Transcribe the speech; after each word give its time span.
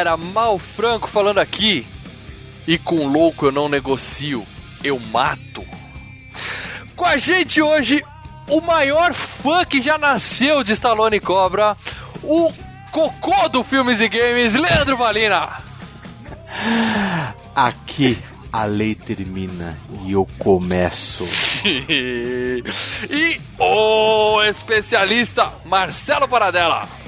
Galera, 0.00 0.16
Mal 0.16 0.58
Franco 0.58 1.08
falando 1.08 1.38
aqui. 1.38 1.86
E 2.66 2.78
com 2.78 3.06
louco 3.06 3.46
eu 3.46 3.52
não 3.52 3.68
negocio, 3.68 4.46
eu 4.82 4.98
mato. 4.98 5.64
Com 6.96 7.04
a 7.04 7.16
gente 7.16 7.60
hoje, 7.60 8.02
o 8.48 8.60
maior 8.60 9.12
fã 9.12 9.64
que 9.64 9.80
já 9.80 9.98
nasceu 9.98 10.62
de 10.62 10.72
Stallone 10.72 11.16
e 11.16 11.20
Cobra, 11.20 11.76
o 12.22 12.52
cocô 12.90 13.48
do 13.48 13.62
Filmes 13.62 14.00
e 14.00 14.08
Games, 14.08 14.54
Leandro 14.54 14.96
Valina. 14.96 15.62
Aqui 17.54 18.18
a 18.52 18.64
lei 18.64 18.94
termina 18.94 19.78
e 20.04 20.12
eu 20.12 20.26
começo. 20.38 21.28
e 23.10 23.40
o 23.58 24.42
especialista 24.44 25.52
Marcelo 25.64 26.28
Paradela. 26.28 26.99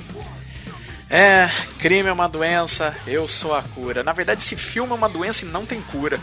É, 1.12 1.46
crime 1.78 2.08
é 2.08 2.12
uma 2.12 2.26
doença, 2.26 2.94
eu 3.06 3.28
sou 3.28 3.54
a 3.54 3.62
cura. 3.62 4.02
Na 4.02 4.12
verdade, 4.14 4.40
esse 4.40 4.56
filme 4.56 4.92
é 4.92 4.94
uma 4.94 5.10
doença 5.10 5.44
e 5.44 5.48
não 5.48 5.66
tem 5.66 5.78
cura. 5.82 6.18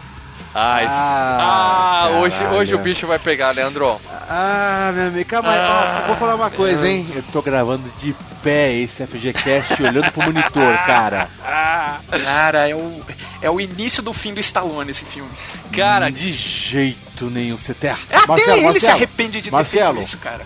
Ai, 0.55 0.83
Ah, 0.89 2.07
ah, 2.07 2.09
hoje, 2.21 2.43
hoje 2.45 2.73
o 2.73 2.79
bicho 2.79 3.05
vai 3.05 3.19
pegar, 3.19 3.51
Leandro. 3.51 4.01
Ah, 4.27 4.91
meu 4.95 5.07
amigo, 5.09 5.29
calma 5.29 5.51
aí. 5.51 5.59
Ah. 5.59 6.01
Ó, 6.03 6.07
vou 6.07 6.15
falar 6.15 6.33
uma 6.33 6.49
coisa, 6.49 6.87
hein? 6.87 7.05
Eu 7.15 7.21
tô 7.31 7.39
gravando 7.39 7.83
de 7.99 8.15
pé 8.41 8.73
esse 8.73 9.05
FGCast 9.05 9.79
olhando 9.83 10.11
pro 10.11 10.23
monitor, 10.23 10.75
cara. 10.87 11.29
Cara, 12.23 12.67
é 12.67 12.73
o, 12.73 13.01
é 13.43 13.49
o 13.49 13.61
início 13.61 14.01
do 14.01 14.11
fim 14.11 14.33
do 14.33 14.39
Stallone 14.39 14.89
esse 14.89 15.05
filme. 15.05 15.29
Cara, 15.71 16.09
de 16.09 16.33
jeito 16.33 17.29
nenhum. 17.29 17.55
Você 17.57 17.75
tá 17.75 17.95
É, 18.09 18.15
Até 18.17 18.27
Marcelo, 18.27 18.57
ele 18.57 18.63
Marcelo, 18.65 18.79
se 18.79 18.87
arrepende 18.89 19.37
de 19.37 19.43
ter 19.43 19.51
Marcelo, 19.51 19.93
feito 19.95 20.07
isso, 20.07 20.17
cara. 20.17 20.45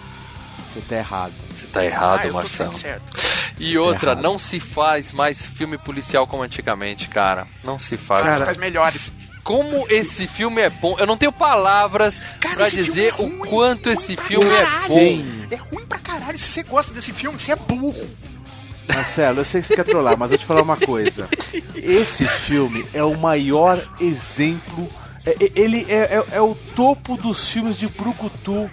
Você 0.74 0.82
tá 0.82 0.96
errado. 0.96 1.34
você 1.52 1.66
tá 1.68 1.86
errado, 1.86 2.28
ah, 2.30 2.34
Marcelo. 2.34 2.74
E 3.60 3.78
outra, 3.78 4.12
errado. 4.12 4.24
não 4.24 4.40
se 4.40 4.60
faz 4.60 5.12
mais 5.12 5.46
filme 5.46 5.78
policial 5.78 6.26
como 6.26 6.42
antigamente, 6.44 7.08
cara. 7.08 7.46
Não 7.64 7.78
se 7.78 7.96
faz. 7.96 8.24
Cara, 8.24 8.46
faz 8.46 8.58
melhores. 8.58 9.12
Como 9.44 9.86
esse 9.92 10.26
filme 10.26 10.62
é 10.62 10.70
bom, 10.70 10.96
eu 10.98 11.06
não 11.06 11.18
tenho 11.18 11.32
palavras 11.32 12.20
filme 12.42 12.72
dizer 12.72 13.08
é 13.08 13.10
ruim, 13.12 13.36
o 13.36 13.46
quanto 13.46 13.90
ruim 13.90 13.98
esse 13.98 14.16
filme 14.16 14.50
é 14.50 14.66
bom. 14.88 15.26
É 15.52 15.56
ruim 15.58 15.86
pra 15.86 16.00
caralho. 16.00 16.38
Se 16.38 16.46
você 16.46 16.64
gosta 16.64 16.94
desse 16.94 17.12
filme, 17.12 17.38
você 17.38 17.52
é 17.52 17.56
burro. 17.56 18.10
Marcelo, 18.88 19.40
eu 19.42 19.46
sei 19.46 19.62
que 19.62 19.68
você 19.68 19.76
quer 19.76 19.86
trollar, 19.86 20.18
mas 20.18 20.32
eu 20.32 20.38
vou 20.38 20.38
te 20.40 20.46
falar 20.46 20.62
uma 20.62 20.78
coisa. 20.78 21.28
Esse 21.76 22.26
filme 22.28 22.86
é 22.94 23.04
o 23.04 23.18
maior 23.18 23.82
exemplo. 24.00 24.90
é- 25.26 25.31
é- 25.46 25.52
Ele 25.56 25.86
é, 25.90 26.18
é- 26.18 26.26
é 26.38 26.42
o 26.42 26.53
topo 26.76 27.16
dos 27.18 27.47
filmes 27.47 27.78
de 27.78 27.88
Brucutu. 27.88 28.70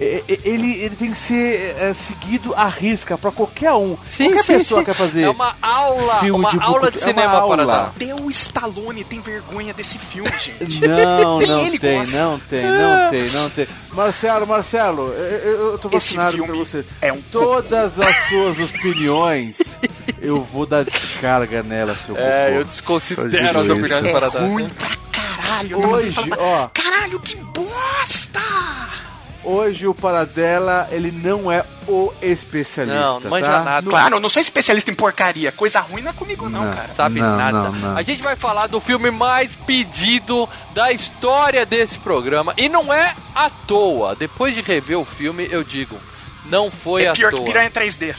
É- 0.00 0.22
é- 0.26 0.38
Ele, 0.44 0.72
ele 0.82 0.96
tem 0.96 1.10
que 1.10 1.18
ser 1.18 1.76
é, 1.78 1.92
seguido 1.92 2.54
à 2.54 2.66
risca 2.66 3.18
pra 3.18 3.30
qualquer 3.30 3.72
um. 3.74 3.96
qualquer 3.96 4.44
pessoa 4.46 4.82
quer 4.84 4.94
fazer. 4.94 5.22
É 5.24 5.28
uma 5.30 5.54
aula, 5.60 6.14
filme 6.20 6.30
uma 6.40 6.50
de 6.50 6.58
aula 6.60 6.90
de 6.90 6.96
É 6.98 7.00
cinema 7.00 7.30
para 7.32 7.40
aula. 7.40 7.66
dar. 7.66 7.82
Até 7.94 8.14
o 8.14 8.30
Stallone 8.30 9.04
tem 9.04 9.20
vergonha 9.20 9.74
desse 9.74 9.98
filme, 9.98 10.30
gente. 10.40 10.80
Não, 10.86 11.40
não 11.40 11.60
ele 11.66 11.78
tem, 11.78 11.98
gosta. 11.98 12.16
não 12.16 12.38
tem, 12.38 12.64
não 12.64 13.10
tem, 13.10 13.30
não 13.30 13.50
tem. 13.50 13.66
Marcelo, 13.92 14.46
Marcelo, 14.46 15.08
eu, 15.12 15.72
eu- 15.72 15.78
tô 15.78 15.88
vacinado 15.90 16.36
pra 16.44 16.54
você. 16.54 16.84
é 17.02 17.12
um 17.12 17.20
Todas 17.30 17.98
as 18.00 18.16
suas 18.28 18.58
opiniões, 18.58 19.78
eu 20.22 20.40
vou 20.42 20.64
dar 20.64 20.82
descarga 20.84 21.62
nela, 21.62 21.94
seu 21.96 22.16
É, 22.16 22.56
eu 22.56 22.64
desconsidero 22.64 23.60
as 23.60 23.68
opiniões 23.68 24.02
isso. 24.04 24.12
para 24.12 24.26
É 24.26 24.30
dar. 24.30 24.40
ruim 24.46 24.68
pra 24.70 24.90
caralho. 25.12 25.86
Hoje, 25.90 26.18
ó. 26.38 26.68
Caralho, 26.72 27.20
que 27.20 27.36
bosta! 27.36 28.40
Hoje 29.42 29.86
o 29.86 29.94
Paradela, 29.94 30.86
ele 30.92 31.10
não 31.10 31.50
é 31.50 31.64
o 31.88 32.12
especialista, 32.20 33.00
Não, 33.02 33.20
não 33.20 33.30
manja 33.30 33.46
tá? 33.46 33.62
nada. 33.64 33.88
Claro, 33.90 34.16
eu 34.16 34.20
não 34.20 34.28
sou 34.28 34.40
especialista 34.42 34.90
em 34.90 34.94
porcaria. 34.94 35.50
Coisa 35.50 35.80
ruim 35.80 36.02
não 36.02 36.10
é 36.10 36.14
comigo, 36.14 36.48
não, 36.48 36.62
Não. 36.64 36.74
cara. 36.74 36.88
Sabe 36.88 37.20
Não, 37.20 37.36
nada. 37.38 37.52
não, 37.58 37.72
não. 37.72 37.96
A 37.96 38.02
gente 38.02 38.22
vai 38.22 38.36
falar 38.36 38.66
do 38.66 38.80
filme 38.80 39.10
mais 39.10 39.56
pedido 39.56 40.46
da 40.74 40.92
história 40.92 41.64
desse 41.64 41.98
programa. 41.98 42.52
E 42.58 42.68
não 42.68 42.92
é 42.92 43.14
à 43.34 43.48
toa. 43.48 44.14
Depois 44.14 44.54
de 44.54 44.60
rever 44.60 44.98
o 44.98 45.04
filme, 45.06 45.48
eu 45.50 45.64
digo, 45.64 45.96
não 46.44 46.70
foi 46.70 47.04
É 47.04 47.08
à 47.08 47.12
pior 47.14 47.30
que 47.30 47.36
toa. 47.38 47.46
piranha 47.46 47.70
3D. 47.70 48.14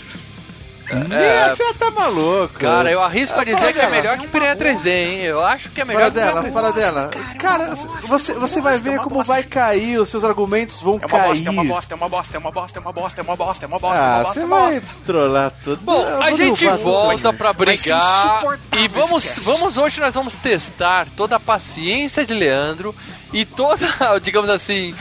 É, 0.89 1.49
você 1.55 1.73
tá 1.75 1.89
maluco. 1.91 2.55
Cara, 2.59 2.91
eu 2.91 3.01
arrisco 3.01 3.39
a 3.39 3.43
dizer 3.43 3.73
que 3.73 3.79
é 3.79 3.89
melhor 3.89 4.17
que 4.17 4.27
Piranha 4.27 4.55
3D, 4.55 4.87
hein? 4.87 5.21
Eu 5.21 5.43
acho 5.43 5.69
que 5.69 5.81
é 5.81 5.85
melhor 5.85 6.11
que 6.11 6.19
Piranha 6.19 6.41
3D. 6.43 6.51
Paradela. 6.53 7.09
cara, 7.09 7.35
Cara, 7.37 7.63
é 7.63 7.67
bosta, 7.69 8.07
você, 8.07 8.31
é 8.31 8.35
você 8.35 8.61
vai 8.61 8.75
é 8.75 8.79
ver 8.79 8.97
uma 8.99 9.03
como 9.03 9.23
vai 9.23 9.43
cair, 9.43 9.99
os 9.99 10.09
seus 10.09 10.23
argumentos 10.23 10.81
vão 10.81 10.95
É 11.01 11.05
uma 11.05 11.09
cair. 11.09 11.27
bosta, 11.27 11.47
é 11.47 11.51
uma 11.51 11.63
bosta, 11.63 11.93
é 11.93 11.95
uma 11.95 12.09
bosta, 12.09 12.37
é 12.37 12.39
uma 12.39 12.51
bosta, 12.51 12.77
é 12.77 12.81
uma 12.81 12.91
bosta, 12.93 13.19
é 13.21 13.23
uma 13.23 13.35
bosta, 13.37 13.65
é 13.65 13.67
uma 13.67 13.79
bosta, 13.79 13.97
é 13.97 14.01
uma 14.01 14.19
Ah, 14.19 14.23
bosta, 14.23 14.39
é 14.39 14.41
você 14.41 14.45
uma 14.45 14.59
vai 14.59 14.73
bosta. 14.73 14.87
trollar 15.05 15.51
tudo. 15.63 15.81
Bom, 15.81 16.05
a 16.21 16.31
gente 16.33 16.67
volta 16.67 17.33
pra 17.33 17.51
Vai 17.51 17.65
brigar 17.65 18.43
e 18.77 18.87
vamos, 18.87 19.39
vamos 19.41 19.77
hoje 19.77 19.99
nós 20.01 20.13
vamos 20.13 20.33
testar 20.35 21.07
toda 21.15 21.35
a 21.35 21.39
paciência 21.39 22.25
de 22.25 22.33
Leandro 22.33 22.93
e 23.33 23.45
toda, 23.45 23.87
digamos 24.21 24.49
assim, 24.49 24.93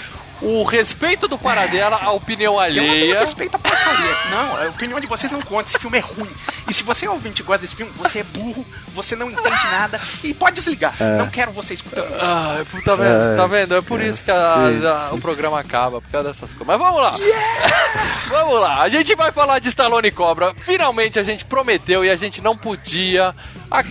o 0.42 0.62
respeito 0.64 1.28
do 1.28 1.38
Paradela 1.38 1.96
à 2.02 2.10
opinião 2.12 2.54
Eu 2.54 2.60
alheia. 2.60 3.20
respeito 3.20 3.54
à 3.56 3.58
porcaria. 3.58 4.16
Não, 4.30 4.56
a 4.56 4.68
opinião 4.68 4.98
de 5.00 5.06
vocês 5.06 5.30
não 5.32 5.40
conta. 5.42 5.68
Esse 5.68 5.78
filme 5.78 5.98
é 5.98 6.00
ruim. 6.00 6.30
E 6.68 6.72
se 6.72 6.82
você 6.82 7.06
é 7.06 7.10
ouvinte 7.10 7.42
e 7.42 7.44
gosta 7.44 7.62
desse 7.62 7.74
filme, 7.76 7.92
você 7.96 8.20
é 8.20 8.22
burro, 8.22 8.64
você 8.94 9.14
não 9.16 9.30
entende 9.30 9.64
nada 9.70 10.00
e 10.22 10.32
pode 10.34 10.56
desligar. 10.56 10.94
Não 11.18 11.28
quero 11.28 11.50
você 11.52 11.74
escutando 11.74 12.06
isso. 12.08 12.18
Ah, 12.24 12.62
tá 12.84 12.94
vendo? 12.94 13.10
É, 13.32 13.36
Tá 13.36 13.46
vendo? 13.46 13.76
É 13.76 13.82
por 13.82 14.00
isso 14.00 14.22
que 14.22 14.30
a- 14.30 15.08
a- 15.10 15.14
o 15.14 15.20
programa 15.20 15.58
acaba, 15.60 16.00
por 16.00 16.10
causa 16.10 16.28
dessas 16.28 16.50
coisas. 16.52 16.66
Mas 16.66 16.78
vamos 16.78 17.02
lá. 17.02 17.16
vamos 18.28 18.60
lá. 18.60 18.82
A 18.82 18.88
gente 18.88 19.14
vai 19.14 19.32
falar 19.32 19.58
de 19.58 19.68
Stallone 19.68 20.08
e 20.08 20.12
Cobra. 20.12 20.54
Finalmente 20.54 21.18
a 21.18 21.22
gente 21.22 21.44
prometeu 21.44 22.04
e 22.04 22.10
a 22.10 22.16
gente 22.16 22.40
não 22.40 22.56
podia, 22.56 23.34
a- 23.70 23.82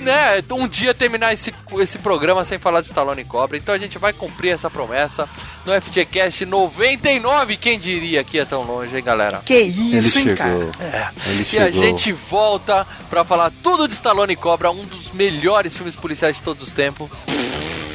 né, 0.00 0.42
um 0.52 0.66
dia 0.66 0.92
terminar 0.94 1.32
esse, 1.32 1.54
esse 1.78 1.98
programa 1.98 2.44
sem 2.44 2.58
falar 2.58 2.80
de 2.80 2.88
Stallone 2.88 3.22
e 3.22 3.24
Cobra. 3.24 3.56
Então 3.56 3.74
a 3.74 3.78
gente 3.78 3.98
vai 3.98 4.12
cumprir 4.12 4.52
essa 4.52 4.68
promessa 4.70 5.28
no 5.64 5.72
FGCast 5.80 6.44
99. 6.46 7.56
Quem 7.56 7.78
diria 7.78 8.24
que 8.24 8.38
é 8.38 8.44
tão 8.44 8.62
longe, 8.62 8.96
hein, 8.96 9.02
galera? 9.04 9.40
Que 9.44 9.54
Ele 9.54 9.96
isso, 9.98 10.18
hein, 10.18 10.24
chegou. 10.24 10.36
cara? 10.72 11.12
Ele 11.26 11.42
E 11.42 11.44
chegou. 11.44 11.66
a 11.66 11.70
gente 11.70 12.12
volta 12.12 12.86
pra 13.08 13.22
falar 13.24 13.52
tudo 13.62 13.86
de 13.86 13.94
Stallone 13.94 14.32
e 14.32 14.36
Cobra, 14.36 14.70
um 14.70 14.84
dos 14.84 15.12
melhores 15.12 15.76
filmes 15.76 15.94
policiais 15.94 16.36
de 16.36 16.42
todos 16.42 16.62
os 16.62 16.72
tempos. 16.72 17.08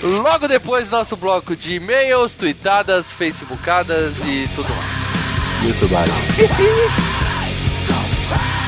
Logo 0.01 0.47
depois, 0.47 0.89
nosso 0.89 1.15
bloco 1.15 1.55
de 1.55 1.75
e-mails, 1.75 2.33
tweetadas, 2.33 3.11
facebookadas 3.11 4.13
e 4.25 4.49
tudo 4.55 4.67
mais. 4.73 5.03
YouTube. 5.65 5.95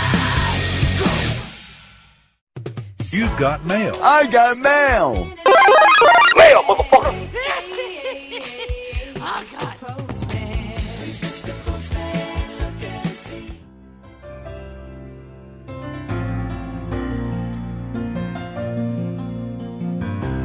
You 3.15 3.29
got 3.37 3.63
mail. 3.63 3.93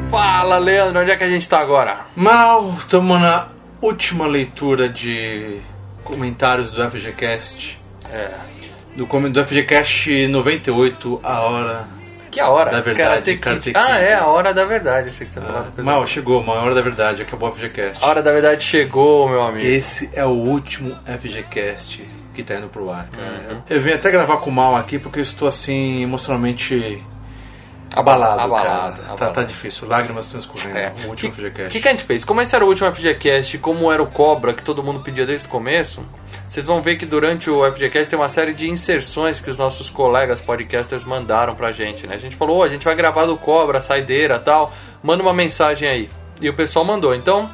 Fala, 0.08 0.58
Leandro, 0.58 1.02
onde 1.02 1.10
é 1.10 1.16
que 1.16 1.24
a 1.24 1.28
gente 1.28 1.48
tá 1.48 1.58
agora? 1.58 2.06
Mal, 2.14 2.72
estamos 2.78 3.20
na 3.20 3.48
última 3.82 4.28
leitura 4.28 4.88
de 4.88 5.60
comentários 6.04 6.70
do 6.70 6.88
FGCast. 6.88 7.78
É. 8.12 8.30
Do, 8.94 9.06
do 9.06 9.44
FGCast 9.44 10.28
98, 10.28 11.20
a 11.24 11.40
hora. 11.40 11.99
Que 12.30 12.40
a 12.40 12.48
hora? 12.48 12.70
Da 12.70 12.80
verdade, 12.80 13.36
Karate. 13.36 13.70
Karate 13.72 13.72
Ah, 13.74 13.98
é, 13.98 14.14
a 14.14 14.26
hora 14.26 14.54
da 14.54 14.64
verdade. 14.64 15.08
Achei 15.08 15.26
que 15.26 15.32
você 15.32 15.40
coisa. 15.40 15.82
Mal, 15.82 16.06
chegou, 16.06 16.40
uma 16.40 16.54
hora 16.54 16.74
da 16.74 16.80
verdade, 16.80 17.22
acabou 17.22 17.48
o 17.48 17.52
FGCast. 17.52 18.04
A 18.04 18.08
hora 18.08 18.22
da 18.22 18.32
verdade 18.32 18.62
chegou, 18.62 19.28
meu 19.28 19.42
amigo. 19.42 19.66
Esse 19.66 20.08
é 20.14 20.24
o 20.24 20.28
último 20.30 20.96
FGCast 21.06 22.02
que 22.34 22.42
tá 22.42 22.54
indo 22.54 22.68
pro 22.68 22.90
ar, 22.90 23.08
cara. 23.10 23.62
Eu 23.68 23.80
vim 23.80 23.92
até 23.92 24.10
gravar 24.10 24.36
com 24.38 24.50
o 24.50 24.52
Mal 24.52 24.76
aqui 24.76 24.98
porque 24.98 25.18
eu 25.18 25.22
estou 25.22 25.48
assim 25.48 26.02
emocionalmente 26.02 27.02
abalado, 27.92 28.40
Abalado, 28.40 28.66
cara. 28.66 28.90
Tá, 29.08 29.12
abalado. 29.14 29.34
tá 29.34 29.42
difícil, 29.44 29.88
lágrimas 29.88 30.26
estão 30.26 30.40
escorrendo. 30.40 30.78
É. 30.78 30.92
O 31.04 31.06
O 31.06 31.10
último 31.10 31.32
que, 31.32 31.40
FGCast. 31.42 31.70
que, 31.72 31.80
que 31.80 31.88
a 31.88 31.90
gente 31.90 32.04
fez? 32.04 32.24
Como 32.24 32.40
esse 32.40 32.54
era 32.54 32.64
o 32.64 32.68
último 32.68 32.90
FGCast, 32.92 33.58
como 33.58 33.90
era 33.92 34.02
o 34.02 34.10
Cobra, 34.10 34.52
que 34.54 34.62
todo 34.62 34.82
mundo 34.82 35.00
pedia 35.00 35.26
desde 35.26 35.46
o 35.46 35.48
começo, 35.50 36.04
vocês 36.48 36.66
vão 36.66 36.80
ver 36.80 36.96
que 36.96 37.06
durante 37.06 37.48
o 37.50 37.64
FGCast 37.72 38.08
tem 38.10 38.18
uma 38.18 38.28
série 38.28 38.52
de 38.52 38.68
inserções 38.68 39.40
que 39.40 39.50
os 39.50 39.58
nossos 39.58 39.88
colegas 39.90 40.40
podcasters 40.40 41.04
mandaram 41.04 41.54
pra 41.54 41.72
gente, 41.72 42.06
né? 42.06 42.14
A 42.14 42.18
gente 42.18 42.36
falou, 42.36 42.58
"Ô, 42.58 42.62
a 42.62 42.68
gente 42.68 42.84
vai 42.84 42.94
gravar 42.94 43.26
do 43.26 43.36
Cobra, 43.36 43.80
saideira 43.80 44.38
tal, 44.38 44.72
manda 45.02 45.22
uma 45.22 45.34
mensagem 45.34 45.88
aí. 45.88 46.10
E 46.40 46.48
o 46.48 46.54
pessoal 46.54 46.84
mandou. 46.84 47.14
Então, 47.14 47.50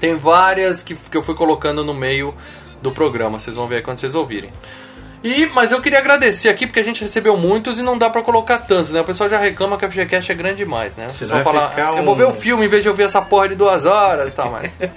tem 0.00 0.14
várias 0.16 0.82
que, 0.82 0.94
que 0.94 1.16
eu 1.16 1.22
fui 1.22 1.34
colocando 1.34 1.84
no 1.84 1.94
meio 1.94 2.34
do 2.80 2.90
programa, 2.90 3.38
vocês 3.38 3.54
vão 3.56 3.66
ver 3.68 3.76
aí 3.76 3.82
quando 3.82 3.98
vocês 3.98 4.14
ouvirem. 4.14 4.52
E, 5.24 5.46
mas 5.46 5.70
eu 5.70 5.80
queria 5.80 5.98
agradecer 5.98 6.48
aqui 6.48 6.66
porque 6.66 6.80
a 6.80 6.84
gente 6.84 7.00
recebeu 7.02 7.36
muitos 7.36 7.78
e 7.78 7.82
não 7.82 7.96
dá 7.96 8.10
pra 8.10 8.22
colocar 8.22 8.58
tantos, 8.58 8.90
né? 8.90 9.00
O 9.00 9.04
pessoal 9.04 9.30
já 9.30 9.38
reclama 9.38 9.76
que 9.78 9.84
a 9.84 9.90
FGCast 9.90 10.32
é 10.32 10.34
grande 10.34 10.56
demais, 10.56 10.96
né? 10.96 11.04
O 11.06 11.14
pessoal 11.18 11.42
vai 11.42 11.44
fala, 11.44 11.68
ficar 11.70 11.96
eu 11.96 12.02
vou 12.04 12.14
um- 12.14 12.18
ver 12.18 12.24
o 12.24 12.32
filme 12.32 12.64
em 12.66 12.68
vez 12.68 12.82
de 12.82 12.88
ouvir 12.88 13.04
essa 13.04 13.22
porra 13.22 13.48
de 13.48 13.54
duas 13.54 13.86
horas 13.86 14.28
e 14.28 14.32
tal, 14.32 14.50
mas. 14.50 14.72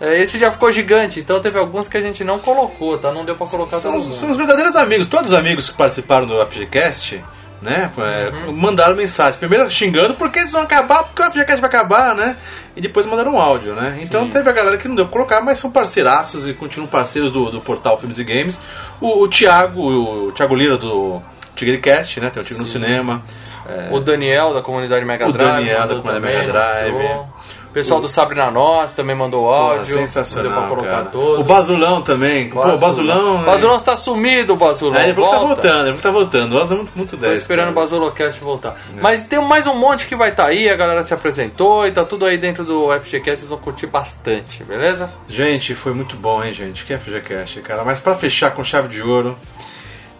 É, 0.00 0.20
Esse 0.20 0.36
já 0.36 0.50
ficou 0.50 0.72
gigante, 0.72 1.20
então 1.20 1.38
teve 1.40 1.56
alguns 1.56 1.86
que 1.86 1.96
a 1.96 2.00
gente 2.00 2.24
não 2.24 2.36
colocou, 2.40 2.98
tá? 2.98 3.12
Não 3.12 3.24
deu 3.24 3.36
pra 3.36 3.46
colocar 3.46 3.76
todo 3.76 3.82
São, 3.82 3.96
os- 3.96 4.02
mundo. 4.06 4.14
são 4.16 4.30
os 4.30 4.36
verdadeiros 4.36 4.74
amigos. 4.74 5.06
Todos 5.06 5.30
os 5.30 5.38
amigos 5.38 5.70
que 5.70 5.76
participaram 5.76 6.26
do 6.26 6.44
FGCast, 6.44 7.22
né? 7.62 7.90
é, 7.96 8.46
Uhum. 8.46 8.52
Mandaram 8.52 8.94
mensagem. 8.96 9.38
Primeiro 9.38 9.70
xingando 9.70 10.14
porque 10.14 10.40
eles 10.40 10.52
vão 10.52 10.62
acabar, 10.62 11.04
porque 11.04 11.22
o 11.22 11.30
FGCast 11.30 11.60
vai 11.60 11.68
acabar, 11.70 12.14
né? 12.14 12.36
E 12.76 12.80
depois 12.80 13.06
mandaram 13.06 13.34
um 13.34 13.38
áudio, 13.38 13.74
né? 13.74 13.98
Então 14.02 14.28
teve 14.28 14.48
a 14.48 14.52
galera 14.52 14.76
que 14.78 14.88
não 14.88 14.94
deu 14.94 15.04
pra 15.06 15.12
colocar, 15.12 15.40
mas 15.40 15.58
são 15.58 15.70
parceiraços 15.70 16.46
e 16.48 16.52
continuam 16.54 16.88
parceiros 16.88 17.30
do, 17.30 17.50
do 17.50 17.60
portal 17.60 17.98
Filmes 17.98 18.18
e 18.18 18.24
Games. 18.24 18.58
O, 19.00 19.22
o 19.22 19.28
Thiago, 19.28 19.80
o 19.80 20.32
Thiago 20.32 20.54
Lira 20.54 20.76
do 20.76 21.20
Tigrecast, 21.54 22.18
né? 22.20 22.30
Tem 22.30 22.42
o 22.42 22.44
Tigre 22.44 22.62
no 22.62 22.66
Cinema. 22.68 23.22
É, 23.68 23.88
O 23.92 24.00
Daniel 24.00 24.52
da 24.54 24.62
comunidade 24.62 25.04
Mega 25.04 25.28
O 25.28 25.32
Drive. 25.32 25.52
Daniel 25.54 25.80
da 25.86 25.94
comunidade 25.96 26.14
também, 26.20 26.36
Mega 26.38 26.52
Drive. 26.52 26.92
mandou. 26.92 27.28
O 27.72 27.74
pessoal 27.74 28.02
do 28.02 28.08
Sabre 28.08 28.36
na 28.36 28.50
Nós 28.50 28.92
também 28.92 29.16
mandou 29.16 29.50
áudio. 29.50 29.96
sensacional, 29.96 30.44
Não 30.44 30.58
deu 30.58 30.60
pra 30.60 30.76
colocar 30.76 30.96
cara. 30.98 31.04
todos. 31.06 31.40
O 31.40 31.42
Basulão 31.42 32.02
também. 32.02 32.50
Pô, 32.50 32.60
o 32.68 32.76
Basulão... 32.76 33.38
né? 33.38 33.44
Basulão 33.46 33.76
está 33.78 33.96
sumido, 33.96 34.54
Basulão. 34.56 34.94
É, 35.00 35.04
ele 35.04 35.14
falou 35.14 35.30
que 35.30 35.34
tá 35.36 35.40
Volta. 35.40 35.62
voltando, 35.62 35.88
ele 35.88 35.96
tá 35.96 36.10
voltando. 36.10 36.52
O 36.54 36.58
Basulão 36.58 36.80
é 36.80 36.82
muito, 36.84 36.92
muito 36.98 37.16
Tô 37.16 37.22
10. 37.26 37.40
esperando 37.40 37.70
o 37.70 37.72
cara. 37.74 37.86
Basolocast 37.86 38.40
voltar. 38.40 38.76
Mas 39.00 39.24
tem 39.24 39.40
mais 39.42 39.66
um 39.66 39.74
monte 39.74 40.06
que 40.06 40.14
vai 40.14 40.28
estar 40.28 40.44
aí, 40.48 40.68
a 40.68 40.76
galera 40.76 41.02
se 41.02 41.14
apresentou 41.14 41.86
e 41.86 41.92
tá 41.92 42.04
tudo 42.04 42.26
aí 42.26 42.36
dentro 42.36 42.62
do 42.62 42.92
FGCast, 43.00 43.38
vocês 43.38 43.48
vão 43.48 43.56
curtir 43.58 43.86
bastante, 43.86 44.62
beleza? 44.64 45.10
Gente, 45.26 45.74
foi 45.74 45.94
muito 45.94 46.14
bom, 46.14 46.44
hein, 46.44 46.52
gente? 46.52 46.84
Que 46.84 46.94
FGCast, 46.98 47.58
cara. 47.62 47.84
Mas 47.84 48.00
pra 48.00 48.14
fechar 48.14 48.50
com 48.50 48.62
chave 48.62 48.88
de 48.88 49.00
ouro, 49.00 49.34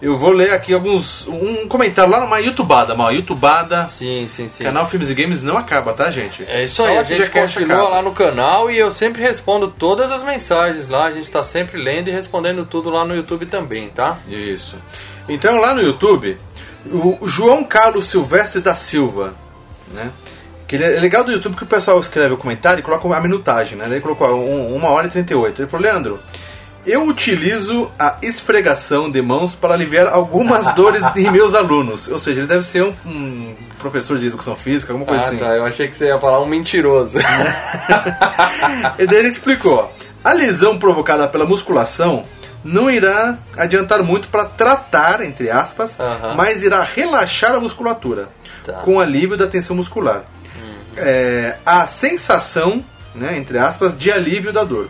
eu 0.03 0.19
vou 0.19 0.33
ler 0.33 0.53
aqui 0.53 0.75
alguns. 0.75 1.29
Um 1.29 1.69
comentário 1.69 2.11
lá 2.11 2.19
numa 2.19 2.41
YouTubada, 2.41 2.93
mal. 2.93 3.13
YouTubada. 3.13 3.87
Sim, 3.87 4.27
sim, 4.29 4.49
sim. 4.49 4.65
Canal 4.65 4.85
Filmes 4.89 5.09
e 5.09 5.15
Games 5.15 5.43
não 5.43 5.57
acaba, 5.57 5.93
tá, 5.93 6.11
gente? 6.11 6.45
É 6.49 6.65
isso 6.65 6.83
Só 6.83 6.89
aí, 6.89 6.99
a 6.99 7.05
gente 7.05 7.31
continua 7.31 7.77
acaba. 7.77 7.89
lá 7.89 8.03
no 8.03 8.11
canal 8.11 8.69
e 8.69 8.77
eu 8.77 8.91
sempre 8.91 9.23
respondo 9.23 9.69
todas 9.69 10.11
as 10.11 10.25
mensagens 10.25 10.89
lá, 10.89 11.07
a 11.07 11.13
gente 11.13 11.31
tá 11.31 11.45
sempre 11.45 11.81
lendo 11.81 12.09
e 12.09 12.11
respondendo 12.11 12.67
tudo 12.67 12.91
lá 12.91 13.05
no 13.05 13.15
YouTube 13.15 13.47
também, 13.47 13.91
tá? 13.91 14.19
Isso. 14.29 14.77
Então 15.29 15.61
lá 15.61 15.73
no 15.73 15.81
YouTube, 15.81 16.37
o 16.85 17.21
João 17.29 17.63
Carlos 17.63 18.07
Silvestre 18.07 18.61
da 18.61 18.75
Silva, 18.75 19.35
né? 19.95 20.11
Que 20.67 20.75
ele 20.75 20.85
é 20.85 20.99
legal 20.99 21.23
do 21.23 21.31
YouTube 21.31 21.55
que 21.55 21.63
o 21.63 21.67
pessoal 21.67 22.01
escreve 22.01 22.35
o 22.35 22.37
comentário 22.37 22.81
e 22.81 22.83
coloca 22.83 23.07
a 23.07 23.21
minutagem, 23.21 23.79
né? 23.79 23.87
Daí 23.89 24.01
colocou 24.01 24.27
1 24.29 24.85
hora 24.85 25.07
e 25.07 25.11
38. 25.11 25.63
Ele 25.63 25.71
falou, 25.71 25.87
Leandro, 25.87 26.19
eu 26.85 27.07
utilizo 27.07 27.91
a 27.99 28.17
esfregação 28.23 29.11
de 29.11 29.23
mãos 29.23 29.55
para 29.55 29.75
aliviar 29.75 30.09
algumas 30.09 30.73
dores 30.75 31.03
em 31.17 31.31
meus 31.31 31.55
alunos. 31.55 32.09
Ou 32.09 32.19
seja, 32.19 32.41
ele 32.41 32.47
deve 32.47 32.65
ser 32.65 32.83
um, 32.83 32.95
um 33.07 33.55
professor 33.79 34.19
de 34.19 34.27
educação 34.27 34.57
física, 34.57 34.93
alguma 34.93 35.07
coisa 35.07 35.25
ah, 35.25 35.29
assim. 35.29 35.37
tá, 35.39 35.57
eu 35.57 35.65
achei 35.65 35.89
que 35.89 35.97
você 35.97 36.07
ia 36.07 36.19
falar 36.19 36.41
um 36.41 36.47
mentiroso. 36.47 37.19
E 38.99 39.07
daí 39.07 39.19
ele 39.19 39.29
explicou: 39.29 39.93
a 40.25 40.33
lesão 40.33 40.79
provocada 40.79 41.27
pela 41.29 41.45
musculação 41.45 42.23
não 42.65 42.91
irá 42.91 43.37
adiantar 43.57 44.03
muito 44.03 44.29
para 44.29 44.45
tratar, 44.45 45.21
entre 45.23 45.51
aspas, 45.51 45.99
mas 46.37 46.63
irá 46.63 46.83
relaxar 46.83 47.55
a 47.55 47.61
musculatura 47.61 48.29
Tá. 48.65 48.75
com 48.75 49.01
alívio 49.01 49.37
da 49.37 49.47
tensão 49.47 49.75
muscular. 49.75 50.25
É, 50.97 51.57
a 51.67 51.87
sensação, 51.87 52.85
né, 53.15 53.37
entre 53.37 53.59
aspas, 53.59 53.97
de 53.97 54.11
alívio 54.11 54.53
da 54.53 54.63
dor. 54.63 54.89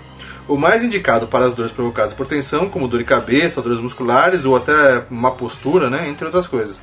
O 0.49 0.57
mais 0.57 0.83
indicado 0.83 1.27
para 1.27 1.47
as 1.47 1.55
dores 1.55 1.73
provocadas 1.73 2.13
por 2.13 2.27
tensão, 2.27 2.69
como 2.69 2.89
dor 2.89 2.99
de 2.99 3.05
cabeça, 3.05 3.63
dores 3.63 3.81
musculares 3.81 4.45
ou 4.45 4.57
até 4.57 5.05
má 5.09 5.31
postura, 5.31 5.89
né, 5.89 6.09
entre 6.09 6.25
outras 6.25 6.47
coisas. 6.47 6.81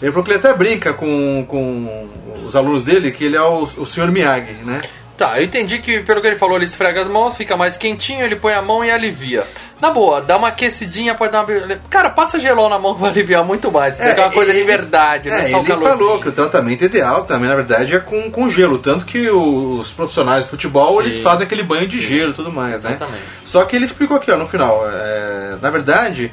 Ele 0.00 0.10
falou 0.12 0.24
que 0.24 0.30
ele 0.30 0.38
até 0.38 0.54
brinca 0.54 0.92
com, 0.92 1.44
com 1.46 2.08
os 2.44 2.56
alunos 2.56 2.82
dele 2.82 3.10
que 3.10 3.24
ele 3.24 3.36
é 3.36 3.42
o, 3.42 3.62
o 3.62 3.84
Sr. 3.84 4.10
Miyagi, 4.10 4.54
né? 4.64 4.80
Tá, 5.20 5.38
eu 5.38 5.44
entendi 5.44 5.80
que 5.80 6.00
pelo 6.00 6.22
que 6.22 6.28
ele 6.28 6.38
falou, 6.38 6.56
ele 6.56 6.64
esfrega 6.64 7.02
as 7.02 7.06
mãos, 7.06 7.36
fica 7.36 7.54
mais 7.54 7.76
quentinho, 7.76 8.24
ele 8.24 8.36
põe 8.36 8.54
a 8.54 8.62
mão 8.62 8.82
e 8.82 8.90
alivia. 8.90 9.44
Na 9.78 9.90
boa, 9.90 10.22
dá 10.22 10.38
uma 10.38 10.48
aquecidinha, 10.48 11.14
pode 11.14 11.30
dar 11.30 11.44
uma. 11.44 11.76
Cara, 11.90 12.08
passa 12.08 12.40
gelol 12.40 12.70
na 12.70 12.78
mão 12.78 12.94
vai 12.96 13.10
aliviar 13.10 13.44
muito 13.44 13.70
mais. 13.70 13.98
Que 13.98 14.02
é 14.02 14.14
uma 14.14 14.30
coisa 14.32 14.50
de 14.50 14.60
ele- 14.60 14.66
verdade, 14.66 15.28
não 15.28 15.36
é 15.36 15.42
é, 15.42 15.46
só 15.48 15.58
o 15.60 15.60
ele 15.60 15.76
falou 15.76 16.20
que 16.22 16.28
o 16.30 16.32
tratamento 16.32 16.86
ideal 16.86 17.24
também, 17.24 17.50
na 17.50 17.54
verdade, 17.54 17.94
é 17.94 17.98
com, 18.00 18.30
com 18.30 18.48
gelo. 18.48 18.78
Tanto 18.78 19.04
que 19.04 19.28
os 19.28 19.92
profissionais 19.92 20.44
de 20.44 20.50
futebol, 20.50 21.02
Sim. 21.02 21.08
eles 21.08 21.18
fazem 21.18 21.44
aquele 21.46 21.64
banho 21.64 21.86
de 21.86 22.00
gelo 22.00 22.30
e 22.30 22.34
tudo 22.34 22.50
mais, 22.50 22.82
né? 22.84 22.92
Exatamente. 22.92 23.22
Só 23.44 23.62
que 23.66 23.76
ele 23.76 23.84
explicou 23.84 24.16
aqui, 24.16 24.30
ó, 24.32 24.38
no 24.38 24.46
final. 24.46 24.88
é, 24.90 25.56
na 25.60 25.68
verdade, 25.68 26.32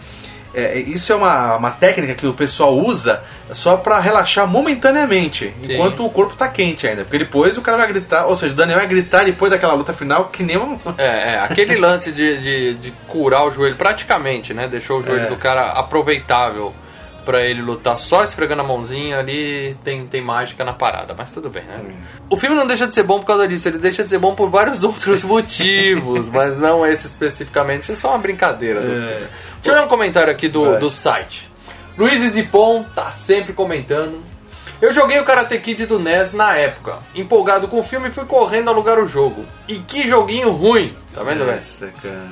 é, 0.59 0.79
isso 0.79 1.13
é 1.13 1.15
uma, 1.15 1.55
uma 1.55 1.71
técnica 1.71 2.15
que 2.15 2.25
o 2.25 2.33
pessoal 2.33 2.75
usa 2.75 3.21
só 3.51 3.77
pra 3.77 3.99
relaxar 3.99 4.47
momentaneamente, 4.47 5.53
Sim. 5.63 5.73
enquanto 5.73 6.03
o 6.05 6.09
corpo 6.09 6.35
tá 6.35 6.47
quente 6.47 6.87
ainda. 6.87 7.03
Porque 7.03 7.19
depois 7.19 7.57
o 7.57 7.61
cara 7.61 7.77
vai 7.77 7.87
gritar, 7.87 8.25
ou 8.25 8.35
seja, 8.35 8.53
o 8.53 8.57
Daniel 8.57 8.79
vai 8.79 8.87
gritar 8.87 9.23
depois 9.23 9.51
daquela 9.51 9.73
luta 9.73 9.93
final 9.93 10.25
que 10.25 10.41
nem 10.43 10.57
um... 10.57 10.77
É, 10.97 11.33
é, 11.33 11.39
aquele 11.39 11.75
lance 11.75 12.11
de, 12.11 12.37
de, 12.41 12.73
de 12.75 12.91
curar 13.07 13.45
o 13.45 13.51
joelho 13.51 13.75
praticamente, 13.75 14.53
né? 14.53 14.67
Deixou 14.67 14.99
o 14.99 15.03
joelho 15.03 15.25
É. 15.25 15.27
do 15.27 15.35
cara 15.35 15.73
aproveitável 15.73 16.73
pra 17.27 17.41
ele 17.41 17.61
lutar 17.61 17.99
só 17.99 18.23
esfregando 18.23 18.61
a 18.61 18.65
mãozinha 18.65 19.19
ali, 19.19 19.75
tem, 19.83 20.07
tem 20.07 20.21
mágica 20.21 20.63
na 20.63 20.71
parada, 20.71 21.13
mas 21.15 21.29
tudo 21.29 21.49
bem, 21.49 21.63
né? 21.63 21.83
O 22.29 22.37
filme 22.37 22.55
não 22.55 22.65
deixa 22.65 22.87
de 22.87 22.93
ser 22.93 23.03
bom 23.03 23.19
por 23.19 23.25
causa 23.25 23.45
disso, 23.45 23.67
ele 23.67 23.77
deixa 23.77 24.01
de 24.01 24.09
ser 24.09 24.17
bom 24.17 24.33
por 24.33 24.49
vários 24.49 24.81
outros 24.85 25.23
motivos, 25.23 26.29
mas 26.29 26.57
não 26.57 26.85
esse 26.85 27.05
especificamente, 27.05 27.83
isso 27.83 27.91
é 27.91 27.95
só 27.95 28.11
uma 28.11 28.17
brincadeira. 28.17 28.79
do 28.79 28.87
filme. 28.87 29.05
Deixa 29.05 29.27
eu 29.65 29.73
ler 29.73 29.83
um 29.83 29.89
comentário 29.89 30.31
aqui 30.31 30.47
do, 30.47 30.71
Vai. 30.71 30.79
do 30.79 30.89
site. 30.89 31.51
Luiz 31.97 32.21
Zipon 32.31 32.85
tá 32.95 33.11
sempre 33.11 33.51
comentando. 33.51 34.23
Eu 34.81 34.93
joguei 34.93 35.19
o 35.19 35.25
Karate 35.25 35.57
Kid 35.57 35.85
do 35.85 35.99
NES 35.99 36.31
na 36.31 36.55
época. 36.55 36.99
Empolgado 37.13 37.67
com 37.67 37.79
o 37.79 37.83
filme, 37.83 38.09
fui 38.09 38.23
correndo 38.23 38.69
alugar 38.69 38.99
o 38.99 39.07
jogo. 39.07 39.43
E 39.67 39.79
que 39.79 40.07
joguinho 40.07 40.51
ruim! 40.51 40.95
Tá 41.13 41.23
vendo? 41.23 41.43
Nossa, 41.45 41.87
cara. 42.01 42.27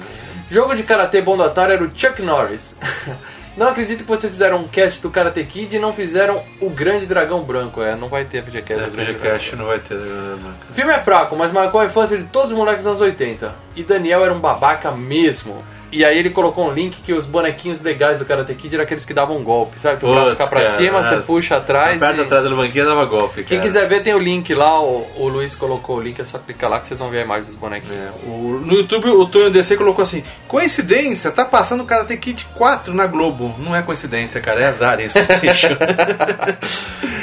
Jogo 0.50 0.74
de 0.74 0.84
karatê 0.84 1.22
bom 1.22 1.36
do 1.36 1.44
Atari 1.44 1.74
era 1.74 1.84
o 1.84 1.92
Chuck 1.94 2.22
Norris. 2.22 2.78
Não 3.58 3.70
acredito 3.70 4.00
que 4.04 4.10
vocês 4.10 4.32
fizeram 4.32 4.58
um 4.58 4.68
cast 4.68 5.02
do 5.02 5.10
Karate 5.10 5.44
Kid 5.46 5.76
e 5.76 5.80
não 5.80 5.94
fizeram 5.94 6.44
o 6.60 6.70
Grande 6.70 7.06
Dragão 7.06 7.44
Branco. 7.44 7.82
É, 7.82 7.96
não 7.96 8.10
vai 8.10 8.26
ter 8.26 8.44
FGCast 8.44 8.74
É, 8.84 8.90
Dragão 8.90 9.14
FGCast 9.16 9.56
não 9.56 9.66
vai 9.66 9.80
ter... 9.80 10.00
né, 10.00 10.54
o 10.70 10.74
filme 10.74 10.92
é 10.92 11.00
fraco, 11.00 11.36
mas 11.38 11.52
marcou 11.54 11.80
a 11.80 11.86
infância 11.86 12.18
de 12.18 12.26
todos 12.26 12.52
os 12.52 12.58
moleques 12.58 12.84
dos 12.84 12.88
anos 12.88 13.02
80. 13.02 13.56
E 13.76 13.84
Daniel 13.84 14.24
era 14.24 14.34
um 14.34 14.40
babaca 14.40 14.92
mesmo. 14.92 15.64
E 15.96 16.04
aí 16.04 16.18
ele 16.20 16.30
colocou 16.30 16.68
um 16.68 16.74
link 16.74 16.98
que 17.02 17.14
os 17.14 17.25
bonequinhos 17.25 17.80
legais 17.82 18.20
do 18.20 18.25
Karate 18.25 18.54
Kid 18.54 18.75
eram 18.75 18.84
aqueles 18.84 19.06
que 19.06 19.14
davam 19.14 19.38
um 19.38 19.44
golpe, 19.44 19.80
sabe? 19.80 19.98
Que 19.98 20.06
o 20.06 20.14
braço 20.14 20.32
fica 20.32 20.48
pra 20.48 20.62
cara, 20.62 20.75
cima, 20.78 21.02
você 21.04 21.16
é. 21.16 21.20
puxa 21.20 21.56
atrás. 21.58 22.02
Aperta 22.02 22.22
e- 22.22 22.25
atrás 22.25 22.44
da 22.44 22.50
banquinha 22.50 22.86
dava 22.86 23.06
golpe, 23.06 23.44
Quem 23.44 23.58
cara. 23.58 23.62
quiser 23.70 23.88
ver 23.88 24.04
tem 24.04 24.14
o 24.14 24.20
link 24.20 24.54
lá, 24.54 24.82
o, 24.82 25.08
o 25.18 25.28
Luiz 25.28 25.56
colocou 25.56 25.98
o 25.98 26.02
link, 26.02 26.20
é 26.20 26.25
só 26.25 26.38
clicar 26.38 26.70
lá 26.70 26.80
que 26.80 26.88
vocês 26.88 27.00
vão 27.00 27.10
ver 27.10 27.25
mais 27.25 27.46
dos 27.48 27.56
bonequinhos. 27.56 28.16
O- 28.25 28.62
no 28.66 28.74
YouTube 28.74 29.10
o 29.10 29.25
Tonho 29.25 29.50
DC 29.50 29.78
colocou 29.78 30.04
assim: 30.04 30.24
coincidência, 30.48 31.32
tá 31.32 31.46
passando 31.46 31.84
o 31.84 31.86
Karate 31.86 32.18
Kid 32.18 32.46
4 32.56 32.94
na 32.94 33.08
Globo. 33.08 33.56
Não 33.58 33.75
é 33.75 33.82
coincidência, 33.82 34.42
cara, 34.42 34.62
é 34.62 34.66
azar 34.68 35.00
isso. 35.00 35.18
bicho. 35.42 35.68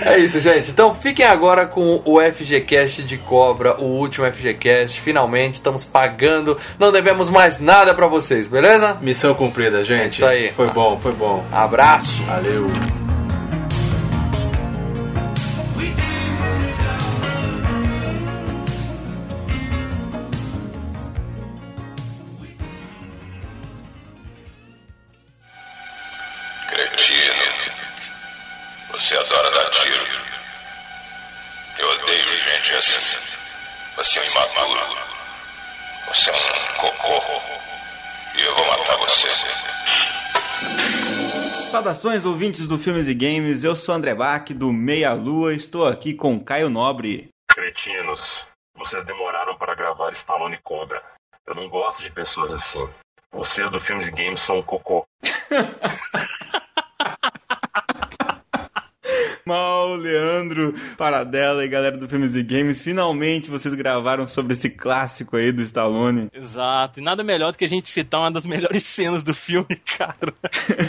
É 0.04 0.18
isso, 0.18 0.40
gente. 0.40 0.68
Então 0.68 0.92
fiquem 0.92 1.24
agora 1.24 1.64
com 1.64 2.02
o 2.04 2.18
FGCast 2.20 3.04
de 3.04 3.16
Cobra, 3.18 3.80
o 3.80 3.84
último 3.84 4.26
FGCast. 4.26 5.00
Finalmente 5.00 5.54
estamos 5.54 5.84
pagando, 5.84 6.58
não 6.76 6.90
devemos 6.90 7.30
mais 7.30 7.60
nada 7.60 7.94
pra 7.94 8.08
vocês, 8.08 8.48
beleza? 8.48 8.61
Missão 9.00 9.34
cumprida, 9.34 9.82
gente. 9.82 10.02
É 10.02 10.08
isso 10.08 10.26
aí. 10.26 10.52
Foi 10.52 10.70
bom, 10.70 10.96
foi 10.96 11.12
bom. 11.12 11.44
Abraço. 11.50 12.22
Valeu. 12.22 12.70
Cretino. 26.68 27.34
Você 28.92 29.16
adora 29.16 29.50
dar 29.50 29.70
tiro. 29.70 30.06
Eu 31.78 31.90
odeio 31.90 32.38
gente 32.38 32.74
assim. 32.76 33.18
Você 33.96 34.20
é 34.20 34.22
um 34.22 34.26
imaturo. 34.26 34.80
Você 36.06 36.30
é 36.30 36.32
um 36.32 36.76
cocô. 36.80 37.71
E 38.34 38.42
eu 38.42 38.54
vou 38.54 38.66
matar 38.66 38.96
você. 38.98 39.28
Saudações, 41.70 42.24
ouvintes 42.24 42.66
do 42.66 42.78
Filmes 42.78 43.06
e 43.08 43.14
Games. 43.14 43.64
Eu 43.64 43.76
sou 43.76 43.94
André 43.94 44.14
Bach, 44.14 44.44
do 44.54 44.72
Meia 44.72 45.12
Lua. 45.12 45.54
Estou 45.54 45.86
aqui 45.86 46.14
com 46.14 46.42
Caio 46.42 46.70
Nobre. 46.70 47.28
Cretinos, 47.50 48.46
vocês 48.74 49.04
demoraram 49.04 49.54
para 49.56 49.74
gravar 49.74 50.12
Stallone 50.12 50.58
Cobra. 50.62 51.02
Eu 51.46 51.54
não 51.54 51.68
gosto 51.68 52.02
de 52.02 52.10
pessoas 52.10 52.54
assim. 52.54 52.88
Vocês 53.32 53.70
do 53.70 53.80
Filmes 53.80 54.06
e 54.06 54.10
Games 54.10 54.40
são 54.40 54.58
um 54.58 54.62
cocô. 54.62 55.06
Mal, 59.44 59.94
Leandro, 59.94 60.74
Paradela 60.96 61.64
e 61.64 61.68
galera 61.68 61.96
do 61.96 62.08
Filmes 62.08 62.34
e 62.34 62.42
Games. 62.42 62.80
Finalmente 62.80 63.50
vocês 63.50 63.74
gravaram 63.74 64.26
sobre 64.26 64.52
esse 64.52 64.70
clássico 64.70 65.36
aí 65.36 65.52
do 65.52 65.62
Stallone. 65.62 66.28
Exato, 66.32 67.00
e 67.00 67.02
nada 67.02 67.22
melhor 67.22 67.52
do 67.52 67.58
que 67.58 67.64
a 67.64 67.68
gente 67.68 67.88
citar 67.88 68.20
uma 68.20 68.30
das 68.30 68.46
melhores 68.46 68.82
cenas 68.86 69.22
do 69.22 69.34
filme, 69.34 69.76
cara. 69.96 70.32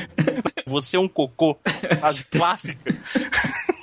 Você 0.68 0.98
é 0.98 1.00
um 1.00 1.08
cocô, 1.08 1.58
frase 2.00 2.24
clássica. 2.26 2.94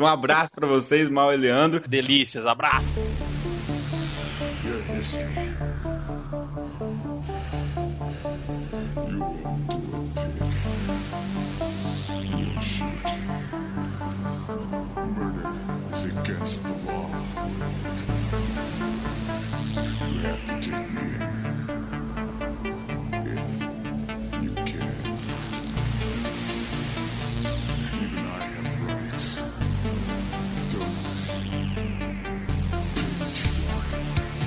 Um 0.00 0.06
abraço 0.06 0.52
pra 0.54 0.66
vocês, 0.66 1.08
Mal 1.08 1.32
e 1.32 1.36
Leandro. 1.36 1.80
Delícias, 1.88 2.44
abraço. 2.44 2.88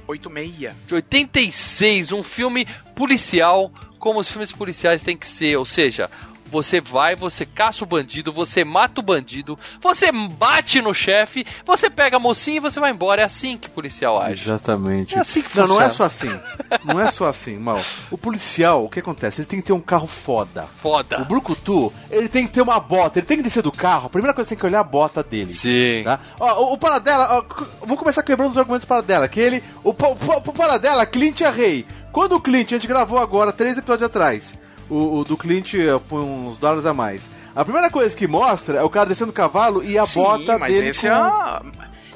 86. 0.07 0.75
De 0.85 0.93
86, 0.93 2.11
um 2.11 2.21
filme 2.21 2.67
policial 2.95 3.71
como 3.97 4.19
os 4.19 4.29
filmes 4.29 4.51
policiais 4.51 5.01
têm 5.01 5.17
que 5.17 5.25
ser, 5.25 5.57
ou 5.57 5.65
seja, 5.65 6.11
você 6.55 6.79
vai, 6.79 7.17
você 7.17 7.45
caça 7.45 7.83
o 7.83 7.87
bandido, 7.87 8.31
você 8.31 8.63
mata 8.63 9.01
o 9.01 9.03
bandido, 9.03 9.59
você 9.81 10.09
bate 10.11 10.81
no 10.81 10.93
chefe, 10.93 11.45
você 11.65 11.89
pega 11.89 12.15
a 12.15 12.19
mocinha 12.19 12.57
e 12.57 12.59
você 12.61 12.79
vai 12.79 12.91
embora. 12.91 13.21
É 13.21 13.25
assim 13.25 13.57
que 13.57 13.67
o 13.67 13.71
policial 13.71 14.21
age. 14.21 14.43
Exatamente. 14.43 15.17
É 15.17 15.19
assim 15.19 15.41
que 15.41 15.57
não, 15.57 15.67
não 15.67 15.81
é 15.81 15.89
funciona. 15.89 15.91
só 15.91 16.03
assim. 16.05 16.39
Não 16.85 17.01
é 17.01 17.11
só 17.11 17.25
assim, 17.25 17.57
mal. 17.57 17.81
O 18.09 18.17
policial, 18.17 18.85
o 18.85 18.89
que 18.89 18.99
acontece? 19.01 19.41
Ele 19.41 19.47
tem 19.47 19.59
que 19.59 19.65
ter 19.65 19.73
um 19.73 19.81
carro 19.81 20.07
foda. 20.07 20.63
Foda. 20.81 21.21
O 21.21 21.25
Brucutu, 21.25 21.91
ele 22.09 22.29
tem 22.29 22.47
que 22.47 22.53
ter 22.53 22.61
uma 22.61 22.79
bota, 22.79 23.19
ele 23.19 23.27
tem 23.27 23.35
que 23.37 23.43
descer 23.43 23.61
do 23.61 23.71
carro. 23.71 24.05
A 24.07 24.09
primeira 24.09 24.33
coisa 24.33 24.47
que 24.47 24.49
você 24.49 24.55
tem 24.55 24.59
que 24.61 24.65
olhar 24.65 24.77
é 24.77 24.81
a 24.81 24.83
bota 24.83 25.21
dele. 25.21 25.53
Sim. 25.53 26.03
Tá? 26.05 26.19
Ó, 26.39 26.63
o, 26.69 26.73
o 26.73 26.77
Paradela, 26.77 27.27
ó, 27.37 27.85
vou 27.85 27.97
começar 27.97 28.23
quebrando 28.23 28.51
os 28.51 28.57
argumentos 28.57 28.85
do 28.85 28.89
Paradela. 28.89 29.27
Que 29.27 29.41
ele. 29.41 29.61
O, 29.83 29.89
o, 29.89 29.93
pa- 29.93 30.37
o 30.37 30.53
Paradela, 30.53 31.05
Clint 31.05 31.41
é 31.41 31.49
rei. 31.49 31.85
Quando 32.11 32.33
o 32.37 32.39
Clint, 32.41 32.71
a 32.71 32.75
gente 32.75 32.87
gravou 32.87 33.19
agora, 33.19 33.51
três 33.51 33.77
episódios 33.77 34.05
atrás, 34.05 34.57
o, 34.89 35.19
o 35.19 35.23
do 35.23 35.35
Clint 35.37 35.73
eh, 35.75 35.99
põe 36.09 36.21
uns 36.23 36.57
dólares 36.57 36.85
a 36.85 36.93
mais. 36.93 37.29
A 37.55 37.63
primeira 37.63 37.89
coisa 37.89 38.15
que 38.15 38.27
mostra 38.27 38.77
é 38.79 38.83
o 38.83 38.89
cara 38.89 39.07
descendo 39.07 39.31
do 39.31 39.35
cavalo 39.35 39.83
e 39.83 39.97
a 39.97 40.05
Sim, 40.05 40.21
bota 40.21 40.57
mas 40.59 40.73
dele 40.73 40.89
esse 40.89 41.07
com... 41.07 41.13
é... 41.15 41.61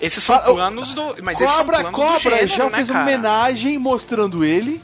Esses 0.02 0.24
são 0.24 0.38
Fala- 0.38 0.54
planos 0.54 0.94
do. 0.94 1.16
Mas 1.22 1.42
esses 1.42 1.56
Cobra, 1.56 1.84
do 1.84 1.92
Cobra 1.92 2.38
gênero, 2.38 2.48
já 2.48 2.64
né, 2.66 2.70
fez 2.72 2.90
uma 2.90 3.02
homenagem 3.02 3.78
mostrando 3.78 4.46
ele 4.46 4.82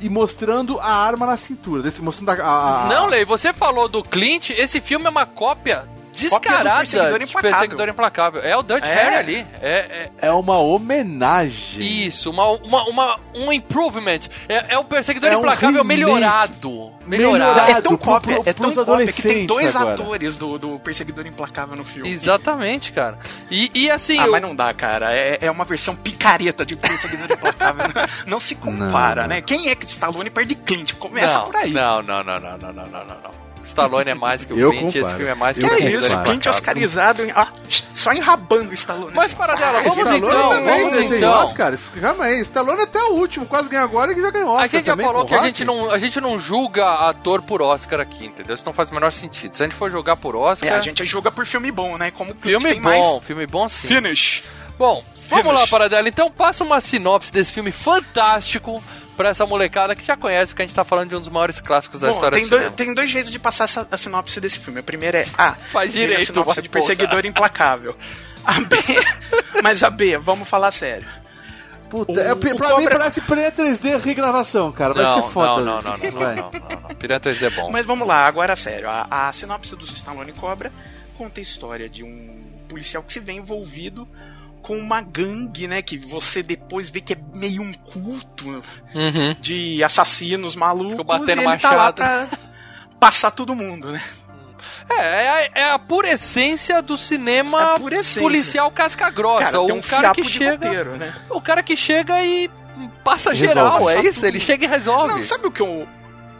e 0.00 0.08
mostrando 0.08 0.78
a 0.80 0.88
arma 0.94 1.26
na 1.26 1.36
cintura. 1.36 1.82
desse- 1.82 2.00
Mostrando 2.02 2.30
a, 2.30 2.34
a- 2.34 2.86
a- 2.86 2.88
Não, 2.88 3.06
Lei, 3.06 3.24
você 3.24 3.52
falou 3.52 3.88
do 3.88 4.02
Clint, 4.04 4.50
esse 4.50 4.80
filme 4.80 5.06
é 5.06 5.10
uma 5.10 5.26
cópia 5.26 5.88
descarada 6.12 6.76
perseguidor 6.76 7.18
de 7.18 7.32
perseguidor 7.32 7.88
implacável. 7.88 8.42
É 8.42 8.56
o 8.56 8.62
Dutch 8.62 8.84
é. 8.84 8.94
Harry 8.94 9.16
ali. 9.16 9.46
É, 9.60 9.70
é, 9.70 10.10
é... 10.28 10.32
uma 10.32 10.58
homenagem. 10.58 12.06
Isso, 12.06 12.30
uma, 12.30 12.46
uma, 12.48 12.84
uma 12.84 13.20
um 13.34 13.52
improvement. 13.52 14.20
É, 14.48 14.74
é 14.74 14.78
o 14.78 14.84
perseguidor 14.84 15.30
é 15.30 15.34
implacável 15.34 15.82
um 15.82 15.84
melhorado. 15.84 16.92
melhorado. 17.06 17.60
É, 17.60 17.72
é, 17.72 17.78
é 17.78 17.80
tão 17.80 17.96
cópia, 17.96 18.40
é 18.44 18.52
tão 18.52 18.72
cópia 18.74 19.12
que 19.12 19.22
tem 19.22 19.46
dois 19.46 19.74
agora. 19.74 19.94
atores 19.94 20.36
do, 20.36 20.58
do 20.58 20.78
perseguidor 20.78 21.26
implacável 21.26 21.76
no 21.76 21.84
filme. 21.84 22.10
Exatamente, 22.10 22.92
cara. 22.92 23.18
E, 23.50 23.70
e 23.74 23.90
assim... 23.90 24.18
Ah, 24.18 24.26
eu... 24.26 24.32
mas 24.32 24.42
não 24.42 24.54
dá, 24.54 24.72
cara. 24.74 25.14
É, 25.14 25.38
é 25.40 25.50
uma 25.50 25.64
versão 25.64 25.96
picareta 25.96 26.64
de 26.64 26.76
perseguidor 26.76 27.30
implacável. 27.30 27.86
não 28.26 28.38
se 28.38 28.54
compara, 28.54 29.22
não. 29.22 29.28
né? 29.28 29.40
Quem 29.40 29.68
é 29.68 29.74
que 29.74 29.86
Stallone 29.86 30.30
perde 30.30 30.54
Clint? 30.54 30.94
Começa 30.94 31.38
não, 31.38 31.46
por 31.46 31.56
aí. 31.56 31.72
Não, 31.72 32.02
não, 32.02 32.22
não, 32.22 32.40
não, 32.40 32.58
não, 32.58 32.72
não, 32.72 32.84
não, 32.84 33.04
não. 33.04 33.41
Stallone 33.72 34.10
é 34.10 34.14
mais 34.14 34.44
que 34.44 34.52
o 34.52 34.58
Eu 34.58 34.70
Clint, 34.70 34.88
esse 34.88 34.98
comparo. 35.00 35.16
filme 35.16 35.30
é 35.32 35.34
mais 35.34 35.56
que 35.58 35.62
Eu 35.62 35.66
o 35.66 35.70
Que 35.70 35.74
é 35.74 35.76
Perseguidor 35.78 36.00
isso, 36.00 36.08
Implacável. 36.12 36.32
Clint 36.40 36.46
oscarizado 36.54 37.24
em, 37.24 37.30
ah, 37.32 37.48
só 37.94 38.12
enrabando 38.12 38.70
o 38.70 38.74
Stallone. 38.74 39.12
Mas 39.14 39.26
assim. 39.26 39.36
para 39.36 39.54
dela, 39.54 39.78
Ah, 39.78 39.82
vamos 39.82 39.98
Stallone 39.98 40.18
então, 40.36 40.48
também 40.50 40.78
vamos 40.90 40.98
tem 40.98 41.18
então. 41.18 41.32
Oscar. 41.44 41.78
Calma 42.00 42.24
aí, 42.24 42.40
Stallone 42.40 42.82
até 42.82 43.02
o 43.02 43.12
último, 43.14 43.46
quase 43.46 43.68
ganhou 43.68 43.84
agora 43.84 44.12
e 44.12 44.20
já 44.20 44.30
ganhou 44.30 44.48
Oscar 44.50 44.62
A 44.62 44.66
gente 44.66 44.86
já 44.86 44.92
também, 44.92 45.06
falou 45.06 45.24
que 45.24 45.34
a 45.34 45.40
gente, 45.40 45.64
não, 45.64 45.90
a 45.90 45.98
gente 45.98 46.20
não 46.20 46.38
julga 46.38 46.84
ator 47.08 47.42
por 47.42 47.60
Oscar 47.62 48.00
aqui, 48.00 48.26
entendeu? 48.26 48.54
Isso 48.54 48.64
não 48.66 48.72
faz 48.72 48.90
o 48.90 48.94
menor 48.94 49.10
sentido. 49.12 49.56
Se 49.56 49.62
a 49.62 49.66
gente 49.66 49.74
for 49.76 49.90
jogar 49.90 50.16
por 50.16 50.36
Oscar, 50.36 50.68
É, 50.70 50.76
a 50.76 50.80
gente 50.80 51.04
julga 51.04 51.30
por 51.30 51.46
filme 51.46 51.70
bom, 51.72 51.96
né? 51.96 52.10
Como 52.10 52.34
Clint 52.34 52.42
filme 52.60 52.72
tem 52.72 52.80
bom, 52.82 52.88
mais 52.88 53.24
filme 53.24 53.46
bom 53.46 53.68
sim. 53.68 53.86
finish. 53.88 54.42
Bom, 54.78 55.04
vamos 55.28 55.44
Finish. 55.46 55.60
lá, 55.60 55.66
Paradela. 55.66 56.08
Então 56.08 56.30
passa 56.30 56.64
uma 56.64 56.80
sinopse 56.80 57.32
desse 57.32 57.52
filme 57.52 57.70
fantástico 57.70 58.82
pra 59.16 59.28
essa 59.30 59.44
molecada 59.46 59.94
que 59.94 60.04
já 60.04 60.16
conhece, 60.16 60.54
que 60.54 60.62
a 60.62 60.66
gente 60.66 60.74
tá 60.74 60.84
falando 60.84 61.10
de 61.10 61.16
um 61.16 61.20
dos 61.20 61.28
maiores 61.28 61.60
clássicos 61.60 62.00
da 62.00 62.08
Bom, 62.08 62.14
história 62.14 62.38
tem 62.38 62.44
do 62.48 62.50
dois, 62.50 62.72
tem 62.72 62.94
dois 62.94 63.10
jeitos 63.10 63.30
de 63.30 63.38
passar 63.38 63.64
essa, 63.64 63.86
a 63.90 63.96
sinopse 63.96 64.40
desse 64.40 64.58
filme. 64.58 64.80
A 64.80 64.82
primeira 64.82 65.18
é 65.20 65.26
A. 65.36 65.52
Faz 65.52 65.92
tem 65.92 66.02
a 66.02 66.06
direito, 66.06 66.26
sinopse 66.26 66.54
vai, 66.54 66.62
de 66.62 66.68
Perseguidor 66.68 67.24
Implacável. 67.26 67.96
A 68.44 68.60
B. 68.60 68.76
mas 69.62 69.82
a 69.82 69.90
B, 69.90 70.18
vamos 70.18 70.48
falar 70.48 70.70
sério. 70.70 71.06
Puta, 71.90 72.12
O- 72.12 72.18
é, 72.18 72.34
pra 72.34 72.54
Cobra- 72.54 72.76
mim 72.78 72.84
parece 72.88 73.20
Piranha 73.20 73.52
3D 73.52 74.00
regravação, 74.02 74.72
cara. 74.72 74.94
Vai 74.94 75.04
Não, 75.04 75.22
ser 75.22 75.28
foda. 75.30 75.60
não, 75.62 75.82
não, 75.82 75.82
não, 75.82 75.98
não, 75.98 76.10
não, 76.10 76.20
não, 76.20 76.50
não, 76.50 76.80
não. 76.88 76.94
Piranha 76.96 77.20
3D 77.20 77.42
é 77.46 77.50
bom. 77.50 77.70
Mas 77.70 77.84
vamos 77.84 78.08
lá, 78.08 78.26
agora 78.26 78.56
sério. 78.56 78.88
A, 78.88 79.28
a 79.28 79.32
sinopse 79.32 79.76
do 79.76 79.84
Stallone 79.84 80.32
Cobra 80.32 80.72
conta 81.18 81.38
a 81.38 81.42
história 81.42 81.88
de 81.90 82.02
um 82.02 82.42
policial 82.68 83.02
que 83.02 83.12
se 83.12 83.20
vê 83.20 83.32
envolvido 83.32 84.08
com 84.62 84.76
uma 84.78 85.00
gangue, 85.02 85.66
né? 85.66 85.82
Que 85.82 85.98
você 85.98 86.42
depois 86.42 86.88
vê 86.88 87.00
que 87.00 87.12
é 87.12 87.18
meio 87.34 87.60
um 87.62 87.72
culto 87.72 88.62
Uhum. 88.94 89.34
de 89.40 89.82
assassinos 89.82 90.54
malucos. 90.56 90.92
Ficou 90.92 91.04
batendo 91.04 91.42
e 91.42 91.44
ele 91.46 91.58
tá 91.58 91.70
lá 91.72 91.76
machado. 91.76 91.94
pra 91.96 92.28
passar 93.00 93.30
todo 93.32 93.54
mundo, 93.54 93.90
né? 93.92 94.00
É, 94.88 95.24
é 95.24 95.28
a, 95.28 95.50
é 95.54 95.70
a 95.72 95.78
pura 95.78 96.10
essência 96.12 96.80
do 96.80 96.96
cinema 96.96 97.74
É 97.80 97.94
essência. 97.94 98.22
policial 98.22 98.70
casca 98.70 99.10
grossa. 99.10 99.44
Cara, 99.44 99.60
um 99.62 99.80
cara 99.82 100.12
que 100.14 100.22
chega, 100.24 100.66
roteiro, 100.66 100.96
né? 100.96 101.14
o 101.30 101.40
cara 101.40 101.62
que 101.62 101.76
chega 101.76 102.22
e 102.24 102.48
passa 103.02 103.30
Resolve. 103.32 103.48
geral, 103.48 103.90
é 103.90 103.94
Passa 103.96 104.08
isso? 104.08 104.20
tudo. 104.20 104.28
Ele 104.28 104.40
chega 104.40 104.64
e 104.64 104.68
resolve. 104.68 105.14
Não, 105.14 105.22
sabe 105.22 105.46
o 105.46 105.50
que 105.50 105.60
eu. 105.62 105.86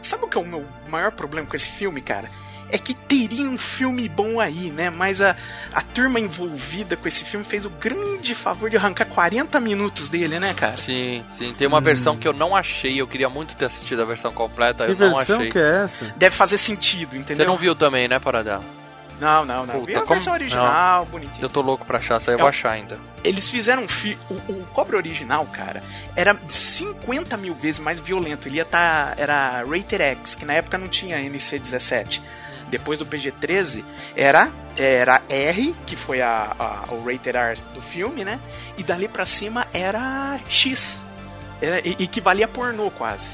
Sabe 0.01 0.25
o 0.25 0.27
que 0.27 0.37
é 0.37 0.41
o 0.41 0.45
meu 0.45 0.65
maior 0.89 1.11
problema 1.11 1.47
com 1.47 1.55
esse 1.55 1.69
filme, 1.71 2.01
cara? 2.01 2.29
É 2.73 2.77
que 2.79 2.95
teria 2.95 3.45
um 3.47 3.55
filme 3.57 4.09
bom 4.09 4.39
aí, 4.39 4.71
né? 4.71 4.89
Mas 4.89 5.21
a, 5.21 5.35
a 5.75 5.81
turma 5.83 6.19
envolvida 6.19 6.97
com 6.97 7.07
esse 7.07 7.23
filme 7.23 7.45
fez 7.45 7.65
o 7.65 7.69
grande 7.69 8.33
favor 8.33 8.67
de 8.67 8.75
arrancar 8.77 9.05
40 9.05 9.59
minutos 9.59 10.09
dele, 10.09 10.39
né, 10.39 10.55
cara? 10.55 10.75
Sim, 10.75 11.23
sim. 11.37 11.53
Tem 11.53 11.67
uma 11.67 11.79
versão 11.79 12.17
que 12.17 12.27
eu 12.27 12.33
não 12.33 12.55
achei. 12.55 12.99
Eu 12.99 13.07
queria 13.07 13.29
muito 13.29 13.55
ter 13.55 13.65
assistido 13.65 14.01
a 14.01 14.05
versão 14.05 14.33
completa. 14.33 14.85
Que 14.87 14.91
eu 14.93 14.97
não 14.97 15.15
versão 15.15 15.37
achei. 15.37 15.51
que 15.51 15.59
é 15.59 15.83
essa? 15.83 16.05
Deve 16.17 16.35
fazer 16.35 16.57
sentido, 16.57 17.15
entendeu? 17.15 17.45
Você 17.45 17.51
não 17.51 17.57
viu 17.57 17.75
também, 17.75 18.07
né, 18.07 18.17
Paradela? 18.17 18.63
Não, 19.21 19.45
não, 19.45 19.65
não. 19.67 19.75
Puta, 19.75 19.85
Vi 19.85 19.91
a 19.95 19.99
como- 20.01 20.09
versão 20.09 20.33
original, 20.33 21.05
bonitinho. 21.05 21.45
Eu 21.45 21.49
tô 21.49 21.61
louco 21.61 21.85
pra 21.85 21.99
achar, 21.99 22.15
essa 22.15 22.31
aí 22.31 22.35
eu 22.35 22.39
É 22.39 22.41
vou 22.41 22.49
achar 22.49 22.71
ainda. 22.71 22.99
Eles 23.23 23.47
fizeram 23.47 23.83
um 23.83 23.87
filme. 23.87 24.17
O, 24.29 24.33
o 24.51 24.65
Cobra 24.73 24.97
original, 24.97 25.45
cara, 25.45 25.83
era 26.15 26.35
50 26.49 27.37
mil 27.37 27.53
vezes 27.53 27.79
mais 27.79 27.99
violento. 27.99 28.47
Ele 28.47 28.57
ia 28.57 28.65
tá. 28.65 29.13
Era 29.15 29.63
Rated 29.63 30.01
X, 30.01 30.33
que 30.35 30.43
na 30.43 30.53
época 30.53 30.77
não 30.79 30.87
tinha 30.87 31.17
NC-17. 31.19 32.19
Depois 32.73 32.97
do 32.97 33.05
PG-13, 33.05 33.83
era, 34.15 34.51
era 34.75 35.21
R, 35.29 35.75
que 35.85 35.95
foi 35.95 36.23
a, 36.23 36.55
a- 36.57 36.91
o 36.91 37.03
Rated 37.05 37.37
R 37.37 37.61
do 37.71 37.79
filme, 37.83 38.25
né? 38.25 38.39
E 38.79 38.81
dali 38.83 39.07
pra 39.07 39.27
cima 39.27 39.67
era 39.71 40.39
X. 40.49 40.97
Era, 41.61 41.87
e- 41.87 41.95
equivalia 41.99 42.45
a 42.45 42.47
pornô 42.47 42.89
quase. 42.89 43.27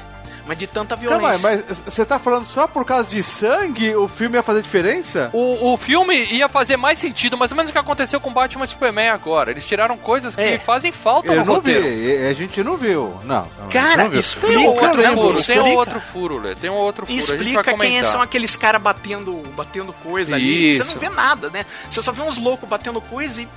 Mas 0.46 0.58
de 0.58 0.66
tanta 0.66 0.96
Calma 0.96 1.18
violência. 1.18 1.48
aí, 1.50 1.64
mas 1.68 1.78
você 1.86 2.04
tá 2.04 2.18
falando 2.18 2.46
só 2.46 2.66
por 2.66 2.84
causa 2.84 3.08
de 3.08 3.22
sangue 3.22 3.94
o 3.94 4.08
filme 4.08 4.36
ia 4.36 4.42
fazer 4.42 4.62
diferença? 4.62 5.30
O, 5.32 5.72
o 5.72 5.76
filme 5.76 6.14
ia 6.32 6.48
fazer 6.48 6.76
mais 6.76 6.98
sentido, 6.98 7.36
mais 7.38 7.50
ou 7.52 7.56
menos 7.56 7.70
o 7.70 7.72
que 7.72 7.78
aconteceu 7.78 8.18
com 8.20 8.32
Batman 8.32 8.64
e 8.64 8.68
Superman 8.68 9.10
agora. 9.10 9.50
Eles 9.50 9.66
tiraram 9.66 9.96
coisas 9.96 10.34
que 10.34 10.40
É. 10.42 10.58
fazem 10.58 10.90
falta 10.90 11.28
Eu 11.32 11.44
no 11.44 11.54
não 11.54 11.60
vi, 11.60 11.74
roteiro. 11.74 11.88
e- 11.88 12.28
a 12.28 12.32
gente 12.32 12.62
não 12.64 12.76
viu. 12.76 13.14
Não, 13.24 13.46
Cara, 13.70 14.04
não 14.04 14.10
viu. 14.10 14.20
explica, 14.20 14.46
Tem 14.48 14.56
um 14.58 14.66
outro 14.70 14.96
lembro, 14.96 15.14
furo, 15.14 15.42
tem 15.44 15.56
um 15.56 15.60
explica. 15.60 15.78
outro 15.78 16.00
furo, 16.00 16.38
Lê. 16.38 16.54
Tem 16.54 16.70
um 16.70 16.74
outro 16.74 17.06
furo. 17.06 17.16
a 17.16 17.20
gente 17.20 17.26
vai 17.28 17.36
Explica 17.36 17.74
quem 17.78 18.02
são 18.02 18.20
aqueles 18.22 18.56
caras 18.56 18.80
batendo, 18.82 19.42
batendo 19.56 19.92
coisa 20.02 20.34
ali. 20.34 20.70
Você 20.72 20.82
Isso. 20.82 20.92
não 20.94 21.00
vê 21.00 21.08
nada, 21.08 21.50
né? 21.50 21.64
Você 21.88 22.02
só 22.02 22.10
vê 22.12 22.22
uns 22.22 22.38
loucos 22.38 22.68
batendo 22.68 23.00
coisa 23.00 23.42
e, 23.42 23.48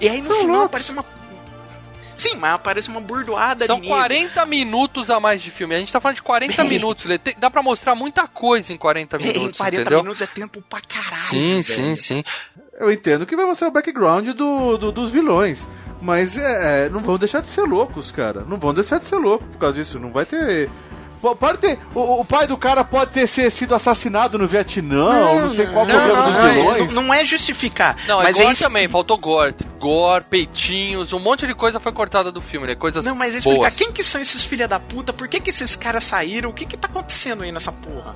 E 0.00 0.08
aí 0.08 0.18
no 0.20 0.26
São 0.26 0.36
final 0.36 0.48
loucos. 0.48 0.66
aparece 0.66 0.92
uma. 0.92 1.04
Sim, 2.16 2.36
mas 2.36 2.54
aparece 2.54 2.88
uma 2.88 3.00
burdoada 3.00 3.66
São 3.66 3.76
alienígena. 3.76 4.00
40 4.02 4.46
minutos 4.46 5.10
a 5.10 5.18
mais 5.18 5.42
de 5.42 5.50
filme. 5.50 5.74
A 5.74 5.78
gente 5.78 5.92
tá 5.92 6.00
falando 6.00 6.16
de 6.16 6.22
40 6.22 6.62
minutos. 6.64 7.04
Lê. 7.04 7.18
Dá 7.38 7.50
pra 7.50 7.62
mostrar 7.62 7.94
muita 7.94 8.26
coisa 8.28 8.72
em 8.72 8.76
40 8.76 9.16
Em 9.16 9.20
minutos, 9.26 9.58
40 9.58 9.80
entendeu? 9.80 9.98
minutos 10.00 10.22
é 10.22 10.26
tempo 10.26 10.62
pra 10.68 10.80
caralho. 10.80 11.16
Sim, 11.30 11.62
sim, 11.62 11.82
velho. 11.82 11.96
sim. 11.96 12.24
Eu 12.78 12.90
entendo 12.90 13.26
que 13.26 13.36
vai 13.36 13.44
mostrar 13.46 13.68
o 13.68 13.70
background 13.70 14.28
do, 14.30 14.76
do- 14.78 14.92
dos 14.92 15.10
vilões. 15.10 15.68
Mas 16.00 16.36
é, 16.36 16.86
é, 16.86 16.88
não 16.88 17.00
vão 17.00 17.16
deixar 17.16 17.40
de 17.40 17.48
ser 17.48 17.62
loucos, 17.62 18.10
cara. 18.10 18.40
Não 18.40 18.58
vão 18.58 18.74
deixar 18.74 18.98
de 18.98 19.04
ser 19.04 19.16
loucos 19.16 19.46
por 19.52 19.58
causa 19.58 19.76
disso. 19.76 20.00
Não 20.00 20.10
vai 20.10 20.24
ter. 20.26 20.68
Po- 21.22 21.34
Pode 21.36 21.58
ter. 21.58 21.78
O, 21.94 22.20
o 22.20 22.24
pai 22.24 22.46
do 22.46 22.58
cara 22.58 22.82
pode 22.84 23.12
ter 23.12 23.26
ser- 23.26 23.50
sido 23.50 23.74
assassinado 23.74 24.36
no 24.36 24.46
Vietnã, 24.48 25.40
não, 25.40 25.48
sei 25.50 25.66
qual 25.68 25.84
o 25.84 25.88
não, 25.88 25.94
problema 25.94 26.18
não, 26.20 26.28
dos 26.28 26.36
não, 26.38 26.52
vilões. 26.54 26.92
Não, 26.92 27.02
não 27.04 27.14
é 27.14 27.24
justificar. 27.24 27.96
Não, 28.06 28.20
é 28.20 28.24
mas 28.24 28.36
gore 28.36 28.48
é 28.48 28.52
isso- 28.52 28.62
também, 28.64 28.88
faltou 28.88 29.16
gore. 29.16 29.54
Gore, 29.78 30.24
peitinhos, 30.24 31.12
um 31.12 31.18
monte 31.20 31.46
de 31.46 31.54
coisa 31.54 31.78
foi 31.80 31.92
cortada 31.92 32.30
do 32.32 32.42
filme, 32.42 32.66
né? 32.66 32.74
Coisas 32.74 33.04
Não, 33.04 33.14
mas 33.14 33.34
é 33.34 33.38
explicar 33.38 33.58
boas. 33.60 33.76
quem 33.76 33.92
que 33.92 34.02
são 34.02 34.20
esses 34.20 34.44
filha 34.44 34.66
da 34.68 34.78
puta, 34.80 35.12
por 35.12 35.28
que 35.28 35.40
que 35.40 35.50
esses 35.50 35.76
caras 35.76 36.02
saíram, 36.04 36.50
o 36.50 36.52
que 36.52 36.66
que 36.66 36.76
tá 36.76 36.88
acontecendo 36.88 37.42
aí 37.44 37.52
nessa 37.52 37.70
porra? 37.72 38.14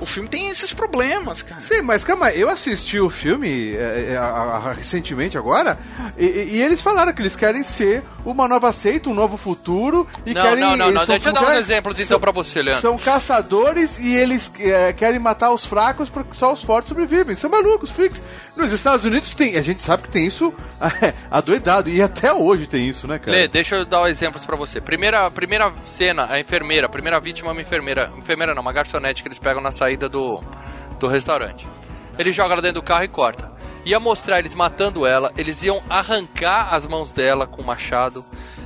O 0.00 0.06
filme 0.06 0.28
tem 0.28 0.48
esses 0.48 0.72
problemas, 0.72 1.42
cara. 1.42 1.60
Sim, 1.60 1.82
mas 1.82 2.04
calma, 2.04 2.30
eu 2.30 2.48
assisti 2.48 3.00
o 3.00 3.10
filme 3.10 3.74
é, 3.74 4.12
é, 4.12 4.16
a- 4.16 4.22
a- 4.24 4.72
recentemente 4.72 5.36
agora, 5.36 5.76
e, 6.16 6.24
e- 6.24 6.62
eles 6.62 6.80
falaram 6.80 7.12
que 7.12 7.20
eles 7.20 7.34
querem 7.34 7.62
ser 7.64 8.04
uma 8.24 8.46
nova 8.46 8.72
seita, 8.72 9.10
um 9.10 9.14
novo 9.14 9.36
futuro, 9.36 10.06
e 10.24 10.32
Não, 10.32 10.42
querem... 10.42 10.60
não, 10.60 10.76
não, 10.76 10.90
não. 10.92 11.00
são- 11.04 11.14
Deixa 11.16 11.28
eu 11.30 11.32
dar 11.32 11.40
uns 11.40 11.46
querem- 11.46 11.60
exemplos 11.60 11.94
então 11.98 12.06
são- 12.06 12.20
pra 12.20 12.30
você, 12.30 12.62
Leandro. 12.62 12.80
São 12.80 12.96
caçadores 12.96 13.98
e 13.98 14.14
eles 14.14 14.50
é, 14.60 14.92
querem 14.92 15.18
matar 15.18 15.50
os 15.52 15.66
fracos 15.66 16.08
porque 16.08 16.32
só 16.32 16.52
os 16.52 16.62
fortes 16.62 16.90
sobrevivem. 16.90 17.34
São 17.34 17.50
malucos, 17.50 17.90
freaks. 17.90 18.22
Nos 18.56 18.70
Estados 18.72 19.04
Unidos 19.04 19.30
tem, 19.30 19.56
a 19.56 19.62
gente 19.62 19.82
sabe 19.82 20.04
que 20.04 20.10
tem 20.10 20.24
isso 20.26 20.54
adoidado, 21.30 21.90
e 21.90 22.00
até 22.00 22.32
hoje 22.32 22.66
tem 22.66 22.88
isso, 22.88 23.06
né, 23.08 23.18
cara? 23.18 23.36
Lê, 23.36 23.48
deixa 23.48 23.76
eu 23.76 23.84
dar 23.84 24.08
exemplos 24.08 24.44
pra 24.44 24.56
você. 24.56 24.80
Primeira, 24.80 25.28
primeira 25.30 25.72
cena, 25.84 26.26
a 26.30 26.38
enfermeira, 26.38 26.86
a 26.86 26.90
primeira 26.90 27.18
vítima 27.20 27.48
é 27.48 27.52
uma 27.52 27.62
enfermeira. 27.62 28.12
Enfermeira 28.16 28.54
não, 28.54 28.62
uma 28.62 28.72
garçonete 28.72 29.22
que 29.22 29.28
eles 29.28 29.38
pegam 29.38 29.60
na 29.60 29.70
saída 29.72 29.87
do, 29.96 30.42
do 30.98 31.06
restaurante. 31.08 31.66
Ele 32.18 32.32
joga 32.32 32.52
ela 32.54 32.62
dentro 32.62 32.80
do 32.80 32.84
carro 32.84 33.04
e 33.04 33.08
corta. 33.08 33.50
Ia 33.84 33.98
mostrar 34.00 34.38
eles 34.40 34.54
matando 34.54 35.06
ela, 35.06 35.32
eles 35.36 35.62
iam 35.62 35.80
arrancar 35.88 36.74
as 36.74 36.86
mãos 36.86 37.10
dela 37.10 37.46
com 37.46 37.62
o 37.62 37.66
machado. 37.66 38.24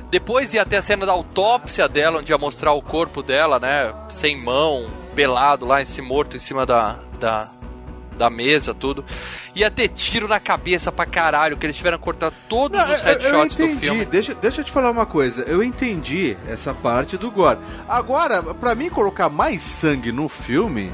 Depois 0.09 0.53
ia 0.53 0.65
ter 0.65 0.75
a 0.77 0.81
cena 0.81 1.05
da 1.05 1.11
autópsia 1.11 1.87
dela, 1.87 2.19
onde 2.19 2.31
ia 2.31 2.37
mostrar 2.37 2.73
o 2.73 2.81
corpo 2.81 3.23
dela, 3.23 3.59
né? 3.59 3.93
Sem 4.09 4.39
mão, 4.39 4.91
pelado 5.15 5.65
lá, 5.65 5.81
esse 5.81 6.01
morto 6.01 6.35
em 6.35 6.39
cima 6.39 6.65
da, 6.65 6.99
da, 7.19 7.47
da 8.17 8.29
mesa, 8.29 8.73
tudo. 8.73 9.03
Ia 9.55 9.71
ter 9.71 9.87
tiro 9.87 10.27
na 10.27 10.39
cabeça 10.39 10.91
pra 10.91 11.05
caralho, 11.05 11.57
que 11.57 11.65
eles 11.65 11.77
tiveram 11.77 11.97
que 11.97 12.03
cortar 12.03 12.31
todos 12.49 12.77
Não, 12.77 12.85
os 12.85 12.91
eu, 12.91 12.97
eu 12.97 13.03
headshots 13.05 13.55
do 13.57 13.63
entendi. 13.63 13.79
filme. 13.85 14.05
Deixa, 14.05 14.35
deixa 14.35 14.61
eu 14.61 14.65
te 14.65 14.71
falar 14.71 14.91
uma 14.91 15.05
coisa. 15.05 15.43
Eu 15.43 15.63
entendi 15.63 16.35
essa 16.47 16.73
parte 16.73 17.17
do 17.17 17.31
gore. 17.31 17.59
Agora, 17.87 18.43
pra 18.55 18.75
mim 18.75 18.89
colocar 18.89 19.29
mais 19.29 19.61
sangue 19.63 20.11
no 20.11 20.27
filme, 20.29 20.91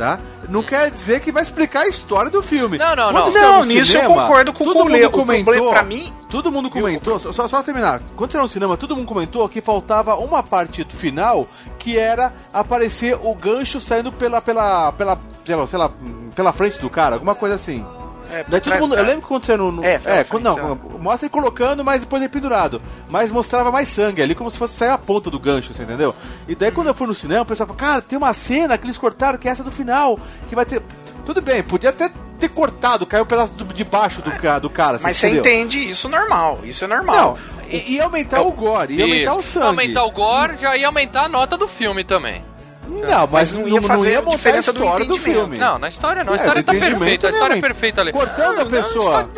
tá? 0.00 0.18
Não 0.48 0.62
quer 0.62 0.90
dizer 0.90 1.20
que 1.20 1.30
vai 1.30 1.42
explicar 1.42 1.82
a 1.82 1.88
história 1.88 2.30
do 2.30 2.42
filme. 2.42 2.78
Não, 2.78 2.96
não, 2.96 3.12
Quando 3.12 3.34
não. 3.34 3.40
Não, 3.52 3.64
nisso 3.64 3.78
eu 3.96 4.00
cinema, 4.02 4.22
concordo 4.22 4.52
com 4.52 4.64
o 4.64 4.66
todo 4.66 4.76
O 4.76 4.84
problema 4.84 5.10
comentou. 5.10 5.70
pra 5.70 5.82
mim- 5.82 6.12
Todo 6.30 6.50
mundo 6.52 6.70
comentou, 6.70 7.18
só, 7.18 7.32
só 7.32 7.48
só 7.48 7.60
terminar. 7.62 8.00
Quando 8.16 8.30
saiu 8.32 8.42
no 8.42 8.48
cinema, 8.48 8.76
todo 8.76 8.96
mundo 8.96 9.06
comentou 9.06 9.48
que 9.48 9.60
faltava 9.60 10.14
uma 10.16 10.42
parte 10.44 10.84
do 10.84 10.94
final 10.94 11.46
que 11.78 11.98
era 11.98 12.32
aparecer 12.54 13.18
o 13.20 13.34
gancho 13.34 13.80
saindo 13.80 14.10
pela 14.12 14.40
pela 14.40 14.92
pela 14.92 15.18
sei 15.66 15.78
lá, 15.78 15.90
pela 16.36 16.52
frente 16.52 16.80
do 16.80 16.88
cara, 16.88 17.16
alguma 17.16 17.34
coisa 17.34 17.56
assim. 17.56 17.84
É, 18.30 18.44
Daí 18.48 18.60
todo 18.60 18.78
mundo, 18.78 18.94
do 18.94 18.96
eu 19.00 19.04
lembro 19.04 19.22
que 19.22 19.28
quando 19.28 19.44
saiu 19.46 19.58
no. 19.58 19.72
no 19.72 19.84
É, 19.84 20.00
é 20.04 20.24
quando, 20.24 20.44
não, 20.44 20.74
mostra 21.00 21.26
ele 21.26 21.32
colocando, 21.32 21.84
mas 21.84 22.00
depois 22.00 22.22
ele 22.22 22.30
pendurado. 22.30 22.80
Mas 23.08 23.30
mostrava 23.32 23.70
mais 23.72 23.88
sangue 23.88 24.22
ali, 24.22 24.34
como 24.34 24.50
se 24.50 24.58
fosse 24.58 24.74
sair 24.74 24.90
a 24.90 24.98
ponta 24.98 25.30
do 25.30 25.38
gancho, 25.38 25.74
você 25.74 25.82
entendeu? 25.82 26.14
E 26.48 26.54
daí 26.54 26.70
quando 26.70 26.86
eu 26.88 26.94
fui 26.94 27.06
no 27.06 27.14
cinema, 27.14 27.42
o 27.42 27.46
pessoal 27.46 27.66
falou, 27.66 27.78
cara, 27.80 28.00
tem 28.02 28.16
uma 28.16 28.32
cena 28.32 28.76
que 28.78 28.86
eles 28.86 28.96
cortaram, 28.98 29.38
que 29.38 29.48
é 29.48 29.50
essa 29.52 29.62
do 29.64 29.72
final, 29.72 30.18
que 30.48 30.54
vai 30.54 30.64
ter. 30.64 30.82
Tudo 31.26 31.40
bem, 31.42 31.62
podia 31.62 31.90
até 31.90 32.10
ter 32.38 32.48
cortado, 32.48 33.04
caiu 33.04 33.24
um 33.24 33.26
pedaço 33.26 33.52
do- 33.52 33.64
de 33.74 33.84
baixo 33.84 34.22
do, 34.22 34.30
do 34.60 34.70
cara. 34.70 34.98
Mas 35.02 35.16
você 35.18 35.28
entende 35.40 35.78
isso 35.90 36.08
normal. 36.08 36.60
Isso 36.64 36.84
é 36.84 36.86
normal. 36.86 37.38
Não, 37.60 37.60
e, 37.68 37.96
e 37.96 38.00
aumentar 38.00 38.40
o 38.40 38.50
gore, 38.50 38.94
e 38.94 39.02
aumentar 39.02 39.34
o 39.34 39.42
sangue. 39.42 39.66
Aumentar 39.66 40.04
o 40.04 40.10
gore 40.10 40.56
já 40.58 40.76
ia 40.76 40.86
aumentar 40.86 41.24
a 41.26 41.28
nota 41.28 41.56
do 41.58 41.68
filme 41.68 42.02
também. 42.02 42.42
Não, 42.90 43.26
mas, 43.26 43.30
Mas 43.30 43.52
não, 43.52 43.60
não 43.62 43.68
ia 43.68 43.74
ia 43.74 43.82
fazer 43.82 44.16
a 44.16 44.20
montar 44.22 44.30
a 44.32 44.36
diferença 44.36 44.72
do 44.72 44.78
história 44.80 45.06
do, 45.06 45.14
entendimento. 45.14 45.38
filme. 45.40 45.58
Não, 45.58 45.78
na 45.78 45.88
história 45.88 46.24
não. 46.24 46.32
A 46.32 46.36
É, 46.36 46.38
história 46.38 46.62
do 46.62 46.66
tá 46.66 46.72
perfeita. 46.72 47.26
A 47.26 47.30
história 47.30 47.54
é 47.54 47.60
perfeita 47.60 48.00
ali. 48.00 48.12
Cortando 48.12 48.60
a 48.60 48.66
pessoa. 48.66 49.30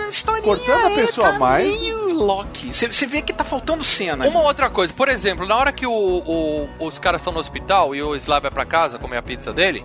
Cortando 0.42 0.86
a 0.86 0.90
pessoa 0.90 1.32
mais. 1.32 1.66
Meio 1.66 2.12
Loki. 2.12 2.72
Você 2.74 2.88
você 2.88 3.06
vê 3.06 3.22
que 3.22 3.32
tá 3.32 3.44
faltando 3.44 3.82
cena. 3.84 4.26
Uma 4.28 4.42
outra 4.42 4.68
coisa, 4.70 4.92
por 4.92 5.08
exemplo, 5.08 5.46
na 5.46 5.56
hora 5.56 5.72
que 5.72 5.86
o, 5.86 5.92
o- 5.92 6.68
os 6.78 6.98
caras 6.98 7.20
estão 7.20 7.32
no 7.32 7.40
hospital 7.40 7.94
e 7.94 8.02
o 8.02 8.14
Slav 8.16 8.42
vai 8.42 8.50
pra 8.50 8.64
casa 8.66 8.98
comer 8.98 9.16
a 9.16 9.22
pizza 9.22 9.52
dele, 9.52 9.82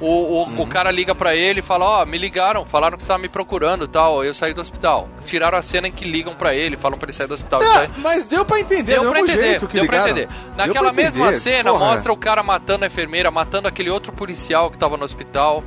o, 0.00 0.06
o, 0.06 0.42
Uhum. 0.44 0.60
o 0.62 0.66
cara 0.66 0.90
liga 0.90 1.14
pra 1.14 1.34
ele 1.34 1.60
e 1.60 1.62
fala, 1.62 1.84
ó, 2.02 2.06
me 2.06 2.18
ligaram, 2.18 2.64
falaram 2.66 2.96
que 2.96 3.02
você 3.02 3.08
tava 3.08 3.20
me 3.20 3.28
procurando 3.28 3.84
e 3.84 3.88
tal, 3.88 4.22
eu 4.24 4.34
saí 4.34 4.52
do 4.52 4.60
hospital. 4.60 5.08
Tiraram 5.26 5.56
a 5.56 5.62
cena 5.62 5.88
em 5.88 5.92
que 5.92 6.04
ligam 6.04 6.34
pra 6.34 6.54
ele, 6.54 6.76
falam 6.76 6.98
pra 6.98 7.06
ele 7.06 7.12
sair 7.12 7.26
do 7.26 7.34
hospital. 7.34 7.62
É, 7.62 7.66
sai- 7.66 7.90
mas 7.98 8.24
deu 8.26 8.44
pra 8.44 8.60
entender, 8.60 8.98
Deu 9.00 9.10
pra 9.10 9.20
entender, 9.20 9.42
jeito 9.42 9.66
que 9.66 9.74
deu 9.78 9.86
pra 9.86 9.96
ligaram. 10.04 10.18
entender. 10.18 10.28
Deu 10.54 10.56
Naquela 10.66 10.92
pra 10.92 11.02
mesma 11.02 11.26
entender, 11.28 11.40
cena, 11.40 11.70
porra. 11.72 11.84
mostra 11.86 12.12
o 12.12 12.16
cara 12.16 12.42
matando 12.42 12.84
a 12.84 12.86
enfermeira, 12.88 13.30
matando 13.30 13.68
aquele 13.68 13.90
outro 13.90 14.12
policial 14.12 14.70
que 14.70 14.78
tava 14.78 14.96
no 14.96 15.04
hospital. 15.04 15.62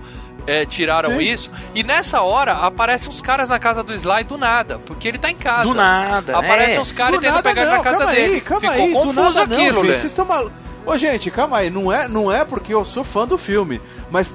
é, 0.48 0.66
tiraram 0.66 1.12
Sim. 1.18 1.20
isso. 1.22 1.52
E 1.76 1.84
nessa 1.84 2.22
hora, 2.22 2.54
aparecem 2.54 3.08
uns 3.10 3.22
caras 3.22 3.48
na 3.50 3.60
casa 3.60 3.84
do 3.84 3.94
Sly 3.94 4.24
do 4.24 4.36
nada, 4.36 4.80
porque 4.86 5.08
ele 5.08 5.20
tá 5.20 5.30
em 5.30 5.36
casa. 5.36 5.64
Do 5.68 5.76
nada, 5.76 6.36
Aparecem 6.36 6.76
é. 6.76 6.80
uns 6.80 6.92
caras 6.92 7.16
Do 7.16 7.22
tentando 7.22 7.44
pegar 7.44 7.62
ele 7.64 7.70
não, 7.72 7.78
na 7.78 7.84
casa 7.84 7.98
calma 7.98 8.14
dele. 8.14 8.34
Aí, 8.36 8.42
calma 8.42 8.62
Ficou 8.72 8.86
aí, 8.86 8.94
do 8.94 9.00
confuso 9.00 9.22
nada 9.34 9.42
aquilo, 9.44 9.74
não, 9.76 9.82
gente. 9.86 10.00
Vocês 10.00 10.06
estão 10.06 10.26
mal... 10.26 10.50
Ô, 10.90 10.98
gente, 10.98 11.30
calma 11.30 11.58
aí. 11.58 11.70
Não 11.70 11.92
é, 11.92 12.08
não 12.08 12.32
é 12.32 12.44
porque 12.44 12.74
eu 12.74 12.84
sou 12.86 13.04
fã 13.04 13.28
do 13.28 13.38
filme. 13.38 13.80
Mas 14.10 14.30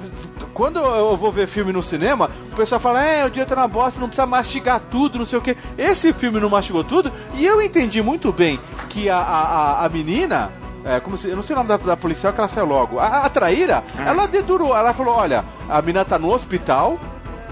quando 0.53 0.79
eu 0.79 1.17
vou 1.17 1.31
ver 1.31 1.47
filme 1.47 1.73
no 1.73 1.83
cinema, 1.83 2.29
o 2.51 2.55
pessoal 2.55 2.79
fala: 2.79 3.03
é, 3.03 3.25
o 3.25 3.29
diretor 3.29 3.57
na 3.57 3.67
bosta, 3.67 3.99
não 3.99 4.07
precisa 4.07 4.25
mastigar 4.25 4.79
tudo, 4.91 5.19
não 5.19 5.25
sei 5.25 5.37
o 5.39 5.41
quê. 5.41 5.57
Esse 5.77 6.13
filme 6.13 6.39
não 6.39 6.49
mastigou 6.49 6.83
tudo. 6.83 7.11
E 7.33 7.45
eu 7.45 7.61
entendi 7.61 8.01
muito 8.01 8.31
bem 8.31 8.59
que 8.89 9.09
a, 9.09 9.17
a, 9.17 9.85
a- 9.85 9.89
menina. 9.89 10.49
É, 10.85 10.99
como 10.99 11.17
se, 11.17 11.27
eu 11.27 11.35
não 11.35 11.41
sei 11.41 11.55
o 11.55 11.57
nome 11.57 11.67
da, 11.67 11.77
da 11.77 11.97
policial 11.97 12.31
que 12.31 12.39
ela 12.39 12.47
saiu 12.47 12.67
logo. 12.67 12.99
A, 12.99 13.21
a 13.25 13.29
traíra, 13.29 13.83
Ah. 13.97 14.03
ela 14.09 14.27
dedurou. 14.27 14.77
Ela 14.77 14.93
falou: 14.93 15.15
olha, 15.15 15.43
a 15.67 15.81
menina 15.81 16.05
tá 16.05 16.17
no 16.19 16.31
hospital, 16.31 16.99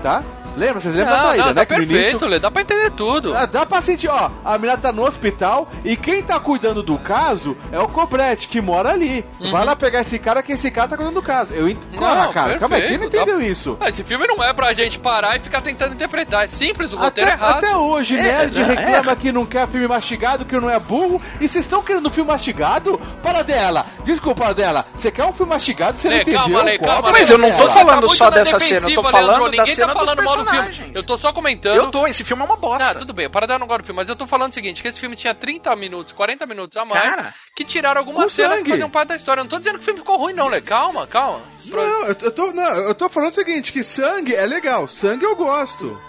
tá? 0.04 0.22
Lembra? 0.56 0.82
Vocês 0.82 0.94
lembram 0.96 1.12
da 1.16 1.18
Não, 1.22 1.28
traíra, 1.28 1.46
não, 1.46 1.54
né? 1.54 1.62
tá 1.62 1.66
que 1.66 1.76
perfeito, 1.76 2.10
início- 2.10 2.28
Lê, 2.28 2.39
dá 2.39 2.52
pra 2.52 2.62
entender 2.62 2.92
tudo. 2.92 3.36
ah, 3.36 3.46
Dá 3.46 3.66
pra 3.66 3.82
sentir, 3.82 4.08
ó, 4.10 4.30
a 4.44 4.58
menina 4.58 4.78
tá 4.78 4.92
no 4.92 5.06
hospital 5.06 5.68
e 5.84 5.96
quem 5.96 6.22
tá 6.24 6.39
cuidando 6.39 6.82
do 6.84 6.98
caso 6.98 7.56
é 7.72 7.80
o 7.80 7.88
Cobrete, 7.88 8.48
que 8.48 8.62
mora 8.62 8.89
ali. 8.89 9.26
Vai 9.52 9.66
lá 9.66 9.76
pegar 9.76 10.02
esse 10.02 10.18
cara, 10.20 10.42
que 10.44 10.54
esse 10.54 10.70
cara 10.72 10.88
tá 10.88 10.96
cuidando 10.98 11.16
do 11.16 11.22
caso. 11.22 11.54
Eu 11.54 11.68
ent... 11.70 11.78
Uhum. 11.92 12.00
Não, 12.00 12.22
Ah, 12.24 12.28
cara, 12.34 12.60
calma 12.60 12.76
aí, 12.76 12.88
quem 12.88 12.98
não 12.98 13.06
entendeu 13.08 13.38
dá- 13.39 13.46
isso? 13.46 13.78
Ah, 13.80 13.89
esse 13.89 14.04
filme 14.04 14.26
não 14.28 14.44
é 14.44 14.54
pra 14.54 14.74
gente 14.74 15.00
parar 15.00 15.36
e 15.38 15.39
ficar 15.39 15.62
tentando 15.62 15.94
interpretar. 15.94 16.46
É 16.46 16.48
simples, 16.48 16.92
o 16.94 16.96
Até, 16.98 17.06
roteiro 17.06 17.30
é 17.30 17.34
errado. 17.34 17.58
até 17.66 17.76
hoje, 17.78 18.18
É, 18.18 18.22
nerd 18.24 18.62
é. 18.62 18.63
reclama 18.63 19.16
que 19.16 19.32
não 19.32 19.46
quer 19.46 19.68
filme 19.68 19.88
mastigado, 19.88 20.46
que 20.46 20.60
não 20.60 20.70
é 20.70 20.80
burro. 20.80 21.22
E 21.39 21.48
vocês 21.48 21.66
estão 21.66 21.82
querendo 21.82 22.10
filme 22.10 22.30
mastigado? 22.32 23.00
Para 23.22 23.42
dela. 23.42 23.86
Desculpa, 24.04 24.54
dela. 24.54 24.86
Você 24.96 25.12
quer 25.12 25.26
um 25.26 25.34
filme 25.34 25.52
mastigado? 25.54 25.98
Você 25.98 26.10
não 26.10 26.18
entendeu? 26.18 26.39
calma, 26.42 26.63
Lê, 26.63 26.78
calma, 26.78 27.12
Mas 27.12 27.30
eu 27.30 27.38
não 27.38 27.52
tô 27.52 27.68
falando 27.70 28.08
Tá 28.08 28.16
só 28.16 28.30
dessa 28.30 28.60
cena, 28.60 28.89
eu 28.89 28.96
tô 28.96 29.04
falando 29.04 29.28
Leandro, 29.30 29.44
da 29.46 29.50
Ninguém 29.63 29.76
cena 29.76 29.88
tá 29.88 29.94
dos 29.94 30.10
falando 30.10 30.24
mal 30.24 30.42
do 30.43 30.49
filme. 30.73 30.91
Eu 30.93 31.03
tô 31.03 31.17
só 31.17 31.32
comentando. 31.34 31.75
Eu 31.75 31.91
tô, 31.91 32.06
esse 32.08 32.23
filme 32.23 32.41
é 32.43 32.45
uma 32.45 32.56
bosta. 32.56 32.91
Ah, 32.91 32.95
tudo 32.95 33.13
bem, 33.13 33.27
o 33.27 33.29
Paradela 33.29 33.60
não 33.60 33.67
gosta 33.67 33.84
do 33.84 33.86
filme, 33.86 34.01
mas 34.01 34.10
eu 34.10 34.15
tô 34.15 34.25
falando 34.27 34.51
o 34.51 34.53
seguinte, 34.53 34.82
que 34.82 34.88
esse 34.88 34.99
filme 34.99 35.15
tinha 35.15 35.34
30 35.36 35.75
minutos, 35.75 36.13
40 36.13 36.45
minutos 36.45 36.77
a 36.77 36.86
mais, 36.86 37.01
Cara, 37.01 37.34
que 37.56 37.63
tiraram 37.63 37.99
algumas 37.99 38.32
cenas 38.32 38.51
sangue. 38.51 38.63
que 38.65 38.69
faziam 38.71 38.89
parte 38.89 39.10
da 39.10 39.15
história. 39.15 39.41
Eu 39.41 39.43
não 39.45 39.49
tô 39.49 39.58
dizendo 39.58 39.75
que 39.75 39.82
o 39.82 39.86
filme 39.86 39.99
ficou 39.99 40.17
ruim 40.17 40.34
não, 40.34 40.47
Lê, 40.47 40.62
calma, 40.62 41.06
calma. 41.08 41.41
Não, 41.65 41.79
eu, 41.79 42.15
eu 42.21 42.32
tô, 42.32 42.51
não, 42.53 42.75
eu 42.75 42.95
tô 42.95 43.08
falando 43.10 43.32
o 43.32 43.36
seguinte, 43.36 43.71
que 43.73 43.84
sangue 43.84 44.36
é 44.36 44.45
legal. 44.45 44.88
Sangue 44.88 45.23
eu 45.25 45.36
gosto. 45.36 45.99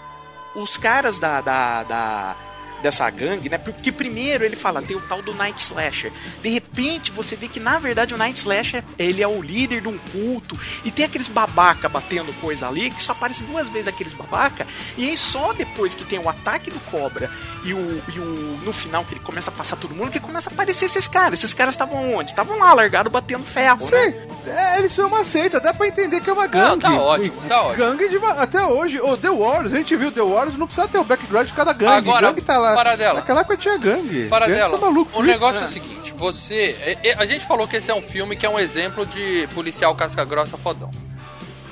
os 0.55 0.77
caras 0.77 1.19
da, 1.19 1.41
da, 1.41 1.83
da- 1.83 2.35
dessa 2.81 3.09
gangue, 3.09 3.49
né? 3.49 3.57
Porque 3.57 3.91
primeiro 3.91 4.43
ele 4.43 4.55
fala, 4.55 4.81
tem 4.81 4.95
o 4.95 5.01
tal 5.01 5.21
do 5.21 5.33
Night 5.33 5.61
Slasher. 5.61 6.11
De 6.41 6.49
repente 6.49 7.11
você 7.11 7.35
vê 7.35 7.47
que 7.47 7.59
na 7.59 7.79
verdade 7.79 8.13
o 8.13 8.17
Night 8.17 8.39
Slasher 8.39 8.83
ele 8.97 9.21
é 9.21 9.27
o 9.27 9.41
líder 9.41 9.81
de 9.81 9.87
um 9.87 9.97
culto 9.97 10.59
e 10.83 10.91
tem 10.91 11.05
aqueles 11.05 11.27
babaca 11.27 11.89
batendo 11.89 12.33
coisa 12.39 12.67
ali 12.67 12.89
que 12.89 13.01
só 13.01 13.11
aparece 13.11 13.43
duas 13.43 13.67
vezes 13.69 13.87
aqueles 13.87 14.13
babaca 14.13 14.67
e 14.97 15.09
aí 15.09 15.17
só 15.17 15.53
depois 15.53 15.93
que 15.93 16.03
tem 16.03 16.19
o 16.19 16.29
ataque 16.29 16.69
do 16.69 16.79
cobra 16.91 17.29
e 17.63 17.73
o, 17.73 18.03
e 18.13 18.19
o 18.19 18.59
no 18.63 18.73
final 18.73 19.03
que 19.03 19.13
ele 19.13 19.21
começa 19.21 19.49
a 19.49 19.53
passar 19.53 19.75
todo 19.75 19.93
mundo 19.95 20.11
que 20.11 20.19
começa 20.19 20.49
a 20.49 20.53
aparecer 20.53 20.85
esses 20.85 21.07
caras. 21.07 21.39
Esses 21.39 21.53
caras 21.53 21.73
estavam 21.75 22.13
onde? 22.13 22.31
Estavam 22.31 22.57
lá 22.59 22.73
largados 22.73 23.11
batendo 23.11 23.43
ferro, 23.43 23.89
né? 23.89 24.11
Sim, 24.11 24.49
é, 24.49 24.79
eles 24.79 24.91
são 24.91 25.07
uma 25.07 25.23
seita, 25.23 25.59
dá 25.59 25.73
pra 25.73 25.87
entender 25.87 26.21
que 26.21 26.29
é 26.29 26.33
uma 26.33 26.47
gangue. 26.47 26.81
tá 26.81 26.93
ótimo, 26.93 27.41
tá 27.47 27.61
ótimo. 27.61 27.85
Gangue 27.85 28.09
de, 28.09 28.17
até 28.17 28.63
hoje. 28.63 28.99
O 29.01 29.17
The 29.17 29.29
Wars, 29.29 29.73
a 29.73 29.77
gente 29.77 29.95
viu 29.95 30.11
The 30.11 30.21
Wars, 30.21 30.55
não 30.57 30.67
precisa 30.67 30.87
ter 30.87 30.97
o 30.97 31.03
background 31.03 31.47
de 31.47 31.53
cada 31.53 31.73
gangue. 31.73 32.09
Agora, 32.09 32.27
gangue 32.27 32.41
tá 32.41 32.57
lá. 32.57 32.74
Paradela. 32.75 33.19
Naquela 33.19 33.39
época 33.41 33.57
tinha 33.57 33.77
gangue. 33.77 34.27
Para 34.27 34.45
gangue 34.47 34.59
dela, 34.59 34.69
são 34.69 34.79
maluco, 34.81 35.11
o 35.11 35.23
freaks. 35.23 35.27
negócio 35.27 35.61
é 35.61 35.65
o 35.65 35.69
seguinte, 35.71 36.11
você... 36.15 36.75
é- 36.81 36.97
é- 37.09 37.15
A 37.17 37.25
gente 37.25 37.45
falou 37.45 37.67
que 37.67 37.77
esse 37.77 37.89
é 37.89 37.95
um 37.95 38.01
filme 38.01 38.35
que 38.35 38.45
é 38.45 38.49
um 38.49 38.59
exemplo 38.59 39.05
de 39.05 39.47
policial 39.53 39.93
casca-grossa 39.95 40.57
fodão. 40.57 40.91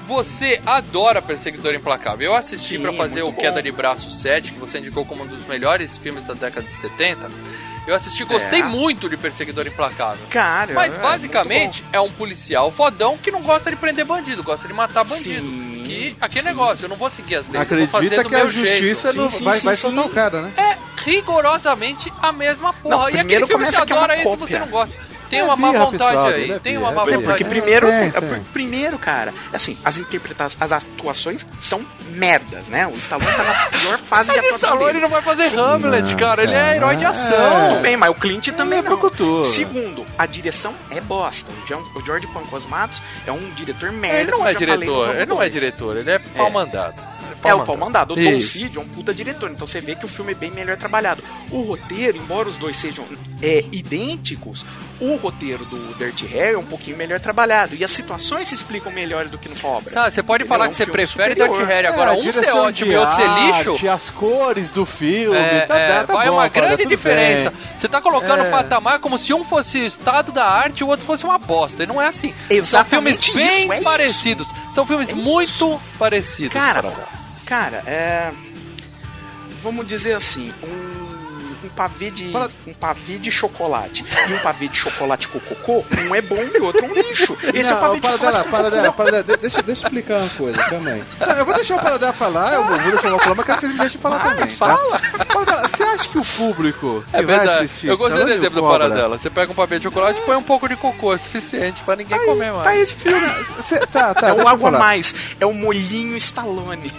Você 0.06 0.60
adora 0.66 1.22
Perseguidor 1.22 1.74
Implacável. 1.74 2.28
Eu 2.32 2.36
assisti 2.36 2.78
pra 2.78 2.92
fazer 2.92 3.22
o 3.22 3.28
muito 3.28 3.40
Queda 3.40 3.56
bom. 3.56 3.62
de 3.62 3.72
Braço 3.72 4.12
7, 4.12 4.52
que 4.52 4.60
você 4.60 4.80
indicou 4.80 5.06
como 5.06 5.24
um 5.24 5.28
dos 5.28 5.48
melhores 5.48 5.96
filmes 5.96 6.26
da 6.26 6.34
década 6.34 6.66
de 6.68 6.74
70. 6.74 7.32
Eu 7.86 7.96
assisti, 7.96 8.24
gostei 8.24 8.62
É. 8.62 8.64
muito 8.64 9.10
de 9.10 9.18
Perseguidor 9.18 9.68
Implacável. 9.68 10.26
Cara, 10.30 10.74
Mas 10.74 10.94
é 10.94 10.98
basicamente 11.00 11.84
é 11.92 12.00
um 12.00 12.10
policial 12.12 12.72
fodão 12.72 13.18
que 13.18 13.30
não 13.30 13.42
gosta 13.42 13.70
de 13.70 13.76
prender 13.76 14.06
bandido, 14.06 14.42
gosta 14.44 14.68
de 14.68 14.74
matar 14.74 15.04
bandido. 15.04 15.46
Sim, 15.46 15.84
que 15.86 16.16
aquele 16.22 16.42
sim. 16.44 16.48
negócio, 16.48 16.86
eu 16.86 16.90
não 16.90 16.96
vou 16.96 17.10
seguir 17.10 17.36
as 17.36 17.48
leis, 17.50 17.68
vou 17.68 17.88
fazer 17.88 18.06
Acredita 18.16 18.24
do 18.24 18.30
que 18.30 18.36
a 18.36 18.38
meu 18.40 18.50
justiça 18.50 19.12
jeito. 19.12 19.18
não 19.22 19.30
Sim, 19.30 19.44
vai, 19.44 19.60
sim, 19.60 19.66
vai 19.66 19.76
sim. 19.76 19.82
soltar 19.82 20.06
o 20.06 20.10
cara, 20.10 20.42
né? 20.42 20.52
É 20.56 20.78
rigorosamente 21.04 22.12
a 22.22 22.32
mesma 22.32 22.72
porra. 22.74 22.96
Não, 22.98 23.10
e 23.10 23.20
aquele 23.20 23.46
filme 23.48 23.66
você 23.66 23.78
é 23.78 23.82
adora 23.82 24.14
esse, 24.16 24.24
cópia. 24.24 24.48
você 24.48 24.60
não 24.60 24.68
gosta. 24.68 24.96
Tem 25.34 25.40
É 25.42 25.44
uma 25.44 25.56
má 25.56 25.72
birra, 25.72 25.86
vontade 25.86 26.34
aí, 26.34 26.52
é 26.52 26.60
tem 26.60 26.78
uma 26.78 26.92
má 26.92 27.02
é 27.02 27.06
birra. 27.06 27.18
vontade. 27.18 27.38
Porque 27.38 27.44
É, 27.44 27.48
primeiro, 27.48 27.88
é, 27.88 28.12
primeiro, 28.52 28.98
cara, 29.00 29.34
assim, 29.52 29.78
as 29.84 29.98
interpretações, 29.98 30.62
as 30.62 30.72
atuações 30.72 31.46
são 31.60 31.86
merdas, 32.12 32.68
né? 32.68 32.86
O 32.88 32.92
Stallone 32.98 33.32
tá 33.34 33.44
na 33.44 33.80
pior 33.80 33.98
fase 34.00 34.32
de 34.32 34.38
atuação 34.40 34.58
Stallone 34.58 34.86
dele. 34.88 35.00
não 35.02 35.10
vai 35.10 35.22
fazer 35.22 35.58
Hamlet, 35.58 36.12
Não, 36.12 36.18
cara. 36.18 36.44
Ele 36.44 36.54
é 36.56 36.76
herói 36.76 36.96
de 36.96 37.04
É. 37.04 37.08
ação. 37.08 37.70
Tudo 37.70 37.82
bem, 37.82 37.98
mas 37.98 38.10
o 38.12 38.14
Clint 38.16 38.50
também 38.50 38.80
é 38.80 38.82
brucutu. 38.82 39.44
Segundo, 39.46 40.06
a 40.18 40.26
direção 40.26 40.74
é 40.92 41.02
bosta. 41.02 41.52
O 41.52 42.00
O 42.00 42.06
George 42.06 42.28
Pancos 42.28 42.66
Matos 42.66 43.02
é 43.26 43.32
um 43.32 43.50
diretor 43.56 43.92
merda. 43.92 44.20
Ele 44.20 44.32
não 44.32 44.48
é 44.48 44.54
diretor, 44.54 45.16
ele 45.16 45.26
não 45.26 45.42
é 45.42 45.50
2. 45.50 45.54
diretor, 45.54 45.98
ele 45.98 46.12
é 46.12 46.20
pau 46.20 46.52
mandado. 46.52 47.13
É 47.44 47.54
o 47.54 47.66
pau 47.66 47.78
mandado. 47.78 48.14
O 48.14 48.16
Tom. 48.16 48.42
Cid 48.42 48.78
é 48.78 48.80
um 48.82 48.88
puta 48.88 49.14
diretor, 49.14 49.52
então 49.52 49.66
você 49.68 49.80
vê 49.82 49.96
que 49.96 50.06
o 50.06 50.08
filme 50.08 50.32
é 50.32 50.36
bem 50.36 50.52
melhor 50.52 50.78
trabalhado. 50.78 51.24
O 51.52 51.62
roteiro, 51.62 52.18
embora 52.18 52.48
os 52.50 52.56
dois 52.56 52.76
sejam 52.78 53.06
é, 53.42 53.64
idênticos, 53.72 54.66
o 55.00 55.16
roteiro 55.16 55.66
do 55.66 55.94
Dirty 55.98 56.26
Harry 56.28 56.54
é 56.56 56.58
um 56.58 56.64
pouquinho 56.66 56.96
melhor 56.98 57.20
trabalhado. 57.20 57.76
E 57.76 57.84
as 57.84 57.92
situações 57.92 58.48
se 58.48 58.56
explicam 58.56 58.92
melhores 58.92 59.30
do 59.32 59.38
que 59.38 59.50
no 59.50 59.56
Cobra. 59.56 59.92
Tá, 59.94 60.10
você 60.12 60.22
pode 60.24 60.46
falar 60.46 60.66
é 60.66 60.68
um 60.68 60.72
que 60.72 60.78
você 60.78 60.86
prefere 60.86 61.32
superior. 61.34 61.58
Dirty 61.58 61.72
Harry. 61.72 61.88
É, 61.88 61.90
Agora, 61.90 62.12
a 62.12 62.14
um 62.16 62.34
ser 62.34 62.52
ótimo 62.54 62.92
e 62.92 62.96
outro 62.98 63.16
ser 63.16 63.28
lixo. 63.28 63.90
as 63.90 64.10
cores 64.10 64.72
do 64.72 64.86
filme, 64.86 65.38
É, 65.38 65.62
tá, 65.62 65.78
é, 65.80 65.88
tá, 65.88 66.04
tá 66.06 66.14
vai 66.14 66.28
bom, 66.28 66.34
uma 66.36 66.50
cara, 66.50 66.68
grande 66.68 66.86
diferença. 66.86 67.50
bem. 67.50 67.60
Você 67.78 67.88
tá 67.88 68.02
colocando 68.02 68.44
É. 68.44 68.48
o 68.48 68.52
patamar 68.52 69.00
como 69.00 69.18
se 69.20 69.34
um 69.34 69.44
fosse 69.44 69.80
o 69.80 69.86
estado 69.86 70.32
da 70.32 70.46
arte 70.46 70.80
e 70.80 70.84
o 70.84 70.88
outro 70.88 71.06
fosse 71.06 71.24
uma 71.24 71.38
bosta. 71.38 71.84
E 71.84 71.88
não 71.88 72.02
é 72.02 72.08
assim. 72.08 72.30
São 72.48 72.58
Exatamente 72.58 73.32
filmes 73.32 73.48
bem 73.50 73.64
isso, 73.64 73.74
é 73.74 73.76
isso. 73.76 73.84
parecidos. 73.84 74.48
São 74.74 74.86
filmes 74.86 75.12
muito 75.14 75.80
parecidos. 76.00 76.54
Cara, 76.54 76.92
cara. 77.46 77.84
é. 77.86 78.32
Vamos 79.62 79.88
dizer 79.88 80.14
assim, 80.16 80.54
um. 80.64 81.04
Um 81.64 81.70
pavê, 81.70 82.12
de, 82.12 82.26
um 82.68 82.74
pavê 82.74 83.18
de 83.18 83.32
chocolate 83.32 84.04
e 84.30 84.34
um 84.34 84.40
pavê 84.40 84.68
de 84.68 84.78
chocolate 84.78 85.30
com 85.30 85.40
cocô, 85.40 85.82
um 86.10 86.14
é 86.14 86.22
bom 86.22 86.36
e 86.36 86.58
o 86.60 86.66
outro 86.66 86.84
é 86.86 86.90
um 86.90 86.94
lixo. 86.94 87.38
Esse 87.54 87.72
é 87.72 87.74
o 87.74 87.76
Não, 87.76 87.82
pavê 87.82 88.00
de 88.02 88.08
chocolate 88.12 88.20
dela, 88.20 88.44
para 88.44 88.70
dela, 88.70 88.92
para 88.92 89.12
dela. 89.12 89.24
De- 89.24 89.38
Deixa, 89.38 89.62
deixa 89.64 89.82
eu 89.84 89.86
explicar 89.88 90.18
uma 90.20 90.30
coisa 90.32 90.62
também. 90.66 91.02
Não, 91.22 91.32
eu 91.38 91.46
vou 91.46 91.56
deixar 91.56 91.78
o 91.78 91.80
Paradela 91.82 92.12
falar, 92.12 92.54
eu 92.54 92.66
vou 92.66 92.78
deixar 92.80 93.14
o 93.16 93.20
falar, 93.20 93.36
mas 93.36 93.46
quero 93.46 93.58
que 93.60 93.62
vocês 93.66 93.72
me 93.72 93.80
deixem 93.80 94.02
falar 94.02 94.18
Vai, 94.18 94.36
também. 94.36 94.56
fala. 94.58 95.00
Tá? 95.00 95.26
Paradela, 95.26 95.68
você 95.70 95.84
acha 95.84 96.10
que 96.10 96.18
o 96.18 96.26
público 96.26 97.06
que 97.10 97.16
É 97.16 97.22
vai 97.22 97.38
verdade. 97.38 97.64
assistir 97.64 97.88
Eu 97.88 97.98
gostei 97.98 98.18
do 98.26 98.28
Stallone 98.28 98.40
exemplo 98.46 98.62
do 98.62 98.68
Paradela. 98.68 99.18
Você 99.18 99.30
pega 99.30 99.50
um 99.52 99.56
papel 99.56 99.80
de 99.80 99.84
chocolate 99.86 100.20
e 100.20 100.24
põe 100.26 100.36
um 100.36 100.44
pouco 100.44 100.68
de 100.68 100.76
cocô, 100.76 101.14
é 101.14 101.18
suficiente 101.18 101.82
pra 101.84 101.96
ninguém 101.96 102.26
comer 102.26 102.52
mais. 102.52 102.64
Tá 102.66 102.76
esse 102.76 102.96
filme. 102.98 103.26
Cê- 103.64 103.80
tá, 103.88 104.14
tá, 104.14 104.28
É 104.28 104.32
eu 104.32 104.42
água 104.46 104.54
a 104.54 104.58
falar. 104.74 104.80
mais. 104.80 105.16
É 105.40 105.46
o 105.46 105.54
molhinho 105.54 106.18
Stallone. 106.18 106.94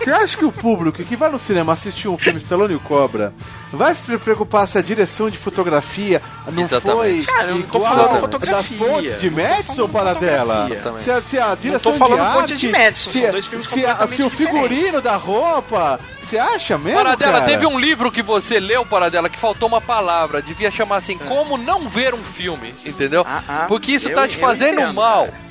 Você 0.00 0.10
acha 0.10 0.36
que 0.38 0.44
o 0.46 0.50
público 0.52 1.02
que 1.04 1.14
vai 1.14 1.30
no 1.30 1.38
cinema 1.38 1.74
assistir 1.74 2.08
um 2.08 2.16
filme 2.16 2.38
Stallone 2.38 2.72
e 2.72 2.76
o 2.76 2.80
Cobra 2.80 3.34
vai 3.70 3.94
se 3.94 4.00
preocupar 4.18 4.66
se 4.66 4.78
a 4.78 4.82
direção 4.82 5.28
de 5.28 5.36
fotografia 5.36 6.22
não 6.52 6.62
Exatamente. 6.62 7.24
foi 7.24 7.34
Cara, 7.34 7.48
eu 7.50 7.54
não 7.56 7.62
tô 7.62 7.78
igual 7.78 7.92
falando 7.94 8.10
das 8.12 8.20
fotografia. 8.20 8.78
pontes 8.78 9.20
de 9.20 9.30
Madison 9.30 9.88
para 9.88 10.14
dela? 10.14 10.68
Se 10.96 11.10
a, 11.10 11.20
se 11.20 11.38
a 11.38 11.54
direção 11.54 11.92
falando 11.94 12.14
de 12.32 12.38
arte, 12.38 12.56
de 12.56 12.68
Madison, 12.70 13.10
se, 13.10 13.20
são 13.20 13.30
dois 13.30 13.46
filmes 13.46 13.68
se, 13.68 13.84
a- 13.84 14.06
se 14.06 14.22
o 14.22 14.30
figurino 14.30 15.02
da 15.02 15.16
roupa, 15.16 16.00
você 16.18 16.38
acha 16.38 16.78
mesmo, 16.78 16.98
Paradela, 16.98 17.32
cara? 17.40 17.44
teve 17.44 17.66
um 17.66 17.78
livro 17.78 18.10
que 18.10 18.22
você 18.22 18.58
leu, 18.58 18.86
Paradela, 18.86 19.28
que 19.28 19.38
faltou 19.38 19.68
uma 19.68 19.80
palavra. 19.82 20.40
Devia 20.40 20.70
chamar 20.70 20.96
assim, 20.96 21.18
Como 21.18 21.58
Não 21.58 21.88
Ver 21.88 22.14
um 22.14 22.22
Filme, 22.24 22.74
entendeu? 22.86 23.22
Ah, 23.28 23.42
ah, 23.46 23.64
Porque 23.68 23.92
isso 23.92 24.08
eu- 24.08 24.14
tá 24.14 24.26
te 24.26 24.36
fazendo 24.38 24.80
entendo, 24.80 24.94
mal. 24.94 25.26
cara. 25.26 25.50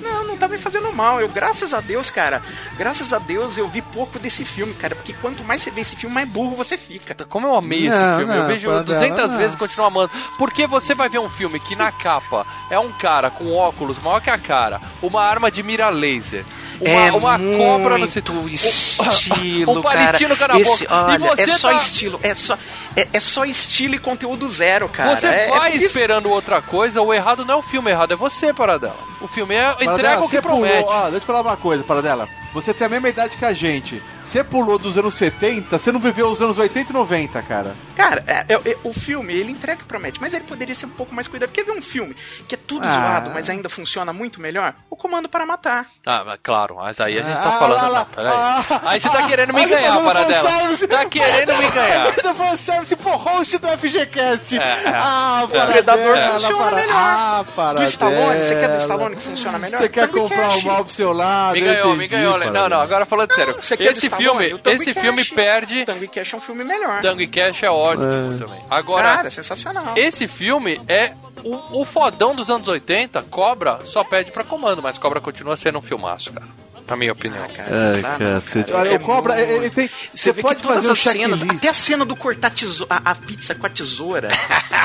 Não, 0.00 0.19
não 0.30 0.36
tá 0.38 0.48
me 0.48 0.58
fazendo 0.58 0.92
mal. 0.92 1.20
Eu, 1.20 1.28
graças 1.28 1.74
a 1.74 1.80
Deus, 1.80 2.10
cara, 2.10 2.42
graças 2.76 3.12
a 3.12 3.18
Deus 3.18 3.58
eu 3.58 3.68
vi 3.68 3.82
pouco 3.82 4.18
desse 4.18 4.44
filme, 4.44 4.72
cara, 4.74 4.94
porque 4.94 5.12
quanto 5.14 5.44
mais 5.44 5.62
você 5.62 5.70
vê 5.70 5.80
esse 5.82 5.96
filme, 5.96 6.14
mais 6.14 6.28
burro 6.28 6.56
você 6.56 6.76
fica. 6.76 7.14
Como 7.26 7.46
eu 7.46 7.54
amei 7.54 7.86
esse 7.86 7.96
Não, 7.98 8.18
filme, 8.18 8.34
eu 8.34 8.40
não, 8.40 8.46
vejo 8.46 8.66
Paradela, 8.68 8.98
200 9.00 9.30
não. 9.30 9.38
vezes 9.38 9.54
e 9.54 9.58
continuo 9.58 9.86
amando. 9.86 10.10
Porque 10.38 10.66
você 10.66 10.94
vai 10.94 11.08
ver 11.08 11.18
um 11.18 11.28
filme 11.28 11.60
que 11.60 11.74
na 11.76 11.92
capa 11.92 12.46
é 12.70 12.78
um 12.78 12.92
cara 12.92 13.30
com 13.30 13.54
óculos 13.54 13.98
maior 14.02 14.20
que 14.20 14.30
a 14.30 14.38
cara, 14.38 14.80
uma 15.02 15.22
arma 15.22 15.50
de 15.50 15.62
mira 15.62 15.88
laser, 15.88 16.44
uma, 16.80 16.90
é 17.06 17.12
uma 17.12 17.38
cobra 17.38 17.98
no 17.98 18.06
cinto, 18.06 18.32
estilo, 18.48 19.72
um 19.78 19.82
palitinho 19.82 20.28
no 20.30 20.36
cara 20.36 20.54
na 20.54 20.60
Esse, 20.60 20.84
boca. 20.86 20.94
olha, 20.94 21.14
e 21.24 21.28
você 21.28 21.42
é 21.42 21.58
só 21.58 21.70
tá- 21.70 21.76
estilo, 21.78 22.20
é 22.22 22.34
só, 22.34 22.58
é, 22.96 23.08
é 23.12 23.20
só 23.20 23.44
estilo 23.44 23.94
e 23.94 23.98
conteúdo 23.98 24.48
zero, 24.48 24.88
cara. 24.88 25.14
Você 25.16 25.26
É- 25.26 25.46
é 25.46 25.48
vai 25.48 25.72
isso- 25.74 25.86
esperando 25.86 26.30
outra 26.30 26.62
coisa, 26.62 27.02
o 27.02 27.12
errado 27.12 27.44
não 27.44 27.54
é 27.54 27.56
o 27.58 27.62
filme, 27.62 27.88
o 27.88 27.92
errado 27.92 28.12
é 28.12 28.16
você, 28.16 28.52
Paradela. 28.52 28.96
O 29.20 29.28
filme 29.28 29.54
é 29.54 29.70
entrega 29.84 30.19
Paradela, 30.20 30.26
o 30.26 30.28
que 30.28 30.36
você 30.36 30.42
pulou, 30.42 30.60
promete. 30.60 30.88
ó, 30.88 31.02
deixa 31.02 31.16
eu 31.16 31.20
te 31.20 31.26
falar 31.26 31.40
uma 31.42 31.56
coisa, 31.56 31.82
Paradela. 31.84 32.28
Você 32.52 32.74
tem 32.74 32.86
a 32.86 32.90
mesma 32.90 33.08
idade 33.08 33.36
que 33.36 33.44
a 33.44 33.52
gente. 33.52 34.02
Você 34.24 34.42
pulou 34.44 34.78
dos 34.78 34.96
anos 34.98 35.14
70, 35.14 35.78
você 35.78 35.90
não 35.90 35.98
viveu 36.00 36.28
os 36.28 36.40
anos 36.42 36.58
80 36.58 36.90
e 36.90 36.94
90, 36.94 37.42
cara. 37.42 37.74
Cara, 37.96 38.22
é- 38.26 38.44
é- 38.54 38.70
é- 38.72 38.76
o 38.84 38.92
filme, 38.92 39.34
ele 39.34 39.50
entrega 39.52 39.78
o 39.78 39.82
que 39.82 39.88
promete, 39.88 40.20
mas 40.20 40.32
ele 40.34 40.44
poderia 40.44 40.74
ser 40.74 40.86
um 40.86 40.90
pouco 40.90 41.14
mais 41.14 41.26
cuidado. 41.28 41.50
Quer 41.50 41.64
ver 41.64 41.72
um 41.72 41.82
filme 41.82 42.14
que 42.48 42.54
é 42.54 42.58
tudo 42.66 42.86
Ah. 42.86 42.90
zoado, 42.92 43.30
mas 43.34 43.50
ainda 43.50 43.68
funciona 43.68 44.12
muito 44.12 44.40
melhor? 44.40 44.74
O 44.88 44.96
Comando 44.96 45.28
para 45.28 45.44
Matar. 45.46 45.86
Ah, 46.06 46.22
mas 46.24 46.38
claro, 46.42 46.76
mas 46.76 47.00
aí 47.00 47.18
a 47.18 47.22
gente 47.22 47.38
Ah, 47.38 47.42
tá 47.42 47.52
falando. 47.58 47.82
lá, 47.82 47.88
lá. 47.88 47.98
não, 48.00 48.06
peraí. 48.06 48.32
Ah, 48.32 48.64
aí 48.84 49.00
você 49.00 49.08
tá 49.08 49.26
querendo 49.26 49.54
me 49.54 49.66
ganhar, 49.66 50.02
Paradela. 50.04 50.50
Tá 50.88 51.04
querendo 51.06 51.56
me 51.56 51.70
ganhar. 51.70 52.12
Fazendo 52.14 52.34
fanservice 52.34 52.96
pro 52.96 53.10
host 53.16 53.58
do 53.58 53.68
FGCast. 53.68 54.58
É, 54.58 54.60
é. 54.62 54.82
Ah, 54.94 55.42
O 55.44 55.48
Predador 55.48 56.16
funciona 56.32 56.56
para... 56.56 56.76
melhor. 56.76 56.94
Ah, 56.96 57.44
Do 57.74 57.82
Stallone, 57.84 58.42
você 58.44 58.54
quer 58.54 58.54
do 58.54 58.60
Paradela. 58.60 58.78
Stallone 58.82 59.16
que 59.16 59.22
funciona 59.22 59.58
melhor? 59.58 59.80
Você 59.80 59.88
quer 59.88 60.08
comprar 60.08 60.50
o 60.56 60.62
mal 60.62 60.84
pro 60.84 60.92
seu 60.94 61.12
lado? 61.12 61.54
Me 61.54 61.60
ganhou, 61.60 61.96
me 61.96 62.06
entendi, 62.06 62.22
ganhou. 62.46 62.68
Não, 62.68 62.76
não, 62.76 62.80
agora 62.82 63.04
falando 63.06 63.32
sério. 63.32 63.54
Quer 63.54 63.76
do 63.76 63.82
Esse 63.82 64.10
filme, 64.10 64.60
esse 64.66 64.90
e 64.90 64.94
filme 64.94 65.24
Cash. 65.24 65.34
perde. 65.34 65.84
Tango 65.84 66.04
e 66.04 66.08
Cash 66.08 66.34
é 66.34 66.36
um 66.36 66.40
filme 66.40 66.64
melhor. 66.64 67.00
Tango 67.00 67.20
e 67.20 67.26
Cash 67.26 67.62
é 67.62 67.70
ótimo 67.70 68.38
também. 68.38 68.60
Agora, 68.70 69.16
Cara, 69.16 69.26
é 69.28 69.30
sensacional. 69.30 69.94
esse 69.96 70.26
filme 70.28 70.80
é 70.88 71.12
o, 71.44 71.80
o 71.80 71.84
fodão 71.84 72.34
dos 72.34 72.50
anos 72.50 72.66
80. 72.68 73.22
Cobra 73.30 73.80
só 73.84 74.02
pede 74.04 74.30
pra 74.30 74.44
comando, 74.44 74.82
mas 74.82 74.98
Cobra 74.98 75.20
continua 75.20 75.56
sendo 75.56 75.78
um 75.78 75.82
filmaço, 75.82 76.32
cara. 76.32 76.46
Na 76.90 76.96
minha 76.96 77.12
opinião. 77.12 77.46
Cara, 77.48 77.92
Ai, 77.94 78.02
não, 78.02 78.18
cara. 78.18 78.42
Olha, 78.80 78.88
É 78.90 78.96
o 78.96 79.00
Cobra, 79.00 79.34
muito- 79.36 79.50
ele 79.52 79.70
tem. 79.70 79.88
Você 80.12 80.32
pode 80.32 80.56
que 80.56 80.62
todas 80.62 80.78
fazer 80.78 80.92
as 80.92 80.98
cenas, 80.98 81.42
até 81.42 81.68
a 81.68 81.72
cena 81.72 82.04
do 82.04 82.16
cortar 82.16 82.52
a, 82.90 83.10
a 83.12 83.14
pizza 83.14 83.54
com 83.54 83.64
a 83.64 83.70
tesoura, 83.70 84.28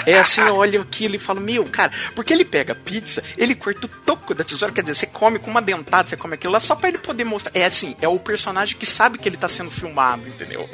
é 0.06 0.20
assim, 0.20 0.42
eu 0.42 0.56
olho 0.56 0.82
aquilo 0.82 1.16
e 1.16 1.20
falo, 1.20 1.42
meu, 1.42 1.66
cara, 1.66 1.92
porque 2.14 2.32
ele 2.32 2.46
pega 2.46 2.74
a 2.74 2.76
pizza, 2.76 3.24
ele 3.38 3.56
corta 3.56 3.88
o 3.88 3.90
toco 3.90 4.34
da 4.36 4.44
tesoura, 4.44 4.72
quer 4.74 4.82
dizer, 4.82 4.94
você 4.94 5.06
come 5.08 5.40
com 5.40 5.50
uma 5.50 5.62
dentada, 5.62 6.08
você 6.08 6.16
come 6.16 6.36
aquilo 6.36 6.54
lá 6.54 6.60
só 6.60 6.76
pra 6.76 6.90
ele 6.90 7.00
poder 7.00 7.24
mostrar. 7.24 7.52
É 7.60 7.66
assim, 7.66 7.96
é 8.00 8.08
o 8.08 8.20
personagem 8.20 8.78
que 8.78 8.86
sabe 8.86 9.18
que 9.18 9.28
ele 9.28 9.38
tá 9.38 9.48
sendo 9.48 9.72
filmado, 9.72 10.28
entendeu? 10.28 10.70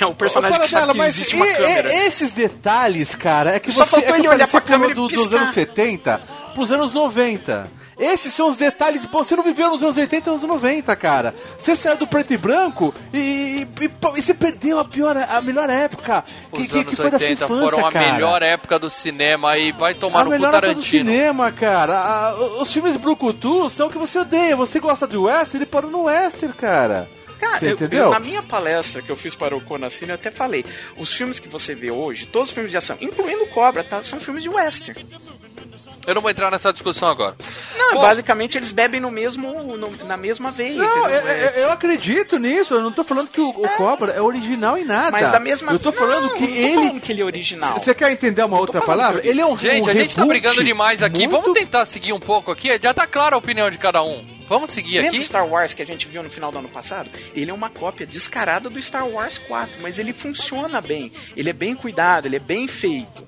É 0.00 0.06
o 0.06 0.14
personagem 0.14 0.58
Ô, 0.58 0.62
que 0.62 0.68
sabe 0.68 0.92
que 0.92 0.98
mas 0.98 1.14
existe 1.16 1.34
uma 1.34 1.46
e- 1.46 1.50
e- 1.50 1.56
câmera. 1.56 1.94
esses 2.06 2.30
detalhes, 2.32 3.14
cara, 3.14 3.54
é 3.56 3.58
que 3.58 3.70
Só 3.72 3.84
você, 3.84 3.90
faltou 3.90 4.14
é 4.14 4.18
ele 4.18 4.28
olhar 4.28 4.46
pra 4.46 4.60
câmera 4.60 4.92
e 4.92 4.94
do- 4.94 5.08
dos 5.08 5.32
anos 5.32 5.54
70 5.54 6.20
pros 6.58 6.72
anos 6.72 6.92
90. 6.92 7.70
Esses 7.98 8.32
são 8.32 8.48
os 8.48 8.56
detalhes. 8.56 9.06
Pô, 9.06 9.22
você 9.24 9.34
não 9.36 9.42
viveu 9.42 9.70
nos 9.70 9.82
anos 9.82 9.96
80 9.96 10.28
e 10.28 10.32
nos 10.32 10.42
anos 10.44 10.56
90, 10.56 10.94
cara. 10.96 11.34
Você 11.56 11.74
saiu 11.76 11.96
do 11.96 12.06
preto 12.06 12.32
e 12.32 12.36
branco 12.36 12.94
e, 13.12 13.18
e, 13.18 13.84
e, 13.84 13.90
e 14.18 14.22
você 14.22 14.34
perdeu 14.34 14.78
a, 14.78 14.84
pior, 14.84 15.16
a 15.16 15.40
melhor 15.40 15.68
época 15.70 16.24
que, 16.52 16.62
Os 16.62 16.66
que, 16.68 16.74
anos 16.78 16.90
que 16.90 16.96
foi 16.96 17.10
da 17.10 17.18
sua 17.18 17.28
80 17.28 17.44
infância, 17.44 17.70
foram 17.70 17.86
a 17.86 17.92
cara. 17.92 18.12
melhor 18.12 18.42
época 18.42 18.78
do 18.78 18.90
cinema 18.90 19.56
e 19.56 19.72
vai 19.72 19.94
tomar 19.94 20.20
a 20.20 20.24
no 20.24 20.30
cu 20.30 20.36
melhor 20.36 20.48
época 20.54 20.60
do 20.68 20.74
Tarantino. 20.74 21.10
cinema, 21.10 21.50
cara. 21.52 21.96
A- 21.98 22.34
os 22.60 22.72
filmes 22.72 22.96
Brucutu 22.96 23.70
são 23.70 23.86
o 23.86 23.90
que 23.90 23.98
você 23.98 24.18
odeia. 24.18 24.54
Você 24.56 24.78
gosta 24.80 25.06
de 25.06 25.16
western, 25.16 25.58
ele 25.58 25.66
parou 25.66 25.90
no 25.90 26.04
western, 26.04 26.54
cara. 26.54 27.08
Cara, 27.40 27.58
Você 27.60 27.66
eu- 27.68 27.72
entendeu? 27.74 28.04
eu- 28.06 28.10
na 28.10 28.18
minha 28.18 28.42
palestra 28.42 29.00
que 29.00 29.10
eu 29.10 29.14
fiz 29.16 29.32
para 29.34 29.56
o 29.56 29.60
Conacine, 29.60 30.10
eu 30.10 30.16
até 30.16 30.28
falei, 30.28 30.64
os 30.96 31.12
filmes 31.12 31.38
que 31.38 31.48
você 31.48 31.72
vê 31.72 31.88
hoje, 31.88 32.26
todos 32.26 32.48
os 32.48 32.54
filmes 32.54 32.70
de 32.72 32.76
ação, 32.76 32.96
incluindo 33.00 33.46
Cobra, 33.46 33.84
tá, 33.84 34.02
são 34.02 34.18
filmes 34.18 34.42
de 34.42 34.48
western. 34.48 35.06
Eu 36.08 36.14
não 36.14 36.22
vou 36.22 36.30
entrar 36.30 36.50
nessa 36.50 36.72
discussão 36.72 37.08
agora. 37.08 37.36
Não, 37.76 37.94
Bom, 37.94 38.00
basicamente 38.00 38.56
eles 38.56 38.72
bebem 38.72 38.98
no 39.00 39.10
mesmo, 39.10 39.76
no- 39.76 40.04
na 40.06 40.16
mesma 40.16 40.50
veia. 40.50 40.76
Não, 40.82 41.08
eu, 41.08 41.20
eu- 41.20 41.50
eu 41.64 41.70
acredito 41.72 42.38
nisso. 42.38 42.72
Eu 42.74 42.80
não 42.80 42.90
tô 42.90 43.04
falando 43.04 43.28
que 43.28 43.40
o, 43.40 43.50
o 43.50 43.68
Cobra 43.76 44.12
é 44.12 44.20
original 44.22 44.78
em 44.78 44.84
nada. 44.84 45.10
Mas 45.10 45.30
da 45.30 45.38
mesma 45.38 45.70
Eu 45.72 45.78
tô 45.78 45.92
falando 45.92 46.28
Não, 46.28 46.34
que 46.36 46.46
não 46.46 46.52
tô 46.54 46.58
ele. 46.58 46.74
falando 46.74 47.00
que 47.02 47.12
ele 47.12 47.20
é 47.20 47.24
original. 47.24 47.78
Você 47.78 47.94
quer 47.94 48.10
entender 48.10 48.42
uma 48.42 48.58
outra 48.58 48.80
palavra? 48.80 49.20
que- 49.20 49.28
Ele 49.28 49.40
é 49.40 49.46
um 49.46 49.56
Gente, 49.56 49.86
um 49.86 49.90
a 49.90 49.94
gente 49.94 50.16
tá 50.16 50.24
brigando 50.24 50.64
demais 50.64 51.02
aqui. 51.02 51.26
muito- 51.28 51.42
Vamos 51.42 51.52
tentar 51.60 51.84
seguir 51.84 52.14
um 52.14 52.20
pouco 52.20 52.50
aqui. 52.50 52.68
Já 52.80 52.94
tá 52.94 53.06
clara 53.06 53.34
a 53.36 53.38
opinião 53.38 53.68
de 53.70 53.76
cada 53.76 54.02
um. 54.02 54.24
Vamos 54.48 54.70
seguir 54.70 54.94
Lembra 54.94 55.08
aqui? 55.08 55.18
do 55.18 55.24
Star 55.26 55.46
Wars 55.46 55.74
que 55.74 55.82
a 55.82 55.86
gente 55.86 56.08
viu 56.08 56.22
no 56.22 56.30
final 56.30 56.50
do 56.50 56.56
ano 56.58 56.70
passado? 56.70 57.10
Ele 57.34 57.50
é 57.50 57.54
uma 57.54 57.68
cópia 57.68 58.06
descarada 58.06 58.70
do 58.70 58.80
Star 58.80 59.06
Wars 59.06 59.36
4, 59.36 59.74
mas 59.82 59.98
ele 59.98 60.14
funciona 60.14 60.80
bem. 60.80 61.12
Ele 61.36 61.50
é 61.50 61.52
bem 61.52 61.74
cuidado, 61.74 62.24
ele 62.26 62.36
é 62.36 62.40
bem 62.40 62.66
feito. 62.66 63.22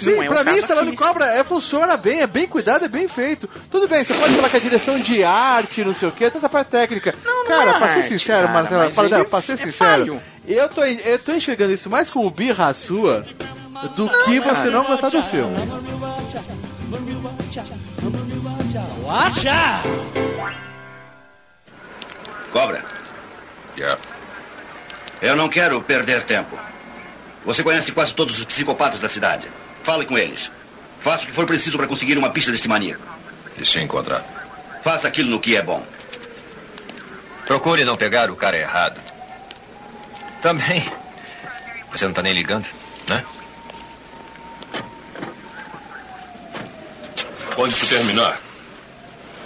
Sim, 0.00 0.14
Não 0.14 0.22
é 0.22 0.26
o 0.26 0.28
pra 0.28 0.44
mim, 0.44 0.50
caso 0.50 0.58
Stallone 0.60 0.88
aqui. 0.88 0.96
Cobra 0.96 1.26
é, 1.26 1.44
funciona 1.44 1.96
bem, 1.96 2.20
é 2.20 2.26
bem 2.26 2.46
cuidado, 2.46 2.84
é 2.84 2.88
bem 2.88 3.08
feito. 3.08 3.48
Tudo 3.70 3.88
bem, 3.88 4.04
você 4.04 4.14
pode 4.14 4.34
falar 4.34 4.48
que 4.48 4.56
a 4.56 4.60
direção 4.60 4.98
de 4.98 5.24
arte, 5.24 5.84
não 5.84 5.94
sei 5.94 6.08
o 6.08 6.12
que, 6.12 6.24
toda 6.24 6.38
essa 6.38 6.48
parte 6.48 6.68
técnica. 6.68 7.14
cara, 7.46 7.70
é 7.70 7.78
pra 7.78 7.88
ser 7.88 7.98
arte, 7.98 8.08
sincero, 8.08 8.46
cara, 8.46 8.60
Marcelo, 8.60 9.14
ele 9.14 9.24
pra 9.24 9.42
ser 9.42 9.52
é 9.52 9.56
sincero, 9.56 9.72
falho. 9.72 10.22
eu 10.46 10.68
tô, 10.68 10.84
eu 10.84 11.18
tô 11.18 11.32
enxergando 11.32 11.72
isso 11.72 11.88
mais 11.90 12.10
como 12.10 12.30
birra 12.30 12.72
sua 12.74 13.24
do 13.94 14.08
que 14.24 14.40
você 14.40 14.70
não 14.70 14.84
gostar 14.84 15.08
do 15.08 15.22
filme. 15.22 15.56
Cobra. 22.52 22.84
Eu 25.20 25.36
não 25.36 25.48
quero 25.48 25.80
perder 25.82 26.22
tempo. 26.24 26.58
Você 27.44 27.62
conhece 27.62 27.92
quase 27.92 28.14
todos 28.14 28.38
os 28.38 28.44
psicopatas 28.44 29.00
da 29.00 29.08
cidade. 29.08 29.48
Fale 29.88 30.04
com 30.04 30.18
eles. 30.18 30.50
Faça 31.00 31.24
o 31.24 31.28
que 31.28 31.32
for 31.32 31.46
preciso 31.46 31.78
para 31.78 31.86
conseguir 31.86 32.18
uma 32.18 32.28
pista 32.28 32.52
desse 32.52 32.68
maníaco. 32.68 33.02
E 33.56 33.64
se 33.64 33.80
encontrar? 33.80 34.22
Faça 34.84 35.08
aquilo 35.08 35.30
no 35.30 35.40
que 35.40 35.56
é 35.56 35.62
bom. 35.62 35.82
Procure 37.46 37.86
não 37.86 37.96
pegar 37.96 38.30
o 38.30 38.36
cara 38.36 38.58
errado. 38.58 39.00
Também. 40.42 40.86
Você 41.90 42.04
não 42.04 42.12
tá 42.12 42.22
nem 42.22 42.34
ligando, 42.34 42.66
né? 43.08 43.24
Quando 47.54 47.72
isso 47.72 47.88
terminar, 47.88 48.38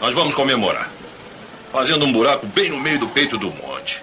nós 0.00 0.12
vamos 0.12 0.34
comemorar. 0.34 0.90
Fazendo 1.70 2.04
um 2.04 2.12
buraco 2.12 2.48
bem 2.48 2.68
no 2.68 2.80
meio 2.80 2.98
do 2.98 3.06
peito 3.06 3.38
do 3.38 3.48
monte. 3.52 4.02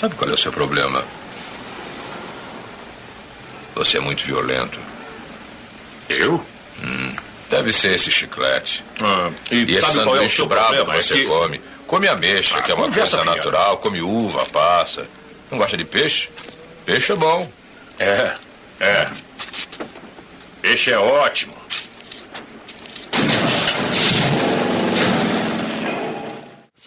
Sabe 0.00 0.14
qual 0.14 0.30
é 0.30 0.32
o 0.32 0.38
seu 0.38 0.50
problema? 0.50 1.04
Você 3.78 3.96
é 3.98 4.00
muito 4.00 4.24
violento. 4.26 4.76
Eu? 6.08 6.44
Hum, 6.82 7.14
deve 7.48 7.72
ser 7.72 7.94
esse 7.94 8.10
chiclete. 8.10 8.84
Ah, 9.00 9.30
e, 9.52 9.58
E 9.64 9.76
esse 9.76 9.88
é 9.88 9.92
sanduíche 9.92 10.34
seu 10.36 10.46
bravo 10.46 10.70
que 10.70 10.74
problema? 10.74 10.98
É 10.98 11.02
você 11.02 11.14
que- 11.14 11.24
come. 11.26 11.60
Come 11.86 12.08
ameixa, 12.08 12.58
Ah, 12.58 12.62
que 12.62 12.72
é 12.72 12.74
uma 12.74 12.90
coisa 12.90 13.24
natural. 13.24 13.78
Come 13.78 14.02
uva, 14.02 14.44
passa. 14.46 15.06
Não 15.50 15.58
gosta 15.58 15.76
de 15.76 15.84
peixe? 15.84 16.28
Peixe 16.84 17.12
é 17.12 17.14
bom. 17.16 17.48
É, 18.00 18.34
é. 18.80 19.08
Peixe 20.60 20.90
é 20.90 20.98
ótimo. 20.98 21.54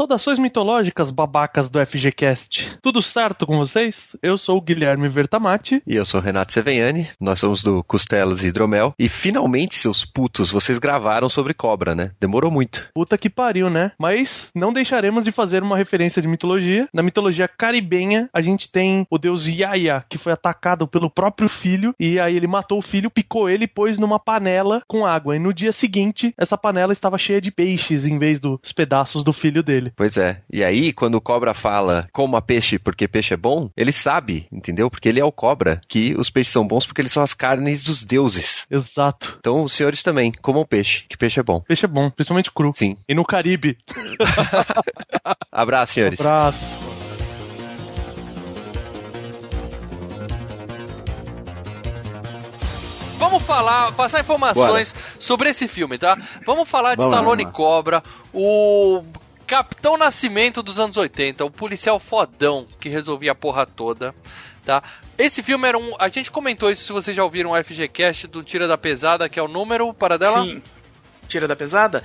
Saudações 0.01 0.39
mitológicas, 0.39 1.11
babacas 1.11 1.69
do 1.69 1.79
FGCast. 1.85 2.79
Tudo 2.81 3.03
certo 3.03 3.45
com 3.45 3.59
vocês? 3.59 4.17
Eu 4.19 4.35
sou 4.35 4.57
o 4.57 4.61
Guilherme 4.61 5.07
Vertamati. 5.07 5.79
E 5.85 5.93
eu 5.93 6.03
sou 6.03 6.19
o 6.19 6.23
Renato 6.23 6.51
Seveniani, 6.51 7.07
nós 7.19 7.37
somos 7.37 7.61
do 7.61 7.83
Costelas 7.83 8.43
e 8.43 8.47
Hidromel. 8.47 8.95
E 8.97 9.07
finalmente, 9.07 9.75
seus 9.75 10.03
putos, 10.03 10.49
vocês 10.49 10.79
gravaram 10.79 11.29
sobre 11.29 11.53
cobra, 11.53 11.93
né? 11.93 12.09
Demorou 12.19 12.49
muito. 12.49 12.89
Puta 12.95 13.15
que 13.15 13.29
pariu, 13.29 13.69
né? 13.69 13.91
Mas 13.99 14.49
não 14.55 14.73
deixaremos 14.73 15.23
de 15.23 15.31
fazer 15.31 15.61
uma 15.61 15.77
referência 15.77 16.19
de 16.19 16.27
mitologia. 16.27 16.89
Na 16.91 17.03
mitologia 17.03 17.47
caribenha, 17.47 18.27
a 18.33 18.41
gente 18.41 18.71
tem 18.71 19.05
o 19.07 19.19
deus 19.19 19.45
Yaya, 19.45 20.03
que 20.09 20.17
foi 20.17 20.33
atacado 20.33 20.87
pelo 20.87 21.11
próprio 21.11 21.47
filho. 21.47 21.93
E 21.99 22.19
aí 22.19 22.35
ele 22.35 22.47
matou 22.47 22.79
o 22.79 22.81
filho, 22.81 23.11
picou 23.11 23.47
ele 23.47 23.65
e 23.65 23.67
pôs 23.67 23.99
numa 23.99 24.17
panela 24.17 24.81
com 24.87 25.05
água. 25.05 25.35
E 25.35 25.39
no 25.39 25.53
dia 25.53 25.71
seguinte, 25.71 26.33
essa 26.39 26.57
panela 26.57 26.91
estava 26.91 27.19
cheia 27.19 27.39
de 27.39 27.51
peixes 27.51 28.03
em 28.03 28.17
vez 28.17 28.39
dos 28.39 28.73
pedaços 28.73 29.23
do 29.23 29.31
filho 29.31 29.61
dele. 29.61 29.90
Pois 29.95 30.17
é. 30.17 30.41
E 30.51 30.63
aí, 30.63 30.93
quando 30.93 31.15
o 31.15 31.21
cobra 31.21 31.54
fala 31.54 32.08
coma 32.12 32.41
peixe 32.41 32.77
porque 32.80 33.08
peixe 33.08 33.34
é 33.34 33.38
bom, 33.38 33.69
ele 33.75 33.91
sabe, 33.91 34.47
entendeu? 34.51 34.89
Porque 34.89 35.10
ele 35.10 35.19
é 35.19 35.25
o 35.25 35.32
cobra, 35.32 35.82
que 35.88 36.15
os 36.17 36.30
peixes 36.30 36.54
são 36.54 36.67
bons 36.67 36.86
porque 36.86 37.01
eles 37.01 37.12
são 37.12 37.23
as 37.23 37.34
carnes 37.34 37.84
dos 37.84 38.04
deuses. 38.04 38.65
Exato. 38.69 39.38
Então, 39.39 39.63
os 39.63 39.73
senhores 39.73 40.04
também, 40.04 40.32
comam 40.41 40.65
peixe, 40.65 41.04
que 41.10 41.17
peixe 41.17 41.39
é 41.39 41.43
bom. 41.43 41.62
Peixe 41.62 41.86
é 41.86 41.89
bom, 41.89 42.10
principalmente 42.10 42.51
cru. 42.51 42.71
Sim. 42.73 42.97
E 43.08 43.15
no 43.15 43.25
Caribe. 43.25 43.77
Abraço, 45.51 45.93
senhores. 45.93 46.19
Abraço. 46.19 46.91
Vamos 53.21 53.43
falar, 53.43 53.91
passar 53.93 54.19
informações 54.19 54.95
sobre 55.19 55.51
esse 55.51 55.67
filme, 55.67 55.97
tá? 55.97 56.17
Vamos 56.43 56.67
falar 56.67 56.95
de 56.95 56.97
Vamos 56.97 57.13
Stallone 57.13 57.43
lá. 57.43 57.51
Cobra, 57.51 58.04
o 58.34 59.04
Capitão 59.51 59.97
Nascimento 59.97 60.63
dos 60.63 60.79
anos 60.79 60.95
80, 60.95 61.43
o 61.43 61.51
policial 61.51 61.99
fodão 61.99 62.65
que 62.79 62.87
resolvia 62.87 63.33
a 63.33 63.35
porra 63.35 63.65
toda, 63.65 64.15
tá? 64.65 64.81
Esse 65.17 65.43
filme 65.43 65.67
era 65.67 65.77
um. 65.77 65.93
A 65.99 66.07
gente 66.07 66.31
comentou 66.31 66.71
isso 66.71 66.85
se 66.85 66.93
vocês 66.93 67.13
já 67.17 67.21
ouviram 67.21 67.51
o 67.51 67.61
FGCast 67.61 68.27
do 68.27 68.43
Tira 68.43 68.65
da 68.65 68.77
Pesada, 68.77 69.27
que 69.27 69.37
é 69.37 69.43
o 69.43 69.49
número 69.49 69.93
para 69.93 70.17
dela. 70.17 70.41
Sim. 70.41 70.63
Tira 71.27 71.49
da 71.49 71.55
pesada? 71.57 72.01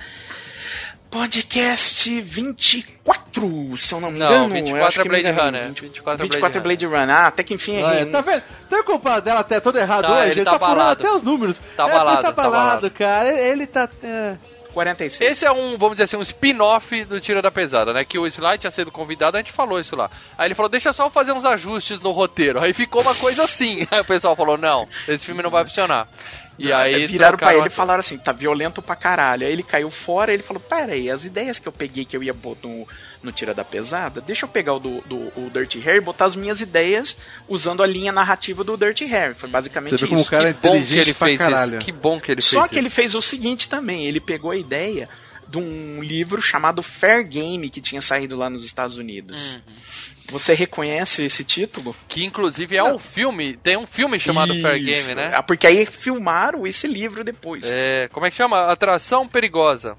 Podcast 1.09 2.19
24, 2.19 3.77
se 3.77 3.93
eu 3.93 4.01
não 4.01 4.11
me 4.11 4.19
Não, 4.19 4.27
engano. 4.27 4.53
24 4.53 4.77
eu 4.81 4.85
acho 4.85 4.99
é 4.99 5.03
que 5.03 5.09
me 5.09 5.21
Blade 5.21 5.33
enganei. 5.33 5.61
Runner, 5.61 5.67
20 5.69 5.81
24 5.83 6.19
é 6.19 6.23
24 6.27 6.57
é 6.59 6.61
Blade 6.61 6.85
Blade 6.87 7.01
Runner. 7.01 7.15
Ah, 7.15 7.27
até 7.27 7.43
que 7.43 7.53
enfim 7.53 7.81
Ah, 7.81 7.93
é, 7.93 8.05
tá 8.05 8.19
vendo? 8.19 8.43
Tem 8.69 8.79
o 8.79 8.83
culpado 8.83 9.21
dela 9.21 9.39
até 9.39 9.61
todo 9.61 9.77
errado 9.79 10.03
Tá, 10.05 10.13
hoje. 10.15 10.31
ele 10.31 10.31
Ele 10.41 10.43
tá 10.43 10.51
tá, 10.51 10.59
falando 10.59 10.79
abalado. 10.81 11.01
até 11.01 11.15
os 11.15 11.23
números. 11.23 11.59
Tá 11.77 11.87
É, 11.87 11.91
abalado, 11.91 12.17
tá 12.17 12.23
tá 12.23 12.29
abalado, 12.29 12.57
abalado. 12.57 12.91
cara. 12.91 13.29
Ele, 13.29 13.39
ele 13.39 13.67
tá. 13.67 13.89
é. 14.03 14.35
46. 14.77 15.31
Esse 15.31 15.45
é 15.45 15.51
um, 15.51 15.75
vamos 15.75 15.95
dizer 15.95 16.03
assim, 16.03 16.17
um 16.17 16.21
spin-off 16.21 17.03
do 17.05 17.19
Tira 17.19 17.41
da 17.41 17.49
Pesada, 17.49 17.91
né? 17.91 18.05
Que 18.05 18.19
o 18.19 18.27
Sly 18.27 18.59
tinha 18.59 18.69
sido 18.69 18.91
convidado, 18.91 19.35
a 19.35 19.39
gente 19.39 19.51
falou 19.51 19.79
isso 19.79 19.95
lá. 19.95 20.07
Aí 20.37 20.47
ele 20.47 20.53
falou, 20.53 20.69
deixa 20.69 20.93
só 20.93 21.09
fazer 21.09 21.31
uns 21.31 21.45
ajustes 21.45 21.99
no 21.99 22.11
roteiro. 22.11 22.59
Aí 22.61 22.73
ficou 22.73 23.01
uma 23.01 23.15
coisa 23.15 23.45
assim. 23.45 23.87
Aí 23.89 24.01
o 24.01 24.05
pessoal 24.05 24.35
falou, 24.35 24.55
não, 24.55 24.87
esse 25.07 25.25
filme 25.25 25.41
não 25.41 25.49
vai 25.49 25.65
funcionar. 25.65 26.07
E 26.59 26.73
aí 26.73 27.05
Viraram 27.05 27.37
pra 27.37 27.55
ele 27.55 27.67
e 27.67 27.69
falaram 27.69 27.99
assim, 27.99 28.17
tá 28.17 28.31
violento 28.31 28.81
pra 28.81 28.95
caralho. 28.95 29.45
Aí 29.45 29.51
ele 29.53 29.63
caiu 29.63 29.89
fora 29.89 30.33
ele 30.33 30.41
falou, 30.43 30.59
pera 30.59 30.93
aí, 30.93 31.09
as 31.09 31.23
ideias 31.25 31.59
que 31.59 31.67
eu 31.67 31.71
peguei 31.71 32.03
que 32.05 32.17
eu 32.17 32.23
ia 32.23 32.33
botar 32.33 32.67
no, 32.67 32.87
no 33.21 33.31
Tira 33.31 33.53
da 33.53 33.63
Pesada, 33.63 34.19
deixa 34.21 34.45
eu 34.45 34.49
pegar 34.49 34.73
o 34.73 34.79
do, 34.79 35.01
do 35.01 35.17
o 35.35 35.49
Dirty 35.53 35.79
Harry 35.79 35.97
e 35.99 36.01
botar 36.01 36.25
as 36.25 36.35
minhas 36.35 36.59
ideias 36.61 37.17
usando 37.47 37.83
a 37.83 37.87
linha 37.87 38.11
narrativa 38.11 38.63
do 38.63 38.75
Dirty 38.75 39.05
Harry. 39.05 39.33
Foi 39.35 39.49
basicamente 39.49 39.91
Você 39.91 39.95
isso. 40.05 40.07
como 40.07 40.21
o 40.21 40.25
cara 40.25 40.49
é 40.49 40.53
Que 40.53 40.59
bom 40.67 40.83
que 40.83 40.95
ele 40.97 41.13
fez 41.13 41.37
caralho. 41.37 41.71
isso. 41.77 41.85
Que 41.85 41.91
bom 41.91 42.19
que 42.19 42.31
ele 42.31 42.41
Só 42.41 42.61
fez 42.61 42.71
que 42.71 42.77
ele 42.79 42.87
isso. 42.87 42.95
fez 42.95 43.15
o 43.15 43.21
seguinte 43.21 43.69
também, 43.69 44.07
ele 44.07 44.19
pegou 44.19 44.51
a 44.51 44.57
ideia 44.57 45.07
de 45.49 45.57
um 45.57 46.01
livro 46.03 46.41
chamado 46.41 46.83
Fair 46.83 47.25
Game 47.27 47.69
que 47.69 47.81
tinha 47.81 48.01
saído 48.01 48.35
lá 48.35 48.49
nos 48.49 48.63
Estados 48.63 48.97
Unidos. 48.97 49.53
Uhum. 49.53 49.61
Você 50.29 50.53
reconhece 50.53 51.23
esse 51.23 51.43
título? 51.43 51.95
Que 52.07 52.25
inclusive 52.25 52.75
é 52.75 52.83
um 52.83 52.99
filme, 52.99 53.55
tem 53.55 53.77
um 53.77 53.87
filme 53.87 54.19
chamado 54.19 54.53
Fair 54.61 54.75
Game, 54.77 54.89
Isso. 54.91 55.15
né? 55.15 55.31
Ah, 55.33 55.41
Porque 55.41 55.65
aí 55.65 55.85
filmaram 55.85 56.67
esse 56.67 56.85
livro 56.85 57.23
depois. 57.23 57.71
É, 57.71 58.09
como 58.11 58.25
é 58.25 58.29
que 58.29 58.35
chama? 58.35 58.69
Atração 58.71 59.27
Perigosa. 59.27 59.97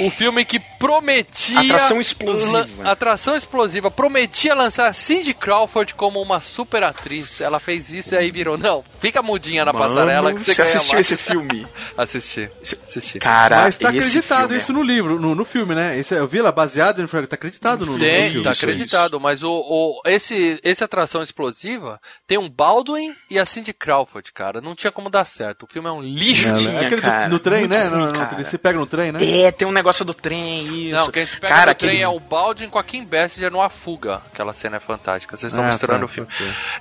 Um 0.00 0.10
filme 0.10 0.44
que 0.44 0.58
prometia. 0.78 1.60
Atração 1.60 2.00
explosiva. 2.00 2.66
Atração 2.90 3.34
explosiva. 3.36 3.90
Prometia 3.90 4.54
lançar 4.54 4.92
Cindy 4.94 5.32
Crawford 5.34 5.94
como 5.94 6.20
uma 6.20 6.40
super 6.40 6.82
atriz. 6.82 7.40
Ela 7.40 7.58
fez 7.58 7.90
isso 7.90 8.14
e 8.14 8.18
aí 8.18 8.30
virou. 8.30 8.56
Não, 8.58 8.84
fica 9.00 9.22
mudinha 9.22 9.64
na 9.64 9.72
Mano, 9.72 9.86
passarela 9.86 10.32
que 10.32 10.40
você, 10.40 10.54
você 10.54 10.62
assistiu 10.62 10.94
mais. 10.94 11.06
esse 11.10 11.16
filme? 11.16 11.66
Assisti. 11.96 12.50
Assisti. 12.86 13.18
Cara, 13.18 13.62
Mas 13.62 13.78
tá 13.78 13.88
acreditado 13.88 14.38
filme 14.40 14.54
é- 14.54 14.58
isso 14.58 14.72
no 14.72 14.82
livro, 14.82 15.18
no, 15.20 15.34
no 15.34 15.44
filme, 15.44 15.74
né? 15.74 15.98
Esse, 15.98 16.14
é- 16.14 16.18
eu 16.18 16.26
vi 16.28 16.40
lá 16.40 16.52
baseado 16.52 17.00
no 17.00 17.08
filme, 17.08 17.26
tá 17.26 17.36
acreditado 17.36 17.86
no, 17.86 17.92
no 17.92 17.98
Tem, 17.98 18.28
filme. 18.30 18.44
tá 18.44 18.52
Isso, 18.52 18.64
acreditado, 18.64 19.18
mas 19.20 19.42
o, 19.42 19.50
o- 19.50 20.00
esse, 20.06 20.60
esse 20.62 20.84
Atração 20.84 21.22
Explosiva 21.22 22.00
tem 22.26 22.38
um 22.38 22.48
Baldwin 22.48 23.14
e 23.30 23.38
a 23.38 23.44
Cindy 23.44 23.72
Crawford, 23.72 24.32
cara. 24.32 24.60
Não 24.60 24.74
tinha 24.74 24.92
como 24.92 25.08
dar 25.10 25.24
certo. 25.24 25.64
O 25.64 25.66
filme 25.72 25.88
é 25.88 25.92
um 25.92 26.02
lixo. 26.02 26.48
É, 26.48 26.54
Tinha, 26.54 26.70
é 26.72 26.86
aquele 26.86 26.96
do- 26.96 27.02
cara. 27.02 27.28
no 27.28 27.38
trem, 27.38 27.60
Muito 27.60 27.70
né? 27.70 27.84
ruim, 27.88 27.98
No- 27.98 28.12
no- 28.12 28.18
cara. 28.18 28.44
se 28.44 28.58
pega 28.58 28.78
no 28.78 28.86
trem, 28.86 29.12
né? 29.12 29.18
É, 29.30 29.50
tem 29.52 29.66
um 29.68 29.72
negócio 29.72 30.04
do 30.04 30.14
trem, 30.14 30.88
isso. 30.88 30.94
Não, 30.96 31.10
quem 31.10 31.26
se 31.26 31.38
pega 31.38 31.54
cara, 31.54 31.70
no 31.72 31.74
trem 31.76 31.90
aquele- 31.90 32.02
é 32.02 32.08
o 32.08 32.18
Baldwin 32.18 32.68
com 32.68 32.78
a 32.78 32.84
Kim 32.84 33.04
Basinger 33.04 33.50
numa 33.50 33.68
fuga. 33.68 34.22
Aquela 34.32 34.52
cena 34.54 34.76
é 34.76 34.80
fantástica. 34.80 35.36
Vocês 35.36 35.52
estão 35.52 35.64
Ah, 35.64 35.68
misturando 35.68 36.00
tá, 36.00 36.04
o 36.04 36.08
filme. 36.08 36.28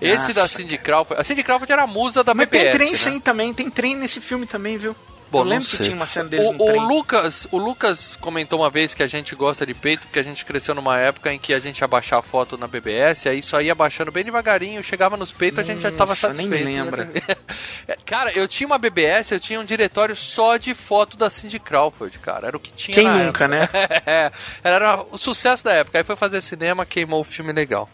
Esse 0.01 0.33
da 0.33 0.41
Nossa, 0.41 0.55
Cindy 0.57 0.77
Crawford. 0.77 1.19
A 1.19 1.23
Cindy 1.23 1.43
Crawford 1.43 1.71
era 1.71 1.83
a 1.83 1.87
musa 1.87 2.23
da 2.23 2.33
Mas 2.33 2.47
tem 2.49 2.69
trem 2.69 2.91
né? 2.91 2.97
sim 2.97 3.19
também, 3.19 3.53
tem 3.53 3.69
trem 3.69 3.95
nesse 3.95 4.21
filme 4.21 4.45
também, 4.45 4.77
viu? 4.77 4.95
Bom, 5.31 5.39
eu 5.39 5.43
lembro 5.43 5.67
que 5.67 5.77
tinha 5.77 5.95
uma 5.95 6.05
cena 6.05 6.29
deles 6.29 6.47
o, 6.49 6.53
no 6.53 6.63
o 6.63 6.67
trem. 6.67 6.87
Lucas, 6.87 7.47
o 7.51 7.57
Lucas 7.57 8.15
comentou 8.21 8.59
uma 8.59 8.69
vez 8.69 8.93
que 8.93 9.03
a 9.03 9.07
gente 9.07 9.35
gosta 9.35 9.65
de 9.65 9.73
peito 9.73 10.07
porque 10.07 10.19
a 10.19 10.23
gente 10.23 10.45
cresceu 10.45 10.73
numa 10.73 10.97
época 10.99 11.31
em 11.33 11.39
que 11.39 11.53
a 11.53 11.59
gente 11.59 11.79
ia 11.79 11.87
baixar 11.87 12.19
a 12.19 12.21
foto 12.21 12.57
na 12.57 12.67
BBS, 12.67 13.27
aí 13.27 13.43
só 13.43 13.59
ia 13.61 13.75
baixando 13.75 14.11
bem 14.11 14.23
devagarinho, 14.23 14.81
chegava 14.83 15.17
nos 15.17 15.31
peitos, 15.31 15.59
a 15.59 15.63
gente 15.63 15.81
já 15.81 15.91
tava 15.91 16.11
Nossa, 16.11 16.29
nem 16.33 16.47
satisfeito. 16.47 16.65
lembra. 16.65 17.09
cara, 18.05 18.31
eu 18.31 18.47
tinha 18.47 18.67
uma 18.67 18.77
BBS, 18.77 19.31
eu 19.31 19.39
tinha 19.39 19.59
um 19.59 19.65
diretório 19.65 20.15
só 20.15 20.57
de 20.57 20.73
foto 20.73 21.17
da 21.17 21.29
Cindy 21.29 21.59
Crawford, 21.59 22.17
cara. 22.19 22.47
Era 22.47 22.57
o 22.57 22.59
que 22.59 22.71
tinha 22.71 22.95
Quem 22.95 23.09
nunca, 23.09 23.47
né? 23.47 23.63
época. 23.63 23.77
É, 24.07 24.31
era 24.63 25.03
o 25.11 25.17
sucesso 25.17 25.63
da 25.63 25.73
época. 25.73 25.97
Aí 25.97 26.03
foi 26.03 26.15
fazer 26.15 26.39
cinema, 26.41 26.85
queimou 26.85 27.19
o 27.21 27.23
filme 27.25 27.51
legal. 27.51 27.89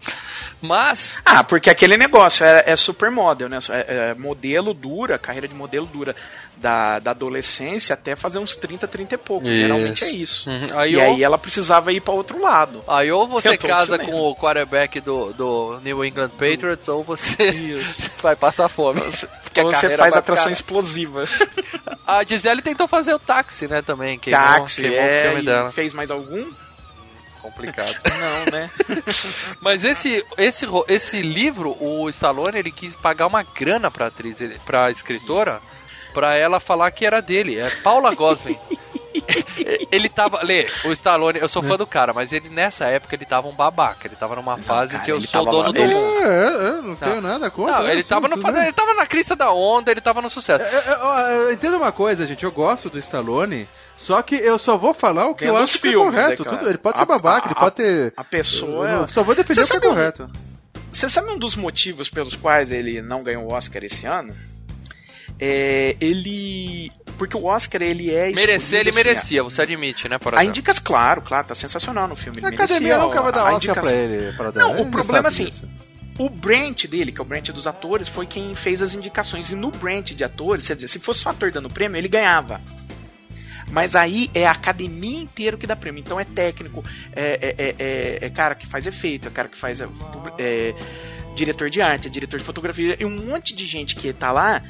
Mas 0.62 1.22
Ah, 1.26 1.44
porque 1.44 1.70
aquele 1.70 1.98
negócio 1.98 2.46
é, 2.46 2.64
é 2.68 2.76
supermodel, 2.76 3.50
né? 3.50 3.58
É, 3.70 4.12
é 4.12 4.14
modelo 4.14 4.74
dura, 4.74 5.18
carreira 5.18 5.48
de 5.48 5.56
modelo 5.56 5.86
dura 5.86 6.16
da, 6.58 7.00
da 7.00 7.12
adolescência 7.12 7.94
até 7.94 8.16
fazer 8.16 8.40
uns 8.40 8.56
30, 8.56 8.88
30 8.88 9.16
e 9.16 9.18
pouco. 9.18 9.46
Isso. 9.48 9.56
Geralmente 9.58 10.04
é 10.06 10.10
isso. 10.12 10.50
Uhum. 10.50 10.64
Aí 10.80 10.94
e 10.94 10.98
ou- 10.98 11.02
aí 11.04 11.24
ela 11.24 11.38
precisava 11.38 11.92
ir 11.92 12.00
pra 12.02 12.14
outro 12.14 12.40
lado. 12.42 12.84
Aí 12.88 13.12
ou 13.12 13.28
você 13.28 13.50
o 13.50 13.58
casa 13.60 13.98
cinema. 13.98 14.12
com 14.12 14.20
o 14.30 14.36
quarterback 14.36 15.02
do, 15.02 15.34
do 15.34 15.80
New 15.82 16.04
England 16.06 16.30
Patriots 16.30 16.88
ou 16.88 17.04
você 17.04 17.82
vai 18.22 18.36
passar 18.36 18.70
fome. 18.70 19.02
Porque 19.44 19.62
Ou 19.62 19.74
você 19.74 19.96
faz 19.98 20.16
atração 20.16 20.46
ficar- 20.46 20.54
explosiva. 20.54 21.24
A 22.08 22.24
Gisele 22.24 22.62
tentou 22.62 22.88
fazer 22.88 23.14
o 23.14 23.20
táxi, 23.20 23.68
né, 23.68 23.82
também. 23.82 24.18
Queimou, 24.18 24.42
Táxi, 24.42 24.82
queimou 24.82 25.00
é, 25.00 25.20
o 25.20 25.28
filme 25.30 25.46
dela. 25.46 25.72
fez 25.72 25.94
mais 25.94 26.10
algum? 26.12 26.50
Complicado. 27.42 27.96
Não, 28.08 28.52
né? 28.52 28.70
Mas 29.62 29.84
esse, 29.84 30.26
esse, 30.38 30.66
esse 30.88 31.22
livro, 31.22 31.76
o 31.80 32.10
Stallone, 32.10 32.58
ele 32.58 32.72
quis 32.72 32.96
pagar 32.96 33.28
uma 33.28 33.44
grana 33.44 33.92
pra 33.92 34.08
atriz, 34.08 34.38
pra 34.66 34.90
escritora, 34.90 35.62
pra 36.14 36.36
ela 36.36 36.60
falar 36.60 36.92
que 36.92 37.06
era 37.06 37.22
dele. 37.22 37.60
É 37.60 37.70
Paula 37.70 38.14
Gosling. 38.14 38.58
ele 39.92 40.10
tava. 40.10 40.42
Lê, 40.44 40.66
o 40.86 40.92
Stallone, 40.92 41.40
eu 41.40 41.48
sou 41.48 41.62
fã 41.62 41.78
do 41.78 41.86
cara, 41.86 42.14
mas 42.14 42.32
ele 42.34 42.50
nessa 42.50 42.86
época 42.86 43.16
ele 43.16 43.26
tava 43.26 43.48
um 43.48 43.56
babaca. 43.56 44.08
Ele 44.08 44.16
tava 44.16 44.36
numa 44.36 44.58
fase 44.58 44.94
cara, 44.94 45.04
que 45.04 45.12
eu 45.12 45.18
ele 45.18 45.28
sou 45.28 45.46
dono 45.46 45.72
do 45.72 45.80
mundo. 45.82 46.24
É, 46.24 46.68
é, 46.68 46.82
não 46.82 46.96
tenho 46.96 47.22
nada 47.22 47.50
contra. 47.52 47.80
Não, 47.80 47.88
é, 47.88 47.94
ele 47.94 48.04
tava, 48.04 48.28
no, 48.28 48.36
bem. 48.38 48.64
ele 48.64 48.74
tava 48.74 48.94
na 48.94 49.06
crista 49.06 49.36
da 49.36 49.52
onda, 49.52 49.92
ele 49.92 50.02
tava 50.02 50.22
no 50.22 50.30
sucesso. 50.30 50.64
É, 50.66 51.32
é, 51.32 51.38
eu 51.38 51.54
entendo 51.54 51.78
uma 51.78 51.92
coisa, 51.92 52.26
gente. 52.26 52.44
Eu 52.44 52.52
gosto 52.52 52.90
do 52.90 53.00
Stallone, 53.00 53.68
só 53.96 54.22
que 54.22 54.36
eu 54.36 54.58
só 54.58 54.78
vou 54.78 54.94
falar 54.94 55.28
o 55.28 55.36
que 55.36 55.46
Dentro 55.46 55.60
eu 55.60 55.64
acho 55.64 55.80
que 55.80 55.88
é 55.88 55.92
filmes, 55.92 56.10
correto. 56.10 56.44
né, 56.44 56.50
cara? 56.50 56.58
tudo, 56.58 56.70
ele 56.70 56.78
pode 56.78 56.98
ser 56.98 57.04
A- 57.04 57.08
babaca, 57.08 57.48
a- 57.48 57.52
ele 57.52 57.60
pode 57.60 57.76
ter. 57.76 58.14
A 58.18 58.24
pessoa. 58.24 58.90
Eu 58.90 59.08
só 59.08 59.24
vou 59.24 59.36
defender 59.36 59.64
o 59.64 59.68
que 59.68 59.78
é 59.78 59.80
correto. 59.80 60.30
Você 60.92 61.10
sabe 61.10 61.32
um 61.32 61.38
dos 61.38 61.56
motivos 61.56 62.10
pelos 62.10 62.36
quais 62.36 62.72
ele 62.72 63.02
não 63.02 63.24
ganhou 63.24 63.44
o 63.46 63.54
Oscar 63.54 63.84
esse 63.84 64.06
ano? 64.06 64.34
É, 65.40 65.96
ele. 66.00 66.92
Porque 67.18 67.36
o 67.38 67.46
Oscar 67.46 67.82
ele 67.82 68.10
é. 68.12 68.32
Merecer, 68.32 68.80
ele 68.80 68.90
assim, 68.90 68.98
merecia, 68.98 69.44
você 69.44 69.62
admite, 69.62 70.08
né, 70.10 70.18
por 70.18 70.36
A 70.38 70.44
indicas, 70.44 70.80
claro, 70.80 71.22
claro, 71.22 71.48
tá 71.48 71.56
sensacional 71.56 72.08
no 72.08 72.16
filme. 72.16 72.40
ele 72.40 72.46
A 72.46 72.50
academia 72.50 72.80
merecia, 72.82 72.98
nunca 73.08 73.22
vai 73.22 73.32
dar 73.32 73.42
a 73.42 73.44
Oscar 73.46 73.56
indicação. 73.58 73.84
pra 73.84 73.92
ele. 73.94 74.34
Pra 74.38 74.52
dar, 74.52 74.60
Não, 74.62 74.72
ele 74.78 74.82
o 74.82 74.92
problema 74.92 75.28
assim, 75.28 75.46
disso. 75.46 75.70
o 76.18 76.30
branch 76.30 76.88
dele, 76.88 77.12
que 77.12 77.20
é 77.20 77.22
o 77.22 77.26
branch 77.26 77.52
dos 77.52 77.68
atores, 77.68 78.08
foi 78.08 78.26
quem 78.26 78.54
fez 78.56 78.82
as 78.82 78.94
indicações. 78.94 79.52
E 79.52 79.56
no 79.56 79.70
branch 79.72 80.16
de 80.16 80.24
atores, 80.24 80.68
quer 80.68 80.76
dizer, 80.76 80.88
se 80.88 81.00
fosse 81.00 81.20
só 81.22 81.30
ator 81.30 81.52
dando 81.52 81.70
prêmio, 81.70 81.98
ele 81.98 82.08
ganhava. 82.08 82.60
Mas 83.72 83.96
aí 83.96 84.30
é 84.34 84.46
a 84.46 84.52
academia 84.52 85.20
inteira 85.22 85.58
que 85.58 85.66
dá 85.68 85.76
prêmio. 85.76 86.00
Então 86.00 86.20
é 86.20 86.26
técnico, 86.26 86.84
é, 87.16 87.24
é, 87.42 87.56
é- 87.58 87.76
é- 87.80 88.26
é 88.26 88.30
cara 88.30 88.56
que 88.56 88.68
faz 88.68 88.86
efeito, 88.88 89.28
é 89.28 89.32
cara 89.32 89.48
que 89.48 89.58
faz 89.58 89.80
é, 89.82 89.88
é, 90.38 90.74
diretor 91.36 91.70
de 91.70 91.82
arte, 91.82 92.08
é 92.08 92.10
diretor 92.12 92.38
de 92.38 92.44
fotografia, 92.46 92.96
e 93.00 93.06
um 93.06 93.10
monte 93.10 93.56
de 93.56 93.66
gente 93.66 93.96
que 93.96 94.12
tá 94.14 94.32
lá 94.32 94.62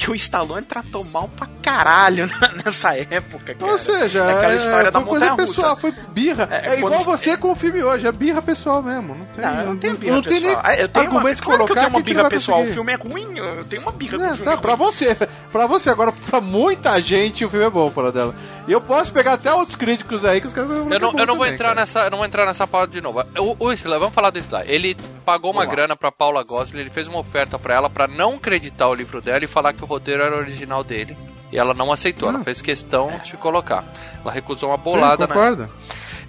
que 0.00 0.10
o 0.10 0.14
Stallone 0.14 0.64
tratou 0.64 1.04
mal 1.12 1.28
pra 1.36 1.46
caralho 1.62 2.26
nessa 2.64 2.96
época, 2.96 3.54
cara. 3.54 3.70
Ou 3.72 3.78
seja, 3.78 4.20
é 4.20 4.32
aquela 4.38 4.52
é, 4.54 4.56
história 4.56 4.90
da 4.90 4.98
foi 4.98 5.08
coisa 5.08 5.36
pessoal, 5.36 5.76
foi 5.76 5.92
birra. 6.08 6.48
É, 6.50 6.70
É, 6.70 6.78
igual 6.78 6.94
quando- 6.94 7.04
você 7.04 7.36
com 7.36 7.52
o 7.52 7.54
filme 7.54 7.82
hoje, 7.82 8.06
é 8.06 8.12
birra 8.12 8.40
pessoal 8.40 8.82
mesmo. 8.82 9.14
Não 9.14 9.26
tem, 9.26 9.44
Não, 9.44 9.60
eu 9.60 9.66
não 9.66 9.76
tenho 9.76 9.96
birra 9.98 10.14
não 10.14 10.22
tem 10.22 10.40
nem 10.40 10.54
pessoal. 10.56 10.72
Eu 10.72 10.88
tenho 10.88 11.04
uma, 11.10 11.14
argumentos 11.18 11.40
claro 11.42 11.58
que 11.58 11.62
eu 11.62 11.66
colocar 11.66 11.80
tenho 11.82 11.96
uma 11.98 12.02
birra 12.02 12.28
pessoal. 12.30 12.58
O 12.58 12.60
conseguir. 12.62 12.74
filme 12.74 12.92
é 12.92 12.96
ruim, 12.96 13.36
eu 13.38 13.64
tenho 13.66 13.82
uma 13.82 13.92
birra 13.92 14.16
o 14.16 14.20
filme. 14.20 14.38
tá, 14.38 14.52
é 14.52 14.56
pra 14.56 14.74
você, 14.74 15.14
pra 15.52 15.66
você 15.66 15.90
agora, 15.90 16.12
pra 16.12 16.40
muita 16.40 16.98
gente 17.02 17.44
o 17.44 17.50
filme 17.50 17.66
é 17.66 17.70
bom, 17.70 17.90
para 17.90 18.10
dela. 18.10 18.34
E 18.66 18.72
eu 18.72 18.80
posso 18.80 19.12
pegar 19.12 19.34
até 19.34 19.52
outros 19.52 19.76
críticos 19.76 20.24
aí 20.24 20.40
que 20.40 20.46
os 20.46 20.54
caras 20.54 20.70
Eu 20.70 20.84
não, 20.86 20.92
é 20.92 20.96
eu 20.96 21.00
não 21.00 21.10
bom 21.12 21.16
vou 21.26 21.36
também, 21.38 21.52
entrar 21.52 21.68
cara. 21.68 21.80
nessa, 21.80 22.00
eu 22.04 22.10
não 22.10 22.18
vou 22.18 22.26
entrar 22.26 22.46
nessa 22.46 22.66
pauta 22.66 22.88
de 22.92 23.02
novo. 23.02 23.22
O, 23.38 23.66
o 23.66 23.72
Sly, 23.72 23.98
vamos 23.98 24.14
falar 24.14 24.30
do 24.30 24.38
Sly. 24.38 24.62
Ele 24.66 24.96
pagou 25.26 25.50
uma 25.52 25.66
grana 25.66 25.94
pra 25.94 26.10
Paula 26.10 26.42
Gosling, 26.42 26.80
ele 26.80 26.90
fez 26.90 27.06
uma 27.06 27.18
oferta 27.18 27.58
pra 27.58 27.74
ela 27.74 27.90
pra 27.90 28.06
não 28.08 28.34
acreditar 28.36 28.88
o 28.88 28.94
livro 28.94 29.20
dela 29.20 29.44
e 29.44 29.46
falar 29.46 29.72
que 29.74 29.84
o 29.84 29.86
roteiro 29.90 30.22
era 30.22 30.36
original 30.36 30.82
dele. 30.82 31.16
E 31.52 31.58
ela 31.58 31.74
não 31.74 31.92
aceitou, 31.92 32.28
ela 32.28 32.44
fez 32.44 32.62
questão 32.62 33.18
de 33.24 33.36
colocar. 33.36 33.84
Ela 34.22 34.32
recusou 34.32 34.70
uma 34.70 34.78
Sim, 34.78 34.84
bolada, 34.84 35.26
né? 35.26 35.68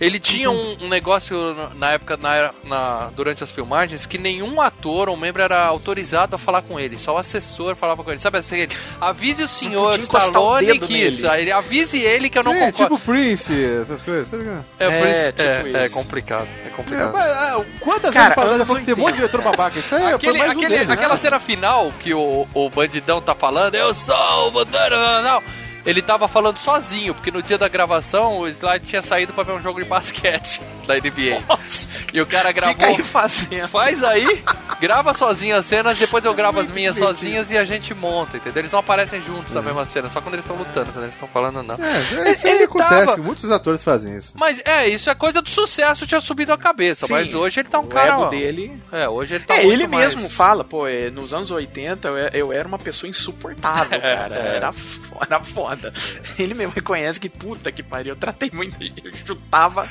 Ele 0.01 0.19
tinha 0.19 0.49
um, 0.49 0.77
um 0.81 0.89
negócio 0.89 1.35
na 1.75 1.91
época, 1.91 2.17
na, 2.17 2.51
na- 2.63 3.11
durante 3.15 3.43
as 3.43 3.51
filmagens, 3.51 4.07
que 4.07 4.17
nenhum 4.17 4.59
ator 4.59 5.07
ou 5.07 5.15
membro 5.15 5.43
era 5.43 5.63
autorizado 5.67 6.35
a 6.35 6.39
falar 6.39 6.63
com 6.63 6.79
ele. 6.79 6.97
Só 6.97 7.13
o 7.13 7.17
assessor 7.19 7.75
falava 7.75 8.03
com 8.03 8.09
ele. 8.09 8.19
Sabe 8.19 8.39
assim, 8.39 8.57
ele, 8.61 8.75
avise 8.99 9.43
o 9.43 9.47
senhor 9.47 9.99
Stallone 9.99 10.79
que 10.79 10.97
isso. 10.97 11.27
Ele 11.27 11.51
avise 11.51 11.99
ele 11.99 12.31
que 12.31 12.39
eu 12.39 12.43
não 12.43 12.51
Sim, 12.51 12.59
concordo. 12.71 12.95
tipo 12.95 13.05
Prince, 13.05 13.53
essas 13.81 14.01
coisas, 14.01 14.27
tá 14.31 14.37
ligado? 14.37 14.65
É, 14.79 14.85
É, 14.85 15.27
é, 15.27 15.31
tipo 15.63 15.77
é 15.77 15.85
isso. 15.85 15.93
complicado. 15.93 16.47
É 16.65 16.67
É, 16.67 16.69
complicado. 16.71 17.13
mas, 17.13 17.31
ah, 17.31 17.65
quantas 17.79 18.09
Cara, 18.11 18.33
vezes 18.43 18.65
falou 18.67 18.79
que 18.79 18.85
tem 18.85 18.95
um 18.95 18.97
monte 18.97 19.15
de 19.17 19.21
80. 19.21 19.37
diretor 19.37 19.41
babaca? 19.43 19.77
Isso 19.79 19.93
aí 19.93 20.01
foi 20.01 20.13
Aquele, 20.13 20.37
mais 20.39 20.49
um 20.53 20.57
aquele- 20.57 20.69
deles, 20.73 20.87
né? 20.87 20.93
aquela 20.95 21.15
cena 21.17 21.39
final 21.39 21.91
que 21.99 22.11
o, 22.11 22.47
o 22.55 22.69
bandidão 22.71 23.21
tá 23.21 23.35
falando, 23.35 23.75
eu 23.75 23.93
sou 23.93 24.47
o 24.47 24.51
bandidão, 24.51 25.21
não. 25.21 25.43
Ele 25.85 26.01
tava 26.01 26.27
falando 26.27 26.57
sozinho, 26.57 27.13
porque 27.15 27.31
no 27.31 27.41
dia 27.41 27.57
da 27.57 27.67
gravação 27.67 28.39
o 28.39 28.47
Slide 28.47 28.85
tinha 28.85 29.01
saído 29.01 29.33
pra 29.33 29.43
ver 29.43 29.53
um 29.53 29.61
jogo 29.61 29.81
de 29.81 29.87
basquete 29.87 30.61
da 30.87 30.95
NBA. 30.95 31.41
Nossa, 31.47 31.87
E 32.13 32.21
o 32.21 32.25
cara 32.25 32.49
fica 32.49 32.73
gravou. 32.73 32.85
aí 32.85 33.03
fazendo. 33.03 33.67
Faz 33.67 34.03
aí, 34.03 34.43
grava 34.79 35.13
sozinho 35.13 35.55
as 35.55 35.65
cenas, 35.65 35.97
depois 35.97 36.23
eu 36.25 36.33
gravo 36.33 36.59
as 36.59 36.69
minhas 36.71 36.95
sozinhas 36.97 37.49
e 37.51 37.57
a 37.57 37.63
gente 37.65 37.93
monta, 37.93 38.37
entendeu? 38.37 38.61
Eles 38.61 38.71
não 38.71 38.79
aparecem 38.79 39.21
juntos 39.21 39.51
na 39.53 39.61
mesma 39.61 39.85
cena, 39.85 40.09
só 40.09 40.19
quando 40.21 40.35
eles 40.35 40.45
estão 40.45 40.57
lutando, 40.57 40.91
quando 40.91 41.03
eles 41.05 41.13
estão 41.15 41.27
falando, 41.27 41.63
não. 41.63 41.75
É, 41.75 42.31
isso 42.31 42.45
aí 42.47 42.53
Ele 42.53 42.63
acontece, 42.63 43.05
tava- 43.05 43.17
muitos 43.17 43.49
atores 43.51 43.83
fazem 43.83 44.17
isso. 44.17 44.33
Mas 44.35 44.61
é, 44.65 44.87
isso 44.87 45.09
é 45.09 45.15
coisa 45.15 45.41
do 45.41 45.49
sucesso, 45.49 46.05
tinha 46.07 46.19
subido 46.21 46.51
a 46.53 46.57
cabeça. 46.57 47.07
Sim, 47.07 47.13
mas 47.13 47.33
hoje 47.33 47.59
ele 47.61 47.69
tá 47.69 47.79
um 47.79 47.83
o 47.83 47.87
cara. 47.87 48.13
ego 48.13 48.25
dele. 48.29 48.81
É, 48.91 49.07
hoje 49.07 49.35
ele 49.35 49.43
tá 49.45 49.55
É, 49.55 49.63
muito 49.63 49.73
ele 49.73 49.87
mais- 49.87 50.15
mesmo 50.15 50.29
fala, 50.29 50.63
pô, 50.63 50.87
é, 50.87 51.09
nos 51.09 51.33
anos 51.33 51.51
80 51.51 52.07
eu, 52.07 52.17
eu 52.17 52.53
era 52.53 52.67
uma 52.67 52.79
pessoa 52.79 53.09
insuportável, 53.09 53.99
cara. 54.01 54.35
é. 54.35 54.55
Era, 54.57 54.71
fo- 54.73 55.17
era 55.25 55.39
foda. 55.43 55.93
Ele 56.37 56.53
mesmo 56.53 56.73
reconhece 56.73 57.19
que 57.19 57.29
puta 57.29 57.71
que 57.71 57.81
pariu, 57.83 58.13
eu 58.13 58.19
tratei 58.19 58.49
muito. 58.51 58.75
Eu 59.03 59.11
chutava. 59.25 59.87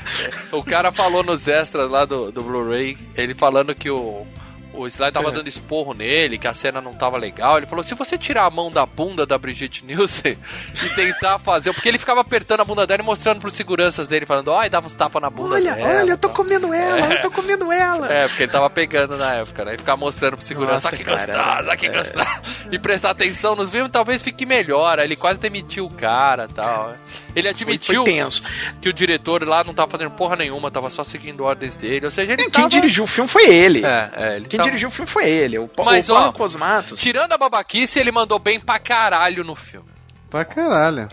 O 0.51 0.63
cara 0.63 0.90
falou 0.91 1.23
nos 1.23 1.47
extras 1.47 1.89
lá 1.89 2.05
do, 2.05 2.31
do 2.31 2.41
Blu-ray, 2.41 2.97
ele 3.15 3.33
falando 3.33 3.73
que 3.75 3.89
o, 3.89 4.25
o 4.73 4.87
Sly 4.87 5.11
tava 5.11 5.29
É. 5.29 5.31
dando 5.31 5.47
esporro 5.47 5.93
nele, 5.93 6.37
que 6.37 6.47
a 6.47 6.53
cena 6.53 6.79
não 6.81 6.93
tava 6.93 7.17
legal. 7.17 7.57
Ele 7.57 7.65
falou: 7.65 7.83
se 7.83 7.93
você 7.95 8.17
tirar 8.17 8.45
a 8.45 8.49
mão 8.49 8.71
da 8.71 8.85
bunda 8.85 9.25
da 9.25 9.37
Brigitte 9.37 9.85
Nielsen 9.85 10.37
e 10.83 10.89
tentar 10.95 11.39
fazer. 11.39 11.73
Porque 11.73 11.87
ele 11.89 11.97
ficava 11.99 12.21
apertando 12.21 12.61
a 12.61 12.65
bunda 12.65 12.85
dela 12.87 13.01
e 13.01 13.05
mostrando 13.05 13.39
pros 13.39 13.53
seguranças 13.53 14.07
dele, 14.07 14.25
falando: 14.25 14.51
ai, 14.53 14.69
dava 14.69 14.87
uns 14.87 14.95
tapas 14.95 15.21
na 15.21 15.29
bunda 15.29 15.55
Olha, 15.55 15.73
dela. 15.75 15.99
olha, 16.01 16.11
eu 16.11 16.17
tô 16.17 16.29
comendo 16.29 16.73
ela, 16.73 17.13
eu 17.13 17.21
tô 17.21 17.31
comendo 17.31 17.71
ela. 17.71 18.11
É, 18.11 18.27
porque 18.27 18.43
ele 18.43 18.51
tava 18.51 18.69
pegando 18.69 19.17
na 19.17 19.35
época, 19.35 19.65
né? 19.65 19.75
E 19.75 19.77
ficar 19.77 19.95
mostrando 19.97 20.37
pro 20.37 20.45
segurança, 20.45 20.89
"Ah, 20.89 20.91
que 20.91 21.03
cara, 21.03 21.17
gostosa, 21.17 21.77
que 21.77 21.87
é. 21.87 21.91
gostosa. 21.91 22.41
E 22.71 22.79
prestar 22.79 23.11
atenção 23.11 23.55
nos 23.55 23.69
filmes, 23.69 23.91
talvez 23.91 24.21
fique 24.21 24.45
melhor. 24.45 24.99
Aí 24.99 25.05
Ele 25.05 25.15
quase 25.15 25.39
demitiu 25.39 25.85
o 25.85 25.89
cara 25.89 26.47
e 26.49 26.53
tal. 26.53 26.95
Ele 27.35 27.47
Foi, 27.47 27.49
admitiu 27.49 28.03
foi 28.03 28.13
tenso. 28.13 28.43
que 28.81 28.87
o 28.89 28.93
diretor 28.93 29.45
lá 29.47 29.63
não 29.63 29.73
tava 29.73 29.89
fazendo 29.91 30.11
porra 30.11 30.35
nenhuma, 30.35 30.69
tava 30.71 30.89
só 30.89 31.03
seguindo 31.03 31.43
ordens 31.43 31.75
dele. 31.75 32.05
Ou 32.05 32.11
seja, 32.11 32.33
ele 32.33 32.43
Quem 32.43 32.51
tava... 32.51 32.69
dirigiu 32.69 33.03
o 33.03 33.07
filme 33.07 33.29
foi 33.29 33.49
ele. 33.49 33.85
É, 33.85 34.09
é, 34.13 34.35
ele 34.37 34.45
Quem 34.47 34.60
tava- 34.61 34.69
dirigiu 34.69 34.89
o 34.89 34.91
filme 34.91 35.09
foi 35.09 35.29
ele. 35.29 35.57
O, 35.59 35.69
Mas, 35.83 36.09
o 36.09 36.13
Paulo 36.13 36.29
ó, 36.29 36.31
Cosmatos. 36.31 36.99
Tirando 36.99 37.33
a 37.33 37.37
babaquice, 37.37 37.99
ele 37.99 38.11
mandou 38.11 38.39
bem 38.39 38.59
pra 38.59 38.79
caralho 38.79 39.43
no 39.43 39.55
filme. 39.55 39.89
Pra 40.29 40.45
caralho. 40.45 41.09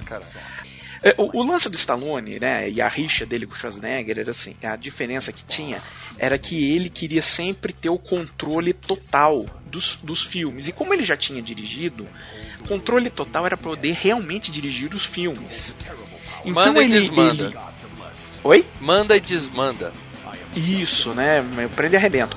É, 1.03 1.15
O, 1.17 1.39
o 1.41 1.43
lance 1.45 1.69
do 1.69 1.77
Stallone, 1.77 2.41
né, 2.41 2.69
e 2.69 2.81
a 2.83 2.89
rixa 2.89 3.25
dele 3.25 3.47
com 3.47 3.55
o 3.55 3.57
Schwarzenegger 3.57 4.19
era 4.19 4.31
assim, 4.33 4.57
a 4.63 4.75
diferença 4.75 5.33
que 5.33 5.45
tinha 5.45 5.81
era 6.19 6.37
que 6.39 6.73
ele 6.75 6.91
queria 6.91 7.23
sempre 7.23 7.73
ter 7.73 7.89
o 7.89 7.99
controle 7.99 8.73
total 8.73 9.47
dos, 9.67 9.97
dos 10.03 10.25
filmes. 10.25 10.67
E 10.67 10.73
como 10.73 10.93
ele 10.93 11.05
já 11.05 11.17
tinha 11.17 11.41
dirigido, 11.41 12.07
controle 12.67 13.11
total 13.11 13.47
era 13.47 13.57
poder 13.57 13.93
realmente 13.93 14.51
dirigir 14.51 14.93
os 14.93 15.05
filmes. 15.05 15.77
Então 16.45 16.53
Manda 16.67 16.81
e 16.83 16.85
ele, 16.85 16.99
desmanda. 17.01 17.45
ele- 17.45 17.59
Oi? 18.43 18.67
Manda 18.81 19.17
e 19.17 19.21
desmanda. 19.21 19.93
Isso, 20.57 21.13
né? 21.15 21.45
Pra 21.77 21.87
ele 21.87 21.97
arrebento. 21.97 22.37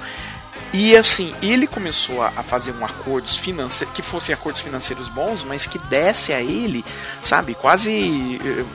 E 0.74 0.96
assim, 0.96 1.36
ele 1.42 1.68
começou 1.68 2.22
a 2.24 2.44
fazer 2.44 2.72
um 2.72 2.86
acordos 2.86 3.36
financeiros, 3.36 3.94
que 3.94 4.02
fossem 4.02 4.34
acordos 4.34 4.62
financeiros 4.62 5.10
bons, 5.10 5.44
mas 5.44 5.66
que 5.66 5.78
desse 5.78 6.32
a 6.32 6.42
ele, 6.42 6.86
sabe, 7.22 7.56
quase 7.56 8.40
eh, 8.42 8.66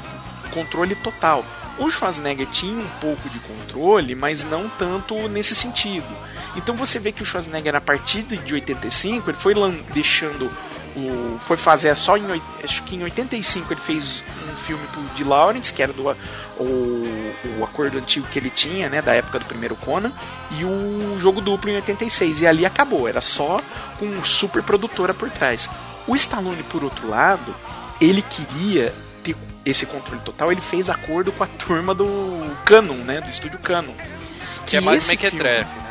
controle 0.53 0.95
total. 0.97 1.45
O 1.79 1.91
Schwarzenegger 1.91 2.47
tinha 2.49 2.79
um 2.79 2.89
pouco 3.01 3.29
de 3.31 3.39
controle, 3.39 4.15
mas 4.15 4.45
não 4.45 4.69
tanto 4.69 5.29
nesse 5.29 5.55
sentido. 5.55 6.07
Então 6.55 6.77
você 6.77 6.99
vê 6.99 7.13
que 7.13 7.23
o 7.23 7.27
Schwarzenegger, 7.27 7.75
a 7.75 7.81
partir 7.81 8.23
de 8.23 8.55
85, 8.55 9.31
ele 9.31 9.39
foi 9.39 9.55
deixando 9.93 10.51
o. 10.97 11.39
Foi 11.41 11.57
fazer 11.57 11.95
só 11.97 12.17
em. 12.17 12.25
Acho 12.63 12.83
que 12.85 12.97
em 12.97 13.03
85 13.03 13.73
ele 13.73 13.81
fez 13.81 14.25
um 14.51 14.57
filme 14.57 14.83
de 15.15 15.23
Lawrence, 15.23 15.73
que 15.73 15.83
era 15.83 15.93
do 15.93 16.09
o, 16.59 17.35
o 17.59 17.65
acordo 17.65 17.99
antigo 17.99 18.27
que 18.29 18.39
ele 18.39 18.51
tinha, 18.51 18.89
né? 18.89 19.03
Da 19.03 19.15
época 19.15 19.39
do 19.39 19.45
primeiro 19.45 19.77
Conan, 19.77 20.13
e 20.51 20.65
o 20.65 21.19
jogo 21.21 21.41
duplo 21.41 21.71
em 21.71 21.77
86. 21.77 22.41
E 22.41 22.47
ali 22.47 22.65
acabou, 22.65 23.09
era 23.09 23.21
só 23.21 23.59
com 23.99 24.25
super 24.25 24.63
produtora 24.63 25.13
por 25.13 25.31
trás. 25.31 25.69
O 26.07 26.17
Stallone, 26.17 26.63
por 26.65 26.83
outro 26.83 27.09
lado, 27.09 27.55
ele 28.01 28.23
queria 28.23 28.95
ter 29.23 29.37
esse 29.65 29.85
controle 29.87 30.21
total, 30.23 30.51
ele 30.51 30.61
fez 30.61 30.89
acordo 30.89 31.33
com 31.33 31.45
a 31.45 31.47
turma 31.47 31.95
do 31.95 32.07
Canon, 32.65 32.97
né? 32.97 33.21
Do 33.21 33.29
estúdio 33.29 33.59
Canon. 33.59 33.95
Que 34.67 34.77
é 34.77 34.81
mais 34.81 35.07
mequetrefe, 35.07 35.79
né? 35.79 35.86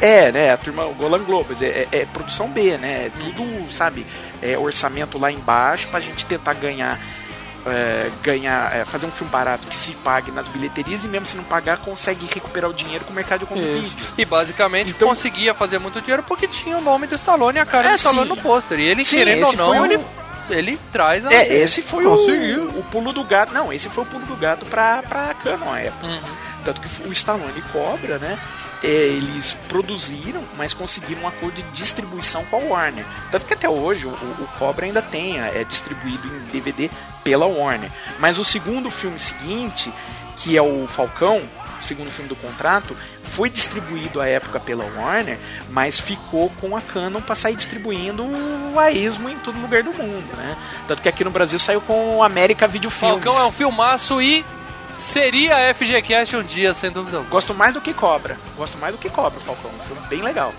É, 0.00 0.30
né? 0.30 0.52
A 0.52 0.56
turma, 0.56 0.84
o 0.84 0.94
Golan 0.94 1.22
Globus, 1.24 1.60
é, 1.60 1.66
é- 1.66 1.88
é 2.00 2.06
produção 2.06 2.48
B, 2.48 2.76
né? 2.78 3.06
É 3.06 3.10
tudo, 3.10 3.70
sabe, 3.72 4.06
é 4.42 4.56
orçamento 4.56 5.18
lá 5.18 5.30
embaixo 5.32 5.88
pra 5.88 6.00
gente 6.00 6.24
tentar 6.26 6.54
ganhar. 6.54 6.98
é, 7.66 8.08
ganhar, 8.22 8.74
é, 8.74 8.84
fazer 8.86 9.04
um 9.04 9.10
filme 9.10 9.30
barato 9.30 9.66
que 9.66 9.76
se 9.76 9.92
pague 9.92 10.30
nas 10.30 10.48
bilheterias 10.48 11.04
e 11.04 11.08
mesmo 11.08 11.26
se 11.26 11.36
não 11.36 11.44
pagar, 11.44 11.76
consegue 11.78 12.26
recuperar 12.32 12.70
o 12.70 12.72
dinheiro 12.72 13.04
com 13.04 13.10
o 13.12 13.14
mercado 13.14 13.44
de 13.44 13.52
home 13.52 13.62
video. 13.62 13.92
E 14.16 14.24
basicamente 14.24 14.94
conseguia 14.94 15.52
fazer 15.52 15.78
muito 15.78 16.00
dinheiro 16.00 16.22
porque 16.22 16.48
tinha 16.48 16.78
o 16.78 16.80
nome 16.80 17.06
do 17.06 17.14
Stallone 17.16 17.58
e 17.58 17.60
a 17.60 17.66
cara 17.66 17.88
É, 17.88 17.90
do 17.90 17.96
Stallone 17.96 18.28
sim. 18.30 18.36
no 18.36 18.40
pôster. 18.40 18.78
E 18.78 18.84
ele, 18.88 19.04
Sim, 19.04 19.16
querendo 19.18 19.44
ou 19.48 19.56
não, 19.56 19.84
ele, 19.84 19.98
ele 20.48 20.78
traz 20.92 21.26
a. 21.26 21.32
É, 21.34 21.52
esse 21.56 21.82
foi 21.82 22.06
o, 22.06 22.10
Conseguiu. 22.10 22.68
o 22.68 22.82
pulo 22.84 23.12
do 23.12 23.22
gato. 23.24 23.52
Não, 23.52 23.70
esse 23.70 23.90
foi 23.90 24.04
o 24.04 24.06
pulo 24.06 24.24
do 24.24 24.36
gato 24.36 24.64
pra, 24.64 25.02
pra 25.02 25.34
Canon 25.34 25.70
à 25.70 25.80
época. 25.80 26.06
Uhum. 26.06 26.20
Tanto 26.64 26.80
que 26.80 26.88
o 27.08 27.12
Stallone 27.12 27.60
Cobra, 27.70 28.16
né? 28.18 28.38
É, 28.82 28.88
eles 28.88 29.56
produziram, 29.68 30.42
mas 30.56 30.72
conseguiram 30.72 31.22
um 31.22 31.28
acordo 31.28 31.56
de 31.56 31.62
distribuição 31.70 32.44
com 32.44 32.56
a 32.56 32.58
Warner. 32.60 33.04
Tanto 33.30 33.46
que 33.46 33.54
até 33.54 33.68
hoje 33.68 34.06
o, 34.06 34.10
o 34.10 34.48
Cobra 34.58 34.86
ainda 34.86 35.02
tem, 35.02 35.38
é 35.40 35.64
distribuído 35.64 36.26
em 36.28 36.52
DVD 36.52 36.90
pela 37.24 37.46
Warner. 37.46 37.90
Mas 38.18 38.38
o 38.38 38.44
segundo 38.44 38.90
filme 38.90 39.18
seguinte, 39.18 39.92
que 40.36 40.56
é 40.56 40.62
o 40.62 40.86
Falcão, 40.86 41.42
o 41.80 41.84
segundo 41.84 42.10
filme 42.10 42.28
do 42.28 42.36
contrato, 42.36 42.96
foi 43.24 43.50
distribuído 43.50 44.20
à 44.20 44.26
época 44.26 44.58
pela 44.58 44.84
Warner, 44.84 45.38
mas 45.70 45.98
ficou 45.98 46.50
com 46.60 46.76
a 46.76 46.80
Canon 46.80 47.20
para 47.20 47.34
sair 47.34 47.56
distribuindo 47.56 48.24
a 48.76 48.90
esmo 48.90 49.28
em 49.28 49.38
todo 49.38 49.60
lugar 49.60 49.82
do 49.82 49.92
mundo, 49.92 50.36
né? 50.36 50.56
Tanto 50.86 51.02
que 51.02 51.08
aqui 51.08 51.24
no 51.24 51.30
Brasil 51.30 51.58
saiu 51.58 51.80
com 51.80 52.16
o 52.16 52.22
América 52.22 52.66
Video 52.66 52.90
Filmes. 52.90 53.22
Falcão 53.22 53.40
é 53.40 53.44
um 53.44 53.52
filmaço 53.52 54.20
e 54.20 54.44
seria 54.98 55.72
FGCast 55.74 56.36
um 56.36 56.42
dia, 56.42 56.74
sem 56.74 56.90
dúvida. 56.90 57.18
alguma. 57.18 57.30
Gosto 57.32 57.54
mais 57.54 57.72
do 57.74 57.80
que 57.80 57.94
Cobra. 57.94 58.36
Gosto 58.56 58.76
mais 58.78 58.92
do 58.94 58.98
que 58.98 59.08
Cobra, 59.08 59.40
Falcão. 59.40 59.70
Um 59.78 59.82
filme 59.84 60.02
bem 60.08 60.20
legal. 60.22 60.52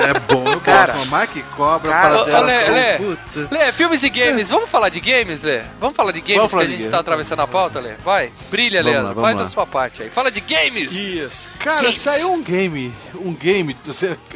É 0.00 0.18
bom, 0.20 0.48
eu 0.48 0.60
Cara, 0.60 0.94
gosto. 0.94 1.14
Mike 1.14 1.42
Cobra, 1.54 1.90
cara, 1.92 2.24
para 2.24 2.40
Lê, 2.40 2.68
Lê. 2.70 2.96
Puta. 2.98 3.48
Lê, 3.50 3.72
filmes 3.72 4.02
e 4.02 4.08
games. 4.08 4.48
Vamos 4.48 4.70
falar 4.70 4.88
de 4.88 5.00
games, 5.00 5.42
Lê? 5.42 5.62
Vamos 5.78 5.94
falar 5.96 6.12
de 6.12 6.20
games 6.22 6.36
Vamos 6.36 6.50
que 6.52 6.58
a 6.58 6.64
gente 6.64 6.76
games. 6.78 6.90
tá 6.90 6.98
atravessando 6.98 7.42
a 7.42 7.46
pauta, 7.46 7.78
Lê? 7.78 7.94
Vai, 8.04 8.32
brilha, 8.50 8.82
Vamos 8.82 8.96
Leandro. 8.98 9.16
lá, 9.20 9.22
Faz 9.28 9.38
lá. 9.38 9.44
a 9.44 9.48
sua 9.48 9.66
parte 9.66 10.02
aí. 10.02 10.08
Fala 10.10 10.30
de 10.30 10.40
games! 10.40 10.90
Isso. 10.92 11.46
Cara, 11.58 11.82
Games. 11.82 12.00
saiu 12.00 12.32
um 12.32 12.42
game, 12.42 12.92
um 13.16 13.34
game, 13.34 13.76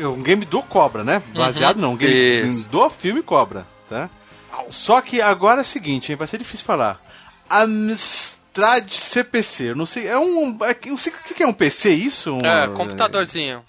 um 0.00 0.22
game 0.22 0.44
do 0.44 0.62
Cobra, 0.62 1.02
né? 1.02 1.22
Baseado 1.34 1.78
não, 1.78 1.92
um 1.92 1.96
game 1.96 2.42
Uhum. 2.42 2.48
Isso. 2.50 2.68
do 2.68 2.90
filme 2.90 3.22
Cobra, 3.22 3.66
tá? 3.88 4.10
Só 4.68 5.00
que 5.00 5.20
agora 5.22 5.60
é 5.60 5.62
o 5.62 5.64
seguinte, 5.64 6.12
hein, 6.12 6.16
vai 6.16 6.26
ser 6.28 6.36
difícil 6.38 6.66
falar. 6.66 7.00
Amstrad 7.60 8.88
CPC, 8.90 9.70
eu 9.70 9.76
não 9.76 9.86
sei, 9.86 10.06
é 10.08 10.18
um, 10.18 10.56
é, 10.64 10.76
não 10.88 10.96
sei 10.96 11.12
o 11.12 11.16
que 11.16 11.34
que 11.34 11.42
é 11.42 11.46
um 11.46 11.52
PC 11.52 11.90
isso? 11.90 12.32
Um, 12.34 12.40
É, 12.40 12.68
computadorzinho. 12.68 13.62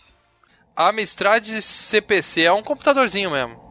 Amstrad 0.76 1.48
CPC 1.62 2.42
é 2.42 2.52
um 2.52 2.64
computadorzinho 2.64 3.30
mesmo. 3.32 3.62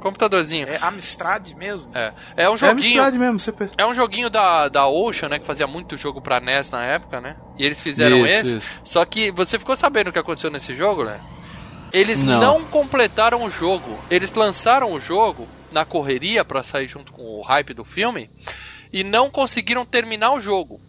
Computadorzinho. 0.00 0.66
É 0.68 0.78
Amstrad 0.82 1.52
mesmo? 1.56 1.90
É, 1.94 2.12
é 2.36 2.50
um 2.50 2.54
É 2.54 2.56
joguinho. 2.56 2.94
Amstrad 3.02 3.14
mesmo, 3.16 3.38
CPC. 3.38 3.72
É 3.78 3.86
um 3.86 3.92
joguinho 3.94 4.30
da, 4.30 4.68
da 4.68 4.86
Ocean, 4.88 5.28
né? 5.28 5.38
Que 5.38 5.44
fazia 5.46 5.66
muito 5.66 5.96
jogo 5.98 6.22
pra 6.22 6.40
NES 6.40 6.70
na 6.70 6.84
época, 6.84 7.20
né? 7.20 7.36
E 7.58 7.64
eles 7.64 7.80
fizeram 7.82 8.26
Isso, 8.26 8.26
esse. 8.26 8.56
isso. 8.56 8.80
Só 8.84 9.04
que 9.04 9.30
você 9.30 9.58
ficou 9.58 9.76
sabendo 9.76 10.08
o 10.08 10.12
que 10.12 10.18
aconteceu 10.18 10.50
nesse 10.50 10.74
jogo, 10.74 11.04
né? 11.04 11.20
Eles 11.92 12.22
Não. 12.22 12.40
não, 12.40 12.64
completaram 12.64 13.44
o 13.44 13.50
jogo. 13.50 13.98
Eles 14.10 14.32
lançaram 14.32 14.92
o 14.92 15.00
jogo 15.00 15.46
na 15.70 15.84
correria 15.84 16.44
pra 16.44 16.62
sair 16.62 16.88
junto 16.88 17.12
com 17.12 17.22
o 17.22 17.42
hype 17.42 17.74
do 17.74 17.84
filme 17.84 18.30
e 18.92 19.04
não 19.04 19.30
conseguiram 19.30 19.84
terminar 19.84 20.32
o 20.32 20.40
jogo. 20.40 20.80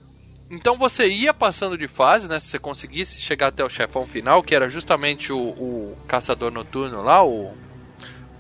Então 0.50 0.78
você 0.78 1.08
ia 1.08 1.34
passando 1.34 1.78
de 1.78 1.88
fase, 1.88 2.28
né? 2.28 2.40
Se 2.40 2.48
você 2.48 2.60
conseguisse 2.60 3.22
chegar 3.22 3.48
até 3.48 3.64
o 3.64 3.70
chefão 3.70 4.06
final, 4.06 4.44
que 4.44 4.54
era 4.54 4.70
justamente 4.70 5.32
o, 5.32 5.40
o 5.40 5.98
caçador 6.08 6.52
noturno 6.52 7.02
lá, 7.02 7.24
o, 7.24 7.54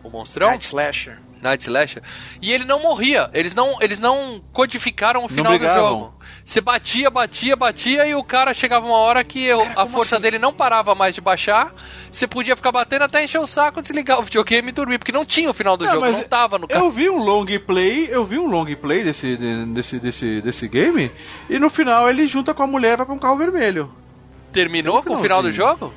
o 0.03 0.09
monstrão. 0.09 0.47
Night 0.49 0.65
Slasher. 0.65 1.19
Night 1.41 1.63
Slasher. 1.63 2.03
E 2.41 2.51
ele 2.51 2.65
não 2.65 2.81
morria. 2.81 3.29
Eles 3.33 3.53
não, 3.53 3.77
eles 3.81 3.97
não 3.97 4.41
codificaram 4.51 5.23
o 5.23 5.29
final 5.29 5.57
do 5.57 5.65
jogo. 5.65 6.13
Você 6.51 6.59
batia, 6.59 7.09
batia, 7.09 7.55
batia 7.55 8.05
e 8.05 8.13
o 8.13 8.21
cara 8.21 8.53
chegava 8.53 8.85
uma 8.85 8.97
hora 8.97 9.23
que 9.23 9.41
eu- 9.41 9.61
a 9.73 9.87
força 9.87 10.15
assim? 10.17 10.21
dele 10.23 10.37
não 10.37 10.51
parava 10.51 10.93
mais 10.93 11.15
de 11.15 11.21
baixar. 11.21 11.73
Você 12.11 12.27
podia 12.27 12.57
ficar 12.57 12.73
batendo 12.73 13.03
até 13.03 13.23
encher 13.23 13.39
o 13.39 13.47
saco, 13.47 13.81
desligar 13.81 14.19
o 14.19 14.23
videogame 14.23 14.67
e 14.67 14.71
dormir, 14.73 14.97
porque 14.97 15.13
não 15.13 15.23
tinha 15.25 15.49
o 15.49 15.53
final 15.53 15.77
do 15.77 15.87
jogo, 15.87 16.05
não 16.11 16.23
tava 16.23 16.59
no 16.59 16.67
Eu 16.69 16.91
vi 16.91 17.09
um 17.09 17.23
long 17.23 17.45
play, 17.65 18.09
eu 18.11 18.25
vi 18.25 18.37
um 18.37 18.47
long 18.47 18.65
play 18.75 19.01
desse, 19.01 19.37
de- 19.37 19.65
desse, 19.67 19.97
desse, 19.97 20.41
desse 20.41 20.67
game, 20.67 21.09
e 21.49 21.57
no 21.57 21.69
final 21.69 22.09
ele 22.09 22.27
junta 22.27 22.53
com 22.53 22.63
a 22.63 22.67
mulher 22.67 22.95
e 22.95 22.97
vai 22.97 23.05
pra 23.05 23.15
um 23.15 23.19
carro 23.19 23.37
vermelho. 23.37 23.89
Terminou 24.51 24.99
um 24.99 25.03
com 25.03 25.15
o 25.15 25.19
final 25.21 25.41
do 25.41 25.53
jogo? 25.53 25.93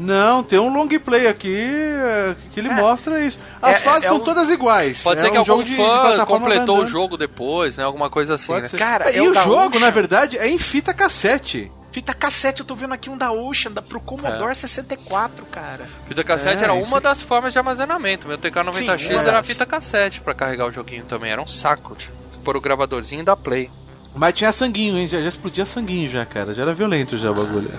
Não, 0.00 0.42
tem 0.42 0.58
um 0.58 0.72
long 0.72 0.88
play 0.88 1.26
aqui 1.28 1.54
é, 1.70 2.34
que 2.50 2.58
ele 2.58 2.68
É. 2.68 2.74
mostra 2.74 3.20
isso. 3.20 3.38
As 3.60 3.76
É- 3.76 3.78
fases 3.80 4.04
é 4.04 4.08
são 4.08 4.16
um- 4.16 4.20
todas 4.20 4.48
iguais. 4.50 5.02
Pode 5.02 5.20
É 5.20 5.22
ser 5.22 5.28
que 5.30 5.36
um 5.36 5.40
algum 5.40 5.46
jogo 5.52 5.64
de- 5.64 5.70
de 5.70 5.76
fã 5.76 6.00
plataforma 6.00 6.26
completou 6.26 6.78
o 6.84 6.86
jogo 6.86 7.16
depois, 7.18 7.76
né? 7.76 7.84
Alguma 7.84 8.08
coisa 8.08 8.34
assim, 8.34 8.52
né? 8.52 8.68
Cara, 8.78 9.10
e 9.12 9.16
é 9.18 9.22
o 9.22 9.34
jogo, 9.34 9.66
Ocean. 9.76 9.80
na 9.80 9.90
verdade, 9.90 10.38
é 10.38 10.48
em 10.48 10.56
fita 10.58 10.94
cassete. 10.94 11.70
Fita 11.92 12.14
cassete, 12.14 12.60
eu 12.60 12.66
tô 12.66 12.74
vendo 12.76 12.94
aqui 12.94 13.10
um 13.10 13.16
da 13.18 13.32
Ocean, 13.32 13.72
da, 13.72 13.82
pro 13.82 14.00
Commodore 14.00 14.54
64, 14.54 15.44
cara. 15.46 15.88
Fita 16.06 16.22
cassete 16.22 16.62
É, 16.62 16.64
era 16.64 16.72
uma 16.72 17.00
das 17.00 17.20
formas 17.20 17.52
de 17.52 17.58
armazenamento. 17.58 18.28
Meu 18.28 18.38
TK90X 18.38 19.08
Sim, 19.08 19.14
uma 19.14 19.22
era 19.22 19.42
fita 19.42 19.66
cassete 19.66 20.20
pra 20.20 20.32
carregar 20.32 20.66
o 20.68 20.70
joguinho 20.72 21.04
também. 21.04 21.32
Era 21.32 21.42
um 21.42 21.46
saco. 21.48 21.96
Tipo, 21.96 22.14
pôr 22.44 22.56
o 22.56 22.60
gravadorzinho 22.60 23.24
da 23.24 23.36
Play. 23.36 23.68
Mas 24.14 24.34
tinha 24.34 24.52
sanguinho, 24.52 24.98
hein? 24.98 25.06
Já, 25.06 25.20
já 25.20 25.28
explodia 25.28 25.64
sanguinho 25.64 26.08
já, 26.10 26.26
cara. 26.26 26.52
Já 26.52 26.62
era 26.62 26.74
violento 26.74 27.16
já 27.16 27.30
o 27.30 27.34
bagulho. 27.34 27.72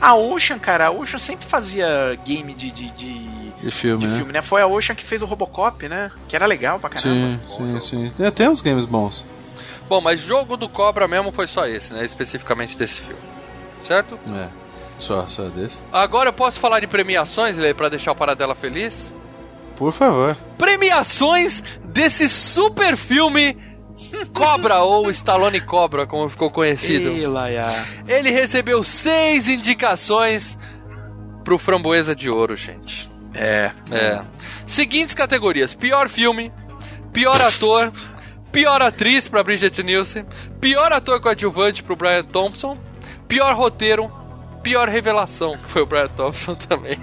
A 0.00 0.14
Ocean, 0.14 0.58
cara, 0.58 0.86
a 0.86 0.90
Ocean 0.90 1.18
sempre 1.18 1.46
fazia 1.46 2.18
game 2.24 2.54
de, 2.54 2.70
de, 2.70 2.90
de, 2.92 3.50
De 3.62 3.70
filme, 3.70 4.00
de 4.04 4.06
né? 4.10 4.16
filme, 4.16 4.32
né? 4.32 4.42
Foi 4.42 4.62
a 4.62 4.66
Ocean 4.66 4.94
que 4.94 5.04
fez 5.04 5.22
o 5.22 5.26
Robocop, 5.26 5.86
né? 5.88 6.10
Que 6.28 6.34
era 6.36 6.46
legal 6.46 6.78
pra 6.78 6.90
caramba. 6.90 7.40
Sim, 7.48 7.78
sim, 7.78 7.80
sim. 7.80 8.12
Tem, 8.16 8.30
tem 8.30 8.48
uns 8.48 8.60
games 8.62 8.86
bons. 8.86 9.24
Bom, 9.88 10.00
mas 10.00 10.20
jogo 10.20 10.56
do 10.56 10.68
Cobra 10.68 11.06
mesmo 11.06 11.30
foi 11.30 11.46
só 11.46 11.64
esse, 11.66 11.92
né? 11.92 12.04
Especificamente 12.04 12.76
desse 12.76 13.02
filme. 13.02 13.20
Certo? 13.82 14.18
É. 14.34 14.48
Só, 14.98 15.26
só 15.26 15.48
desse. 15.48 15.82
Agora 15.92 16.30
eu 16.30 16.32
posso 16.32 16.58
falar 16.58 16.80
de 16.80 16.86
premiações, 16.86 17.56
Lê, 17.56 17.74
pra 17.74 17.88
deixar 17.90 18.12
o 18.12 18.16
Paradela 18.16 18.54
feliz? 18.54 19.12
Por 19.76 19.92
favor. 19.92 20.36
Premiações 20.56 21.62
desse 21.84 22.28
super 22.28 22.96
filme 22.96 23.56
Cobra, 24.32 24.80
ou 24.82 25.10
Stallone 25.10 25.60
Cobra, 25.60 26.06
como 26.06 26.28
ficou 26.28 26.50
conhecido. 26.50 27.10
Ele 28.06 28.30
recebeu 28.30 28.82
seis 28.82 29.48
indicações 29.48 30.56
pro 31.42 31.58
Framboesa 31.58 32.14
de 32.14 32.28
Ouro, 32.28 32.56
gente. 32.56 33.08
É. 33.34 33.70
É. 33.90 34.22
Seguintes 34.66 35.14
categorias: 35.14 35.74
pior 35.74 36.08
filme, 36.08 36.52
pior 37.12 37.40
ator, 37.40 37.92
pior 38.50 38.82
atriz 38.82 39.28
pra 39.28 39.42
Bridget 39.42 39.82
Nielsen, 39.82 40.26
pior 40.60 40.92
ator 40.92 41.20
coadjuvante 41.20 41.82
pro 41.82 41.96
Brian 41.96 42.24
Thompson, 42.24 42.76
pior 43.28 43.54
roteiro, 43.54 44.10
pior 44.62 44.88
revelação 44.88 45.56
foi 45.68 45.82
o 45.82 45.86
Brian 45.86 46.08
Thompson 46.08 46.54
também. 46.54 46.98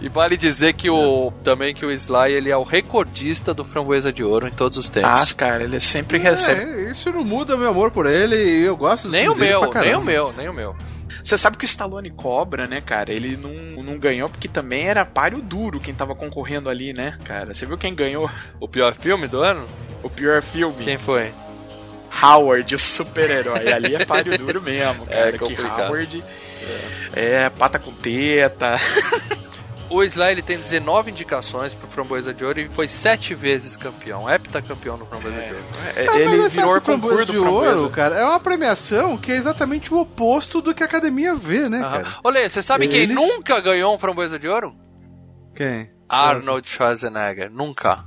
E 0.00 0.08
vale 0.08 0.36
dizer 0.36 0.72
que 0.74 0.88
o 0.90 1.32
também 1.44 1.74
que 1.74 1.84
o 1.86 1.90
Sly 1.90 2.32
ele 2.32 2.50
é 2.50 2.56
o 2.56 2.62
recordista 2.62 3.52
do 3.54 3.64
Framboesa 3.64 4.12
de 4.12 4.22
Ouro 4.24 4.48
em 4.48 4.52
todos 4.52 4.76
os 4.78 4.88
Ah, 4.88 4.92
tempos. 4.92 5.32
cara, 5.32 5.64
ele 5.64 5.78
sempre 5.80 6.18
recebe. 6.18 6.60
É, 6.60 6.90
isso 6.90 7.10
não 7.12 7.24
muda 7.24 7.56
meu 7.56 7.70
amor 7.70 7.90
por 7.90 8.06
ele 8.06 8.36
e 8.36 8.62
eu 8.64 8.76
gosto 8.76 9.08
do 9.08 9.12
nem 9.12 9.28
o 9.28 9.34
dele 9.34 9.50
meu, 9.50 9.70
pra 9.70 9.82
nem 9.82 9.94
o 9.94 10.02
meu, 10.02 10.32
nem 10.36 10.48
o 10.48 10.54
meu. 10.54 10.76
Você 11.22 11.36
sabe 11.36 11.56
que 11.58 11.64
o 11.64 11.66
Stallone 11.66 12.10
Cobra, 12.10 12.66
né, 12.66 12.80
cara? 12.80 13.12
Ele 13.12 13.36
não, 13.36 13.82
não 13.82 13.98
ganhou 13.98 14.28
porque 14.28 14.48
também 14.48 14.88
era 14.88 15.04
páreo 15.04 15.40
duro 15.42 15.78
quem 15.78 15.92
tava 15.94 16.14
concorrendo 16.14 16.68
ali, 16.70 16.92
né, 16.94 17.18
cara? 17.24 17.52
Você 17.54 17.66
viu 17.66 17.76
quem 17.76 17.94
ganhou 17.94 18.30
O 18.58 18.66
pior 18.66 18.94
filme 18.94 19.28
do 19.28 19.40
ano? 19.40 19.66
o 20.02 20.08
pior 20.08 20.40
filme? 20.42 20.82
Quem 20.82 20.96
foi? 20.96 21.32
Howard, 22.22 22.74
o 22.74 22.78
super-herói. 22.78 23.70
Ali 23.72 23.94
é 23.94 24.04
páreo 24.04 24.36
duro 24.38 24.60
mesmo, 24.62 25.04
cara. 25.06 25.28
É 25.28 25.32
que 25.32 25.38
complicado. 25.38 25.88
Howard 25.90 26.24
é. 27.14 27.50
pata 27.50 27.78
com 27.78 27.92
teta. 27.92 28.76
O 29.90 30.04
Sly 30.04 30.30
ele 30.30 30.42
tem 30.42 30.56
19 30.58 31.10
indicações 31.10 31.74
pro 31.74 31.88
Framboesa 31.88 32.32
de 32.32 32.44
Ouro 32.44 32.60
e 32.60 32.70
foi 32.70 32.86
sete 32.86 33.34
vezes 33.34 33.76
campeão, 33.76 34.30
heptacampeão 34.30 34.96
no 34.96 35.04
Framboesa 35.04 35.40
de 35.40 35.52
Ouro. 35.52 35.64
É, 35.96 36.00
Ah, 36.08 36.18
ele 36.20 36.48
sabe 36.48 36.48
virou 36.48 36.72
que 36.74 36.78
o 36.78 36.80
Framboesa 36.80 37.26
de 37.26 37.32
do 37.32 37.44
ouro, 37.52 37.64
Framboesa. 37.66 37.90
cara. 37.90 38.16
É 38.16 38.24
uma 38.24 38.38
premiação 38.38 39.16
que 39.18 39.32
é 39.32 39.36
exatamente 39.36 39.92
o 39.92 39.98
oposto 39.98 40.60
do 40.62 40.72
que 40.72 40.84
a 40.84 40.86
academia 40.86 41.34
vê, 41.34 41.68
né, 41.68 41.80
Aham. 41.80 41.90
cara? 42.04 42.08
Olê, 42.22 42.48
você 42.48 42.62
sabe 42.62 42.86
quem 42.86 43.02
Eles- 43.02 43.14
nunca 43.16 43.60
ganhou 43.60 43.92
um 43.94 43.98
Framboesa 43.98 44.38
de 44.38 44.46
Ouro? 44.46 44.74
Quem? 45.56 45.90
Arnold 46.08 46.68
Schwarzenegger, 46.70 47.50
nunca. 47.50 48.04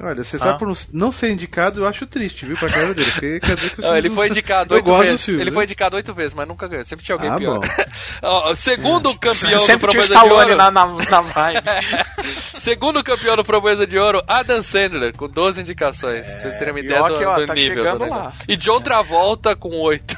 Olha, 0.00 0.22
você 0.22 0.36
Ah. 0.36 0.40
sabe 0.40 0.58
por 0.58 0.68
não- 0.92 1.10
ser 1.10 1.30
indicado, 1.30 1.80
eu 1.80 1.86
acho 1.86 2.06
triste, 2.06 2.44
viu, 2.46 2.56
pra 2.56 2.68
cara 2.68 2.94
dele. 2.94 3.10
Porque 3.10 3.40
quer 3.40 3.56
dizer 3.56 3.70
que 3.70 3.80
os 3.80 3.86
Não, 3.88 3.96
ele 3.96 4.10
foi 4.10 4.28
indicado 4.28 4.74
oito 4.74 4.84
do 4.84 4.98
vezes. 4.98 5.24
filme, 5.24 5.40
Ele 5.40 5.50
né? 5.50 5.54
foi 5.54 5.64
indicado 5.64 5.96
oito 5.96 6.14
vezes, 6.14 6.34
mas 6.34 6.46
nunca 6.46 6.68
ganhou. 6.68 6.84
Sempre 6.84 7.04
tinha 7.04 7.14
alguém 7.16 7.30
Ah, 7.30 7.36
pior. 7.38 7.60
Ó, 8.22 8.54
segundo 8.54 9.12
campeão 9.18 9.52
do 9.52 9.58
Sempre 9.60 9.88
tinha 9.90 10.00
o 10.00 10.04
Framboesa 10.04 10.14
de 10.14 10.32
Ouro. 10.32 10.56
na, 10.56 10.70
na, 10.70 10.86
na 10.86 11.20
vibe. 11.22 11.62
Segundo 12.58 13.02
campeão 13.02 13.36
do 13.36 13.44
Framboesa 13.44 13.86
de 13.86 13.98
Ouro, 13.98 14.22
Adam 14.26 14.62
Sandler, 14.62 15.16
com 15.16 15.28
12 15.28 15.60
indicações. 15.60 16.26
pra 16.30 16.40
vocês 16.40 16.56
terem 16.56 16.72
uma 16.74 16.80
ideia 16.80 17.00
do, 17.02 17.14
ó, 17.28 17.34
do 17.40 17.46
tá 17.46 17.54
nível. 17.54 17.98
do. 17.98 18.04
E 18.46 18.56
John 18.56 18.80
Travolta 18.80 19.56
com 19.56 19.70
8. 19.80 20.16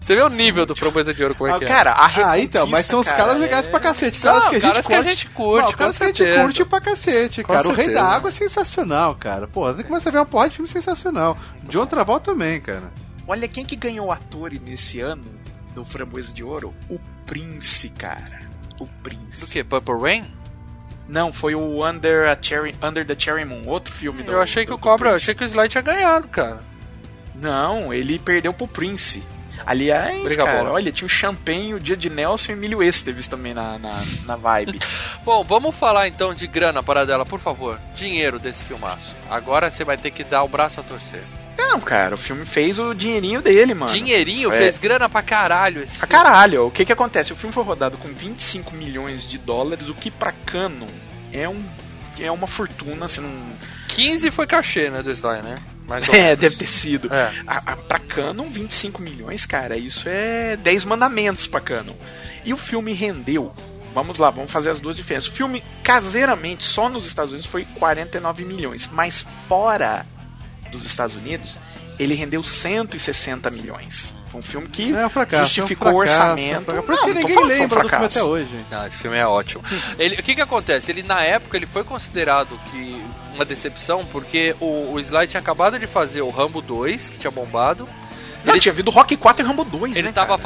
Você 0.00 0.14
vê 0.14 0.22
o 0.22 0.28
nível 0.28 0.66
do 0.66 0.74
Framboesa 0.76 1.12
de 1.14 1.22
Ouro 1.22 1.34
como 1.34 1.50
é 1.50 1.54
Ah, 1.54 1.58
que 1.58 1.64
cara, 1.66 1.90
é. 1.90 1.94
a 2.24 2.30
Ah, 2.30 2.38
então, 2.38 2.66
mas 2.66 2.86
são 2.86 3.00
os 3.00 3.08
caras 3.10 3.38
legais 3.38 3.66
é- 3.66 3.70
pra 3.70 3.80
cacete. 3.80 4.16
São 4.18 4.32
Caras 4.32 4.48
que 4.48 4.56
a 4.56 4.58
gente 4.60 4.62
caras 4.70 4.86
que 4.86 4.92
a 4.92 4.96
curte. 4.96 5.10
gente 5.10 5.26
curte, 5.30 5.64
Não, 5.64 5.72
com 5.72 5.78
caras 5.78 5.98
que 5.98 6.04
a 6.04 6.06
gente 6.08 6.24
curte 6.42 6.64
pra 6.64 6.80
cacete, 6.80 7.42
Com 7.42 7.52
cara. 7.52 7.68
O 7.68 7.72
Rei 7.72 7.92
da 7.92 8.04
Água 8.04 8.28
é 8.28 8.32
sensacional, 8.32 9.14
cara. 9.14 9.46
Porra, 9.48 9.74
você 9.74 9.82
começa 9.84 10.08
a 10.08 10.12
ver 10.12 10.18
uma 10.18 10.26
porra 10.26 10.48
de 10.48 10.56
filme 10.56 10.68
sensacional. 10.68 11.36
John 11.64 11.86
Travolta 11.86 12.32
também, 12.32 12.60
cara. 12.60 12.92
Olha 13.26 13.46
quem 13.48 13.64
que 13.64 13.76
ganhou 13.76 14.06
o 14.08 14.12
ator 14.12 14.50
nesse 14.66 15.00
ano 15.00 15.24
do 15.74 15.84
Framboesa 15.84 16.32
de 16.32 16.42
Ouro? 16.42 16.74
O 16.88 16.98
Prince, 17.26 17.88
cara. 17.90 18.38
O 18.80 18.86
Prince. 19.02 19.40
Do 19.40 19.46
que? 19.46 19.62
Purple 19.62 19.94
Rain? 20.00 20.22
Não, 21.06 21.32
foi 21.32 21.54
o 21.54 21.86
Under, 21.88 22.28
a 22.28 22.36
Cherry, 22.40 22.74
Under 22.82 23.06
the 23.06 23.14
Cherry 23.18 23.44
Moon, 23.44 23.62
outro 23.66 23.92
filme 23.94 24.22
do 24.22 24.32
Eu 24.32 24.42
achei 24.42 24.64
que 24.64 24.70
do- 24.70 24.74
o 24.74 24.76
do 24.76 24.82
Cobra, 24.82 25.14
achei 25.14 25.34
que 25.34 25.42
o 25.42 25.46
Slide 25.46 25.70
tinha 25.70 25.82
ganhado, 25.82 26.28
cara. 26.28 26.60
Não, 27.34 27.92
ele 27.94 28.18
perdeu 28.18 28.52
pro 28.52 28.66
Prince. 28.66 29.22
Aliás, 29.66 30.22
Briga 30.24 30.44
cara, 30.44 30.58
bola. 30.58 30.72
olha, 30.72 30.90
tinha 30.92 31.06
o 31.06 31.10
Champagne, 31.10 31.74
o 31.74 31.80
Dia 31.80 31.96
de 31.96 32.08
Nelson 32.08 32.52
e 32.52 32.54
o 32.54 32.58
Emílio 32.58 32.82
Esteves 32.82 33.26
também 33.26 33.52
na, 33.54 33.78
na, 33.78 34.02
na 34.24 34.36
vibe. 34.36 34.78
Bom, 35.24 35.44
vamos 35.44 35.74
falar 35.76 36.08
então 36.08 36.32
de 36.34 36.46
grana 36.46 36.82
para 36.82 37.04
dela, 37.04 37.24
por 37.26 37.40
favor. 37.40 37.78
Dinheiro 37.94 38.38
desse 38.38 38.64
filmaço. 38.64 39.14
Agora 39.30 39.70
você 39.70 39.84
vai 39.84 39.96
ter 39.96 40.10
que 40.10 40.24
dar 40.24 40.42
o 40.42 40.48
braço 40.48 40.80
a 40.80 40.82
torcer. 40.82 41.22
Não, 41.56 41.80
cara, 41.80 42.14
o 42.14 42.18
filme 42.18 42.46
fez 42.46 42.78
o 42.78 42.94
dinheirinho 42.94 43.42
dele, 43.42 43.74
mano. 43.74 43.92
Dinheirinho 43.92 44.52
É. 44.52 44.58
fez 44.58 44.78
grana 44.78 45.08
pra 45.08 45.22
caralho 45.22 45.82
esse 45.82 45.98
Pra 45.98 46.06
filme. 46.06 46.22
caralho, 46.24 46.66
o 46.66 46.70
que 46.70 46.84
que 46.84 46.92
acontece? 46.92 47.32
O 47.32 47.36
filme 47.36 47.52
foi 47.52 47.64
rodado 47.64 47.96
com 47.98 48.08
25 48.08 48.74
milhões 48.74 49.26
de 49.26 49.36
dólares, 49.38 49.88
o 49.88 49.94
que 49.94 50.10
pra 50.10 50.32
Canon 50.32 50.86
é 51.32 51.48
um 51.48 51.62
é 52.20 52.30
uma 52.32 52.48
fortuna, 52.48 53.04
assim, 53.04 53.20
não... 53.20 53.30
15 53.88 54.32
foi 54.32 54.44
cachê, 54.46 54.90
né, 54.90 55.02
do 55.04 55.10
Slide, 55.12 55.42
né? 55.42 55.58
Mais 55.88 56.06
ou 56.08 56.14
É, 56.14 56.22
menos. 56.22 56.38
deve 56.38 56.56
ter 56.56 56.66
sido. 56.66 57.12
É. 57.12 57.32
A, 57.46 57.72
a, 57.72 57.76
pra 57.76 57.98
Canon, 57.98 58.48
25 58.48 59.00
milhões, 59.02 59.46
cara, 59.46 59.76
isso 59.76 60.04
é 60.08 60.56
10 60.56 60.84
mandamentos 60.84 61.46
pra 61.46 61.60
Canon. 61.60 61.94
E 62.44 62.52
o 62.52 62.56
filme 62.56 62.92
rendeu. 62.92 63.52
Vamos 63.94 64.18
lá, 64.18 64.30
vamos 64.30 64.52
fazer 64.52 64.70
as 64.70 64.78
duas 64.80 64.94
diferenças. 64.94 65.28
O 65.28 65.32
filme, 65.32 65.64
caseiramente, 65.82 66.62
só 66.62 66.88
nos 66.88 67.06
Estados 67.06 67.32
Unidos 67.32 67.50
foi 67.50 67.64
49 67.64 68.44
milhões. 68.44 68.88
Mas 68.92 69.26
fora 69.48 70.04
dos 70.70 70.84
Estados 70.84 71.16
Unidos, 71.16 71.58
ele 71.98 72.14
rendeu 72.14 72.42
160 72.44 73.50
milhões. 73.50 74.14
Foi 74.30 74.40
um 74.40 74.42
filme 74.42 74.68
que 74.68 74.94
É 74.94 75.06
um 75.06 75.10
fracasso. 75.10 75.46
justificou 75.54 75.88
é 75.88 75.94
um 75.94 75.96
o 75.96 76.06
fracasso, 76.06 76.22
orçamento. 76.32 76.70
é 76.70 76.80
um. 76.80 76.82
Por 76.82 76.92
isso 76.94 77.02
Não, 77.06 77.08
que 77.14 77.18
ninguém 77.18 77.38
um 77.38 77.44
lembra 77.46 77.82
do 77.82 77.88
filme 77.88 78.04
até 78.04 78.22
hoje. 78.22 78.64
Não, 78.70 78.86
esse 78.86 78.96
filme 78.98 79.16
é 79.16 79.26
ótimo. 79.26 79.64
Ele, 79.98 80.16
o 80.16 80.22
que 80.22 80.34
que 80.34 80.42
acontece? 80.42 80.90
Ele, 80.92 81.02
na 81.02 81.22
época, 81.22 81.56
ele 81.56 81.66
foi 81.66 81.82
considerado 81.82 82.60
que 82.70 83.02
uma 83.38 83.44
decepção, 83.44 84.04
porque 84.06 84.54
o, 84.60 84.92
o 84.92 85.00
Sly 85.00 85.26
tinha 85.28 85.40
acabado 85.40 85.78
de 85.78 85.86
fazer 85.86 86.22
o 86.22 86.30
Rambo 86.30 86.60
2, 86.60 87.08
que 87.08 87.18
tinha 87.18 87.30
bombado. 87.30 87.88
Não, 88.44 88.52
Ele- 88.54 88.60
tinha 88.60 88.72
vindo 88.74 88.90
Rock 88.90 89.16
4 89.16 89.44
e 89.44 89.48
Rambo 89.48 89.64
2, 89.64 89.96
Ele 89.96 90.08
né, 90.08 90.12
tava, 90.12 90.38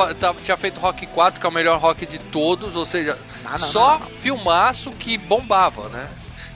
tinha 0.43 0.57
feito 0.57 0.79
Rock 0.81 1.07
4, 1.07 1.41
que 1.41 1.47
é 1.47 1.49
o 1.49 1.53
melhor 1.53 1.79
rock 1.79 2.05
de 2.07 2.19
todos, 2.19 2.75
ou 2.77 2.85
seja, 2.87 3.19
Não, 3.45 3.53
não, 3.53 3.59
só 3.59 3.99
não. 3.99 4.07
filmaço 4.07 4.91
que 4.93 5.17
bombava, 5.19 5.89
né? 5.89 6.09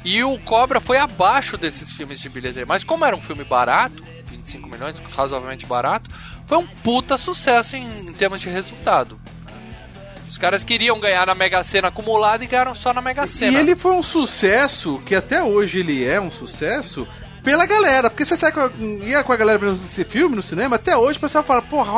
E 0.04 0.22
o 0.22 0.38
Cobra 0.38 0.80
foi 0.80 0.98
abaixo 0.98 1.56
desses 1.56 1.90
filmes 1.90 2.20
de 2.20 2.28
bilheteria. 2.28 2.64
Mas 2.66 2.84
como 2.84 3.04
era 3.04 3.16
um 3.16 3.20
filme 3.20 3.42
barato, 3.44 4.04
25 4.26 4.68
milhões, 4.68 4.96
razoavelmente 5.16 5.66
barato, 5.66 6.08
foi 6.46 6.58
um 6.58 6.66
puta 6.66 7.18
sucesso 7.18 7.74
em, 7.76 7.86
em 8.08 8.12
termos 8.12 8.40
de 8.40 8.48
resultado. 8.48 9.18
Os 10.36 10.38
caras 10.38 10.62
queriam 10.62 11.00
ganhar 11.00 11.26
na 11.26 11.34
Mega 11.34 11.64
Sena 11.64 11.88
acumulada 11.88 12.44
e 12.44 12.46
ganharam 12.46 12.74
só 12.74 12.92
na 12.92 13.00
Mega 13.00 13.26
Sena. 13.26 13.52
E 13.52 13.56
ele 13.56 13.74
foi 13.74 13.92
um 13.92 14.02
sucesso, 14.02 15.00
que 15.06 15.14
até 15.14 15.42
hoje 15.42 15.80
ele 15.80 16.04
é 16.04 16.20
um 16.20 16.30
sucesso, 16.30 17.08
pela 17.42 17.64
galera. 17.64 18.10
Porque 18.10 18.26
você 18.26 18.36
sai 18.36 18.52
com 18.52 18.60
a, 18.60 18.70
ia 19.02 19.24
com 19.24 19.32
a 19.32 19.36
galera 19.36 19.56
vendo 19.56 19.80
esse 19.82 20.04
filme 20.04 20.36
no 20.36 20.42
cinema, 20.42 20.76
até 20.76 20.94
hoje 20.94 21.16
o 21.16 21.22
pessoal 21.22 21.42
fala, 21.42 21.62
porra. 21.62 21.90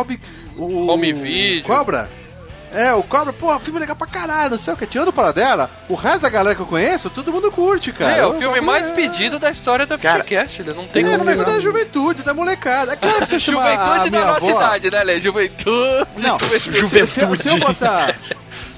O, 0.57 0.87
Home 0.87 1.13
Video. 1.13 1.65
Cobra. 1.65 2.09
É, 2.73 2.93
o 2.93 3.03
Cobra, 3.03 3.33
porra, 3.33 3.59
filme 3.61 3.79
legal 3.81 3.97
pra 3.97 4.07
caralho, 4.07 4.51
não 4.51 4.59
sei 4.59 4.75
o 4.75 4.77
que. 4.77 4.87
Tirando 4.87 5.13
para 5.13 5.33
dela, 5.33 5.71
o 5.89 5.95
resto 5.95 6.21
da 6.21 6.29
galera 6.29 6.55
que 6.55 6.61
eu 6.61 6.67
conheço, 6.67 7.09
todo 7.09 7.33
mundo 7.33 7.51
curte, 7.51 7.93
cara. 7.93 8.13
é, 8.17 8.27
o 8.27 8.35
filme 8.35 8.61
mais 8.61 8.91
é- 8.91 8.93
pedido 8.93 9.39
da 9.39 9.51
história 9.51 9.87
da 9.87 9.97
Cara, 9.97 10.23
FGCast. 10.23 10.63
Ele 10.63 10.75
não 10.75 10.87
tem 10.87 11.05
É, 11.05 11.11
como 11.17 11.23
o 11.23 11.27
filme 11.27 11.45
da 11.45 11.59
juventude, 11.61 12.23
da 12.23 12.35
molecada. 12.35 12.93
É 12.93 12.97
claro 12.97 13.19
que 13.21 13.27
você 13.27 13.41
chama 13.41 13.63
a 13.65 13.73
Juventude 13.75 14.11
da 14.11 14.19
minha 14.19 14.33
nossa 14.33 14.47
avó... 14.51 14.61
idade, 14.61 14.91
né, 14.91 15.03
Lê? 15.05 15.21
Juventude. 15.21 16.07
Não, 16.19 16.39
Juventude. 16.39 17.07
Se, 17.07 17.49
se 17.49 17.55
eu 17.55 17.59
botar. 17.59 18.15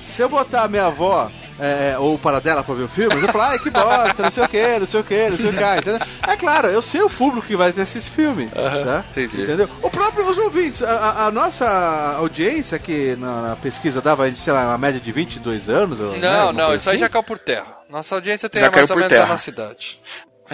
Se 0.08 0.22
eu 0.22 0.28
botar 0.28 0.62
a 0.64 0.68
minha 0.68 0.86
avó 0.86 1.30
é, 1.60 1.98
ou 1.98 2.18
para 2.18 2.40
dela 2.40 2.62
pra 2.64 2.74
ver 2.74 2.84
o 2.84 2.88
filme, 2.88 3.14
eu 3.22 3.28
falar, 3.32 3.50
ai 3.50 3.58
que 3.58 3.70
bosta, 3.70 4.22
não 4.22 4.30
sei 4.30 4.44
o 4.44 4.48
que, 4.48 4.78
não 4.78 4.86
sei 4.86 5.00
o 5.00 5.04
que, 5.04 5.28
não 5.28 5.36
sei 5.36 5.50
o 5.50 5.52
que, 5.52 5.64
entendeu? 5.78 6.00
É 6.26 6.36
claro, 6.36 6.68
eu 6.68 6.82
sei 6.82 7.02
o 7.02 7.10
público 7.10 7.46
que 7.46 7.56
vai 7.56 7.72
ter 7.72 7.82
esse 7.82 8.00
filme, 8.10 8.48
tá? 8.48 9.04
entendi. 9.10 9.42
Entendeu? 9.42 9.68
O 9.82 9.90
próprio, 9.90 10.26
os 10.28 10.38
ouvintes, 10.38 10.82
a, 10.82 10.90
a- 10.90 11.26
a 11.26 11.30
nossa 11.30 12.14
audiência 12.18 12.78
que 12.78 13.14
na, 13.16 13.42
na 13.50 13.56
pesquisa 13.56 14.00
dava, 14.00 14.30
sei 14.34 14.52
lá, 14.52 14.66
uma 14.66 14.78
média 14.78 15.00
de 15.00 15.12
22 15.12 15.68
anos. 15.68 16.00
ou, 16.00 16.12
né, 16.12 16.18
Não, 16.18 16.52
não, 16.52 16.74
isso 16.74 16.88
aí 16.88 16.96
assim. 16.96 17.00
já 17.04 17.08
caiu 17.08 17.22
por 17.24 17.38
terra. 17.38 17.66
Nossa 17.88 18.14
audiência 18.14 18.48
tem 18.48 18.62
Já 18.62 18.70
mais 18.70 18.88
ou 18.90 18.96
menos 18.96 19.12
a 19.12 19.14
terra. 19.16 19.26
nossa 19.28 19.50
idade. 19.50 19.98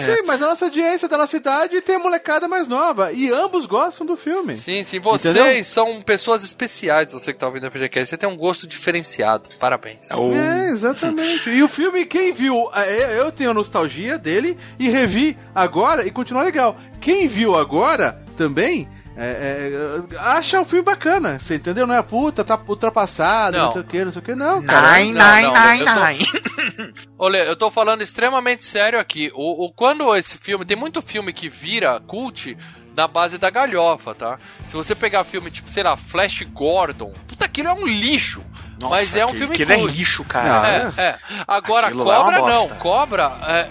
Sim, 0.03 0.21
mas 0.25 0.41
a 0.41 0.47
nossa 0.47 0.65
audiência 0.65 1.07
da 1.07 1.17
nossa 1.17 1.35
idade 1.37 1.81
tem 1.81 1.95
a 1.95 1.99
molecada 1.99 2.47
mais 2.47 2.67
nova. 2.67 3.11
E 3.11 3.31
ambos 3.31 3.65
gostam 3.65 4.05
do 4.05 4.15
filme. 4.15 4.57
Sim, 4.57 4.83
sim, 4.83 4.99
vocês 4.99 5.35
Entendeu? 5.35 5.63
são 5.63 6.01
pessoas 6.03 6.43
especiais, 6.43 7.11
você 7.11 7.33
que 7.33 7.39
tá 7.39 7.47
ouvindo 7.47 7.65
a 7.67 7.71
FGCast. 7.71 8.09
Você 8.09 8.17
tem 8.17 8.29
um 8.29 8.37
gosto 8.37 8.67
diferenciado. 8.67 9.49
Parabéns. 9.59 10.09
O- 10.11 10.31
É, 10.33 10.69
exatamente. 10.69 11.49
e 11.49 11.61
o 11.63 11.67
filme, 11.67 12.05
quem 12.05 12.31
viu, 12.31 12.69
é, 12.75 13.19
eu 13.19 13.31
tenho 13.31 13.53
nostalgia 13.53 14.17
dele 14.17 14.57
e 14.79 14.89
revi 14.89 15.37
agora 15.53 16.05
e 16.05 16.11
continua 16.11 16.43
legal. 16.43 16.75
Quem 17.01 17.27
viu 17.27 17.55
agora 17.55 18.21
também. 18.35 18.87
É, 19.17 20.07
é, 20.13 20.17
acha 20.19 20.61
o 20.61 20.65
filme 20.65 20.83
bacana, 20.85 21.39
você 21.39 21.55
entendeu? 21.55 21.87
Não 21.87 21.95
é 21.95 22.01
puta, 22.03 22.43
tá 22.43 22.59
ultrapassado, 22.67 23.57
não, 23.57 23.65
Não. 23.65 23.71
sei 23.71 23.81
o 23.81 23.83
que, 23.85 24.05
não 24.05 24.11
sei 24.11 24.21
o 24.21 24.25
que, 24.25 24.35
não, 24.35 24.61
cara. 24.63 24.99
Nine, 24.99 25.13
Não, 25.13 25.35
nine, 25.35 25.47
não, 25.47 25.67
nine, 25.67 25.79
eu 25.79 25.93
tô- 25.93 26.05
nine. 26.05 26.93
Olha, 27.17 27.37
eu 27.39 27.55
tô 27.55 27.71
falando 27.71 28.01
extremamente 28.03 28.63
sério 28.65 28.99
aqui. 28.99 29.31
O, 29.33 29.65
o- 29.65 29.71
quando 29.73 30.15
esse 30.15 30.37
filme. 30.37 30.65
Tem 30.65 30.77
muito 30.77 31.01
filme 31.01 31.33
que 31.33 31.49
vira 31.49 31.99
cult 32.01 32.55
na 32.95 33.07
base 33.07 33.37
da 33.37 33.49
galhofa, 33.49 34.13
tá? 34.15 34.39
Se 34.69 34.75
você 34.75 34.93
pegar 34.95 35.23
filme 35.23 35.49
tipo, 35.51 35.69
sei 35.71 35.83
lá, 35.83 35.95
Flash 35.97 36.43
Gordon, 36.53 37.11
puta, 37.27 37.45
aquilo 37.45 37.69
é 37.69 37.73
um 37.73 37.85
lixo. 37.85 38.43
Nossa, 38.79 38.95
mas 38.95 39.15
é 39.15 39.25
um 39.25 39.29
aquele- 39.29 39.39
filme 39.39 39.53
aquele 39.55 39.73
é 39.73 39.83
lixo, 39.85 40.23
cara. 40.23 40.93
É, 40.97 41.01
é. 41.01 41.19
Agora, 41.47 41.87
Aquilo 41.87 42.11
é 42.11 42.15
Cobra 42.15 42.39
não. 42.39 42.67
Cobra. 42.69 43.31
é, 43.47 43.67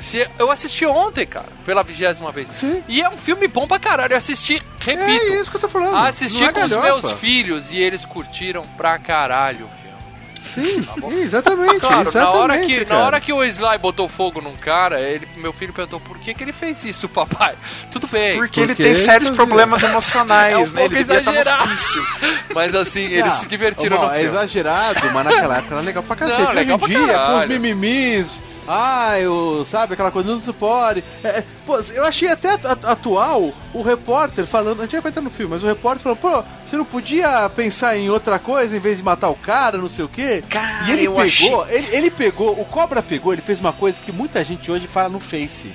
se, 0.00 0.28
eu 0.38 0.50
assisti 0.50 0.84
ontem, 0.86 1.26
cara, 1.26 1.46
pela 1.64 1.82
vigésima 1.82 2.30
vez. 2.32 2.48
Sim. 2.50 2.82
E 2.88 3.00
é 3.02 3.08
um 3.08 3.16
filme 3.16 3.46
bom 3.48 3.66
pra 3.66 3.78
caralho. 3.78 4.12
Eu 4.12 4.18
assisti, 4.18 4.60
repito. 4.80 5.02
É 5.32 5.40
isso 5.40 5.50
que 5.50 5.56
eu 5.56 5.60
tô 5.60 5.68
falando. 5.68 5.96
Assisti 5.96 6.42
é 6.44 6.52
com 6.52 6.62
os 6.64 6.70
galhofa. 6.70 7.00
meus 7.08 7.18
filhos 7.20 7.70
e 7.70 7.78
eles 7.78 8.04
curtiram 8.04 8.62
pra 8.76 8.98
caralho 8.98 9.66
o 9.66 9.68
filme. 9.68 9.84
Sim, 10.44 10.84
exatamente. 11.22 11.80
Claro, 11.80 11.96
na 11.96 12.00
exatamente, 12.02 12.36
hora, 12.36 12.58
que, 12.60 12.78
na 12.80 12.84
cara. 12.84 13.00
hora 13.06 13.20
que 13.20 13.32
o 13.32 13.42
Sly 13.42 13.78
botou 13.78 14.08
fogo 14.08 14.40
num 14.40 14.54
cara, 14.54 15.00
ele, 15.00 15.26
meu 15.36 15.52
filho 15.52 15.72
perguntou 15.72 15.98
por 16.00 16.18
que, 16.18 16.32
que 16.34 16.44
ele 16.44 16.52
fez 16.52 16.84
isso, 16.84 17.08
papai. 17.08 17.54
Tudo 17.90 18.06
bem. 18.06 18.36
Porque 18.36 18.60
ele 18.60 18.68
Porque 18.68 18.82
tem 18.84 18.94
sérios 18.94 19.28
ele- 19.30 19.36
problemas 19.36 19.82
emocionais, 19.82 20.52
É 20.54 20.58
um 20.58 20.66
né? 20.66 20.80
pouco 20.82 20.94
Ele 20.94 21.00
exagerado. 21.00 21.70
Mas 22.54 22.74
assim, 22.74 23.04
eles 23.04 23.32
Ah, 23.32 23.38
se 23.38 23.46
divertiram 23.46 23.96
ó, 23.96 24.00
no 24.06 24.06
É 24.12 24.18
filme. 24.20 24.26
exagerado, 24.28 25.10
mas 25.12 25.24
naquela 25.24 25.56
época 25.58 25.74
era 25.74 25.82
legal 25.84 26.02
pra 26.04 26.16
cacete. 26.16 26.38
Não, 26.40 26.46
Hoje 26.48 26.56
legal 26.56 26.76
em 26.76 26.78
pra 26.80 26.88
dia, 26.88 27.18
com 27.18 27.38
os 27.38 27.46
mimimis, 27.46 28.42
ah, 28.66 29.18
eu, 29.20 29.66
sabe, 29.70 29.94
aquela 29.94 30.10
coisa, 30.10 30.28
não 30.32 30.40
se 30.40 30.52
pode. 30.52 31.02
É, 31.22 31.28
é, 31.38 31.44
pô, 31.66 31.78
eu 31.94 32.04
achei 32.04 32.28
até 32.28 32.52
atu- 32.54 32.86
atual 32.86 33.52
o 33.72 33.82
repórter 33.82 34.46
falando, 34.46 34.80
a 34.80 34.84
gente 34.86 35.00
vai 35.00 35.10
entrar 35.10 35.22
no 35.22 35.30
filme, 35.30 35.50
mas 35.52 35.62
o 35.62 35.66
repórter 35.66 36.02
falando, 36.02 36.18
pô, 36.18 36.42
você 36.68 36.76
não 36.76 36.84
podia 36.84 37.48
pensar 37.50 37.96
em 37.96 38.08
outra 38.10 38.38
coisa 38.38 38.76
em 38.76 38.80
vez 38.80 38.98
de 38.98 39.04
matar 39.04 39.28
o 39.28 39.34
cara, 39.34 39.78
não 39.78 39.88
sei 39.88 40.04
o 40.04 40.08
quê? 40.08 40.42
Cara, 40.48 40.88
e 40.88 40.92
ele 40.92 41.02
pegou, 41.44 41.66
ele, 41.68 41.88
ele 41.92 42.10
pegou, 42.10 42.52
o 42.60 42.64
Cobra 42.64 43.02
pegou, 43.02 43.32
ele 43.32 43.42
fez 43.42 43.60
uma 43.60 43.72
coisa 43.72 44.00
que 44.00 44.10
muita 44.12 44.42
gente 44.44 44.70
hoje 44.70 44.86
fala 44.86 45.08
no 45.08 45.20
Face. 45.20 45.70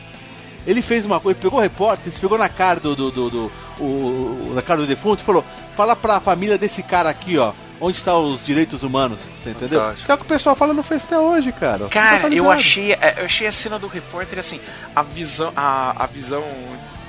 Ele 0.67 0.81
fez 0.81 1.05
uma 1.05 1.19
coisa, 1.19 1.39
pegou 1.39 1.59
o 1.59 1.61
repórter, 1.61 2.11
se 2.11 2.19
pegou 2.19 2.37
na 2.37 2.49
cara 2.49 2.79
do, 2.79 2.95
do, 2.95 3.09
do, 3.11 3.29
do- 3.29 3.51
o, 3.79 4.51
na 4.53 4.61
cara 4.61 4.81
do 4.81 4.87
defunto 4.87 5.21
e 5.23 5.25
falou: 5.25 5.43
fala 5.75 5.95
pra 5.95 6.19
família 6.19 6.57
desse 6.57 6.83
cara 6.83 7.09
aqui, 7.09 7.37
ó. 7.37 7.53
Onde 7.81 7.97
estão 7.97 8.33
os 8.33 8.43
direitos 8.45 8.83
humanos? 8.83 9.27
Você 9.41 9.51
entendeu? 9.51 9.79
Fantástico. 9.79 10.05
Que 10.05 10.11
é 10.11 10.15
o 10.15 10.17
que 10.17 10.23
o 10.23 10.27
pessoal 10.27 10.55
fala 10.55 10.73
no 10.73 10.83
Face 10.83 11.05
até 11.05 11.17
hoje, 11.17 11.51
cara. 11.51 11.87
Cara, 11.87 12.15
eu 12.33 12.49
Atualizado. 12.49 12.51
achei, 12.51 12.93
é, 12.93 13.15
eu 13.17 13.25
achei 13.25 13.47
a 13.47 13.51
cena 13.51 13.79
do 13.79 13.87
repórter 13.87 14.39
assim, 14.39 14.59
a 14.95 15.01
visão, 15.01 15.53
a, 15.55 16.03
a 16.03 16.05
visão 16.07 16.43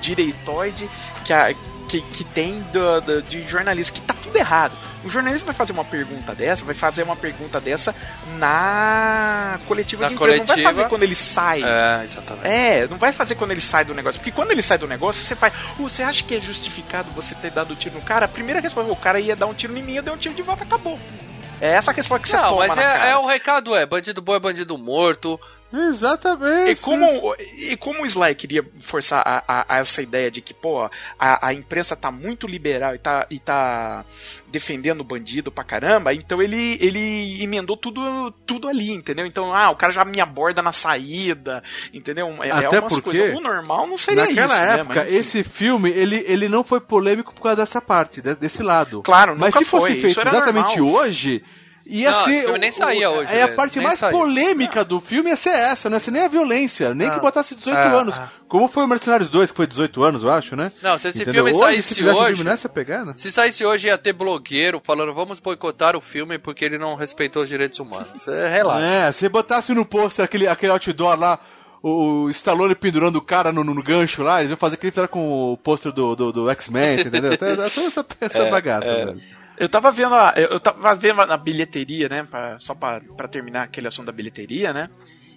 direitoide 0.00 0.88
que, 1.24 1.32
a, 1.32 1.52
que, 1.90 2.00
que 2.02 2.24
tem 2.24 2.60
do, 2.72 3.00
do- 3.00 3.22
de 3.22 3.42
jornalista, 3.48 3.92
que 3.94 4.00
tá 4.06 4.14
tudo 4.22 4.36
errado. 4.36 4.72
O 5.04 5.08
jornalista 5.10 5.44
vai 5.46 5.54
fazer 5.54 5.72
uma 5.72 5.84
pergunta 5.84 6.34
dessa, 6.34 6.64
vai 6.64 6.74
fazer 6.74 7.02
uma 7.02 7.16
pergunta 7.16 7.58
dessa 7.60 7.94
na 8.38 9.58
coletiva 9.66 10.02
Na 10.02 10.08
de 10.08 10.14
imprensa. 10.14 10.38
Não 10.38 10.46
vai 10.46 10.56
coletiva. 10.56 10.72
fazer 10.74 10.88
quando 10.88 11.02
ele 11.02 11.14
sai. 11.14 11.62
É, 11.64 12.04
exatamente. 12.04 12.46
É, 12.46 12.86
não 12.88 12.98
vai 12.98 13.12
fazer 13.12 13.34
quando 13.34 13.50
ele 13.52 13.60
sai 13.60 13.84
do 13.84 13.94
negócio. 13.94 14.20
Porque 14.20 14.30
quando 14.32 14.50
ele 14.50 14.62
sai 14.62 14.78
do 14.78 14.86
negócio, 14.86 15.22
você 15.24 15.34
faz. 15.34 15.52
"Oh, 15.78 15.82
você 15.88 16.02
acha 16.02 16.22
que 16.22 16.34
é 16.36 16.40
justificado 16.40 17.10
você 17.12 17.34
ter 17.34 17.50
dado 17.50 17.74
tiro 17.74 17.94
no 17.96 18.02
cara? 18.02 18.26
A 18.26 18.28
primeira 18.28 18.60
resposta, 18.60 18.90
o 18.92 18.96
cara 18.96 19.18
ia 19.20 19.34
dar 19.34 19.46
um 19.46 19.54
tiro 19.54 19.76
em 19.76 19.82
mim, 19.82 19.94
eu 19.94 20.02
dei 20.02 20.12
um 20.12 20.16
tiro 20.18 20.34
de 20.34 20.42
volta, 20.42 20.64
acabou. 20.64 20.98
É 21.60 21.72
essa 21.72 21.90
a 21.90 21.94
resposta 21.94 22.22
que 22.22 22.28
você 22.30 22.36
Não, 22.36 22.48
toma 22.50 22.66
mas 22.68 22.76
na 22.76 22.82
é, 23.06 23.10
é 23.10 23.16
o 23.18 23.26
recado 23.26 23.74
é, 23.74 23.84
bandido 23.84 24.22
bom 24.22 24.34
é 24.34 24.38
bandido 24.40 24.78
morto. 24.78 25.38
Exatamente. 25.72 26.72
E 26.72 26.76
como, 26.76 27.34
e 27.58 27.76
como 27.76 28.02
o 28.02 28.06
Sly 28.06 28.34
queria 28.34 28.64
forçar 28.80 29.22
a, 29.26 29.42
a- 29.46 29.66
a 29.68 29.78
essa 29.78 30.02
ideia 30.02 30.30
de 30.30 30.40
que, 30.40 30.52
pô, 30.54 30.88
a, 31.18 31.46
a 31.48 31.54
imprensa 31.54 31.94
tá 31.94 32.10
muito 32.10 32.46
liberal 32.46 32.94
e 32.94 32.98
tá, 32.98 33.26
e 33.30 33.38
tá 33.38 34.04
defendendo 34.48 35.00
o 35.00 35.04
bandido 35.04 35.50
pra 35.52 35.62
caramba, 35.62 36.12
então 36.12 36.42
ele, 36.42 36.76
ele 36.80 37.42
emendou 37.42 37.76
tudo, 37.76 38.32
tudo 38.46 38.68
ali, 38.68 38.90
entendeu? 38.90 39.26
Então, 39.26 39.54
ah, 39.54 39.70
o 39.70 39.76
cara 39.76 39.92
já 39.92 40.04
me 40.04 40.20
aborda 40.20 40.60
na 40.62 40.72
saída, 40.72 41.62
entendeu? 41.92 42.26
É, 42.42 42.50
Até 42.50 42.76
é 42.76 42.80
porque, 42.80 43.02
coisas. 43.18 43.36
O 43.36 43.40
normal 43.40 43.86
não 43.86 43.96
seria 43.98 44.26
Naquela 44.26 44.46
isso, 44.54 44.66
né? 44.66 44.74
época, 44.80 44.94
Mas, 44.96 45.06
enfim. 45.08 45.16
esse 45.16 45.44
filme, 45.44 45.90
ele, 45.90 46.24
ele 46.26 46.48
não 46.48 46.64
foi 46.64 46.80
polêmico 46.80 47.32
por 47.34 47.42
causa 47.42 47.56
dessa 47.58 47.80
parte, 47.80 48.20
de- 48.20 48.34
desse 48.34 48.62
lado. 48.62 49.02
Claro, 49.02 49.36
Mas 49.38 49.54
se 49.54 49.64
fosse 49.64 49.86
foi, 49.92 50.00
feito 50.00 50.20
exatamente 50.20 50.78
normal. 50.78 51.00
hoje, 51.02 51.44
ia 51.90 52.10
Não, 52.10 52.24
ser... 52.24 52.30
esse 52.30 52.40
filme 52.44 52.58
nem 52.58 52.70
saía 52.70 53.10
hoje, 53.10 53.32
É 53.32 53.42
a 53.42 53.48
parte 53.48 53.78
nem 53.78 53.86
mais 53.86 53.98
saía. 53.98 54.16
polêmica 54.16 54.84
do 54.84 55.00
filme 55.00 55.30
ia 55.30 55.36
ser 55.36 55.50
essa, 55.50 55.90
não 55.90 55.96
ia 55.96 56.00
ser 56.00 56.10
nem 56.12 56.22
a 56.22 56.28
violência, 56.28 56.94
nem 56.94 57.08
Ah. 57.08 57.10
que 57.10 57.20
botasse 57.20 57.54
18 57.54 57.76
Ah, 57.76 57.90
anos. 57.92 58.14
ah. 58.16 58.28
Como 58.48 58.66
foi 58.68 58.84
o 58.84 58.88
Mercenários 58.88 59.28
2, 59.30 59.50
que 59.50 59.56
foi 59.56 59.66
18 59.66 60.02
anos, 60.02 60.22
eu 60.24 60.30
acho, 60.30 60.56
né? 60.56 60.72
Não, 60.82 60.98
se 60.98 61.08
esse 61.08 61.22
Entendeu? 61.22 61.44
filme 61.44 61.50
hoje, 61.62 61.74
saísse 61.82 61.94
se 61.94 62.04
hoje- 62.08 62.34
filme 62.36 62.44
nessa 62.50 62.68
pegada... 62.68 63.14
Se 63.16 63.30
saísse 63.30 63.64
hoje, 63.64 63.86
ia 63.88 63.98
ter 63.98 64.12
blogueiro 64.12 64.80
falando 64.84 65.12
vamos 65.14 65.38
boicotar 65.40 65.96
o 65.96 66.00
filme 66.00 66.38
porque 66.38 66.64
ele 66.64 66.78
não 66.78 66.94
respeitou 66.96 67.42
os 67.42 67.48
direitos 67.48 67.78
humanos. 67.78 68.26
É, 68.26 68.48
relaxa. 68.48 68.86
É, 68.86 69.12
se 69.12 69.28
botasse 69.28 69.72
no 69.74 69.84
pôster 69.84 70.24
aquele, 70.24 70.46
aquele 70.48 70.72
outdoor 70.72 71.18
lá, 71.18 71.38
o 71.82 72.28
Stallone 72.30 72.74
pendurando 72.74 73.16
o 73.16 73.22
cara 73.22 73.50
no, 73.52 73.64
no 73.64 73.82
gancho 73.82 74.22
lá, 74.22 74.40
eles 74.40 74.50
iam 74.50 74.56
fazer 74.58 74.74
aquele 74.74 74.92
que 74.92 75.08
com 75.08 75.52
o 75.52 75.56
pôster 75.56 75.90
do, 75.92 76.14
do, 76.14 76.32
do 76.32 76.50
X-Men, 76.50 77.00
entendeu? 77.00 77.36
Toda 77.38 77.64
essa, 77.86 78.06
essa 78.20 78.38
É, 78.42 78.50
bagaça, 78.50 78.86
é. 78.90 79.04
velho. 79.06 79.39
Eu 79.60 79.68
tava 79.68 79.92
vendo 79.92 80.14
a, 80.14 80.32
eu 80.36 80.58
tava 80.58 80.94
vendo 80.94 81.24
na 81.26 81.36
bilheteria, 81.36 82.08
né? 82.08 82.22
pra- 82.24 82.58
só 82.58 82.74
pra 82.74 83.00
terminar 83.30 83.64
aquele 83.64 83.86
assunto 83.88 84.06
da 84.06 84.12
bilheteria, 84.12 84.72
né? 84.72 84.88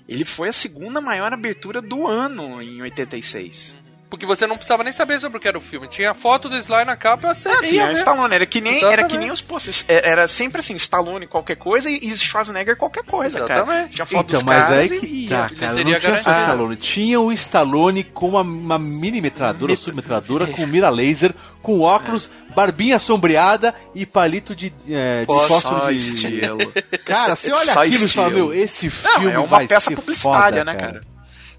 Ele 0.07 0.23
foi 0.23 0.47
a 0.47 0.53
segunda 0.53 1.01
maior 1.01 1.33
abertura 1.33 1.81
do 1.81 2.07
ano 2.07 2.61
em 2.61 2.81
86. 2.81 3.77
Porque 4.13 4.27
você 4.27 4.45
não 4.45 4.55
precisava 4.57 4.83
nem 4.83 4.93
saber 4.93 5.19
sobre 5.19 5.39
o 5.39 5.41
que 5.41 5.47
era 5.47 5.57
o 5.57 5.61
filme. 5.61 5.87
Tinha 5.87 6.11
a 6.11 6.13
foto 6.13 6.47
do 6.47 6.55
Sly 6.55 6.85
na 6.85 6.95
capa, 6.95 7.33
você 7.33 7.49
Ah, 7.49 7.53
ia 7.63 7.67
tinha 7.67 7.83
o 7.85 7.87
ver. 7.87 7.93
Stallone, 7.93 8.35
era 8.35 8.45
que 8.45 8.61
nem, 8.61 8.85
era 8.85 9.05
que 9.07 9.17
nem 9.17 9.31
os 9.31 9.41
posters. 9.41 9.83
É- 9.87 10.07
Era 10.07 10.27
sempre 10.27 10.59
assim, 10.59 10.75
Stallone 10.75 11.25
qualquer 11.25 11.55
coisa 11.55 11.89
e 11.89 11.97
e 12.03 12.15
Schwarzenegger 12.15 12.77
qualquer 12.77 13.03
coisa, 13.05 13.39
cara. 13.41 13.61
Exatamente. 13.61 13.95
Tinha 13.95 14.05
foto 14.05 14.27
Então, 14.27 14.39
dos 14.41 14.43
mas 14.43 14.61
caras 14.67 14.77
aí 14.77 14.85
e- 14.85 14.99
que 14.99 15.05
e 15.07 15.27
tá, 15.27 15.49
cara. 15.49 15.73
Não 15.83 15.99
tinha 15.99 16.17
só 16.19 16.29
o. 16.29 16.33
Stallone. 16.33 16.75
Tinha 16.75 17.19
o 17.19 17.31
Stallone 17.31 18.03
com 18.03 18.29
uma, 18.29 18.41
uma 18.41 18.77
mini 18.77 19.19
metralhadora, 19.19 19.75
submetralhadora, 19.75 20.45
com 20.45 20.63
mira 20.67 20.89
laser, 20.89 21.33
com 21.63 21.81
óculos, 21.81 22.29
barbinha 22.55 22.99
sombreada 22.99 23.73
e 23.95 24.05
palito 24.05 24.55
de, 24.55 24.71
é, 24.91 25.21
de 25.21 25.25
fósforo 25.25 25.89
de... 25.89 25.95
estilo. 25.95 26.71
Cara, 27.03 27.35
você 27.35 27.51
olha 27.51 27.73
Só 27.73 27.83
aquilo 27.83 28.05
e 28.05 28.09
fala, 28.09 28.29
meu, 28.29 28.53
esse 28.53 28.85
Não, 28.85 28.91
filme 28.91 29.31
é 29.31 29.39
uma 29.39 29.47
vai 29.47 29.67
peça 29.67 29.89
ser 29.89 29.95
publicitária, 29.95 30.59
foda, 30.59 30.71
né, 30.71 30.75
cara? 30.79 31.01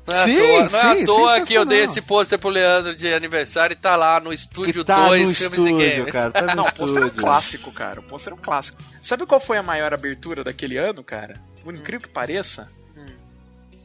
Não 0.07 0.15
é 0.15 0.25
Sim, 0.25 0.37
à 0.37 0.41
toa, 0.41 0.69
não 0.69 0.79
é 0.79 0.83
à 0.93 0.97
sim, 0.97 1.07
toa 1.07 1.41
que 1.41 1.55
eu 1.55 1.65
dei 1.65 1.85
esse 1.85 2.03
pôster 2.03 2.39
pro 2.39 2.51
Leandro 2.51 2.95
de 2.95 3.13
aniversário 3.13 3.73
e 3.73 3.77
tá 3.77 3.97
lá 3.97 4.21
no 4.21 4.33
estúdio 4.33 4.83
E 4.83 4.85
tá 4.85 5.09
2 5.09 5.29
no 5.29 5.35
Filmes 5.35 5.59
e 5.59 5.63
estúdio, 5.63 5.79
Games. 5.97 6.13
cara, 6.13 6.31
tá 6.31 6.41
no 6.43 6.55
Não, 6.57 6.65
o 6.65 6.75
pôster 6.75 7.03
é 7.03 7.07
um 7.07 7.11
clássico, 7.11 7.73
cara. 7.73 8.01
O 8.01 8.03
pôster 8.03 8.33
é 8.33 8.37
um 8.37 8.39
clássico. 8.39 8.77
Sabe 9.01 9.25
qual 9.25 9.41
foi 9.41 9.57
a 9.57 9.63
maior 9.63 9.95
abertura 9.95 10.45
daquele 10.45 10.77
ano, 10.77 11.03
cara? 11.03 11.41
Por 11.63 11.75
incrível 11.75 12.07
que 12.07 12.13
pareça. 12.13 12.69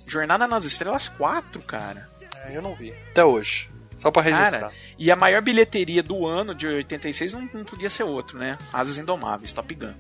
Jornada 0.08 0.48
nas 0.48 0.66
Estrelas 0.66 1.08
4, 1.08 1.62
cara. 1.62 2.10
É, 2.46 2.58
eu 2.58 2.62
não 2.62 2.76
vi. 2.76 2.94
Até 3.12 3.24
hoje. 3.24 3.70
Só 4.02 4.12
pra 4.12 4.22
registrar. 4.22 4.52
Cara, 4.60 4.72
e 4.98 5.12
a 5.12 5.16
maior 5.16 5.42
bilheteria 5.42 6.02
do 6.02 6.26
ano 6.26 6.56
de 6.56 6.66
86 6.66 7.34
não, 7.34 7.50
não 7.54 7.64
podia 7.66 7.90
ser 7.90 8.04
outro, 8.04 8.38
né? 8.40 8.58
Asas 8.74 8.98
Indomáveis, 8.98 9.54
Top 9.54 9.74
Gun. 9.74 9.94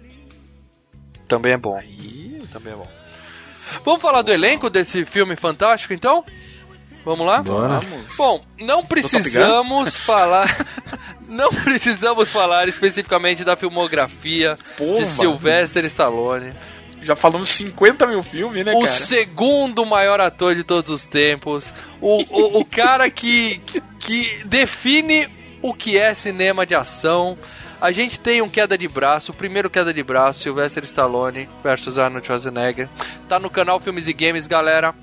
Também 1.28 1.54
é 1.54 1.58
bom. 1.58 1.80
Também 2.52 2.74
é 2.74 2.76
bom. 2.76 2.88
Vamos 3.84 4.02
falar 4.02 4.22
do 4.22 4.32
elenco 4.32 4.70
desse 4.70 5.06
filme 5.06 5.36
fantástico, 5.36 5.94
então? 5.94 6.24
Vamos 7.06 7.26
lá? 7.26 7.42
Bora. 7.42 7.80
Vamos. 7.80 8.16
Bom, 8.18 8.44
não 8.60 8.84
precisamos 8.84 9.96
falar. 9.96 10.56
Não 11.30 11.52
precisamos 11.52 12.28
falar 12.28 12.68
especificamente 12.68 13.44
da 13.44 13.56
filmografia 13.56 14.58
Porra. 14.76 15.00
de 15.00 15.06
Sylvester 15.06 15.86
Stallone. 15.86 16.52
Já 17.04 17.16
falamos 17.16 17.52
50 17.52 18.08
mil 18.08 18.24
filmes, 18.24 18.66
né, 18.66 18.74
o 18.74 18.80
cara? 18.80 19.06
segundo 19.06 19.86
maior 19.86 20.20
ator 20.20 20.56
de 20.56 20.64
todos 20.64 20.90
os 20.90 21.06
tempos. 21.06 21.72
O, 22.02 22.24
o, 22.30 22.60
o 22.62 22.66
cara 22.66 23.12
que, 23.12 23.62
que 24.00 24.42
define 24.46 25.28
o 25.62 25.74
que 25.74 25.98
é 25.98 26.14
cinema 26.14 26.66
de 26.66 26.74
ação. 26.74 27.38
A 27.82 27.92
gente 27.92 28.20
tem 28.20 28.42
um 28.42 28.50
queda 28.50 28.78
de 28.78 28.88
braço, 28.88 29.32
o 29.32 29.36
primeiro 29.36 29.70
queda 29.70 29.94
de 29.94 30.04
braço, 30.04 30.42
Sylvester 30.42 30.84
Stallone 30.84 31.48
versus 31.64 31.98
Arnold 31.98 32.26
Schwarzenegger. 32.28 32.90
Tá 33.30 33.40
no 33.40 33.50
canal 33.50 33.80
Filmes 33.80 34.08
e 34.08 34.14
Games, 34.14 34.48
galera. 34.48 34.94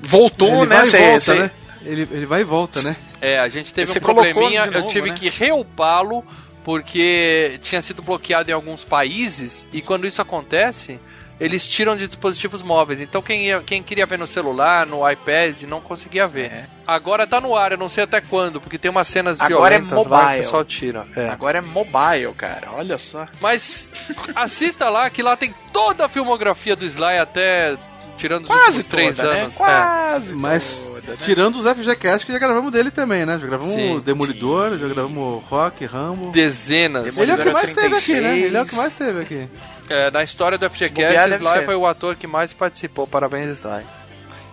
Voltou, 0.00 0.62
Ele 0.64 0.66
né? 0.66 0.82
e 0.86 0.90
volta, 0.90 1.20
cê- 1.20 1.34
né? 1.34 1.50
Ele, 1.84 2.08
ele 2.12 2.26
vai 2.26 2.40
e 2.42 2.44
volta, 2.44 2.82
né? 2.82 2.96
É, 3.20 3.38
a 3.40 3.48
gente 3.48 3.72
teve 3.74 3.90
Você 3.90 3.98
um 3.98 4.02
probleminha, 4.02 4.66
de 4.68 4.74
eu 4.74 4.80
novo, 4.80 4.92
tive 4.92 5.10
né? 5.10 5.16
que 5.16 5.28
reupá-lo 5.28 6.24
porque 6.64 7.58
tinha 7.62 7.80
sido 7.80 8.02
bloqueado 8.02 8.50
em 8.50 8.54
alguns 8.54 8.84
países 8.84 9.66
e 9.72 9.80
quando 9.80 10.06
isso 10.06 10.20
acontece, 10.20 11.00
eles 11.40 11.66
tiram 11.66 11.96
de 11.96 12.06
dispositivos 12.06 12.62
móveis. 12.62 13.00
Então 13.00 13.22
quem, 13.22 13.46
ia- 13.46 13.60
quem 13.64 13.82
queria 13.82 14.06
ver 14.06 14.18
no 14.18 14.26
celular, 14.26 14.86
no 14.86 15.08
iPad, 15.08 15.62
não 15.62 15.80
conseguia 15.80 16.26
ver. 16.26 16.46
É. 16.52 16.64
Agora 16.86 17.26
tá 17.26 17.40
no 17.40 17.54
ar, 17.54 17.72
eu 17.72 17.78
não 17.78 17.88
sei 17.88 18.04
até 18.04 18.20
quando, 18.20 18.60
porque 18.60 18.78
tem 18.78 18.90
umas 18.90 19.06
cenas 19.08 19.40
Agora 19.40 19.74
é 19.74 19.78
violentas 19.78 20.06
lá 20.06 20.18
que 20.18 20.24
o 20.24 20.24
mobile. 20.26 20.42
pessoal 20.42 20.64
tira. 20.64 21.06
É. 21.16 21.28
Agora 21.28 21.58
é 21.58 21.60
mobile, 21.60 22.32
cara. 22.36 22.68
Olha 22.74 22.98
só. 22.98 23.26
Mas 23.40 23.90
assista 24.34 24.88
lá, 24.90 25.08
que 25.10 25.22
lá 25.22 25.36
tem 25.36 25.54
toda 25.72 26.04
a 26.06 26.08
filmografia 26.08 26.74
do 26.74 26.84
Sly 26.84 27.18
até 27.18 27.76
tirando 28.16 28.42
os 28.42 28.48
Quase 28.48 28.64
últimos 28.78 28.86
três 28.86 29.16
toda, 29.16 29.32
né? 29.32 29.40
anos. 29.42 29.54
É. 29.54 29.56
Quase 29.58 30.32
Mas, 30.34 30.78
toda, 30.80 31.10
né? 31.12 31.16
tirando 31.24 31.56
os 31.56 31.64
FGCast 31.72 32.26
que 32.26 32.32
já 32.32 32.38
gravamos 32.40 32.72
dele 32.72 32.90
também, 32.90 33.24
né? 33.24 33.38
Já 33.38 33.46
gravamos 33.46 33.74
Sim. 33.74 33.94
o 33.96 34.00
Demolidor, 34.00 34.76
já 34.76 34.88
gravamos 34.88 35.44
Rock, 35.44 35.84
Rambo. 35.86 36.32
Dezenas. 36.32 37.16
Ele 37.16 37.30
é 37.30 37.34
o 37.34 37.38
que 37.38 37.44
Demolidor 37.44 37.52
mais 37.52 37.70
teve 37.70 37.96
aqui, 37.96 38.12
né? 38.14 38.28
36. 38.30 38.44
Ele 38.46 38.56
é 38.56 38.62
o 38.62 38.66
que 38.66 38.74
mais 38.74 38.92
teve 38.94 39.20
aqui. 39.20 39.48
É, 39.90 40.10
na 40.10 40.22
história 40.22 40.58
do 40.58 40.68
FGCast, 40.68 41.34
Sly 41.36 41.64
foi 41.64 41.74
o 41.76 41.86
ator 41.86 42.14
que 42.16 42.26
mais 42.26 42.52
participou. 42.52 43.06
Parabéns, 43.06 43.58
Sly. 43.58 43.84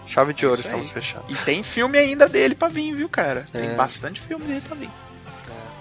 Chave 0.08 0.34
de 0.34 0.46
ouro, 0.46 0.62
estamos 0.62 0.90
fechando. 0.90 1.26
E 1.30 1.36
tem 1.36 1.64
filme 1.64 1.98
ainda 1.98 2.28
dele 2.28 2.54
pra 2.56 2.68
vir, 2.68 2.94
viu, 2.96 3.10
cara? 3.10 3.46
Tem 3.52 3.72
É. 3.72 3.74
bastante 3.76 4.22
filme 4.22 4.46
dele 4.46 4.62
pra 4.66 4.76
vir. 4.76 4.90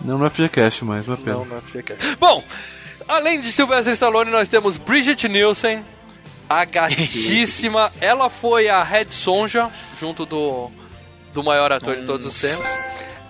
Não 0.01 0.19
no 0.19 0.29
FGCast 0.31 0.85
mais, 0.85 1.07
uma 1.07 1.17
pena. 1.17 1.37
Não, 1.37 1.45
no 1.45 1.61
FGCast. 1.63 2.17
Bom, 2.17 2.43
além 3.07 3.41
de 3.41 3.53
Sylvester 3.53 3.93
Stallone, 3.93 4.31
nós 4.31 4.49
temos 4.49 4.77
Bridget 4.79 5.29
Nielsen, 5.29 5.85
a 6.49 6.65
gatíssima. 6.65 7.93
Ela 8.01 8.29
foi 8.31 8.69
a 8.69 8.83
Red 8.83 9.09
Sonja, 9.11 9.71
junto 10.01 10.25
do, 10.27 10.71
do 11.33 11.43
maior 11.45 11.71
ator 11.73 11.97
de 11.97 12.05
todos 12.05 12.27
os 12.27 12.41
tempos. 12.41 12.69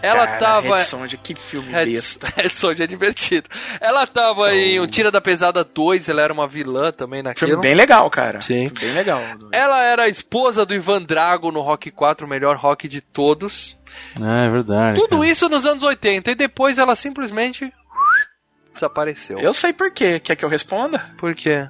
Ela 0.04 0.26
Cara, 0.26 0.38
tava. 0.38 0.76
Red 0.76 0.84
Sonja, 0.84 1.16
que 1.16 1.34
filme 1.34 1.72
Red, 1.72 1.86
besta. 1.86 2.26
Red 2.36 2.50
Sonja 2.50 2.84
é 2.84 2.86
divertido. 2.86 3.48
Ela 3.80 4.06
tava 4.06 4.54
em 4.54 4.78
O 4.80 4.86
Tira 4.86 5.10
da 5.10 5.20
Pesada 5.20 5.64
2, 5.64 6.08
ela 6.08 6.20
era 6.20 6.32
uma 6.32 6.46
vilã 6.46 6.92
também 6.92 7.22
naquilo. 7.22 7.52
Filme 7.52 7.62
bem 7.62 7.74
legal, 7.74 8.10
cara. 8.10 8.40
Sim. 8.40 8.68
Filme 8.68 8.80
Bem 8.80 8.92
legal. 8.92 9.20
Ela 9.50 9.82
era 9.82 10.02
a 10.04 10.08
esposa 10.08 10.66
do 10.66 10.74
Ivan 10.74 11.02
Drago 11.02 11.50
no 11.50 11.60
Rock 11.60 11.90
4, 11.90 12.26
o 12.26 12.28
melhor 12.28 12.56
rock 12.56 12.86
de 12.86 13.00
todos. 13.00 13.76
É, 14.20 14.46
é 14.46 14.50
verdade. 14.50 15.00
Tudo 15.00 15.18
cara. 15.18 15.30
isso 15.30 15.48
nos 15.48 15.64
anos 15.64 15.82
80 15.82 16.30
e 16.30 16.34
depois 16.34 16.78
ela 16.78 16.94
simplesmente 16.94 17.72
desapareceu. 18.74 19.38
Eu 19.38 19.54
sei 19.54 19.72
por 19.72 19.90
quê. 19.90 20.20
Quer 20.20 20.36
que 20.36 20.44
eu 20.44 20.48
responda? 20.48 20.98
Por 21.16 21.34
quê? 21.34 21.68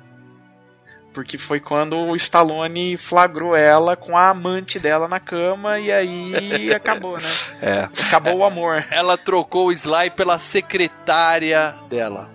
Porque 1.15 1.39
foi 1.39 1.61
quando 1.61 1.97
o 1.97 2.17
Stallone 2.17 2.97
flagrou 2.97 3.55
ela 3.55 3.95
com 3.97 4.19
a 4.19 4.29
amante 4.31 4.79
dela 4.81 5.07
na 5.07 5.21
cama 5.21 5.79
e 5.79 5.91
aí 5.93 6.75
acabou, 6.75 7.17
né? 7.19 7.29
É. 7.63 7.89
Acabou 8.07 8.39
o 8.39 8.45
amor. 8.45 8.85
Ela 8.91 9.17
trocou 9.17 9.69
o 9.69 9.73
Sly 9.73 10.11
pela 10.11 10.39
secretária 10.41 11.75
dela. 11.89 12.29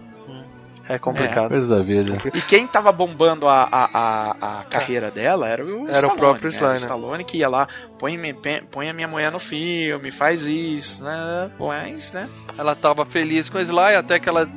É 0.88 0.97
complicado. 0.97 1.49
Coisa 1.49 1.75
da 1.75 1.84
vida. 1.84 2.17
E 2.34 2.41
quem 2.41 2.65
tava 2.65 2.91
bombando 2.91 3.47
a, 3.47 3.61
a, 3.71 3.89
a, 3.93 4.59
a 4.59 4.63
carreira 4.63 5.11
dela 5.11 5.47
era 5.47 5.63
o 5.63 5.67
Era 5.88 5.88
o 5.88 5.91
Stallone, 5.91 6.17
próprio 6.17 6.49
né? 6.49 6.55
Sly, 6.57 6.65
O 6.65 6.69
né? 6.71 6.75
Stallone 6.77 7.23
que 7.23 7.38
ia 7.38 7.47
lá, 7.47 7.67
põe, 7.99 8.17
me- 8.17 8.34
põe 8.71 8.89
a 8.89 8.93
minha 8.93 9.07
mulher 9.07 9.32
no 9.32 9.38
filme, 9.38 10.09
faz 10.09 10.45
isso, 10.47 11.03
né? 11.03 11.51
Mas, 11.59 12.11
né? 12.11 12.27
Ela 12.57 12.75
tava 12.75 13.05
feliz 13.05 13.47
com 13.49 13.59
o 13.59 13.61
Sly 13.61 13.95
até 13.97 14.19
que 14.19 14.27
ela 14.27 14.49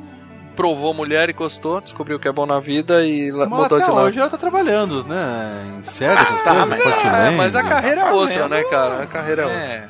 provou 0.55 0.93
mulher 0.93 1.29
e 1.29 1.33
gostou, 1.33 1.81
descobriu 1.81 2.19
que 2.19 2.27
é 2.27 2.31
bom 2.31 2.45
na 2.45 2.59
vida 2.59 3.05
e 3.05 3.31
Mas 3.31 3.47
mudou 3.49 3.65
até 3.77 3.85
de 3.85 3.91
lado. 3.91 4.07
hoje 4.07 4.19
ela 4.19 4.29
tá 4.29 4.37
trabalhando, 4.37 5.03
né? 5.05 5.79
Em 5.79 5.83
série, 5.83 6.13
essas 6.21 6.41
tá, 6.43 6.51
coisas, 6.51 6.69
mas- 6.69 7.05
É, 7.05 7.29
mas 7.31 7.55
a 7.55 7.63
carreira 7.63 8.01
é 8.01 8.03
Tá 8.05 8.11
outra, 8.13 8.33
fazendo- 8.35 8.49
né, 8.49 8.63
cara? 8.63 9.03
A 9.03 9.07
carreira 9.07 9.41
é 9.41 9.45
outra. 9.45 9.59
É. 9.61 9.87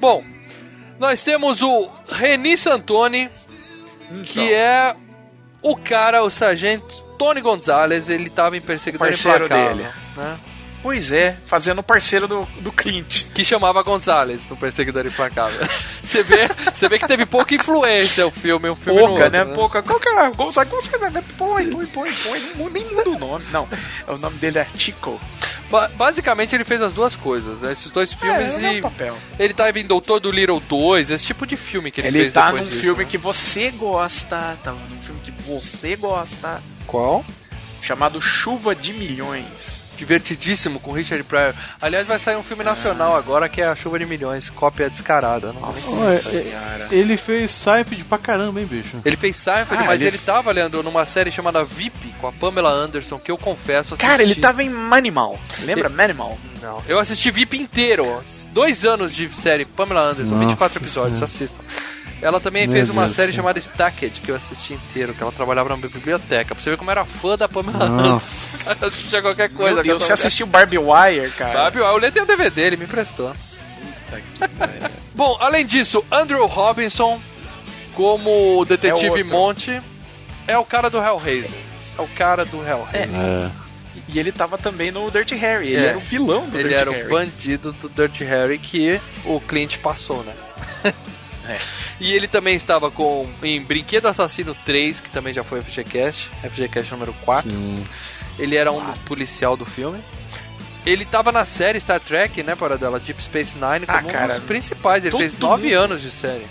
Bom, 0.00 0.24
nós 0.98 1.22
temos 1.22 1.62
o 1.62 1.88
Reni 2.10 2.56
Santoni, 2.56 3.28
que 4.24 4.40
Então. 4.40 4.54
é 4.54 4.96
o 5.62 5.76
cara, 5.76 6.22
o 6.22 6.30
sargento 6.30 7.02
Tony 7.18 7.40
Gonzalez, 7.40 8.08
ele 8.08 8.30
tava 8.30 8.56
em 8.56 8.60
Perseguidor 8.60 9.06
Parceiro 9.08 9.44
Implacável, 9.44 9.76
dele. 9.76 9.88
né? 10.16 10.38
Pois 10.82 11.12
é, 11.12 11.36
fazendo 11.46 11.82
parceiro 11.82 12.26
do, 12.26 12.42
do 12.60 12.72
Clint. 12.72 13.24
Que 13.34 13.44
chamava 13.44 13.82
Gonzalez 13.82 14.48
no 14.48 14.56
Perseguidor 14.56 15.04
Implacável. 15.06 15.60
Você 16.02 16.22
vê, 16.22 16.48
você 16.74 16.88
vê 16.88 16.98
que 16.98 17.06
teve 17.06 17.26
pouca 17.26 17.54
influência 17.54 18.26
o 18.26 18.30
filme, 18.30 18.70
um 18.70 18.74
filme 18.74 19.00
no 19.00 19.06
Pouca, 19.08 19.24
outro, 19.24 19.38
né? 19.38 19.44
Pouca. 19.54 19.82
Qual 19.82 20.00
que 20.00 20.08
é? 20.08 20.30
Gonçalves, 20.30 20.72
Gonçalves, 20.72 21.24
põe, 21.36 21.70
põe, 21.70 21.86
põe, 21.86 22.12
põe. 22.12 22.40
Nem, 22.56 22.68
nem 22.70 22.84
muda 22.94 23.10
o 23.10 23.18
nome. 23.18 23.44
Não, 23.52 23.68
o 24.08 24.16
nome 24.16 24.36
dele 24.38 24.58
é 24.58 24.66
Chico. 24.76 25.20
Ba- 25.70 25.88
basicamente 25.94 26.54
ele 26.54 26.64
fez 26.64 26.80
as 26.82 26.92
duas 26.92 27.14
coisas, 27.14 27.60
né? 27.60 27.70
Esses 27.72 27.90
dois 27.92 28.12
filmes 28.12 28.58
é, 28.58 28.66
é 28.66 28.74
e. 28.78 28.80
papel. 28.80 29.16
Ele 29.38 29.54
tava 29.54 29.78
em 29.78 29.84
Doutor 29.86 30.18
do 30.18 30.30
Little 30.30 30.58
2, 30.60 31.10
esse 31.10 31.24
tipo 31.26 31.46
de 31.46 31.56
filme 31.56 31.90
que 31.92 32.00
ele, 32.00 32.08
Ele, 32.08 32.18
fez 32.22 32.32
tá 32.32 32.46
depois 32.46 32.62
num 32.64 32.68
disso, 32.70 32.80
filme 32.80 33.04
né? 33.04 33.08
que 33.10 33.18
você 33.18 33.70
gosta, 33.70 34.58
tá 34.64 34.72
num 34.72 35.00
filme 35.02 35.20
que 35.20 35.30
você 35.42 35.94
gosta, 35.94 36.60
Qual? 36.86 37.24
chamado 37.80 38.20
Chuva 38.20 38.74
de 38.74 38.92
Milhões. 38.92 39.79
Divertidíssimo 40.00 40.80
com 40.80 40.92
Richard 40.92 41.22
Pryor. 41.24 41.54
Aliás, 41.80 42.06
vai 42.06 42.18
sair 42.18 42.36
um 42.36 42.42
filme 42.42 42.64
nacional 42.64 43.14
agora 43.14 43.48
que 43.50 43.60
é 43.60 43.66
A 43.68 43.76
Chuva 43.76 43.98
de 43.98 44.06
Milhões, 44.06 44.48
cópia 44.48 44.88
descarada. 44.88 45.52
Não 45.52 45.72
nem- 45.72 45.98
Ué, 46.08 46.16
é- 46.16 46.88
ele 46.94 47.16
fez 47.18 47.50
Seinfeld 47.50 48.02
pra 48.04 48.16
caramba, 48.18 48.60
hein, 48.60 48.66
bicho? 48.66 48.96
Ele 49.04 49.16
fez 49.16 49.36
Seinfeld, 49.36 49.82
Ah, 49.82 49.86
mas 49.86 50.00
ele- 50.00 50.10
ele... 50.10 50.18
tava, 50.18 50.50
Leandro, 50.52 50.82
numa 50.82 51.04
série 51.04 51.30
chamada 51.30 51.62
VIP 51.64 52.14
com 52.20 52.26
a 52.28 52.32
Pamela 52.32 52.70
Anderson, 52.70 53.18
que 53.18 53.30
eu 53.30 53.36
confesso 53.36 53.94
assisti. 53.94 54.06
Cara, 54.10 54.22
ele 54.22 54.34
tava 54.36 54.62
em 54.62 54.70
Manimal. 54.70 55.38
Lembra 55.60 55.88
Manimal? 55.90 56.38
Não, 56.62 56.82
eu 56.88 56.98
assisti 56.98 57.30
VIP 57.30 57.58
inteiro. 57.58 58.22
Dois 58.52 58.84
anos 58.84 59.14
de 59.14 59.28
série 59.28 59.64
Pamela 59.64 60.00
Anderson, 60.00 60.32
Nossa 60.32 60.46
24 60.46 60.78
episódios, 60.78 61.18
Senhora. 61.18 61.24
assistam. 61.24 61.60
Ela 62.22 62.38
também 62.38 62.66
Meu 62.66 62.76
fez 62.76 62.90
uma 62.90 63.04
Deus 63.04 63.16
série 63.16 63.32
céu. 63.32 63.36
chamada 63.36 63.58
Stacked, 63.58 64.20
que 64.20 64.30
eu 64.30 64.36
assisti 64.36 64.74
inteiro, 64.74 65.14
que 65.14 65.22
ela 65.22 65.32
trabalhava 65.32 65.70
na 65.70 65.76
biblioteca. 65.76 66.54
Pra 66.54 66.62
você 66.62 66.70
ver 66.70 66.76
como 66.76 66.90
era 66.90 67.04
fã 67.04 67.36
da 67.36 67.48
Pamela 67.48 67.88
Nossa. 67.88 68.68
Anderson. 68.68 68.84
Ela 68.84 68.92
assistia 68.92 69.22
qualquer 69.22 69.48
coisa. 69.50 69.74
Meu 69.76 69.82
Deus, 69.84 70.02
você 70.04 70.12
assistiu 70.12 70.46
Barbie 70.46 70.78
Wire, 70.78 71.30
cara? 71.32 71.54
Barbie, 71.70 71.80
o 71.80 71.96
Lê 71.96 72.10
tem 72.10 72.22
um 72.22 72.26
DVD, 72.26 72.62
ele 72.62 72.76
me 72.76 72.84
emprestou. 72.84 73.32
Bom, 75.14 75.36
além 75.40 75.64
disso, 75.64 76.04
Andrew 76.10 76.44
Robinson, 76.46 77.20
como 77.94 78.58
o 78.58 78.62
É 78.62 78.66
detetive 78.66 79.08
outro. 79.10 79.26
Monte, 79.26 79.82
é 80.46 80.58
o 80.58 80.64
cara 80.64 80.90
do 80.90 80.98
Hellraiser. 80.98 81.50
É 81.98 82.02
o 82.02 82.08
cara 82.08 82.44
do 82.44 82.56
Hellraiser. 82.66 83.16
É. 83.24 83.50
E 84.08 84.18
ele 84.18 84.32
tava 84.32 84.58
também 84.58 84.90
no 84.90 85.10
Dirty 85.10 85.34
Harry. 85.36 85.68
Ele 85.72 85.76
É. 85.86 85.88
era 85.90 85.98
o 85.98 86.00
vilão 86.00 86.48
do 86.48 86.58
Ele 86.58 86.68
Dirty 86.68 86.80
era 86.82 86.90
Harry. 86.90 87.06
o 87.06 87.10
bandido 87.10 87.72
do 87.72 87.88
Dirty 87.88 88.24
Harry 88.24 88.58
que 88.58 89.00
o 89.24 89.40
Clint 89.40 89.78
passou, 89.78 90.22
né? 90.24 90.34
É. 91.50 91.58
E 92.00 92.12
ele 92.12 92.28
também 92.28 92.54
estava 92.54 92.90
com 92.90 93.28
em 93.42 93.60
Brinquedo 93.62 94.06
Assassino 94.06 94.54
3, 94.64 95.00
que 95.00 95.10
também 95.10 95.32
já 95.34 95.42
foi 95.44 95.60
FGCast, 95.62 96.30
FGCast 96.50 96.90
número 96.92 97.12
4. 97.24 97.50
Ele 98.38 98.56
era 98.56 98.70
um 98.72 98.92
policial 99.06 99.56
do 99.56 99.66
filme. 99.66 100.00
Ele 100.86 101.02
estava 101.04 101.30
na 101.30 101.44
série 101.44 101.78
Star 101.78 102.00
Trek, 102.00 102.42
né, 102.42 102.54
para 102.56 102.78
dela 102.78 102.98
Deep 102.98 103.22
Space 103.22 103.54
Nine, 103.54 103.84
Ah, 103.86 103.98
como 104.00 104.10
cara, 104.12 104.34
um 104.34 104.36
dos 104.38 104.44
principais. 104.46 105.04
Ele 105.04 105.14
fez 105.16 105.38
nove 105.38 105.64
mundo- 105.64 105.74
anos 105.78 106.00
de 106.02 106.10
série. 106.10 106.46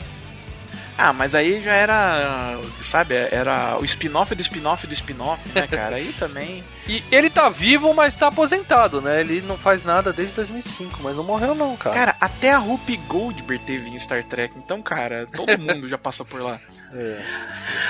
Ah, 1.02 1.14
mas 1.14 1.34
aí 1.34 1.64
já 1.64 1.72
era, 1.72 2.60
sabe, 2.82 3.16
era 3.16 3.78
o 3.80 3.86
spin-off 3.86 4.36
do 4.36 4.42
spin-off 4.42 4.86
do 4.86 4.94
spin-off, 4.94 5.42
né, 5.56 5.66
cara? 5.66 5.96
Aí 5.96 6.12
também... 6.20 6.62
E 6.90 7.02
ele 7.10 7.30
tá 7.30 7.48
vivo, 7.48 7.94
mas 7.94 8.18
tá 8.18 8.28
aposentado, 8.28 9.00
né? 9.00 9.22
Ele 9.22 9.40
não 9.40 9.58
faz 9.58 9.82
nada 9.82 10.12
desde 10.12 10.34
2005, 10.34 11.00
mas 11.02 11.16
não 11.16 11.24
morreu 11.24 11.56
não, 11.56 11.78
cara. 11.78 11.96
Cara, 11.96 12.16
até 12.20 12.52
a 12.52 12.60
Whoopi 12.60 12.98
Goldberg 13.08 13.64
teve 13.64 13.90
em 13.90 13.98
Star 13.98 14.26
Trek, 14.26 14.54
então, 14.58 14.82
cara, 14.82 15.26
todo 15.26 15.56
mundo 15.58 15.88
já 15.88 15.98
passou 15.98 16.26
por 16.26 16.42
lá. 16.42 16.60
É. 16.94 17.22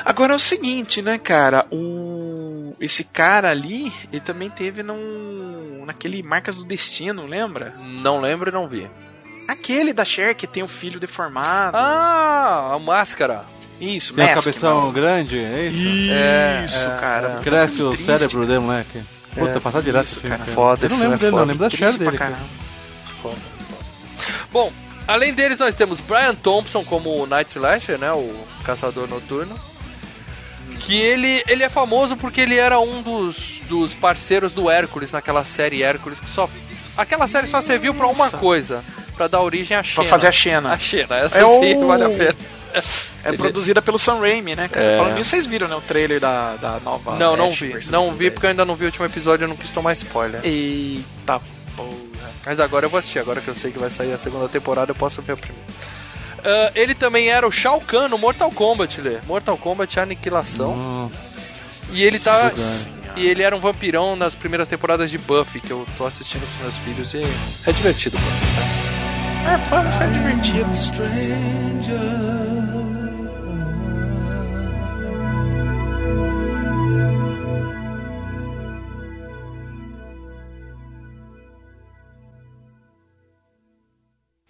Agora 0.06 0.34
é 0.34 0.36
o 0.36 0.40
seguinte, 0.40 1.02
né, 1.02 1.18
cara, 1.18 1.66
o... 1.72 2.76
esse 2.80 3.04
cara 3.04 3.50
ali, 3.50 3.92
ele 4.14 4.22
também 4.22 4.52
teve 4.52 4.84
num... 4.84 5.84
naquele 5.84 6.22
Marcas 6.22 6.58
do 6.58 6.64
Destino, 6.64 7.26
lembra? 7.26 7.74
Não 7.80 8.22
lembro 8.22 8.52
e 8.52 8.54
não 8.54 8.68
vi. 8.68 8.88
Aquele 9.52 9.94
da 9.94 10.06
Cher 10.06 10.36
que 10.36 10.46
tem 10.48 10.62
o 10.64 10.68
filho 10.68 11.00
deformado. 11.00 11.76
Ah, 11.78 12.74
a 12.76 12.80
máscara. 12.80 13.44
Isso, 13.82 14.14
Tem 14.14 14.26
um 14.26 14.28
Mask, 14.28 14.44
cabeção 14.46 14.78
mano. 14.82 14.92
grande, 14.92 15.40
é 15.40 15.68
isso? 15.72 15.80
Isso, 16.76 16.88
É, 16.88 16.98
cara. 17.00 17.38
é. 17.40 17.44
Cresce 17.44 17.82
o 17.82 17.90
triste, 17.90 18.06
cérebro 18.06 18.46
dele, 18.46 18.60
moleque. 18.60 19.02
Puta, 19.34 19.52
É, 19.58 19.60
passar 19.60 19.82
direto 19.82 20.06
isso, 20.06 20.14
esse 20.16 20.22
filme. 20.22 20.36
cara. 20.38 20.46
cara. 20.46 20.56
Foda, 20.56 20.86
Eu 20.86 20.90
não 20.90 20.98
lembro 21.00 21.16
é 21.16 21.18
dele, 21.18 21.32
não. 21.32 21.38
foda. 21.40 21.52
Lembro 21.52 21.70
da 21.70 21.76
Cher 21.78 21.90
pra 21.94 21.98
dele. 22.06 22.18
cara. 22.18 22.32
caramba. 23.24 23.40
Bom, 24.52 24.72
além 25.08 25.34
deles 25.34 25.58
nós 25.58 25.76
temos 25.76 26.00
Brian 26.02 26.36
Thompson 26.36 26.84
como 26.84 27.10
o 27.22 27.26
Night 27.26 27.52
Slasher, 27.52 27.98
né, 27.98 28.12
o 28.12 28.34
caçador 28.64 29.08
noturno. 29.08 29.56
Que 30.80 30.98
ele, 31.00 31.44
ele 31.48 31.64
é 31.64 31.70
famoso 31.70 32.16
porque 32.18 32.42
ele 32.42 32.58
era 32.58 32.80
um 32.80 33.02
dos, 33.02 33.60
dos 33.68 33.94
parceiros 33.94 34.52
do 34.52 34.70
Hércules 34.70 35.12
naquela 35.12 35.44
série 35.44 35.84
Hércules 35.84 36.20
que 36.20 36.30
só 36.30 36.50
aquela 36.98 37.28
série 37.28 37.48
só 37.48 37.62
serviu 37.62 37.94
pra 37.94 38.08
uma 38.08 38.30
coisa, 38.30 38.84
pra 39.20 39.28
dar 39.28 39.42
origem 39.42 39.76
à 39.76 39.84
Xena. 39.84 39.96
Pra 39.96 40.04
fazer 40.06 40.28
a 40.28 40.32
Xena. 40.32 40.74
A 40.74 40.78
Xena, 40.80 41.18
essa 41.18 41.38
É 41.38 41.42
sim 41.42 41.76
o- 41.76 41.88
vale 41.88 42.04
a 42.06 42.10
pena. 42.10 42.36
É 43.26 43.32
produzida 43.34 43.82
pelo 43.82 44.00
Sam 44.00 44.20
Raimi, 44.20 44.56
né, 44.56 44.70
cara? 44.70 44.86
É. 44.86 44.98
Falando 44.98 45.16
nisso, 45.16 45.32
vocês 45.32 45.46
viram, 45.46 45.68
né, 45.68 45.76
o 45.76 45.82
trailer 45.82 46.20
da, 46.22 46.56
da 46.56 46.80
nova 46.80 47.18
Não, 47.18 47.36
não 47.36 47.50
Ash 47.50 47.60
vi. 47.60 47.68
versus 47.70 47.92
Não 47.92 48.14
vi 48.14 48.32
porque 48.32 48.46
eu 48.46 48.52
ainda 48.52 48.64
não 48.64 48.76
vi 48.76 48.84
o 48.84 48.88
último 48.88 49.06
episódio, 49.06 49.44
eu 49.44 49.50
não 49.50 49.58
quis 49.58 49.72
tomar 49.72 49.92
spoiler. 49.94 50.40
Eita 50.46 51.42
porra. 51.76 51.90
Mas 52.46 52.60
agora 52.60 52.86
eu 52.86 52.90
vou 52.90 52.98
assistir, 53.00 53.20
agora 53.20 53.42
que 53.42 53.48
eu 53.50 53.56
sei 53.56 53.72
que 53.72 53.78
vai 53.80 53.90
sair 53.90 54.14
a 54.14 54.18
segunda 54.18 54.48
temporada, 54.48 54.92
eu 54.92 54.96
posso 54.96 55.22
ver 55.22 55.34
o 55.34 55.38
primeiro. 55.38 55.64
Ah, 56.46 56.72
ele 56.76 56.96
também 56.96 57.30
era 57.30 57.46
o 57.46 57.52
Shao 57.52 57.82
Kahn 57.82 58.08
no 58.08 58.18
Mortal 58.18 58.50
Kombat, 58.52 59.02
Lê. 59.02 59.18
Mortal 59.28 59.58
Kombat 59.58 60.00
Aniquilação. 60.00 60.76
Nossa. 60.78 61.40
E 61.92 62.04
ele 62.04 62.20
tá. 62.20 62.52
E 63.18 63.28
ele 63.28 63.42
era 63.44 63.54
um 63.56 63.60
vampirão 63.60 64.16
nas 64.16 64.36
primeiras 64.36 64.68
temporadas 64.68 65.10
de 65.12 65.18
Buffy, 65.18 65.60
que 65.60 65.72
eu 65.72 65.86
tô 65.98 66.06
assistindo 66.06 66.42
com 66.58 66.64
meus 66.64 66.76
filhos 66.78 67.14
e 67.16 67.24
é 67.68 67.74
divertido, 67.74 68.16
Buffy. 69.40 69.48
É, 69.48 69.58
foi, 69.70 69.84
foi 69.92 70.08
divertido. 70.42 70.70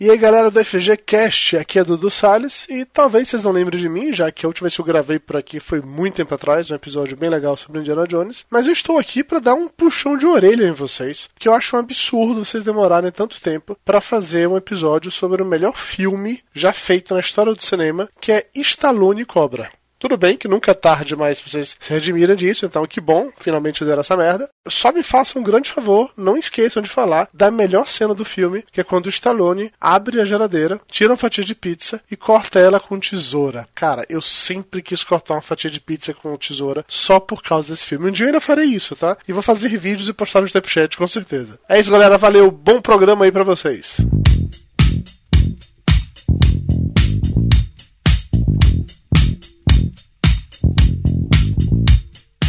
E 0.02 0.10
aí 0.10 0.18
galera 0.18 0.50
do 0.50 0.64
FG 0.64 0.95
Cast, 0.95 1.58
aqui 1.58 1.78
é 1.78 1.84
Dudu 1.84 2.10
Salles 2.10 2.66
e 2.70 2.86
talvez 2.86 3.28
vocês 3.28 3.43
não 3.43 3.52
lembrem 3.52 3.78
de 3.78 3.89
mim, 3.89 4.14
já 4.14 4.32
que 4.32 4.45
a 4.45 4.47
última 4.47 4.68
vez 4.68 4.74
que 4.74 4.80
eu 4.80 4.86
gravei 4.86 5.20
por 5.20 5.36
aqui 5.36 5.60
foi 5.60 5.82
muito 5.82 6.16
tempo 6.16 6.34
atrás, 6.34 6.72
um 6.72 6.76
episódio 6.76 7.18
bem 7.18 7.30
legal 7.30 7.58
sobre 7.58 7.82
Indiana 7.82 8.08
Jones, 8.08 8.45
mas 8.50 8.66
eu 8.66 8.72
estou 8.72 8.97
aqui 8.97 9.26
para 9.26 9.39
dar 9.39 9.56
um 9.56 9.68
puxão 9.68 10.16
de 10.16 10.26
orelha 10.26 10.66
em 10.66 10.72
vocês, 10.72 11.28
porque 11.34 11.50
eu 11.50 11.54
acho 11.54 11.76
um 11.76 11.80
absurdo 11.80 12.45
vocês 12.45 12.64
demorarem 12.64 13.12
tanto 13.12 13.41
tempo 13.41 13.78
para 13.84 14.00
fazer 14.00 14.47
um 14.47 14.56
episódio 14.56 15.12
sobre 15.12 15.43
o 15.43 15.45
melhor 15.45 15.76
filme 15.76 16.41
já 16.54 16.72
feito 16.72 17.14
na 17.14 17.20
história 17.20 17.54
do 17.54 17.62
cinema, 17.62 18.08
que 18.22 18.32
é 18.32 18.47
Stallone 18.56 19.26
Cobra. 19.26 19.70
Tudo 20.00 20.16
bem 20.16 20.38
que 20.38 20.47
nunca 20.47 20.72
é 20.72 20.74
tarde 20.74 21.14
mais 21.14 21.41
vocês 21.41 21.76
se 21.78 21.93
redimiram 21.93 22.34
disso, 22.34 22.66
então 22.66 22.86
que 22.86 23.02
bom, 23.02 23.30
finalmente 23.38 23.80
fizeram 23.80 24.00
essa 24.00 24.16
merda. 24.16 24.50
Só 24.68 24.93
me 24.93 25.04
façam 25.04 25.41
um 25.41 25.45
grande 25.45 25.70
favor, 25.70 26.12
não 26.16 26.38
esqueçam 26.38 26.82
de 26.82 26.89
falar 26.89 27.28
da 27.34 27.52
melhor 27.52 27.88
cena 27.88 28.14
do 28.14 28.24
filme, 28.24 28.64
que 28.72 28.80
é 28.80 28.84
quando 28.84 29.08
o 29.08 29.10
Stallone 29.10 29.74
abre 29.80 30.22
a 30.22 30.26
geladeira, 30.26 30.80
tira 30.88 31.12
uma 31.12 31.18
fatia 31.18 31.43
de 31.43 31.54
pizza 31.54 32.02
e 32.10 32.16
corta 32.16 32.60
ela 32.60 32.80
com 32.80 32.97
tesoura. 32.97 33.68
Cara, 33.76 34.06
eu 34.08 34.22
sempre 34.22 34.82
quis 34.82 35.04
cortar 35.04 35.34
uma 35.34 35.41
fatia 35.41 35.70
de 35.70 35.82
pizza 35.82 36.14
com 36.14 36.38
tesoura 36.38 36.86
só 36.88 37.20
por 37.20 37.43
causa 37.43 37.74
desse 37.74 37.86
filme. 37.86 38.10
Um 38.10 38.12
dia 38.12 38.26
eu 38.26 38.30
ainda 38.30 38.39
farei 38.39 38.68
isso, 38.68 38.95
tá? 38.95 39.18
E 39.28 39.34
vou 39.34 39.43
fazer 39.43 39.78
vídeos 39.78 40.08
e 40.08 40.14
postar 40.14 40.39
no 40.39 40.47
Snapchat, 40.47 40.97
com 40.97 41.08
certeza. 41.08 41.60
É 41.68 41.78
isso, 41.78 41.91
galera. 41.91 42.18
Valeu. 42.18 42.50
Bom 42.50 42.80
programa 42.80 43.26
aí 43.26 43.32
pra 43.32 43.43
vocês. 43.43 43.97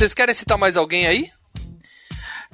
Vocês 0.01 0.15
querem 0.15 0.35
citar 0.35 0.57
mais 0.57 0.79
alguém 0.79 1.07
aí? 1.07 1.31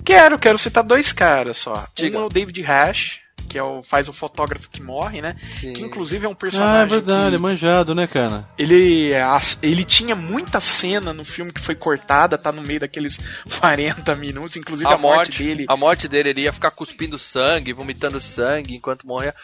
Quero, 0.05 0.37
quero 0.37 0.59
citar 0.59 0.83
dois 0.83 1.13
caras 1.13 1.57
só. 1.57 1.87
Diga. 1.95 2.19
Um 2.19 2.23
é 2.23 2.25
o 2.25 2.29
David 2.29 2.61
Hash, 2.61 3.21
que 3.47 3.57
é 3.59 3.63
o, 3.63 3.83
faz 3.83 4.09
o 4.09 4.13
fotógrafo 4.13 4.69
que 4.69 4.83
morre, 4.83 5.23
né? 5.23 5.37
Sim. 5.49 5.73
Que 5.73 5.83
inclusive 5.83 6.27
é 6.27 6.29
um 6.29 6.33
Ah, 6.33 6.35
é 6.35 6.37
personagem 6.37 6.89
verdade, 6.89 7.29
é 7.35 7.39
que 7.39 7.43
manjado, 7.43 7.95
né, 7.95 8.07
cara? 8.07 8.49
ele, 8.59 9.15
as- 9.15 9.59
ele 9.63 9.85
tinha 9.85 10.15
muita 10.17 10.61
cena 10.61 11.13
no 11.13 11.25
filme 11.25 11.53
que 11.53 11.61
foi 11.61 11.75
cortada, 11.75 12.37
tá 12.37 12.51
no 12.53 12.63
meio 12.63 12.81
daqueles 12.81 13.19
40 13.61 14.15
minutos, 14.17 14.57
inclusive 14.57 14.91
a, 14.93 14.99
morte, 14.99 15.43
dele. 15.43 15.65
A 15.69 15.77
morte 15.77 16.09
dele, 16.09 16.31
ele 16.31 16.41
ia 16.43 16.53
ficar 16.53 16.71
cuspindo 16.71 17.19
sangue, 17.19 17.73
vomitando 17.73 18.21
sangue 18.21 18.75
enquanto 18.75 19.07
morria. 19.07 19.35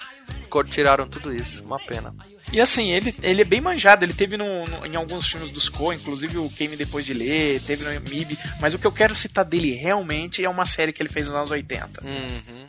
Tiraram 0.70 1.09
tudo 1.09 1.34
isso, 1.34 1.62
uma 1.64 1.78
pena. 1.78 2.14
E 2.53 2.61
assim, 2.61 2.90
ele, 2.90 3.14
ele 3.22 3.40
é 3.40 3.44
bem 3.44 3.61
manjado, 3.61 4.05
ele 4.05 4.12
teve 4.12 4.36
no, 4.36 4.64
no- 4.66 4.84
em 4.84 4.94
alguns 4.96 5.26
filmes 5.26 5.50
dos 5.50 5.68
Coen, 5.68 5.98
inclusive 5.98 6.36
o 6.38 6.50
Queime 6.50 6.76
Depois 6.76 7.07
de 7.07 7.14
Ler, 7.14 7.61
teve 7.62 7.82
no 7.84 7.90
MIB, 8.00 8.38
mas 8.61 8.74
o 8.74 8.78
que 8.78 8.86
eu 8.86 8.92
quero 8.92 9.14
citar 9.14 9.44
dele 9.44 9.72
realmente 9.74 10.44
é 10.44 10.48
uma 10.48 10.66
série 10.66 10.92
que 10.92 11.03
ele 11.03 11.09
fez 11.09 11.26
nos 11.28 11.36
anos 11.36 11.50
80. 11.50 12.05
Uhum. 12.05 12.68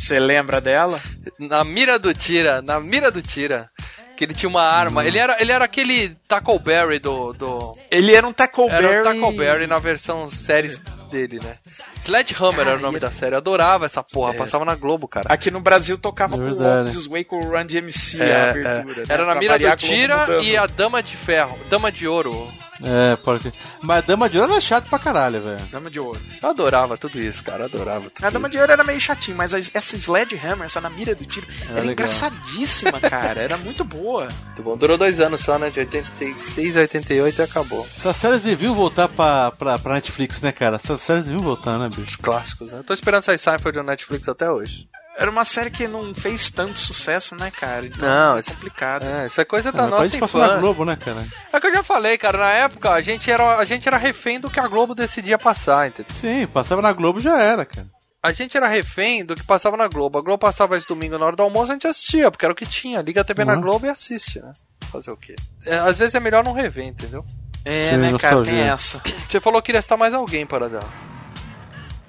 Você 0.00 0.18
lembra 0.18 0.60
dela? 0.60 1.00
Na 1.38 1.62
mira 1.62 1.98
do 1.98 2.14
tira, 2.14 2.62
na 2.62 2.80
mira 2.80 3.10
do 3.10 3.20
tira. 3.20 3.68
Que 4.16 4.24
ele 4.24 4.34
tinha 4.34 4.48
uma 4.50 4.62
arma. 4.62 5.04
Ele, 5.06 5.18
era, 5.18 5.40
ele 5.40 5.50
era 5.52 5.64
aquele 5.64 6.10
Tackleberry 6.28 6.98
do. 6.98 7.32
do... 7.32 7.76
Ele 7.90 8.14
era 8.14 8.26
um 8.26 8.32
Tackleberry. 8.32 8.84
Era 8.86 9.00
o 9.00 9.04
Tackleberry 9.04 9.66
na 9.66 9.78
versão 9.78 10.28
séries 10.28 10.78
dele, 11.10 11.40
né? 11.42 11.56
Sledgehammer 11.98 12.66
era 12.66 12.76
o 12.76 12.80
nome 12.80 12.98
da 12.98 13.10
série. 13.10 13.34
Eu 13.34 13.38
adorava 13.38 13.86
essa 13.86 14.02
porra. 14.02 14.34
É. 14.34 14.36
Passava 14.36 14.64
na 14.64 14.74
Globo, 14.74 15.08
cara. 15.08 15.26
Aqui 15.32 15.50
no 15.50 15.60
Brasil 15.60 15.96
tocava 15.96 16.34
É 16.34 16.38
com 16.38 16.44
o 16.50 16.84
This 16.84 17.06
Way 17.06 17.24
com 17.24 17.36
o 17.38 17.50
Run 17.50 17.64
DMC, 17.66 18.20
É, 18.20 18.24
a 18.24 18.28
é. 18.28 18.50
abertura. 18.50 18.96
né? 18.96 19.04
Era 19.08 19.24
na 19.26 19.32
Pra 19.32 19.40
mira 19.40 19.58
do 19.58 19.76
tira 19.76 20.42
e 20.42 20.56
a 20.56 20.66
Dama 20.66 21.02
de 21.02 21.16
Ferro. 21.16 21.58
Dama 21.68 21.90
de 21.90 22.06
Ouro. 22.06 22.50
É, 22.82 23.16
porque. 23.16 23.52
Mas 23.82 24.04
Dama 24.04 24.28
de 24.28 24.38
Ouro 24.38 24.52
era 24.52 24.60
chato 24.60 24.88
pra 24.88 24.98
caralho, 24.98 25.40
velho. 25.42 25.60
Dama 25.70 25.90
de 25.90 26.00
Ouro. 26.00 26.20
Eu 26.42 26.48
adorava 26.50 26.96
tudo 26.96 27.18
isso, 27.20 27.42
cara. 27.44 27.62
eu 27.62 27.66
Adorava 27.66 28.08
tudo 28.10 28.24
A 28.24 28.30
Dama 28.30 28.48
isso. 28.48 28.56
de 28.56 28.60
Ouro 28.60 28.72
era 28.72 28.84
meio 28.84 29.00
chatinho, 29.00 29.36
mas 29.36 29.52
as- 29.54 29.70
essa 29.74 29.96
Sledgehammer, 29.96 30.64
essa 30.66 30.80
na 30.80 30.88
mira 30.90 31.14
do 31.14 31.24
tiro, 31.24 31.46
era, 31.64 31.74
legal. 31.80 31.92
engraçadíssima, 31.92 33.00
cara. 33.00 33.40
Era 33.42 33.56
muito 33.56 33.84
boa. 33.84 34.28
Muito 34.50 34.62
bom. 34.62 34.76
Durou 34.76 34.98
dois 34.98 35.20
anos 35.20 35.40
só, 35.42 35.58
né? 35.58 35.70
De 35.70 35.78
86 35.80 36.76
a 36.76 36.80
88 36.80 37.38
e 37.40 37.42
acabou. 37.44 37.80
Essas 37.84 38.16
séries 38.16 38.42
deviam 38.42 38.74
voltar 38.74 39.08
pra, 39.08 39.50
pra, 39.52 39.78
pra 39.78 39.94
Netflix, 39.94 40.40
né, 40.42 40.52
cara? 40.52 40.76
Essas 40.76 41.00
séries 41.00 41.24
deviam 41.26 41.42
voltar, 41.42 41.78
né, 41.78 41.88
bicho? 41.88 42.18
Clássicos, 42.18 42.70
né? 42.72 42.82
Tô 42.86 42.92
esperando 42.92 43.22
sair 43.22 43.38
Seinfeld 43.38 43.78
no 43.78 43.84
Netflix 43.84 44.28
até 44.28 44.50
hoje. 44.50 44.86
Era 45.16 45.30
uma 45.30 45.44
série 45.44 45.70
que 45.70 45.86
não 45.86 46.14
fez 46.14 46.48
tanto 46.50 46.78
sucesso, 46.78 47.34
né, 47.34 47.50
cara? 47.50 47.84
Então 47.86 48.08
Não, 48.08 48.38
é 48.38 48.42
complicado. 48.42 49.04
É, 49.04 49.26
isso 49.26 49.40
é 49.40 49.44
coisa 49.44 49.70
da 49.70 49.80
Ah, 49.80 49.82
mas 49.82 49.90
nossa 49.90 50.02
pode 50.08 50.18
passar 50.18 50.38
na 50.38 50.44
infância. 50.44 50.60
Globo, 50.60 50.84
né, 50.84 50.96
cara? 50.96 51.26
É 51.52 51.56
o 51.56 51.60
que 51.60 51.66
eu 51.66 51.74
já 51.74 51.82
falei, 51.82 52.16
cara. 52.16 52.38
Na 52.38 52.50
época, 52.52 52.90
a 52.90 53.00
gente 53.02 53.30
era, 53.30 53.58
a 53.58 53.64
gente 53.64 53.86
era 53.86 53.96
refém 53.98 54.40
do 54.40 54.48
que 54.48 54.58
a 54.60 54.66
Globo 54.68 54.94
decidia 54.94 55.36
passar, 55.36 55.88
entendeu? 55.88 56.14
Sim, 56.14 56.46
passava 56.46 56.80
na 56.80 56.92
Globo 56.92 57.20
já 57.20 57.38
era, 57.38 57.66
cara. 57.66 57.86
A 58.22 58.32
gente 58.32 58.56
era 58.56 58.68
refém 58.68 59.24
do 59.24 59.34
que 59.34 59.42
passava 59.42 59.76
na 59.76 59.88
Globo. 59.88 60.18
A 60.18 60.22
Globo 60.22 60.38
passava 60.38 60.76
esse 60.76 60.86
domingo 60.86 61.18
na 61.18 61.26
hora 61.26 61.36
do 61.36 61.42
almoço, 61.42 61.70
a 61.72 61.74
gente 61.74 61.86
assistia, 61.86 62.30
porque 62.30 62.44
era 62.44 62.52
o 62.52 62.56
que 62.56 62.66
tinha. 62.66 63.00
Liga 63.02 63.20
a 63.22 63.24
TV 63.24 63.44
na 63.44 63.54
Uhum. 63.54 63.60
Globo 63.62 63.86
e 63.86 63.88
assiste, 63.90 64.40
né? 64.40 64.52
Fazer 64.92 65.10
o 65.10 65.16
quê? 65.16 65.34
É, 65.66 65.76
às 65.78 65.98
vezes 65.98 66.14
é 66.14 66.20
melhor 66.20 66.44
não 66.44 66.52
rever, 66.52 66.86
entendeu? 66.86 67.24
É, 67.64 67.90
Sim, 67.90 67.96
né, 67.96 68.02
cara? 68.18 68.36
nostalgia. 68.36 68.52
Tem 68.54 68.62
essa. 68.72 69.02
Você 69.28 69.40
falou 69.40 69.60
que 69.60 69.70
iria 69.70 69.78
estar 69.80 69.96
mais 69.96 70.14
alguém 70.14 70.46
para 70.46 70.68
dar. 70.68 70.84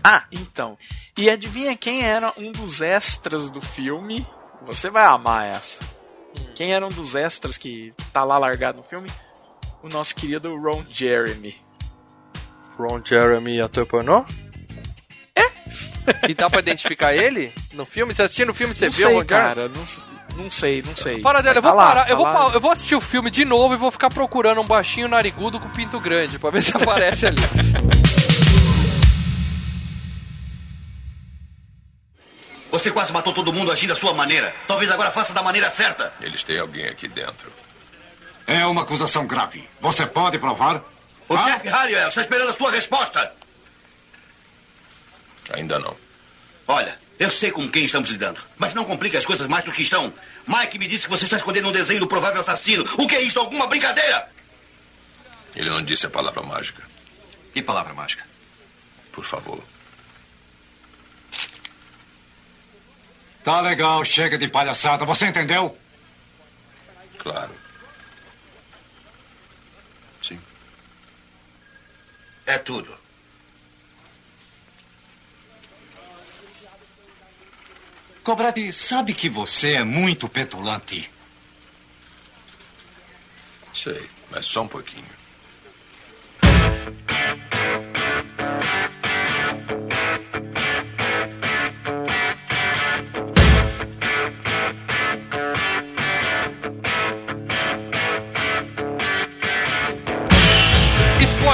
Ah, 0.03 0.23
então. 0.31 0.77
E 1.17 1.29
adivinha 1.29 1.75
quem 1.77 2.03
era 2.03 2.33
um 2.37 2.51
dos 2.51 2.81
extras 2.81 3.49
do 3.51 3.61
filme? 3.61 4.25
Você 4.65 4.89
vai 4.89 5.05
amar 5.05 5.47
essa. 5.47 5.79
Quem 6.55 6.73
era 6.73 6.85
um 6.85 6.89
dos 6.89 7.13
extras 7.15 7.57
que 7.57 7.93
tá 8.13 8.23
lá 8.23 8.37
largado 8.37 8.77
no 8.77 8.83
filme? 8.83 9.09
O 9.83 9.89
nosso 9.89 10.15
querido 10.15 10.55
Ron 10.57 10.83
Jeremy. 10.89 11.55
Ron 12.77 13.01
Jeremy, 13.03 13.59
ator 13.61 13.85
pornô? 13.85 14.25
É? 15.35 15.45
E 16.29 16.33
dá 16.33 16.49
pra 16.49 16.59
identificar 16.59 17.13
ele 17.15 17.53
no 17.73 17.85
filme? 17.85 18.13
Você 18.13 18.23
assistindo 18.23 18.49
o 18.49 18.53
filme, 18.53 18.73
você 18.73 18.85
não 18.85 18.91
viu 18.91 19.07
o 19.07 19.09
sei, 19.09 19.17
Ron 19.19 19.25
Jeremy? 19.27 19.45
cara. 19.45 19.69
Não, 19.69 20.43
não 20.43 20.51
sei, 20.51 20.81
não 20.81 20.95
sei. 20.95 21.19
Para 21.21 21.41
dela, 21.41 21.57
eu 21.57 21.61
Tá 21.61 21.69
vou 21.69 21.77
lá, 21.77 21.87
parar, 21.87 22.01
eu 22.03 22.09
tá 22.09 22.15
vou, 22.15 22.23
lá. 22.25 22.33
pa- 22.49 22.55
eu 22.55 22.61
vou 22.61 22.71
assistir 22.71 22.95
o 22.95 23.01
filme 23.01 23.29
de 23.29 23.43
novo 23.45 23.73
e 23.73 23.77
vou 23.77 23.91
ficar 23.91 24.09
procurando 24.09 24.61
um 24.61 24.67
baixinho 24.67 25.07
narigudo 25.07 25.59
com 25.59 25.69
pinto 25.69 25.99
grande 25.99 26.39
pra 26.39 26.49
ver 26.51 26.63
se 26.63 26.71
aparece 26.77 27.25
ali. 27.27 27.37
Você 32.71 32.89
quase 32.89 33.11
matou 33.11 33.33
todo 33.33 33.53
mundo 33.53 33.71
agindo 33.71 33.89
da 33.89 33.95
sua 33.95 34.13
maneira. 34.13 34.55
Talvez 34.65 34.89
agora 34.89 35.11
faça 35.11 35.33
da 35.33 35.43
maneira 35.43 35.69
certa. 35.69 36.13
Eles 36.21 36.43
têm 36.43 36.57
alguém 36.57 36.85
aqui 36.85 37.07
dentro. 37.07 37.51
É 38.47 38.65
uma 38.65 38.83
acusação 38.83 39.27
grave. 39.27 39.67
Você 39.81 40.05
pode 40.05 40.39
provar? 40.39 40.81
O 41.27 41.37
chefe 41.37 41.67
Harriel 41.67 42.07
está 42.07 42.21
esperando 42.21 42.49
a 42.49 42.55
sua 42.55 42.71
resposta. 42.71 43.33
Ainda 45.53 45.79
não. 45.79 45.95
Olha, 46.67 46.97
eu 47.19 47.29
sei 47.29 47.51
com 47.51 47.69
quem 47.69 47.85
estamos 47.85 48.09
lidando, 48.09 48.41
mas 48.57 48.73
não 48.73 48.85
complique 48.85 49.17
as 49.17 49.25
coisas 49.25 49.45
mais 49.47 49.63
do 49.65 49.71
que 49.71 49.81
estão. 49.81 50.13
Mike 50.47 50.79
me 50.79 50.87
disse 50.87 51.05
que 51.05 51.11
você 51.11 51.25
está 51.25 51.37
escondendo 51.37 51.67
um 51.67 51.71
desenho 51.71 51.99
do 51.99 52.07
provável 52.07 52.41
assassino. 52.41 52.83
O 52.97 53.05
que 53.05 53.15
é 53.15 53.21
isto? 53.21 53.39
Alguma 53.39 53.67
brincadeira? 53.67 54.29
Ele 55.55 55.69
não 55.69 55.81
disse 55.81 56.05
a 56.05 56.09
palavra 56.09 56.41
mágica. 56.41 56.81
Que 57.53 57.61
palavra 57.61 57.93
mágica? 57.93 58.25
Por 59.11 59.25
favor. 59.25 59.61
Tá 63.43 63.59
legal, 63.61 64.05
chega 64.05 64.37
de 64.37 64.47
palhaçada. 64.47 65.05
Você 65.05 65.27
entendeu? 65.27 65.77
Claro. 67.17 67.51
Sim. 70.21 70.39
É 72.45 72.57
tudo. 72.57 73.01
Cobrade, 78.23 78.71
sabe 78.71 79.15
que 79.15 79.27
você 79.27 79.73
é 79.73 79.83
muito 79.83 80.29
petulante. 80.29 81.09
Sei, 83.73 84.09
mas 84.29 84.45
só 84.45 84.61
um 84.61 84.67
pouquinho. 84.67 85.21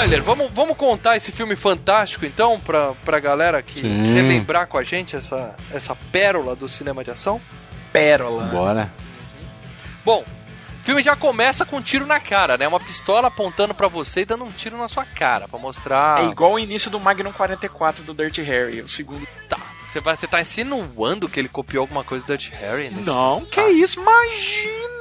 Spoiler, 0.07 0.23
vamos, 0.23 0.49
vamos 0.53 0.77
contar 0.77 1.17
esse 1.17 1.33
filme 1.33 1.53
fantástico 1.57 2.25
então 2.25 2.61
pra, 2.61 2.93
pra 3.03 3.19
galera 3.19 3.61
que 3.61 3.81
Sim. 3.81 4.13
relembrar 4.13 4.65
com 4.65 4.77
a 4.77 4.83
gente 4.83 5.17
essa, 5.17 5.53
essa 5.69 5.97
pérola 6.13 6.55
do 6.55 6.69
cinema 6.69 7.03
de 7.03 7.11
ação? 7.11 7.41
Pérola. 7.91 8.45
Bora. 8.45 8.93
Bom, 10.05 10.23
o 10.23 10.85
filme 10.85 11.03
já 11.03 11.13
começa 11.13 11.65
com 11.65 11.75
um 11.75 11.81
tiro 11.81 12.05
na 12.05 12.21
cara, 12.21 12.57
né? 12.57 12.65
Uma 12.65 12.79
pistola 12.79 13.27
apontando 13.27 13.73
pra 13.73 13.89
você 13.89 14.21
e 14.21 14.25
dando 14.25 14.45
um 14.45 14.51
tiro 14.51 14.77
na 14.77 14.87
sua 14.87 15.03
cara 15.03 15.45
pra 15.45 15.59
mostrar. 15.59 16.23
É 16.23 16.27
igual 16.27 16.53
o 16.53 16.59
início 16.59 16.89
do 16.89 17.01
Magnum 17.01 17.33
44 17.33 18.01
do 18.05 18.13
Dirty 18.13 18.41
Harry, 18.41 18.79
o 18.79 18.87
segundo. 18.87 19.27
Tá. 19.49 19.59
Você, 19.89 19.99
vai, 19.99 20.15
você 20.15 20.25
tá 20.25 20.39
insinuando 20.39 21.27
que 21.27 21.37
ele 21.37 21.49
copiou 21.49 21.81
alguma 21.81 22.05
coisa 22.05 22.23
do 22.23 22.27
Dirty 22.37 22.55
Harry? 22.55 22.89
Nesse... 22.89 23.05
Não, 23.05 23.43
que 23.43 23.61
isso, 23.61 23.99
imagina! 23.99 24.96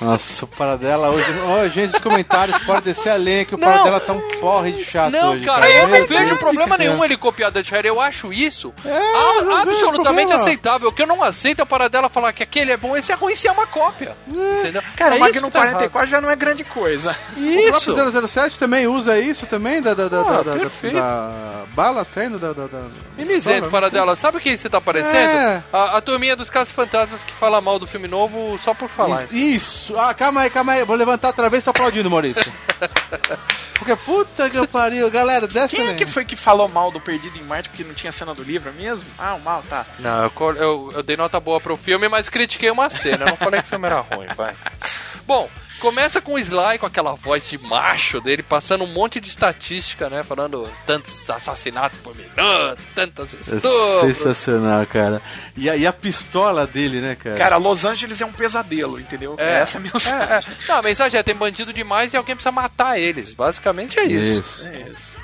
Nossa, 0.00 0.44
o 0.44 0.48
Paradela 0.48 1.10
hoje. 1.10 1.26
Ó, 1.46 1.68
gente, 1.68 1.94
os 1.94 2.00
comentários 2.02 2.58
podem 2.64 2.82
descer 2.82 3.10
a 3.10 3.16
lenha 3.16 3.44
que 3.44 3.54
o 3.54 3.58
Não. 3.58 3.68
Paradela 3.68 4.00
tá 4.00 4.12
um 4.12 4.20
porre 4.40 4.72
de 4.72 4.84
chato 4.84 5.12
Não, 5.12 5.32
hoje. 5.32 5.44
cara, 5.44 5.70
eu 5.70 5.88
não 5.88 6.06
vejo 6.06 6.36
problema 6.36 6.76
nenhum 6.76 7.04
ele 7.04 7.16
copiar 7.16 7.50
Dirty 7.50 7.70
Harry. 7.72 7.88
Eu 7.88 8.00
acho 8.00 8.32
isso 8.32 8.72
É, 8.84 8.90
a- 8.90 9.62
absolutamente 9.62 10.32
aceitável. 10.32 10.88
O 10.88 10.92
que 10.92 11.02
eu 11.02 11.06
não 11.06 11.22
aceito 11.22 11.60
é 11.60 11.62
a 11.62 11.66
paradela 11.66 12.08
falar 12.08 12.32
que 12.32 12.42
aquele 12.42 12.72
é 12.72 12.76
bom, 12.76 12.96
esse 12.96 13.12
é 13.12 13.14
ruim, 13.14 13.34
se 13.36 13.46
é 13.48 13.52
uma 13.52 13.66
cópia. 13.66 14.16
Entendeu? 14.28 14.82
Cara, 14.96 15.14
é 15.14 15.18
o 15.18 15.20
Magnum 15.20 15.50
tá 15.50 15.58
errado. 15.60 15.72
44 15.74 16.10
já 16.10 16.20
não 16.20 16.30
é 16.30 16.36
grande 16.36 16.64
coisa. 16.64 17.16
O 17.36 17.40
Isso. 17.40 17.70
próprio 17.92 18.28
007 18.28 18.58
também 18.58 18.86
usa 18.86 19.18
isso 19.18 19.46
também, 19.46 19.80
da, 19.80 19.94
da, 19.94 20.08
da, 20.08 20.20
Ah, 20.20 20.42
da, 20.42 20.54
da- 20.54 20.90
da 20.92 21.62
bala 21.74 22.04
saindo 22.04 22.38
da... 22.38 22.52
da, 22.52 22.66
da 22.66 22.80
Mimizento, 23.16 23.70
paradela. 23.70 24.16
Sabe 24.16 24.38
o 24.38 24.40
que 24.40 24.56
você 24.56 24.68
tá 24.68 24.80
parecendo? 24.80 25.16
É. 25.16 25.62
A, 25.72 25.98
a 25.98 26.00
turminha 26.00 26.34
dos 26.36 26.50
caras 26.50 26.70
fantasmas 26.70 27.22
que 27.22 27.32
fala 27.32 27.60
mal 27.60 27.78
do 27.78 27.86
filme 27.86 28.08
novo 28.08 28.58
só 28.58 28.74
por 28.74 28.88
falar. 28.88 29.03
Isso, 29.08 29.34
isso. 29.34 29.98
Ah, 29.98 30.14
calma 30.14 30.42
aí, 30.42 30.50
calma 30.50 30.72
aí. 30.72 30.84
Vou 30.84 30.96
levantar 30.96 31.28
outra 31.28 31.48
vez, 31.50 31.64
tô 31.64 31.70
aplaudindo, 31.70 32.10
Maurício. 32.10 32.42
Porque 33.74 33.96
puta 33.96 34.48
que 34.48 34.56
eu 34.56 34.66
pariu. 34.66 35.10
Galera, 35.10 35.46
desce 35.46 35.76
Quem 35.76 35.88
é 35.88 35.94
que 35.94 36.06
foi 36.06 36.24
que 36.24 36.36
falou 36.36 36.68
mal 36.68 36.90
do 36.90 37.00
Perdido 37.00 37.36
em 37.36 37.42
Marte 37.42 37.68
porque 37.68 37.84
não 37.84 37.94
tinha 37.94 38.12
cena 38.12 38.34
do 38.34 38.42
livro 38.42 38.72
mesmo? 38.72 39.08
Ah, 39.18 39.34
o 39.34 39.40
mal, 39.40 39.62
tá. 39.68 39.84
Não, 39.98 40.24
eu, 40.24 40.32
eu, 40.56 40.92
eu 40.96 41.02
dei 41.02 41.16
nota 41.16 41.38
boa 41.40 41.60
pro 41.60 41.76
filme, 41.76 42.08
mas 42.08 42.28
critiquei 42.28 42.70
uma 42.70 42.88
cena. 42.88 43.24
Eu 43.24 43.30
não 43.30 43.36
falei 43.36 43.60
que 43.60 43.66
o 43.66 43.68
filme 43.70 43.86
era 43.86 44.00
ruim, 44.00 44.28
vai. 44.36 44.56
Bom, 45.26 45.48
começa 45.80 46.20
com 46.20 46.34
o 46.34 46.38
Sly 46.38 46.78
com 46.78 46.86
aquela 46.86 47.12
voz 47.12 47.48
de 47.48 47.58
macho 47.58 48.20
dele, 48.20 48.42
passando 48.42 48.84
um 48.84 48.92
monte 48.92 49.20
de 49.20 49.28
estatística, 49.28 50.08
né? 50.08 50.22
Falando 50.22 50.68
tantos 50.86 51.28
assassinatos 51.28 51.98
por 52.00 52.14
minuto, 52.16 52.34
tantos 52.94 53.34
É 53.34 53.56
estupros. 53.56 54.00
sensacional, 54.16 54.86
cara. 54.86 55.20
E 55.56 55.68
a, 55.68 55.76
e 55.76 55.86
a 55.86 55.92
pistola 55.92 56.66
dele, 56.66 57.00
né, 57.00 57.14
cara? 57.14 57.36
Cara, 57.36 57.56
Los 57.56 57.84
Angeles 57.84 58.20
é 58.20 58.26
um 58.26 58.32
pesadelo, 58.32 58.98
entendeu? 58.98 59.34
É. 59.38 59.60
Essa 59.60 59.76
é 59.76 59.80
a 59.80 59.82
mensagem. 59.82 60.34
É, 60.34 60.38
é. 60.38 60.42
Não, 60.68 60.76
a 60.76 60.82
mensagem 60.82 61.18
é: 61.20 61.22
tem 61.22 61.34
bandido 61.34 61.72
demais 61.72 62.12
e 62.12 62.16
alguém 62.16 62.34
precisa 62.34 62.52
matar 62.52 62.98
eles. 62.98 63.34
Basicamente 63.34 63.98
é 63.98 64.04
isso. 64.04 64.40
Isso. 64.40 64.66
É 64.68 64.78
isso. 64.92 65.23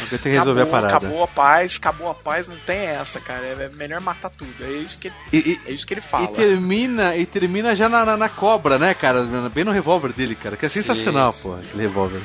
Alguém 0.00 0.18
tem 0.18 0.32
que 0.32 0.38
resolver 0.38 0.62
acabou, 0.62 0.76
a 0.78 0.80
parada. 0.82 0.96
Acabou 1.06 1.22
a 1.24 1.28
paz, 1.28 1.76
acabou 1.76 2.10
a 2.10 2.14
paz, 2.14 2.46
não 2.46 2.56
tem 2.58 2.78
essa, 2.86 3.20
cara. 3.20 3.46
É 3.46 3.68
melhor 3.74 4.00
matar 4.00 4.30
tudo. 4.30 4.52
É 4.64 4.70
isso 4.70 4.98
que, 4.98 5.12
E, 5.32 5.36
e- 5.38 5.60
é 5.66 5.70
isso 5.72 5.86
que 5.86 5.94
ele 5.94 6.00
e 6.00 6.04
fala. 6.04 6.28
termina, 6.28 7.16
e 7.16 7.24
termina 7.26 7.74
já 7.74 7.88
na, 7.88 8.04
na, 8.04 8.16
na 8.16 8.28
cobra, 8.28 8.78
né, 8.78 8.94
cara? 8.94 9.22
Bem 9.52 9.64
no 9.64 9.72
revólver 9.72 10.12
dele, 10.12 10.34
cara. 10.34 10.56
Que 10.56 10.66
é 10.66 10.68
sensacional, 10.68 11.32
pô, 11.32 11.54
aquele 11.54 11.82
revólver. 11.82 12.20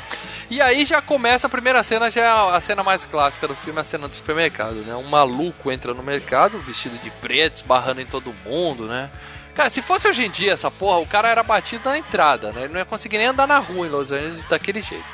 E 0.50 0.62
aí 0.62 0.86
já 0.86 1.02
começa 1.02 1.48
a 1.48 1.50
primeira 1.50 1.82
cena, 1.84 2.12
já 2.12 2.22
é 2.22 2.56
a 2.56 2.62
cena 2.62 2.84
mais 2.84 3.06
clássica 3.06 3.48
do 3.48 3.56
filme, 3.56 3.80
a 3.80 3.84
cena 3.84 4.08
do 4.08 4.16
supermercado, 4.16 4.76
né? 4.86 4.94
Um 4.96 5.04
maluco 5.10 5.72
entra 5.72 5.94
no 5.94 6.04
mercado, 6.04 6.60
vestido 6.60 6.98
de 7.00 7.10
preto, 7.10 7.56
esbarrando 7.56 8.02
em 8.02 8.06
todo 8.06 8.34
mundo, 8.46 8.86
né? 8.86 9.10
Cara, 9.56 9.70
se 9.70 9.82
fosse 9.82 10.08
hoje 10.08 10.24
em 10.24 10.32
dia 10.32 10.52
essa 10.54 10.70
porra, 10.70 10.98
o 11.00 11.06
cara 11.08 11.30
era 11.30 11.44
batido 11.44 11.88
na 11.90 11.98
entrada, 11.98 12.52
né? 12.52 12.64
Ele 12.64 12.74
não 12.74 12.80
ia 12.80 12.86
conseguir 12.86 13.18
nem 13.20 13.28
andar 13.28 13.48
na 13.48 13.60
rua 13.60 13.86
em 13.86 13.90
Los 13.90 14.12
Angeles 14.12 14.44
daquele 14.50 14.82
jeito, 14.82 15.06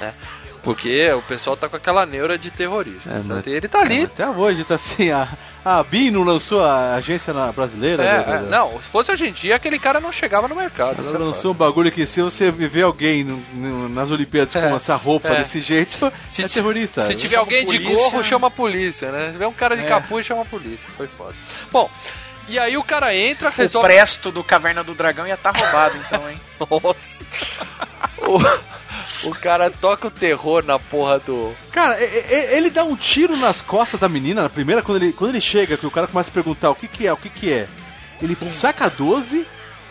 né? 0.00 0.12
Porque 0.62 1.10
o 1.12 1.22
pessoal 1.22 1.56
tá 1.56 1.68
com 1.68 1.76
aquela 1.76 2.04
neura 2.04 2.36
de 2.38 2.50
terrorista. 2.50 3.10
É, 3.10 3.20
mas- 3.24 3.46
ele 3.46 3.68
tá 3.68 3.80
ali. 3.80 4.04
Até 4.04 4.28
hoje, 4.28 4.64
tá 4.64 4.74
assim, 4.74 5.10
a, 5.10 5.26
a 5.64 5.82
BIM 5.82 6.10
não 6.10 6.22
lançou 6.24 6.62
a 6.64 6.94
agência 6.94 7.32
na- 7.32 7.52
brasileira? 7.52 8.02
É, 8.02 8.18
né, 8.18 8.24
é, 8.26 8.40
né? 8.40 8.48
não, 8.50 8.80
se 8.82 8.88
fosse 8.88 9.12
hoje 9.12 9.26
em 9.28 9.32
dia, 9.32 9.56
aquele 9.56 9.78
cara 9.78 10.00
não 10.00 10.10
chegava 10.12 10.48
no 10.48 10.54
mercado. 10.56 11.00
Ela 11.06 11.14
é 11.16 11.18
lançou 11.18 11.52
um 11.52 11.54
bagulho 11.54 11.90
que 11.92 12.06
se 12.06 12.20
você 12.20 12.50
vê 12.50 12.82
alguém 12.82 13.24
no- 13.24 13.42
no- 13.54 13.88
nas 13.88 14.10
Olimpíadas 14.10 14.52
com 14.52 14.58
É, 14.58 14.72
essa 14.74 14.94
roupa 14.96 15.28
é. 15.28 15.36
desse 15.36 15.60
jeito, 15.60 16.12
Se 16.30 16.42
é 16.44 16.48
terrorista. 16.48 17.04
Se 17.06 17.14
tiver 17.14 17.36
alguém 17.36 17.64
de 17.64 17.78
polícia. 17.78 18.10
gorro, 18.10 18.24
chama 18.24 18.46
a 18.48 18.50
polícia, 18.50 19.10
né? 19.12 19.26
Se 19.26 19.32
tiver 19.32 19.46
um 19.46 19.52
cara 19.52 19.76
de 19.76 19.84
É. 19.84 19.86
capuz, 19.88 20.26
chama 20.26 20.42
a 20.42 20.46
polícia. 20.46 20.88
Foi 20.96 21.06
foda. 21.06 21.34
Bom, 21.70 21.88
e 22.48 22.58
aí 22.58 22.76
o 22.76 22.82
cara 22.82 23.14
entra, 23.16 23.48
O 23.48 23.52
resolve. 23.52 23.86
presto 23.88 24.30
do 24.32 24.42
Caverna 24.42 24.82
do 24.82 24.94
Dragão 24.94 25.26
ia 25.26 25.34
estar 25.34 25.56
roubado, 25.56 25.94
então, 26.06 26.28
hein? 26.28 26.40
Nossa. 26.82 27.24
O, 29.24 29.30
cara 29.30 29.70
toca 29.70 30.08
o 30.08 30.10
terror 30.10 30.64
na 30.64 30.78
porra 30.78 31.18
do. 31.18 31.52
Cara, 31.72 31.98
ele 32.02 32.70
dá 32.70 32.84
um 32.84 32.96
tiro 32.96 33.36
nas 33.36 33.60
costas 33.60 33.98
da 34.00 34.08
menina 34.08 34.42
na 34.42 34.48
primeira, 34.50 34.82
quando 34.82 35.02
ele, 35.02 35.12
quando 35.12 35.30
ele 35.30 35.40
chega, 35.40 35.76
que 35.76 35.86
o 35.86 35.90
cara 35.90 36.06
começa 36.06 36.30
a 36.30 36.32
perguntar 36.34 36.70
o 36.70 36.74
que 36.74 36.86
que 36.88 37.06
é, 37.06 37.12
o 37.12 37.16
que 37.16 37.28
que 37.28 37.52
é. 37.52 37.66
Ele 38.20 38.36
saca 38.50 38.88
12. 38.90 39.46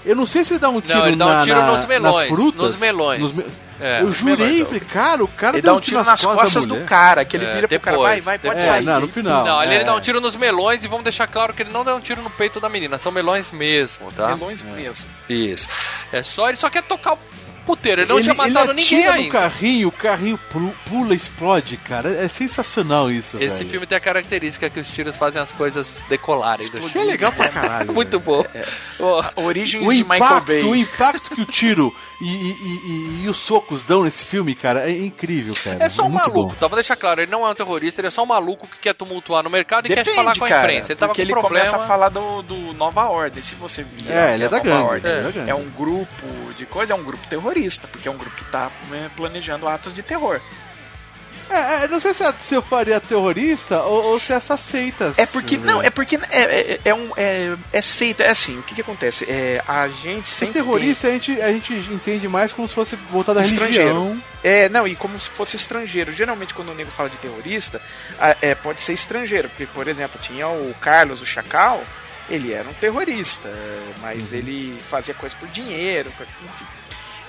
Eu 0.06 0.16
não 0.16 0.26
sei 0.26 0.46
se 0.46 0.54
ele 0.54 0.60
dá 0.60 0.70
um 0.70 0.80
tiro, 0.80 1.00
Não, 1.00 1.08
ele 1.08 1.16
dá 1.18 1.26
um 1.26 1.30
na- 1.30 1.44
tiro 1.44 1.58
na- 1.60 1.68
nos 1.78 1.86
melões, 1.86 2.16
nas 2.30 2.38
frutas. 2.40 2.62
nos 2.68 2.80
melões. 2.80 3.20
Nos 3.20 3.34
me- 3.34 3.46
É, 3.80 4.02
eu 4.02 4.12
jurei, 4.12 4.64
falei, 4.66 4.80
cara, 4.80 5.24
o 5.24 5.28
cara 5.28 5.56
Ele 5.58 5.62
deu 5.62 5.74
dá 5.74 5.78
um 5.78 5.82
tiro 5.82 6.04
nas 6.04 6.20
costas 6.24 6.66
do 6.66 6.74
mulher. 6.76 6.88
cara, 6.88 7.24
que 7.26 7.36
ele 7.38 7.46
É, 7.46 7.54
vira 7.56 7.68
pro 7.68 7.80
cara, 7.80 7.98
depois, 7.98 8.12
vai, 8.14 8.22
vai, 8.22 8.40
pode 8.40 8.56
depois. 8.56 8.64
sair. 8.64 8.82
É, 8.84 8.86
não, 8.86 9.02
no 9.02 9.08
final. 9.08 9.46
Não, 9.46 9.60
ali 9.60 9.74
é. 9.74 9.76
ele 9.76 9.84
dá 9.84 9.94
um 9.94 10.00
tiro 10.00 10.20
nos 10.22 10.36
melões 10.36 10.84
e 10.84 10.88
vamos 10.88 11.04
deixar 11.04 11.28
claro 11.28 11.54
que 11.54 11.62
ele 11.62 11.72
não 11.72 11.84
dá 11.84 11.94
um 11.94 12.00
tiro 12.00 12.22
no 12.24 12.30
peito 12.30 12.60
da 12.60 12.70
menina, 12.70 12.98
são 12.98 13.12
melões 13.12 13.52
mesmo, 13.52 14.12
tá? 14.14 14.30
Melões 14.30 14.64
mesmo. 14.64 15.06
Isso. 15.30 15.68
É 16.12 16.24
só, 16.24 16.48
ele 16.48 16.58
só 16.58 16.70
quer 16.72 16.84
tocar 16.84 17.14
o 17.14 17.20
puteiro, 17.68 18.02
ele 18.02 18.10
não 18.10 18.20
tinha 18.22 18.32
ele 18.34 18.38
matado 18.54 18.74
ninguém 18.74 19.00
atira 19.00 19.12
no 19.12 19.18
ainda. 19.20 19.32
carrinho, 19.32 19.88
o 19.90 19.92
carrinho 19.92 20.38
pu- 20.38 20.74
pula, 20.86 21.14
explode, 21.14 21.78
cara. 21.78 22.10
É 22.10 22.28
sensacional 22.28 23.12
isso, 23.12 23.38
Esse 23.38 23.58
velho. 23.58 23.70
filme 23.70 23.86
tem 23.86 23.98
a 23.98 24.02
característica 24.02 24.70
que 24.70 24.80
os 24.80 24.90
tiros 24.90 25.16
fazem 25.16 25.42
as 25.42 25.52
coisas 25.52 26.02
decolarem. 26.10 26.68
Que 26.70 26.98
é 26.98 27.04
legal 27.04 27.32
pra 27.32 27.50
caralho. 27.50 27.92
Muito 27.94 28.20
bom. 28.20 28.44
Ó, 29.00 29.24
Origens 29.36 29.86
o 29.86 29.94
de 29.94 30.04
Michael 30.04 30.18
impacto, 30.18 30.46
Bay. 30.48 30.64
o 30.64 30.76
impacto 30.76 31.36
que 31.36 31.42
o 31.42 31.46
tiro 31.46 31.94
e, 32.22 32.26
e- 32.26 32.52
e- 33.22 33.24
e 33.26 33.30
os 33.30 33.38
socos 33.38 33.84
dão 33.84 34.04
nesse 34.04 34.26
filme, 34.26 34.56
cara, 34.56 34.90
é 34.90 34.98
incrível, 34.98 35.56
cara. 35.64 35.84
É 35.84 35.90
só 35.90 36.04
um 36.04 36.10
Muito 36.10 36.22
maluco, 36.30 36.50
bom. 36.50 36.56
tá? 36.60 36.68
Vou 36.68 36.76
deixar 36.78 36.96
claro, 36.96 37.22
ele 37.22 37.32
não 37.32 37.46
é 37.46 37.52
um 37.52 37.56
terrorista, 37.56 38.02
ele 38.02 38.08
é 38.08 38.12
só 38.12 38.24
um 38.24 38.28
maluco 38.28 38.68
que 38.68 38.78
quer 38.80 38.94
tumultuar 38.96 39.44
no 39.44 39.50
mercado 39.50 39.86
e 39.86 39.90
quer 39.90 39.98
Depende, 39.98 40.16
falar 40.16 40.36
com 40.38 40.46
a 40.46 40.50
cara, 40.50 40.64
imprensa. 40.72 40.92
Ele 40.94 41.00
tava 41.00 41.14
com 41.14 41.22
ele 41.22 41.32
problema. 41.32 41.66
começa 41.66 41.78
a 41.84 41.88
falar 41.88 42.10
do, 42.10 42.42
do 42.44 42.56
Nova 42.74 43.06
Ordem, 43.10 43.42
se 43.42 43.56
você 43.56 43.84
vir. 43.84 44.10
É, 44.12 44.34
ele 44.36 44.44
é 44.46 44.50
da 44.50 44.58
Nova 44.58 44.70
gangue, 44.70 44.84
Ordem 44.92 45.12
ele 45.12 45.20
é 45.20 45.24
da 45.24 45.32
gangue. 45.32 45.50
É 45.52 45.56
um 45.56 45.70
grupo 45.70 46.54
de 46.58 46.66
coisa, 46.66 46.94
é 46.94 46.96
um 46.96 47.04
grupo 47.04 47.26
terrorista, 47.28 47.57
porque 47.88 48.08
é 48.08 48.12
um 48.12 48.18
grupo 48.18 48.36
que 48.36 48.46
tá 48.46 48.72
né, 48.90 49.10
planejando 49.16 49.68
atos 49.68 49.94
de 49.94 50.02
terror. 50.04 50.40
É, 51.50 51.86
é, 51.86 51.88
não 51.88 51.98
sei 51.98 52.14
se, 52.14 52.24
é- 52.24 52.34
se 52.42 52.54
eu 52.56 52.62
faria 52.62 53.00
terrorista 53.00 53.82
ou, 53.84 54.04
ou 54.08 54.20
se 54.20 54.34
essas 54.34 54.60
seitas. 54.60 55.18
É 55.18 55.26
porque, 55.26 55.58
não, 55.58 55.82
é 55.82 55.90
porque 55.90 56.18
é, 56.30 56.42
é, 56.74 56.80
é 56.84 56.94
um, 56.94 57.10
é, 57.16 57.56
é 57.72 57.82
seita, 57.82 58.24
é 58.24 58.30
assim, 58.32 58.60
o 58.60 58.64
que 58.64 58.76
que 58.76 58.82
acontece? 58.82 59.24
É, 59.30 59.64
a 59.66 59.88
gente 59.88 60.28
Se 60.28 60.36
sempre 60.36 60.56
terrorista 60.56 61.08
a 61.08 61.12
gente, 61.12 61.42
a 61.42 61.50
gente 61.54 61.74
entende 61.74 62.28
mais 62.28 62.52
como 62.52 62.68
se 62.68 62.74
fosse 62.76 62.98
voltado 63.10 63.40
à 63.40 63.44
tem 63.44 63.52
estrangeiro. 63.54 63.88
religião. 63.94 64.24
É, 64.44 64.68
não, 64.68 64.86
e 64.86 64.94
como 64.94 65.18
se 65.18 65.30
fosse 65.30 65.56
estrangeiro. 65.56 66.12
Geralmente 66.12 66.54
quando 66.54 66.70
o 66.70 66.76
nego 66.76 66.92
fala 66.92 67.10
de 67.10 67.16
terrorista, 67.16 67.82
a- 68.20 68.36
é, 68.42 68.54
pode 68.54 68.82
ser 68.82 68.92
estrangeiro, 68.92 69.48
porque, 69.48 69.66
por 69.68 69.88
exemplo, 69.88 70.20
tinha 70.22 70.50
o 70.50 70.76
Carlos, 70.82 71.22
o 71.22 71.26
Chacal, 71.26 71.82
ele 72.30 72.52
era 72.52 72.68
um 72.68 72.74
terrorista, 72.74 73.48
é, 73.48 73.80
mas 74.02 74.34
Uhum. 74.34 74.38
ele 74.38 74.84
fazia 74.90 75.14
coisas 75.14 75.38
por 75.40 75.48
dinheiro, 75.48 76.12
enfim. 76.44 76.66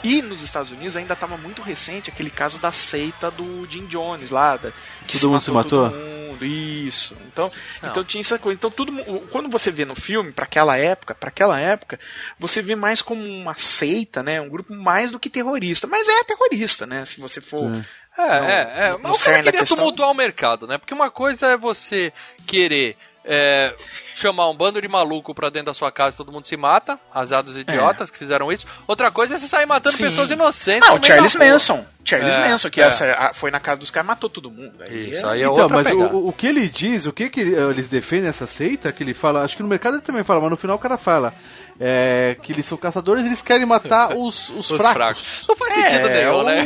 E 0.03 0.22
nos 0.22 0.42
Estados 0.42 0.70
Unidos 0.70 0.96
ainda 0.96 1.14
estava 1.14 1.36
muito 1.36 1.61
recente 1.62 2.11
aquele 2.11 2.30
caso 2.30 2.59
da 2.59 2.70
seita 2.70 3.30
do 3.30 3.66
Jim 3.68 3.86
Jones 3.86 4.30
lá, 4.30 4.57
da, 4.57 4.70
que 5.07 5.18
Todo 5.18 5.30
mundo 5.32 5.40
se 5.40 5.51
matou? 5.51 5.90
todo 5.90 5.99
mundo, 5.99 6.44
isso. 6.44 7.16
Então, 7.26 7.51
Não. 7.82 7.90
então 7.90 8.05
tinha 8.05 8.20
essa 8.20 8.38
coisa. 8.38 8.57
Então 8.57 8.70
tudo, 8.70 8.92
quando 9.30 9.49
você 9.49 9.70
vê 9.70 9.84
no 9.84 9.94
filme 9.94 10.30
para 10.32 10.44
aquela 10.44 10.76
época, 10.76 11.14
para 11.14 11.28
aquela 11.30 11.59
época, 11.59 11.99
você 12.38 12.62
vê 12.62 12.76
mais 12.76 13.03
como 13.03 13.22
uma 13.24 13.55
seita, 13.57 14.22
né, 14.22 14.40
um 14.40 14.49
grupo 14.49 14.72
mais 14.74 15.11
do 15.11 15.18
que 15.18 15.28
terrorista. 15.28 15.86
Mas 15.86 16.09
é 16.09 16.24
terrorista, 16.24 16.86
né? 16.86 17.05
Se 17.05 17.20
você 17.20 17.40
for 17.40 17.74
Sim. 17.74 17.84
É, 18.16 18.40
Não, 18.40 18.49
é, 18.49 18.72
é. 18.90 18.99
Mas 18.99 19.20
o 19.20 19.24
cara 19.24 19.42
queria 19.44 19.61
questão. 19.61 19.76
tumultuar 19.76 20.11
o 20.11 20.14
mercado, 20.14 20.66
né? 20.66 20.76
Porque 20.76 20.92
uma 20.92 21.09
coisa 21.09 21.46
é 21.46 21.57
você 21.57 22.12
querer 22.49 22.96
é, 23.24 23.74
chamar 24.14 24.48
um 24.48 24.56
bando 24.56 24.80
de 24.80 24.88
maluco 24.88 25.34
pra 25.34 25.50
dentro 25.50 25.66
da 25.66 25.74
sua 25.74 25.92
casa 25.92 26.14
e 26.14 26.16
todo 26.16 26.32
mundo 26.32 26.46
se 26.46 26.56
mata, 26.56 26.98
azados 27.12 27.56
idiotas 27.58 28.10
que 28.10 28.18
fizeram 28.18 28.50
isso. 28.50 28.66
Outra 28.86 29.10
coisa 29.10 29.34
é 29.34 29.38
você 29.38 29.46
sair 29.46 29.66
matando 29.66 29.96
Sim. 29.96 30.04
pessoas 30.04 30.30
inocentes. 30.30 30.88
Não, 30.88 30.96
meio 30.96 31.04
Charles. 31.04 31.34
Manson. 31.34 31.84
Charles 32.04 32.34
É, 32.34 32.48
Manson, 32.48 32.70
que 32.70 32.80
é. 32.80 32.84
essa, 32.84 33.04
a- 33.12 33.34
foi 33.34 33.50
na 33.50 33.60
casa 33.60 33.80
dos 33.80 33.90
caras 33.90 34.06
matou 34.06 34.30
todo 34.30 34.50
mundo. 34.50 34.72
Aí 34.80 35.10
Isso, 35.10 35.26
é- 35.26 35.30
aí 35.30 35.40
é 35.40 35.42
Então, 35.44 35.52
outra 35.56 35.68
mas 35.68 35.86
o, 35.92 36.28
o 36.28 36.32
que 36.32 36.46
ele 36.46 36.66
diz, 36.68 37.06
o 37.06 37.12
que, 37.12 37.28
que 37.28 37.40
ele- 37.40 37.54
eles 37.54 37.86
defendem 37.88 38.28
essa 38.30 38.46
seita, 38.46 38.90
que 38.92 39.02
ele 39.02 39.12
fala, 39.12 39.42
acho 39.42 39.56
que 39.56 39.62
no 39.62 39.68
mercado 39.68 39.96
ele 39.96 40.02
também 40.02 40.24
fala, 40.24 40.40
mas 40.40 40.50
no 40.50 40.56
final 40.56 40.76
o 40.76 40.80
cara 40.80 40.96
fala. 40.96 41.32
é, 41.80 42.36
que 42.42 42.50
eles 42.52 42.66
são 42.66 42.76
caçadores 42.76 43.24
eles 43.24 43.40
querem 43.40 43.64
matar 43.64 44.10
os, 44.16 44.48
os, 44.50 44.68
Os 44.68 44.76
fracos. 44.78 44.92
fracos. 44.94 45.44
Não 45.48 45.54
faz 45.54 45.74
sentido 45.74 46.08
nenhum, 46.08 46.38
o- 46.38 46.42
né? 46.42 46.64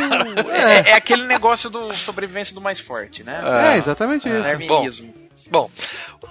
é, 0.87 0.91
é 0.91 0.95
aquele 0.95 1.25
negócio 1.27 1.69
do 1.69 1.93
sobrevivência 1.95 2.55
do 2.55 2.63
mais 2.63 2.81
forte, 2.81 3.23
né? 3.23 3.43
É, 3.75 3.77
exatamente 3.77 4.27
isso. 4.27 4.43
Darwinismo. 4.43 5.13
Bom, 5.53 5.71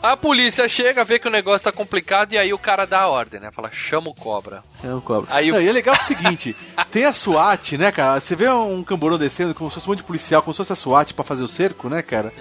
a 0.01 0.17
polícia 0.17 0.67
chega, 0.67 1.03
vê 1.03 1.19
que 1.19 1.28
o 1.28 1.32
negócio 1.32 1.63
tá 1.63 1.72
complicado 1.72 2.34
e 2.34 2.38
aí 2.39 2.51
o 2.51 2.57
cara 2.57 2.86
dá 2.86 3.01
a 3.01 3.07
ordem, 3.07 3.39
né? 3.39 3.51
Fala, 3.51 3.69
chama 3.72 4.09
o 4.09 4.15
cobra. 4.15 4.63
É 4.84 4.91
um 4.93 4.99
cobra. 4.99 5.32
Aí 5.32 5.51
o- 5.51 5.53
Não, 5.53 5.61
e 5.61 5.69
é 5.69 5.72
legal 5.72 5.93
é 5.95 5.99
o 5.99 6.03
seguinte, 6.03 6.55
tem 6.91 7.05
a 7.05 7.13
SWAT, 7.13 7.78
né, 7.78 7.91
cara? 7.91 8.19
Você 8.19 8.36
vê 8.36 8.49
um 8.49 8.84
camburão 8.84 9.19
descendo 9.19 9.53
como 9.53 9.69
se 9.69 9.76
fosse 9.76 9.88
um 9.88 9.91
monte 9.91 9.99
de 9.99 10.05
policial, 10.05 10.41
como 10.41 10.53
se 10.55 10.57
fosse 10.57 10.74
a 10.74 10.76
SWAT 10.76 11.13
pra 11.13 11.24
fazer 11.24 11.43
o 11.43 11.47
cerco, 11.47 11.88
né, 11.88 12.01
cara? 12.01 12.34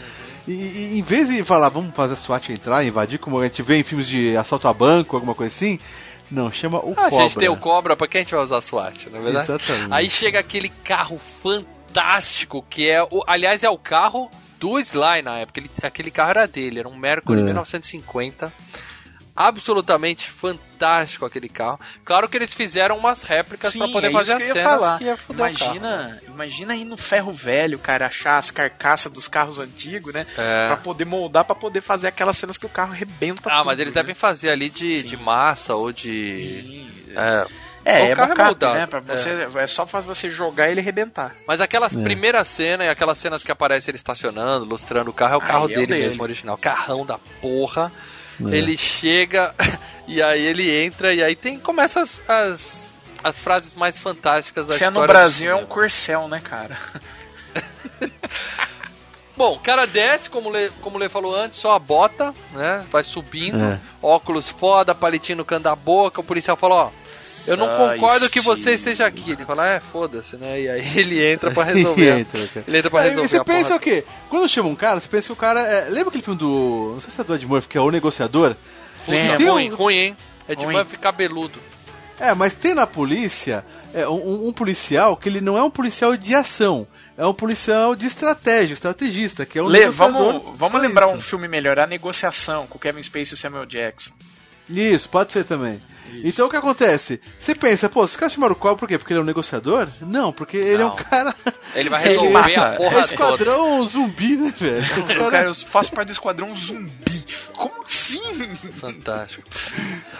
E, 0.48 0.52
e 0.52 0.98
em 0.98 1.02
vez 1.02 1.28
de 1.28 1.44
falar, 1.44 1.68
vamos 1.68 1.94
fazer 1.94 2.14
a 2.14 2.16
SWAT 2.16 2.48
entrar, 2.50 2.82
invadir, 2.82 3.18
como 3.18 3.38
a 3.38 3.44
gente 3.44 3.60
vê 3.62 3.76
em 3.76 3.84
filmes 3.84 4.08
de 4.08 4.34
assalto 4.38 4.66
a 4.66 4.72
banco, 4.72 5.14
alguma 5.14 5.34
coisa 5.34 5.54
assim, 5.54 5.78
não, 6.30 6.50
chama 6.50 6.78
o 6.78 6.92
A 6.92 7.10
cobra. 7.10 7.20
gente 7.20 7.36
tem 7.36 7.48
o 7.50 7.56
cobra, 7.58 7.94
pra 7.94 8.08
quem 8.08 8.20
a 8.20 8.24
gente 8.24 8.34
vai 8.34 8.42
usar 8.42 8.56
a 8.56 8.62
SWAT, 8.62 9.10
não 9.10 9.18
é 9.18 9.22
verdade? 9.22 9.44
Exatamente. 9.52 9.92
Aí 9.92 10.08
chega 10.08 10.40
aquele 10.40 10.70
carro 10.82 11.20
fantástico, 11.42 12.64
que 12.70 12.88
é 12.88 13.02
o. 13.02 13.22
Aliás, 13.26 13.62
é 13.64 13.68
o 13.68 13.76
carro 13.78 14.30
do 14.60 14.78
Sly 14.78 15.22
na 15.24 15.38
época. 15.38 15.58
Ele, 15.58 15.70
aquele 15.82 16.10
carro 16.10 16.30
era 16.30 16.46
dele, 16.46 16.78
era 16.80 16.88
um 16.88 16.94
Mercury 16.96 17.40
É. 17.40 17.44
1950. 17.44 18.52
Absolutamente 19.34 20.28
fantástico 20.28 21.24
aquele 21.24 21.48
carro. 21.48 21.80
Claro 22.04 22.28
que 22.28 22.36
eles 22.36 22.52
fizeram 22.52 22.98
umas 22.98 23.22
réplicas 23.22 23.74
pra 23.74 23.88
poder 23.88 24.08
é 24.08 24.12
fazer 24.12 24.32
as 24.34 24.42
cenas 24.42 24.62
falar. 24.62 24.98
que 24.98 25.04
ia 25.04 25.16
imagina, 25.30 26.20
imagina 26.26 26.76
ir 26.76 26.84
no 26.84 26.96
ferro 26.96 27.32
velho, 27.32 27.78
cara, 27.78 28.06
achar 28.06 28.36
as 28.36 28.50
carcaças 28.50 29.10
dos 29.10 29.28
carros 29.28 29.58
antigos, 29.58 30.12
né? 30.12 30.26
É. 30.36 30.66
Pra 30.66 30.76
poder 30.76 31.06
moldar, 31.06 31.44
pra 31.44 31.54
poder 31.54 31.80
fazer 31.80 32.08
aquelas 32.08 32.36
cenas 32.36 32.58
que 32.58 32.66
o 32.66 32.68
carro 32.68 32.92
arrebenta 32.92 33.42
Ah, 33.50 33.58
tudo, 33.58 33.66
mas 33.66 33.78
eles 33.78 33.94
né? 33.94 34.02
devem 34.02 34.14
fazer 34.14 34.50
ali 34.50 34.68
de, 34.68 35.02
de 35.04 35.16
massa 35.16 35.74
ou 35.74 35.90
de. 35.90 36.84
É, 37.16 37.46
É, 37.84 38.02
o 38.02 38.04
é 38.06 38.14
carro 38.14 38.28
mocap, 38.30 38.44
moldado. 38.46 38.74
né? 38.78 38.86
Pra 38.86 39.00
você, 39.00 39.48
é. 39.58 39.66
só 39.66 39.86
faz 39.86 40.04
você 40.04 40.28
jogar 40.28 40.68
e 40.68 40.72
ele 40.72 40.80
arrebentar. 40.80 41.34
Mas 41.48 41.60
aquelas 41.60 41.96
É. 41.96 42.02
primeiras 42.02 42.46
cenas 42.46 42.86
e 42.86 42.90
aquelas 42.90 43.16
cenas 43.18 43.42
que 43.42 43.50
aparece 43.50 43.90
ele 43.90 43.96
estacionando, 43.96 44.64
lustrando 44.66 45.10
o 45.10 45.14
carro, 45.14 45.34
é 45.34 45.38
o 45.38 45.40
Aí 45.42 45.46
carro 45.48 45.62
é 45.62 45.64
o 45.64 45.68
dele, 45.68 45.86
dele. 45.86 46.06
mesmo, 46.06 46.22
original. 46.22 46.58
Carrão 46.58 47.06
da 47.06 47.18
porra. 47.40 47.90
É. 48.40 48.54
Ele 48.56 48.76
chega 48.76 49.54
e 50.06 50.22
aí 50.22 50.44
ele 50.44 50.70
entra 50.84 51.12
e 51.14 51.22
aí 51.22 51.34
tem 51.36 51.58
começa 51.58 52.00
as, 52.02 52.20
as, 52.28 52.92
as 53.24 53.38
frases 53.38 53.74
mais 53.74 53.98
fantásticas 53.98 54.66
da 54.66 54.74
Se 54.74 54.84
é 54.84 54.88
história. 54.88 55.00
no 55.00 55.06
do 55.06 55.12
Brasil 55.12 55.50
é 55.50 55.54
um 55.54 55.66
corcel, 55.66 56.28
né, 56.28 56.40
cara? 56.42 56.76
Bom, 59.36 59.54
o 59.54 59.58
cara 59.58 59.86
desce, 59.86 60.28
como 60.28 60.48
o 60.50 60.52
Lê, 60.52 60.68
como 60.82 60.96
o 60.96 60.98
Lê 60.98 61.08
falou 61.08 61.34
antes, 61.34 61.58
só 61.58 61.72
a 61.72 61.78
bota, 61.78 62.34
né? 62.52 62.84
Vai 62.90 63.02
subindo, 63.02 63.62
É. 63.64 63.80
óculos 64.02 64.50
foda, 64.50 64.94
palitinho 64.94 65.38
no 65.38 65.44
canto 65.46 65.62
da 65.62 65.74
boca. 65.74 66.20
O 66.20 66.24
policial 66.24 66.56
fala: 66.58 66.74
Ó, 66.74 66.90
eu 67.46 67.56
não 67.56 67.68
concordo 67.68 68.28
que 68.30 68.40
sim. 68.40 68.44
você 68.44 68.72
esteja 68.72 69.06
aqui. 69.06 69.32
Ele 69.32 69.44
fala: 69.44 69.66
É, 69.66 69.80
foda-se, 69.80 70.36
né? 70.36 70.60
E 70.60 70.68
aí 70.68 70.98
ele 70.98 71.22
entra 71.24 71.50
pra 71.50 71.64
resolver. 71.64 72.20
Entra, 72.20 72.46
cara. 72.48 72.64
ele 72.68 72.78
entra 72.78 72.90
pra 72.90 73.00
Aí 73.00 73.08
resolver. 73.10 73.28
você 73.28 73.36
a 73.36 73.44
porra 73.44 73.58
pensa 73.58 73.74
o 73.76 73.80
quê? 73.80 74.04
Quando 74.28 74.48
chama 74.48 74.68
um 74.68 74.74
cara, 74.76 75.00
você 75.00 75.08
pensa 75.08 75.26
que 75.26 75.32
o 75.32 75.36
cara. 75.36 75.60
É... 75.60 75.88
Lembra 75.88 76.08
aquele 76.08 76.22
filme 76.22 76.38
do. 76.38 76.92
Não 76.94 77.00
sei 77.00 77.10
se 77.10 77.20
é 77.20 77.24
do 77.24 77.34
Ed 77.34 77.46
Murphy, 77.46 77.68
que 77.68 77.78
é 77.78 77.80
O 77.80 77.90
Negociador? 77.90 78.54
Puta, 79.04 79.36
Tem 79.36 79.48
um- 79.48 79.52
ruim, 79.52 79.68
ruim, 79.70 79.94
hein? 79.96 80.16
É 80.48 80.54
de 80.54 80.64
Ruim. 80.64 80.74
Murphy 80.76 80.96
cabeludo. 80.98 81.58
É, 82.18 82.34
mas 82.34 82.52
tem 82.52 82.74
na 82.74 82.86
polícia 82.86 83.64
é, 83.94 84.06
um, 84.06 84.48
um 84.48 84.52
policial 84.52 85.16
que 85.16 85.26
ele 85.26 85.40
não 85.40 85.56
é 85.56 85.62
um 85.62 85.70
policial 85.70 86.14
de 86.18 86.34
ação, 86.34 86.86
é 87.16 87.24
um 87.24 87.32
policial 87.32 87.96
de 87.96 88.04
estratégia, 88.06 88.74
estrategista, 88.74 89.46
que 89.46 89.58
é 89.58 89.62
um 89.62 89.66
Lê, 89.66 89.80
negociador. 89.80 90.32
vamos, 90.42 90.58
vamos 90.58 90.82
lembrar 90.82 91.06
isso. 91.06 91.14
um 91.16 91.20
filme 91.22 91.48
melhor, 91.48 91.80
A 91.80 91.86
Negociação, 91.86 92.66
com 92.66 92.78
Kevin 92.78 93.02
Spacey 93.02 93.32
e 93.32 93.36
Samuel 93.38 93.64
Jackson. 93.64 94.10
Isso, 94.68 95.08
pode 95.08 95.32
ser 95.32 95.44
também. 95.44 95.80
Então 96.24 96.46
o 96.46 96.50
que 96.50 96.56
acontece? 96.56 97.20
Você 97.38 97.54
pensa, 97.54 97.88
pô, 97.88 98.02
os 98.04 98.16
caras 98.16 98.32
chamaram 98.32 98.52
o 98.52 98.56
Cobra 98.56 98.76
por 98.76 98.88
quê? 98.88 98.98
Porque 98.98 99.12
ele 99.12 99.20
é 99.20 99.22
um 99.22 99.26
negociador? 99.26 99.88
Não, 100.02 100.32
porque 100.32 100.56
ele 100.56 100.82
é 100.82 100.86
um 100.86 100.90
Não. 100.90 100.96
cara. 100.96 101.34
Ele 101.74 101.88
vai 101.88 102.00
Ele 102.06 102.08
resolver 102.10 102.32
mata. 102.32 102.64
a 102.66 102.74
É 102.74 102.76
porra 102.76 102.90
toda. 103.02 103.04
esquadrão 103.04 103.86
zumbi, 103.86 104.36
né, 104.36 104.52
velho? 104.56 105.06
Cara- 105.06 105.30
cara, 105.30 105.44
eu 105.48 105.54
faço 105.54 105.92
parte 105.92 106.08
do 106.08 106.12
Esquadrão 106.12 106.54
Zumbi. 106.56 107.24
Como 107.56 107.82
assim? 107.86 108.20
Fantástico. 108.80 109.44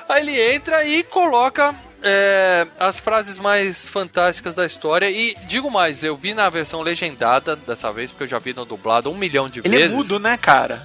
Aí 0.09 0.23
ele 0.23 0.55
entra 0.55 0.85
e 0.85 1.03
coloca 1.03 1.75
é, 2.03 2.67
as 2.79 2.99
frases 2.99 3.37
mais 3.39 3.89
fantásticas 3.89 4.55
da 4.55 4.65
história. 4.67 5.11
E 5.11 5.35
digo 5.47 5.71
mais, 5.71 6.03
eu 6.03 6.17
vi 6.17 6.35
na 6.35 6.49
versão 6.49 6.83
legendada 6.83 7.57
dessa 7.57 7.93
vez, 7.93 8.11
porque 8.11 8.25
eu 8.25 8.29
já 8.29 8.39
vi 8.39 8.53
no 8.55 8.65
dublado 8.65 9.11
um 9.11 9.17
milhão 9.17 9.49
de 9.49 9.61
Ele 9.65 9.75
é 9.77 9.79
vezes. 9.81 9.97
mudo, 9.97 10.19
né, 10.19 10.37
cara? 10.37 10.83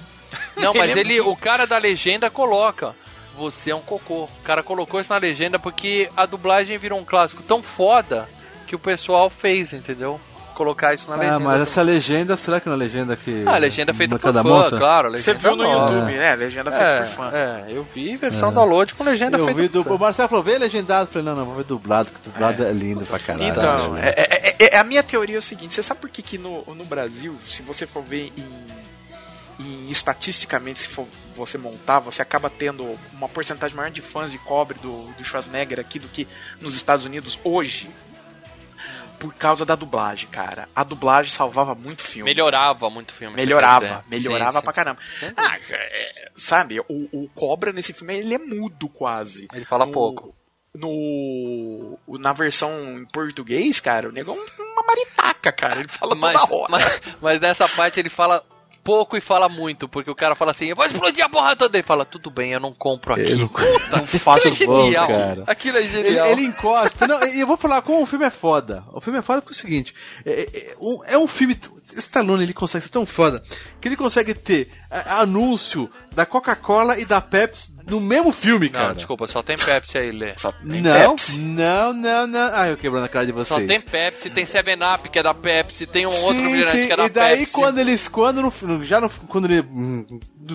Não, 0.56 0.74
mas 0.74 0.90
Ele 0.96 1.12
é 1.14 1.16
ele, 1.16 1.20
o 1.20 1.36
cara 1.36 1.66
da 1.66 1.78
legenda 1.78 2.28
coloca. 2.30 2.94
Você 3.36 3.70
é 3.70 3.76
um 3.76 3.80
cocô. 3.80 4.24
O 4.24 4.42
cara 4.44 4.62
colocou 4.62 5.00
isso 5.00 5.12
na 5.12 5.18
legenda 5.18 5.58
porque 5.58 6.08
a 6.16 6.24
dublagem 6.26 6.78
virou 6.78 6.98
um 6.98 7.04
clássico 7.04 7.42
tão 7.42 7.62
foda 7.62 8.28
que 8.66 8.74
o 8.74 8.78
pessoal 8.78 9.28
fez, 9.30 9.72
entendeu? 9.72 10.20
colocar 10.56 10.94
isso 10.94 11.06
na 11.10 11.16
Ah, 11.16 11.18
legenda. 11.18 11.38
mas 11.40 11.60
essa 11.60 11.82
legenda, 11.82 12.34
será 12.34 12.58
que 12.58 12.66
na 12.66 12.74
legenda 12.74 13.14
que. 13.14 13.42
Ah, 13.44 13.56
a 13.56 13.58
legenda 13.58 13.90
é 13.90 13.94
feita 13.94 14.18
por 14.18 14.24
cada 14.24 14.42
fã, 14.42 14.48
monta? 14.48 14.78
claro. 14.78 15.08
a 15.08 15.10
Você 15.10 15.32
legenda 15.34 15.38
viu 15.38 15.54
no 15.54 15.62
nova. 15.64 15.92
YouTube, 15.94 16.12
né? 16.16 16.34
Legenda 16.34 16.70
feita 16.70 16.86
É, 16.86 17.00
por 17.02 17.08
fã. 17.14 17.30
é, 17.36 17.64
eu 17.68 17.86
vi 17.94 18.16
versão 18.16 18.48
É. 18.48 18.52
download 18.52 18.94
com 18.94 19.04
legenda 19.04 19.36
Eu 19.36 19.44
feita 19.44 19.60
vi 19.60 19.68
por 19.68 19.84
fã. 19.84 19.94
O 19.94 19.98
Marcelo 19.98 20.28
falou, 20.30 20.42
vê 20.42 20.56
legendado. 20.56 21.08
Eu 21.10 21.12
falei, 21.12 21.26
não, 21.28 21.34
não, 21.36 21.44
vou 21.44 21.56
ver 21.56 21.64
dublado, 21.64 22.10
que 22.10 22.22
dublado 22.22 22.64
é, 22.64 22.72
lindo 22.72 23.04
pra 23.04 23.18
caralho. 23.18 23.48
Então, 23.50 23.98
é, 23.98 24.08
é- 24.16 24.54
é- 24.58 24.74
é- 24.74 24.78
a 24.78 24.82
minha 24.84 25.02
teoria 25.02 25.36
é 25.36 25.38
o 25.38 25.42
seguinte: 25.42 25.74
você 25.74 25.82
sabe 25.82 26.00
por 26.00 26.08
que, 26.08 26.22
que 26.22 26.38
no, 26.38 26.64
no 26.74 26.86
Brasil, 26.86 27.36
se 27.46 27.60
você 27.60 27.86
for 27.86 28.02
ver 28.02 28.32
em, 28.34 28.48
em 29.58 29.90
estatisticamente, 29.90 30.80
se 30.80 30.88
for 30.88 31.06
você 31.34 31.56
montar, 31.56 31.98
você 32.00 32.20
acaba 32.22 32.50
tendo 32.50 32.84
uma 33.12 33.28
porcentagem 33.28 33.76
maior 33.76 33.90
de 33.90 34.00
fãs 34.02 34.30
de 34.30 34.38
cobre 34.38 34.78
do, 34.78 35.12
do 35.12 35.24
Schwarzenegger 35.24 35.80
aqui 35.80 35.98
do 35.98 36.08
que 36.08 36.26
nos 36.60 36.74
Estados 36.74 37.04
Unidos 37.04 37.38
hoje? 37.44 37.88
Por 39.18 39.32
causa 39.34 39.64
da 39.64 39.74
dublagem, 39.74 40.28
cara. 40.28 40.68
A 40.76 40.84
dublagem 40.84 41.32
salvava 41.32 41.74
muito 41.74 42.02
filme. 42.02 42.30
Melhorava 42.30 42.90
muito 42.90 43.14
filme. 43.14 43.34
Melhorava, 43.34 44.04
melhorava 44.10 44.52
Sim, 44.52 44.58
sim, 44.58 44.62
pra 44.64 44.72
caramba. 44.74 45.00
sim. 45.18 45.32
Ah, 45.34 45.56
é, 45.70 46.30
sabe, 46.36 46.80
o, 46.80 46.84
o 47.10 47.26
Cobra 47.34 47.72
nesse 47.72 47.94
filme 47.94 48.14
ele 48.14 48.34
é 48.34 48.38
mudo 48.38 48.90
quase. 48.90 49.48
Ele 49.54 49.64
fala 49.64 49.86
No- 49.86 49.92
pouco. 49.92 50.34
No, 50.74 51.98
na 52.18 52.34
versão 52.34 52.98
em 52.98 53.06
português, 53.06 53.80
cara, 53.80 54.10
o 54.10 54.12
negão 54.12 54.36
é 54.36 54.62
uma 54.62 54.82
maritaca, 54.86 55.50
cara. 55.50 55.80
Ele 55.80 55.88
fala 55.88 56.14
mas, 56.14 56.38
toda 56.38 56.54
hora. 56.54 56.68
mas, 56.70 57.00
mas 57.22 57.40
nessa 57.40 57.66
parte 57.70 57.98
ele 57.98 58.10
fala 58.10 58.44
pouco 58.86 59.16
e 59.16 59.20
fala 59.20 59.48
muito, 59.48 59.88
porque 59.88 60.08
o 60.10 60.14
cara 60.14 60.36
fala 60.36 60.52
assim, 60.52 60.66
eu 60.66 60.76
vou 60.76 60.84
explodir 60.86 61.24
a 61.24 61.28
porra 61.28 61.56
toda. 61.56 61.76
Ele 61.76 61.86
fala, 61.86 62.04
tudo 62.04 62.30
bem, 62.30 62.52
eu 62.52 62.60
não 62.60 62.72
compro 62.72 63.14
aqui. 63.14 63.32
Eu 63.32 63.38
não- 63.38 63.48
Puta, 63.48 63.96
não 63.96 64.06
faço 64.06 64.46
aquilo 64.48 64.72
é 64.72 64.76
bom, 64.76 64.84
genial. 64.84 65.06
cara. 65.08 65.44
Aquilo 65.48 65.76
é 65.78 65.80
Ele, 65.82 65.88
genial. 65.90 66.26
ele 66.28 66.42
encosta. 66.42 67.06
Não, 67.08 67.22
e 67.24 67.40
eu 67.40 67.46
vou 67.46 67.56
falar 67.56 67.82
como 67.82 68.00
o 68.02 68.06
filme 68.06 68.24
é 68.24 68.30
foda. 68.30 68.84
O 68.92 69.00
filme 69.00 69.18
é 69.18 69.22
foda 69.22 69.42
porque 69.42 69.54
é 69.54 69.58
o 69.58 69.60
seguinte: 69.60 69.92
é, 70.24 70.42
é- 70.70 70.76
um, 70.80 71.00
é 71.04 71.18
um 71.18 71.26
filme. 71.26 71.58
Stallone 71.96 72.42
ele 72.44 72.52
consegue 72.54 72.84
ser 72.84 72.90
tão 72.90 73.04
foda 73.04 73.42
que 73.80 73.88
ele 73.88 73.96
consegue 73.96 74.34
ter 74.34 74.68
a- 74.90 75.20
anúncio 75.22 75.90
da 76.14 76.24
Coca-Cola 76.24 76.98
e 76.98 77.04
da 77.04 77.20
Pepsi 77.20 77.75
no 77.88 78.00
mesmo 78.00 78.32
filme, 78.32 78.66
Não, 78.68 78.80
cara. 78.80 78.94
desculpa, 78.94 79.26
só 79.26 79.42
tem 79.42 79.56
Pepsi 79.56 79.96
aí, 79.98 80.10
Lê. 80.10 80.34
Só 80.36 80.52
Não, 80.62 81.16
não, 81.38 81.92
não, 81.92 82.26
não. 82.26 82.50
Ah, 82.52 82.68
eu 82.68 82.76
quebrando 82.76 83.04
a 83.04 83.08
cara 83.08 83.24
de 83.26 83.32
vocês. 83.32 83.48
Só 83.48 83.60
tem 83.66 83.80
Pepsi, 83.80 84.28
tem 84.30 84.44
7-Up 84.44 85.08
que 85.08 85.18
é 85.18 85.22
da 85.22 85.32
Pepsi, 85.34 85.86
tem 85.86 86.06
um 86.06 86.10
outro 86.10 86.36
Sim, 86.36 86.42
refrigerante 86.48 86.78
sim, 86.80 86.86
que 86.88 86.92
é 86.92 86.96
da 86.96 87.06
e 87.06 87.08
daí 87.08 87.38
Pepsi. 87.38 87.52
quando 87.52 87.78
eles 87.78 88.08
quando 88.08 88.42
no, 88.42 88.82
já 88.84 89.00
no, 89.00 89.08
quando 89.28 89.44
ele 89.46 89.60
hum, 89.60 90.04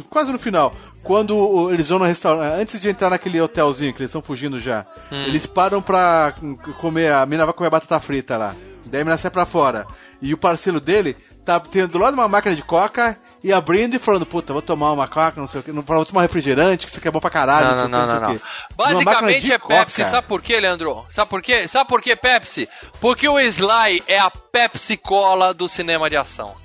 quase 0.10 0.32
no 0.32 0.40
final 0.40 0.74
quando 1.04 1.72
eles 1.74 1.90
vão 1.90 2.00
no 2.00 2.06
restaurante 2.06 2.60
antes 2.62 2.80
de 2.82 2.90
entrar 2.90 3.10
naquele 3.10 3.40
hotelzinho 3.42 3.94
que 3.94 4.00
eles 4.02 4.10
estão 4.10 4.22
fugindo 4.22 4.60
já 4.60 4.86
Hum. 5.12 5.24
eles 5.26 5.46
param 5.46 5.82
pra 5.82 6.34
comer 6.80 7.12
a 7.14 7.26
mina 7.26 7.46
vai 7.46 7.54
comer 7.54 7.70
batata 7.70 8.00
frita 8.00 8.38
lá 8.38 8.56
daí 8.86 9.02
a 9.02 9.04
mina 9.06 9.18
sai 9.18 9.32
pra 9.32 9.46
fora 9.46 9.86
e 10.22 10.34
o 10.34 10.38
parceiro 10.38 10.80
dele 10.80 11.16
tá 11.46 11.60
tendo 11.60 11.88
do 11.94 11.98
lado 11.98 12.14
uma 12.14 12.28
máquina 12.28 12.56
de 12.56 12.62
coca 12.64 13.18
e 13.44 13.52
abrindo 13.52 13.96
e 13.96 14.00
falando 14.00 14.26
puta 14.26 14.54
vou 14.54 14.62
tomar 14.62 14.92
uma 14.92 15.08
coca 15.08 15.40
não 15.40 15.48
sei 15.48 15.62
o 15.62 15.64
que 15.64 15.72
não 15.72 15.82
vou 15.82 16.06
tomar 16.06 16.22
refrigerante 16.22 16.86
que 16.86 16.92
isso 16.92 17.00
aqui 17.00 17.08
é 17.08 17.12
bom 17.12 17.20
pra 17.20 17.30
caralho 17.30 17.68
Não, 17.68 17.74
sei 17.76 17.86
o 17.86 17.88
não, 17.88 18.00
que, 18.00 18.06
não, 18.06 18.08
sei 18.08 18.18
o 18.18 18.22
não, 18.22 18.34
quê. 18.34 18.42
não. 18.44 18.86
Basicamente 18.86 19.54
é 19.54 19.60
coca. 19.60 19.76
Pepsi, 19.76 20.06
sabe 20.06 20.28
por 20.28 20.42
quê, 20.42 20.60
Leandro? 20.60 21.06
Sabe 21.10 21.30
por 21.30 21.42
quê? 21.42 21.68
Sabe 21.68 21.90
por 21.90 22.02
que 22.02 22.16
Pepsi? 22.16 22.70
Porque 23.00 23.28
o 23.28 23.40
Sly 23.40 24.04
é 24.08 24.20
a 24.20 24.30
Pepsi 24.30 24.98
Cola 24.98 25.54
do 25.54 25.68
cinema 25.68 26.10
de 26.10 26.18
ação. 26.18 26.56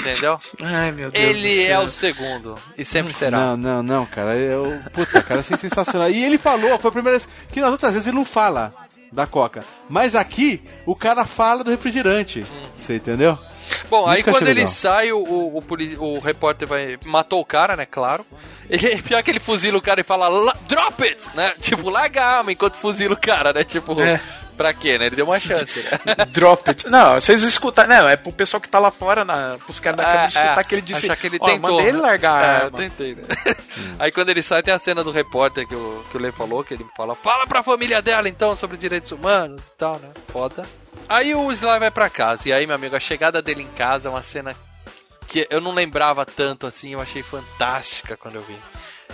Entendeu? 0.00 0.38
Ai, 0.62 0.92
meu 0.92 1.10
Deus 1.10 1.36
Ele 1.36 1.66
do 1.66 1.72
é 1.72 1.78
o 1.78 1.88
segundo. 1.90 2.54
E 2.76 2.84
sempre 2.84 3.12
será. 3.12 3.38
Não, 3.38 3.56
não, 3.56 3.82
não, 3.82 4.06
cara. 4.06 4.36
Eu, 4.36 4.80
puta, 4.92 5.22
cara, 5.22 5.40
achei 5.40 5.56
sensacional. 5.56 6.10
E 6.10 6.22
ele 6.22 6.38
falou, 6.38 6.78
foi 6.78 6.88
a 6.88 6.92
primeira 6.92 7.18
vez 7.18 7.28
que 7.52 7.60
nas 7.60 7.70
outras 7.70 7.92
vezes 7.92 8.06
ele 8.06 8.16
não 8.16 8.24
fala 8.24 8.72
da 9.10 9.26
Coca. 9.26 9.64
Mas 9.88 10.14
aqui, 10.14 10.62
o 10.86 10.94
cara 10.94 11.24
fala 11.24 11.64
do 11.64 11.70
refrigerante. 11.70 12.44
Você 12.76 12.96
entendeu? 12.96 13.38
Bom, 13.90 14.04
Isso 14.06 14.16
aí 14.16 14.22
quando 14.22 14.44
ele 14.48 14.60
legal. 14.60 14.68
sai, 14.72 15.12
o, 15.12 15.18
o, 15.18 15.58
o 15.58 16.14
o 16.16 16.18
repórter 16.20 16.66
vai. 16.68 16.98
Matou 17.04 17.40
o 17.40 17.44
cara, 17.44 17.76
né? 17.76 17.86
Claro. 17.86 18.24
Ele, 18.68 19.00
pior 19.02 19.22
que 19.22 19.30
ele 19.30 19.40
fuzila 19.40 19.78
o 19.78 19.82
cara 19.82 20.00
e 20.00 20.04
fala, 20.04 20.28
"La- 20.28 20.56
drop 20.68 21.02
it! 21.04 21.24
Né? 21.34 21.52
Tipo, 21.60 21.88
larga 21.90 22.22
a 22.22 22.38
arma 22.38 22.52
enquanto 22.52 22.76
fuzila 22.76 23.14
o 23.14 23.20
cara, 23.20 23.52
né? 23.52 23.62
Tipo, 23.64 24.00
É. 24.00 24.20
pra 24.56 24.72
quê, 24.72 24.96
né? 24.98 25.06
Ele 25.06 25.16
deu 25.16 25.26
uma 25.26 25.38
chance, 25.40 25.82
né? 25.82 26.14
Drop 26.32 26.68
it. 26.70 26.88
Não, 26.88 27.14
vocês 27.20 27.42
escutaram. 27.42 27.88
Não, 27.88 28.08
é 28.08 28.16
pro 28.16 28.32
pessoal 28.32 28.60
que 28.60 28.68
tá 28.68 28.78
lá 28.78 28.90
fora, 28.90 29.24
na, 29.24 29.58
pros 29.64 29.80
caras 29.80 29.96
da 29.98 30.02
É, 30.02 30.06
câmera 30.06 30.28
escutar 30.28 30.60
é, 30.60 30.64
que 30.64 30.74
ele 30.74 30.82
disse. 30.82 31.06
achar 31.06 31.16
que 31.16 31.26
ele 31.26 31.38
"Ó, 31.40 31.44
tentou. 31.46 31.70
mandei 31.76 31.88
ele 31.88 31.98
largar 31.98 32.44
a 32.44 32.62
É, 32.62 32.66
eu 32.66 32.70
tentei, 32.70 33.14
né? 33.16 33.22
Aí 33.98 34.12
quando 34.12 34.30
ele 34.30 34.42
sai, 34.42 34.62
tem 34.62 34.72
a 34.72 34.78
cena 34.78 35.02
do 35.02 35.10
repórter 35.10 35.66
que 35.66 35.74
o, 35.74 36.04
que 36.10 36.16
o 36.16 36.20
Lê 36.20 36.30
falou, 36.32 36.62
que 36.64 36.74
ele 36.74 36.86
fala, 36.96 37.14
fala 37.16 37.46
pra 37.46 37.62
família 37.62 38.00
dela 38.00 38.28
então 38.28 38.54
sobre 38.56 38.76
direitos 38.76 39.10
humanos 39.12 39.66
e 39.66 39.70
tal, 39.76 39.98
né? 39.98 40.08
Foda. 40.28 40.64
Aí 41.08 41.34
o 41.34 41.50
Sly 41.52 41.78
vai 41.78 41.90
pra 41.90 42.08
casa, 42.10 42.48
e 42.48 42.52
aí, 42.52 42.66
meu 42.66 42.74
amigo, 42.76 42.96
a 42.96 43.00
chegada 43.00 43.40
dele 43.42 43.62
em 43.62 43.68
casa 43.68 44.08
é 44.08 44.10
uma 44.10 44.22
cena 44.22 44.54
que 45.28 45.46
eu 45.50 45.60
não 45.60 45.72
lembrava 45.72 46.24
tanto 46.24 46.66
assim, 46.66 46.92
eu 46.92 47.00
achei 47.00 47.22
fantástica 47.22 48.16
quando 48.16 48.36
eu 48.36 48.42
vi. 48.42 48.56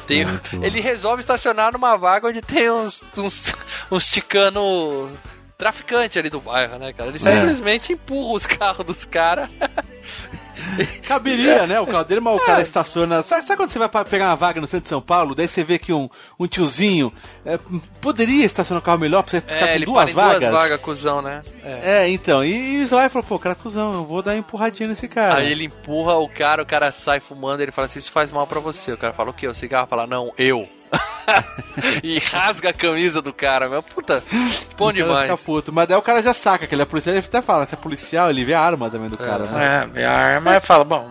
Tem- 0.07 0.27
ele 0.63 0.81
resolve 0.81 1.21
estacionar 1.21 1.73
numa 1.73 1.97
vaga 1.97 2.29
onde 2.29 2.41
tem 2.41 2.71
uns, 2.71 3.03
uns, 3.17 3.55
uns 3.91 4.07
ticano 4.09 5.11
traficante 5.59 6.19
ali 6.19 6.31
do 6.31 6.41
bairro, 6.41 6.79
né, 6.79 6.93
cara? 6.93 7.11
Ele 7.11 7.19
É. 7.19 7.21
simplesmente 7.21 7.93
empurra 7.93 8.33
os 8.35 8.47
carros 8.47 8.85
dos 8.87 9.05
caras. 9.05 9.51
Caberia, 11.07 11.67
né? 11.67 11.81
O 11.81 11.87
carro 11.87 12.05
dele, 12.05 12.21
mas 12.21 12.37
o 12.37 12.45
cara 12.45 12.61
estaciona. 12.61 13.23
Sabe, 13.23 13.47
sabe 13.47 13.57
quando 13.57 13.71
você 13.71 13.79
vai 13.79 13.89
pegar 14.05 14.27
uma 14.29 14.37
vaga 14.37 14.61
no 14.61 14.67
centro 14.67 14.83
de 14.83 14.89
São 14.89 15.01
Paulo? 15.01 15.35
Daí 15.35 15.49
você 15.49 15.63
vê 15.65 15.79
que 15.79 15.93
um, 15.93 16.09
um 16.39 16.47
tiozinho 16.47 17.13
é, 17.45 17.59
poderia 18.01 18.45
estacionar 18.45 18.81
o 18.83 18.85
carro 18.85 18.99
melhor 18.99 19.23
pra 19.23 19.31
você 19.31 19.41
ficar 19.41 19.55
É, 19.55 19.79
com 19.79 19.85
duas 19.87 20.13
vagas? 20.13 20.41
duas 20.41 20.53
vagas, 20.53 20.81
cuzão, 20.81 21.23
né? 21.23 21.41
É. 21.65 22.03
É, 22.05 22.09
então. 22.09 22.45
E, 22.45 22.77
e 22.77 22.79
o 22.79 22.83
Sly 22.83 23.09
falou, 23.09 23.27
pô, 23.29 23.39
cara, 23.39 23.55
cuzão, 23.55 23.93
eu 23.93 24.05
vou 24.05 24.23
dar 24.23 24.33
uma 24.33 24.39
empurradinha 24.39 24.89
nesse 24.89 25.09
cara. 25.09 25.37
Aí 25.37 25.51
ele 25.51 25.65
empurra 25.65 26.15
o 26.15 26.29
cara, 26.29 26.63
o 26.63 26.67
cara 26.67 26.91
sai 26.93 27.21
fumando, 27.21 27.61
ele 27.61 27.73
fala 27.73 27.87
assim, 27.87 27.99
isso 27.99 28.11
faz 28.13 28.31
mal 28.33 28.47
pra 28.47 28.61
você. 28.61 28.93
O 28.93 28.99
cara 28.99 29.13
fala, 29.13 29.31
o 29.31 29.35
quê? 29.35 29.47
O 29.49 29.55
cigarro? 29.55 29.87
Fala, 29.89 30.07
não, 30.07 30.33
eu. 30.39 30.69
e 32.03 32.19
rasga 32.19 32.71
a 32.71 32.73
camisa 32.73 33.21
do 33.23 33.33
cara, 33.33 33.69
meu. 33.69 33.83
Puta, 33.83 34.23
bom 34.77 34.89
O 34.91 34.93
cara 34.93 34.93
demais. 34.93 35.23
fica 35.31 35.37
puto. 35.39 35.73
Mas 35.73 35.87
daí 35.89 35.97
o 35.99 36.03
cara 36.03 36.23
já 36.23 36.35
saca 36.35 36.67
que 36.67 36.75
ele 36.75 36.83
é 36.83 36.85
policial, 36.85 37.15
ele 37.17 37.25
até 37.27 37.43
fala, 37.43 37.67
se 37.67 37.75
é 37.75 37.77
policial, 37.77 38.31
ele 38.31 38.45
vê 38.45 38.55
a 38.55 38.61
arma 38.61 38.91
também 38.91 39.09
do 39.09 39.17
cara, 39.17 39.45
né? 39.45 39.83
É, 39.83 39.87
vê 39.87 40.05
a 40.05 40.13
arma 40.13 40.57
e 40.57 40.61
fala, 40.61 40.85
bom. 40.85 41.11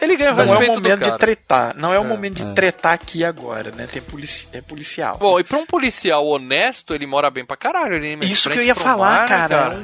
Ele 0.00 0.16
ganha 0.16 0.32
o 0.32 0.36
Não 0.36 0.44
é 0.44 0.58
o 0.58 0.66
momento 0.74 1.00
cara. 1.00 1.12
de 1.12 1.18
tretar. 1.18 1.74
Não 1.76 1.94
é 1.94 1.98
o 2.00 2.04
É. 2.04 2.08
momento 2.08 2.34
de 2.36 2.42
É. 2.50 2.52
tretar 2.54 2.92
aqui 2.94 3.24
agora, 3.24 3.70
né? 3.70 3.86
Tem 3.90 4.02
polici 4.02 4.48
é 4.52 4.60
policial. 4.60 5.16
Bom, 5.18 5.38
e 5.38 5.44
pra 5.44 5.58
um 5.58 5.66
policial 5.66 6.26
honesto, 6.26 6.94
ele 6.94 7.06
mora 7.06 7.30
bem 7.30 7.44
pra 7.44 7.56
caralho. 7.56 7.94
Ele 7.94 8.24
Isso 8.26 8.50
que 8.50 8.58
eu 8.58 8.62
ia 8.62 8.74
falar, 8.74 9.10
mar, 9.10 9.20
né, 9.20 9.26
cara. 9.28 9.82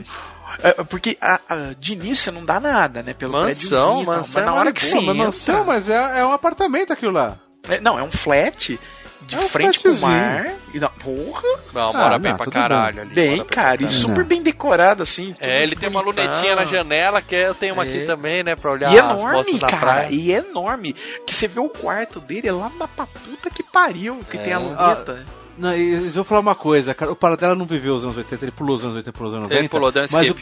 É, 0.62 0.72
porque 0.84 1.18
a, 1.20 1.38
a- 1.48 1.56
de 1.78 1.92
início 1.92 2.32
não 2.32 2.42
dá 2.44 2.58
nada, 2.58 3.02
né? 3.02 3.12
Pelo 3.12 3.32
Mansão, 3.32 3.46
prédiozinho 3.46 3.76
tal, 3.78 4.04
mansão 4.04 4.42
Mas 4.42 4.50
na 4.50 4.56
é 4.56 4.60
hora 4.60 4.72
que 4.72 4.80
boa, 4.82 4.94
Pô, 5.00 5.06
mas 5.06 5.16
mansão, 5.18 5.64
mas 5.64 5.88
é, 5.90 6.20
é 6.20 6.24
um 6.24 6.32
apartamento 6.32 6.92
aquilo 6.94 7.12
lá. 7.12 7.38
É, 7.68 7.78
Não, 7.80 7.98
é 7.98 8.02
um 8.02 8.10
flat 8.10 8.80
de 9.22 9.34
É 9.34 9.38
um 9.40 9.48
frente 9.48 9.78
pro 9.80 9.96
mar. 9.98 10.46
E 10.74 10.78
não, 10.80 10.88
porra! 10.90 11.42
Não, 11.72 11.88
Ah, 11.90 11.92
mora 11.92 12.18
bem 12.18 12.30
não, 12.32 12.38
pra 12.38 12.50
caralho 12.50 12.96
bom. 12.96 13.02
ali. 13.02 13.14
Bem, 13.14 13.44
cara, 13.44 13.82
e 13.82 13.88
super 13.88 14.18
Não. 14.20 14.24
bem 14.26 14.42
decorado, 14.42 15.02
assim. 15.02 15.34
É, 15.40 15.62
ele 15.62 15.74
tem 15.76 15.88
uma 15.88 16.00
lunetinha 16.00 16.54
na 16.54 16.64
janela, 16.64 17.20
que 17.22 17.34
eu 17.34 17.54
tenho 17.54 17.74
uma 17.74 17.82
aqui 17.84 17.98
É. 18.02 18.06
também, 18.06 18.42
né, 18.44 18.54
pra 18.56 18.70
olhar 18.72 18.92
E 18.92 18.98
as 18.98 19.06
moças 19.06 19.48
enorme, 19.48 19.52
na 19.60 19.68
cara, 19.68 19.80
praia. 19.80 20.08
e 20.10 20.32
enorme. 20.32 20.92
Que 21.26 21.34
você 21.34 21.48
vê 21.48 21.60
o 21.60 21.68
quarto 21.68 22.20
dele 22.20 22.48
é 22.48 22.52
lá 22.52 22.70
na 22.78 22.86
pra 22.86 23.06
puta 23.06 23.48
que 23.50 23.62
pariu, 23.62 24.18
que 24.30 24.36
É. 24.36 24.40
tem 24.42 24.52
a 24.52 24.58
luneta. 24.58 25.24
Não, 25.58 25.74
e 25.74 25.92
eu 26.06 26.10
vou 26.10 26.24
falar 26.24 26.40
uma 26.40 26.54
coisa, 26.54 26.94
cara. 26.94 27.10
O 27.10 27.16
Paradela 27.16 27.54
não 27.54 27.64
viveu 27.64 27.94
os 27.94 28.04
anos 28.04 28.16
80, 28.18 28.44
ele 28.44 28.52
pulou 28.52 28.76
os 28.76 28.84
anos 28.84 28.96
80, 28.96 29.12
pulou 29.16 29.28
os 29.28 29.34
anos 29.34 29.44
90. 29.44 29.60
Ele 29.62 29.68
pulou, 29.70 29.90
deu 29.90 30.02
um 30.02 30.06
mas 30.12 30.28
o, 30.30 30.36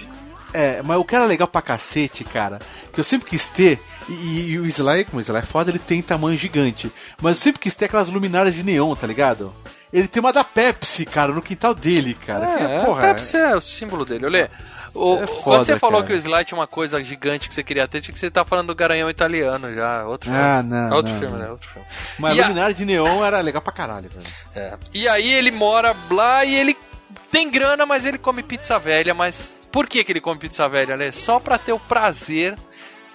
é, 0.52 0.82
mas 0.82 0.96
o 0.98 1.04
cara 1.04 1.24
legal 1.24 1.46
pra 1.46 1.62
cacete, 1.62 2.24
cara, 2.24 2.58
que 2.92 2.98
eu 2.98 3.04
sempre 3.04 3.30
quis 3.30 3.46
ter, 3.48 3.80
e, 4.08 4.50
e 4.52 4.58
o 4.58 4.66
Sly, 4.66 5.04
como 5.04 5.18
o 5.18 5.20
Sly 5.20 5.38
é 5.38 5.42
foda, 5.42 5.70
ele 5.70 5.78
tem 5.78 6.02
tamanho 6.02 6.36
gigante. 6.36 6.90
Mas 7.22 7.36
eu 7.36 7.42
sempre 7.42 7.60
quis 7.60 7.74
ter 7.74 7.86
aquelas 7.86 8.08
luminárias 8.08 8.54
de 8.54 8.62
neon, 8.62 8.94
tá 8.94 9.06
ligado? 9.06 9.54
Ele 9.92 10.08
tem 10.08 10.20
uma 10.20 10.32
da 10.32 10.42
Pepsi, 10.42 11.04
cara, 11.06 11.32
no 11.32 11.40
quintal 11.40 11.74
dele, 11.74 12.14
cara. 12.14 12.46
que, 12.56 12.62
É, 12.64 12.84
porra, 12.84 12.98
o 12.98 13.00
Pepsi 13.02 13.36
é 13.36 13.56
o 13.56 13.60
símbolo 13.60 14.04
dele. 14.04 14.26
Olha, 14.26 14.50
o, 14.92 15.14
É 15.14 15.16
quando 15.18 15.28
foda, 15.28 15.64
você 15.64 15.78
falou 15.78 16.02
cara. 16.02 16.06
que 16.06 16.12
o 16.14 16.16
Sly 16.16 16.44
tinha 16.44 16.58
uma 16.58 16.66
coisa 16.66 17.02
gigante 17.02 17.48
que 17.48 17.54
você 17.54 17.62
queria 17.62 17.86
ter, 17.86 18.00
tinha 18.00 18.12
que 18.12 18.18
você 18.18 18.30
tá 18.30 18.44
falando 18.44 18.68
do 18.68 18.74
Garanhão 18.74 19.08
Italiano 19.08 19.72
já. 19.72 20.04
Outro 20.04 20.30
filme. 20.30 20.44
Ah, 20.44 20.62
não, 20.64 20.88
É 20.92 20.94
outro 20.96 21.12
não, 21.12 21.20
filme, 21.20 21.34
não. 21.34 21.42
né? 21.44 21.50
Outro 21.50 21.68
filme. 21.70 21.86
Mas 22.18 22.36
E 22.36 22.40
a- 22.40 22.46
luminária 22.48 22.74
de 22.74 22.84
neon 22.84 23.24
era 23.24 23.40
legal 23.40 23.62
pra 23.62 23.72
caralho, 23.72 24.08
velho. 24.10 24.26
É. 24.54 24.74
E 24.92 25.06
aí 25.08 25.32
ele 25.32 25.52
mora 25.52 25.94
lá 26.10 26.44
e 26.44 26.54
ele 26.56 26.76
tem 27.30 27.48
grana, 27.48 27.86
mas 27.86 28.04
ele 28.04 28.18
come 28.18 28.42
pizza 28.42 28.78
velha. 28.80 29.14
Mas 29.14 29.68
por 29.70 29.86
que, 29.86 30.02
que 30.02 30.10
ele 30.10 30.20
come 30.20 30.38
pizza 30.40 30.68
velha, 30.68 30.96
Lê? 30.96 31.12
Só 31.12 31.38
pra 31.38 31.56
ter 31.58 31.72
o 31.72 31.78
prazer 31.78 32.56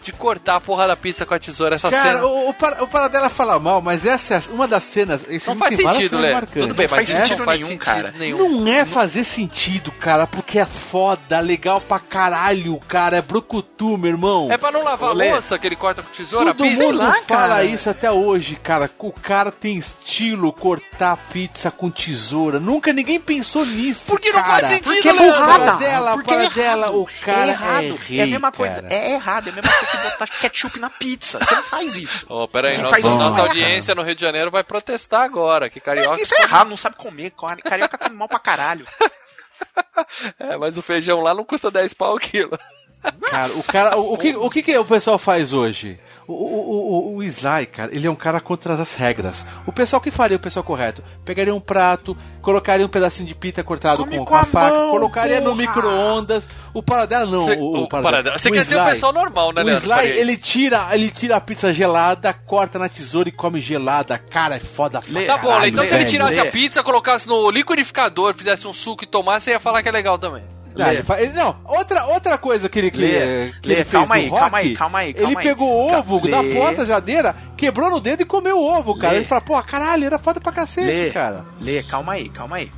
de 0.01 0.11
cortar 0.13 0.55
a 0.55 0.61
porra 0.61 0.87
da 0.87 0.95
pizza 0.95 1.25
com 1.25 1.33
a 1.33 1.39
tesoura. 1.39 1.75
Essa 1.75 1.89
Cara, 1.89 2.03
cena. 2.19 2.25
o, 2.25 2.47
o, 2.47 2.49
o 2.49 2.87
Paradela 2.87 3.29
fala 3.29 3.59
mal, 3.59 3.81
mas 3.81 4.05
essa 4.05 4.35
é 4.35 4.41
uma 4.51 4.67
das 4.67 4.83
cenas. 4.83 5.21
Esse 5.27 5.47
Não 5.47 5.55
faz 5.57 5.75
sentido, 5.75 6.19
marcantes. 6.19 6.49
Tudo 6.53 6.73
bem, 6.73 6.87
Não 6.87 6.95
faz 6.95 7.09
sentido 7.09 7.37
não 7.39 7.45
faz 7.45 7.59
nenhum, 7.59 7.67
sentido 7.71 7.85
cara. 7.85 8.13
nenhum. 8.17 8.61
Não 8.61 8.71
é 8.71 8.85
fazer 8.85 9.23
sentido, 9.23 9.91
cara, 9.91 10.25
porque 10.27 10.59
é 10.59 10.65
foda, 10.65 11.39
legal 11.39 11.81
pra 11.81 11.99
caralho, 11.99 12.77
cara. 12.87 13.17
É 13.17 13.21
brucutu, 13.21 13.97
meu 13.97 14.11
irmão. 14.11 14.51
É 14.51 14.57
pra 14.57 14.71
não 14.71 14.83
lavar 14.83 15.09
a 15.09 15.13
Lê. 15.13 15.31
louça 15.31 15.57
que 15.59 15.67
ele 15.67 15.75
corta 15.75 16.01
com 16.01 16.09
tesoura? 16.11 16.45
Todo 16.53 16.63
a 16.63 16.67
pizza? 16.67 16.83
mundo 16.83 16.97
lá, 16.97 17.13
fala 17.27 17.47
cara. 17.55 17.65
isso 17.65 17.89
até 17.89 18.11
hoje, 18.11 18.55
cara. 18.55 18.89
O 18.99 19.11
cara 19.11 19.51
tem 19.51 19.77
estilo 19.77 20.51
cortar 20.53 21.17
pizza 21.31 21.69
com 21.71 21.89
tesoura. 21.89 22.59
Nunca 22.59 22.93
ninguém 22.93 23.19
pensou 23.19 23.65
nisso. 23.65 24.05
Porque 24.07 24.31
não 24.31 24.41
cara. 24.41 24.51
faz 24.59 24.67
sentido, 24.67 24.93
Porque 24.93 25.09
é 25.09 25.13
burrada. 25.13 25.71
Dela, 25.77 26.11
Porque 26.13 26.33
é 26.33 26.49
dela, 26.49 26.87
errado. 26.87 27.01
o 27.01 27.07
cara 27.23 27.45
é 27.45 27.49
errado. 27.49 27.83
é 27.85 27.95
rei, 28.07 28.19
é 28.19 28.23
a 28.23 28.27
mesma 28.27 28.51
coisa. 28.51 28.75
cara. 28.81 28.93
É 28.93 29.11
errado. 29.13 29.47
É 29.47 29.51
a 29.51 29.55
mesma 29.55 29.71
coisa 29.71 29.88
que 29.91 29.97
botar 29.97 30.27
ketchup 30.27 30.79
na 30.79 30.89
pizza. 30.89 31.39
Você 31.39 31.55
não 31.55 31.63
faz 31.63 31.97
isso. 31.97 32.25
Ô, 32.31 32.47
peraí, 32.47 32.73
Quem 32.75 32.83
nossa, 32.83 32.93
faz 32.93 33.03
nossa 33.05 33.41
é 33.41 33.47
audiência 33.47 33.95
no 33.95 34.01
Rio 34.03 34.15
de 34.15 34.21
Janeiro 34.21 34.51
vai 34.51 34.63
protestar 34.63 35.21
agora. 35.21 35.69
Que 35.69 35.79
carioca. 35.79 36.21
Isso 36.21 36.35
é 36.35 36.41
errado. 36.43 36.69
Não 36.69 36.77
sabe 36.77 36.95
comer. 36.95 37.31
Cari- 37.31 37.61
Carioca 37.61 37.97
come 37.97 38.15
mal 38.15 38.27
pra 38.29 38.39
caralho. 38.39 38.85
É, 40.39 40.55
mas 40.55 40.77
o 40.77 40.81
feijão 40.81 41.19
lá 41.19 41.33
não 41.33 41.43
custa 41.43 41.69
10 41.69 41.93
pau 41.93 42.15
o 42.15 42.19
quilo. 42.19 42.57
Cara, 43.29 43.53
o 43.53 43.63
cara, 43.63 43.97
o, 43.97 44.13
o 44.13 44.17
que, 44.17 44.35
o 44.35 44.49
que 44.49 44.61
que 44.61 44.77
o 44.77 44.83
pessoal 44.83 45.17
faz 45.17 45.53
hoje? 45.53 45.97
O, 46.27 46.33
o, 46.33 47.13
o, 47.13 47.15
o 47.17 47.23
Sly, 47.23 47.65
cara, 47.67 47.95
ele 47.95 48.05
é 48.05 48.11
um 48.11 48.15
cara 48.15 48.39
contra 48.39 48.73
as 48.73 48.93
regras. 48.93 49.45
O 49.65 49.71
pessoal 49.71 50.01
que 50.01 50.11
faria 50.11 50.35
o 50.37 50.39
pessoal 50.39 50.63
correto? 50.63 51.01
Pegaria 51.23 51.55
um 51.55 51.59
prato, 51.61 52.15
colocaria 52.41 52.85
um 52.85 52.89
pedacinho 52.89 53.27
de 53.27 53.33
pita 53.33 53.63
cortado 53.63 54.05
com, 54.05 54.25
com 54.25 54.35
a 54.35 54.41
a 54.41 54.45
faca, 54.45 54.75
mão, 54.75 54.91
colocaria 54.91 55.39
no 55.39 55.51
porra! 55.51 55.55
micro-ondas. 55.55 56.47
O 56.73 56.83
Paradela 56.83 57.25
não. 57.25 57.45
Cê- 57.47 57.55
o, 57.57 57.83
o 57.83 57.87
Paradela. 57.87 58.37
Você 58.37 58.49
o 58.49 58.51
quer 58.51 58.63
dizer 58.63 58.75
o 58.75 58.79
Sly- 58.79 58.89
pessoal 58.91 59.13
normal, 59.13 59.53
né, 59.53 59.63
O? 59.63 59.69
Sly, 59.69 60.07
ele 60.07 60.37
tira, 60.37 60.87
ele 60.91 61.09
tira 61.09 61.35
a 61.37 61.41
pizza 61.41 61.71
gelada, 61.73 62.33
corta 62.33 62.77
na 62.77 62.89
tesoura 62.89 63.29
e 63.29 63.31
come 63.31 63.61
gelada. 63.61 64.17
Cara, 64.17 64.55
é 64.57 64.59
foda 64.59 65.01
pra 65.01 65.23
Tá 65.25 65.37
bom, 65.37 65.47
caralho, 65.47 65.61
Lê, 65.63 65.69
então 65.69 65.85
se 65.85 65.95
ele 65.95 66.05
tirasse 66.05 66.35
Lê. 66.41 66.47
a 66.47 66.51
pizza, 66.51 66.83
colocasse 66.83 67.27
no 67.27 67.49
liquidificador, 67.49 68.35
fizesse 68.35 68.67
um 68.67 68.73
suco 68.73 69.03
e 69.03 69.07
tomasse, 69.07 69.45
você 69.45 69.51
ia 69.51 69.59
falar 69.59 69.81
que 69.81 69.89
é 69.89 69.91
legal 69.91 70.19
também. 70.19 70.43
Não, 70.85 70.91
ele 70.91 71.03
fa- 71.03 71.21
ele- 71.21 71.33
não, 71.33 71.55
outra, 71.65 72.05
outra 72.05 72.37
coisa 72.37 72.67
que 72.69 72.79
ele, 72.79 72.91
que, 72.91 72.97
Lê, 72.97 73.51
que 73.61 73.67
Lê, 73.67 73.75
ele 73.75 73.83
fez 73.83 73.87
calma 73.91 74.15
aí, 74.15 74.27
rock, 74.27 74.41
calma 74.41 74.57
aí, 74.57 74.73
calma 74.75 74.99
aí, 74.99 75.13
calma 75.13 75.29
ele 75.29 75.37
aí. 75.37 75.43
pegou 75.43 75.69
o 75.69 75.87
ovo 75.97 76.19
Calma, 76.21 76.31
da 76.31 76.41
Lê. 76.41 76.53
porta 76.55 76.77
da 76.77 76.85
geladeira, 76.85 77.35
quebrou 77.57 77.89
no 77.89 77.99
dedo 77.99 78.21
e 78.21 78.25
comeu 78.25 78.57
o 78.57 78.63
ovo, 78.77 78.97
cara. 78.97 79.13
Lê. 79.13 79.19
Ele 79.19 79.25
fala, 79.25 79.41
pô, 79.41 79.61
caralho, 79.63 80.05
era 80.05 80.17
foda 80.19 80.39
pra 80.41 80.51
cacete, 80.51 80.87
Lê, 80.87 81.11
cara. 81.11 81.45
Lê, 81.61 81.83
calma 81.83 82.13
aí, 82.13 82.29
calma 82.29 82.57
aí. 82.57 82.71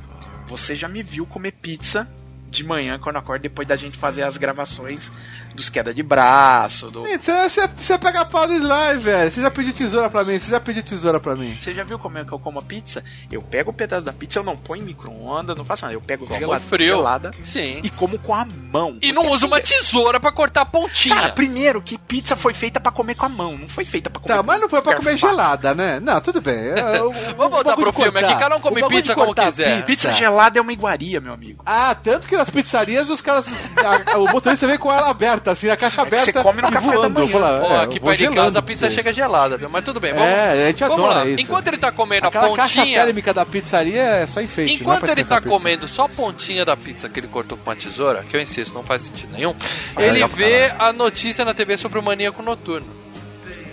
Você 0.48 0.74
já 0.74 0.88
me 0.88 1.02
viu 1.02 1.24
comer 1.26 1.52
pizza 1.52 2.06
de 2.52 2.64
manhã 2.64 2.98
quando 2.98 3.16
eu 3.16 3.20
acordo 3.20 3.42
depois 3.42 3.66
da 3.66 3.76
gente 3.76 3.98
fazer 3.98 4.22
as 4.22 4.36
gravações 4.36 5.10
dos 5.54 5.68
queda 5.68 5.92
de 5.92 6.02
braço, 6.02 6.90
do... 6.90 7.06
Então 7.06 7.48
você, 7.48 7.66
você 7.76 7.98
pega 7.98 8.20
a 8.20 8.24
pau 8.24 8.46
do 8.46 8.54
Sly, 8.54 8.98
velho. 8.98 9.30
Você 9.30 9.40
já 9.42 9.50
pediu 9.50 9.72
tesoura 9.72 10.08
pra 10.10 10.24
mim, 10.24 10.38
você 10.38 10.50
já 10.50 10.60
pediu 10.60 10.82
tesoura 10.82 11.18
pra 11.20 11.34
mim. 11.34 11.56
Você 11.58 11.74
já 11.74 11.82
viu 11.84 11.98
como 11.98 12.18
é 12.18 12.24
que 12.24 12.32
eu 12.32 12.38
como 12.38 12.58
a 12.58 12.62
pizza? 12.62 13.02
Eu 13.30 13.42
pego 13.42 13.70
o 13.70 13.74
pedaço 13.74 14.06
da 14.06 14.12
pizza, 14.12 14.38
eu 14.38 14.42
não 14.44 14.56
ponho 14.56 14.82
em 14.82 14.86
micro-ondas, 14.86 15.56
não 15.56 15.64
faço 15.64 15.82
nada. 15.84 15.94
Eu 15.94 16.00
pego 16.00 16.26
gelada, 16.26 16.60
frio. 16.60 16.86
gelada 16.96 17.30
Sim. 17.44 17.80
e 17.82 17.90
como 17.90 18.18
com 18.18 18.34
a 18.34 18.44
mão. 18.70 18.98
E 19.02 19.12
não 19.12 19.26
usa 19.26 19.36
assim, 19.36 19.46
uma 19.46 19.60
tesoura 19.60 20.20
pra 20.20 20.32
cortar 20.32 20.62
a 20.62 20.66
pontinha. 20.66 21.14
Cara, 21.16 21.32
primeiro 21.32 21.80
que 21.82 21.98
pizza 21.98 22.36
foi 22.36 22.54
feita 22.54 22.80
pra 22.80 22.92
comer 22.92 23.14
com 23.14 23.26
a 23.26 23.28
mão, 23.28 23.56
não 23.58 23.68
foi 23.68 23.84
feita 23.84 24.08
pra 24.10 24.20
comer 24.20 24.34
Tá, 24.34 24.40
com 24.40 24.46
mas 24.46 24.60
não 24.60 24.68
foi 24.68 24.82
pra 24.82 24.96
comer 24.96 25.10
garfo. 25.12 25.26
gelada, 25.26 25.74
né? 25.74 26.00
Não, 26.00 26.20
tudo 26.20 26.40
bem. 26.40 26.72
O- 27.00 27.08
o- 27.10 27.12
Vamos 27.36 27.52
voltar 27.52 27.76
pro 27.76 27.92
filme 27.92 28.18
aqui, 28.20 28.38
cada 28.38 28.56
um 28.56 28.60
come 28.60 28.86
pizza 28.88 29.14
como 29.14 29.26
cortar 29.26 29.46
quiser. 29.46 29.84
Pizza 29.84 30.12
gelada 30.12 30.58
é 30.58 30.62
uma 30.62 30.72
iguaria, 30.72 31.20
meu 31.20 31.32
amigo. 31.32 31.62
Ah, 31.66 31.94
tanto 31.94 32.26
que 32.28 32.34
nas 32.42 32.50
pizzarias 32.50 33.08
os 33.08 33.20
caras. 33.20 33.46
a- 33.76 34.12
a- 34.14 34.18
o 34.18 34.26
motorista 34.30 34.66
vem 34.66 34.78
com 34.78 34.92
ela 34.92 35.08
aberta, 35.10 35.50
assim, 35.52 35.68
a 35.70 35.76
caixa 35.76 36.02
É 36.02 36.04
que 36.04 36.08
aberta. 36.08 36.32
você 36.32 36.42
come 36.42 36.60
no 36.62 36.70
café 36.70 36.86
da 36.86 36.92
voando. 36.92 37.20
manhã. 37.20 37.28
Fala, 37.32 37.60
Ó, 37.62 37.72
é, 37.76 37.84
aqui 37.84 38.00
perto 38.00 38.18
de 38.18 38.28
casa 38.34 38.58
a 38.58 38.62
pizza 38.62 38.90
chega 38.90 39.12
gelada, 39.12 39.56
viu? 39.56 39.68
Mas 39.70 39.84
tudo 39.84 39.98
bem, 40.00 40.12
vamos, 40.12 40.26
É, 40.26 40.64
a 40.64 40.66
gente 40.68 40.80
vamos 40.84 40.98
adora 40.98 41.14
lá. 41.20 41.26
isso. 41.30 41.42
Enquanto 41.42 41.68
ele 41.68 41.78
tá 41.78 41.92
comendo 41.92 42.26
Aquela 42.26 42.46
a 42.52 42.56
caixa 42.56 42.80
pontinha, 42.80 43.04
térmica 43.04 43.32
da 43.34 43.46
pizzaria 43.46 44.02
é 44.02 44.26
só 44.26 44.40
enfeite. 44.40 44.68
não 44.68 44.72
é 44.78 44.80
enquanto 44.96 45.00
pra 45.00 45.12
ele 45.12 45.24
tá 45.24 45.36
a 45.38 45.40
comendo 45.42 45.88
só 45.88 46.04
a 46.04 46.08
pontinha 46.08 46.64
da 46.64 46.76
pizza 46.76 47.08
que 47.08 47.20
ele 47.20 47.28
cortou 47.28 47.56
com 47.56 47.70
uma 47.70 47.76
tesoura, 47.76 48.24
que 48.28 48.36
eu 48.36 48.40
insisto, 48.40 48.74
não 48.74 48.82
faz 48.82 49.02
sentido 49.02 49.32
nenhum, 49.32 49.54
É, 49.96 50.06
ele 50.08 50.26
vê 50.28 50.72
a 50.78 50.92
notícia 50.92 51.44
na 51.44 51.54
TV 51.54 51.76
sobre 51.76 51.98
o 51.98 52.02
maníaco 52.02 52.42
noturno. 52.42 52.86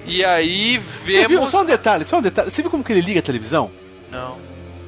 E 0.05 0.23
aí 0.25 0.79
Você 1.05 1.19
viu? 1.27 1.29
vemos... 1.39 1.51
Só 1.51 1.61
um 1.61 1.65
detalhe, 1.65 2.03
só 2.05 2.17
um 2.17 2.21
detalhe. 2.21 2.49
Você 2.49 2.61
viu 2.61 2.71
como 2.71 2.83
que 2.83 2.91
ele 2.91 3.01
liga 3.01 3.19
a 3.19 3.23
televisão? 3.23 3.69
Não. 4.11 4.37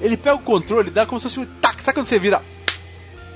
Ele 0.01 0.17
pega 0.17 0.35
o 0.35 0.39
controle, 0.39 0.89
dá 0.89 1.05
como 1.05 1.19
se 1.19 1.23
fosse 1.25 1.39
um 1.39 1.45
tac. 1.45 1.81
Sabe 1.83 1.93
quando 1.95 2.07
você 2.07 2.17
vira? 2.17 2.41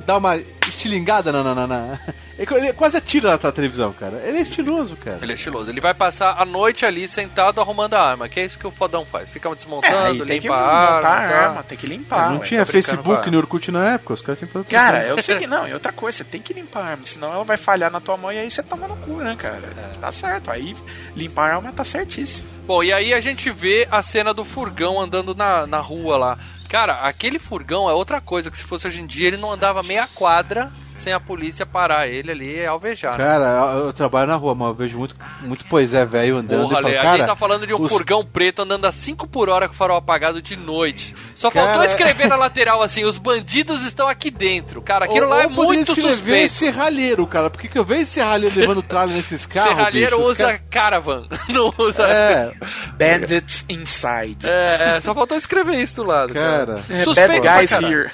Dá 0.06 0.18
uma 0.18 0.38
estilingada 0.68 1.32
na. 1.32 1.44
na, 1.44 1.56
na, 1.56 1.68
na. 1.68 2.00
Ele 2.38 2.74
quase 2.74 2.98
atira 2.98 3.30
na 3.30 3.38
tua 3.38 3.52
televisão, 3.52 3.94
cara. 3.94 4.22
Ele 4.26 4.40
é 4.40 4.42
estiloso, 4.42 4.98
cara. 4.98 5.20
Ele 5.22 5.32
é 5.32 5.36
estiloso. 5.36 5.70
Ele 5.70 5.80
vai 5.80 5.94
passar 5.94 6.36
a 6.38 6.44
noite 6.44 6.86
ali 6.86 7.08
sentado 7.08 7.62
arrumando 7.62 7.94
a 7.94 8.02
arma, 8.02 8.28
que 8.28 8.42
é 8.42 8.46
isso 8.46 8.60
que 8.60 8.68
o 8.68 8.72
fodão 8.72 9.06
faz. 9.06 9.30
Fica 9.30 9.48
É, 9.48 9.56
desmontando, 9.56 10.26
tem 10.26 10.42
que 10.42 10.48
limpa 10.48 10.60
a 10.60 10.96
montar 10.96 11.08
arma. 11.10 11.26
a 11.26 11.30
tá? 11.30 11.46
arma, 11.48 11.64
tem 11.64 11.78
que 11.78 11.88
limpar. 11.88 12.30
não 12.32 12.40
ué. 12.40 12.44
tinha 12.44 12.66
tá 12.66 12.72
Facebook 12.72 13.30
nem 13.30 13.40
Orkut 13.40 13.72
na 13.72 13.90
época, 13.94 14.14
os 14.14 14.22
caras 14.22 14.40
têm 14.40 14.50
todas 14.50 14.70
Cara, 14.70 15.06
eu 15.06 15.18
sei 15.22 15.40
que 15.40 15.48
não, 15.48 15.66
e 15.68 15.74
outra 15.74 15.94
coisa, 15.94 16.18
você 16.18 16.24
tem 16.26 16.42
que 16.42 16.54
limpar 16.54 16.82
a 16.82 16.86
arma, 16.88 17.06
senão 17.06 17.32
ela 17.34 17.44
vai 17.46 17.56
falhar 17.58 17.90
na 17.90 18.02
tua 18.02 18.18
mão 18.18 18.32
e 18.32 18.38
aí 18.38 18.50
você 18.50 18.62
toma 18.62 18.86
no 18.88 18.98
cu, 18.98 19.14
né, 19.18 19.36
cara? 19.38 19.70
Tá 20.02 20.12
certo, 20.12 20.52
aí 20.52 20.76
limpar 21.16 21.52
a 21.52 21.56
arma 21.56 21.72
tá 21.72 21.86
certíssimo. 21.86 22.50
Bom, 22.68 22.84
e 22.84 22.92
aí 22.92 23.14
a 23.14 23.22
gente 23.22 23.50
vê 23.50 23.88
a 23.90 24.02
cena 24.02 24.34
do 24.34 24.44
furgão 24.44 25.00
andando 25.00 25.34
na, 25.34 25.66
na 25.66 25.80
rua 25.80 26.18
lá. 26.18 26.38
Cara, 26.76 26.94
aquele 27.08 27.40
furgão 27.40 27.90
é 27.90 27.94
outra 27.94 28.20
coisa, 28.20 28.52
que 28.52 28.58
se 28.58 28.66
fosse 28.66 28.86
hoje 28.86 29.00
em 29.02 29.06
dia 29.08 29.28
ele 29.30 29.38
não 29.38 29.50
andava 29.50 29.82
meia 29.82 30.08
quadra 30.14 30.70
sem 30.92 31.12
a 31.12 31.20
polícia 31.20 31.66
parar 31.66 32.08
ele 32.08 32.32
ali 32.32 32.56
e 32.56 32.66
alvejar. 32.66 33.18
Cara, 33.18 33.74
eu, 33.76 33.88
eu 33.88 33.94
trabalho 33.94 34.28
na 34.30 34.36
rua, 34.36 34.56
mas 34.56 34.68
eu 34.70 34.74
vejo 34.74 34.98
muito, 34.98 35.14
muito 35.42 35.66
poisé 35.66 36.06
velho 36.06 36.38
andando 36.38 36.62
Porra, 36.62 36.72
e 36.72 36.76
falo, 36.82 36.88
Lê, 36.88 36.98
a 36.98 37.02
cara, 37.02 37.18
gente 37.18 37.26
tá 37.28 37.36
falando 37.36 37.68
de 37.68 37.74
um 37.74 37.82
os- 37.82 37.92
furgão 37.92 38.26
preto 38.26 38.62
andando 38.62 38.86
a 38.86 38.94
5 38.94 39.28
por 39.28 39.50
hora 39.50 39.68
com 39.68 39.74
o 39.74 39.78
farol 39.78 39.98
apagado 39.98 40.42
de 40.42 40.56
noite. 40.56 41.14
Só 41.36 41.52
faltou 41.52 41.74
Cara, 41.74 41.86
escrever 41.86 42.28
na 42.28 42.36
lateral 42.38 42.82
assim: 42.82 43.04
os 43.04 43.18
bandidos 43.18 43.86
estão 43.86 44.08
aqui 44.08 44.32
dentro. 44.32 44.82
Cara, 44.82 45.04
aquilo 45.04 45.26
ou, 45.26 45.32
lá 45.32 45.42
é 45.44 45.48
ou 45.48 45.52
poderia 45.52 45.76
muito 45.86 45.92
escrever 45.92 46.16
suspeito. 46.16 46.54
serralheiro, 46.54 47.28
cara, 47.28 47.50
porque 47.50 47.68
que 47.68 47.78
eu 47.78 47.84
vejo 47.84 48.06
serralheiro 48.06 48.58
levando 48.58 48.82
tralha 48.82 49.14
nesses 49.14 49.46
carros, 49.46 49.70
Serralheiro 49.76 50.18
bicho, 50.18 50.30
usa 50.30 50.44
caras- 50.46 50.62
caravan, 50.72 51.28
não 51.50 51.74
usa. 51.78 52.04
É, 52.04 52.54
Bandits 52.98 53.66
Inside. 53.68 54.48
É, 54.48 54.94
é, 54.96 55.02
só 55.02 55.14
faltou 55.14 55.36
escrever 55.38 55.76
isso 55.76 55.98
do 55.98 56.04
lado. 56.06 56.34
cara. 56.34 56.65
É, 56.90 57.04
Suspeito 57.04 57.42
bad 57.42 57.60
guys 57.68 57.72
here. 57.72 58.12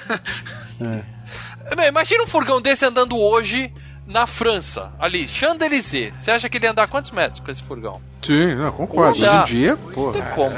Meu, 1.76 1.86
imagina 1.88 2.24
um 2.24 2.26
furgão 2.26 2.60
desse 2.60 2.84
andando 2.84 3.18
hoje 3.18 3.72
na 4.06 4.26
França, 4.26 4.92
ali, 4.98 5.26
Champs-Élysées. 5.28 6.12
Você 6.16 6.30
acha 6.32 6.48
que 6.48 6.58
ele 6.58 6.66
ia 6.66 6.72
andar 6.72 6.88
quantos 6.88 7.10
metros 7.12 7.40
com 7.40 7.50
esse 7.50 7.62
furgão? 7.62 8.00
Sim, 8.20 8.54
não, 8.56 8.72
concordo. 8.72 9.12
Hoje 9.12 9.26
em 9.26 9.44
dia, 9.44 9.70
Não 9.76 9.92
porra. 9.92 10.12
tem 10.12 10.22
como. 10.34 10.56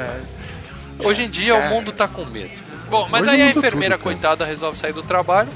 Hoje 0.99 1.25
em 1.25 1.31
dia 1.31 1.55
o 1.57 1.69
mundo 1.71 1.93
tá 1.93 2.09
com 2.09 2.25
medo. 2.25 2.53
Bom, 2.89 3.07
mas 3.11 3.23
Hoje 3.23 3.31
aí 3.33 3.43
a 3.43 3.47
muda 3.47 3.59
enfermeira, 3.59 3.97
tudo, 3.97 4.05
cara. 4.05 4.15
coitada, 4.17 4.45
resolve 4.45 4.79
sair 4.79 4.93
do 4.93 5.03
trabalho. 5.03 5.49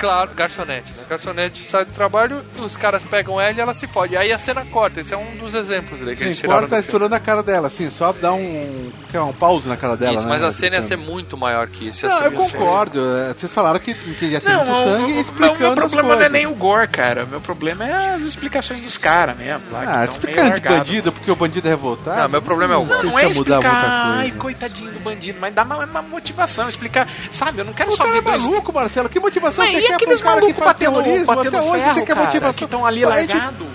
Claro, 0.00 0.30
garçonete, 0.34 0.92
né? 0.94 1.04
Garçonete 1.08 1.62
sai 1.62 1.84
do 1.84 1.92
trabalho, 1.92 2.42
os 2.58 2.74
caras 2.74 3.04
pegam 3.04 3.38
ela 3.38 3.52
e 3.52 3.60
ela 3.60 3.74
se 3.74 3.86
fode. 3.86 4.16
Aí 4.16 4.32
a 4.32 4.38
cena 4.38 4.64
corta, 4.64 5.00
esse 5.00 5.12
é 5.12 5.16
um 5.16 5.36
dos 5.36 5.54
exemplos 5.54 6.00
né, 6.00 6.14
que 6.14 6.22
eles 6.24 6.36
Sim, 6.36 6.40
tiraram. 6.42 6.58
agora 6.60 6.70
tá 6.70 6.78
estourando 6.80 7.14
a 7.14 7.20
cara 7.20 7.42
dela, 7.42 7.66
assim, 7.66 7.90
só 7.90 8.10
dá 8.12 8.32
um. 8.32 8.90
Quer 9.10 9.20
um 9.20 9.32
pause 9.32 9.68
na 9.68 9.76
cara 9.76 9.96
dela, 9.96 10.14
Isso, 10.14 10.22
né? 10.24 10.28
mas 10.30 10.42
a 10.42 10.50
cena 10.52 10.76
ia 10.76 10.82
ser 10.82 10.96
muito 10.96 11.36
maior 11.36 11.66
que 11.66 11.88
isso. 11.88 12.06
Não, 12.06 12.16
ser 12.16 12.26
eu 12.26 12.32
concordo. 12.32 13.00
é, 13.16 13.34
Vocês 13.34 13.52
falaram 13.52 13.78
que, 13.80 13.92
que 13.92 14.24
ia 14.24 14.40
ter 14.40 14.48
Não, 14.48 14.64
muito 14.64 14.78
o, 14.78 14.84
sangue 14.84 15.12
o, 15.12 15.16
o, 15.16 15.20
explicando 15.20 15.58
meu 15.58 15.84
as 15.84 15.92
problema 15.92 16.16
não 16.16 16.22
é 16.22 16.28
nem 16.28 16.46
o 16.46 16.54
gore, 16.54 16.88
cara. 16.88 17.26
Meu 17.26 17.40
problema 17.40 17.84
é 17.86 18.14
as 18.14 18.22
explicações 18.22 18.80
dos 18.80 18.96
caras 18.96 19.36
mesmo. 19.36 19.62
Lá, 19.70 19.82
Ah, 19.86 20.04
explicando 20.04 20.54
de 20.54 20.60
bandido, 20.60 21.12
porque 21.12 21.30
o 21.30 21.36
bandido 21.36 21.66
é 21.66 21.70
revoltado. 21.70 22.20
Não, 22.22 22.28
meu 22.28 22.40
problema 22.42 22.74
é 22.74 22.76
o 22.78 22.84
Não 22.84 22.96
sei 22.96 23.04
Não, 23.04 23.10
não 23.10 23.18
é 23.18 23.26
explicar, 23.26 23.74
ai, 23.74 24.30
coitadinho 24.30 24.92
do 24.92 25.00
bandido, 25.00 25.38
mas 25.40 25.52
dá 25.52 25.62
uma, 25.64 25.84
uma 25.84 26.02
motivação, 26.02 26.68
explicar, 26.68 27.08
sabe, 27.30 27.58
eu 27.60 27.64
não 27.64 27.72
quero 27.72 27.90
O 27.90 27.96
só 27.96 28.04
cara 28.04 28.16
é 28.16 28.20
maluco, 28.22 28.72
Marcelo. 28.72 29.08
Que 29.08 29.18
motivação 29.20 29.64
Mas 29.64 29.74
você 29.74 29.89
um 29.92 29.96
aqueles 29.96 30.20
cara 30.22 30.34
que 30.36 30.40
malucos 30.42 30.64
faz 30.64 30.72
batendo, 30.72 31.02
terrorismo? 31.02 31.26
batendo 31.26 31.48
Até 31.56 31.60
hoje 31.62 31.82
ferro, 31.82 31.94
você 31.94 32.00
quer 32.04 32.14
cara, 32.14 32.26
motivação. 32.26 32.58
que 32.58 32.64
estão 32.64 32.86
ali 32.86 33.04
largados? 33.04 33.66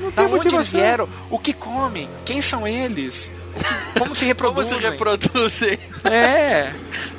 Não 0.00 0.10
Da 0.10 0.22
tem 0.22 0.24
onde 0.26 0.34
eles 0.34 0.44
motivação. 0.44 0.80
vieram? 0.80 1.08
O 1.30 1.38
que 1.38 1.52
comem? 1.52 2.08
Quem 2.24 2.40
são 2.40 2.66
eles? 2.66 3.30
Que- 3.54 3.98
como 4.00 4.14
se 4.14 4.20
Como 4.24 4.28
reproduzem? 4.28 4.80
se 4.80 4.88
reproduzem? 4.88 5.78
É. 6.04 6.72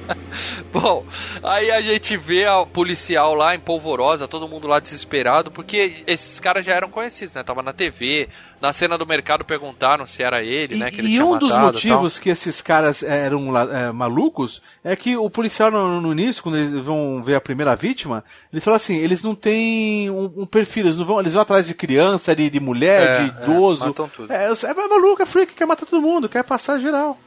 Bom, 0.73 1.05
aí 1.43 1.69
a 1.71 1.81
gente 1.81 2.15
vê 2.17 2.45
a 2.45 2.65
policial 2.65 3.33
lá 3.35 3.53
em 3.55 3.59
polvorosa, 3.59 4.27
todo 4.27 4.47
mundo 4.47 4.67
lá 4.67 4.79
desesperado, 4.79 5.51
porque 5.51 6.03
esses 6.07 6.39
caras 6.39 6.65
já 6.65 6.73
eram 6.73 6.89
conhecidos, 6.89 7.33
né? 7.33 7.43
Tava 7.43 7.61
na 7.61 7.73
TV, 7.73 8.29
na 8.61 8.71
cena 8.71 8.97
do 8.97 9.05
mercado 9.07 9.43
perguntaram 9.43 10.05
se 10.05 10.21
era 10.21 10.43
ele, 10.43 10.77
né? 10.77 10.89
Que 10.91 10.99
ele 10.99 11.07
E, 11.07 11.11
e 11.11 11.13
tinha 11.15 11.25
um 11.25 11.37
dos 11.37 11.49
matado 11.49 11.69
e 11.69 11.73
motivos 11.73 12.19
que 12.19 12.29
esses 12.29 12.61
caras 12.61 13.01
eram 13.03 13.49
la- 13.49 13.67
é, 13.87 13.91
malucos 13.91 14.61
é 14.83 14.95
que 14.95 15.17
o 15.17 15.29
policial 15.29 15.71
no, 15.71 15.99
no 15.99 16.11
início, 16.11 16.43
quando 16.43 16.57
eles 16.57 16.85
vão 16.85 17.21
ver 17.23 17.35
a 17.35 17.41
primeira 17.41 17.75
vítima, 17.75 18.23
eles 18.53 18.63
falam 18.63 18.75
assim, 18.75 18.95
eles 18.97 19.23
não 19.23 19.33
têm 19.33 20.09
um, 20.09 20.31
um 20.37 20.45
perfil, 20.45 20.85
eles 20.85 20.95
não 20.97 21.05
vão, 21.05 21.19
eles 21.19 21.33
vão 21.33 21.41
atrás 21.41 21.65
de 21.65 21.73
criança, 21.73 22.35
de, 22.35 22.49
de 22.49 22.59
mulher, 22.59 23.09
É, 23.09 23.23
de 23.23 23.39
é, 23.41 23.43
idoso. 23.43 23.85
matam 23.87 24.07
tudo. 24.09 24.31
É, 24.31 24.45
é 24.51 24.73
maluco, 24.87 25.21
é 25.23 25.25
freak, 25.25 25.53
quer 25.53 25.65
matar 25.65 25.85
todo 25.85 26.01
mundo, 26.01 26.29
quer 26.29 26.43
passar 26.43 26.79
geral. 26.79 27.17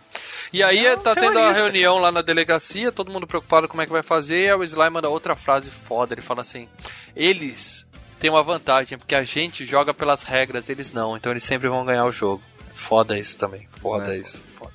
E 0.53 0.63
aí 0.63 0.85
Não, 0.85 0.99
tá 0.99 1.15
tendo 1.15 1.31
a 1.31 1.33
terrorista. 1.33 1.63
reunião 1.65 1.99
lá 1.99 2.13
na 2.13 2.23
delegacia, 2.23 2.93
todo 2.93 3.11
mundo 3.11 3.27
preocupado 3.27 3.67
como 3.67 3.83
é 3.83 3.87
que 3.87 3.91
vai 3.93 4.03
fazer, 4.03 4.37
e 4.47 4.51
aí 4.51 4.55
o 4.55 4.63
Sly 4.63 4.89
manda 4.91 5.09
outra 5.09 5.35
frase 5.35 5.69
foda, 5.71 6.15
ele 6.15 6.21
fala 6.21 6.43
assim, 6.43 6.69
eles 7.17 7.85
tem 8.25 8.31
uma 8.31 8.43
vantagem, 8.43 8.97
porque 8.97 9.15
a 9.15 9.23
gente 9.23 9.67
joga 9.67 9.93
pelas 9.93 10.23
regras, 10.23 10.71
eles 10.71 10.91
não. 10.91 11.15
Então 11.15 11.31
eles 11.31 11.45
sempre 11.45 11.69
vão 11.69 11.85
ganhar 11.85 12.07
o 12.07 12.11
jogo. 12.13 12.43
Foda 12.73 13.19
isso 13.19 13.37
também. 13.39 13.69
Foda 13.71 14.15
É. 14.15 14.19
isso. 14.19 14.43
Foda. 14.59 14.73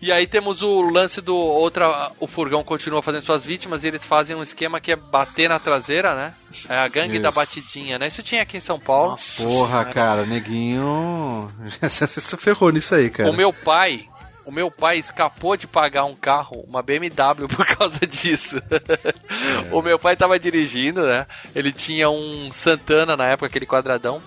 E 0.00 0.10
aí 0.10 0.26
temos 0.26 0.62
o 0.62 0.80
lance 0.80 1.20
do 1.20 1.36
outra. 1.36 2.10
O 2.18 2.26
furgão 2.26 2.64
continua 2.64 3.02
fazendo 3.02 3.20
suas 3.20 3.44
vítimas 3.44 3.84
e 3.84 3.88
eles 3.88 4.06
fazem 4.06 4.34
um 4.34 4.42
esquema 4.42 4.80
que 4.80 4.90
é 4.92 4.96
bater 4.96 5.50
na 5.50 5.58
traseira, 5.58 6.14
né? 6.14 6.32
É 6.66 6.78
a 6.78 6.88
gangue 6.88 7.16
Isso. 7.16 7.22
da 7.22 7.30
batidinha, 7.30 7.98
né? 7.98 8.06
Isso 8.06 8.22
tinha 8.22 8.40
aqui 8.40 8.56
em 8.56 8.60
São 8.60 8.80
Paulo. 8.80 9.18
Porra, 9.36 9.84
cara, 9.84 10.24
neguinho. 10.24 11.52
Você 11.82 12.38
ferrou 12.38 12.70
nisso 12.72 12.94
aí, 12.94 13.10
cara. 13.10 13.30
O 13.30 13.34
meu 13.36 13.52
pai, 13.52 14.08
o 14.50 14.52
meu 14.52 14.68
pai 14.68 14.98
escapou 14.98 15.56
de 15.56 15.68
pagar 15.68 16.04
um 16.04 16.14
carro, 16.16 16.64
uma 16.66 16.82
BMW, 16.82 17.46
por 17.46 17.64
causa 17.64 18.04
disso. 18.04 18.60
o 19.70 19.80
meu 19.80 19.96
pai 19.96 20.16
tava 20.16 20.40
dirigindo, 20.40 21.06
né? 21.06 21.24
Ele 21.54 21.70
tinha 21.70 22.10
um 22.10 22.50
Santana 22.52 23.16
na 23.16 23.26
época, 23.26 23.46
aquele 23.46 23.64
quadradão. 23.64 24.20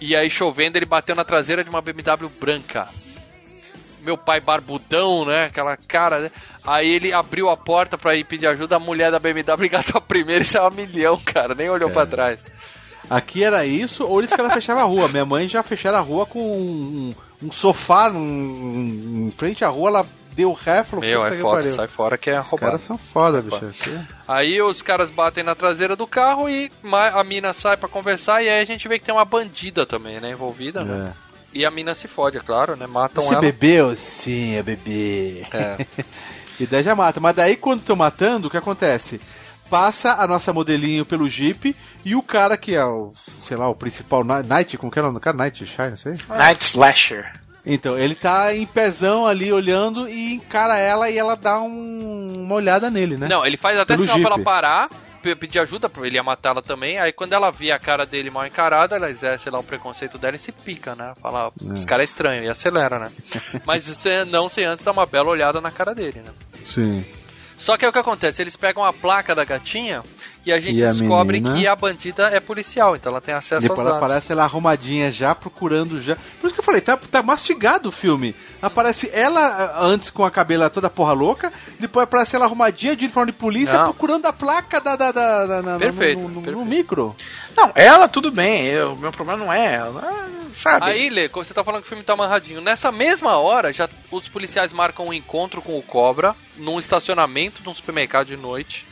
E 0.00 0.16
aí 0.16 0.30
chovendo, 0.30 0.78
ele 0.78 0.86
bateu 0.86 1.14
na 1.14 1.22
traseira 1.22 1.62
de 1.62 1.68
uma 1.68 1.82
BMW 1.82 2.30
branca. 2.40 2.88
Meu 4.00 4.16
pai 4.16 4.40
barbudão, 4.40 5.26
né? 5.26 5.44
Aquela 5.44 5.76
cara, 5.76 6.20
né? 6.20 6.30
Aí 6.64 6.88
ele 6.88 7.12
abriu 7.12 7.50
a 7.50 7.56
porta 7.56 7.98
pra 7.98 8.16
ir 8.16 8.24
pedir 8.24 8.46
ajuda, 8.46 8.76
a 8.76 8.80
mulher 8.80 9.10
da 9.10 9.18
BMW 9.18 9.66
engatou 9.68 9.98
a 9.98 10.00
primeira 10.00 10.42
e 10.42 10.46
saiu 10.46 10.64
a 10.64 10.70
milhão, 10.70 11.20
cara. 11.22 11.54
Nem 11.54 11.68
olhou 11.68 11.90
pra 11.90 12.06
trás. 12.06 12.38
Aqui 13.10 13.44
era 13.44 13.66
isso, 13.66 14.06
ou 14.06 14.18
eles 14.18 14.32
que 14.32 14.40
ela 14.40 14.48
fechava 14.48 14.80
a 14.80 14.84
rua. 14.84 15.08
Minha 15.08 15.26
mãe 15.26 15.46
já 15.46 15.62
fechava 15.62 15.98
a 15.98 16.00
rua 16.00 16.24
com 16.24 16.40
um, 16.40 17.14
um 17.42 17.50
sofá 17.50 18.10
um, 18.10 19.26
em 19.28 19.30
frente 19.30 19.64
à 19.64 19.68
rua, 19.68 19.88
ela 19.88 20.06
deu 20.34 20.52
ré, 20.52 20.82
falou, 20.82 21.04
Meu, 21.04 21.20
"Puta 21.22 21.34
é 21.34 21.38
foda, 21.38 21.56
pariu." 21.56 21.72
sai 21.72 21.88
fora 21.88 22.16
que 22.18 22.30
é 22.30 22.40
Os 22.40 22.46
roubado. 22.46 22.70
caras 22.72 22.86
são 22.86 22.96
foda, 22.96 23.42
bicho. 23.42 23.74
Aí 24.26 24.60
os 24.62 24.80
caras 24.80 25.10
batem 25.10 25.44
na 25.44 25.54
traseira 25.54 25.94
do 25.94 26.06
carro 26.06 26.48
e 26.48 26.70
a 27.12 27.22
mina 27.24 27.52
sai 27.52 27.76
pra 27.76 27.88
conversar 27.88 28.42
e 28.42 28.48
aí 28.48 28.60
a 28.60 28.64
gente 28.64 28.88
vê 28.88 28.98
que 28.98 29.04
tem 29.04 29.14
uma 29.14 29.24
bandida 29.24 29.84
também, 29.84 30.20
né, 30.20 30.30
envolvida, 30.30 30.84
né? 30.84 31.12
E 31.54 31.66
a 31.66 31.70
mina 31.70 31.94
se 31.94 32.08
fode, 32.08 32.38
é 32.38 32.40
claro, 32.40 32.76
né? 32.76 32.86
Matam 32.86 33.22
Você 33.22 33.32
ela. 33.32 33.40
bebeu? 33.42 33.94
Sim, 33.94 34.54
eu 34.54 34.64
bebi. 34.64 35.46
É. 35.52 35.86
e 36.58 36.66
daí 36.66 36.82
já 36.82 36.94
mata. 36.94 37.20
Mas 37.20 37.36
daí 37.36 37.56
quando 37.56 37.80
estão 37.80 37.94
matando, 37.94 38.48
o 38.48 38.50
que 38.50 38.56
acontece? 38.56 39.20
Passa 39.72 40.16
a 40.22 40.26
nossa 40.28 40.52
modelinho 40.52 41.02
pelo 41.02 41.26
Jeep 41.30 41.74
e 42.04 42.14
o 42.14 42.22
cara 42.22 42.58
que 42.58 42.74
é 42.74 42.84
o, 42.84 43.14
sei 43.42 43.56
lá, 43.56 43.70
o 43.70 43.74
principal, 43.74 44.22
Ni- 44.22 44.46
Night, 44.46 44.76
como 44.76 44.92
que 44.92 44.98
é 44.98 45.00
o 45.02 45.06
nome 45.06 45.14
do 45.14 45.20
cara? 45.20 45.34
Night 45.34 45.64
Shine, 45.64 45.88
não 45.88 45.96
sei. 45.96 46.18
Night 46.28 46.62
Slasher. 46.62 47.32
Então, 47.64 47.98
ele 47.98 48.14
tá 48.14 48.54
em 48.54 48.66
pezão 48.66 49.26
ali 49.26 49.50
olhando 49.50 50.06
e 50.10 50.34
encara 50.34 50.76
ela 50.76 51.08
e 51.08 51.16
ela 51.16 51.34
dá 51.36 51.58
um- 51.58 52.42
uma 52.44 52.54
olhada 52.56 52.90
nele, 52.90 53.16
né? 53.16 53.28
Não, 53.28 53.46
ele 53.46 53.56
faz 53.56 53.78
até 53.78 53.94
Pelo 53.94 54.02
sinal 54.02 54.18
pra 54.18 54.26
ela 54.26 54.34
Jeep. 54.36 54.44
parar, 54.44 54.90
pe- 55.22 55.36
pedir 55.36 55.58
ajuda, 55.60 55.88
porque 55.88 56.06
ele 56.08 56.16
ia 56.16 56.22
matar 56.22 56.50
ela 56.50 56.60
também. 56.60 56.98
Aí 56.98 57.10
quando 57.10 57.32
ela 57.32 57.50
vê 57.50 57.70
a 57.72 57.78
cara 57.78 58.04
dele 58.04 58.28
mal 58.28 58.46
encarada, 58.46 58.96
ela 58.96 59.08
exerce 59.10 59.48
lá 59.48 59.58
o 59.58 59.64
preconceito 59.64 60.18
dela 60.18 60.36
e 60.36 60.38
se 60.38 60.52
pica, 60.52 60.94
né? 60.94 61.14
Fala, 61.22 61.50
esse 61.74 61.86
cara 61.86 62.02
é 62.02 62.04
estranho, 62.04 62.44
e 62.44 62.48
acelera, 62.50 62.98
né? 62.98 63.10
Mas 63.64 63.88
você 63.88 64.22
não 64.26 64.50
sem 64.50 64.66
antes 64.66 64.84
dar 64.84 64.92
uma 64.92 65.06
bela 65.06 65.30
olhada 65.30 65.62
na 65.62 65.70
cara 65.70 65.94
dele, 65.94 66.20
né? 66.22 66.30
Sim. 66.62 67.02
Só 67.62 67.76
que 67.76 67.84
aí 67.84 67.88
o 67.88 67.92
que 67.92 67.98
acontece? 68.00 68.42
Eles 68.42 68.56
pegam 68.56 68.82
a 68.82 68.92
placa 68.92 69.36
da 69.36 69.44
gatinha 69.44 70.02
e 70.44 70.52
a 70.52 70.58
gente 70.58 70.78
E 70.78 70.84
a 70.84 70.92
descobre 70.92 71.40
menina? 71.40 71.56
que 71.56 71.66
a 71.66 71.76
bandida 71.76 72.24
é 72.28 72.40
policial, 72.40 72.96
então 72.96 73.10
ela 73.12 73.20
tem 73.20 73.32
acesso 73.34 73.62
Depois 73.62 73.78
aos 73.78 73.86
ela 73.88 73.94
dados. 73.94 74.06
aparece 74.10 74.32
ela 74.32 74.42
arrumadinha 74.44 75.10
já, 75.12 75.34
procurando 75.34 76.00
já. 76.02 76.16
Por 76.40 76.46
isso 76.46 76.54
que 76.54 76.60
eu 76.60 76.64
falei, 76.64 76.80
tá, 76.80 76.96
tá 76.96 77.22
mastigado 77.22 77.88
o 77.88 77.92
filme. 77.92 78.34
Aparece 78.60 79.08
ela 79.12 79.40
ah, 79.40 79.84
antes 79.84 80.10
com 80.10 80.24
a 80.24 80.30
cabela 80.30 80.68
toda 80.70 80.90
porra 80.90 81.12
louca, 81.12 81.52
depois 81.78 82.04
aparece 82.04 82.34
ela 82.36 82.44
arrumadinha 82.46 82.96
de 82.96 83.04
uniforme 83.04 83.32
de 83.32 83.38
polícia, 83.38 83.76
Não. 83.78 83.84
procurando 83.84 84.26
a 84.26 84.32
placa 84.32 84.80
da, 84.80 84.96
da, 84.96 85.12
da, 85.12 85.46
da- 85.46 85.62
na- 85.62 85.78
Perfeito, 85.78 86.20
no, 86.22 86.40
no- 86.40 86.52
no 86.52 86.64
micro. 86.64 87.14
Não, 87.56 87.70
ela 87.74 88.08
tudo 88.08 88.30
bem. 88.30 88.64
eu- 88.66 88.92
O 88.94 88.96
meu 88.96 89.12
problema 89.12 89.44
não 89.44 89.52
é 89.52 89.74
ela. 89.74 90.28
Sabe? 90.56 90.84
Aí, 90.86 91.08
Lê, 91.08 91.28
você 91.28 91.54
tá 91.54 91.64
falando 91.64 91.80
que 91.80 91.86
o 91.86 91.88
filme 91.88 92.04
tá 92.04 92.12
amarradinho. 92.12 92.60
Nessa 92.60 92.92
mesma 92.92 93.38
hora, 93.38 93.72
já 93.72 93.88
os 94.10 94.28
policiais 94.28 94.70
marcam 94.72 95.06
um 95.06 95.12
encontro 95.12 95.62
com 95.62 95.78
o 95.78 95.82
Cobra 95.82 96.34
num 96.58 96.78
estacionamento 96.78 97.62
de 97.62 97.68
um 97.70 97.74
supermercado 97.74 98.26
de 98.26 98.36
noite. 98.36 98.86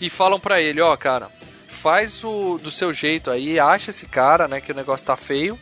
E 0.00 0.10
falam 0.10 0.38
pra 0.38 0.60
ele, 0.60 0.80
ó, 0.80 0.94
cara, 0.96 1.30
faz 1.68 2.22
o 2.24 2.58
do 2.58 2.70
seu 2.70 2.92
jeito 2.92 3.30
aí, 3.30 3.58
acha 3.58 3.90
esse 3.90 4.06
cara, 4.06 4.46
né, 4.48 4.60
que 4.60 4.72
o 4.72 4.74
negócio 4.74 5.06
tá 5.06 5.16
feio. 5.16 5.58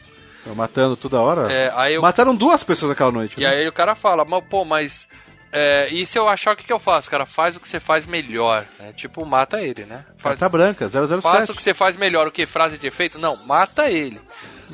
Matando 0.55 0.97
toda 0.97 1.21
hora. 1.21 1.51
É, 1.53 1.73
aí 1.75 1.95
eu- 1.95 2.03
Mataram 2.03 2.35
duas 2.37 2.63
pessoas 2.63 2.93
aquela 2.93 3.11
noite. 3.13 3.37
E 3.39 3.45
né? 3.45 3.49
aí 3.49 3.67
o 3.69 3.73
cara 3.73 3.95
fala, 3.95 4.25
mas, 4.25 4.45
pô, 4.45 4.65
mas. 4.65 5.09
é, 5.51 5.89
e 5.89 6.05
se 6.05 6.19
eu 6.19 6.29
achar 6.29 6.53
o 6.53 6.57
que, 6.57 6.65
que 6.65 6.73
eu 6.73 6.79
faço? 6.79 7.09
Cara, 7.09 7.25
faz 7.25 7.57
o 7.57 7.61
que 7.61 7.67
você 7.69 7.81
faz 7.81 8.05
melhor. 8.07 8.67
né? 8.79 8.93
Tipo, 8.95 9.25
mata 9.25 9.63
ele, 9.63 9.85
né? 9.87 10.05
Faz, 10.19 10.39
Carta 10.39 10.49
branca, 10.51 10.87
007. 10.89 11.23
Faça 11.23 11.53
o 11.53 11.55
que 11.57 11.63
você 11.63 11.73
faz 11.73 11.97
melhor. 11.97 12.27
O 12.27 12.31
que? 12.31 12.45
Frase 12.47 12.77
de 12.77 12.87
efeito? 12.87 13.19
Não, 13.19 13.37
mata 13.47 13.89
ele. 13.91 14.21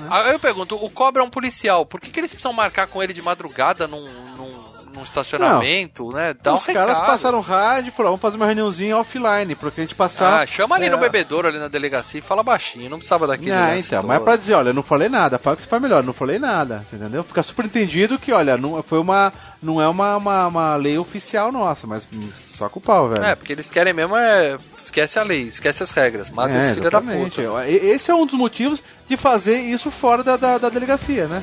Aí 0.08 0.32
eu 0.32 0.38
pergunto, 0.40 0.74
o 0.82 0.88
Cobra 0.90 1.22
é 1.22 1.24
um 1.26 1.30
policial, 1.30 1.84
por 1.84 2.00
que, 2.00 2.10
que 2.10 2.18
eles 2.20 2.30
precisam 2.30 2.52
marcar 2.52 2.86
com 2.86 3.02
ele 3.02 3.12
de 3.12 3.20
madrugada 3.20 3.86
num, 3.86 4.08
num, 4.36 4.49
num 4.94 5.02
estacionamento, 5.02 6.10
né? 6.12 6.34
Dá 6.42 6.54
Os 6.54 6.66
um 6.68 6.72
caras 6.72 6.94
recado. 6.94 7.06
passaram 7.06 7.40
rádio 7.40 7.88
e 7.88 7.90
falaram, 7.90 8.12
vamos 8.12 8.20
fazer 8.22 8.36
uma 8.36 8.46
reuniãozinha 8.46 8.96
offline, 8.96 9.54
porque 9.54 9.80
a 9.80 9.84
gente 9.84 9.94
passar... 9.94 10.42
Ah, 10.42 10.46
chama 10.46 10.76
ali 10.76 10.86
É. 10.86 10.90
no 10.90 10.98
bebedouro, 10.98 11.48
ali 11.48 11.58
na 11.58 11.68
delegacia 11.68 12.18
e 12.18 12.22
fala 12.22 12.42
baixinho, 12.42 12.90
não 12.90 12.98
precisava 12.98 13.26
daquele 13.26 13.52
Ah, 13.52 13.68
lance 13.68 13.86
então, 13.86 14.02
mas 14.02 14.20
é 14.20 14.24
pra 14.24 14.36
dizer, 14.36 14.54
olha, 14.54 14.72
não 14.72 14.82
falei 14.82 15.08
nada, 15.08 15.38
fala 15.38 15.54
o 15.54 15.56
que 15.56 15.62
você 15.62 15.68
faz 15.68 15.82
melhor, 15.82 16.02
não 16.02 16.12
falei 16.12 16.38
nada, 16.38 16.84
você 16.88 16.96
entendeu? 16.96 17.22
Fica 17.24 17.42
super 17.42 17.64
entendido 17.64 18.18
que, 18.18 18.32
olha, 18.32 18.56
não, 18.56 18.82
foi 18.82 18.98
uma, 18.98 19.32
não 19.62 19.80
é 19.80 19.88
uma, 19.88 20.16
uma, 20.16 20.46
uma 20.46 20.76
lei 20.76 20.98
oficial 20.98 21.52
nossa, 21.52 21.86
mas 21.86 22.06
só 22.36 22.68
com 22.68 22.78
o 22.78 22.82
pau, 22.82 23.08
velho. 23.08 23.24
É, 23.24 23.34
porque 23.34 23.52
eles 23.52 23.70
querem 23.70 23.92
mesmo 23.92 24.16
é. 24.16 24.56
Esquece 24.78 25.18
a 25.18 25.22
lei, 25.22 25.42
esquece 25.42 25.82
as 25.82 25.90
regras, 25.90 26.30
mata 26.30 26.52
É, 26.54 26.58
esse 26.58 26.74
filho 26.74 26.90
da 26.90 27.00
puta. 27.00 27.42
Esse 27.68 28.10
é 28.10 28.14
um 28.14 28.26
dos 28.26 28.34
motivos 28.34 28.82
de 29.06 29.16
fazer 29.16 29.58
isso 29.60 29.90
fora 29.90 30.22
da, 30.24 30.36
da, 30.36 30.58
da 30.58 30.68
delegacia, 30.68 31.26
né? 31.26 31.42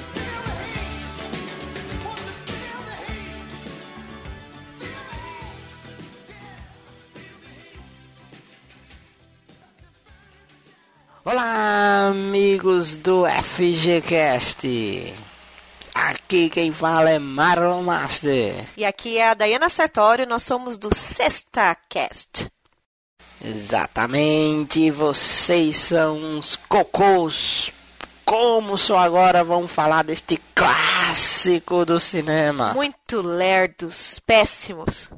Olá, 11.29 12.07
amigos 12.07 12.95
do 12.95 13.25
FGCast. 13.27 15.13
Aqui 15.93 16.49
quem 16.49 16.71
fala 16.71 17.09
é 17.09 17.19
Marlon 17.19 17.81
Master. 17.81 18.65
E 18.77 18.85
aqui 18.85 19.17
é 19.17 19.31
a 19.31 19.33
Dayana 19.33 19.67
Sartório, 19.67 20.25
nós 20.25 20.43
somos 20.43 20.77
do 20.77 20.87
Sexta 20.95 21.75
Cast. 21.89 22.47
Exatamente, 23.43 24.89
vocês 24.89 25.75
são 25.75 26.15
uns 26.15 26.55
cocôs. 26.55 27.73
Como 28.23 28.77
só 28.77 28.97
agora 28.97 29.43
vão 29.43 29.67
falar 29.67 30.05
deste 30.05 30.39
clássico 30.55 31.83
do 31.83 31.99
cinema? 31.99 32.73
Muito 32.73 33.21
lerdos, 33.21 34.21
péssimos. 34.25 35.09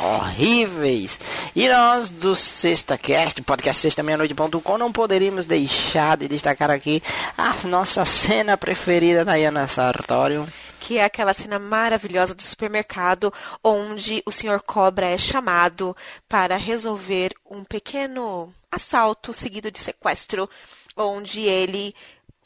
Horríveis. 0.00 1.18
E 1.54 1.68
nós 1.68 2.10
do 2.10 2.34
Sexta 2.34 2.96
Cast, 2.98 3.40
podcast 3.42 3.80
sexta 3.80 4.02
meia-noite.com, 4.02 4.78
não 4.78 4.92
poderíamos 4.92 5.44
deixar 5.44 6.16
de 6.16 6.26
destacar 6.28 6.70
aqui 6.70 7.02
a 7.36 7.54
nossa 7.66 8.04
cena 8.04 8.56
preferida 8.56 9.24
da 9.24 9.34
Iana 9.34 9.66
Sartório. 9.66 10.46
que 10.80 10.98
é 10.98 11.04
aquela 11.04 11.34
cena 11.34 11.58
maravilhosa 11.58 12.34
do 12.34 12.42
supermercado 12.42 13.32
onde 13.62 14.22
o 14.26 14.32
Sr. 14.32 14.62
Cobra 14.64 15.06
é 15.06 15.18
chamado 15.18 15.94
para 16.28 16.56
resolver 16.56 17.32
um 17.48 17.62
pequeno 17.62 18.52
assalto 18.72 19.34
seguido 19.34 19.70
de 19.70 19.78
sequestro, 19.78 20.48
onde 20.96 21.40
ele, 21.40 21.94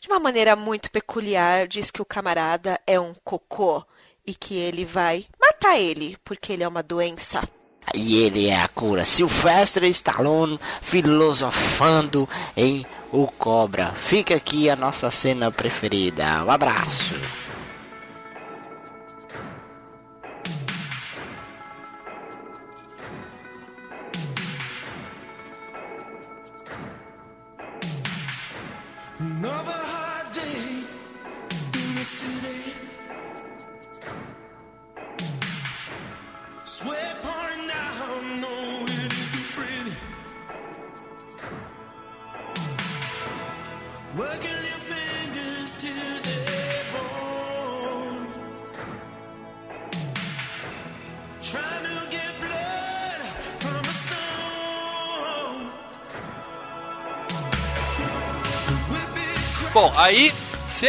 de 0.00 0.08
uma 0.08 0.18
maneira 0.18 0.56
muito 0.56 0.90
peculiar, 0.90 1.68
diz 1.68 1.90
que 1.90 2.02
o 2.02 2.04
camarada 2.04 2.80
é 2.86 2.98
um 2.98 3.14
cocô 3.24 3.84
e 4.26 4.34
que 4.34 4.56
ele 4.56 4.84
vai 4.84 5.26
matar 5.54 5.78
ele 5.78 6.16
porque 6.24 6.52
ele 6.52 6.64
é 6.64 6.68
uma 6.68 6.82
doença. 6.82 7.48
E 7.94 8.16
ele 8.16 8.48
é 8.48 8.56
a 8.56 8.66
cura. 8.68 9.04
Sylvester 9.04 9.84
Stallone 9.84 10.58
filosofando 10.82 12.28
em 12.56 12.84
O 13.12 13.26
Cobra. 13.26 13.92
Fica 13.92 14.34
aqui 14.34 14.68
a 14.70 14.76
nossa 14.76 15.10
cena 15.10 15.50
preferida. 15.52 16.44
Um 16.44 16.50
abraço. 16.50 17.14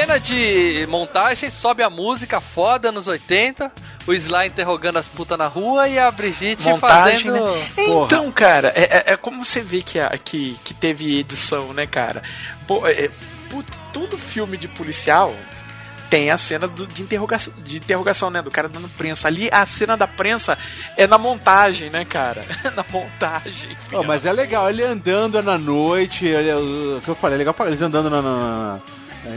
Cena 0.05 0.19
de 0.19 0.85
montagem, 0.87 1.49
sobe 1.49 1.81
a 1.83 1.89
música 1.89 2.39
foda 2.39 2.91
nos 2.91 3.07
80, 3.07 3.71
o 4.05 4.13
Sly 4.13 4.47
interrogando 4.47 4.97
as 4.97 5.07
putas 5.07 5.37
na 5.37 5.47
rua 5.47 5.87
e 5.89 5.97
a 5.97 6.11
Brigitte 6.11 6.65
Montagem, 6.65 7.31
fazendo. 7.31 7.45
né? 7.55 7.67
Então, 7.77 8.31
cara, 8.31 8.71
é, 8.75 8.83
é- 8.83 9.13
é 9.13 9.17
como 9.17 9.43
você 9.43 9.61
vê 9.61 9.81
que, 9.81 9.99
a- 9.99 10.15
que, 10.17 10.57
que 10.63 10.73
teve 10.73 11.19
edição, 11.19 11.73
né, 11.73 11.85
cara? 11.87 12.21
Pô, 12.67 12.85
é- 12.87 13.05
é- 13.05 13.09
put- 13.49 13.67
todo 13.91 14.17
filme 14.17 14.57
de 14.57 14.67
policial 14.67 15.33
tem 16.09 16.29
a 16.29 16.37
cena 16.37 16.67
do- 16.67 16.85
de, 16.85 17.01
interrogação, 17.01 17.51
de 17.57 17.77
interrogação, 17.77 18.29
né? 18.29 18.41
Do 18.41 18.51
cara 18.51 18.69
dando 18.69 18.87
prensa. 18.89 19.27
Ali, 19.27 19.49
a 19.51 19.65
cena 19.65 19.97
da 19.97 20.05
prensa 20.05 20.55
é 20.95 21.07
na 21.07 21.17
montagem, 21.17 21.89
né, 21.89 22.05
cara? 22.05 22.45
na 22.75 22.85
montagem. 22.91 23.75
Ó, 23.91 24.03
mas 24.03 24.23
é 24.23 24.31
legal, 24.31 24.69
ele 24.69 24.83
andando 24.83 25.41
na 25.41 25.57
noite, 25.57 26.27
ele, 26.27 26.53
o 26.97 27.01
que 27.01 27.09
eu 27.09 27.15
falei, 27.15 27.37
é 27.37 27.39
legal 27.39 27.55
pra 27.55 27.65
eles 27.67 27.81
andando 27.81 28.07
na, 28.09 28.21
na- 28.21 28.39
na- 28.39 28.79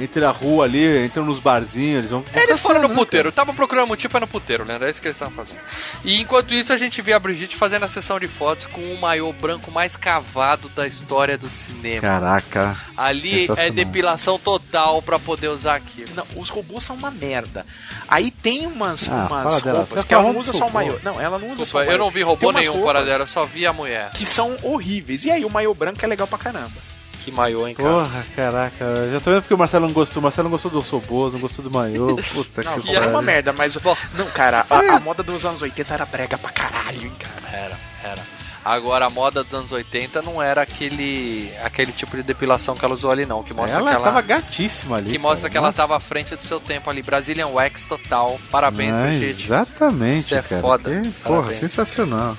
entre 0.02 0.24
a 0.24 0.30
rua 0.30 0.64
ali, 0.64 1.04
entram 1.04 1.24
nos 1.24 1.38
barzinhos, 1.38 1.98
eles 1.98 2.10
vão. 2.10 2.24
Eles 2.34 2.60
foram 2.60 2.82
no 2.82 2.88
né, 2.88 2.94
puteiro, 2.94 3.32
tava 3.32 3.52
procurando 3.52 3.88
motivo 3.88 4.10
pra 4.10 4.18
ir 4.18 4.22
no 4.22 4.26
puteiro, 4.26 4.64
né? 4.64 4.74
Era 4.74 4.90
isso 4.90 5.00
que 5.00 5.08
eles 5.08 5.16
estavam 5.16 5.34
fazendo. 5.34 5.60
E 6.04 6.20
enquanto 6.20 6.54
isso, 6.54 6.72
a 6.72 6.76
gente 6.76 7.00
vê 7.00 7.12
a 7.12 7.18
Brigitte 7.18 7.56
fazendo 7.56 7.84
a 7.84 7.88
sessão 7.88 8.18
de 8.18 8.28
fotos 8.28 8.66
com 8.66 8.80
o 8.80 9.00
maiô 9.00 9.32
branco 9.32 9.70
mais 9.70 9.96
cavado 9.96 10.68
da 10.70 10.86
história 10.86 11.38
do 11.38 11.48
cinema. 11.48 12.00
Caraca. 12.02 12.76
Ali 12.96 13.46
é 13.56 13.70
depilação 13.70 14.38
total 14.38 15.00
pra 15.02 15.18
poder 15.18 15.48
usar 15.48 15.76
aquilo. 15.76 16.10
Não, 16.14 16.26
os 16.36 16.48
robôs 16.48 16.84
são 16.84 16.96
uma 16.96 17.10
merda. 17.10 17.64
Aí 18.06 18.30
tem 18.30 18.66
umas, 18.66 19.08
Ah, 19.10 19.26
umas 19.30 19.62
roupas 19.62 20.04
que 20.04 20.14
ela 20.14 20.22
não 20.24 20.38
usa 20.38 20.52
só 20.52 20.66
o 20.66 20.72
maiô. 20.72 20.98
Não, 21.02 21.20
ela 21.20 21.38
não 21.38 21.46
usa 21.48 21.64
só 21.64 21.78
Desculpa, 21.78 21.84
o 21.84 21.86
maiô. 21.86 21.92
eu 21.94 21.98
não 21.98 22.10
vi 22.10 22.22
robô 22.22 22.52
nenhum 22.52 22.82
fora 22.82 23.04
dela, 23.04 23.24
eu 23.24 23.26
só 23.26 23.44
vi 23.44 23.66
a 23.66 23.72
mulher. 23.72 24.10
Que 24.10 24.26
são 24.26 24.56
horríveis. 24.62 25.24
E 25.24 25.30
aí 25.30 25.44
o 25.44 25.50
maiô 25.50 25.74
branco 25.74 25.98
é 26.02 26.06
legal 26.06 26.26
pra 26.26 26.38
caramba. 26.38 26.97
Que 27.30 27.34
maiô, 27.36 27.66
hein, 27.68 27.74
cara? 27.74 27.88
Porra, 27.88 28.26
caraca, 28.34 28.84
eu 28.84 29.12
já 29.12 29.20
tô 29.20 29.30
vendo 29.30 29.42
porque 29.42 29.54
o 29.54 29.58
Marcelo 29.58 29.86
não 29.86 29.92
gostou. 29.94 30.20
O 30.20 30.22
Marcelo 30.22 30.44
não 30.44 30.50
gostou 30.52 30.70
dos 30.70 30.88
robôs, 30.88 31.32
não 31.32 31.40
gostou 31.40 31.62
do 31.64 31.70
maiô. 31.70 32.16
Puta 32.32 32.62
Não, 32.62 32.74
que 32.80 32.88
que 32.88 32.96
era 32.96 33.06
uma 33.06 33.12
pariu. 33.14 33.22
merda, 33.26 33.52
mas. 33.52 33.76
Não, 34.14 34.26
cara, 34.30 34.64
a, 34.68 34.78
a 34.96 35.00
moda 35.00 35.22
dos 35.22 35.44
anos 35.44 35.60
80 35.62 35.94
era 35.94 36.06
brega 36.06 36.38
pra 36.38 36.50
caralho, 36.50 37.02
hein, 37.02 37.12
cara. 37.18 37.56
Era, 37.56 37.78
era. 38.04 38.37
Agora 38.64 39.06
a 39.06 39.10
moda 39.10 39.42
dos 39.42 39.54
anos 39.54 39.72
80 39.72 40.20
não 40.22 40.42
era 40.42 40.62
aquele 40.62 41.50
aquele 41.64 41.92
tipo 41.92 42.16
de 42.16 42.22
depilação 42.22 42.74
que 42.74 42.84
ela 42.84 42.94
usou 42.94 43.10
ali 43.10 43.24
não, 43.24 43.42
que 43.42 43.54
mostra 43.54 43.78
Ela 43.78 43.90
que 43.90 43.96
ela 43.96 44.04
tava 44.04 44.20
gatíssima 44.22 44.96
ali. 44.96 45.10
que 45.10 45.18
mostra 45.18 45.42
cara. 45.42 45.50
que 45.50 45.58
ela 45.58 45.66
Nossa. 45.68 45.76
tava 45.76 45.96
à 45.96 46.00
frente 46.00 46.34
do 46.36 46.42
seu 46.42 46.60
tempo 46.60 46.88
ali, 46.90 47.02
Brazilian 47.02 47.48
Wax 47.48 47.84
total. 47.84 48.38
Parabéns, 48.50 48.96
Ah, 48.96 49.02
Brigitte. 49.04 49.44
Exatamente, 49.44 50.18
Isso 50.20 50.34
é 50.34 50.42
cara. 50.42 50.60
foda. 50.60 50.90
Que, 51.00 51.10
porra, 51.22 51.54
sensacional. 51.54 52.36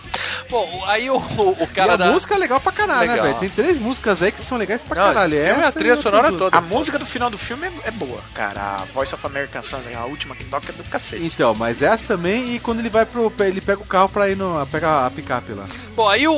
Bom, 0.50 0.84
aí 0.88 1.10
o, 1.10 1.18
o, 1.18 1.68
cara 1.74 1.92
e 1.92 1.94
a 1.94 1.98
da 1.98 2.12
música 2.12 2.36
é 2.36 2.38
legal 2.38 2.60
pra 2.60 2.72
caralho, 2.72 3.08
né, 3.08 3.14
Legal. 3.14 3.26
velho? 3.28 3.40
Tem 3.40 3.50
três 3.50 3.80
músicas 3.80 4.22
aí 4.22 4.32
que 4.32 4.44
são 4.44 4.58
legais 4.58 4.84
pra 4.84 4.96
Não, 5.02 5.14
caralho. 5.14 5.38
Essa 5.38 5.68
a 5.68 5.72
trilha 5.72 5.88
e 5.90 5.92
outras 5.92 6.12
sonora 6.14 6.32
toda. 6.32 6.58
A 6.58 6.62
música 6.62 6.98
do 7.00 7.06
final 7.06 7.30
do 7.30 7.38
filme 7.38 7.68
é, 7.68 7.88
é 7.90 7.92
boa, 7.92 8.20
cara. 8.34 8.60
A 8.60 8.86
Voice 8.94 9.14
of 9.14 9.26
American 9.26 9.62
Sun, 9.62 9.78
a 9.98 10.06
última 10.06 10.36
que 10.36 10.44
toca 10.46 10.72
é 10.72 10.74
do 10.74 10.84
cacete. 10.84 11.24
Então, 11.24 11.54
mas 11.56 11.82
essa 11.82 12.06
também, 12.08 12.56
e 12.56 12.60
quando 12.60 12.80
ele 12.80 12.90
vai 12.90 13.06
pro. 13.06 13.32
Ele 13.40 13.62
pega 13.62 13.82
o 13.82 13.86
carro 13.86 14.10
pra 14.10 14.30
ir 14.30 14.36
no. 14.36 14.66
pegar 14.68 15.06
a 15.06 15.12
picape 15.12 15.54
lá. 15.54 15.66
Bom, 15.96 16.09
aí 16.10 16.28
o, 16.28 16.34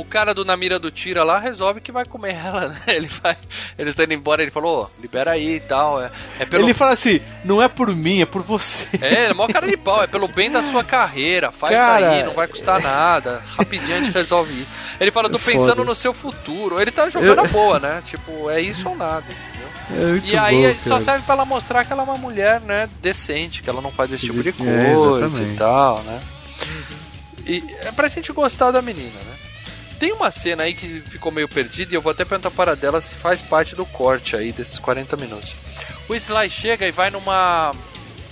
o 0.00 0.04
cara 0.04 0.34
do 0.34 0.44
Na 0.44 0.56
Mira 0.56 0.78
do 0.78 0.90
Tira 0.90 1.22
lá 1.24 1.38
resolve 1.38 1.80
que 1.80 1.90
vai 1.92 2.04
comer 2.04 2.34
ela, 2.34 2.68
né? 2.68 2.80
Ele 2.88 3.06
vai. 3.06 3.36
Eles 3.78 3.92
estão 3.92 4.04
indo 4.04 4.14
embora, 4.14 4.42
ele 4.42 4.50
falou, 4.50 4.82
"Ô, 4.84 5.00
libera 5.00 5.30
aí 5.32 5.56
e 5.56 5.60
tal. 5.60 6.02
É, 6.02 6.10
é 6.40 6.44
pelo. 6.44 6.64
Ele 6.64 6.74
fala 6.74 6.92
assim: 6.92 7.20
não 7.44 7.62
é 7.62 7.68
por 7.68 7.94
mim, 7.94 8.20
é 8.22 8.26
por 8.26 8.42
você. 8.42 8.86
É, 9.00 9.24
ele 9.24 9.30
é 9.32 9.34
mó 9.34 9.46
cara 9.48 9.66
de 9.66 9.76
pau, 9.76 10.02
é 10.02 10.06
pelo 10.06 10.28
bem 10.28 10.50
da 10.50 10.62
sua 10.64 10.82
carreira, 10.84 11.50
faz 11.50 11.74
Cara, 11.74 12.10
aí, 12.12 12.24
não 12.24 12.32
vai 12.34 12.46
custar 12.48 12.80
nada, 12.80 13.42
rapidinho 13.56 13.96
a 13.96 13.98
gente 14.00 14.12
resolve 14.12 14.52
isso. 14.60 14.70
Ele 15.00 15.10
fala, 15.10 15.28
tô 15.30 15.36
É 15.36 15.40
pensando 15.40 15.76
foda. 15.76 15.84
no 15.84 15.94
seu 15.94 16.12
futuro, 16.12 16.80
ele 16.80 16.90
tá 16.90 17.08
jogando 17.08 17.38
Eu- 17.38 17.44
a 17.44 17.48
boa, 17.48 17.78
né? 17.78 18.02
Tipo, 18.06 18.50
é 18.50 18.60
isso 18.60 18.88
ou 18.88 18.96
nada? 18.96 19.24
É 19.90 20.20
E 20.26 20.36
aí 20.36 20.56
bom, 20.56 20.64
ele 20.68 20.78
só 20.86 20.98
serve 21.00 21.22
pra 21.24 21.34
ela 21.34 21.44
mostrar 21.44 21.84
que 21.84 21.92
ela 21.92 22.02
é 22.02 22.04
uma 22.04 22.16
mulher, 22.16 22.60
né, 22.60 22.88
decente, 23.00 23.62
que 23.62 23.68
ela 23.68 23.80
não 23.82 23.90
faz 23.90 24.10
esse 24.12 24.26
tipo 24.26 24.42
de 24.42 24.50
É, 24.50 24.52
coisa 24.52 25.26
exatamente. 25.26 25.54
e 25.54 25.56
tal, 25.56 25.98
né? 26.04 26.20
E 27.46 27.64
é 27.80 27.92
pra 27.92 28.08
gente 28.08 28.32
gostar 28.32 28.70
da 28.70 28.82
menina, 28.82 29.18
né? 29.24 29.36
Tem 29.98 30.12
uma 30.12 30.30
cena 30.30 30.64
aí 30.64 30.74
que 30.74 31.00
ficou 31.02 31.30
meio 31.30 31.48
perdida 31.48 31.92
e 31.92 31.96
eu 31.96 32.02
vou 32.02 32.10
até 32.10 32.24
perguntar 32.24 32.50
para 32.50 32.74
dela 32.74 33.00
se 33.00 33.14
faz 33.14 33.40
parte 33.40 33.76
do 33.76 33.86
corte 33.86 34.34
aí 34.34 34.50
desses 34.50 34.78
40 34.78 35.16
minutos. 35.16 35.54
O 36.08 36.14
Sly 36.14 36.50
chega 36.50 36.86
e 36.86 36.90
vai 36.90 37.10
numa 37.10 37.72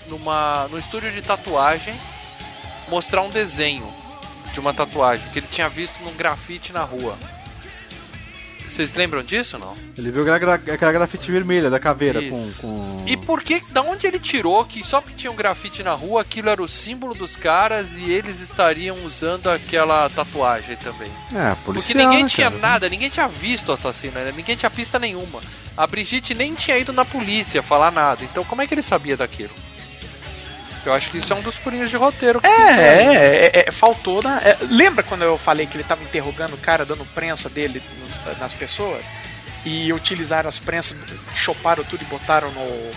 numa 0.09 0.66
no 0.69 0.78
estúdio 0.78 1.12
de 1.12 1.23
tatuagem 1.23 1.95
mostrar 2.89 3.23
um 3.23 3.31
desenho 3.31 3.89
de 4.53 4.59
uma 4.59 4.74
tatuagem 4.74 5.24
que 5.31 5.39
ele 5.39 5.47
tinha 5.49 5.69
visto 5.69 6.03
num 6.03 6.15
grafite 6.15 6.73
na 6.73 6.82
rua. 6.82 7.16
Vocês 8.71 8.95
lembram 8.95 9.23
disso 9.23 9.59
não? 9.59 9.75
Ele 9.99 10.11
viu 10.11 10.23
aquela, 10.23 10.39
gra- 10.57 10.75
aquela 10.75 10.93
grafite 10.93 11.31
vermelha 11.31 11.69
da 11.69 11.79
caveira 11.81 12.23
com, 12.31 12.53
com. 12.61 13.05
E 13.07 13.17
por 13.17 13.43
que, 13.43 13.61
da 13.73 13.83
onde 13.83 14.07
ele 14.07 14.19
tirou 14.19 14.65
que 14.65 14.85
só 14.85 15.01
porque 15.01 15.17
tinha 15.17 15.31
um 15.33 15.37
grafite 15.37 15.83
na 15.83 15.93
rua, 15.93 16.21
aquilo 16.23 16.49
era 16.49 16.63
o 16.63 16.69
símbolo 16.69 17.13
dos 17.15 17.35
caras 17.37 17.95
e 17.97 18.11
eles 18.11 18.41
estariam 18.41 18.97
usando 19.05 19.49
aquela 19.51 20.09
tatuagem 20.09 20.77
também? 20.77 21.11
É, 21.35 21.51
Porque 21.65 21.65
policial, 21.81 22.05
ninguém 22.07 22.23
né, 22.25 22.29
tinha 22.29 22.49
cara? 22.51 22.61
nada, 22.63 22.89
ninguém 22.89 23.11
tinha 23.11 23.27
visto 23.29 23.69
o 23.71 23.73
assassino, 23.73 24.15
né? 24.15 24.33
ninguém 24.35 24.57
tinha 24.57 24.71
pista 24.71 24.99
nenhuma. 24.99 25.41
A 25.77 25.87
Brigitte 25.87 26.35
nem 26.35 26.55
tinha 26.55 26.79
ido 26.79 26.93
na 26.93 27.05
polícia 27.05 27.63
falar 27.63 27.91
nada, 27.91 28.23
então 28.25 28.45
como 28.45 28.63
é 28.63 28.67
que 28.67 28.75
ele 28.75 28.83
sabia 28.83 29.17
daquilo? 29.17 29.51
Eu 30.85 30.94
acho 30.94 31.11
que 31.11 31.19
isso 31.19 31.32
é 31.32 31.36
um 31.36 31.43
dos 31.43 31.57
furinhos 31.57 31.90
de 31.90 31.97
roteiro. 31.97 32.40
que 32.40 32.47
É, 32.47 32.51
é, 32.51 33.47
é, 33.55 33.65
é, 33.69 33.70
faltou 33.70 34.23
na. 34.23 34.39
é, 34.39 34.57
lembra 34.62 35.02
quando 35.02 35.23
eu 35.23 35.36
falei 35.36 35.66
que 35.66 35.77
ele 35.77 35.85
tava 35.85 36.02
interrogando 36.02 36.55
o 36.55 36.59
cara, 36.59 36.85
dando 36.86 37.05
prensa 37.15 37.48
dele 37.48 37.82
nos- 37.98 38.39
nas 38.39 38.52
pessoas? 38.52 39.07
E 39.65 39.93
utilizaram 39.93 40.48
as 40.48 40.59
prensas, 40.59 40.97
choparam 41.35 41.85
tudo 41.85 42.02
e 42.02 42.07
botaram 42.07 42.51
no. 42.52 42.90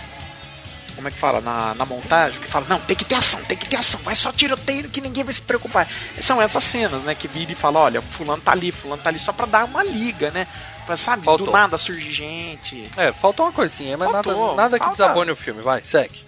Como 0.96 1.08
é 1.08 1.10
que 1.10 1.18
fala? 1.18 1.40
Na, 1.40 1.74
na 1.74 1.84
montagem, 1.84 2.40
que 2.40 2.46
fala, 2.46 2.64
não, 2.68 2.78
tem 2.80 2.96
que 2.96 3.04
ter 3.04 3.16
ação, 3.16 3.42
tem 3.44 3.56
que 3.56 3.68
ter 3.68 3.76
ação, 3.76 4.00
vai 4.04 4.14
só 4.14 4.30
tiroteio 4.32 4.88
que 4.88 5.00
ninguém 5.00 5.24
vai 5.24 5.34
se 5.34 5.42
preocupar. 5.42 5.88
São 6.22 6.40
essas 6.40 6.62
cenas, 6.64 7.02
né? 7.04 7.14
Que 7.16 7.26
vira 7.26 7.50
e 7.50 7.54
fala, 7.56 7.80
olha, 7.80 8.00
fulano 8.00 8.40
tá 8.40 8.52
ali, 8.52 8.70
fulano 8.70 9.02
tá 9.02 9.10
ali, 9.10 9.18
só 9.18 9.32
pra 9.32 9.44
dar 9.44 9.64
uma 9.64 9.82
liga, 9.82 10.30
né? 10.30 10.46
Pra, 10.86 10.96
sabe, 10.96 11.24
Faltou. 11.24 11.46
do 11.48 11.52
nada 11.52 11.76
surge 11.76 12.12
gente. 12.12 12.88
É, 12.96 13.12
faltou 13.12 13.44
uma 13.46 13.52
coisinha, 13.52 13.96
mas 13.98 14.10
Faltou, 14.10 14.46
nada, 14.52 14.62
nada 14.62 14.78
que 14.78 14.84
falta. 14.84 15.02
desabone 15.02 15.30
o 15.32 15.36
filme. 15.36 15.60
Vai, 15.62 15.82
segue. 15.82 16.24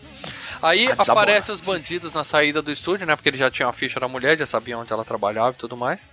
Aí 0.63 0.89
Ah, 0.91 0.97
aparecem 1.13 1.55
os 1.55 1.61
bandidos 1.61 2.13
na 2.13 2.25
saída 2.25 2.61
do 2.63 2.71
estúdio, 2.73 3.07
né? 3.07 3.15
Porque 3.17 3.29
eles 3.29 3.41
já 3.41 3.51
tinham 3.51 3.69
a 3.69 3.73
ficha 3.73 3.99
da 4.01 4.09
mulher, 4.09 4.39
já 4.39 4.47
sabiam 4.47 4.81
onde 4.81 4.93
ela 4.93 5.05
trabalhava 5.05 5.51
e 5.51 5.55
tudo 5.59 5.77
mais. 5.77 6.11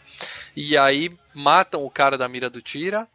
E 0.55 0.77
aí 0.77 1.11
matam 1.33 1.83
o 1.83 1.89
cara 1.89 2.17
da 2.17 2.27
mira 2.27 2.49
do 2.49 2.61
tira. 2.61 3.07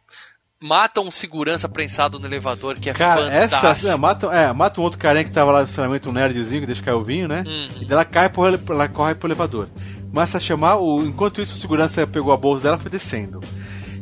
Matam 0.61 1.05
um 1.05 1.11
segurança 1.11 1.69
prensado 1.69 2.19
no 2.19 2.25
elevador, 2.27 2.75
que 2.75 2.89
é 2.89 2.93
Cara, 2.93 3.21
essa. 3.31 3.55
fantástico. 3.57 3.89
É, 3.91 3.95
mata, 3.95 4.25
é, 4.27 4.51
mata 4.51 4.81
um 4.81 4.83
outro 4.83 4.99
carinha 4.99 5.23
que 5.23 5.31
tava 5.31 5.53
lá 5.53 5.59
no 5.59 5.63
estacionamento, 5.63 6.09
um 6.09 6.11
nerdzinho 6.11 6.59
que 6.59 6.67
deixa 6.67 6.83
cair 6.83 6.95
o 6.95 7.01
vinho, 7.03 7.29
né? 7.29 7.45
Hum. 7.47 7.69
E 7.81 7.89
ela 7.89 8.03
cai 8.03 8.25
ele- 8.25 8.59
ela 8.69 8.89
corre 8.89 9.15
pro 9.15 9.27
elevador. 9.29 9.69
Começa 10.11 10.37
a 10.37 10.41
chamar, 10.41 10.75
o, 10.75 11.01
enquanto 11.05 11.41
isso 11.41 11.55
o 11.55 11.57
segurança 11.57 12.05
pegou 12.05 12.33
a 12.33 12.37
bolsa 12.37 12.63
dela 12.63 12.75
e 12.77 12.81
foi 12.81 12.91
descendo. 12.91 13.39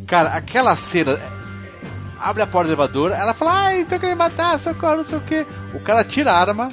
Cara, 0.08 0.30
aquela 0.30 0.76
cena. 0.76 1.12
é, 1.12 1.38
Abre 2.20 2.42
a 2.42 2.48
porta 2.48 2.66
do 2.70 2.70
elevador, 2.74 3.12
ela 3.12 3.36
fala, 3.36 3.54
ai, 3.66 3.86
tô 3.86 4.00
querendo 4.00 4.18
matar, 4.18 4.58
socorro, 4.60 4.96
não 4.98 5.04
sei 5.06 5.20
o 5.20 5.22
que. 5.22 5.46
O 5.76 5.80
cara 5.80 6.04
tira 6.04 6.32
a 6.32 6.40
arma, 6.42 6.68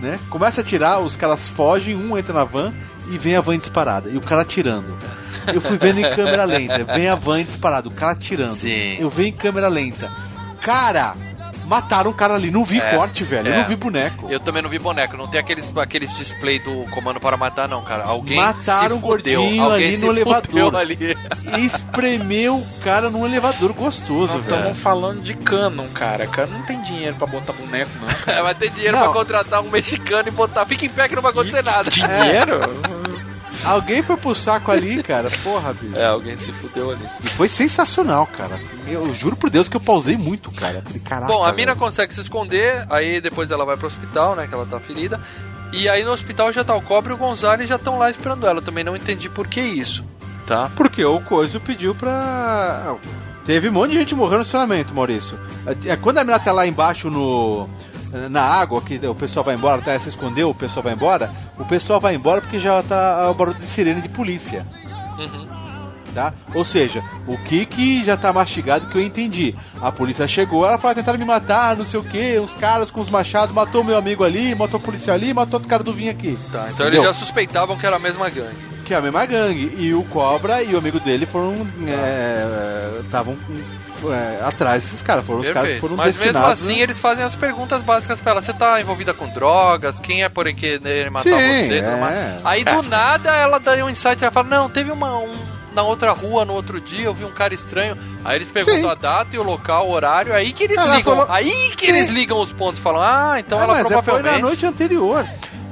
né? 0.00 0.18
Começa 0.30 0.60
a 0.60 0.64
tirar, 0.64 1.00
os 1.00 1.16
caras 1.16 1.48
fogem, 1.48 1.94
um 1.94 2.16
entra 2.16 2.34
na 2.34 2.44
van 2.44 2.72
e 3.10 3.18
vem 3.18 3.36
a 3.36 3.40
van 3.40 3.58
disparada. 3.58 4.08
E 4.08 4.16
o 4.16 4.20
cara 4.20 4.42
atirando. 4.42 4.96
Eu 5.52 5.60
fui 5.60 5.78
vendo 5.78 6.00
em 6.00 6.14
câmera 6.14 6.44
lenta, 6.44 6.84
vem 6.84 7.08
a 7.08 7.14
van 7.14 7.42
disparada, 7.42 7.88
o 7.88 7.92
cara 7.92 8.12
atirando. 8.12 8.66
Eu 9.00 9.08
venho 9.08 9.28
em 9.28 9.32
câmera 9.32 9.68
lenta. 9.68 10.10
Cara, 10.60 11.14
mataram 11.68 12.10
o 12.10 12.14
cara 12.14 12.34
ali. 12.34 12.50
Não 12.50 12.64
vi 12.64 12.80
É, 12.80 12.94
corte, 12.96 13.22
velho. 13.24 13.48
Eu 13.48 13.54
é. 13.54 13.56
não 13.58 13.64
vi 13.64 13.76
boneco. 13.76 14.26
Eu 14.30 14.40
também 14.40 14.62
não 14.62 14.70
vi 14.70 14.78
boneco, 14.78 15.16
não 15.16 15.28
tem 15.28 15.40
aqueles, 15.40 15.74
aqueles 15.76 16.16
display 16.16 16.58
do 16.58 16.84
comando 16.90 17.20
para 17.20 17.36
matar, 17.36 17.68
não, 17.68 17.82
cara. 17.82 18.04
Alguém 18.04 18.36
Mataram 18.38 18.98
se 18.98 19.04
o 19.04 19.06
fudeu. 19.06 19.40
gordinho 19.42 19.62
Alguém 19.64 19.86
ali 19.88 19.98
se 19.98 20.04
no 20.04 20.10
elevador. 20.12 20.76
ali. 20.76 21.16
E 21.58 21.66
espremeu 21.66 22.56
o 22.56 22.66
cara 22.82 23.10
num 23.10 23.26
elevador 23.26 23.72
gostoso, 23.72 24.32
Nós 24.32 24.44
velho. 24.44 24.56
estamos 24.56 24.78
falando 24.78 25.20
de 25.22 25.34
Canon, 25.34 25.86
cara. 25.88 26.26
Canon 26.26 26.52
não 26.58 26.62
tem 26.62 26.80
dinheiro 26.82 27.14
pra 27.16 27.26
botar 27.26 27.52
boneco, 27.52 27.90
não. 28.00 28.34
É, 28.34 28.42
vai 28.42 28.54
ter 28.54 28.70
dinheiro 28.70 28.96
Não. 28.96 29.04
pra 29.04 29.12
contratar 29.12 29.60
um 29.62 29.70
mexicano 29.70 30.28
e 30.28 30.30
botar. 30.30 30.64
Fica 30.66 30.84
em 30.86 30.88
pé 30.88 31.08
que 31.08 31.14
não 31.14 31.22
vai 31.22 31.30
acontecer 31.32 31.62
nada. 31.62 31.90
Dinheiro? 31.90 32.60
Alguém 33.68 34.02
foi 34.02 34.16
pro 34.16 34.34
saco 34.34 34.70
ali, 34.70 35.02
cara. 35.02 35.30
Porra, 35.42 35.72
bicho. 35.72 35.96
É, 35.96 36.06
alguém 36.06 36.36
se 36.36 36.50
fudeu 36.52 36.90
ali. 36.90 37.00
E 37.22 37.28
foi 37.28 37.48
sensacional, 37.48 38.26
cara. 38.26 38.58
Eu 38.86 39.12
juro 39.12 39.36
por 39.36 39.50
Deus 39.50 39.68
que 39.68 39.76
eu 39.76 39.80
pausei 39.80 40.16
muito, 40.16 40.50
cara. 40.50 40.82
Falei, 40.84 41.00
caraca. 41.00 41.32
Bom, 41.32 41.44
a 41.44 41.52
mina 41.52 41.72
velho. 41.72 41.78
consegue 41.78 42.14
se 42.14 42.20
esconder, 42.20 42.86
aí 42.90 43.20
depois 43.20 43.50
ela 43.50 43.64
vai 43.64 43.76
pro 43.76 43.86
hospital, 43.86 44.34
né? 44.34 44.46
Que 44.46 44.54
ela 44.54 44.66
tá 44.66 44.80
ferida. 44.80 45.20
E 45.72 45.88
aí 45.88 46.04
no 46.04 46.12
hospital 46.12 46.52
já 46.52 46.64
tá 46.64 46.74
o 46.74 46.80
Cobre 46.80 47.12
e 47.12 47.14
o 47.14 47.18
Gonzalez 47.18 47.68
já 47.68 47.76
estão 47.76 47.98
lá 47.98 48.10
esperando 48.10 48.46
ela. 48.46 48.62
Também 48.62 48.82
não 48.84 48.96
entendi 48.96 49.28
por 49.28 49.46
que 49.46 49.60
isso, 49.60 50.02
tá? 50.46 50.70
Porque 50.74 51.04
o 51.04 51.20
Coiso 51.20 51.60
pediu 51.60 51.94
pra. 51.94 52.96
Teve 53.44 53.68
um 53.68 53.72
monte 53.72 53.92
de 53.92 53.98
gente 53.98 54.14
morrendo 54.14 54.38
no 54.38 54.42
estacionamento, 54.42 54.94
Maurício. 54.94 55.38
É, 55.86 55.96
Quando 55.96 56.18
a 56.18 56.24
mina 56.24 56.38
tá 56.38 56.52
lá 56.52 56.66
embaixo 56.66 57.08
no. 57.10 57.68
Na 58.30 58.42
água, 58.42 58.80
que 58.80 58.98
o 59.06 59.14
pessoal 59.14 59.44
vai 59.44 59.54
embora, 59.54 59.80
até 59.80 59.98
se 59.98 60.08
escondeu, 60.08 60.50
o 60.50 60.54
pessoal 60.54 60.82
vai 60.82 60.94
embora. 60.94 61.30
O 61.58 61.64
pessoal 61.64 62.00
vai 62.00 62.14
embora 62.14 62.40
porque 62.40 62.58
já 62.58 62.82
tá 62.82 63.30
o 63.30 63.34
barulho 63.34 63.58
de 63.58 63.66
sirene 63.66 64.00
de 64.00 64.08
polícia. 64.08 64.64
Uhum. 65.18 65.46
Tá? 66.14 66.32
Ou 66.54 66.64
seja, 66.64 67.04
o 67.26 67.36
que 67.36 67.66
que 67.66 68.02
já 68.02 68.16
tá 68.16 68.32
mastigado 68.32 68.86
que 68.86 68.96
eu 68.96 69.02
entendi. 69.02 69.54
A 69.80 69.92
polícia 69.92 70.26
chegou, 70.26 70.66
ela 70.66 70.78
falou, 70.78 70.96
tentaram 70.96 71.18
me 71.18 71.24
matar, 71.24 71.76
não 71.76 71.84
sei 71.84 72.00
o 72.00 72.02
que, 72.02 72.40
uns 72.40 72.54
caras 72.54 72.90
com 72.90 73.02
os 73.02 73.10
machados, 73.10 73.54
matou 73.54 73.84
meu 73.84 73.96
amigo 73.96 74.24
ali, 74.24 74.54
matou 74.54 74.80
o 74.80 74.82
policial 74.82 75.14
ali, 75.14 75.34
matou 75.34 75.54
outro 75.54 75.68
cara 75.68 75.84
do 75.84 75.92
vinho 75.92 76.10
aqui. 76.10 76.36
Tá, 76.50 76.68
então 76.72 76.86
eles 76.86 77.02
já 77.02 77.12
suspeitavam 77.12 77.76
que 77.76 77.86
era 77.86 77.96
a 77.96 78.00
mesma 78.00 78.30
gangue. 78.30 78.56
Que 78.86 78.94
é 78.94 78.96
a 78.96 79.02
mesma 79.02 79.26
gangue. 79.26 79.74
E 79.76 79.92
o 79.92 80.02
Cobra 80.04 80.62
e 80.62 80.74
o 80.74 80.78
amigo 80.78 80.98
dele 80.98 81.26
foram. 81.26 81.54
Estavam 83.04 83.36
atrás 84.44 84.84
desses 84.84 85.02
caras. 85.02 85.24
Foram 85.24 85.40
os 85.40 85.46
caras 85.46 85.62
que 85.62 85.68
Perfeito. 85.74 85.80
foram 85.80 85.96
Mas 85.96 86.16
mesmo 86.16 86.22
destinados. 86.32 86.62
assim, 86.62 86.78
eles 86.80 86.98
fazem 86.98 87.24
as 87.24 87.34
perguntas 87.36 87.82
básicas 87.82 88.20
pra 88.20 88.32
ela. 88.32 88.40
Você 88.42 88.52
tá 88.52 88.80
envolvida 88.80 89.12
com 89.14 89.28
drogas? 89.28 89.98
Quem 90.00 90.22
é 90.22 90.28
por 90.28 90.44
querer 90.52 91.10
matar 91.10 91.24
Sim, 91.24 91.30
você? 91.68 91.78
é. 91.78 92.40
Aí 92.44 92.64
do 92.64 92.82
nada 92.82 93.30
ela 93.36 93.58
dá 93.58 93.72
um 93.84 93.90
insight 93.90 94.20
e 94.20 94.24
ela 94.24 94.32
fala: 94.32 94.48
Não, 94.48 94.68
teve 94.68 94.90
uma. 94.90 95.18
um- 95.18 95.58
na 95.74 95.82
outra 95.84 96.12
rua, 96.12 96.44
no 96.44 96.54
outro 96.54 96.80
dia, 96.80 97.04
eu 97.04 97.14
vi 97.14 97.24
um 97.24 97.30
cara 97.30 97.54
estranho. 97.54 97.96
Aí 98.24 98.36
eles 98.36 98.50
perguntam 98.50 98.80
Sim. 98.82 98.90
a 98.90 98.94
data 98.94 99.36
e 99.36 99.38
o 99.38 99.44
local, 99.44 99.86
o 99.86 99.92
horário. 99.92 100.34
Aí 100.34 100.52
que 100.52 100.64
eles 100.64 100.76
Ela 100.76 100.96
ligam. 100.96 101.14
falou- 101.16 101.30
Aí 101.32 101.72
que 101.76 101.86
Sim. 101.86 101.92
eles 101.92 102.08
ligam 102.08 102.40
os 102.40 102.52
pontos 102.52 102.78
e 102.78 102.82
falam: 102.82 103.00
Ah, 103.00 103.36
então 103.38 103.58
Ah, 103.60 103.62
ela 103.64 103.74
mas 103.74 103.86
é, 103.86 103.94
foi 103.94 104.02
provavelmente. 104.02 104.40
na 104.42 104.46
noite 104.48 104.66
anterior. 104.66 105.24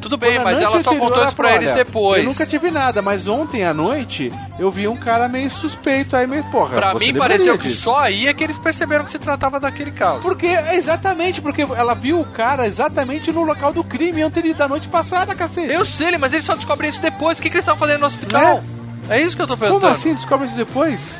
Tudo 0.08 0.16
bem, 0.18 0.38
mas 0.38 0.58
noite 0.60 0.72
ela 0.72 0.84
só 0.84 0.94
contou 0.94 1.24
isso 1.24 1.34
pra 1.34 1.54
eles 1.56 1.72
depois. 1.72 2.22
Eu 2.22 2.28
nunca 2.28 2.46
tive 2.46 2.70
nada, 2.70 3.02
mas 3.02 3.26
ontem 3.26 3.64
à 3.64 3.74
noite 3.74 4.30
eu 4.58 4.70
vi 4.70 4.86
um 4.86 4.96
cara 4.96 5.28
meio 5.28 5.50
suspeito 5.50 6.14
aí, 6.16 6.26
meio 6.28 6.44
porra. 6.44 6.76
Pra 6.76 6.94
mim 6.94 7.12
pareceu 7.12 7.58
que 7.58 7.72
só 7.74 7.98
aí 7.98 8.28
é 8.28 8.32
que 8.34 8.44
eles 8.44 8.56
perceberam 8.56 9.04
que 9.04 9.10
se 9.10 9.18
tratava 9.18 9.58
daquele 9.58 9.90
caso. 9.90 10.20
Porque, 10.20 10.46
exatamente, 10.46 11.42
porque 11.42 11.62
ela 11.62 11.94
viu 11.94 12.20
o 12.20 12.24
cara 12.24 12.66
exatamente 12.66 13.32
no 13.32 13.42
local 13.42 13.72
do 13.72 13.82
crime 13.82 14.22
antes 14.22 14.56
da 14.56 14.68
noite 14.68 14.88
passada, 14.88 15.34
cacete. 15.34 15.72
Eu 15.72 15.84
sei, 15.84 16.16
mas 16.18 16.32
eles 16.32 16.44
só 16.46 16.54
descobrem 16.54 16.88
isso 16.90 17.00
depois. 17.00 17.38
O 17.38 17.42
que, 17.42 17.50
que 17.50 17.56
eles 17.56 17.62
estavam 17.62 17.80
fazendo 17.80 18.00
no 18.00 18.06
hospital? 18.06 18.62
É 19.10 19.20
isso 19.20 19.34
que 19.34 19.42
eu 19.42 19.46
tô 19.48 19.56
perguntando. 19.56 19.80
Como 19.86 19.92
assim 19.92 20.14
descobre 20.14 20.46
isso 20.46 20.56
depois? 20.56 21.14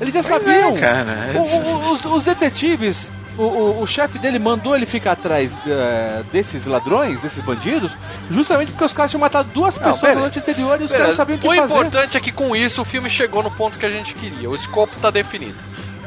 Eles 0.00 0.14
já 0.14 0.22
Pois 0.22 0.26
é, 0.46 0.60
sabiam. 0.62 0.76
cara. 0.76 1.16
O- 1.34 1.38
o- 1.40 1.92
os, 1.92 2.04
os 2.04 2.22
detetives, 2.24 3.10
o, 3.38 3.42
o- 3.42 3.82
o 3.82 3.86
chefe 3.86 4.18
dele 4.18 4.38
mandou 4.38 4.74
ele 4.76 4.84
ficar 4.86 5.12
atrás 5.12 5.52
eh, 5.66 6.22
desses 6.32 6.66
ladrões, 6.66 7.20
desses 7.22 7.42
bandidos, 7.42 7.96
justamente 8.30 8.72
porque 8.72 8.84
os 8.84 8.92
caras 8.92 9.10
tinham 9.10 9.20
matado 9.20 9.48
duas 9.54 9.76
Não, 9.76 9.84
pessoas 9.92 10.14
na 10.14 10.20
noite 10.22 10.38
anterior 10.40 10.80
e 10.80 10.84
os 10.84 10.92
caras 10.92 11.14
sabiam 11.14 11.36
o 11.36 11.40
que 11.40 11.46
o 11.46 11.54
fazer. 11.54 11.62
importante 11.74 12.16
é 12.16 12.20
que 12.20 12.32
com 12.32 12.54
isso 12.56 12.82
o 12.82 12.84
filme 12.84 13.08
chegou 13.08 13.42
no 13.42 13.50
ponto 13.50 13.78
que 13.78 13.86
a 13.86 13.90
gente 13.90 14.12
queria. 14.14 14.50
O 14.50 14.54
escopo 14.54 14.98
tá 15.00 15.10
definido. 15.10 15.56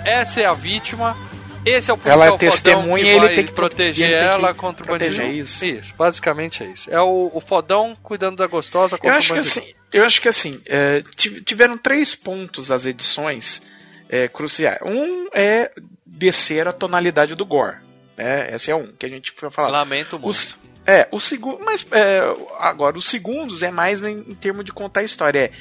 Essa 0.05 0.41
é 0.41 0.45
a 0.45 0.53
vítima. 0.53 1.15
Esse 1.63 1.91
é 1.91 1.93
o 1.93 1.97
policial 1.97 2.15
Ela 2.15 2.25
é 2.25 2.29
fodão 2.29 2.37
testemunha 2.49 3.03
que 3.03 3.09
e 3.11 3.13
ele 3.13 3.35
tem 3.35 3.45
que 3.45 3.51
proteger 3.51 4.07
ele 4.09 4.17
tem 4.17 4.27
que 4.27 4.33
ela 4.33 4.53
contra 4.55 4.83
o 4.83 4.87
bandido. 4.97 5.21
isso. 5.27 5.63
Isso, 5.63 5.93
basicamente 5.95 6.63
é 6.63 6.67
isso. 6.67 6.89
É 6.89 6.99
o, 6.99 7.29
o 7.33 7.39
fodão 7.39 7.95
cuidando 8.01 8.37
da 8.37 8.47
gostosa 8.47 8.97
contra 8.97 9.13
Eu 9.13 9.17
acho 9.17 9.31
o 9.31 9.35
que 9.35 9.41
bandido. 9.43 9.59
assim, 9.61 9.73
eu 9.93 10.03
acho 10.03 10.19
que 10.21 10.27
assim, 10.27 10.59
é, 10.65 11.03
tiv- 11.15 11.43
tiveram 11.43 11.77
três 11.77 12.15
pontos 12.15 12.71
as 12.71 12.87
edições 12.87 13.61
é, 14.09 14.27
cruciais. 14.27 14.79
Um 14.83 15.27
é 15.35 15.69
descer 16.11 16.67
a 16.67 16.73
tonalidade 16.73 17.35
do 17.35 17.45
gore. 17.45 17.77
Né? 18.17 18.53
Esse 18.53 18.69
é 18.71 18.75
um 18.75 18.87
que 18.87 19.05
a 19.05 19.09
gente 19.09 19.31
foi 19.31 19.49
falar. 19.49 19.69
Lamento 19.69 20.17
muito. 20.19 20.29
Os- 20.29 20.53
é, 20.85 21.07
o 21.11 21.19
segundo, 21.19 21.63
mas 21.63 21.85
é, 21.91 22.21
agora 22.59 22.97
os 22.97 23.05
segundos 23.05 23.61
é 23.63 23.69
mais 23.71 24.01
em, 24.01 24.17
em 24.17 24.35
termos 24.35 24.65
de 24.65 24.73
contar 24.73 25.01
a 25.01 25.03
história. 25.03 25.39
É, 25.39 25.51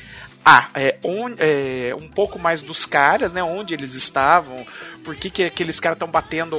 ah, 0.45 0.69
é, 0.75 0.97
on- 1.05 1.35
é, 1.39 1.95
um 1.95 2.09
pouco 2.09 2.39
mais 2.39 2.63
dos 2.63 2.87
caras, 2.87 3.31
né? 3.31 3.43
Onde 3.43 3.75
eles 3.75 3.93
estavam, 3.95 4.67
por 5.05 5.15
que, 5.15 5.29
que 5.31 5.45
aqueles 5.45 5.79
caras 5.79 5.97
estão 5.97 6.09
batendo 6.09 6.57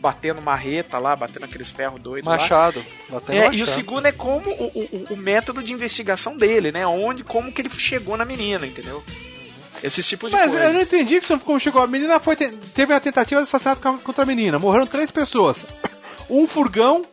batendo 0.00 0.42
marreta 0.42 0.98
lá, 0.98 1.14
batendo 1.14 1.44
aqueles 1.44 1.70
ferros 1.70 2.00
doidos 2.00 2.28
lá. 2.28 2.36
Machado. 2.36 2.84
batendo 3.08 3.36
É, 3.36 3.38
machado. 3.42 3.54
e 3.56 3.62
o 3.62 3.66
segundo 3.68 4.06
é 4.06 4.10
como 4.12 4.50
o, 4.50 5.06
o, 5.10 5.14
o 5.14 5.16
método 5.16 5.62
de 5.62 5.72
investigação 5.72 6.36
dele, 6.36 6.72
né? 6.72 6.84
Onde, 6.84 7.22
como 7.22 7.52
que 7.52 7.62
ele 7.62 7.70
chegou 7.70 8.16
na 8.16 8.24
menina, 8.24 8.66
entendeu? 8.66 9.02
Esses 9.82 10.06
tipos 10.06 10.30
de 10.30 10.36
Mas 10.36 10.46
coisas. 10.50 10.66
eu 10.68 10.72
não 10.74 10.80
entendi 10.82 11.20
que 11.20 11.38
como 11.38 11.58
chegou. 11.58 11.82
A 11.82 11.86
menina 11.86 12.20
foi, 12.20 12.36
te- 12.36 12.48
teve 12.48 12.94
a 12.94 13.00
tentativa 13.00 13.40
de 13.42 13.48
assassinato 13.48 13.80
contra 14.02 14.22
a 14.22 14.26
menina. 14.26 14.58
Morreram 14.58 14.86
três 14.86 15.10
pessoas. 15.10 15.58
Um 16.30 16.46
furgão 16.46 17.04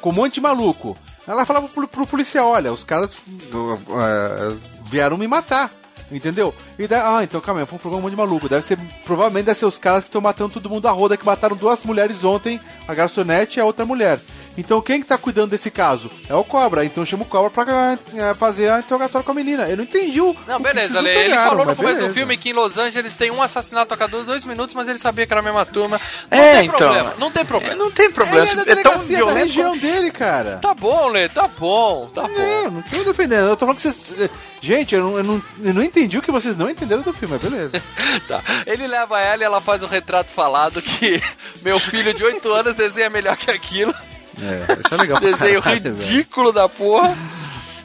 com 0.00 0.10
um 0.10 0.12
monte 0.12 0.34
de 0.34 0.40
maluco. 0.40 0.96
Ela 1.26 1.44
falava 1.46 1.68
pro, 1.68 1.86
pro 1.86 2.06
policial: 2.06 2.48
olha, 2.48 2.72
os 2.72 2.82
caras 2.82 3.14
uh, 3.14 4.58
vieram 4.84 5.16
me 5.16 5.28
matar. 5.28 5.70
Entendeu? 6.10 6.54
E 6.78 6.86
daí, 6.88 7.02
ah, 7.04 7.22
então 7.22 7.38
calma 7.38 7.60
aí, 7.60 7.66
foi 7.66 7.76
um 7.76 7.78
furgão 7.78 8.02
um 8.02 8.08
de 8.08 8.16
maluco. 8.16 8.48
Deve 8.48 8.64
ser, 8.64 8.78
provavelmente 9.04 9.44
deve 9.44 9.58
ser 9.58 9.66
os 9.66 9.76
caras 9.76 10.04
que 10.04 10.08
estão 10.08 10.22
matando 10.22 10.54
todo 10.54 10.70
mundo 10.70 10.88
à 10.88 10.90
roda, 10.90 11.18
que 11.18 11.26
mataram 11.26 11.54
duas 11.54 11.82
mulheres 11.82 12.24
ontem, 12.24 12.58
a 12.88 12.94
garçonete 12.94 13.58
e 13.58 13.60
a 13.60 13.64
outra 13.66 13.84
mulher. 13.84 14.18
Então 14.58 14.80
quem 14.82 15.00
que 15.00 15.06
tá 15.06 15.16
cuidando 15.16 15.50
desse 15.50 15.70
caso? 15.70 16.10
É 16.28 16.34
o 16.34 16.42
Cobra. 16.44 16.84
Então 16.84 17.06
chama 17.06 17.22
o 17.22 17.26
Cobra 17.26 17.48
pra 17.50 17.96
eh, 18.14 18.34
fazer 18.34 18.68
a 18.68 18.80
interrogatória 18.80 19.24
com 19.24 19.30
a 19.30 19.34
menina. 19.34 19.68
Eu 19.68 19.76
não 19.78 19.84
entendi 19.84 20.20
o. 20.20 20.36
Não, 20.46 20.60
beleza, 20.60 20.98
ele, 20.98 21.08
ele 21.08 21.34
falou 21.34 21.64
no 21.64 21.76
começo 21.76 21.94
do 21.94 21.98
beleza. 22.00 22.14
filme 22.14 22.36
que 22.36 22.50
em 22.50 22.52
Los 22.52 22.76
Angeles 22.76 23.14
tem 23.14 23.30
um 23.30 23.40
assassinato 23.40 23.94
a 23.94 23.96
cada 23.96 24.22
dois 24.24 24.44
minutos, 24.44 24.74
mas 24.74 24.88
ele 24.88 24.98
sabia 24.98 25.26
que 25.26 25.32
era 25.32 25.40
a 25.40 25.44
mesma 25.44 25.64
turma. 25.64 26.00
Não 26.30 26.38
É, 26.38 26.56
tem 26.56 26.64
então. 26.66 26.76
problema, 26.76 27.14
não 27.18 27.30
tem 27.30 27.44
problema. 27.44 27.74
Não 27.76 27.90
tem 27.90 28.10
problema. 28.10 28.44
Ele 28.46 28.60
é 28.60 28.64
da 28.64 28.72
é 28.72 28.82
tão 28.82 28.92
da 28.92 28.98
violento. 28.98 29.38
região 29.38 29.76
dele, 29.78 30.10
cara. 30.10 30.58
Tá 30.60 30.74
bom, 30.74 31.06
Lê, 31.08 31.28
tá 31.28 31.46
bom, 31.46 32.10
tá 32.12 32.22
bom. 32.22 32.28
Não, 32.28 32.70
não 32.72 32.82
tô 32.82 33.04
defendendo. 33.04 33.48
Eu 33.48 33.56
tô 33.56 33.64
falando 33.64 33.76
que 33.76 33.82
vocês. 33.82 34.30
Gente, 34.60 34.94
eu 34.94 35.00
não, 35.02 35.18
eu 35.18 35.22
não, 35.24 35.42
eu 35.62 35.72
não 35.74 35.82
entendi 35.84 36.18
o 36.18 36.22
que 36.22 36.32
vocês 36.32 36.56
não 36.56 36.68
entenderam 36.68 37.02
do 37.02 37.12
filme, 37.12 37.38
mas 37.40 37.50
beleza. 37.50 37.80
Tá. 38.26 38.42
Ele 38.66 38.86
leva 38.88 39.20
ela 39.20 39.42
e 39.42 39.46
ela 39.46 39.60
faz 39.60 39.82
um 39.82 39.86
retrato 39.86 40.28
falado 40.30 40.82
que 40.82 41.22
meu 41.62 41.78
filho 41.78 42.12
de 42.12 42.24
8 42.24 42.52
anos 42.52 42.74
desenha 42.74 43.08
melhor 43.08 43.36
que 43.36 43.50
aquilo. 43.50 43.94
É, 44.42 44.72
isso 44.84 44.94
é 44.94 44.96
legal. 44.96 45.20
Desenho 45.20 45.62
caralho, 45.62 45.82
velho. 45.82 45.96
ridículo 45.96 46.52
da 46.52 46.68
porra. 46.68 47.16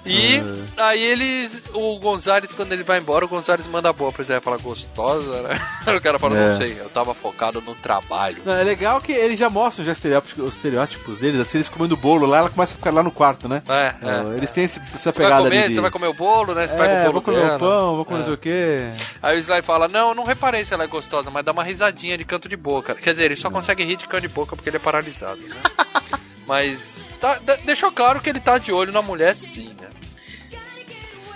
E 0.06 0.42
aí 0.76 1.02
ele, 1.02 1.50
o 1.74 1.98
Gonzalez, 1.98 2.52
quando 2.52 2.74
ele 2.74 2.84
vai 2.84 3.00
embora, 3.00 3.24
o 3.24 3.28
Gonzalez 3.30 3.66
manda 3.68 3.90
a 3.90 3.94
boa 3.94 4.12
pra 4.12 4.26
ele 4.28 4.42
fala 4.42 4.58
gostosa, 4.58 5.42
né? 5.44 5.58
O 5.96 6.02
cara 6.02 6.20
fala, 6.20 6.38
É. 6.38 6.50
não 6.50 6.58
sei, 6.58 6.76
eu 6.78 6.90
tava 6.90 7.14
focado 7.14 7.62
no 7.62 7.74
trabalho. 7.76 8.42
Não, 8.46 8.52
é 8.54 8.64
legal 8.66 9.00
que 9.00 9.14
eles 9.14 9.40
já 9.40 9.50
mostram 9.50 9.86
já 9.86 9.94
estereótipos, 9.94 10.44
os 10.46 10.56
estereótipos 10.58 11.20
deles, 11.22 11.40
assim, 11.40 11.58
eles 11.60 11.70
comendo 11.70 11.96
bolo 11.96 12.26
lá, 12.26 12.40
ela 12.40 12.50
começa 12.50 12.74
a 12.74 12.76
ficar 12.76 12.92
lá 12.92 13.02
no 13.02 13.12
quarto, 13.12 13.48
né? 13.48 13.62
É, 13.70 13.94
Ó, 14.04 14.34
é. 14.34 14.38
Eles 14.38 14.52
têm 14.52 14.66
esse- 14.66 14.82
essa 14.94 14.98
Você 15.14 15.20
vai 15.22 15.24
pegada 15.30 15.44
comer, 15.46 15.58
ali. 15.60 15.68
de- 15.70 15.76
você 15.76 15.82
vai 15.82 15.92
comer 15.92 16.08
o 16.08 16.14
bolo, 16.14 16.54
né? 16.54 16.68
Você 16.68 16.74
pega 16.74 16.84
o 16.84 16.88
É, 16.98 17.00
bolo 17.04 17.14
vou 17.14 17.22
comer 17.22 17.40
dela. 17.42 17.56
o 17.56 17.60
pão, 17.60 17.96
vou 17.96 18.04
comer 18.04 18.18
É. 18.18 18.20
não 18.20 18.26
sei 18.26 18.34
o 18.34 18.38
quê. 18.38 18.90
Aí 19.22 19.38
o 19.38 19.40
Sly 19.40 19.62
fala, 19.62 19.88
não, 19.88 20.10
eu 20.10 20.16
não 20.16 20.26
reparei 20.26 20.66
se 20.66 20.74
ela 20.74 20.84
é 20.84 20.88
gostosa, 20.88 21.30
mas 21.32 21.46
dá 21.46 21.54
uma 21.54 21.64
risadinha 21.64 22.18
de 22.18 22.26
canto 22.26 22.50
de 22.50 22.58
boca. 22.58 22.94
Quer 22.94 23.12
dizer, 23.12 23.24
ele 23.24 23.38
só 23.38 23.50
consegue 23.50 23.86
rir 23.86 23.96
de 23.96 24.06
canto 24.06 24.20
de 24.24 24.28
boca 24.28 24.54
porque 24.54 24.70
ele 24.70 24.76
é 24.76 24.82
paralisado, 24.82 25.40
né? 25.40 25.56
mas 26.48 26.98
tá- 27.20 27.40
deixou 27.66 27.92
claro 27.92 28.20
que 28.22 28.30
ele 28.30 28.40
tá 28.40 28.58
de 28.58 28.72
olho 28.72 28.92
na 28.92 29.02
mulher 29.02 29.36
sim, 29.36 29.70
né? 29.80 29.90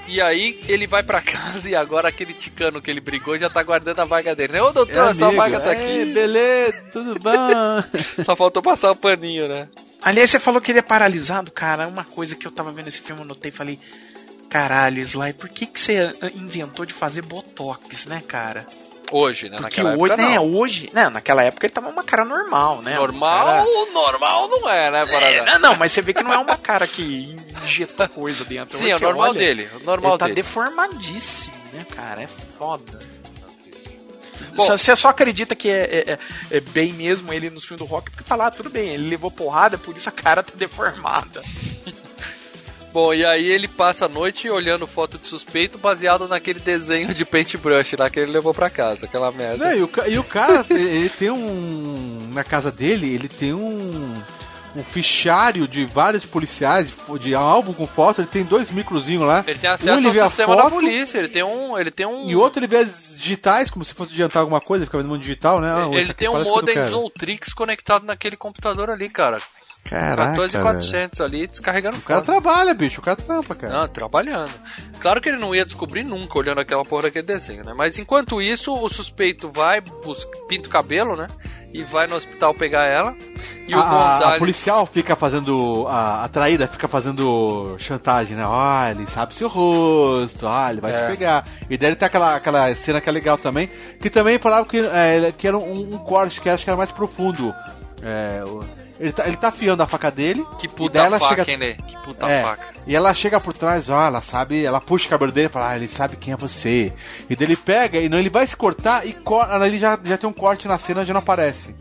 E 0.08 0.22
aí 0.22 0.64
ele 0.70 0.88
vai 0.88 1.04
pra 1.04 1.20
casa 1.24 1.68
e 1.70 1.76
agora 1.76 2.08
aquele 2.08 2.34
ticano 2.34 2.82
que 2.82 2.90
ele 2.90 3.02
brigou 3.02 3.38
já 3.38 3.50
tá 3.50 3.62
guardando 3.62 4.00
a 4.00 4.06
vaga 4.06 4.36
dele. 4.36 4.54
né? 4.54 4.62
Ô 4.62 4.72
doutor, 4.72 5.10
É 5.12 5.14
sua 5.14 5.28
amigo. 5.28 5.42
vaga 5.42 5.60
tá 5.60 5.74
É, 5.74 5.74
aqui. 5.74 6.06
beleza, 6.14 6.90
tudo 6.94 7.16
bom? 7.20 8.24
Só 8.24 8.36
faltou 8.36 8.62
passar 8.62 8.92
o 8.92 8.96
paninho, 8.96 9.48
né? 9.50 9.68
Aliás, 10.02 10.30
você 10.30 10.40
falou 10.40 10.62
que 10.62 10.72
ele 10.72 10.80
é 10.80 10.84
paralisado, 10.84 11.52
cara. 11.52 11.88
Uma 11.88 12.06
coisa 12.06 12.36
que 12.36 12.48
eu 12.48 12.52
tava 12.52 12.72
vendo 12.72 12.88
esse 12.88 13.02
filme, 13.02 13.22
eu 13.22 13.26
notei 13.28 13.50
e 13.50 13.54
falei. 13.54 13.80
Caralho, 14.50 15.02
Sly, 15.02 15.34
por 15.34 15.50
que, 15.50 15.66
que 15.66 15.78
você 15.78 16.10
ah, 16.22 16.32
inventou 16.34 16.86
de 16.86 16.94
fazer 16.94 17.22
botox, 17.22 18.06
né, 18.06 18.22
cara? 18.26 18.66
Hoje, 19.12 19.50
né? 19.50 19.58
Porque 19.58 19.82
Naquela 19.82 19.98
hoje, 19.98 20.14
época, 20.14 20.30
né, 20.30 20.40
hoje, 20.40 20.90
né, 20.94 21.10
naquela 21.10 21.44
época 21.44 21.66
ele 21.66 21.74
tava 21.74 21.88
uma 21.90 22.04
cara 22.04 22.26
normal, 22.26 22.82
né? 22.82 22.96
Normal, 22.96 23.46
cara- 23.46 23.66
normal 23.94 24.48
não 24.50 24.70
é, 24.70 24.92
né, 24.92 25.04
É, 25.04 25.06
Parada? 25.06 25.46
não, 25.46 25.60
não, 25.70 25.76
mas 25.78 25.92
você 25.92 26.02
vê 26.02 26.14
que 26.14 26.22
não 26.24 26.34
é 26.34 26.38
uma 26.38 26.58
cara 26.58 26.86
que 26.86 27.36
injeta 27.64 28.08
coisa 28.08 28.44
dentro. 28.44 28.78
Sim, 28.78 28.90
é 28.92 28.96
o 28.96 29.00
normal 29.00 29.30
olha, 29.30 29.40
dele, 29.40 29.70
o 29.82 29.86
normal 29.86 30.12
ele 30.14 30.20
tá 30.20 30.26
dele. 30.26 30.36
deformadíssimo, 30.36 31.54
né, 31.74 31.86
cara? 31.96 32.24
É 32.24 32.28
foda. 32.58 33.00
Bom. 34.56 34.66
Você 34.66 34.96
só 34.96 35.10
acredita 35.10 35.56
que 35.56 35.70
é, 35.70 35.84
é- 36.08 36.12
é- 36.14 36.58
é 36.58 36.60
bem 36.60 36.92
mesmo 36.94 37.32
ele 37.32 37.50
nos 37.50 37.64
filmes 37.64 37.80
do 37.80 37.86
rock, 37.90 38.10
porque 38.10 38.24
falar, 38.24 38.48
ah, 38.48 38.52
tudo 38.52 38.70
bem, 38.70 38.90
ele 38.90 39.08
levou 39.10 39.30
porrada, 39.32 39.78
por 39.78 39.96
isso 39.96 40.10
a 40.10 40.12
cara 40.12 40.42
tá 40.44 40.52
deformada. 40.56 41.44
Bom, 42.98 43.14
e 43.14 43.24
aí 43.24 43.46
ele 43.46 43.68
passa 43.68 44.06
a 44.06 44.10
noite 44.10 44.50
olhando 44.50 44.88
foto 44.88 45.20
de 45.20 45.28
suspeito 45.28 45.78
baseado 45.78 46.28
naquele 46.28 46.60
desenho 46.60 47.14
de 47.14 47.24
paintbrush 47.24 47.96
lá 47.96 48.10
que 48.10 48.20
ele 48.20 48.32
levou 48.32 48.56
pra 48.56 48.72
casa, 48.72 49.06
aquela 49.06 49.32
merda. 49.32 49.66
Não, 49.66 49.72
e, 49.72 49.84
o, 49.84 49.90
e 50.08 50.18
o 50.18 50.24
cara, 50.24 50.66
ele 50.72 50.90
ele 50.90 51.10
tem 51.10 51.30
um. 51.30 52.32
Na 52.34 52.44
casa 52.44 52.72
dele, 52.72 53.14
ele 53.14 53.28
tem 53.28 53.54
um. 53.54 54.16
Um 54.76 54.84
fichário 54.84 55.68
de 55.68 55.86
vários 55.86 56.26
policiais, 56.26 56.92
de 57.20 57.36
álbum 57.36 57.72
com 57.72 57.86
foto, 57.86 58.22
ele 58.22 58.28
tem 58.28 58.44
dois 58.44 58.72
microzinhos 58.72 59.24
lá. 59.24 59.44
Ele 59.48 59.58
tem 59.60 59.70
Um 59.70 59.74
acesso 59.74 60.00
ele 60.00 60.12
vê 60.12 60.20
ao 60.20 60.28
sistema 60.28 60.56
da 60.56 60.64
foto, 60.64 60.74
polícia, 60.74 61.18
ele 61.20 61.30
tem 61.30 61.44
um. 61.44 61.78
Ele 61.78 61.92
tem 61.92 62.06
um. 62.08 62.28
E 62.28 62.36
outro 62.36 62.60
ele 62.60 62.68
vê 62.68 62.78
as 62.78 63.16
digitais, 63.16 63.70
como 63.70 63.86
se 63.86 63.94
fosse 63.94 64.12
adiantar 64.14 64.42
alguma 64.42 64.60
coisa, 64.60 64.86
fica 64.86 64.98
vendo 64.98 65.10
mundo 65.10 65.22
digital, 65.22 65.62
né? 65.62 65.72
Ah, 65.72 65.88
ele 65.92 66.02
aqui 66.02 66.14
tem 66.16 66.30
um 66.30 66.44
modem 66.44 66.74
quero. 66.74 66.90
Zultrix 66.90 67.54
conectado 67.54 68.06
naquele 68.08 68.36
computador 68.36 68.90
ali, 68.90 69.08
cara. 69.08 69.38
Caraca, 69.90 70.32
14,400 70.34 71.22
ali 71.22 71.48
descarregando 71.48 71.98
O 71.98 72.02
cara 72.02 72.22
trabalha, 72.22 72.74
bicho. 72.74 73.00
O 73.00 73.04
cara 73.04 73.16
trampa, 73.16 73.56
cara. 73.56 73.74
Não, 73.74 73.88
trabalhando. 73.88 74.52
Claro 75.00 75.22
que 75.22 75.30
ele 75.30 75.38
não 75.38 75.54
ia 75.56 75.66
descobrir 75.66 76.04
nunca 76.04 76.38
olhando 76.38 76.60
aquela 76.60 76.84
porra 76.84 77.04
daquele 77.04 77.26
desenho, 77.28 77.64
né? 77.64 77.74
Mas 77.76 77.98
enquanto 77.98 78.42
isso, 78.42 78.74
o 78.74 78.90
suspeito 78.90 79.50
vai, 79.50 79.82
pinta 80.50 80.68
o 80.68 80.72
cabelo, 80.72 81.16
né? 81.16 81.28
E 81.74 81.84
vai 81.84 82.08
no 82.08 82.16
hospital 82.16 82.54
pegar 82.54 82.86
ela. 82.86 83.16
E 83.68 83.76
o 83.76 83.80
a, 83.80 83.82
a- 83.82 83.86
Gonzalez. 84.14 84.36
a 84.36 84.40
policial 84.40 84.86
fica 84.86 85.16
fazendo. 85.16 85.86
A, 85.90 86.24
a 86.24 86.28
traída 86.30 86.68
fica 86.68 86.88
fazendo 86.88 87.76
chantagem, 87.78 88.36
né? 88.36 88.46
Olha, 88.46 88.92
ele 88.92 89.06
sabe 89.06 89.34
seu 89.34 89.48
rosto, 89.50 90.46
olha, 90.46 90.72
ele 90.72 90.82
vai 90.82 90.94
É. 90.94 91.06
te 91.06 91.12
pegar. 91.18 91.46
E 91.70 91.78
daí 91.78 91.96
tem 91.96 92.06
aquela, 92.06 92.36
aquela 92.36 92.74
cena 92.76 93.00
que 93.02 93.10
é 93.10 93.12
legal 93.12 93.38
também, 93.38 93.70
que 94.02 94.10
também 94.10 94.40
falava 94.40 94.66
que, 94.66 94.80
é, 94.80 95.32
que 95.38 95.48
era 95.48 95.58
um, 95.58 95.94
um 95.94 95.98
corte 95.98 96.40
que 96.42 96.50
acho 96.50 96.64
que 96.64 96.70
era 96.70 96.78
mais 96.78 96.92
profundo. 96.92 97.54
É, 98.02 98.44
o- 98.48 98.64
ele, 99.00 99.12
tá, 99.12 99.28
ele 99.28 99.38
tá 99.38 99.50
afiando 99.50 99.84
a 99.84 99.88
faca 99.88 100.10
dele. 100.10 100.46
Que 100.60 100.66
e 100.66 100.70
puta 100.70 101.00
ela 101.00 101.20
faca, 101.20 101.46
chega, 101.46 101.52
hein, 101.52 101.58
né? 101.58 101.74
Que 101.88 101.98
puta 102.04 102.28
é, 102.28 102.44
faca. 102.44 102.68
E 102.86 102.96
ela 102.96 103.14
chega 103.14 103.40
por 103.40 103.54
trás, 103.54 103.90
ó, 103.90 104.08
ela 104.08 104.22
sabe, 104.22 104.64
ela 104.64 104.82
puxa 104.82 105.08
o 105.08 105.10
cabelo 105.10 105.32
dele 105.32 105.48
e 105.48 105.52
fala, 105.52 105.70
ah, 105.70 105.76
ele 105.76 105.88
sabe 105.88 106.16
quem 106.16 106.34
é 106.34 106.38
você. 106.38 106.92
E 107.30 107.36
daí 107.36 107.48
ele 107.48 107.56
pega, 107.56 108.00
e 108.00 108.10
não, 108.10 108.18
ele 108.18 108.30
vai 108.30 108.46
se 108.48 108.56
cortar 108.56 109.06
e 109.06 109.14
corta, 109.14 109.66
ele 109.66 109.78
já, 109.78 110.00
já 110.04 110.18
tem 110.18 110.30
um 110.30 110.34
corte 110.34 110.68
na 110.68 110.78
cena 110.78 111.02
onde 111.02 111.12
não 111.12 111.20
aparece. 111.20 111.76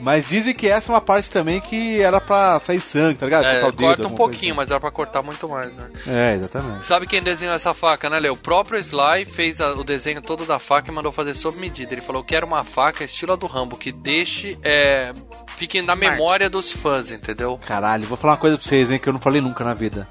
Mas 0.00 0.28
dizem 0.28 0.54
que 0.54 0.66
essa 0.66 0.90
é 0.90 0.94
uma 0.94 1.00
parte 1.00 1.30
também 1.30 1.60
que 1.60 2.00
era 2.00 2.20
pra 2.20 2.58
sair 2.60 2.80
sangue, 2.80 3.18
tá 3.18 3.26
ligado? 3.26 3.44
É, 3.44 3.60
Cortar 3.60 3.66
o 3.68 3.72
dedo, 3.72 3.86
corta 3.86 4.06
um 4.08 4.16
pouquinho, 4.16 4.54
mas 4.56 4.70
era 4.70 4.80
pra 4.80 4.90
cortar 4.90 5.22
muito 5.22 5.48
mais, 5.48 5.76
né? 5.76 5.88
assim. 5.94 6.10
É, 6.10 6.34
exatamente. 6.36 6.86
Sabe 6.86 7.06
quem 7.06 7.22
desenhou 7.22 7.54
essa 7.54 7.74
faca, 7.74 8.08
né, 8.08 8.18
Leo? 8.18 8.32
O 8.34 8.36
próprio 8.36 8.78
Sly 8.78 9.24
fez 9.26 9.60
a- 9.60 9.72
o 9.74 9.84
desenho 9.84 10.22
todo 10.22 10.44
da 10.46 10.58
faca 10.58 10.90
e 10.90 10.94
mandou 10.94 11.12
fazer 11.12 11.34
sob 11.34 11.58
medida. 11.58 11.92
Ele 11.94 12.00
falou 12.00 12.24
que 12.24 12.34
era 12.34 12.46
uma 12.46 12.64
faca 12.64 13.04
estilo 13.04 13.32
a 13.32 13.36
do 13.36 13.46
Rambo, 13.46 13.76
que 13.76 13.92
deixe. 13.92 14.58
É, 14.62 15.12
fique 15.48 15.82
na 15.82 15.94
memória 15.94 16.48
dos 16.48 16.72
fãs, 16.72 17.10
entendeu? 17.10 17.58
Caralho, 17.66 18.04
vou 18.06 18.16
falar 18.16 18.32
uma 18.34 18.38
coisa 18.40 18.56
pra 18.56 18.66
vocês, 18.66 18.90
hein, 18.90 18.98
que 18.98 19.08
eu 19.08 19.12
não 19.12 19.20
falei 19.20 19.40
nunca 19.40 19.62
na 19.64 19.74
vida. 19.74 20.08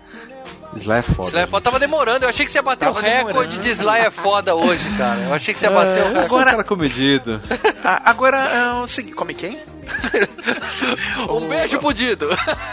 Sly 0.76 0.98
é 0.98 1.02
foda. 1.02 1.28
Sly 1.30 1.40
é 1.41 1.48
foda. 1.48 1.64
Tava 1.64 1.80
demorando, 1.80 2.26
eu 2.26 2.30
achei 2.30 2.46
que 2.46 2.52
você 2.52 2.60
ia 2.60 2.62
bater 2.62 2.86
Tava 2.86 3.00
o 3.00 3.02
recorde 3.02 3.28
demorando. 3.28 3.58
de 3.64 3.70
Sly 3.70 4.00
é 4.00 4.12
foda 4.12 4.56
hoje, 4.56 4.98
cara. 4.98 5.22
Eu 5.22 5.34
achei 5.34 5.54
que 5.54 5.60
você 5.60 5.66
ia 5.66 5.72
bater 5.72 5.90
o 6.04 6.06
É, 6.06 6.10
eu 6.10 6.22
recorde. 6.22 6.36
um 6.36 6.46
cara 6.52 6.64
comedido. 6.64 7.41
Agora, 8.06 8.38
é 8.38 8.74
o 8.74 8.88
seguinte, 8.88 9.16
come 9.16 9.34
quem? 9.34 9.60
Um 11.30 11.48
beijo 11.48 11.80
pro 11.80 11.94
Dido. 11.94 12.30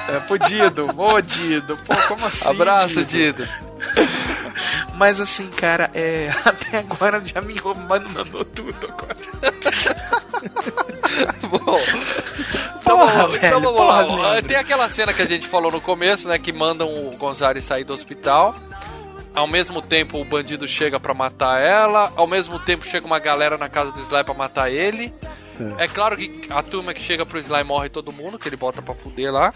É, 0.09 0.19
pro 0.21 0.39
Dido, 0.39 0.91
ô 0.97 1.21
Dido, 1.21 1.79
pô, 1.87 1.95
como 2.09 2.27
assim? 2.27 2.49
Abraço, 2.49 3.05
Dido. 3.05 3.47
Mas 4.95 5.21
assim, 5.21 5.49
cara, 5.49 5.91
é, 5.95 6.31
até 6.45 6.79
agora 6.79 7.23
já 7.25 7.41
me 7.41 7.57
abandonou 7.59 8.45
tudo 8.45 8.77
agora. 8.87 9.17
Bom, 11.49 11.79
então, 12.81 12.99
Porra, 12.99 13.13
vamos, 13.13 13.33
velho, 13.33 13.47
então 13.47 13.61
vamos 13.61 13.81
porra, 13.81 14.03
lá. 14.03 14.23
Leandro. 14.23 14.49
Tem 14.49 14.57
aquela 14.57 14.89
cena 14.89 15.13
que 15.13 15.23
a 15.23 15.27
gente 15.27 15.47
falou 15.47 15.71
no 15.73 15.81
começo, 15.81 16.29
né? 16.29 16.39
Que 16.39 16.53
mandam 16.53 16.89
o 16.89 17.17
Gonzalez 17.17 17.65
sair 17.65 17.85
do 17.85 17.93
hospital. 17.93 18.55
Ao 19.35 19.47
mesmo 19.47 19.83
tempo, 19.83 20.21
o 20.21 20.25
bandido 20.25 20.67
chega 20.69 20.99
pra 20.99 21.13
matar 21.13 21.61
ela. 21.61 22.13
Ao 22.17 22.27
mesmo 22.27 22.59
tempo, 22.59 22.87
chega 22.87 23.07
uma 23.07 23.19
galera 23.19 23.59
na 23.59 23.69
casa 23.69 23.93
do 23.93 24.01
Sly 24.01 24.25
pra 24.25 24.35
matar 24.35 24.71
ele. 24.71 25.13
É 25.79 25.89
claro 25.89 26.17
que 26.17 26.43
a 26.51 26.63
turma 26.63 26.95
que 26.95 27.01
chega 27.01 27.25
pro 27.25 27.39
Sly 27.39 27.65
morre 27.65 27.89
todo 27.89 28.13
mundo, 28.13 28.39
que 28.39 28.49
ele 28.49 28.57
bota 28.57 28.81
pra 28.81 28.95
fuder 28.95 29.33
lá. 29.33 29.53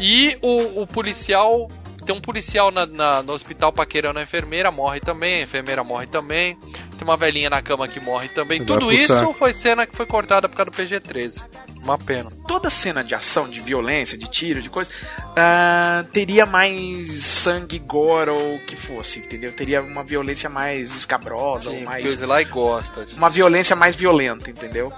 E 0.00 0.36
o, 0.42 0.82
o 0.82 0.86
policial. 0.86 1.68
Tem 2.08 2.16
um 2.16 2.20
policial 2.22 2.70
na- 2.70 2.86
na- 2.86 3.22
no 3.22 3.34
hospital 3.34 3.70
paquerando 3.70 4.18
a 4.18 4.22
enfermeira, 4.22 4.70
morre 4.70 4.98
também, 4.98 5.40
a 5.40 5.42
enfermeira 5.42 5.84
morre 5.84 6.06
também. 6.06 6.56
Tem 6.56 7.02
uma 7.06 7.18
velhinha 7.18 7.50
na 7.50 7.60
cama 7.60 7.86
que 7.86 8.00
morre 8.00 8.28
também. 8.28 8.56
Vai 8.60 8.66
Tudo 8.66 8.90
isso 8.90 9.08
saco. 9.08 9.34
foi 9.34 9.52
cena 9.52 9.86
que 9.86 9.94
foi 9.94 10.06
cortada 10.06 10.48
por 10.48 10.56
causa 10.56 10.70
do 10.70 10.74
PG-13. 10.74 11.44
Uma 11.82 11.98
pena. 11.98 12.30
Toda 12.46 12.70
cena 12.70 13.04
de 13.04 13.14
ação, 13.14 13.46
de 13.46 13.60
violência, 13.60 14.16
de 14.16 14.26
tiro, 14.30 14.62
de 14.62 14.70
coisa, 14.70 14.90
ah, 15.36 16.02
teria 16.10 16.46
mais 16.46 17.12
sangue, 17.24 17.78
gore 17.78 18.30
ou 18.30 18.54
o 18.54 18.58
que 18.60 18.74
fosse, 18.74 19.18
entendeu? 19.18 19.52
Teria 19.52 19.82
uma 19.82 20.02
violência 20.02 20.48
mais 20.48 20.96
escabrosa, 20.96 21.70
Sim, 21.70 21.80
ou 21.80 21.82
porque 21.84 22.00
o 22.00 22.04
mais. 22.04 22.14
Sly 22.20 22.44
gosta. 22.46 23.04
de- 23.04 23.14
Uma 23.16 23.28
violência 23.28 23.76
mais 23.76 23.94
violenta, 23.94 24.50
entendeu? 24.50 24.90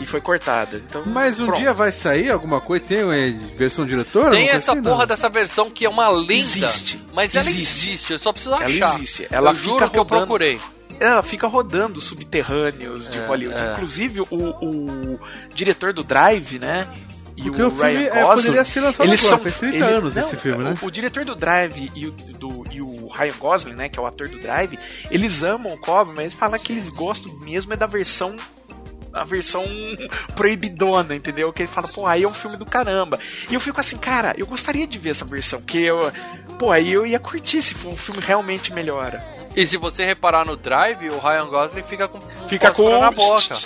E 0.00 0.06
foi 0.06 0.20
cortada. 0.20 0.78
Então, 0.88 1.02
Mas 1.06 1.38
um 1.38 1.46
pronto. 1.46 1.60
dia 1.60 1.74
vai 1.74 1.92
sair 1.92 2.30
alguma 2.30 2.60
coisa? 2.60 2.84
Tem 2.86 2.98
é, 3.00 3.30
versão 3.56 3.84
diretora? 3.84 4.30
Tem 4.30 4.48
essa 4.48 4.72
assim? 4.72 4.82
porra 4.82 5.00
Não. 5.00 5.06
dessa 5.06 5.28
versão 5.28 5.68
que 5.70 5.84
é 5.84 5.88
uma 5.90 6.08
lenda. 6.08 6.32
Existe. 6.32 6.98
Mas 7.12 7.34
ela 7.34 7.44
Existe. 7.50 7.88
existe, 7.90 8.12
eu 8.14 8.18
só 8.18 8.32
preciso 8.32 8.54
Ela 8.54 8.64
achar. 8.66 8.96
existe. 8.96 9.28
Ela 9.30 9.50
eu 9.50 9.54
juro 9.56 9.74
fica 9.74 9.90
que 9.90 9.98
eu 9.98 10.02
rodando. 10.02 10.18
procurei. 10.26 10.58
Ela 10.98 11.22
fica 11.22 11.46
rodando 11.46 12.00
subterrâneos 12.00 13.10
de 13.10 13.18
É, 13.18 13.26
Hollywood. 13.26 13.58
é. 13.60 13.72
Inclusive, 13.72 14.20
o, 14.22 14.26
o 14.30 15.20
diretor 15.54 15.92
do 15.92 16.02
Drive, 16.02 16.58
né? 16.58 16.88
E 17.36 17.42
Porque 17.44 17.62
o 17.62 17.70
filme, 17.70 17.90
Ryan 17.92 18.00
é, 18.12 18.22
Gosling, 18.22 18.36
poderia 18.46 18.64
ser 18.64 18.80
lançado 18.80 19.06
eles 19.06 19.20
agora, 19.24 19.36
são, 19.36 19.38
faz 19.44 19.56
30 19.56 19.76
eles- 19.76 19.88
anos 19.88 20.14
não, 20.14 20.22
esse 20.22 20.36
filme, 20.36 20.64
né? 20.64 20.74
O, 20.82 20.86
o 20.86 20.90
diretor 20.90 21.24
do 21.24 21.34
Drive 21.34 21.90
e 21.94 22.06
o, 22.06 22.10
do, 22.12 22.66
e 22.70 22.82
o 22.82 23.06
Ryan 23.08 23.34
Gosling, 23.38 23.74
né? 23.74 23.88
Que 23.88 23.98
é 23.98 24.02
o 24.02 24.06
ator 24.06 24.28
do 24.28 24.38
Drive, 24.38 24.78
eles 25.10 25.42
amam 25.42 25.72
o 25.72 25.78
Cobra, 25.78 26.12
mas 26.14 26.20
eles 26.24 26.34
falam 26.34 26.58
que 26.58 26.72
eles 26.72 26.90
gostam 26.90 27.32
mesmo 27.40 27.72
é 27.72 27.76
da 27.76 27.86
versão 27.86 28.36
a 29.12 29.24
versão 29.24 29.64
proibidona, 30.34 31.14
entendeu? 31.14 31.52
Que 31.52 31.62
ele 31.62 31.72
fala, 31.72 31.88
pô, 31.88 32.06
aí 32.06 32.22
é 32.22 32.28
um 32.28 32.34
filme 32.34 32.56
do 32.56 32.64
caramba. 32.64 33.18
E 33.50 33.54
eu 33.54 33.60
fico 33.60 33.80
assim, 33.80 33.96
cara, 33.96 34.34
eu 34.36 34.46
gostaria 34.46 34.86
de 34.86 34.98
ver 34.98 35.10
essa 35.10 35.24
versão, 35.24 35.60
que 35.60 35.78
eu, 35.82 36.12
pô, 36.58 36.70
aí 36.70 36.92
eu 36.92 37.06
ia 37.06 37.18
curtir 37.18 37.62
se 37.62 37.74
for 37.74 37.88
um 37.92 37.96
filme 37.96 38.20
realmente 38.20 38.72
melhora. 38.72 39.22
E 39.56 39.66
se 39.66 39.76
você 39.76 40.04
reparar 40.04 40.44
no 40.44 40.56
Drive, 40.56 41.08
o 41.10 41.18
Ryan 41.18 41.46
Gosling 41.46 41.82
fica 41.82 42.06
com 42.06 42.20
Fica 42.48 42.70
com- 42.72 43.00
na 43.00 43.10
boca. 43.10 43.58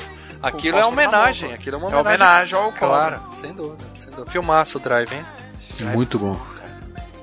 Aquilo 0.42 0.78
é 0.78 0.84
homenagem, 0.84 1.52
aquilo 1.54 1.76
é 1.76 1.78
uma 1.78 1.90
É 1.90 1.96
homenagem. 1.96 2.54
homenagem 2.56 2.58
ao. 2.58 2.72
Claro, 2.72 3.20
sem 3.40 3.52
dúvida, 3.54 3.84
sem 3.96 4.10
dúvida. 4.10 4.30
Filmaço 4.30 4.78
o 4.78 4.80
Drive, 4.80 5.12
hein? 5.12 5.24
Muito 5.94 6.18
bom. 6.18 6.38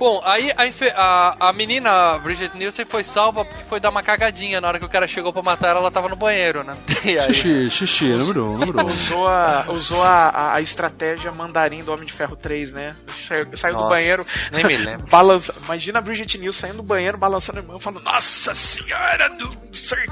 Bom, 0.01 0.19
aí 0.25 0.51
a, 0.57 0.63
a, 0.99 1.49
a 1.49 1.53
menina 1.53 2.17
Bridget 2.17 2.57
Nielsen 2.57 2.85
foi 2.85 3.03
salva 3.03 3.45
porque 3.45 3.63
foi 3.65 3.79
dar 3.79 3.91
uma 3.91 4.01
cagadinha. 4.01 4.59
Na 4.59 4.67
hora 4.67 4.79
que 4.79 4.85
o 4.85 4.89
cara 4.89 5.07
chegou 5.07 5.31
pra 5.31 5.43
matar 5.43 5.69
ela, 5.69 5.79
ela 5.79 5.91
tava 5.91 6.09
no 6.09 6.15
banheiro, 6.15 6.63
né? 6.63 6.75
E 7.05 7.19
aí, 7.19 7.31
Xixi, 7.31 7.69
xixi, 7.69 8.05
número 8.05 8.57
número 8.57 8.79
um. 8.81 8.91
Usou, 8.91 9.27
a, 9.27 9.65
usou 9.69 10.03
a, 10.03 10.53
a- 10.55 10.61
estratégia 10.61 11.31
mandarim 11.31 11.83
do 11.83 11.93
Homem 11.93 12.07
de 12.07 12.13
Ferro 12.13 12.35
3, 12.35 12.73
né? 12.73 12.95
Saiu, 13.27 13.47
saiu 13.55 13.75
do 13.75 13.81
Nossa, 13.81 13.93
banheiro. 13.93 14.25
nem 14.51 14.65
me 14.65 14.75
lembro. 14.75 15.05
balança, 15.09 15.53
imagina 15.65 15.99
a 15.99 16.01
Bridget 16.01 16.35
Nielsen 16.39 16.61
saindo 16.61 16.77
do 16.77 16.83
banheiro, 16.83 17.19
balançando 17.19 17.59
a 17.59 17.61
mão, 17.61 17.79
falando: 17.79 18.03
Nossa 18.03 18.55
senhora, 18.55 19.29
do, 19.29 19.49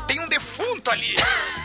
tem 0.06 0.20
um 0.20 0.30
defunto 0.30 0.92
ali. 0.92 1.16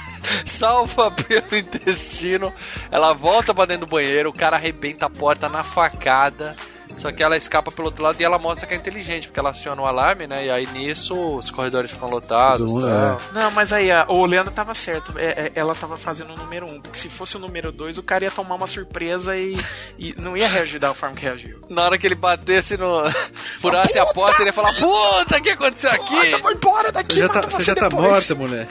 salva 0.47 1.11
pelo 1.11 1.57
intestino. 1.59 2.55
Ela 2.91 3.13
volta 3.13 3.55
pra 3.55 3.67
dentro 3.67 3.85
do 3.87 3.91
banheiro, 3.91 4.31
o 4.31 4.33
cara 4.33 4.57
arrebenta 4.57 5.05
a 5.05 5.11
porta 5.11 5.47
na 5.47 5.63
facada. 5.63 6.57
Só 6.97 7.13
que 7.13 7.23
ela 7.23 7.37
escapa 7.37 7.71
pelo 7.71 7.89
outro 7.89 8.03
lado 8.03 8.21
e 8.21 8.25
ela 8.25 8.39
mostra 8.39 8.67
que 8.67 8.73
é 8.75 8.77
inteligente, 8.77 9.27
porque 9.27 9.39
ela 9.41 9.51
aciona 9.51 9.83
o 9.83 9.87
alarme, 9.87 10.27
né? 10.27 10.47
E 10.47 10.51
aí 10.51 10.67
nisso 10.69 11.15
os 11.37 11.51
corredores 11.51 11.91
ficam 11.91 12.09
lotados. 12.09 12.73
Todo 12.73 12.81
mundo- 12.81 12.89
tal. 12.89 13.21
Não, 13.33 13.51
mas 13.51 13.73
aí 13.73 13.91
a- 13.91 14.07
o 14.09 14.25
Leandro 14.25 14.53
tava 14.53 14.75
certo. 14.75 15.13
É, 15.19 15.25
é, 15.47 15.53
ela 15.55 15.75
tava 15.75 15.99
fazendo 15.99 16.33
o 16.33 16.37
número 16.37 16.67
1. 16.67 16.75
Um, 16.75 16.81
porque 16.81 16.99
se 16.99 17.09
fosse 17.09 17.37
o 17.37 17.41
número 17.41 17.71
2, 17.73 17.99
o 17.99 18.03
cara 18.03 18.25
ia 18.25 18.31
tomar 18.31 18.55
uma 18.55 18.67
surpresa 18.67 19.37
e, 19.37 19.57
e 19.99 20.15
não 20.19 20.37
ia 20.37 20.49
reagir 20.49 20.79
da 20.79 20.95
forma 20.95 21.15
que 21.17 21.23
reagiu. 21.23 21.61
Na 21.69 21.83
hora 21.85 21.99
que 21.99 22.07
ele 22.07 22.15
batesse 22.15 22.77
no. 22.77 23.03
furasse 23.61 23.99
a 23.99 24.07
porta, 24.07 24.41
ele 24.43 24.49
ia 24.51 24.53
falar: 24.53 24.73
Puta, 24.75 25.39
o 25.39 25.43
que 25.43 25.51
aconteceu 25.51 25.91
aqui? 25.91 26.31
Vou 26.41 26.53
embora 26.53 26.91
daqui, 26.93 27.15
Você 27.17 27.21
já 27.21 27.29
tá, 27.29 27.41
você 27.43 27.65
já 27.65 27.75
tá 27.75 27.91
morta, 27.91 28.35
mulher. 28.35 28.69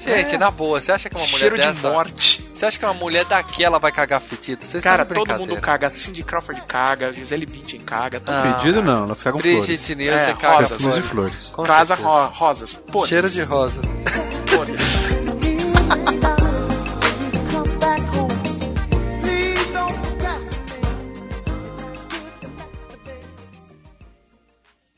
Gente, 0.00 0.36
na 0.36 0.50
boa, 0.50 0.80
você 0.80 0.92
acha 0.92 1.08
que 1.08 1.16
uma 1.16 1.24
mulher 1.26 1.38
Cheiro 1.38 1.58
de 1.58 1.66
dessa. 1.66 1.90
morte. 1.90 2.49
Você 2.60 2.66
acha 2.66 2.78
que 2.78 2.84
uma 2.84 2.92
mulher 2.92 3.24
daquela 3.24 3.78
vai 3.78 3.90
cagar 3.90 4.20
fedido? 4.20 4.62
Vocês 4.62 4.84
Cara, 4.84 5.06
todo 5.06 5.38
mundo 5.38 5.58
caga. 5.62 5.88
Cindy 5.88 6.22
Crawford 6.22 6.60
caga, 6.68 7.10
Gisele 7.10 7.46
Bündchen 7.46 7.80
caga. 7.80 8.20
todo 8.20 8.34
Ah, 8.34 8.58
caga. 8.62 8.82
não, 8.82 9.06
nós 9.06 9.22
cagamos 9.22 9.42
Brigitte 9.42 9.94
flores. 9.94 9.96
Nielsen 9.96 10.28
É, 10.28 10.36
caga 10.36 10.56
rosas. 10.56 10.82
Flores 10.82 11.02
de 11.02 11.08
flores. 11.08 11.52
Com 11.54 11.62
Casa 11.62 11.94
ro 11.94 12.26
rosas. 12.26 12.74
Pô, 12.74 13.06
Cheiro 13.06 13.30
de 13.30 13.42
rosas. 13.44 13.82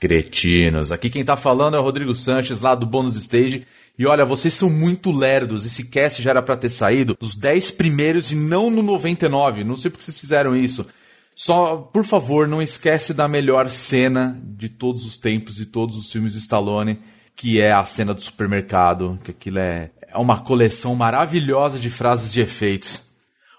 Cretinos. 0.00 0.90
Aqui 0.90 1.08
quem 1.08 1.24
tá 1.24 1.36
falando 1.36 1.76
é 1.76 1.78
o 1.78 1.82
Rodrigo 1.84 2.12
Sanches, 2.12 2.60
lá 2.60 2.74
do 2.74 2.84
Bônus 2.84 3.14
Stage. 3.14 3.64
E 3.98 4.06
olha, 4.06 4.24
vocês 4.24 4.54
são 4.54 4.70
muito 4.70 5.10
lerdos. 5.10 5.66
Esse 5.66 5.84
cast 5.84 6.22
já 6.22 6.30
era 6.30 6.42
pra 6.42 6.56
ter 6.56 6.70
saído 6.70 7.16
dos 7.18 7.34
10 7.34 7.72
primeiros 7.72 8.32
e 8.32 8.36
não 8.36 8.70
no 8.70 8.82
99. 8.82 9.64
Não 9.64 9.76
sei 9.76 9.90
porque 9.90 10.04
vocês 10.04 10.18
fizeram 10.18 10.56
isso. 10.56 10.86
Só, 11.34 11.76
por 11.76 12.04
favor, 12.04 12.46
não 12.46 12.62
esquece 12.62 13.14
da 13.14 13.26
melhor 13.26 13.68
cena 13.70 14.40
de 14.42 14.68
todos 14.68 15.04
os 15.04 15.18
tempos 15.18 15.58
e 15.60 15.66
todos 15.66 15.96
os 15.96 16.10
filmes 16.10 16.34
do 16.34 16.38
Stallone, 16.38 16.98
que 17.34 17.60
é 17.60 17.72
a 17.72 17.84
cena 17.84 18.14
do 18.14 18.20
supermercado, 18.20 19.18
que 19.24 19.30
aquilo 19.30 19.58
é, 19.58 19.90
é 20.08 20.18
uma 20.18 20.40
coleção 20.40 20.94
maravilhosa 20.94 21.78
de 21.78 21.90
frases 21.90 22.32
de 22.32 22.40
efeitos. 22.40 23.02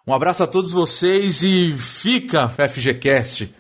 Um 0.05 0.13
abraço 0.13 0.43
a 0.43 0.47
todos 0.47 0.71
vocês 0.71 1.43
e 1.43 1.73
fica 1.73 2.49
FGCast. 2.49 3.53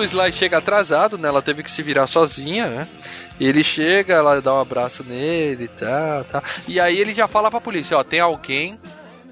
O 0.00 0.04
Sly 0.04 0.32
chega 0.32 0.58
atrasado, 0.58 1.16
né? 1.18 1.28
Ela 1.28 1.42
teve 1.42 1.62
que 1.62 1.70
se 1.70 1.82
virar 1.82 2.06
sozinha, 2.06 2.68
né? 2.68 2.88
E 3.38 3.46
ele 3.46 3.62
chega, 3.62 4.14
ela 4.14 4.40
dá 4.40 4.54
um 4.54 4.60
abraço 4.60 5.04
nele 5.04 5.64
e 5.64 5.68
tal, 5.68 6.24
tal. 6.24 6.42
E 6.66 6.80
aí 6.80 6.98
ele 6.98 7.12
já 7.14 7.28
fala 7.28 7.50
pra 7.50 7.60
polícia, 7.60 7.96
ó, 7.98 8.02
tem 8.04 8.20
alguém, 8.20 8.78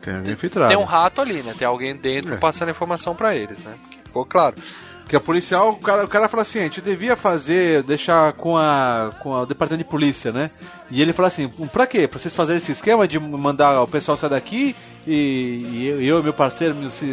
Tem 0.02 0.14
alguém 0.16 0.32
infiltrado. 0.34 0.68
tem 0.68 0.76
um 0.76 0.84
rato 0.84 1.20
ali, 1.20 1.42
né? 1.42 1.54
Tem 1.58 1.66
alguém 1.66 1.96
dentro 1.96 2.34
É. 2.34 2.36
passando 2.36 2.70
informação 2.70 3.14
pra 3.14 3.34
eles, 3.34 3.58
né? 3.60 3.74
Porque 3.82 3.98
ficou 4.04 4.24
claro. 4.26 4.54
Que 5.08 5.14
a 5.16 5.20
policial, 5.20 5.70
o 5.72 5.76
cara, 5.76 6.04
o 6.04 6.08
cara 6.08 6.28
fala 6.30 6.42
assim, 6.42 6.60
a 6.60 6.62
gente 6.62 6.80
devia 6.80 7.14
fazer, 7.14 7.82
deixar 7.82 8.32
com 8.32 8.56
a 8.56 9.12
com 9.20 9.32
o 9.32 9.44
departamento 9.46 9.84
de 9.84 9.90
polícia, 9.90 10.32
né? 10.32 10.50
E 10.90 11.02
ele 11.02 11.12
fala 11.12 11.28
assim, 11.28 11.46
pra 11.70 11.86
quê? 11.86 12.08
Pra 12.08 12.18
vocês 12.18 12.34
fazerem 12.34 12.56
esse 12.56 12.72
esquema 12.72 13.06
de 13.06 13.18
mandar 13.18 13.82
o 13.82 13.86
pessoal 13.88 14.16
sair 14.16 14.30
daqui 14.30 14.74
e, 15.06 15.66
e 16.00 16.06
eu, 16.08 16.20
e 16.20 16.22
meu 16.22 16.32
parceiro 16.32 16.74
se, 16.90 17.06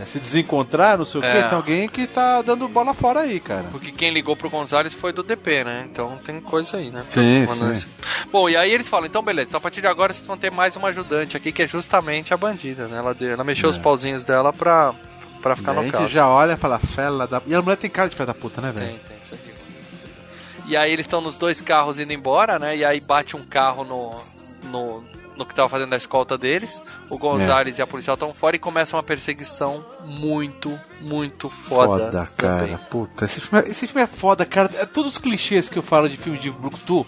é, 0.00 0.06
se 0.06 0.18
desencontrar, 0.20 0.96
não 0.98 1.04
sei 1.04 1.20
o 1.20 1.24
É. 1.24 1.32
quê? 1.42 1.48
Tem 1.48 1.56
alguém 1.56 1.88
que 1.88 2.06
tá 2.06 2.40
dando 2.42 2.66
bola 2.68 2.94
fora 2.94 3.20
aí, 3.20 3.38
cara. 3.40 3.64
Porque 3.70 3.90
quem 3.92 4.12
ligou 4.12 4.36
pro 4.36 4.48
Gonzalez 4.48 4.94
foi 4.94 5.12
do 5.12 5.22
DP, 5.22 5.64
né? 5.64 5.88
Então 5.90 6.18
tem 6.24 6.40
coisa 6.40 6.76
aí, 6.76 6.90
né? 6.90 7.04
Sim, 7.08 7.46
sim. 7.46 7.86
Bom, 8.30 8.48
e 8.48 8.56
aí 8.56 8.70
eles 8.72 8.88
falam, 8.88 9.06
então 9.06 9.22
beleza, 9.22 9.48
então 9.50 9.58
a 9.58 9.60
partir 9.60 9.80
de 9.80 9.86
agora 9.86 10.12
vocês 10.12 10.26
vão 10.26 10.36
ter 10.38 10.50
mais 10.52 10.76
uma 10.76 10.88
ajudante 10.88 11.36
aqui, 11.36 11.52
que 11.52 11.62
é 11.62 11.66
justamente 11.66 12.32
a 12.32 12.36
bandida, 12.36 12.88
né? 12.88 12.98
Ela, 12.98 13.16
ela 13.20 13.44
mexeu 13.44 13.68
É. 13.68 13.70
os 13.70 13.78
pauzinhos 13.78 14.24
dela 14.24 14.52
pra, 14.52 14.94
pra 15.42 15.54
ficar 15.56 15.72
a 15.72 15.74
no 15.74 15.82
gente 15.82 15.92
caos. 15.92 16.10
já 16.10 16.28
olha 16.28 16.52
e 16.52 16.56
fala, 16.56 16.78
fela 16.78 17.26
da... 17.26 17.42
E 17.46 17.54
a 17.54 17.60
mulher 17.60 17.76
tem 17.76 17.90
cara 17.90 18.08
de 18.08 18.16
fela 18.16 18.28
da 18.28 18.34
puta, 18.34 18.60
né, 18.60 18.72
velho? 18.72 18.86
Tem, 18.86 18.98
tem, 18.98 19.16
isso 19.22 19.34
aqui. 19.34 19.52
E 20.68 20.76
aí 20.76 20.92
eles 20.92 21.04
estão 21.06 21.20
nos 21.20 21.36
dois 21.36 21.60
carros 21.60 21.98
indo 21.98 22.12
embora, 22.12 22.58
né? 22.58 22.76
E 22.76 22.84
aí 22.84 23.00
bate 23.00 23.36
um 23.36 23.44
carro 23.44 23.84
no, 23.84 24.14
no, 24.70 25.04
no 25.42 25.46
que 25.46 25.54
tava 25.54 25.68
fazendo 25.68 25.92
a 25.92 25.96
escolta 25.96 26.38
deles. 26.38 26.80
O 27.10 27.18
Gonzalez 27.18 27.78
e 27.78 27.82
a 27.82 27.86
policial 27.86 28.14
estão 28.14 28.32
fora 28.32 28.56
e 28.56 28.58
começa 28.58 28.96
uma 28.96 29.02
perseguição 29.02 29.84
muito, 30.04 30.78
muito 31.00 31.50
foda. 31.50 32.04
Foda, 32.04 32.30
cara. 32.36 32.58
também. 32.60 32.78
Puta, 32.90 33.24
esse 33.24 33.40
filme, 33.40 33.66
é, 33.66 33.70
esse 33.70 33.86
filme 33.86 34.02
é 34.02 34.06
foda, 34.06 34.46
cara. 34.46 34.70
É 34.76 34.86
todos 34.86 35.12
os 35.12 35.18
clichês 35.18 35.68
que 35.68 35.78
eu 35.78 35.82
falo 35.82 36.08
de 36.08 36.16
filme 36.16 36.38
de 36.38 36.50
Brucutu 36.50 37.06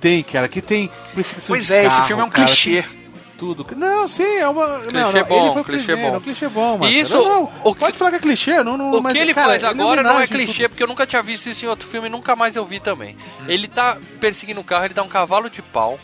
tem, 0.00 0.22
cara. 0.22 0.48
Que 0.48 0.60
tem 0.60 0.90
perseguição 1.14 1.54
Pois 1.54 1.66
de 1.66 1.74
é, 1.74 1.84
esse 1.84 1.96
carro, 1.96 2.06
filme 2.08 2.22
é 2.22 2.24
um 2.26 2.30
cara, 2.30 2.46
clichê. 2.46 2.82
tem 2.82 3.04
Tudo. 3.36 3.66
Não, 3.76 4.08
sim, 4.08 4.22
é 4.22 4.48
uma. 4.48 4.80
Clichê 4.80 4.92
não, 4.92 5.12
não, 5.12 5.24
bom, 5.24 5.50
ele 5.50 5.60
o 5.60 5.64
clichê 5.64 5.86
primeiro, 5.86 6.12
bom. 6.12 6.18
um 6.18 6.20
clichê 6.20 6.48
bom, 6.48 6.78
mas. 6.78 6.94
Isso, 6.94 7.12
não, 7.12 7.50
não, 7.64 7.74
pode 7.74 7.98
falar 7.98 8.10
que 8.12 8.16
é 8.16 8.20
clichê, 8.20 8.62
não, 8.62 8.76
não 8.76 8.92
O 8.92 9.02
mas, 9.02 9.12
que 9.12 9.18
ele 9.18 9.34
cara, 9.34 9.48
faz 9.48 9.62
é 9.62 9.66
agora 9.66 10.02
não 10.02 10.20
é 10.20 10.26
clichê, 10.26 10.68
porque 10.68 10.82
eu 10.82 10.86
nunca 10.88 11.06
tinha 11.06 11.22
visto 11.22 11.48
isso 11.48 11.64
em 11.64 11.68
outro 11.68 11.86
filme 11.86 12.08
e 12.08 12.10
nunca 12.10 12.34
mais 12.34 12.56
eu 12.56 12.64
vi 12.64 12.80
também. 12.80 13.16
Ele 13.46 13.68
tá 13.68 13.98
perseguindo 14.20 14.60
um 14.60 14.64
carro, 14.64 14.84
ele 14.84 14.94
dá 14.94 15.02
um 15.02 15.08
cavalo 15.08 15.50
de 15.50 15.60
pau, 15.60 15.98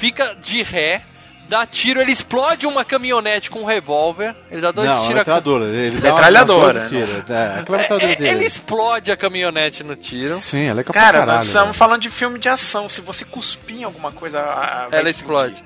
fica 0.00 0.34
de 0.34 0.62
ré, 0.62 1.02
dá 1.46 1.66
tiro, 1.66 2.00
ele 2.00 2.12
explode 2.12 2.64
uma 2.66 2.84
caminhonete 2.84 3.50
com 3.50 3.60
um 3.60 3.64
revólver, 3.64 4.34
ele 4.50 4.60
dá 4.60 4.70
dois 4.70 4.86
Não, 4.88 4.98
é 4.98 5.00
tiros. 5.02 5.16
metralhadora, 5.18 5.64
ele 5.64 5.98
dá 6.00 6.08
uma- 6.08 6.14
Metralhadora, 6.14 6.86
tira. 6.88 7.24
É, 7.28 7.94
É, 7.94 7.98
dele. 7.98 8.22
né? 8.22 8.28
ele 8.30 8.44
explode 8.46 9.10
a 9.12 9.16
caminhonete 9.16 9.82
no 9.82 9.94
tiro. 9.96 10.38
Sim, 10.38 10.66
ela 10.66 10.80
é 10.80 10.84
capaz 10.84 11.04
Cara, 11.04 11.18
caralho, 11.18 11.38
nós 11.38 11.46
estamos 11.48 11.66
velho. 11.70 11.78
falando 11.78 12.00
de 12.02 12.08
filme 12.08 12.38
de 12.38 12.48
ação. 12.48 12.88
Se 12.88 13.00
você 13.00 13.24
cuspir 13.24 13.80
em 13.80 13.84
alguma 13.84 14.10
coisa, 14.12 14.38
a- 14.40 14.86
a- 14.86 14.88
Ela 14.96 15.10
explode. 15.10 15.62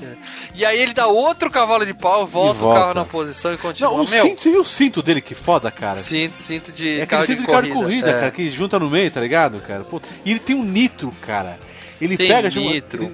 E 0.55 0.65
aí 0.65 0.79
ele 0.81 0.95
dá 0.95 1.07
outro 1.07 1.51
cavalo 1.51 1.85
de 1.87 1.93
pau, 1.95 2.27
volta, 2.27 2.59
volta. 2.61 2.79
o 2.79 2.83
carro 2.83 2.95
na 2.95 3.05
posição 3.05 3.53
e 3.53 3.59
continua. 3.59 3.91
Não, 3.93 4.05
o 4.05 4.09
Meu, 4.11 4.25
cinto, 4.25 4.41
você 4.41 4.51
viu 4.51 4.61
o 4.63 4.65
cinto 4.65 5.03
dele 5.03 5.21
que 5.21 5.35
foda, 5.35 5.71
cara? 5.71 5.99
cinto, 6.01 6.39
cinto 6.39 6.73
de 6.73 6.89
É 6.89 6.93
aquele 7.03 7.07
carro 7.07 7.27
cinto 7.27 7.37
de 7.41 7.43
de 7.43 7.47
carro 7.47 7.63
de 7.63 7.69
corrida, 7.69 7.85
corrida, 7.85 8.11
é. 8.11 8.21
cara, 8.21 8.31
que 8.33 8.51
junta 8.51 8.79
no 8.81 8.89
meio, 8.91 9.11
tá 9.11 9.21
ligado, 9.21 9.61
cara? 9.61 9.85
Puta. 9.85 10.09
E 10.25 10.31
ele 10.31 10.41
tem 10.41 10.57
um 10.57 10.65
nitro, 10.65 11.13
cara. 11.21 11.59
Ele 12.01 12.17
Tem 12.17 12.27
pega... 12.29 12.51
chama- 12.51 12.71
nitro. 12.73 13.05
ele- 13.05 13.13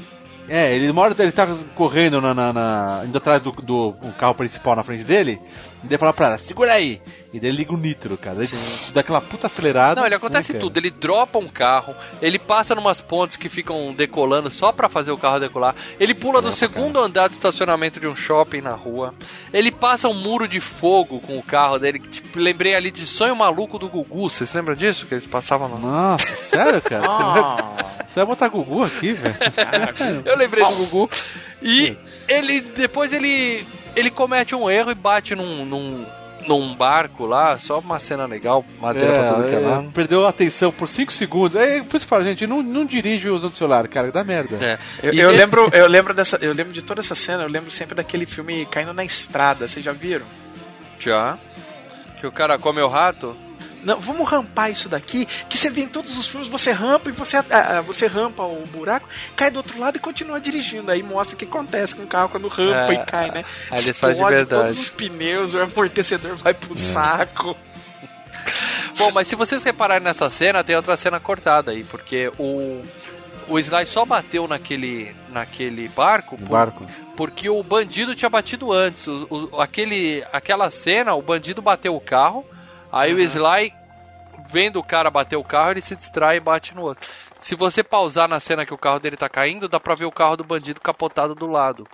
é, 0.50 0.74
ele 0.74 0.90
uma 0.90 1.02
hora 1.02 1.14
ele 1.18 1.32
tá 1.32 1.46
correndo 1.74 2.20
na, 2.20 2.34
na, 2.34 2.52
na- 2.52 3.02
indo 3.06 3.16
atrás 3.16 3.40
do, 3.40 3.52
do 3.52 3.94
um 4.02 4.10
carro 4.12 4.34
principal 4.34 4.74
na 4.76 4.82
frente 4.82 5.04
dele, 5.04 5.40
e 5.82 5.86
daí 5.86 5.96
fala 5.96 6.12
pra 6.12 6.26
ela, 6.26 6.38
segura 6.38 6.72
aí! 6.72 7.00
E 7.32 7.38
daí 7.38 7.48
ele 7.50 7.58
liga 7.58 7.72
o 7.72 7.76
nitro, 7.76 8.16
cara. 8.18 8.42
Ele 8.42 8.50
dá 8.92 9.02
aquela 9.02 9.20
puta 9.20 9.46
acelerada. 9.46 10.00
Não, 10.00 10.06
ele 10.06 10.16
acontece 10.16 10.52
né, 10.52 10.58
cara? 10.58 10.68
tudo. 10.68 10.76
Ele 10.78 10.90
dropa 10.90 11.38
um 11.38 11.46
carro, 11.46 11.94
ele 12.20 12.40
passa 12.40 12.74
numas 12.74 13.00
pontes 13.00 13.36
que 13.36 13.48
ficam 13.48 13.94
decolando 13.94 14.50
só 14.50 14.72
pra 14.72 14.88
fazer 14.88 15.12
o 15.12 15.16
carro 15.16 15.38
decolar. 15.38 15.76
Ele 16.00 16.12
pula 16.12 16.42
do 16.42 16.50
segundo 16.50 16.98
andar 16.98 17.28
do 17.28 17.32
estacionamento 17.34 18.00
de 18.00 18.08
um 18.08 18.16
shopping 18.16 18.60
na 18.60 18.72
rua. 18.72 19.14
Ele 19.52 19.70
passa 19.70 20.08
um 20.08 20.14
muro 20.14 20.48
de 20.48 20.58
fogo 20.58 21.20
com 21.20 21.38
o 21.38 21.42
carro 21.42 21.78
dele. 21.78 22.00
que, 22.00 22.08
Tipo, 22.08 22.40
lembrei 22.40 22.74
ali 22.74 22.90
de 22.90 23.06
Sonho 23.06 23.36
Maluco 23.36 23.78
do 23.78 23.88
Gugu. 23.88 24.28
Vocês 24.28 24.52
lembram 24.52 24.74
disso? 24.74 25.06
Que 25.06 25.14
eles 25.14 25.26
passavam 25.28 25.68
no. 25.68 25.78
Nossa, 25.78 26.26
sério, 26.34 26.82
cara? 26.82 27.02
Você, 27.02 27.08
Ah. 27.08 27.99
Você 28.10 28.20
vai 28.20 28.26
botar 28.26 28.48
Gugu 28.48 28.84
aqui, 28.84 29.12
velho? 29.12 29.34
Eu 30.24 30.36
lembrei 30.36 30.64
do 30.64 30.74
Gugu. 30.74 31.10
E 31.62 31.96
ele 32.28 32.60
depois 32.60 33.12
ele 33.12 33.64
ele 33.94 34.10
comete 34.10 34.54
um 34.54 34.68
erro 34.70 34.90
e 34.90 34.94
bate 34.94 35.34
num, 35.34 35.64
num, 35.64 36.06
num 36.46 36.74
barco 36.74 37.26
lá, 37.26 37.58
só 37.58 37.78
uma 37.80 37.98
cena 38.00 38.24
legal, 38.26 38.64
madeira 38.80 39.12
pra 39.12 39.32
tudo 39.34 39.48
que 39.48 39.54
é 39.54 39.58
É, 39.58 39.58
lá. 39.60 39.82
é, 39.82 39.86
perdeu 39.92 40.24
a 40.26 40.28
atenção 40.30 40.70
por 40.72 40.88
5 40.88 41.12
segundos. 41.12 41.56
É, 41.56 41.80
por 41.82 41.96
isso 41.96 42.06
que 42.06 42.12
eu 42.12 42.18
falo, 42.18 42.24
gente, 42.24 42.46
não, 42.46 42.62
não 42.62 42.84
dirige 42.84 43.28
usando 43.28 43.52
o 43.52 43.56
celular, 43.56 43.86
cara, 43.88 44.10
dá 44.12 44.22
merda. 44.24 44.56
É. 44.64 44.78
Eu, 45.02 45.12
eu 45.12 45.28
ele- 45.30 45.38
lembro, 45.38 45.68
eu 45.72 45.86
lembro 45.88 46.14
dessa, 46.14 46.38
eu 46.40 46.52
lembro 46.52 46.72
de 46.72 46.82
toda 46.82 47.00
essa 47.00 47.14
cena. 47.14 47.42
Eu 47.44 47.48
lembro 47.48 47.70
sempre 47.70 47.94
daquele 47.94 48.26
filme 48.26 48.64
Caindo 48.66 48.92
na 48.92 49.04
Estrada. 49.04 49.66
Vocês 49.68 49.84
já 49.84 49.92
viram? 49.92 50.26
Já. 50.98 51.36
Que 52.20 52.26
o 52.26 52.32
cara 52.32 52.58
come 52.58 52.80
o 52.80 52.88
rato. 52.88 53.36
Não, 53.82 53.98
vamos 53.98 54.28
rampar 54.28 54.70
isso 54.70 54.88
daqui, 54.88 55.26
que 55.48 55.56
você 55.56 55.70
vê 55.70 55.82
em 55.82 55.88
todos 55.88 56.16
os 56.18 56.26
filmes, 56.28 56.48
você 56.48 56.70
rampa 56.70 57.08
e 57.08 57.12
você, 57.12 57.36
ah, 57.38 57.44
ah, 57.50 57.80
você 57.80 58.06
rampa 58.06 58.42
o 58.42 58.64
buraco, 58.66 59.08
cai 59.34 59.50
do 59.50 59.56
outro 59.56 59.78
lado 59.80 59.96
e 59.96 60.00
continua 60.00 60.40
dirigindo. 60.40 60.90
Aí 60.90 61.02
mostra 61.02 61.34
o 61.34 61.38
que 61.38 61.44
acontece 61.44 61.94
com 61.94 62.02
o 62.02 62.06
carro 62.06 62.28
quando 62.28 62.48
rampa 62.48 62.92
É, 62.92 62.94
e 62.94 63.04
cai, 63.06 63.30
né? 63.30 63.44
aí 63.70 63.82
eles 63.82 63.98
fazem 63.98 64.22
de 64.24 64.30
verdade. 64.30 64.62
todos 64.64 64.78
os 64.80 64.88
pneus, 64.90 65.54
o 65.54 65.60
amortecedor 65.60 66.36
vai 66.36 66.52
pro 66.54 66.76
saco. 66.76 67.56
Bom, 68.98 69.10
mas 69.12 69.26
se 69.28 69.36
vocês 69.36 69.62
repararem 69.62 70.04
nessa 70.04 70.28
cena, 70.30 70.62
tem 70.64 70.76
outra 70.76 70.96
cena 70.96 71.18
cortada 71.20 71.70
aí, 71.72 71.84
porque 71.84 72.30
o 72.38 72.82
o 73.48 73.58
Sly 73.58 73.84
só 73.86 74.04
bateu 74.04 74.46
naquele 74.46 75.12
naquele 75.30 75.88
barco, 75.88 76.36
por- 76.38 76.48
barco. 76.48 76.86
porque 77.16 77.48
o 77.50 77.62
bandido 77.64 78.14
tinha 78.14 78.28
batido 78.28 78.72
antes. 78.72 79.06
O, 79.08 79.48
o- 79.52 79.60
aquele 79.60 80.24
aquela 80.32 80.70
cena, 80.70 81.14
o 81.14 81.22
bandido 81.22 81.60
bateu 81.60 81.94
o 81.96 82.00
carro, 82.00 82.44
aí 82.92 83.12
o 83.14 83.20
Sly 83.20 83.72
vendo 84.48 84.78
o 84.80 84.82
cara 84.84 85.10
bater 85.10 85.36
o 85.36 85.44
carro, 85.44 85.70
ele 85.72 85.80
se 85.80 85.94
distrai 85.94 86.36
e 86.38 86.40
bate 86.40 86.74
no 86.74 86.82
outro. 86.82 87.08
Se 87.40 87.54
você 87.54 87.82
pausar 87.84 88.28
na 88.28 88.40
cena 88.40 88.66
que 88.66 88.74
o 88.74 88.78
carro 88.78 88.98
dele 88.98 89.16
tá 89.16 89.28
caindo, 89.28 89.68
dá 89.68 89.78
pra 89.80 89.94
ver 89.94 90.04
o 90.06 90.12
carro 90.12 90.36
do 90.36 90.44
bandido 90.44 90.80
capotado 90.80 91.34
do 91.34 91.46
lado. 91.46 91.86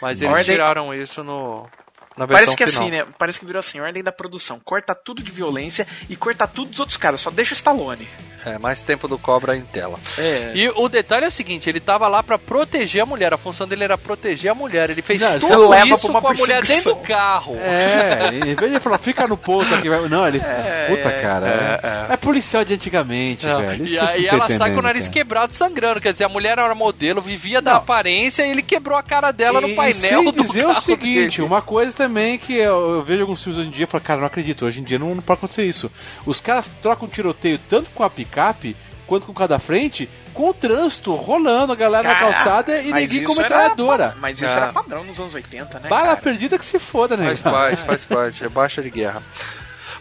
Mas 0.00 0.20
eles 0.22 0.32
Ordem- 0.32 0.54
tiraram 0.54 0.94
isso 0.94 1.22
no 1.22 1.68
na 2.16 2.26
versão 2.26 2.44
Parece 2.44 2.56
que 2.56 2.66
final. 2.66 2.82
assim, 2.82 2.90
né? 2.90 3.06
Parece 3.18 3.40
que 3.40 3.46
virou 3.46 3.60
assim, 3.60 3.80
ordem 3.80 4.02
da 4.02 4.12
produção. 4.12 4.60
Corta 4.60 4.94
tudo 4.94 5.22
de 5.22 5.30
violência 5.30 5.86
e 6.08 6.16
corta 6.16 6.46
tudo 6.46 6.70
dos 6.70 6.80
outros 6.80 6.96
caras, 6.96 7.20
só 7.20 7.30
deixa 7.30 7.52
o 7.52 7.56
Stallone. 7.56 8.08
É, 8.44 8.58
mais 8.58 8.82
tempo 8.82 9.06
do 9.06 9.18
cobra 9.18 9.56
em 9.56 9.62
tela. 9.62 9.98
É. 10.18 10.52
E 10.54 10.68
o 10.70 10.88
detalhe 10.88 11.24
é 11.24 11.28
o 11.28 11.30
seguinte, 11.30 11.68
ele 11.68 11.78
tava 11.80 12.08
lá 12.08 12.22
pra 12.22 12.38
proteger 12.38 13.02
a 13.02 13.06
mulher, 13.06 13.32
a 13.32 13.38
função 13.38 13.66
dele 13.68 13.84
era 13.84 13.96
proteger 13.96 14.50
a 14.50 14.54
mulher. 14.54 14.90
Ele 14.90 15.00
fez 15.02 15.20
Não, 15.20 15.30
ele 15.30 15.40
tudo 15.40 15.68
leva 15.68 15.86
isso 15.94 16.08
com 16.08 16.18
a 16.28 16.32
mulher 16.34 16.62
dentro 16.62 16.94
do 16.94 17.00
carro. 17.00 17.56
É, 17.56 18.30
em 18.50 18.54
vez 18.54 18.72
de 18.72 18.80
falar, 18.80 18.98
fica 18.98 19.26
no 19.28 19.36
ponto 19.36 19.72
aqui, 19.74 19.88
não, 20.08 20.26
ele. 20.26 20.40
puta, 20.88 21.12
cara. 21.12 22.08
É, 22.10 22.14
é 22.14 22.16
policial 22.16 22.64
de 22.64 22.74
antigamente, 22.74 23.46
Não, 23.46 23.60
velho. 23.60 23.84
E, 23.84 23.86
Isso 23.86 23.96
vocês 23.96 24.10
aí 24.10 24.22
não 24.26 24.34
ela 24.34 24.58
sai 24.58 24.72
com 24.72 24.78
o 24.78 24.82
nariz 24.82 25.02
cara. 25.04 25.12
quebrado 25.12 25.54
sangrando. 25.54 26.00
Quer 26.00 26.12
dizer, 26.12 26.24
a 26.24 26.28
mulher 26.28 26.58
era 26.58 26.74
modelo, 26.74 27.20
vivia 27.22 27.60
da 27.62 27.76
aparência 27.76 28.44
e 28.46 28.50
ele 28.50 28.62
quebrou 28.62 28.96
a 28.98 29.02
cara 29.02 29.30
dela 29.30 29.60
no 29.60 29.68
E- 29.68 29.74
painel 29.74 29.94
e 30.22 30.24
sem 30.24 30.32
do 30.32 30.42
dizer 30.42 30.64
carro 30.66 30.78
o 30.78 30.82
seguinte, 30.82 31.36
dele. 31.38 31.42
uma 31.48 31.62
coisa 31.62 31.92
também 31.96 32.38
que 32.38 32.54
eu, 32.54 32.94
eu 32.96 33.02
vejo 33.02 33.20
alguns 33.22 33.42
filmes 33.42 33.60
hoje 33.60 33.68
em 33.68 33.72
dia 33.72 33.84
e 33.84 33.88
falo, 33.88 34.02
cara, 34.04 34.20
não 34.20 34.26
acredito, 34.26 34.64
hoje 34.66 34.80
em 34.80 34.82
dia 34.84 34.98
não, 34.98 35.14
não 35.14 35.22
pode 35.22 35.38
acontecer 35.38 35.64
isso. 35.64 35.90
Os 36.26 36.40
caras 36.40 36.68
trocam 36.82 37.08
tiroteio 37.08 37.58
tanto 37.68 37.90
com 37.90 38.02
a 38.02 38.10
picape 38.32 38.76
quanto 39.06 39.26
com 39.26 39.32
o 39.32 39.34
carro 39.34 39.48
da 39.48 39.58
frente, 39.58 40.08
com 40.32 40.48
o 40.48 40.54
trânsito 40.54 41.14
rolando, 41.14 41.72
a 41.72 41.76
galera 41.76 42.08
na 42.08 42.14
calçada 42.14 42.80
e 42.80 42.90
ninguém 42.92 43.24
com 43.24 43.32
era 43.32 43.42
metralhadora. 43.42 44.08
pa- 44.10 44.16
Mas 44.18 44.36
isso 44.40 44.46
É. 44.46 44.56
era 44.56 44.72
padrão 44.72 45.04
nos 45.04 45.20
anos 45.20 45.34
80, 45.34 45.80
né? 45.80 45.88
Bala 45.88 46.06
cara? 46.08 46.16
perdida 46.16 46.58
que 46.58 46.64
se 46.64 46.78
foda, 46.78 47.14
né? 47.16 47.26
Faz 47.26 47.42
parte, 47.42 47.82
faz 47.84 48.04
parte. 48.06 48.44
É 48.44 48.48
baixa 48.48 48.80
de 48.80 48.88
guerra. 48.90 49.22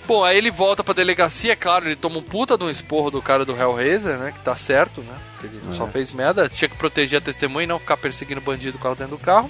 Bom, 0.08 0.24
aí 0.24 0.38
ele 0.38 0.50
volta 0.50 0.84
pra 0.84 0.94
delegacia, 0.94 1.52
é 1.54 1.56
claro, 1.56 1.86
ele 1.86 1.96
toma 1.96 2.18
um 2.20 2.24
puta 2.24 2.58
de 2.58 2.64
um 2.64 2.70
esporro 2.70 3.12
do 3.12 3.22
cara 3.22 3.44
do 3.46 3.56
Hellraiser, 3.56 4.18
né? 4.18 4.32
Que 4.32 4.40
tá 4.40 4.56
certo, 4.56 5.02
né? 5.02 5.14
Ele 5.44 5.62
É. 5.72 5.76
só 5.76 5.88
fez 5.88 6.12
merda, 6.14 6.48
tinha 6.48 6.70
que 6.70 6.78
proteger 6.78 7.20
a 7.20 7.22
testemunha 7.22 7.66
e 7.66 7.68
não 7.68 7.80
ficar 7.80 7.98
perseguindo 7.98 8.40
bandido 8.42 8.78
com 8.78 8.88
ela 8.88 8.96
dentro 8.96 9.18
do 9.18 9.24
carro. 9.24 9.50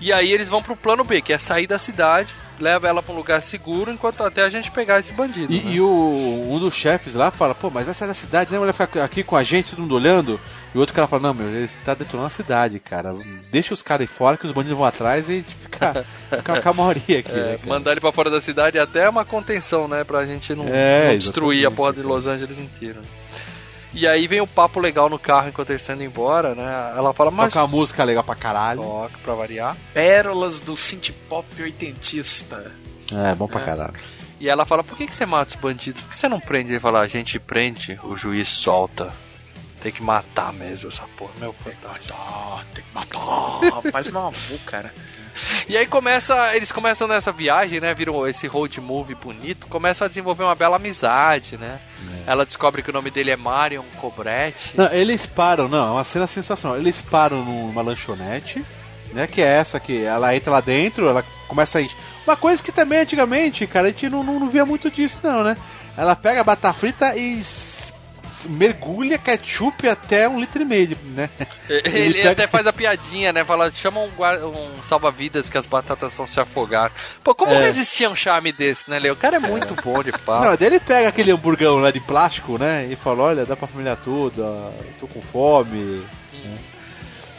E 0.00 0.12
aí 0.12 0.32
eles 0.32 0.48
vão 0.48 0.62
pro 0.62 0.74
plano 0.76 1.04
B, 1.04 1.20
que 1.20 1.32
é 1.32 1.38
sair 1.38 1.66
da 1.66 1.78
cidade, 1.78 2.34
leva 2.60 2.86
ela 2.88 3.02
pra 3.02 3.12
um 3.12 3.16
lugar 3.16 3.40
seguro 3.42 3.90
enquanto 3.90 4.22
até 4.22 4.42
a 4.42 4.48
gente 4.48 4.70
pegar 4.70 4.98
esse 5.00 5.12
bandido. 5.12 5.52
E, 5.52 5.60
né? 5.60 5.72
e 5.72 5.80
o, 5.80 6.42
um 6.48 6.58
dos 6.58 6.74
chefes 6.74 7.14
lá 7.14 7.30
fala, 7.30 7.54
pô, 7.54 7.70
mas 7.70 7.86
vai 7.86 7.94
sair 7.94 8.08
da 8.08 8.14
cidade, 8.14 8.52
né? 8.52 8.58
Vai 8.58 8.72
ficar 8.72 9.04
aqui 9.04 9.22
com 9.22 9.36
a 9.36 9.42
gente, 9.42 9.70
todo 9.70 9.80
mundo 9.80 9.94
olhando. 9.94 10.38
E 10.72 10.76
o 10.78 10.80
outro 10.80 10.94
cara 10.94 11.08
fala, 11.08 11.22
não, 11.22 11.34
meu, 11.34 11.48
ele 11.48 11.68
tá 11.84 11.94
detonando 11.94 12.28
a 12.28 12.30
cidade, 12.30 12.78
cara. 12.78 13.12
Deixa 13.50 13.74
os 13.74 13.82
caras 13.82 14.02
aí 14.02 14.06
fora 14.06 14.36
que 14.36 14.46
os 14.46 14.52
bandidos 14.52 14.78
vão 14.78 14.86
atrás 14.86 15.28
e 15.28 15.32
a 15.32 15.34
gente 15.36 15.54
fica, 15.54 16.06
fica 16.30 16.52
uma 16.52 16.60
calmaria 16.60 17.18
aqui, 17.18 17.32
É, 17.32 17.34
né, 17.34 17.58
mandar 17.66 17.90
ele 17.92 18.00
pra 18.00 18.12
fora 18.12 18.30
da 18.30 18.40
cidade 18.40 18.78
é 18.78 18.80
até 18.80 19.08
uma 19.08 19.24
contenção, 19.24 19.88
né? 19.88 20.04
Pra 20.04 20.24
gente 20.24 20.54
não, 20.54 20.66
É, 20.68 21.08
não 21.10 21.18
destruir 21.18 21.66
a 21.66 21.70
porra 21.70 21.92
de 21.92 22.02
Los 22.02 22.26
Angeles 22.26 22.58
inteira. 22.58 23.00
E 23.92 24.06
aí 24.06 24.26
vem 24.28 24.40
o 24.40 24.46
papo 24.46 24.78
legal 24.78 25.08
no 25.08 25.18
carro 25.18 25.48
enquanto 25.48 25.70
eles 25.70 25.82
estão 25.82 25.96
indo 25.96 26.04
embora, 26.04 26.54
né? 26.54 26.92
Ela 26.96 27.12
fala, 27.12 27.30
mas. 27.30 27.52
Toca 27.52 27.60
uma 27.64 27.68
música 27.68 28.04
legal 28.04 28.22
pra 28.22 28.34
caralho. 28.36 28.80
Toca 28.80 29.18
pra 29.24 29.34
variar. 29.34 29.76
Pérolas 29.92 30.60
do 30.60 30.76
synth 30.76 31.10
pop 31.28 31.46
oitentista. 31.62 32.72
É, 33.12 33.34
bom 33.34 33.48
pra 33.48 33.60
É. 33.62 33.64
caralho. 33.64 33.94
E 34.38 34.48
ela 34.48 34.64
fala, 34.64 34.82
por 34.84 34.96
que, 34.96 35.06
que 35.06 35.14
você 35.14 35.26
mata 35.26 35.54
os 35.54 35.60
bandidos? 35.60 36.00
Por 36.00 36.10
que 36.10 36.16
você 36.16 36.28
não 36.28 36.40
prende? 36.40 36.70
Ele 36.72 36.80
fala, 36.80 37.00
a 37.00 37.06
gente 37.06 37.38
prende, 37.38 37.98
o 38.04 38.16
juiz 38.16 38.48
solta. 38.48 39.12
Tem 39.82 39.90
que 39.90 40.02
matar 40.02 40.52
mesmo 40.52 40.88
essa 40.88 41.04
porra, 41.16 41.32
meu 41.38 41.54
Ah, 42.12 42.62
tem 42.74 42.84
que 42.84 42.94
matar. 42.94 43.82
Rapaz, 43.82 44.06
meu 44.12 44.26
avô, 44.26 44.58
cara. 44.66 44.92
E 45.68 45.76
aí 45.76 45.86
começa, 45.86 46.54
eles 46.54 46.72
começam 46.72 47.06
nessa 47.06 47.32
viagem, 47.32 47.80
né? 47.80 47.94
Viram 47.94 48.26
esse 48.26 48.46
road 48.46 48.80
movie 48.80 49.14
bonito, 49.14 49.66
começam 49.66 50.04
a 50.04 50.08
desenvolver 50.08 50.44
uma 50.44 50.54
bela 50.54 50.76
amizade, 50.76 51.56
né? 51.56 51.80
Ela 52.26 52.44
descobre 52.44 52.82
que 52.82 52.90
o 52.90 52.92
nome 52.92 53.10
dele 53.10 53.30
é 53.30 53.36
Marion 53.36 53.84
Cobretti. 53.96 54.76
Não, 54.76 54.92
eles 54.92 55.26
param, 55.26 55.68
não, 55.68 55.88
é 55.88 55.90
uma 55.92 56.04
cena 56.04 56.26
sensacional. 56.26 56.78
Eles 56.78 57.02
param 57.02 57.44
numa 57.44 57.82
lanchonete, 57.82 58.64
né? 59.12 59.26
Que 59.26 59.42
é 59.42 59.46
essa 59.46 59.80
que 59.80 60.02
ela 60.02 60.34
entra 60.34 60.50
lá 60.50 60.60
dentro, 60.60 61.08
ela 61.08 61.24
começa 61.48 61.78
a. 61.80 61.82
Uma 62.26 62.36
coisa 62.36 62.62
que 62.62 62.70
também 62.70 63.00
antigamente, 63.00 63.66
cara, 63.66 63.88
a 63.88 63.90
gente 63.90 64.08
não, 64.08 64.22
não, 64.22 64.38
não 64.38 64.48
via 64.48 64.64
muito 64.64 64.90
disso, 64.90 65.18
não, 65.22 65.42
né? 65.42 65.56
Ela 65.96 66.14
pega 66.14 66.40
a 66.40 66.44
batata 66.44 66.72
frita 66.72 67.16
e 67.16 67.42
mergulha 68.48 69.18
ketchup 69.18 69.88
até 69.88 70.28
um 70.28 70.38
litro 70.40 70.62
e 70.62 70.64
meio, 70.64 70.96
né? 71.14 71.28
Ele, 71.68 72.14
pega- 72.14 72.30
até 72.32 72.46
faz 72.46 72.66
a 72.66 72.72
piadinha, 72.72 73.32
né? 73.32 73.44
Fala, 73.44 73.70
chama 73.70 74.00
um, 74.00 74.08
um 74.08 74.82
salva-vidas 74.82 75.48
que 75.50 75.58
as 75.58 75.66
batatas 75.66 76.12
vão 76.14 76.26
se 76.26 76.38
afogar. 76.40 76.92
Pô, 77.22 77.34
como 77.34 77.52
É. 77.52 77.60
resistir 77.62 78.04
a 78.04 78.10
um 78.10 78.16
charme 78.16 78.52
desse, 78.52 78.88
né, 78.90 78.98
Leo? 78.98 79.14
O 79.14 79.16
cara 79.16 79.36
é 79.36 79.40
muito 79.40 79.74
bom 79.82 80.02
de 80.02 80.12
papo. 80.24 80.44
Não, 80.46 80.56
daí 80.56 80.66
ele 80.68 80.80
pega 80.80 81.08
aquele 81.08 81.30
hamburgão 81.32 81.76
lá 81.80 81.90
de 81.90 82.00
plástico, 82.00 82.58
né? 82.58 82.86
E 82.90 82.96
fala, 82.96 83.22
olha, 83.24 83.44
dá 83.46 83.56
pra 83.56 83.68
família 83.68 83.96
toda, 83.96 84.42
tô 84.98 85.06
com 85.06 85.20
fome. 85.20 86.02
né? 86.44 86.58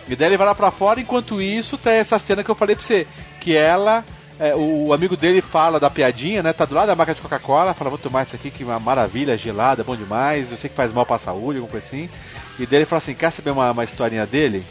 E 0.08 0.16
daí 0.16 0.30
ele 0.30 0.38
vai 0.38 0.48
lá 0.48 0.56
pra 0.56 0.72
fora, 0.72 1.00
enquanto 1.00 1.42
isso 1.42 1.78
tem 1.78 1.94
essa 1.94 2.20
cena 2.20 2.44
que 2.44 2.50
eu 2.52 2.56
falei 2.56 2.76
pra 2.76 2.84
você, 2.84 3.08
que 3.40 3.56
ela, 3.56 4.04
é, 4.42 4.56
o, 4.56 4.92
amigo 4.92 5.16
dele 5.16 5.40
fala 5.40 5.80
da 5.80 5.88
piadinha, 5.88 6.42
né? 6.42 6.52
Tá 6.52 6.66
do 6.66 6.74
lado 6.74 6.88
da 6.88 6.96
máquina 6.96 7.14
de 7.14 7.22
Coca-Cola, 7.22 7.76
fala, 7.76 7.92
vou 7.92 8.00
tomar 8.00 8.24
isso 8.24 8.36
aqui, 8.36 8.50
que 8.50 8.64
uma 8.64 8.80
maravilha, 8.80 9.38
gelada, 9.38 9.84
bom 9.84 9.96
demais, 9.96 10.52
eu 10.52 10.58
sei 10.58 10.68
que 10.68 10.76
faz 10.76 10.92
mal 10.92 11.06
pra 11.06 11.20
saúde, 11.20 11.60
alguma 11.60 11.70
coisa 11.70 11.86
assim. 11.86 12.10
E 12.58 12.66
daí 12.66 12.80
ele 12.80 12.86
fala 12.88 12.98
assim, 12.98 13.14
quer 13.14 13.32
saber 13.32 13.52
uma, 13.52 13.70
uma 13.70 13.84
historinha 13.84 14.26
dele? 14.26 14.66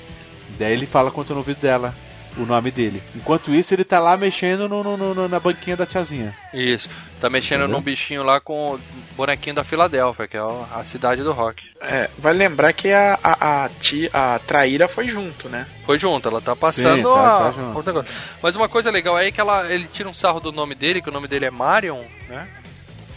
Daí 0.58 0.72
ele 0.72 0.86
fala 0.86 1.12
conta 1.12 1.32
no 1.32 1.38
ouvido 1.38 1.60
dela 1.60 1.94
o 2.36 2.46
nome 2.46 2.70
dele. 2.70 3.02
Enquanto 3.14 3.52
isso, 3.54 3.74
ele 3.74 3.84
tá 3.84 3.98
lá 3.98 4.16
mexendo 4.16 4.68
no, 4.68 4.82
no- 4.84 5.14
no- 5.14 5.28
na 5.28 5.40
banquinha 5.40 5.76
da 5.76 5.84
tiazinha. 5.86 6.34
Isso. 6.54 6.88
Tá 7.20 7.28
mexendo 7.28 7.60
Entendeu? 7.60 7.76
num 7.76 7.82
bichinho 7.82 8.22
lá 8.22 8.40
com 8.40 8.74
o 8.74 8.80
bonequinho 9.16 9.54
da 9.54 9.62
Filadélfia, 9.64 10.26
que 10.26 10.36
é 10.36 10.40
a 10.40 10.82
cidade 10.84 11.22
do 11.22 11.32
rock. 11.32 11.68
É, 11.82 12.08
vai 12.18 12.32
lembrar 12.32 12.72
que 12.72 12.90
a, 12.92 13.18
a, 13.22 13.64
a, 13.64 13.68
tia, 13.68 14.08
a 14.12 14.38
traíra 14.38 14.88
foi 14.88 15.06
junto, 15.08 15.48
né? 15.48 15.66
Foi 15.84 15.98
junto, 15.98 16.28
ela 16.28 16.40
tá 16.40 16.56
passando 16.56 16.96
Sim, 16.96 17.02
tá- 17.02 17.36
a- 17.48 17.52
tá 17.52 17.52
junto. 17.52 18.06
Mas 18.42 18.56
uma 18.56 18.68
coisa 18.68 18.90
legal 18.90 19.16
aí 19.16 19.28
é 19.28 19.32
que 19.32 19.40
ela, 19.40 19.70
ele 19.70 19.86
tira 19.92 20.08
um 20.08 20.14
sarro 20.14 20.40
do 20.40 20.50
nome 20.52 20.74
dele, 20.74 21.02
que 21.02 21.08
o 21.10 21.12
nome 21.12 21.28
dele 21.28 21.44
é 21.46 21.50
Marion, 21.50 22.00
né? 22.28 22.48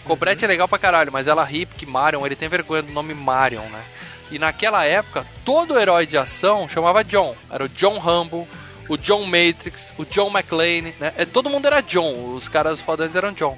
Cobrete 0.03 0.43
é 0.43 0.47
legal 0.49 0.67
pra 0.67 0.77
caralho, 0.77 1.11
mas 1.13 1.27
ela 1.27 1.43
ri 1.45 1.65
porque 1.65 1.85
Marion, 1.85 2.25
ele 2.25 2.35
tem 2.35 2.49
vergonha 2.49 2.81
do 2.81 2.91
nome 2.91 3.13
Marion, 3.13 3.63
né? 3.69 3.81
E 4.29 4.37
naquela 4.37 4.83
época, 4.83 5.25
todo 5.45 5.79
herói 5.79 6.05
de 6.05 6.17
ação 6.17 6.67
chamava 6.67 7.03
John. 7.05 7.35
Era 7.49 7.63
o 7.63 7.69
John 7.69 7.97
Rambo, 7.99 8.45
o 8.89 8.97
John 8.97 9.25
Matrix, 9.25 9.93
o 9.97 10.05
John 10.05 10.29
McClane, 10.29 10.93
né? 10.99 11.13
É, 11.17 11.25
todo 11.25 11.49
mundo 11.49 11.65
era 11.65 11.81
John, 11.81 12.33
os 12.35 12.47
caras 12.47 12.81
fodantes 12.81 13.15
eram 13.15 13.31
John. 13.33 13.57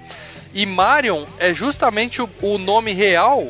E 0.53 0.65
Marion 0.65 1.25
é 1.39 1.53
justamente 1.53 2.21
o, 2.21 2.29
o 2.41 2.57
nome 2.57 2.91
real 2.93 3.49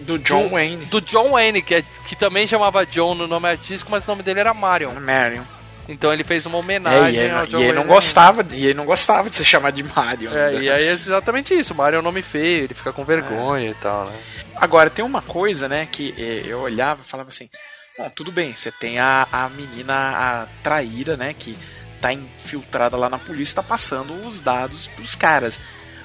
do 0.00 0.18
John 0.18 0.48
Wayne. 0.48 0.84
Do 0.86 1.00
John 1.00 1.30
Wayne, 1.32 1.62
que, 1.62 1.76
é- 1.76 1.84
que 2.08 2.16
também 2.16 2.46
chamava 2.46 2.84
John 2.86 3.14
no 3.14 3.26
nome 3.26 3.48
artístico, 3.48 3.90
mas 3.90 4.04
o 4.04 4.08
nome 4.08 4.22
dele 4.22 4.40
era 4.40 4.52
Marion. 4.54 4.92
Marion. 4.94 5.42
Então 5.88 6.12
ele 6.12 6.22
fez 6.24 6.46
uma 6.46 6.56
É, 6.56 6.60
homenagem 6.60 7.14
e 7.14 7.18
ele, 7.18 7.30
ao 7.32 7.38
não- 7.40 7.46
John 7.46 7.58
e 7.58 7.62
ele 7.64 7.72
não 7.72 7.86
gostava, 7.86 8.46
e 8.52 8.64
ele 8.64 8.74
não 8.74 8.84
gostava 8.84 9.28
de 9.28 9.36
ser 9.36 9.44
chamado 9.44 9.74
de 9.74 9.82
Mario. 9.82 10.30
É, 10.36 10.52
né? 10.52 10.62
e 10.62 10.70
aí 10.70 10.84
é 10.88 10.92
exatamente 10.92 11.52
isso. 11.52 11.74
Mario 11.74 11.96
é 11.96 12.00
um 12.00 12.04
nome 12.04 12.22
feio, 12.22 12.64
ele 12.64 12.74
fica 12.74 12.92
com 12.92 13.04
vergonha 13.04 13.70
e 13.70 13.74
tal, 13.74 14.06
né? 14.06 14.16
Agora, 14.56 14.88
tem 14.90 15.04
uma 15.04 15.20
coisa, 15.22 15.68
né, 15.68 15.88
que 15.90 16.14
eh, 16.18 16.42
eu 16.46 16.60
olhava 16.60 17.00
e 17.00 17.08
falava 17.08 17.30
assim, 17.30 17.48
bom, 18.00 18.10
tudo 18.10 18.32
bem, 18.32 18.54
você 18.54 18.72
tem 18.72 18.98
a, 18.98 19.26
a 19.30 19.48
menina, 19.50 19.94
a 19.94 20.46
traíra, 20.62 21.16
né, 21.16 21.34
que 21.38 21.56
tá 22.00 22.12
infiltrada 22.12 22.96
lá 22.96 23.10
na 23.10 23.18
polícia, 23.18 23.56
tá 23.56 23.62
passando 23.62 24.14
os 24.26 24.40
dados 24.40 24.86
pros 24.88 25.14
caras. 25.14 25.60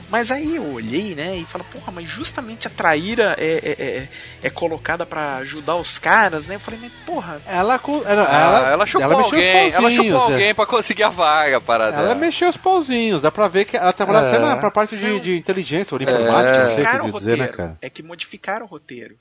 Mas 0.07 0.29
aí 0.29 0.57
eu 0.57 0.63
olhei, 0.73 1.15
né, 1.15 1.35
e 1.37 1.45
falei, 1.45 1.65
porra, 1.71 1.91
mas 1.91 2.07
justamente 2.07 2.67
a 2.67 2.69
traíra 2.69 3.35
é, 3.39 3.53
é, 3.63 3.71
é, 3.81 4.07
é 4.43 4.49
colocada 4.51 5.03
pra 5.03 5.37
ajudar 5.37 5.77
os 5.77 5.97
caras, 5.97 6.45
né? 6.45 6.55
Eu 6.55 6.59
falei, 6.59 6.79
mas 6.79 6.91
porra... 7.07 7.41
Ela, 7.47 7.79
Ah, 8.05 8.69
ela, 8.71 8.85
chupou 8.85 9.01
ela 9.03 9.17
mexeu 9.17 9.29
os 9.29 9.33
alguém, 9.33 9.71
ela 9.71 9.89
chupou 9.89 10.29
é. 10.29 10.33
alguém 10.33 10.53
pra 10.53 10.65
conseguir 10.67 11.03
a 11.03 11.09
vaga, 11.09 11.59
parada. 11.59 11.97
Ela 11.97 12.13
mexeu 12.13 12.49
os 12.49 12.57
pauzinhos, 12.57 13.19
dá 13.23 13.31
pra 13.31 13.47
ver 13.47 13.65
que 13.65 13.75
ela 13.77 13.91
trabalha 13.91 14.27
É. 14.27 14.29
até 14.29 14.37
na 14.37 14.57
pra 14.57 14.69
parte 14.69 14.95
de, 14.95 15.19
de 15.19 15.35
inteligência 15.35 15.95
ou 15.95 15.97
de 15.99 16.05
informática, 16.05 16.65
não 16.65 16.75
sei 16.75 16.83
o 16.83 17.11
que 17.11 17.17
dizer, 17.19 17.37
né, 17.37 17.47
cara? 17.47 17.77
É 17.81 17.89
que 17.89 18.03
modificaram 18.03 18.65
o 18.67 18.69
roteiro. 18.69 19.17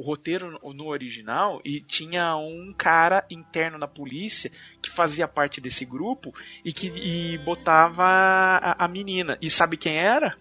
O 0.00 0.02
roteiro 0.02 0.58
no- 0.74 0.86
original 0.86 1.60
e 1.62 1.80
tinha 1.80 2.34
um 2.36 2.72
cara 2.76 3.22
interno 3.28 3.76
na 3.76 3.86
polícia 3.86 4.50
que 4.80 4.88
fazia 4.90 5.28
parte 5.28 5.60
desse 5.60 5.84
grupo 5.84 6.34
e 6.64 6.72
que 6.72 6.86
e 6.88 7.36
botava 7.38 8.02
a, 8.02 8.84
a 8.84 8.88
menina. 8.88 9.36
E 9.42 9.50
sabe 9.50 9.76
quem 9.76 9.96
era? 9.98 10.34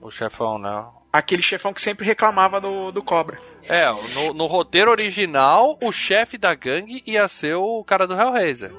O 0.00 0.10
chefão, 0.10 0.58
não. 0.58 1.02
Aquele 1.12 1.42
chefão 1.42 1.74
que 1.74 1.82
sempre 1.82 2.06
reclamava 2.06 2.58
do, 2.58 2.90
do 2.90 3.02
cobra. 3.02 3.38
É, 3.68 3.84
no, 4.14 4.32
no 4.32 4.46
roteiro 4.46 4.90
original, 4.90 5.78
o 5.82 5.92
chefe 5.92 6.38
da 6.38 6.54
gangue 6.54 7.02
ia 7.06 7.28
ser 7.28 7.54
o 7.54 7.84
cara 7.84 8.06
do 8.06 8.14
Hellraiser. 8.14 8.72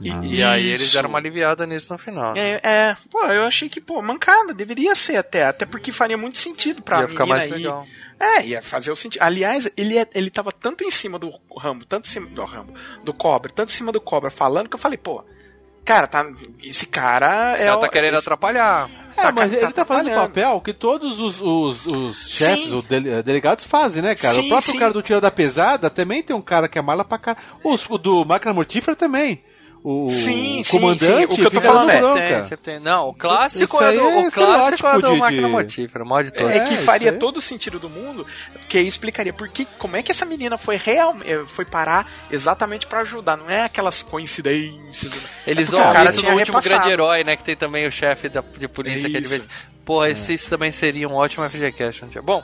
E, 0.00 0.42
aí 0.42 0.66
eles 0.68 0.92
deram 0.92 1.08
uma 1.08 1.18
aliviada 1.18 1.64
nisso 1.66 1.92
no 1.92 1.98
final. 1.98 2.36
É, 2.36 2.60
é, 2.62 2.96
pô, 3.10 3.24
eu 3.26 3.44
achei 3.44 3.68
que, 3.68 3.80
pô, 3.80 4.02
mancada, 4.02 4.52
deveria 4.52 4.94
ser 4.94 5.16
até, 5.16 5.44
até 5.44 5.64
porque 5.64 5.92
faria 5.92 6.16
muito 6.18 6.36
sentido 6.36 6.82
pra 6.82 7.00
Ia 7.02 7.08
ficar 7.08 7.24
mais 7.26 7.46
ir. 7.46 7.50
legal. 7.54 7.86
É, 8.18 8.44
ia 8.46 8.62
fazer 8.62 8.90
o 8.90 8.96
sentido. 8.96 9.20
Aliás, 9.22 9.68
ele, 9.76 9.98
é, 9.98 10.06
ele 10.14 10.30
tava 10.30 10.52
tanto 10.52 10.84
em 10.84 10.90
cima 10.90 11.18
do 11.18 11.32
Rambo, 11.58 11.84
tanto 11.84 12.06
em 12.08 12.12
cima 12.12 12.26
do 12.28 12.44
Rambo, 12.44 12.72
do 13.04 13.12
Cobra, 13.12 13.50
tanto 13.52 13.70
em 13.70 13.74
cima 13.76 13.90
do 13.92 14.00
Cobra 14.00 14.30
falando 14.30 14.68
que 14.68 14.74
eu 14.76 14.80
falei, 14.80 14.96
pô, 14.98 15.24
cara, 15.84 16.06
tá, 16.06 16.24
esse 16.62 16.86
cara 16.86 17.56
é 17.58 17.66
Ela 17.66 17.76
o- 17.76 17.80
tá 17.80 17.88
querendo 17.88 18.14
esse- 18.14 18.22
atrapalhar. 18.22 18.88
É, 19.16 19.30
mas 19.30 19.52
ele 19.52 19.72
tá 19.72 19.84
fazendo 19.84 20.10
o 20.10 20.14
papel 20.16 20.60
que 20.60 20.72
todos 20.72 21.20
os, 21.20 21.40
os, 21.40 21.86
os 21.86 22.28
chefes, 22.28 22.72
os 22.72 22.82
dele- 22.84 23.22
delegados 23.22 23.64
fazem, 23.64 24.02
né, 24.02 24.14
cara? 24.16 24.34
Sim, 24.34 24.46
o 24.46 24.48
próprio 24.48 24.72
sim. 24.72 24.78
cara 24.78 24.92
do 24.92 25.02
Tira 25.02 25.20
da 25.20 25.30
Pesada 25.30 25.88
também 25.88 26.20
tem 26.22 26.34
um 26.34 26.42
cara 26.42 26.66
que 26.68 26.78
é 26.78 26.82
mala 26.82 27.04
pra 27.04 27.16
cara. 27.18 27.38
Os- 27.62 27.86
O, 27.88 27.96
do 27.96 28.24
Máquina 28.24 28.52
Mortífera 28.52 28.96
também. 28.96 29.44
O, 29.86 30.08
Sim, 30.08 30.60
o 30.60 30.64
sim, 30.64 30.78
comandante 30.80 31.04
sim. 31.18 31.24
O 31.24 31.28
que 31.36 31.42
eu 31.42 31.50
tô 31.50 31.60
falando 31.60 31.84
no 31.84 31.90
é- 31.90 32.00
durão, 32.00 32.56
Tem. 32.64 32.80
Não, 32.80 33.08
o 33.10 33.14
clássico 33.14 33.82
é 33.82 33.92
do, 33.92 34.00
é 34.00 34.28
o 34.28 34.30
clássico 34.32 34.86
é 34.88 34.98
do 34.98 35.12
de- 35.12 35.18
máquina 35.18 35.46
de- 35.46 35.52
mortífera, 35.52 36.02
o 36.02 36.08
mod 36.08 36.30
todo. 36.30 36.48
É, 36.48 36.60
que 36.60 36.72
isso 36.72 36.84
faria 36.84 37.12
todo 37.12 37.36
o 37.36 37.40
sentido 37.42 37.78
do 37.78 37.90
mundo, 37.90 38.26
que 38.66 38.78
aí 38.78 38.86
explicaria 38.86 39.34
por 39.34 39.46
que, 39.46 39.66
como 39.78 39.94
é 39.98 40.02
que 40.02 40.10
essa 40.10 40.24
menina 40.24 40.56
foi 40.56 40.76
real, 40.78 41.14
eh, 41.26 41.44
foi 41.48 41.66
parar 41.66 42.10
exatamente 42.30 42.86
pra 42.86 43.00
ajudar, 43.00 43.36
não 43.36 43.50
é 43.50 43.62
aquelas 43.64 44.02
coincidências. 44.02 45.12
Eles 45.46 45.68
É 45.68 45.70
porque 45.76 45.82
o 45.90 45.92
cara 45.92 46.08
isso 46.08 46.18
tinha 46.20 46.30
no 46.32 46.38
último 46.38 46.56
repassado. 46.56 46.80
grande 46.80 46.90
herói, 46.90 47.22
né? 47.22 47.36
Que 47.36 47.44
tem 47.44 47.54
também 47.56 47.86
o 47.86 47.92
chefe 47.92 48.30
da, 48.30 48.42
de 48.56 48.66
polícia 48.66 49.06
É 49.06 49.10
que 49.10 49.16
é 49.18 49.20
de 49.20 49.28
vez. 49.28 49.42
Porra, 49.84 50.08
esse, 50.08 50.32
isso 50.32 50.48
também 50.48 50.72
seria 50.72 51.06
um 51.06 51.14
ótimo 51.14 51.44
FGCast. 51.46 52.06
Bom, 52.22 52.42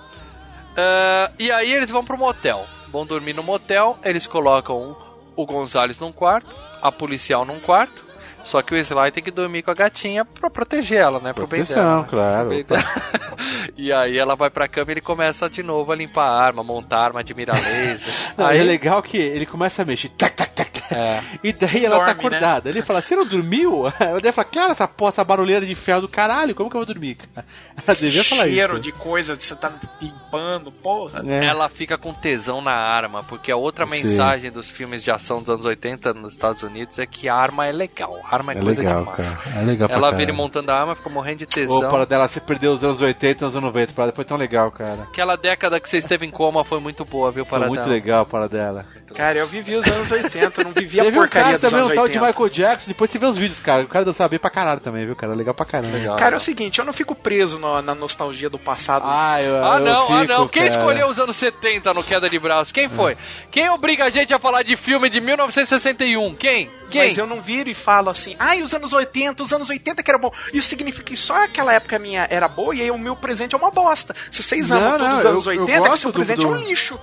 ah, 0.77 1.31
e 1.39 1.51
aí 1.51 1.73
eles 1.73 1.89
vão 1.91 2.05
pro 2.05 2.19
motel. 2.19 2.67
Vão 2.89 3.07
dormir 3.07 3.33
no 3.35 3.43
motel, 3.43 3.99
eles 4.05 4.27
colocam 4.27 4.95
o 5.37 5.47
Gonzalez 5.47 5.99
num 5.99 6.13
quarto, 6.13 6.51
a 6.83 6.91
policial 6.91 7.45
num 7.45 7.61
quarto. 7.61 8.10
Só 8.45 8.63
que 8.63 8.75
o 8.75 8.77
Sly 8.79 9.11
tem 9.13 9.23
que 9.23 9.31
dormir 9.31 9.63
com 9.63 9.71
a 9.71 9.75
gatinha 9.75 10.25
pra 10.25 10.49
proteger 10.51 10.99
ela, 10.99 11.21
né? 11.21 11.33
Pro 11.33 11.47
bem 11.47 11.61
Proteção, 11.61 11.83
dela. 11.83 12.03
né? 12.03 12.07
claro. 12.09 12.49
Bem 12.49 12.65
dela. 12.65 12.85
e 13.77 13.93
aí 13.93 14.19
ela 14.19 14.35
vai 14.37 14.51
pra 14.51 14.67
cama 14.69 14.91
e 14.91 14.95
ele 14.95 15.01
começa 15.01 15.49
de 15.49 15.63
novo 15.63 15.93
a 15.93 15.97
limpar 15.97 16.25
a 16.27 16.41
arma, 16.43 16.63
montar 16.63 16.99
a 16.99 17.05
arma 17.05 17.25
de 17.25 17.35
mira 17.35 17.53
laser. 17.53 18.13
Não, 18.37 18.47
aí 18.47 18.59
É 18.59 18.63
legal 18.63 19.03
que 19.03 19.17
ele 19.19 19.47
começa 19.47 19.83
a 19.83 19.85
mexer. 19.85 20.09
Tac, 20.11 20.35
tac, 20.35 20.53
tac, 20.55 20.71
tac. 20.71 20.95
É. 20.95 21.23
E 21.45 21.53
daí 21.53 21.85
ela 21.85 21.99
tá 22.01 22.07
Dorme, 22.07 22.21
acordada. 22.21 22.69
Ele 22.69 22.83
fala, 22.83 23.01
você 23.01 23.15
não 23.15 23.25
dormiu? 23.25 23.85
Ela 24.01 24.21
deve 24.21 24.33
falar, 24.33 24.47
cara, 24.47 24.73
essa, 24.73 24.89
porra, 24.89 25.11
essa 25.11 25.23
barulheira 25.25 25.65
de 25.65 25.75
ferro 25.77 26.01
do 26.01 26.09
caralho, 26.09 26.53
como 26.53 26.69
que 26.69 26.75
eu 26.77 26.81
vou 26.81 26.87
dormir? 26.87 27.15
cara?" 27.15 27.47
Ela 27.87 27.97
devia 27.97 28.25
falar 28.25 28.45
cheiro 28.45 28.75
isso. 28.75 28.83
de 28.83 28.93
coisa 28.93 29.37
que 29.37 29.45
você 29.45 29.55
tá 29.55 29.71
limpando, 30.03 30.73
porra. 30.73 31.23
É. 31.25 31.45
Ela 31.47 31.69
fica 31.69 31.97
com 31.97 32.13
tesão 32.13 32.61
na 32.61 32.73
arma, 32.75 33.23
porque 33.23 33.53
a 33.53 33.57
outra 33.57 33.87
Sim. 33.87 33.93
mensagem 33.93 34.51
dos 34.51 34.69
filmes 34.69 35.05
de 35.05 35.13
ação 35.13 35.39
dos 35.39 35.49
anos 35.51 35.65
80 35.65 36.13
nos 36.15 36.33
Estados 36.33 36.63
Unidos 36.65 36.99
é 36.99 37.07
que 37.07 37.29
a 37.29 37.37
arma 37.37 37.67
é 37.67 37.73
legal. 37.73 38.19
Arma 38.31 38.53
é, 38.53 38.59
É 38.59 38.61
coisa 38.61 38.83
legal, 38.83 39.01
de 39.01 39.07
macho. 39.11 39.23
cara. 39.23 39.39
É 39.61 39.63
legal 39.65 39.89
pra 39.89 39.97
Ela 39.97 40.07
vê 40.09 40.13
caralho. 40.13 40.23
ele 40.31 40.33
montando 40.33 40.71
a 40.73 40.81
arma, 40.81 40.95
fica 40.97 41.11
morrendo 41.11 41.39
de 41.39 41.47
tesão. 41.47 41.79
Ô, 41.79 41.89
para 41.89 42.07
dela, 42.07 42.29
você 42.29 42.41
perdeu 42.41 42.73
os 42.73 42.85
anos 42.85 43.01
80 43.01 43.45
e 43.45 43.47
os 43.49 43.55
anos 43.57 43.67
90, 43.67 43.93
para 43.93 44.13
foi 44.13 44.25
tão 44.25 44.37
legal, 44.37 44.71
cara. 44.71 45.03
Aquela 45.11 45.37
década 45.37 45.81
que 45.81 45.89
você 45.89 45.99
esteve 45.99 46.25
em 46.27 46.31
coma 46.31 46.65
foi 46.65 46.79
muito 46.81 47.05
boa, 47.05 47.33
viu, 47.33 47.45
Foi 47.45 47.59
para 47.59 47.69
muito 47.69 47.89
legal 47.89 48.25
para 48.27 48.49
dela. 48.49 48.87
Cara, 49.15 49.39
eu 49.39 49.47
vivi 49.49 49.75
os 49.75 49.85
anos 49.89 50.09
80, 50.11 50.63
não 50.63 50.71
vivia 50.71 51.03
a 51.03 51.05
Teve 51.05 51.19
um 51.19 51.21
porcaria 51.23 51.47
cara 51.47 51.59
dos 51.59 51.69
também, 51.71 51.85
anos 51.85 51.93
um 51.93 51.95
tal 51.97 52.09
de 52.09 52.19
80. 52.19 52.27
Michael 52.33 52.49
Jackson, 52.71 52.89
depois 52.89 53.11
você 53.11 53.19
vê 53.19 53.27
os 53.27 53.37
vídeos, 53.37 53.59
cara. 53.59 53.83
O 53.83 53.89
cara 53.89 54.05
dançava 54.05 54.29
bem 54.29 54.39
pra 54.39 54.51
caralho 54.51 54.79
também, 54.81 55.05
viu, 55.05 55.17
cara? 55.17 55.35
Legal 55.35 55.53
pra 55.53 55.67
caramba. 55.67 56.17
Cara, 56.17 56.37
é 56.37 56.39
o 56.39 56.41
seguinte, 56.41 56.79
eu 56.79 56.85
não 56.85 56.93
fico 56.93 57.15
preso 57.17 57.59
no- 57.59 57.83
na 57.83 57.95
nostalgia 57.95 58.49
do 58.49 58.59
passado. 58.59 59.03
Ah, 59.05 59.43
eu, 59.43 59.57
Ah 59.65 59.79
eu 59.79 59.81
não, 59.81 60.03
ah 60.15 60.21
fico, 60.21 60.33
não. 60.33 60.49
Quem 60.49 60.69
cara. 60.69 60.77
escolheu 60.79 61.09
os 61.09 61.19
anos 61.19 61.35
70 61.35 61.93
no 61.93 62.05
Queda 62.05 62.31
de 62.31 62.39
Braços? 62.39 62.71
Quem 62.71 62.89
foi? 62.89 63.17
Quem 63.51 63.69
obriga 63.71 64.05
a 64.05 64.11
gente 64.11 64.33
a 64.33 64.39
falar 64.39 64.63
de 64.63 64.77
filme 64.77 65.11
de 65.11 65.21
1961? 65.21 66.35
Quem? 66.37 66.71
Quem? 66.91 67.05
Mas 67.05 67.17
eu 67.19 67.27
não 67.27 67.41
viro 67.41 67.71
e 67.71 67.75
falo 67.75 68.11
assim, 68.11 68.20
ai, 68.39 68.63
os 68.63 68.73
anos 68.75 68.93
80, 68.93 69.43
os 69.43 69.53
anos 69.53 69.69
80 69.71 70.03
que 70.03 70.11
era 70.11 70.19
bom. 70.19 70.33
Isso 70.53 70.69
significa 70.69 71.05
que 71.05 71.17
só 71.17 71.45
aquela 71.45 71.73
época 71.73 71.99
minha 71.99 72.27
era 72.31 72.49
boa 72.49 72.75
e 72.75 72.81
aí 72.83 72.91
o 72.91 72.99
meu 72.99 73.15
presente 73.17 73.55
é 73.55 73.59
uma 73.59 73.71
bosta. 73.71 74.15
Se 74.31 74.43
vocês 74.43 74.71
amam 74.71 74.83
Não, 74.85 74.99
todos 74.99 75.09
não, 75.09 75.19
os 75.19 75.27
anos 75.27 75.47
eu- 75.47 75.53
eu 75.55 75.61
80, 75.63 75.79
é 75.79 75.89
que 75.89 75.95
o 75.95 75.97
seu 75.99 76.13
do- 76.13 76.15
presente 76.17 76.37
do- 76.39 76.47
é 76.47 76.51
um 76.51 76.57
lixo. 76.57 76.99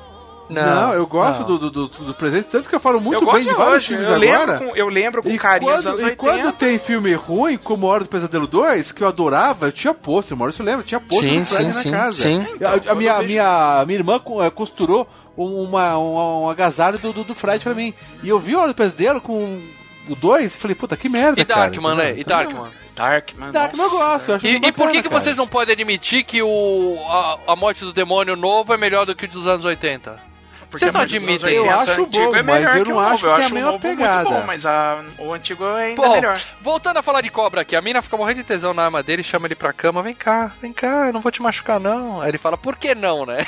Não, 0.49 0.94
eu 0.94 1.06
gosto 1.06 1.41
não. 1.41 1.45
Do, 1.45 1.57
do, 1.60 1.69
do, 1.69 1.88
do 2.06 2.14
presente, 2.14 2.45
tanto 2.45 2.69
que 2.69 2.76
eu 2.76 2.80
falo 2.80 3.02
muito 3.02 3.15
Eu 3.22 3.31
bem 3.34 3.44
gosto 3.44 3.49
de 3.49 3.53
vários 3.53 3.76
hoje, 3.76 3.88
filmes 3.88 4.07
eu 4.07 4.14
agora. 4.15 4.57
Com, 4.60 4.76
eu 4.77 4.88
lembro 4.88 5.22
com 5.22 5.27
E 5.27 5.38
carinho 5.38 5.73
dos 5.73 5.81
quando, 5.84 5.88
anos 5.89 6.02
e 6.02 6.03
80. 6.06 6.15
quando 6.23 6.52
tem 6.53 6.80
filme 6.80 7.14
ruim, 7.15 7.57
como 7.57 7.85
Hora 7.85 8.06
do 8.06 8.10
Pesadelo 8.10 8.48
2, 8.48 8.94
que 8.94 9.03
eu 9.03 9.07
adorava, 9.10 9.68
eu 9.68 9.73
tinha 9.73 9.94
pôster, 9.94 10.34
o 10.35 10.39
Maurício 10.39 10.64
lembra, 10.64 10.85
tinha 10.85 11.02
pôster 11.02 11.30
Sim, 11.31 11.39
do 11.41 11.45
Fred 11.48 11.64
sim, 11.65 11.73
na 11.73 11.81
sim, 11.84 11.91
casa. 11.91 12.23
sim. 12.23 12.45
A- 12.64 12.91
a, 12.94 12.95
minha, 12.95 13.14
a 13.15 13.23
minha, 13.23 13.80
a 13.81 13.85
minha 13.85 13.99
irmã 13.99 14.22
eh, 14.41 14.49
costurou 14.49 15.06
um- 15.38 15.64
uma, 15.64 15.98
um, 15.98 16.44
um 16.45 16.49
agasalho 16.49 16.98
do, 16.98 17.11
do, 17.11 17.26
do 17.26 17.35
Fred 17.35 17.61
pra 17.61 17.73
mim. 17.73 17.94
E 18.23 18.30
eu 18.30 18.39
vi 18.39 18.56
Hora 18.56 18.69
do 18.69 18.73
Pesadelo 18.76 19.19
com 19.19 19.61
o 20.09 20.15
2 20.15 20.55
e 20.55 20.57
falei, 20.57 20.75
puta, 20.75 20.95
que 20.97 21.07
merda, 21.09 21.39
E 21.41 21.45
cara. 21.45 21.61
Darkman, 21.61 21.95
né? 21.95 22.13
E 22.17 22.23
Darkman? 22.23 22.69
Darkman, 22.95 23.51
Darkman 23.51 23.85
eu 23.85 23.91
gosto, 23.91 24.29
eu 24.31 24.35
acho 24.35 24.47
E, 24.47 24.55
e 24.55 24.71
por 24.71 24.89
que, 24.89 25.01
que 25.03 25.09
cara. 25.09 25.21
vocês 25.21 25.35
não 25.38 25.47
podem 25.47 25.73
admitir 25.73 26.23
que 26.23 26.41
o, 26.41 26.97
a, 27.07 27.53
a 27.53 27.55
morte 27.55 27.81
do 27.85 27.93
demônio 27.93 28.35
novo 28.35 28.73
é 28.73 28.77
melhor 28.77 29.05
do 29.05 29.15
que 29.15 29.25
o 29.25 29.27
dos 29.27 29.45
anos 29.45 29.63
80? 29.65 30.25
Porque 30.69 30.79
vocês 30.84 30.91
não 30.91 30.99
a 30.99 31.03
admitem 31.03 31.59
80 31.59 31.91
isso? 31.93 32.01
antigo 32.01 32.35
é 32.35 32.43
melhor 32.43 32.73
que 32.73 32.81
o 32.81 32.85
novo. 32.85 32.91
eu 32.99 32.99
acho 32.99 33.25
o 33.25 33.59
novo 33.59 33.88
muito 33.88 34.29
bom, 34.29 34.43
mas 34.45 34.65
a- 34.65 35.01
o 35.19 35.31
antigo 35.34 35.63
é 35.63 35.85
ainda 35.85 36.01
Bom, 36.01 36.13
melhor. 36.15 36.41
voltando 36.61 36.97
a 36.97 37.01
falar 37.03 37.21
de 37.21 37.29
cobra 37.29 37.61
aqui, 37.61 37.73
a 37.75 37.81
mina 37.81 38.01
fica 38.01 38.17
morrendo 38.17 38.38
de 38.38 38.43
tesão 38.43 38.73
na 38.73 38.84
arma 38.84 39.01
dele, 39.01 39.23
chama 39.23 39.47
ele 39.47 39.55
pra 39.55 39.71
cama, 39.71 40.01
vem 40.03 40.13
cá, 40.13 40.51
vem 40.61 40.73
cá, 40.73 41.07
eu 41.07 41.13
não 41.13 41.21
vou 41.21 41.31
te 41.31 41.41
machucar 41.41 41.79
não. 41.79 42.19
Aí 42.19 42.29
ele 42.29 42.38
fala, 42.38 42.57
por 42.57 42.75
que 42.75 42.93
não, 42.95 43.25
né? 43.25 43.45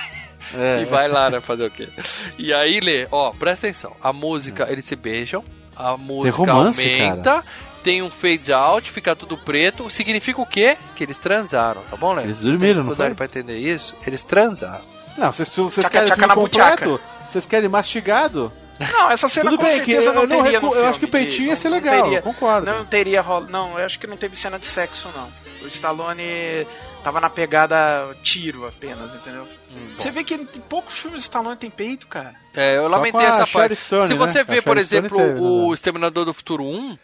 É. 0.56 0.80
E 0.82 0.86
vai 0.86 1.08
lá, 1.10 1.30
né, 1.30 1.42
fazer 1.42 1.66
o 1.66 1.70
quê? 1.70 1.90
E 2.38 2.54
aí, 2.54 2.80
Lê, 2.80 3.06
ó, 3.12 3.32
presta 3.32 3.68
atenção, 3.68 3.96
a 4.02 4.14
música, 4.14 4.66
eles 4.72 4.86
se 4.86 4.96
beijam, 4.96 5.44
a 5.80 5.98
música 5.98 6.36
romance, 6.38 6.82
aumenta, 6.84 7.44
tem 7.84 8.02
um 8.02 8.10
fade 8.10 8.52
out, 8.52 8.92
fica 8.92 9.16
tudo 9.16 9.38
preto, 9.38 9.90
significa 9.90 10.42
o 10.42 10.46
quê? 10.46 10.78
Que 10.96 11.04
eles 11.06 11.18
transaram, 11.18 11.82
tá 11.90 11.96
bom, 11.96 12.14
Lê? 12.14 12.24
Eles 12.24 12.40
dormiram, 12.40 12.84
não 12.84 12.96
foi? 12.96 13.14
pra 13.16 13.26
entender 13.26 13.58
isso, 13.58 13.96
eles 14.06 14.22
transaram. 14.24 14.84
Não, 15.18 15.32
vocês, 15.32 15.50
vocês 15.50 15.74
Tchaca, 15.76 15.90
querem 15.90 16.08
tchaca 16.08 16.22
filme 16.22 16.36
completo? 16.50 17.02
Vocês 17.28 17.46
querem 17.46 17.70
mastigado? 17.70 18.52
Não, 18.94 19.12
essa 19.12 19.28
cena 19.28 19.50
Tudo 19.50 19.60
com 19.60 19.66
bem, 19.68 19.80
que 19.82 19.92
certeza 19.92 20.10
eu 20.10 20.14
não 20.14 20.22
não 20.28 20.44
teria 20.44 20.60
recu- 20.60 20.74
no 20.74 20.82
eu 20.82 20.88
acho 20.88 21.00
que 21.00 21.06
o 21.06 21.10
peitinho 21.10 21.44
de- 21.44 21.48
ia 21.50 21.56
ser 21.58 21.68
não 21.70 21.76
legal, 21.78 22.02
teria- 22.04 22.20
eu 22.20 22.24
concordo. 22.24 22.66
Não 22.66 22.86
teria 22.86 23.22
rolo... 23.22 23.48
Não, 23.50 23.78
eu 23.78 23.86
acho 23.86 24.00
que 24.00 24.08
não 24.08 24.16
teve 24.16 24.38
cena 24.38 24.58
de 24.58 24.66
sexo, 24.66 25.10
não. 25.14 25.28
O 25.62 25.68
Stallone 25.68 26.66
tava 27.04 27.20
na 27.22 27.30
pegada 27.30 28.16
tiro 28.24 28.66
apenas, 28.68 29.14
entendeu? 29.14 29.48
Hum, 29.74 29.94
Você 29.98 30.12
vê 30.12 30.24
que 30.24 30.34
em 30.36 30.46
poucos 30.46 30.96
filmes 30.98 31.20
o 31.20 31.24
Stallone 31.24 31.58
tem 31.58 31.70
peito, 31.70 32.08
cara. 32.08 32.36
É, 32.56 32.78
eu 32.78 32.84
Só 32.84 32.90
lamentei 32.90 33.12
com 33.26 33.34
a 33.34 33.36
essa 33.42 33.48
parte. 33.48 33.76
Stone, 33.76 34.08
Se 34.08 34.14
né? 34.14 34.20
você 34.20 34.40
A 34.40 34.44
vê, 34.44 34.62
por 34.62 34.78
exemplo, 34.78 35.18
teve, 35.18 35.40
o 35.40 35.74
Exterminador 35.74 36.26
do 36.26 36.34
Futuro 36.34 36.64
1, 36.64 36.98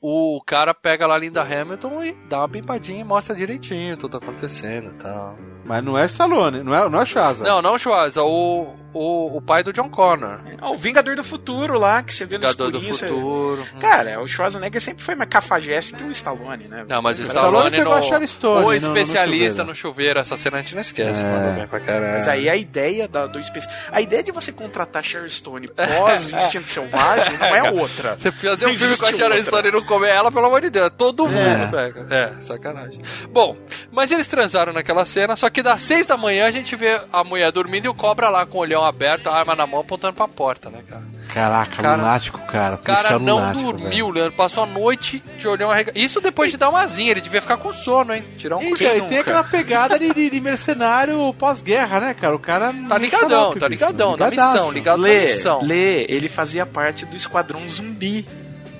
o 0.00 0.40
cara 0.46 0.72
pega 0.74 1.06
lá 1.06 1.14
a 1.14 1.18
Linda 1.18 1.42
Hamilton 1.42 2.02
e 2.04 2.12
dá 2.28 2.38
uma 2.38 2.48
bimpadinha 2.48 3.00
e 3.00 3.04
mostra 3.04 3.34
direitinho 3.34 3.96
tudo 3.96 4.16
acontecendo 4.18 4.90
e 4.94 5.02
tal. 5.02 5.36
Mas 5.64 5.82
não 5.82 5.98
é 5.98 6.06
Stallone, 6.06 6.62
não 6.62 6.72
é, 6.74 6.88
não 6.88 7.00
é 7.02 7.04
Shaza. 7.04 7.42
Não, 7.42 7.60
não 7.60 7.74
o 7.74 7.78
Schwarza, 7.78 8.22
o, 8.22 8.72
o, 8.94 9.36
o 9.36 9.42
pai 9.42 9.64
do 9.64 9.72
John 9.72 9.90
Connor. 9.90 10.38
Ah, 10.60 10.70
o 10.70 10.76
Vingador 10.76 11.16
do 11.16 11.24
Futuro 11.24 11.76
lá, 11.76 12.04
que 12.04 12.14
você 12.14 12.24
vê 12.24 12.36
no 12.38 12.42
Vingador 12.42 12.70
do 12.70 12.78
escurinho, 12.78 12.94
você- 12.94 13.08
Futuro. 13.08 13.66
Cara, 13.80 14.20
o 14.22 14.28
Schwarzenegger 14.28 14.80
sempre 14.80 15.02
foi 15.02 15.16
mais 15.16 15.28
cafajeste 15.28 15.92
que 15.94 16.04
o 16.04 16.10
Stallone, 16.12 16.68
né? 16.68 16.84
Não, 16.88 17.02
mas 17.02 17.18
o 17.18 17.22
Stallone 17.24 17.66
Stallone, 17.66 17.76
pegou 17.78 17.92
a 17.94 18.20
no, 18.20 18.28
Stone 18.28 18.54
o 18.58 18.60
no- 18.60 18.66
no 18.68 18.72
especialista 18.74 19.48
chuveiro. 19.48 19.66
no 19.66 19.74
chuveiro. 19.74 20.20
essa 20.20 20.36
cena 20.36 20.58
a 20.58 20.60
gente 20.60 20.74
não 20.76 20.82
esquece, 20.82 21.24
É. 21.24 21.32
mandou 21.32 21.52
bem 21.54 21.66
pra 21.66 21.80
caralho. 21.80 22.12
Mas 22.12 22.28
aí 22.28 22.48
a 22.48 22.54
ideia 22.54 23.08
da- 23.08 23.26
do 23.26 23.40
especi... 23.40 23.68
A 23.90 24.00
ideia 24.00 24.22
de 24.22 24.30
você 24.30 24.52
contratar 24.52 25.02
Sharon 25.02 25.28
Stone 25.28 25.66
pós 25.66 26.30
Instinto 26.32 26.68
Selvagem 26.68 27.36
não 27.38 27.56
é 27.56 27.72
outra. 27.72 28.16
Você 28.16 28.30
fazer 28.30 28.66
um 28.68 28.76
filme 28.76 28.96
com 28.96 29.04
a 29.04 29.12
Sharon. 29.12 29.42
Stone 29.42 29.70
não 29.72 29.82
comer 29.86 30.10
ela, 30.10 30.30
pelo 30.30 30.46
amor 30.46 30.60
de 30.60 30.68
Deus. 30.70 30.90
Todo 30.96 31.26
mundo 31.26 31.38
É. 31.38 31.66
pega. 31.68 32.06
É, 32.14 32.40
sacanagem. 32.42 33.00
Bom, 33.30 33.56
mas 33.90 34.10
eles 34.10 34.26
transaram 34.26 34.72
naquela 34.72 35.04
cena, 35.04 35.36
só 35.36 35.48
que 35.48 35.62
das 35.62 35.80
seis 35.80 36.04
da 36.06 36.16
manhã 36.16 36.46
a 36.46 36.50
gente 36.50 36.76
vê 36.76 37.00
a 37.12 37.24
mulher 37.24 37.50
dormindo 37.52 37.86
e 37.86 37.88
o 37.88 37.94
cobra 37.94 38.28
lá 38.28 38.44
com 38.44 38.58
o 38.58 38.60
olhão 38.60 38.84
aberto, 38.84 39.28
a 39.28 39.36
arma 39.38 39.54
na 39.54 39.66
mão, 39.66 39.80
apontando 39.80 40.14
pra 40.14 40.28
porta, 40.28 40.68
né, 40.68 40.80
cara? 40.88 41.02
Caraca, 41.32 41.82
Cara- 41.82 41.96
lunático, 41.96 42.38
cara. 42.46 42.74
O 42.76 42.78
cara 42.78 43.18
não 43.18 43.36
lunático, 43.36 43.72
dormiu, 43.72 44.08
Leandro. 44.10 44.32
Passou 44.32 44.62
a 44.62 44.66
noite 44.66 45.22
de 45.38 45.46
olhão 45.48 45.70
arregado. 45.70 45.96
Isso 45.96 46.20
depois 46.20 46.50
de 46.50 46.56
dar 46.56 46.70
uma 46.70 46.80
asinha. 46.82 47.10
Ele 47.10 47.20
devia 47.20 47.42
ficar 47.42 47.56
com 47.58 47.72
sono, 47.74 48.14
hein? 48.14 48.24
Tirar 48.38 48.56
um 48.56 48.62
Então, 48.62 48.96
e 48.96 49.02
tem 49.02 49.18
aquela 49.18 49.44
pegada 49.44 49.98
de, 49.98 50.14
de- 50.14 50.30
de 50.30 50.40
mercenário 50.40 51.34
pós-guerra, 51.34 52.00
né, 52.00 52.14
cara? 52.14 52.34
O 52.34 52.38
cara. 52.38 52.72
não 52.72 52.88
Tá 52.88 52.96
ligadão, 52.96 53.42
louco, 53.44 53.58
tá 53.60 53.68
bicho. 53.68 53.80
ligadão 53.84 54.16
na 54.16 54.30
missão, 54.30 54.70
ligado 54.70 54.98
na 54.98 55.02
Lê, 55.08 55.20
missão. 55.34 55.60
Lê, 55.62 56.04
ele 56.08 56.28
fazia 56.28 56.64
parte 56.64 57.04
do 57.04 57.16
esquadrão 57.16 57.60
zumbi. 57.68 58.26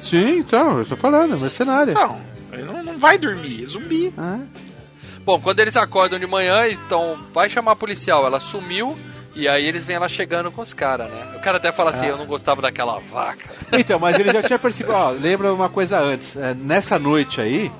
Sim, 0.09 0.39
então, 0.39 0.78
eu 0.78 0.87
tô 0.87 0.97
falando, 0.97 1.35
é 1.35 1.37
mercenário. 1.39 1.91
Então, 1.93 2.19
ele 2.53 2.62
não, 2.65 2.83
não 2.85 2.99
vai 2.99 3.19
dormir, 3.19 3.62
é 3.62 3.66
zumbi. 3.66 4.15
Bom, 5.24 5.41
quando 5.41 5.59
eles 5.61 5.77
acordam 5.77 6.19
de 6.19 6.27
manhã, 6.27 6.69
então 6.69 7.19
vai 7.35 7.49
chamar 7.49 7.73
a 7.73 7.77
policial. 7.77 8.24
Ela 8.24 8.39
sumiu 8.41 8.97
e 9.35 9.49
aí 9.49 9.66
eles 9.66 9.85
vêm 9.85 9.97
ela 9.97 10.09
chegando 10.09 10.51
com 10.53 10.62
os 10.62 10.73
caras, 10.73 11.11
né? 11.11 11.33
O 11.37 11.41
cara 11.41 11.57
até 11.57 11.73
fala 11.73 11.91
assim: 11.91 12.07
Ah. 12.07 12.11
eu 12.11 12.16
não 12.16 12.27
gostava 12.27 12.62
daquela 12.62 12.99
vaca. 13.01 13.45
Então, 13.77 13.99
mas 13.99 14.16
ele 14.19 14.33
já 14.33 14.43
tinha 14.43 14.59
percebido. 14.61 14.95
Ó, 14.95 15.11
lembra 15.11 15.53
uma 15.53 15.69
coisa 15.69 15.99
antes. 16.01 16.37
é, 16.37 16.55
nessa 16.55 16.99
noite 16.99 17.41
aí, 17.41 17.70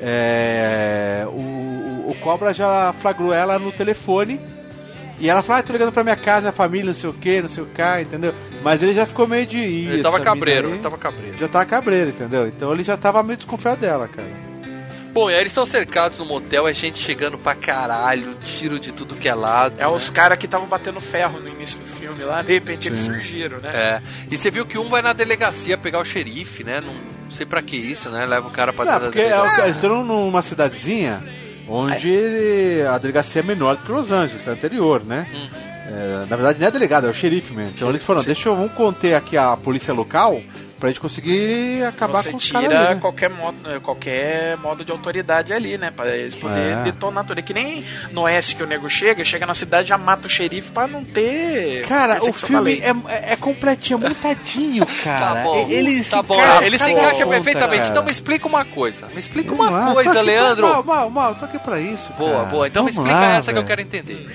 é, 0.00 1.24
o, 1.28 1.30
o- 1.30 2.10
o 2.10 2.14
Cobra 2.16 2.52
já 2.52 2.92
flagrou 3.00 3.32
ela 3.32 3.58
no 3.58 3.70
telefone. 3.70 4.40
E 5.20 5.28
ela 5.28 5.42
falou, 5.42 5.60
ah, 5.60 5.62
tô 5.62 5.72
ligando 5.72 5.92
pra 5.92 6.02
minha 6.02 6.16
casa, 6.16 6.40
minha 6.40 6.52
família, 6.52 6.86
não 6.86 6.94
sei 6.94 7.10
o 7.10 7.12
que, 7.12 7.42
não 7.42 7.48
sei 7.48 7.62
o 7.62 7.66
que, 7.66 8.00
entendeu? 8.00 8.34
Mas 8.62 8.82
ele 8.82 8.94
já 8.94 9.04
ficou 9.04 9.28
meio 9.28 9.46
de. 9.46 9.58
"Ih, 9.58 9.86
Ele 9.88 10.02
tava 10.02 10.18
cabreiro, 10.20 10.68
aí 10.68 10.72
ele 10.74 10.82
tava 10.82 10.96
cabreiro. 10.96 11.36
Já 11.38 11.46
tava 11.48 11.64
cabreiro, 11.66 12.08
entendeu? 12.10 12.48
Então 12.48 12.72
ele 12.72 12.82
já 12.82 12.96
tava 12.96 13.22
meio 13.22 13.36
desconfiado 13.36 13.80
dela, 13.80 14.08
cara. 14.08 14.26
Bom, 15.12 15.28
e 15.28 15.34
aí 15.34 15.40
eles 15.40 15.50
estão 15.50 15.66
cercados 15.66 16.16
no 16.18 16.24
motel, 16.24 16.68
é 16.68 16.72
gente 16.72 16.98
chegando 17.02 17.36
pra 17.36 17.54
caralho, 17.54 18.34
tiro 18.44 18.78
de 18.78 18.92
tudo 18.92 19.16
que 19.16 19.28
é 19.28 19.34
lado. 19.34 19.74
É 19.76 19.86
os 19.86 20.08
caras 20.08 20.38
que 20.38 20.46
estavam 20.46 20.68
batendo 20.68 21.00
ferro 21.00 21.40
no 21.40 21.48
início 21.48 21.78
do 21.80 21.86
filme 21.98 22.22
lá, 22.22 22.40
de 22.42 22.52
repente 22.54 22.86
eles 22.88 23.00
Sim. 23.00 23.06
surgiram, 23.06 23.58
né? 23.58 23.70
É, 23.74 24.02
e 24.30 24.36
você 24.36 24.50
viu 24.52 24.64
que 24.64 24.78
um 24.78 24.88
vai 24.88 25.02
na 25.02 25.12
delegacia 25.12 25.76
pegar 25.76 26.00
o 26.00 26.04
xerife, 26.04 26.62
né? 26.62 26.80
Não, 26.80 26.94
sei 27.28 27.44
pra 27.44 27.60
que 27.60 27.76
isso, 27.76 28.08
né? 28.08 28.24
Leva 28.24 28.46
o 28.46 28.50
cara 28.52 28.72
pra 28.72 28.84
Não, 28.84 28.92
dentro 28.92 29.06
porque 29.06 29.18
da 29.18 29.26
é, 29.26 29.36
delegacia. 29.36 29.64
eles 29.64 29.76
estão 29.76 30.04
numa 30.04 30.42
cidadezinha 30.42 31.22
onde 31.70 32.82
a 32.88 32.98
delegacia 32.98 33.40
é 33.40 33.44
menor 33.44 33.76
do 33.76 33.82
que 33.82 33.92
Los 33.92 34.10
Angeles, 34.10 34.46
é 34.46 34.50
anterior, 34.50 35.04
né? 35.04 35.26
Hum. 35.32 35.48
É, 35.92 36.26
na 36.28 36.36
verdade, 36.36 36.58
não 36.58 36.66
é 36.66 36.68
a 36.68 36.72
delegada, 36.72 37.06
é 37.06 37.10
o 37.10 37.14
xerife 37.14 37.54
mesmo. 37.54 37.72
Então 37.74 37.88
eles 37.88 38.02
falaram, 38.02 38.24
deixa 38.24 38.48
eu 38.48 38.56
vamos 38.56 38.72
conter 38.72 39.14
aqui 39.14 39.36
a 39.36 39.56
polícia 39.56 39.92
local 39.92 40.40
pra 40.80 40.88
gente 40.88 41.00
conseguir 41.00 41.84
acabar 41.84 42.22
Você 42.22 42.30
com 42.30 42.36
os 42.38 42.42
tira 42.46 42.60
caras 42.62 42.76
ali, 42.86 42.94
né? 42.94 43.00
qualquer, 43.00 43.28
modo, 43.30 43.80
qualquer 43.82 44.56
modo 44.56 44.84
de 44.84 44.90
autoridade 44.90 45.52
ali, 45.52 45.76
né? 45.78 45.92
Pra 45.94 46.16
eles 46.16 46.34
poderem 46.34 46.80
É. 46.80 46.82
detonar 46.84 47.24
tudo. 47.24 47.38
É 47.38 47.42
que 47.42 47.52
nem 47.54 47.84
no 48.10 48.22
Oeste 48.22 48.56
que 48.56 48.62
o 48.62 48.66
nego 48.66 48.88
chega, 48.88 49.24
chega 49.24 49.44
na 49.46 49.54
cidade 49.54 49.88
já 49.90 49.98
mata 49.98 50.26
o 50.26 50.30
xerife 50.30 50.70
pra 50.72 50.86
não 50.86 51.04
ter. 51.04 51.86
Cara, 51.86 52.18
o 52.24 52.32
filme 52.32 52.80
é, 52.80 52.88
é, 53.12 53.32
é 53.32 53.36
completinho, 53.36 54.04
é 54.04 54.08
montadinho, 54.08 54.86
cara. 55.04 55.34
Tá 55.36 55.42
bom, 55.42 55.66
ele 55.68 55.98
tá 56.02 56.04
se 56.16 56.22
bom. 56.26 56.34
encaixa 56.34 56.64
ele 56.64 56.78
se 56.78 56.90
encaixa 56.90 57.26
perfeitamente. 57.26 57.78
cara. 57.82 57.90
Então 57.90 58.04
me 58.04 58.10
explica 58.10 58.48
uma 58.48 58.64
coisa. 58.64 59.06
Me 59.08 59.18
explica 59.20 59.50
Vamos 59.50 59.66
uma 59.68 59.86
lá, 59.86 59.92
coisa, 59.92 60.10
pra- 60.12 60.20
Leandro. 60.22 60.66
Mal, 60.66 60.82
mal, 60.82 61.10
mal, 61.10 61.34
tô 61.34 61.44
aqui 61.44 61.58
pra 61.58 61.78
isso. 61.78 62.10
Boa, 62.14 62.32
cara. 62.32 62.44
boa. 62.46 62.66
Então 62.66 62.84
me 62.84 62.90
Vamos 62.90 63.06
explica 63.10 63.26
lá, 63.28 63.36
essa 63.36 63.52
que 63.52 63.58
eu 63.58 63.64
quero 63.64 63.80
entender. 63.82 64.26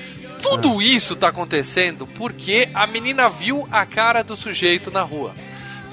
Tudo 0.42 0.80
isso 0.80 1.16
tá 1.16 1.30
acontecendo 1.30 2.06
porque 2.06 2.70
a 2.74 2.86
menina 2.86 3.28
viu 3.28 3.68
a 3.72 3.84
cara 3.84 4.24
do 4.24 4.36
sujeito 4.38 4.92
na 4.92 5.02
rua. 5.02 5.34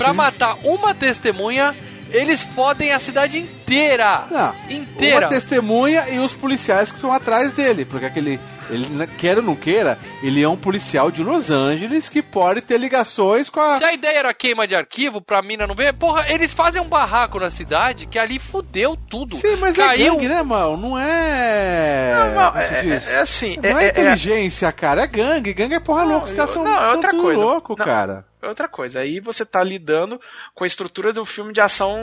Pra 0.02 0.14
matar 0.14 0.56
uma 0.64 0.94
testemunha, 0.94 1.74
eles 2.10 2.42
fodem 2.42 2.92
a 2.92 2.98
cidade 2.98 3.38
inteira. 3.38 4.26
Não, 4.30 4.54
inteira. 4.70 5.26
Uma 5.26 5.28
testemunha 5.28 6.08
e 6.10 6.18
os 6.18 6.34
policiais 6.34 6.90
que 6.90 6.96
estão 6.96 7.12
atrás 7.12 7.52
dele. 7.52 7.84
Porque 7.84 8.06
aquele. 8.06 8.38
Ele, 8.72 8.86
né, 8.88 9.06
queira 9.18 9.40
ou 9.40 9.46
não 9.46 9.54
queira, 9.54 9.98
ele 10.22 10.42
é 10.42 10.48
um 10.48 10.56
policial 10.56 11.10
de 11.10 11.22
Los 11.22 11.50
Angeles 11.50 12.08
que 12.08 12.22
pode 12.22 12.60
ter 12.62 12.78
ligações 12.78 13.50
com 13.50 13.60
a. 13.60 13.76
Se 13.78 13.84
a 13.84 13.92
ideia 13.92 14.18
era 14.18 14.34
queima 14.34 14.66
de 14.66 14.74
arquivo 14.74 15.20
pra 15.20 15.42
mina 15.42 15.66
não 15.66 15.74
ver, 15.74 15.92
porra, 15.92 16.24
eles 16.28 16.52
fazem 16.52 16.80
um 16.80 16.88
barraco 16.88 17.38
na 17.38 17.50
cidade 17.50 18.06
que 18.06 18.18
ali 18.18 18.38
fudeu 18.38 18.96
tudo. 18.96 19.36
Sim, 19.36 19.56
mas 19.56 19.76
Caiu... 19.76 20.14
é 20.14 20.16
gangue, 20.16 20.28
né, 20.28 20.42
mal? 20.42 20.76
Não 20.76 20.98
é. 20.98 22.32
Não, 22.34 22.52
se 22.64 22.74
é- 22.74 22.88
é- 22.88 23.16
é 23.16 23.20
assim, 23.20 23.58
Não 23.62 23.78
é, 23.78 23.84
é- 23.84 23.86
é- 23.86 23.90
inteligência, 23.90 24.72
cara. 24.72 25.02
É 25.02 25.06
gangue. 25.06 25.52
Gangue 25.52 25.74
é 25.74 25.80
porra 25.80 26.04
louca. 26.04 26.24
Os 26.26 26.32
caras 26.32 26.50
são, 26.50 26.64
não, 26.64 26.74
é 26.74 26.80
são 26.80 26.92
outra 26.94 27.10
tudo 27.10 27.22
coisa. 27.22 27.44
louco, 27.44 27.76
Não, 27.78 27.84
cara. 27.84 28.24
É 28.40 28.48
outra 28.48 28.66
coisa. 28.68 29.00
Aí 29.00 29.20
você 29.20 29.44
tá 29.44 29.62
lidando 29.62 30.20
com 30.54 30.64
a 30.64 30.66
estrutura 30.66 31.12
do 31.12 31.24
filme 31.24 31.52
de 31.52 31.60
ação 31.60 31.96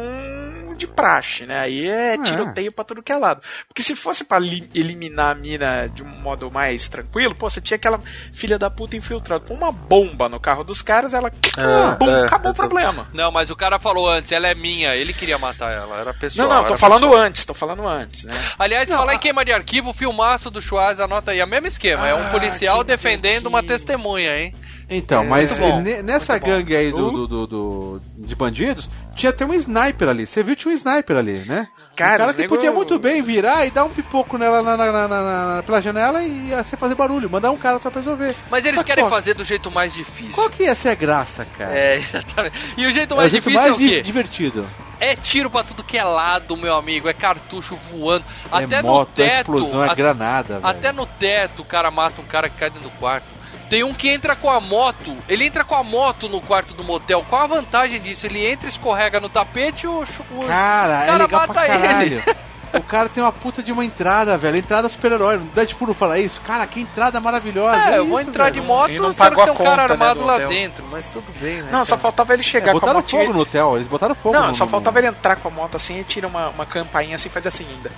de 0.80 0.88
praxe, 0.88 1.46
né? 1.46 1.60
Aí 1.60 1.88
é 1.88 2.18
tiroteio 2.18 2.72
pra 2.72 2.84
tudo 2.84 3.04
que 3.04 3.12
é 3.12 3.18
lado. 3.18 3.42
Porque 3.68 3.84
se 3.84 3.96
fosse 3.96 4.24
pra 4.24 4.40
li- 4.40 4.68
eliminar 4.74 5.32
a 5.32 5.36
mina 5.36 5.88
de 5.88 6.02
um 6.02 6.08
modo 6.08 6.50
mais 6.50 6.88
tranquilo, 6.88 7.36
pô, 7.36 7.50
você 7.50 7.62
tinha 7.62 7.76
aquela 7.76 8.00
filha 8.34 8.58
da 8.58 8.70
puta 8.70 8.96
infiltrada 8.96 9.44
com 9.46 9.54
uma 9.54 9.72
bomba 9.72 10.28
no 10.28 10.40
carro 10.40 10.64
dos 10.64 10.82
caras, 10.82 11.14
ela. 11.14 11.30
É, 11.58 11.96
bum, 11.98 12.10
é, 12.10 12.26
acabou 12.26 12.52
o 12.52 12.56
problema. 12.56 13.08
Não, 13.14 13.32
mas 13.32 13.50
o 13.52 13.56
cara 13.56 13.78
falou 13.78 14.10
antes, 14.10 14.32
ela 14.32 14.48
é 14.48 14.56
minha, 14.56 14.96
ele 14.96 15.14
queria 15.14 15.38
matar 15.38 15.72
ela, 15.72 16.00
era 16.00 16.14
pessoal. 16.14 16.48
Não, 16.48 16.56
não, 16.64 16.68
tô 16.68 16.78
falando 16.78 17.02
pessoal. 17.08 17.22
antes, 17.22 17.46
tô 17.46 17.54
falando 17.54 17.88
antes, 17.88 18.24
né? 18.24 18.34
Aliás, 18.58 18.88
falar 18.90 19.14
em 19.16 19.20
queima 19.20 19.44
de 19.46 19.52
arquivo, 19.52 19.90
o 19.90 19.94
filmaço 19.94 20.50
do 20.50 20.62
Schwarz, 20.62 21.00
anota 21.00 21.32
aí, 21.32 21.40
é 21.40 21.46
o 21.46 21.48
mesmo 21.48 21.68
esquema, 21.68 22.08
é 22.08 22.16
um 22.16 22.28
Ah, 22.28 22.30
policial 22.30 22.84
defendendo 22.84 23.48
uma 23.48 23.62
testemunha, 23.62 24.38
hein? 24.40 24.56
Então, 24.90 25.24
É, 25.24 25.28
mas 25.28 25.58
bom, 25.60 25.82
ne- 25.82 26.02
nessa 26.02 26.38
gangue 26.38 26.76
aí 26.76 26.92
do, 26.92 27.12
do, 27.12 27.28
do- 27.28 27.48
do- 27.48 28.02
de 28.18 28.36
bandidos, 28.36 28.90
tinha 29.16 29.30
até 29.30 29.46
um 29.46 29.54
sniper 29.54 30.10
ali. 30.10 30.26
Você 30.26 30.42
viu 30.42 30.56
que 30.56 30.62
tinha 30.64 30.72
um 30.74 30.76
sniper 30.76 31.18
ali, 31.18 31.40
né? 31.46 31.68
Cara, 31.96 32.24
um 32.24 32.28
cara 32.28 32.34
que 32.34 32.48
podia 32.48 32.72
muito 32.72 32.98
bem 32.98 33.22
virar 33.22 33.66
e 33.66 33.72
dar 33.72 33.84
um 33.84 33.90
pipoco 33.90 34.38
nela 34.38 34.62
na, 34.64 34.76
na- 34.78 34.92
na- 34.92 35.08
na- 35.08 35.56
na- 35.58 35.64
pela 35.64 35.82
janela 35.82 36.24
e 36.24 36.48
ia 36.50 36.64
ser 36.64 36.78
fazer 36.78 36.96
barulho, 36.96 37.30
mandar 37.30 37.52
um 37.52 37.58
cara 37.58 37.78
só 37.78 37.92
pra 37.92 38.00
resolver. 38.02 38.34
Mas 38.50 38.66
eles 38.66 38.82
querem 38.84 39.08
fazer 39.10 39.34
do 39.34 39.44
jeito 39.44 39.70
mais 39.70 39.94
difícil. 39.94 40.34
Qual 40.34 40.50
que 40.50 40.64
ia 40.64 40.74
ser 40.74 40.90
a 40.90 40.96
graça, 40.96 41.46
cara? 41.58 41.72
É, 41.78 41.96
exatamente. 42.00 42.56
E 42.78 42.86
o 42.88 42.92
jeito 42.92 43.14
É 43.14 43.18
mais 43.18 43.28
o 43.28 43.32
jeito 43.32 43.44
difícil 43.44 43.60
mais 43.62 43.72
é 43.72 43.76
o 43.76 43.78
quê? 43.90 43.96
di- 43.98 44.02
divertido. 44.02 44.66
É 45.02 45.16
tiro 45.16 45.50
pra 45.50 45.64
tudo 45.64 45.82
que 45.84 45.98
é 45.98 46.04
lado, 46.04 46.58
meu 46.58 46.76
amigo. 46.76 47.08
É 47.08 47.14
cartucho 47.14 47.78
voando. 47.92 48.26
Até 48.52 48.78
é 48.78 48.82
no 48.82 48.88
moto, 48.90 49.22
é 49.22 49.28
teto. 49.28 49.40
explosão, 49.42 49.84
é 49.84 49.96
granada, 49.96 50.56
velho. 50.60 50.68
Até 50.68 50.92
no 50.92 51.06
teto 51.06 51.62
o 51.62 51.66
cara 51.66 51.90
mata 51.92 52.22
um 52.22 52.26
cara 52.26 52.50
que 52.50 52.58
cai 52.58 52.70
dentro 52.70 52.90
do 52.90 52.96
quarto. 52.98 53.26
Tem 53.70 53.84
um 53.84 53.94
que 53.94 54.10
entra 54.10 54.36
com 54.36 54.50
a 54.50 54.60
moto. 54.60 55.16
Ele 55.28 55.46
entra 55.46 55.64
com 55.64 55.76
a 55.76 55.84
moto 55.84 56.28
no 56.28 56.42
quarto 56.42 56.74
do 56.74 56.84
motel. 56.84 57.24
Qual 57.30 57.44
a 57.44 57.48
vantagem 57.48 58.02
disso? 58.02 58.26
Ele 58.26 58.46
entra, 58.46 58.68
escorrega 58.68 59.20
no 59.20 59.30
tapete 59.30 59.84
e 59.86 59.88
o, 59.88 60.02
o 60.02 60.46
Cara, 60.48 61.04
é 61.04 61.06
cara 61.08 61.24
legal 61.24 61.42
mata 61.42 61.54
pra 61.54 61.68
caralho. 61.68 62.02
ele. 62.04 62.24
O 62.72 62.84
cara 62.84 63.10
tem 63.10 63.24
uma 63.24 63.32
puta 63.32 63.64
de 63.64 63.72
uma 63.72 63.84
entrada, 63.84 64.38
velho. 64.38 64.56
Entrada 64.56 64.88
super-herói. 64.88 65.38
Não 65.38 65.48
dá 65.56 65.66
tipo 65.66 65.88
não 65.88 65.94
falar 65.96 66.20
isso. 66.20 66.40
Cara, 66.42 66.68
que 66.68 66.80
entrada 66.80 67.20
maravilhosa. 67.20 67.76
É, 67.96 67.98
eu 67.98 68.06
vou 68.06 68.20
isso, 68.20 68.30
entrar 68.30 68.44
velho. 68.44 68.62
de 68.62 68.62
moto, 68.62 68.92
E 68.92 69.00
não 69.00 69.08
sendo 69.08 69.16
pagou 69.18 69.38
que 69.44 69.44
tem 69.46 69.50
a 69.50 69.54
um 69.54 69.58
cara 69.58 69.82
conta, 69.82 69.88
né, 69.98 70.06
armado 70.06 70.20
do 70.20 70.26
lá 70.28 70.36
hotel. 70.36 70.50
dentro. 70.50 70.86
Mas 70.92 71.10
tudo 71.10 71.26
bem, 71.42 71.64
né? 71.64 71.70
Não, 71.72 71.84
só 71.84 71.96
cara? 71.96 72.02
faltava 72.04 72.32
ele 72.36 72.44
chegar 72.44 72.68
É, 72.68 72.72
com 72.74 72.78
a 72.78 72.80
botaram 72.80 73.00
motinha. 73.00 73.22
fogo 73.24 73.34
no 73.34 73.40
hotel. 73.40 73.76
Eles 73.76 73.88
botaram 73.88 74.14
fogo 74.14 74.36
Não, 74.38 74.48
no, 74.50 74.54
só 74.54 74.66
no- 74.66 74.70
faltava 74.70 75.00
ele 75.00 75.08
entrar 75.08 75.38
com 75.38 75.48
a 75.48 75.52
moto 75.52 75.78
assim 75.78 76.00
e 76.00 76.04
tira 76.04 76.28
uma, 76.28 76.50
uma 76.50 76.64
campainha 76.68 77.16
assim 77.16 77.28
e 77.28 77.32
faz 77.32 77.48
assim 77.48 77.66
ainda. 77.68 77.92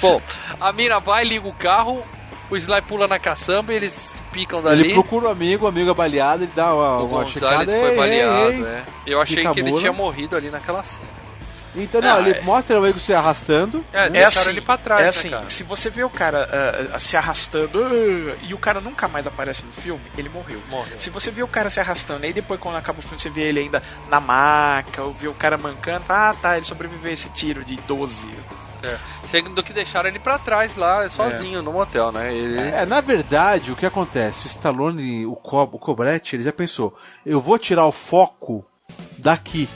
Bom, 0.00 0.20
a 0.60 0.72
mina 0.72 0.98
vai, 1.00 1.24
liga 1.24 1.48
o 1.48 1.52
carro, 1.52 2.04
o 2.50 2.56
Sly 2.56 2.82
pula 2.82 3.06
na 3.06 3.18
caçamba 3.18 3.72
e 3.72 3.76
eles 3.76 4.20
picam 4.32 4.62
dali. 4.62 4.84
Ele 4.84 4.92
procura 4.94 5.26
o 5.26 5.28
amigo, 5.30 5.64
o 5.66 5.68
amigo 5.68 5.90
é 5.90 5.94
baleado, 5.94 6.44
ele 6.44 6.52
dá 6.54 6.74
uma, 6.74 6.98
O 7.00 7.06
uma 7.06 7.26
checada. 7.26 7.64
foi 7.64 7.90
ei, 7.90 7.96
baleado, 7.96 8.50
ei, 8.52 8.58
ei. 8.60 8.64
é. 8.64 8.82
Eu 9.06 9.20
achei 9.20 9.46
que 9.46 9.60
ele 9.60 9.72
tinha 9.74 9.92
morrido 9.92 10.36
ali 10.36 10.50
naquela 10.50 10.82
cena. 10.82 11.18
Então, 11.76 12.00
não, 12.00 12.16
Ah, 12.16 12.20
ele 12.20 12.30
é. 12.30 12.40
mostra 12.40 12.80
o 12.80 12.82
amigo 12.82 12.98
se 12.98 13.12
arrastando. 13.12 13.84
É, 13.92 14.06
É 14.06 14.10
deixaram 14.10 14.40
assim, 14.40 14.50
ele 14.50 14.60
pra 14.62 14.78
trás, 14.78 15.00
é 15.00 15.04
né, 15.04 15.08
assim, 15.10 15.30
cara? 15.30 15.48
se 15.50 15.62
você 15.62 15.90
vê 15.90 16.02
o 16.02 16.10
cara 16.10 16.48
ah, 16.92 16.98
se 16.98 17.16
arrastando 17.16 17.84
ah, 17.84 18.34
e 18.42 18.54
o 18.54 18.58
cara 18.58 18.80
nunca 18.80 19.06
mais 19.06 19.26
aparece 19.26 19.64
no 19.64 19.72
filme, 19.72 20.00
ele 20.16 20.28
morreu. 20.30 20.60
Morreu. 20.68 20.98
Se 20.98 21.10
você 21.10 21.30
vê 21.30 21.42
o 21.42 21.46
cara 21.46 21.68
se 21.70 21.78
arrastando, 21.78 22.24
aí 22.24 22.32
depois 22.32 22.58
quando 22.58 22.76
acaba 22.76 22.98
o 22.98 23.02
filme 23.02 23.20
você 23.20 23.28
vê 23.30 23.42
ele 23.42 23.60
ainda 23.60 23.82
na 24.08 24.18
maca, 24.18 25.02
ou 25.02 25.12
vê 25.12 25.28
o 25.28 25.34
cara 25.34 25.58
mancando, 25.58 26.04
ah 26.08 26.34
tá, 26.40 26.56
ele 26.56 26.64
sobreviveu 26.64 27.10
a 27.10 27.12
esse 27.14 27.28
tiro 27.28 27.62
de 27.62 27.76
12. 27.86 28.26
É. 28.82 28.96
Sendo 29.26 29.62
que 29.62 29.72
deixaram 29.72 30.08
ele 30.08 30.18
pra 30.18 30.38
trás 30.38 30.76
lá, 30.76 31.08
sozinho, 31.08 31.62
no 31.62 31.72
motel, 31.72 32.12
né? 32.12 32.32
Ele... 32.34 32.58
É, 32.58 32.86
na 32.86 33.00
verdade, 33.00 33.72
o 33.72 33.76
que 33.76 33.84
acontece? 33.86 34.46
O 34.46 34.48
Stallone, 34.48 35.26
o, 35.26 35.34
Co 35.34 35.62
o 35.64 35.78
Cobretti, 35.78 36.36
ele 36.36 36.44
já 36.44 36.52
pensou: 36.52 36.96
eu 37.26 37.40
vou 37.40 37.58
tirar 37.58 37.86
o 37.86 37.92
foco 37.92 38.64
daqui. 39.18 39.68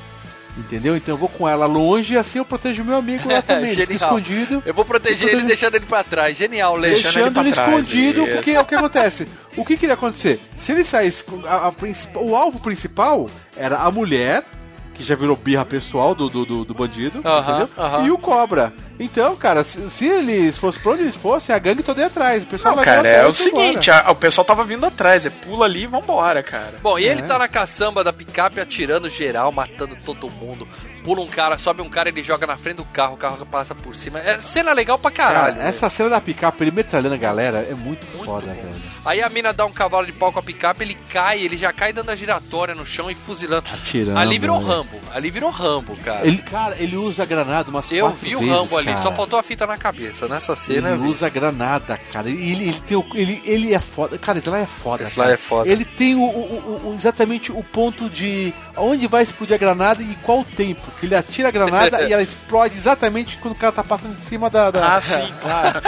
Entendeu? 0.57 0.95
Então 0.95 1.15
eu 1.15 1.19
vou 1.19 1.31
com 1.31 1.49
ela 1.49 1.65
longe 1.65 2.13
e 2.13 2.19
assim 2.19 2.39
eu 2.39 2.45
protejo 2.45 2.83
o 2.83 2.85
meu 2.85 2.97
amigo 2.97 3.27
lá 3.27 3.41
também. 3.43 3.71
Ele 3.73 3.95
escondido. 3.95 4.63
Eu 4.67 4.75
vou 4.75 4.85
proteger 4.85 5.31
Eu 5.33 5.39
ele 5.39 5.47
deixando 5.47 5.77
ele 5.77 5.87
pra 5.87 6.05
trás. 6.05 6.37
Genial, 6.37 6.77
Lê. 6.77 6.91
Deixando 6.91 7.21
ele, 7.21 7.31
pra 7.31 7.43
trás, 7.43 7.57
escondido, 7.89 8.25
isso. 8.25 8.35
porque 8.37 8.51
é 8.51 8.61
o 8.61 8.65
que 8.67 8.75
acontece. 8.75 9.27
O 9.57 9.65
que, 9.65 9.79
que 9.79 9.87
ia 9.87 9.95
acontecer? 9.95 10.41
Se 10.55 10.73
ele 10.73 10.85
saísse. 10.85 11.25
a- 11.47 11.69
a 11.69 12.19
o 12.19 12.37
alvo 12.37 12.61
principal 12.61 13.31
era 13.57 13.79
a 13.79 13.91
mulher, 13.91 14.45
que 14.93 15.03
já 15.03 15.15
virou 15.15 15.37
birra 15.37 15.65
pessoal 15.65 16.15
do, 16.15 16.29
do, 16.29 16.45
do, 16.45 16.65
do 16.67 16.75
bandido, 16.75 17.23
Aham, 17.25 17.41
entendeu? 17.65 17.69
aham. 17.83 18.03
E 18.07 18.11
o 18.11 18.19
cobra. 18.19 18.75
Então, 19.05 19.35
cara, 19.37 19.65
se, 19.65 19.91
se 19.91 20.07
eles 20.07 20.57
fossem 20.59 20.81
pra 20.83 20.93
onde 20.93 21.03
eles 21.03 21.17
fossem, 21.17 21.55
a 21.55 21.59
gangue 21.59 21.83
toda 21.83 22.01
ia 22.01 22.07
atrás. 22.07 22.43
O 22.43 22.47
pessoal 22.47 22.77
Não, 22.77 22.83
cara, 22.85 23.09
é 23.09 23.27
o 23.27 23.33
seguinte, 23.35 23.91
a- 23.91 24.11
o 24.11 24.15
pessoal 24.15 24.45
tava 24.45 24.65
vindo 24.65 24.87
atrás, 24.87 25.27
é 25.27 25.31
pula 25.31 25.65
ali 25.67 25.83
e 25.83 25.87
vambora, 25.87 26.43
cara. 26.43 26.75
Bom, 26.83 26.99
e 26.99 27.05
ele 27.05 27.21
É. 27.21 27.25
tá 27.25 27.39
na 27.39 27.49
caçamba 27.49 28.05
da 28.05 28.13
picape 28.13 28.61
atirando 28.61 29.09
geral, 29.09 29.51
matando 29.53 29.97
todo 30.05 30.31
mundo. 30.31 30.67
Pula 31.03 31.21
um 31.21 31.27
cara, 31.27 31.59
sobe 31.59 31.83
um 31.83 31.91
cara, 31.91 32.11
ele 32.11 32.23
joga 32.23 32.47
na 32.47 32.57
frente 32.57 32.77
do 32.77 32.85
carro, 32.85 33.15
o 33.15 33.17
carro 33.17 33.45
passa 33.45 33.75
por 33.75 33.97
cima. 33.97 34.21
É 34.21 34.41
cena 34.41 34.73
legal 34.73 34.97
pra 35.01 35.11
caralho. 35.11 35.57
Cara, 35.57 35.69
essa 35.69 35.91
cena 35.91 36.09
da 36.09 36.21
picape, 36.21 36.63
ele 36.63 36.71
metralhando 36.71 37.15
a 37.17 37.19
galera, 37.19 37.67
é 37.69 37.75
muito, 37.75 38.07
foda, 38.25 38.47
velho. 38.47 38.69
Aí 39.05 39.21
a 39.21 39.29
mina 39.29 39.53
dá 39.53 39.67
um 39.67 39.73
cavalo 39.73 40.07
de 40.07 40.13
pau 40.13 40.33
com 40.33 40.39
a 40.39 40.43
picape, 40.43 40.85
ele 40.85 40.95
cai, 41.13 41.41
ele 41.41 41.57
já 41.59 41.73
cai 41.73 41.93
dando 41.93 42.11
a 42.11 42.15
giratória 42.15 42.73
no 42.73 42.87
chão 42.87 43.11
e 43.11 43.17
fuzilando. 43.17 43.65
Atirando, 43.75 44.17
Ali 44.17 44.39
virou 44.39 44.61
né? 44.61 44.67
Rambo, 44.69 45.01
ali 45.13 45.29
virou 45.33 45.51
Rambo, 45.51 45.97
cara. 46.05 46.25
Ele, 46.25 46.39
cara, 46.39 46.77
ele 46.79 46.95
usa 46.97 47.25
a 47.25 47.27
granada 47.27 47.69
umas 47.69 47.91
Eu 47.91 48.07
quatro 48.07 48.21
vi 48.25 48.37
o 48.37 48.39
vezes, 48.39 48.55
Rambo 48.55 48.79
ali, 48.79 48.92
cara. 48.93 49.03
só 49.03 49.13
faltou 49.13 49.39
a 49.39 49.43
fita 49.43 49.67
na 49.67 49.77
cabeça. 49.77 50.27
Nessa 50.29 50.55
cena 50.57 50.91
Ele 50.91 51.03
usa 51.09 51.29
granada, 51.29 51.99
cara. 52.13 52.29
Ele, 52.29 52.69
ele, 52.69 52.81
tem 52.87 52.97
o, 52.97 53.05
ele, 53.15 53.43
ele 53.45 53.75
é 53.75 53.81
foda. 53.81 54.19
Cara, 54.19 54.39
esse 54.39 54.49
lá 54.49 54.59
é 54.59 54.67
foda. 54.67 55.03
Esse 55.05 55.19
lá 55.19 55.25
cara. 55.27 55.35
é 55.35 55.39
foda. 55.39 55.69
Ele 55.69 55.85
tem 55.85 56.15
o- 56.15 56.21
o- 56.23 56.91
o- 56.91 56.95
exatamente 56.95 57.51
o 57.53 57.63
ponto 57.63 58.09
de 58.09 58.53
onde 58.77 59.07
vai 59.07 59.23
explodir 59.23 59.55
a 59.55 59.59
granada 59.59 60.03
e 60.03 60.15
qual 60.23 60.41
o 60.41 60.45
tempo. 60.45 60.83
Que 60.99 61.07
ele 61.07 61.15
atira 61.15 61.49
a 61.49 61.51
granada 61.51 62.03
e 62.09 62.13
ela 62.13 62.23
explode 62.23 62.77
exatamente 62.77 63.37
quando 63.39 63.55
o 63.55 63.59
cara 63.59 63.73
tá 63.73 63.85
passando 63.85 64.13
em 64.19 64.23
cima 64.23 64.49
da. 64.49 64.71
da... 64.71 64.97
Ah, 64.97 65.01
sim, 65.01 65.33
claro. 65.41 65.81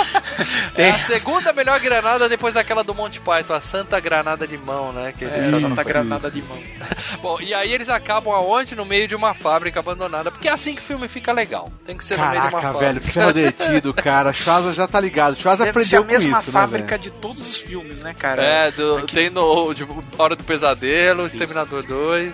É 0.76 0.90
a 0.90 0.98
segunda 0.98 1.52
melhor 1.52 1.78
granada 1.80 2.28
depois 2.28 2.54
daquela 2.54 2.82
do 2.82 2.94
Monty 2.94 3.20
Python, 3.20 3.54
a 3.54 3.60
Santa 3.60 3.98
Granada 4.00 4.46
de 4.46 4.58
Mão, 4.58 4.92
né? 4.92 5.12
Que 5.16 5.24
É, 5.24 5.52
Santa 5.52 5.82
Granada 5.82 6.30
de 6.30 6.42
mão. 6.42 6.58
Bom, 7.20 7.40
e 7.40 7.54
aí 7.54 7.72
eles 7.72 7.88
acabam 7.88 8.34
aonde? 8.34 8.74
No 8.74 8.84
meio 8.84 9.06
de 9.06 9.14
uma 9.14 9.34
fábrica 9.34 9.80
abandonada, 9.80 10.30
porque 10.30 10.48
é 10.48 10.52
assim 10.52 10.74
que 10.74 10.80
o 10.80 10.84
filme 10.84 11.08
fica 11.08 11.32
legal. 11.32 11.70
Tem 11.86 11.96
que 11.96 12.04
ser 12.04 12.16
no 12.18 12.28
meio 12.28 12.32
de 12.32 12.48
uma 12.48 12.50
Caraca, 12.50 12.72
fábrica. 12.72 12.92
velho, 12.92 13.00
ferro 13.00 13.32
derretido, 13.32 13.94
cara. 13.94 14.32
Schwarza 14.32 14.72
já 14.72 14.86
tá 14.86 15.00
ligado. 15.00 15.36
Schwarza 15.36 15.64
Deve 15.64 15.84
ser 15.84 15.96
a 15.96 16.00
aprendeu 16.00 16.18
com 16.18 16.24
mesma 16.24 16.40
isso, 16.40 16.50
fábrica 16.50 16.96
né, 16.96 17.02
de 17.02 17.10
todos 17.10 17.40
os 17.40 17.56
filmes, 17.56 18.00
né, 18.00 18.14
cara? 18.18 18.42
É, 18.42 18.70
do, 18.70 19.06
tem 19.06 19.30
no 19.30 19.72
tipo, 19.74 20.02
Hora 20.18 20.36
do 20.36 20.44
Pesadelo, 20.44 21.26
Exterminador 21.26 21.82
2. 21.82 22.32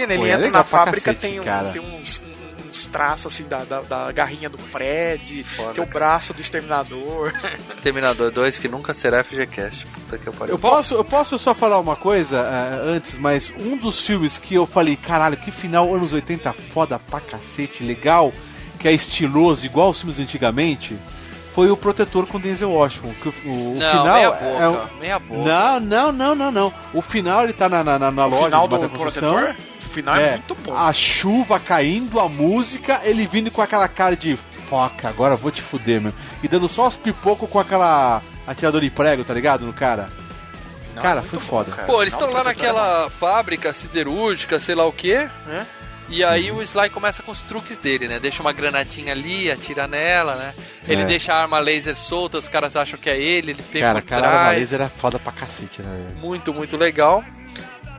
Imagina, 0.00 0.14
ele 0.14 0.20
Pô, 0.22 0.26
é 0.26 0.30
entra 0.30 0.44
legal 0.46 0.60
na 0.60 0.64
fábrica, 0.64 1.14
cacete, 1.14 1.20
tem, 1.20 1.40
um- 1.40 1.44
cara. 1.44 1.68
tem 1.70 1.80
uns, 1.82 2.20
uns 2.68 2.86
traços 2.86 3.32
assim 3.34 3.44
da, 3.48 3.64
da, 3.64 3.80
da 3.82 4.12
garrinha 4.12 4.48
do 4.48 4.56
Fred, 4.58 5.44
Foda, 5.44 5.74
tem 5.74 5.84
o 5.84 5.86
braço 5.86 6.32
do 6.32 6.40
exterminador. 6.40 7.32
Exterminador 7.70 8.30
2 8.30 8.58
que 8.58 8.68
nunca 8.68 8.94
será 8.94 9.22
FGCast. 9.22 9.86
Puta 9.86 10.18
que 10.18 10.26
eu 10.26 10.32
pariu. 10.32 10.54
Eu 10.54 10.58
posso, 10.58 10.94
eu 10.94 11.04
posso 11.04 11.38
só 11.38 11.54
falar 11.54 11.78
uma 11.78 11.96
coisa 11.96 12.38
eh, 12.38 12.94
antes, 12.96 13.18
mas 13.18 13.52
um 13.58 13.76
dos 13.76 14.00
filmes 14.00 14.38
que 14.38 14.54
eu 14.54 14.66
falei, 14.66 14.96
caralho, 14.96 15.36
que 15.36 15.50
final 15.50 15.94
anos 15.94 16.12
80 16.12 16.52
foda 16.52 16.98
pra 16.98 17.20
cacete, 17.20 17.82
legal, 17.84 18.32
que 18.78 18.88
é 18.88 18.92
estiloso, 18.92 19.66
igual 19.66 19.90
os 19.90 19.98
filmes 20.00 20.18
antigamente, 20.18 20.96
foi 21.54 21.70
o 21.70 21.76
Protetor 21.76 22.26
com 22.26 22.40
Denzel 22.40 22.70
Washington. 22.70 23.12
Que 23.22 23.28
o, 23.28 23.32
o- 23.50 23.76
Não, 23.78 23.90
final 23.90 24.04
meia 24.14 24.26
é 24.26 24.30
boca, 24.30 24.68
um- 24.94 24.98
meia 25.00 25.18
boca. 25.18 25.42
Não, 25.42 25.80
não, 25.80 26.12
não, 26.12 26.34
não, 26.34 26.50
não. 26.50 26.74
O 26.94 27.02
final 27.02 27.44
ele 27.44 27.52
tá 27.52 27.68
na, 27.68 27.84
na, 27.84 27.98
na- 27.98 28.10
na 28.10 28.26
O 28.26 28.30
loja 28.30 28.44
final 28.46 28.66
de 28.68 28.78
do 28.78 28.88
Construção. 28.88 29.34
Protetor? 29.34 29.71
O 29.92 29.94
final 29.94 30.16
é, 30.16 30.30
muito 30.32 30.54
bom. 30.54 30.74
A 30.74 30.92
chuva 30.92 31.60
caindo, 31.60 32.18
a 32.18 32.28
música, 32.28 33.00
ele 33.04 33.26
vindo 33.26 33.50
com 33.50 33.60
aquela 33.60 33.86
cara 33.88 34.16
de 34.16 34.36
foca, 34.68 35.06
agora 35.08 35.36
vou 35.36 35.50
te 35.50 35.60
fuder, 35.60 36.00
meu. 36.00 36.12
E 36.42 36.48
dando 36.48 36.66
só 36.68 36.88
os 36.88 36.96
pipocos 36.96 37.48
com 37.50 37.58
aquela 37.60 38.22
atirador 38.46 38.80
de 38.80 38.90
prego, 38.90 39.22
tá 39.22 39.34
ligado? 39.34 39.66
No 39.66 39.72
cara. 39.72 40.08
Não, 40.94 41.02
cara, 41.02 41.20
muito 41.20 41.30
foi 41.30 41.38
bom, 41.38 41.44
foda. 41.46 41.70
cara. 41.72 41.86
Pô, 41.86 42.00
eles 42.02 42.12
estão 42.14 42.30
lá 42.30 42.40
é 42.40 42.44
naquela 42.44 43.10
fábrica 43.10 43.72
siderúrgica, 43.72 44.58
sei 44.58 44.74
lá 44.74 44.86
o 44.86 44.92
que, 44.92 45.14
né? 45.46 45.66
E 46.08 46.22
aí 46.24 46.50
Uhum. 46.50 46.58
o 46.58 46.62
Sly 46.62 46.90
começa 46.90 47.22
com 47.22 47.32
os 47.32 47.40
truques 47.42 47.78
dele, 47.78 48.08
né? 48.08 48.18
Deixa 48.18 48.42
uma 48.42 48.52
granadinha 48.52 49.12
ali, 49.12 49.50
atira 49.50 49.86
nela, 49.86 50.36
né? 50.36 50.54
Ele 50.86 51.02
É. 51.02 51.04
deixa 51.06 51.32
a 51.32 51.40
arma 51.40 51.58
laser 51.58 51.96
solta, 51.96 52.36
os 52.38 52.48
caras 52.48 52.76
acham 52.76 52.98
que 52.98 53.08
é 53.08 53.18
ele, 53.18 53.52
ele 53.52 53.62
tem 53.62 53.80
Cara, 53.80 54.02
por 54.02 54.08
cara, 54.08 54.26
a 54.26 54.30
trás. 54.30 54.58
laser 54.60 54.80
é 54.82 54.88
foda 54.88 55.18
pra 55.18 55.32
cacete, 55.32 55.80
né? 55.80 56.08
Muito, 56.20 56.52
muito 56.52 56.76
legal. 56.76 57.24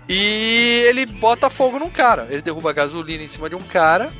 E 0.07 0.85
ele 0.87 1.05
bota 1.05 1.49
fogo 1.49 1.79
num 1.79 1.89
cara. 1.89 2.27
Ele 2.29 2.41
derruba 2.41 2.73
gasolina 2.73 3.23
em 3.23 3.29
cima 3.29 3.49
de 3.49 3.55
um 3.55 3.61
cara. 3.61 4.11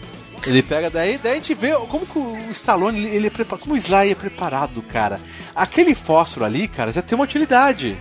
Ele 0.46 0.62
pega 0.62 0.90
daí, 0.90 1.18
daí 1.18 1.34
a 1.34 1.36
gente 1.36 1.54
vê 1.54 1.74
como 1.88 2.06
que 2.06 2.20
o 2.20 2.52
Stallone, 2.52 3.06
ele, 3.06 3.28
é 3.28 3.58
como 3.58 3.76
o 3.76 3.78
Sly 3.78 4.12
é 4.12 4.16
preparado, 4.16 4.82
cara. 4.82 5.22
Aquele 5.56 5.96
fósforo 5.96 6.46
ali, 6.46 6.68
cara, 6.68 6.92
já 6.92 7.02
tem 7.02 7.16
uma 7.16 7.24
utilidade. 7.24 7.98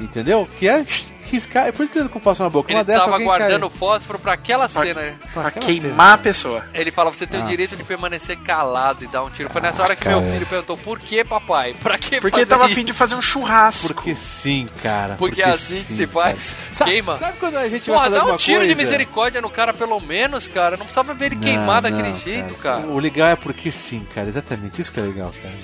Entendeu? 0.00 0.48
Que 0.58 0.68
é 0.68 0.84
riscar. 1.28 1.66
É 1.68 1.72
por 1.72 1.82
isso 1.84 1.92
que 1.92 1.98
ele 1.98 2.08
com 2.08 2.20
fósforo 2.20 2.48
na 2.48 2.52
boca. 2.52 2.70
Ele 2.70 2.78
Uma 2.78 2.84
dessa, 2.84 3.04
tava 3.04 3.18
guardando 3.18 3.60
cai. 3.60 3.68
o 3.68 3.70
fósforo 3.70 4.18
pra 4.18 4.32
aquela 4.34 4.68
Pra- 4.68 4.84
cena. 4.84 5.14
pra 5.32 5.50
queimar 5.50 6.14
a 6.14 6.18
pessoa. 6.18 6.64
Ele 6.74 6.90
fala, 6.90 7.12
você 7.12 7.26
tem 7.26 7.40
o 7.40 7.42
Ah. 7.44 7.46
direito 7.46 7.76
de 7.76 7.82
permanecer 7.84 8.36
calado 8.38 9.04
e 9.04 9.06
dar 9.08 9.22
um 9.22 9.30
tiro. 9.30 9.48
Foi 9.50 9.60
nessa 9.60 9.82
hora 9.82 9.94
que 9.96 10.04
cara. 10.04 10.20
meu 10.20 10.32
filho 10.32 10.46
perguntou, 10.46 10.76
por 10.76 10.98
que, 10.98 11.24
papai? 11.24 11.74
Pra 11.82 11.98
que 11.98 12.20
Porque 12.20 12.38
ele 12.40 12.46
tava 12.46 12.64
afim 12.66 12.84
de 12.84 12.92
fazer 12.92 13.14
um 13.14 13.22
churrasco. 13.22 13.94
Porque 13.94 14.14
sim, 14.14 14.68
cara. 14.82 15.14
Porque 15.18 15.42
é 15.42 15.48
assim 15.50 15.82
que 15.84 15.92
se 15.94 16.06
faz. 16.06 16.54
Sabe- 16.72 16.90
Queima. 16.92 17.16
Sabe 17.16 17.38
quando 17.38 17.56
a 17.56 17.68
gente 17.68 17.86
Porra, 17.86 17.98
vai 18.08 18.10
fazer 18.10 18.26
dá 18.26 18.34
um 18.34 18.36
tiro 18.36 18.60
de 18.60 18.66
coisa? 18.74 18.82
misericórdia 18.82 19.40
no 19.40 19.50
cara, 19.50 19.72
pelo 19.74 20.00
menos, 20.00 20.46
cara. 20.46 20.76
Não 20.76 20.84
precisava 20.84 21.14
ver 21.14 21.26
ele 21.26 21.34
Não, 21.36 21.42
queimar 21.42 21.82
daquele 21.82 22.10
não, 22.10 22.18
jeito, 22.18 22.54
cara. 22.56 22.80
O 22.80 22.98
legal 22.98 23.28
é 23.28 23.36
porque 23.36 23.70
sim, 23.70 24.06
cara. 24.14 24.28
Exatamente. 24.28 24.80
Isso 24.80 24.92
que 24.92 24.98
é 25.00 25.02
legal, 25.02 25.32
cara. 25.42 25.54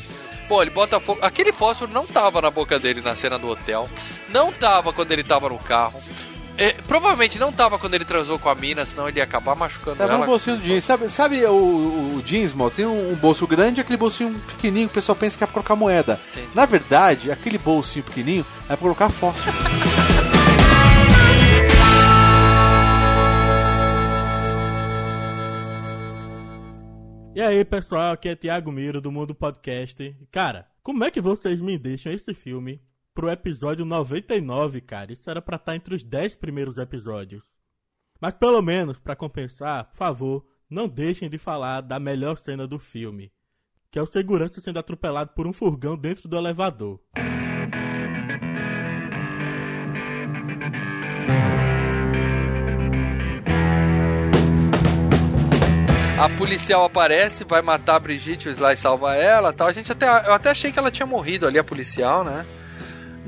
Pô, 0.55 0.63
ele 0.63 0.71
bota 0.71 1.01
fogo. 1.01 1.19
Aquele 1.21 1.53
fósforo 1.53 1.91
não 1.91 2.07
tava 2.07 2.41
na 2.41 2.49
boca 2.49 2.79
dele 2.79 3.01
na 3.01 3.17
cena 3.17 3.37
do 3.37 3.49
hotel. 3.49 3.91
Não 4.29 4.53
tava 4.53 4.93
quando 4.93 5.11
ele 5.11 5.25
tava 5.25 5.49
no 5.49 5.59
carro. 5.59 6.01
É, 6.57 6.75
provavelmente 6.87 7.41
não 7.41 7.51
tava 7.51 7.77
quando 7.77 7.95
ele 7.95 8.05
transou 8.05 8.39
com 8.39 8.49
a 8.49 8.55
mina, 8.55 8.87
senão 8.87 9.09
ele 9.09 9.19
ia 9.19 9.25
acabar 9.25 9.57
machucando 9.57 9.97
Tava 9.97 10.13
ela. 10.13 10.21
no 10.21 10.27
bolsinho 10.27 10.57
do 10.57 10.63
jeans. 10.63 10.85
Sabe, 10.85 11.09
sabe 11.09 11.45
o, 11.45 11.51
o, 12.19 12.23
jeans, 12.25 12.55
mal? 12.55 12.71
Tem 12.71 12.87
um, 12.87 13.11
um 13.11 13.17
bolso 13.17 13.49
grande 13.49 13.81
e 13.81 13.83
aquele 13.83 13.97
bolsinho 13.97 14.41
pequenininho 14.47 14.87
que 14.87 14.93
o 14.93 14.95
pessoal 14.95 15.17
pensa 15.17 15.37
que 15.37 15.43
é 15.43 15.47
pra 15.49 15.55
colocar 15.55 15.75
moeda. 15.75 16.21
Na 16.55 16.65
verdade, 16.67 17.33
aquele 17.33 17.59
bolsinho 17.59 18.05
pequenininho 18.05 18.47
é 18.67 18.69
pra 18.69 18.77
colocar 18.77 19.09
fósforo. 19.11 19.57
E 27.35 27.43
aí, 27.43 27.65
pessoal, 27.65 28.13
aqui 28.13 28.29
é 28.29 28.37
Thiago 28.37 28.71
Miro 28.71 29.01
do 29.01 29.11
Mundo 29.11 29.35
Podcast. 29.35 30.17
Cara, 30.31 30.69
como 30.85 31.03
é 31.03 31.11
que 31.11 31.21
vocês 31.21 31.61
me 31.61 31.77
deixam 31.77 32.13
esse 32.13 32.33
filme 32.33 32.81
pro 33.13 33.29
episódio 33.29 33.85
99, 33.85 34.81
cara? 34.81 35.13
Isso 35.13 35.29
era 35.29 35.43
pra 35.43 35.57
estar 35.57 35.75
entre 35.75 35.97
os 35.97 36.05
10 36.05 36.37
primeiros 36.37 36.79
episódios. 36.79 37.43
Mas 38.21 38.35
pelo 38.35 38.63
menos, 38.63 39.01
pra 39.01 39.17
compensar, 39.17 39.87
por 39.87 39.97
favor, 39.97 40.47
não 40.71 40.87
deixem 40.87 41.29
de 41.29 41.37
falar 41.37 41.81
da 41.81 41.99
melhor 41.99 42.39
cena 42.39 42.69
do 42.69 42.79
filme, 42.79 43.33
que 43.91 43.99
é 43.99 44.03
o 44.03 44.07
segurança 44.07 44.61
sendo 44.61 44.79
atropelado 44.79 45.33
por 45.35 45.45
um 45.45 45.53
furgão 45.53 45.97
dentro 45.97 46.29
do 46.29 46.37
elevador. 46.37 47.01
A 56.25 56.29
policial 56.39 56.87
aparece, 56.87 57.45
vai 57.45 57.61
matar 57.61 57.97
a 57.97 57.99
Brigitte, 57.99 58.49
o 58.49 58.51
Sly 58.51 58.79
salva 58.79 59.15
ela 59.15 59.53
tal. 59.53 59.67
A 59.67 59.73
gente 59.73 59.93
até, 59.93 60.07
eu 60.07 60.33
até 60.33 60.49
achei 60.49 60.73
que 60.73 60.79
ela 60.79 60.91
tinha 60.91 61.05
morrido 61.05 61.47
ali, 61.47 61.59
a 61.59 61.65
policial, 61.65 62.25
né? 62.25 62.47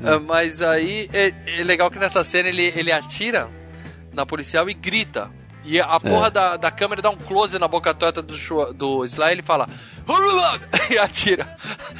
Ah, 0.03 0.19
mas 0.19 0.63
aí 0.63 1.07
é, 1.13 1.31
é 1.59 1.63
legal 1.63 1.91
que 1.91 1.99
nessa 1.99 2.23
cena 2.23 2.49
ele, 2.49 2.73
ele 2.75 2.91
atira 2.91 3.51
na 4.11 4.25
policial 4.25 4.67
e 4.67 4.73
grita. 4.73 5.29
E 5.63 5.79
a 5.79 5.99
porra 5.99 6.31
da, 6.31 6.57
da 6.57 6.71
câmera 6.71 6.99
dá 6.99 7.11
um 7.11 7.17
close 7.17 7.59
na 7.59 7.67
boca 7.67 7.93
torta 7.93 8.19
do, 8.19 8.33
do 8.73 9.05
Sly 9.05 9.27
e 9.27 9.31
ele 9.31 9.43
fala! 9.43 9.69
e 10.89 10.97
atira. 10.97 11.57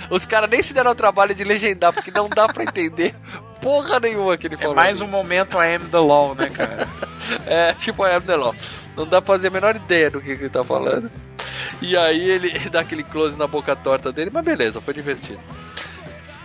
Os 0.10 0.26
caras 0.26 0.50
nem 0.50 0.64
se 0.64 0.74
deram 0.74 0.92
o 0.92 0.96
trabalho 0.96 1.36
de 1.36 1.44
legendar, 1.44 1.92
porque 1.94 2.12
não 2.12 2.30
dá 2.30 2.48
pra 2.48 2.64
entender 2.64 3.14
porra 3.62 4.00
nenhuma 4.00 4.38
que 4.38 4.48
ele 4.48 4.56
É 4.56 4.60
falou. 4.60 4.76
mais 4.76 5.02
um 5.02 5.08
momento 5.08 5.58
I 5.58 5.76
am 5.76 5.86
the 5.90 5.98
law, 5.98 6.34
né, 6.36 6.50
cara? 6.50 6.88
É, 7.46 7.74
tipo 7.74 8.04
a 8.06 8.36
Law. 8.38 8.56
Não 8.96 9.06
dá 9.06 9.22
pra 9.22 9.36
fazer 9.36 9.48
a 9.50 9.52
menor 9.52 9.76
ideia 9.76 10.10
do 10.10 10.22
que, 10.22 10.34
que 10.38 10.44
ele 10.44 10.50
tá 10.50 10.64
falando. 10.64 11.12
E 11.82 11.98
aí 11.98 12.30
ele 12.30 12.58
dá 12.70 12.80
aquele 12.80 13.04
close 13.04 13.38
na 13.38 13.46
boca 13.46 13.76
torta 13.76 14.14
dele, 14.14 14.32
mas 14.34 14.46
beleza, 14.46 14.80
foi 14.80 14.94
divertido. 14.94 15.40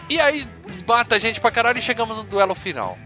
E 0.09 0.20
aí 0.20 0.44
mata 0.86 1.14
a 1.14 1.18
gente 1.20 1.40
pra 1.40 1.52
caralho 1.52 1.78
e 1.78 1.82
chegamos 1.82 2.16
no 2.16 2.24
duelo 2.24 2.55
final. 2.56 2.98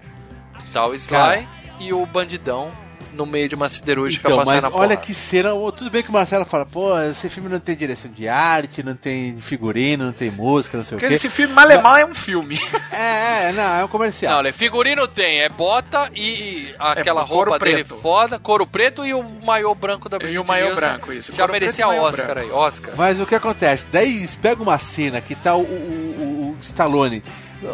Tá 0.72 0.86
o 0.86 0.94
Sly 0.94 1.10
Cara. 1.10 1.48
e 1.78 1.92
o 1.92 2.04
bandidão 2.06 2.72
no 3.16 3.26
meio 3.26 3.48
de 3.48 3.54
uma 3.54 3.68
siderúrgica 3.68 4.28
Então, 4.28 4.44
passando 4.44 4.62
mas 4.70 4.72
olha 4.74 4.96
que 4.96 5.12
cena. 5.14 5.50
Tudo 5.76 5.90
bem 5.90 6.02
que 6.02 6.10
o 6.10 6.12
Marcelo 6.12 6.44
fala, 6.44 6.64
pô, 6.66 6.96
esse 7.00 7.28
filme 7.28 7.48
não 7.48 7.58
tem 7.58 7.74
direção 7.74 8.10
de 8.10 8.28
arte, 8.28 8.82
não 8.82 8.94
tem 8.94 9.40
figurino, 9.40 10.04
não 10.06 10.12
tem 10.12 10.30
música, 10.30 10.76
não 10.78 10.84
sei 10.84 10.96
Porque 10.96 11.06
o 11.06 11.08
quê. 11.08 11.14
esse 11.16 11.28
filme 11.30 11.52
Malemal 11.54 11.96
é 11.96 12.04
um 12.06 12.14
filme. 12.14 12.58
É, 12.98 13.50
é, 13.50 13.52
não, 13.52 13.62
é 13.74 13.84
um 13.84 13.88
comercial. 13.88 14.32
Não, 14.32 14.38
olha, 14.38 14.52
figurino 14.54 15.06
tem, 15.06 15.40
é 15.40 15.50
bota 15.50 16.08
e 16.14 16.74
aquela 16.78 17.20
É, 17.20 17.24
roupa 17.24 17.58
dele 17.58 17.84
preto. 17.84 18.00
foda, 18.00 18.38
couro 18.38 18.66
preto 18.66 19.04
e 19.04 19.12
o 19.12 19.22
maiô 19.22 19.74
branco 19.74 20.08
da 20.08 20.16
Brigitte 20.16 20.40
o 20.40 20.46
maiô 20.46 20.66
Nielsen. 20.68 20.80
branco, 20.88 21.12
isso. 21.12 21.30
Já 21.32 21.38
Couro 21.38 21.52
merecia 21.52 21.84
e 21.84 21.98
Oscar 21.98 22.26
branco. 22.26 22.40
aí, 22.40 22.50
Oscar. 22.50 22.94
Mas 22.96 23.20
o 23.20 23.26
que 23.26 23.34
acontece? 23.34 23.86
Daí 23.92 24.26
pegam 24.40 24.62
uma 24.62 24.78
cena 24.78 25.20
que 25.20 25.34
tá 25.34 25.54
o, 25.54 25.60
o, 25.60 25.64
o- 25.64 26.50
o 26.52 26.62
Stallone 26.62 27.22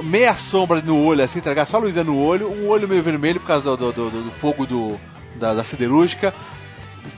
meia 0.02 0.35
sombra 0.35 0.81
no 0.81 1.05
olho, 1.05 1.23
assim, 1.23 1.40
tá 1.40 1.51
ligado? 1.51 1.69
Só 1.69 1.77
a 1.77 1.81
luzinha 1.81 2.02
no 2.02 2.19
olho, 2.20 2.51
um 2.51 2.69
olho 2.69 2.89
meio 2.89 3.02
vermelho 3.02 3.39
por 3.39 3.47
causa 3.47 3.77
do, 3.77 3.93
do, 3.93 4.10
do- 4.10 4.23
do 4.24 4.31
fogo 4.32 4.66
do, 4.66 4.98
da, 5.36 5.54
da 5.54 5.64
siderúrgica. 5.64 6.34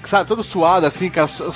Sabe, 0.05 0.29
todo 0.29 0.43
suado, 0.43 0.87
assim, 0.87 1.11
cara, 1.11 1.29
só, 1.29 1.51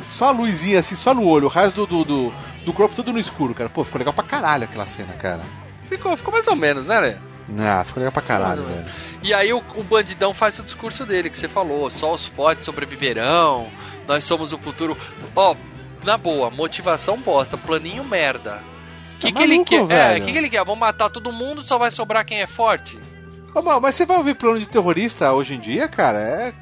só 0.00 0.26
a 0.26 0.30
luzinha, 0.30 0.78
assim, 0.78 0.94
só 0.94 1.12
no 1.12 1.26
olho, 1.26 1.46
o 1.46 1.50
resto 1.50 1.84
do, 1.86 2.04
do, 2.04 2.32
do, 2.64 2.72
corpo 2.72 2.94
todo 2.94 3.12
no 3.12 3.18
escuro, 3.18 3.54
cara. 3.54 3.68
Pô, 3.68 3.82
ficou 3.82 3.98
legal 3.98 4.14
pra 4.14 4.24
caralho 4.24 4.64
aquela 4.64 4.86
cena, 4.86 5.12
cara. 5.14 5.40
Ficou, 5.88 6.16
ficou 6.16 6.32
mais 6.32 6.46
ou 6.46 6.56
menos, 6.56 6.86
né, 6.86 7.00
Lê? 7.00 7.16
Não, 7.48 7.84
ficou 7.84 8.00
legal 8.00 8.12
pra 8.12 8.22
caralho, 8.22 8.62
velho. 8.64 8.84
E 9.22 9.34
aí 9.34 9.52
o, 9.52 9.62
o 9.76 9.82
bandidão 9.82 10.32
faz 10.32 10.58
o 10.58 10.62
discurso 10.62 11.04
dele 11.04 11.28
que 11.28 11.38
você 11.38 11.48
falou, 11.48 11.90
só 11.90 12.14
os 12.14 12.26
fortes 12.26 12.64
sobreviverão, 12.64 13.68
nós 14.06 14.24
somos 14.24 14.52
o 14.52 14.58
futuro. 14.58 14.96
Ó, 15.34 15.56
na 16.04 16.16
boa, 16.16 16.50
motivação 16.50 17.18
bosta, 17.18 17.56
planinho 17.56 18.04
merda. 18.04 18.60
O 19.16 19.18
que, 19.18 19.32
Tá 19.32 19.38
que 19.38 19.42
ele 19.44 19.64
quer? 19.64 19.90
É, 19.90 20.20
que, 20.20 20.32
que 20.32 20.38
ele 20.38 20.50
quer? 20.50 20.64
Vamos 20.64 20.80
matar 20.80 21.10
todo 21.10 21.32
mundo, 21.32 21.62
só 21.62 21.78
vai 21.78 21.90
sobrar 21.90 22.24
quem 22.24 22.40
é 22.40 22.46
forte? 22.46 22.98
Ô, 23.54 23.60
mas 23.80 23.94
você 23.94 24.06
vai 24.06 24.16
ouvir 24.16 24.34
plano 24.34 24.58
de 24.58 24.66
terrorista 24.66 25.32
hoje 25.32 25.54
em 25.54 25.60
dia, 25.60 25.86
cara? 25.86 26.18
É, 26.18 26.52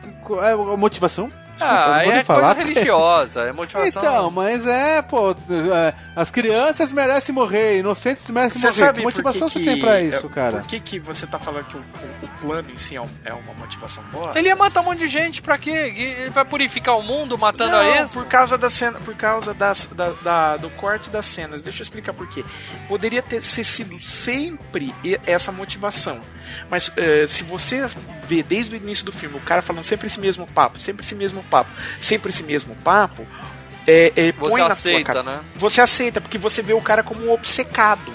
é 0.51 0.55
uma 0.55 0.77
motivação. 0.77 1.31
Desculpa, 1.61 1.85
ah, 1.85 1.97
não 1.99 2.05
vou 2.05 2.13
é 2.15 2.25
falar, 2.25 2.55
coisa 2.55 2.69
religiosa, 2.71 3.41
é 3.43 3.53
motivação. 3.53 4.03
Então, 4.03 4.31
mas 4.31 4.67
é, 4.67 5.03
pô, 5.03 5.31
é, 5.33 5.95
as 6.17 6.31
crianças 6.31 6.93
merecem 6.93 7.35
morrer, 7.35 7.79
inocentes 7.79 8.29
merecem 8.31 8.61
Você 8.61 8.67
morrer. 8.69 8.79
sabe 8.79 8.93
que 8.99 9.03
por 9.03 9.09
motivação 9.09 9.49
que 9.49 9.59
você 9.59 9.65
tem 9.65 9.79
pra 9.81 10.01
isso, 10.01 10.27
é, 10.27 10.31
cara? 10.31 10.59
Por 10.59 10.67
que, 10.67 10.81
que 10.81 10.99
você 10.99 11.27
tá 11.27 11.39
falando 11.39 11.65
que 11.67 11.77
o, 11.77 11.81
o- 11.81 12.25
o 12.25 12.29
plano 12.41 12.71
em 12.71 12.77
si 12.77 12.97
é, 12.97 13.01
um- 13.01 13.09
é 13.25 13.33
uma 13.33 13.55
motivação 13.55 14.03
boa? 14.13 14.33
Ele 14.37 14.49
ia 14.49 14.57
matar 14.57 14.81
um 14.81 14.85
monte 14.85 14.99
de 15.01 15.09
gente, 15.09 15.43
pra 15.43 15.59
quê? 15.59 15.71
Ele 15.71 16.31
vai 16.31 16.45
purificar 16.45 16.97
o 16.99 17.03
mundo 17.03 17.37
matando 17.39 17.77
a 17.77 17.83
Não, 17.83 17.95
ex? 17.97 18.13
por 18.13 18.25
causa 18.27 18.57
da 18.57 18.71
cena, 18.71 18.99
por 19.01 19.15
causa 19.15 19.53
das, 19.55 19.87
da, 19.87 20.11
da- 20.23 20.57
do 20.57 20.71
corte 20.71 21.11
das 21.11 21.27
cenas. 21.27 21.63
Deixa 21.63 21.81
eu 21.81 21.85
explicar 21.85 22.13
por 22.15 22.29
quê. 22.29 22.45
Poderia 22.89 23.23
ter 23.23 23.43
sido 23.43 23.99
sempre 24.01 24.95
essa 25.27 25.53
motivação. 25.53 26.21
Mas 26.71 26.91
eh, 26.97 27.27
se 27.27 27.43
você 27.45 27.87
vê 28.25 28.43
desde 28.43 28.75
o 28.75 28.77
início 28.77 29.05
do 29.05 29.13
filme 29.13 29.37
o 29.37 29.41
cara 29.41 29.63
falando 29.63 29.85
sempre 29.85 30.07
esse 30.07 30.19
mesmo 30.19 30.47
papo, 30.47 30.79
sempre 30.79 31.05
esse 31.05 31.15
mesmo 31.15 31.43
papo, 31.51 31.71
sempre 31.99 32.31
esse 32.31 32.43
mesmo 32.43 32.75
papo, 32.77 33.27
é, 33.87 34.13
é, 34.15 34.33
Você 34.33 34.51
põe 34.51 34.61
na 34.61 34.67
aceita, 34.69 35.13
sua 35.13 35.23
cara. 35.23 35.23
né? 35.23 35.45
Você 35.57 35.81
aceita, 35.81 36.21
porque 36.21 36.39
você 36.39 36.63
vê 36.63 36.73
o 36.73 36.81
cara 36.81 37.03
como 37.03 37.27
um 37.27 37.33
obcecado. 37.33 38.13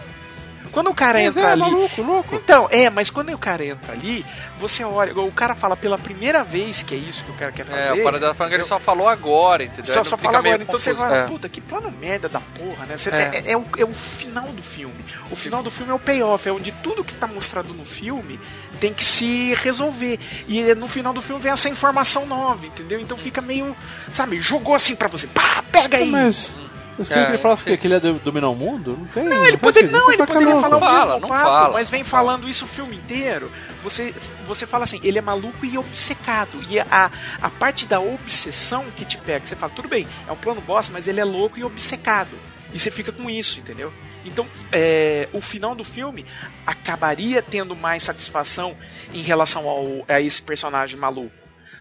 Quando 0.76 0.90
o 0.90 0.94
cara 0.94 1.20
Mas 1.20 1.28
entra 1.38 1.42
é, 1.50 1.52
ali. 1.54 1.62
maluco, 1.62 2.02
louco. 2.02 2.36
Então, 2.36 2.68
é, 2.70 2.90
mas 2.90 3.10
quando 3.10 3.32
o 3.32 3.38
cara 3.38 3.66
entra 3.66 3.94
ali, 3.94 4.26
você 4.60 4.84
olha, 4.84 5.18
o 5.18 5.32
cara 5.32 5.56
fala 5.56 5.78
pela 5.78 5.98
primeira 5.98 6.44
vez 6.44 6.84
que 6.84 6.94
é 6.94 6.98
isso 6.98 7.24
que 7.24 7.32
o 7.32 7.34
cara 7.36 7.50
quer 7.54 7.66
fazer. 7.66 7.98
É, 7.98 8.02
o 8.02 8.04
Paradela 8.04 8.36
falando 8.36 8.50
que 8.52 8.56
ele 8.58 8.66
só 8.66 8.78
falou 8.78 9.08
agora, 9.08 9.64
entendeu? 9.64 9.94
Só, 9.94 10.04
só 10.04 10.18
fala 10.18 10.40
agora. 10.40 10.62
Então 10.62 10.78
você 10.78 10.92
confuso. 10.92 11.10
fala, 11.10 11.22
É. 11.24 11.28
puta, 11.28 11.48
que 11.48 11.62
plano 11.62 11.90
merda 11.90 12.28
da 12.28 12.42
porra, 12.42 12.86
né? 12.88 12.98
Você- 12.98 13.10
É. 13.10 13.42
é, 13.46 13.52
é 13.54 13.58
o, 13.58 13.66
é 13.78 13.86
o 13.86 13.94
final 13.94 14.44
do 14.50 14.62
filme. 14.62 14.94
O 15.32 15.36
final 15.38 15.64
do 15.64 15.72
filme 15.72 15.94
é 15.94 15.96
o 15.96 16.00
payoff, 16.00 16.46
é 16.50 16.52
onde 16.52 16.74
tudo 16.84 17.06
que 17.06 17.14
tá 17.14 17.26
mostrado 17.26 17.74
no 17.74 17.86
filme 17.86 18.38
tem 18.82 18.94
que 18.94 19.06
se 19.06 19.54
resolver. 19.54 20.20
E 20.46 20.60
é, 20.72 20.76
no 20.76 20.90
final 20.90 21.14
do 21.14 21.22
filme 21.22 21.42
vem 21.42 21.54
essa 21.54 21.70
informação 21.70 22.26
nova, 22.26 22.66
entendeu? 22.66 23.00
Então 23.00 23.18
fica 23.18 23.42
meio, 23.42 23.74
sabe, 24.12 24.42
jogou 24.42 24.76
assim 24.76 24.94
pra 24.94 25.08
você, 25.08 25.26
pá, 25.26 25.64
pega 25.72 26.00
aí. 26.00 26.12
Mas. 26.12 26.54
Mas 26.98 27.12
É, 27.12 27.26
que 27.26 27.32
ele 27.32 27.38
falasse 27.38 27.64
o 27.64 27.66
quê? 27.66 27.78
Que 27.78 27.88
ele 27.88 27.94
ia 27.96 28.00
do- 28.00 28.14
dominar 28.20 28.50
o 28.50 28.56
mundo? 28.56 28.96
Não 28.98 29.06
tem. 29.08 29.26
Não, 29.26 29.46
ele 29.46 29.58
sentido, 29.58 29.92
não, 29.92 30.12
ele 30.12 30.22
é 30.22 30.26
poderia 30.26 30.48
louco. 30.50 30.62
falar 30.62 30.78
o 30.78 30.80
Fala, 30.80 31.06
mesmo 31.06 31.20
não 31.22 31.28
papo, 31.28 31.44
fala. 31.44 31.74
mas 31.74 31.90
vem 31.90 32.04
falando 32.04 32.48
isso 32.50 32.66
o 32.66 32.68
filme 32.68 32.96
inteiro. 32.96 33.52
Você, 33.84 34.14
você 34.48 34.66
fala 34.66 34.84
assim, 34.86 35.00
ele 35.04 35.18
é 35.18 35.22
maluco 35.22 35.66
e 35.66 35.78
obcecado. 35.78 36.64
E 36.70 36.80
a, 36.80 37.12
a 37.42 37.50
parte 37.50 37.86
da 37.86 38.00
obsessão 38.00 38.86
que 38.96 39.04
te 39.06 39.18
pega, 39.18 39.46
você 39.46 39.56
fala, 39.56 39.72
tudo 39.76 39.88
bem, 39.88 40.08
é 40.28 40.32
um 40.32 40.36
plano 40.38 40.62
bosta, 40.62 40.92
mas 40.92 41.08
ele 41.08 41.20
é 41.20 41.26
louco 41.26 41.60
e 41.60 41.64
obcecado. 41.64 42.32
E 42.74 42.80
você 42.80 42.90
fica 42.90 43.12
com 43.12 43.30
isso, 43.30 43.60
entendeu? 43.60 43.94
Então, 44.24 44.48
é, 44.72 45.30
o 45.34 45.40
final 45.40 45.76
do 45.76 45.84
filme 45.84 46.26
acabaria 46.66 47.42
tendo 47.42 47.76
mais 47.76 48.04
satisfação 48.04 48.76
em 49.14 49.22
relação 49.22 49.68
ao, 49.70 50.02
a 50.08 50.20
esse 50.20 50.42
personagem 50.42 50.98
maluco. 50.98 51.32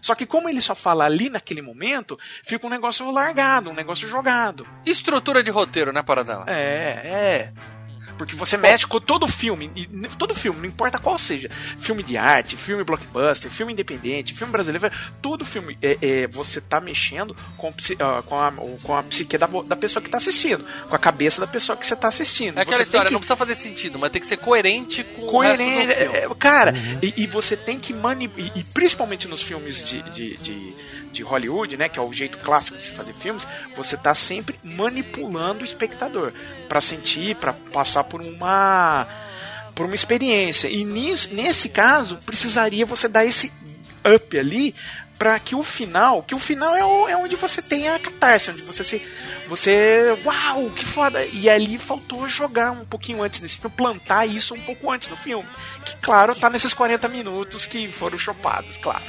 Só 0.05 0.13
que 0.13 0.27
como 0.27 0.47
ele 0.47 0.61
só 0.61 0.75
fala 0.75 1.03
ali 1.03 1.31
naquele 1.31 1.63
momento, 1.63 2.15
fica 2.43 2.67
um 2.67 2.69
negócio 2.69 3.09
largado, 3.09 3.71
um 3.71 3.73
negócio 3.73 4.07
jogado. 4.07 4.67
Estrutura 4.85 5.41
de 5.41 5.49
roteiro, 5.49 5.91
né, 5.91 6.03
Paradela? 6.03 6.45
É, 6.45 7.01
é. 7.03 7.53
Porque 8.17 8.35
você 8.35 8.55
mexe 8.57 8.85
com 8.87 8.99
todo 8.99 9.27
filme, 9.27 9.71
e 9.75 9.85
todo 10.17 10.33
filme, 10.33 10.59
não 10.59 10.65
importa 10.67 10.97
qual 10.97 11.17
seja, 11.17 11.49
filme 11.79 12.01
de 12.03 12.17
arte, 12.17 12.55
filme 12.55 12.83
blockbuster, 12.83 13.49
filme 13.51 13.73
independente, 13.73 14.33
filme 14.33 14.51
brasileiro, 14.51 14.89
todo 15.21 15.43
filme, 15.45 15.77
é, 15.81 15.97
é, 16.01 16.27
você 16.27 16.61
tá 16.61 16.79
mexendo 16.79 17.35
com, 17.57 17.73
ah, 17.99 18.21
com, 18.23 18.39
a, 18.41 18.51
com 18.83 18.95
a 18.97 19.03
psique 19.03 19.37
da, 19.37 19.47
da 19.47 19.75
pessoa 19.75 20.01
que 20.01 20.09
tá 20.09 20.17
assistindo, 20.17 20.65
com 20.87 20.95
a 20.95 20.99
cabeça 20.99 21.41
da 21.41 21.47
pessoa 21.47 21.75
que 21.77 21.85
você 21.85 21.95
tá 21.95 22.07
assistindo. 22.07 22.57
É 22.57 22.61
aquela 22.61 22.77
Você 22.77 22.83
história, 22.83 23.07
tem 23.09 23.13
não 23.13 23.19
que- 23.19 23.27
precisa 23.27 23.37
fazer 23.37 23.55
sentido, 23.55 23.99
mas 23.99 24.11
tem 24.11 24.21
que 24.21 24.27
ser 24.27 24.37
coerente 24.37 25.03
com 25.03 25.25
coerente. 25.27 25.63
o 25.63 25.87
resto 25.87 26.05
do 26.05 26.11
filme. 26.11 26.17
é, 26.17 26.35
Cara, 26.39 26.73
e, 27.01 27.13
e 27.23 27.27
você 27.27 27.57
tem 27.57 27.77
que 27.79 27.93
manipular. 27.93 28.51
E, 28.55 28.59
e 28.59 28.63
principalmente 28.63 29.27
nos 29.27 29.41
filmes 29.41 29.83
de, 29.83 30.01
de, 30.03 30.37
de, 30.37 30.73
de 31.11 31.23
Hollywood, 31.23 31.75
né? 31.77 31.89
Que 31.89 31.99
é 31.99 32.01
o 32.01 32.11
jeito 32.13 32.37
clássico 32.37 32.77
de 32.77 32.85
se 32.85 32.91
fazer 32.91 33.13
filmes, 33.13 33.45
você 33.75 33.97
tá 33.97 34.13
sempre 34.15 34.55
manipulando 34.63 35.61
o 35.61 35.65
espectador 35.65 36.31
pra 36.69 36.79
sentir, 36.79 37.35
pra 37.35 37.53
passar 37.53 38.03
por 38.05 38.21
uma. 38.21 39.07
por 39.73 39.85
uma 39.85 39.95
experiência. 39.95 40.67
E 40.67 40.83
nisso, 40.83 41.33
nesse 41.33 41.69
caso, 41.69 42.17
precisaria 42.25 42.85
você 42.85 43.07
dar 43.07 43.25
esse 43.25 43.51
up 44.05 44.37
ali 44.37 44.75
para 45.17 45.39
que 45.39 45.55
o 45.55 45.63
final, 45.63 46.23
que 46.23 46.35
o 46.35 46.39
final 46.39 46.75
é, 46.75 47.11
é 47.11 47.17
onde 47.17 47.35
você 47.35 47.61
tem 47.61 47.87
a 47.87 47.97
catarse, 47.97 48.51
onde 48.51 48.61
você 48.61 48.83
se 48.83 49.01
você, 49.47 50.17
uau, 50.25 50.69
que 50.69 50.85
foda. 50.85 51.25
E 51.33 51.49
ali 51.49 51.77
faltou 51.77 52.27
jogar 52.27 52.71
um 52.71 52.85
pouquinho 52.85 53.21
antes 53.23 53.39
desse 53.39 53.57
filme, 53.57 53.75
plantar 53.75 54.25
isso 54.25 54.53
um 54.53 54.59
pouco 54.59 54.91
antes 54.91 55.07
do 55.07 55.15
filme. 55.17 55.45
Que 55.83 55.95
claro, 55.97 56.35
tá 56.35 56.49
nesses 56.49 56.73
40 56.73 57.07
minutos 57.07 57.65
que 57.65 57.87
foram 57.87 58.17
chopados, 58.17 58.77
claro. 58.77 59.01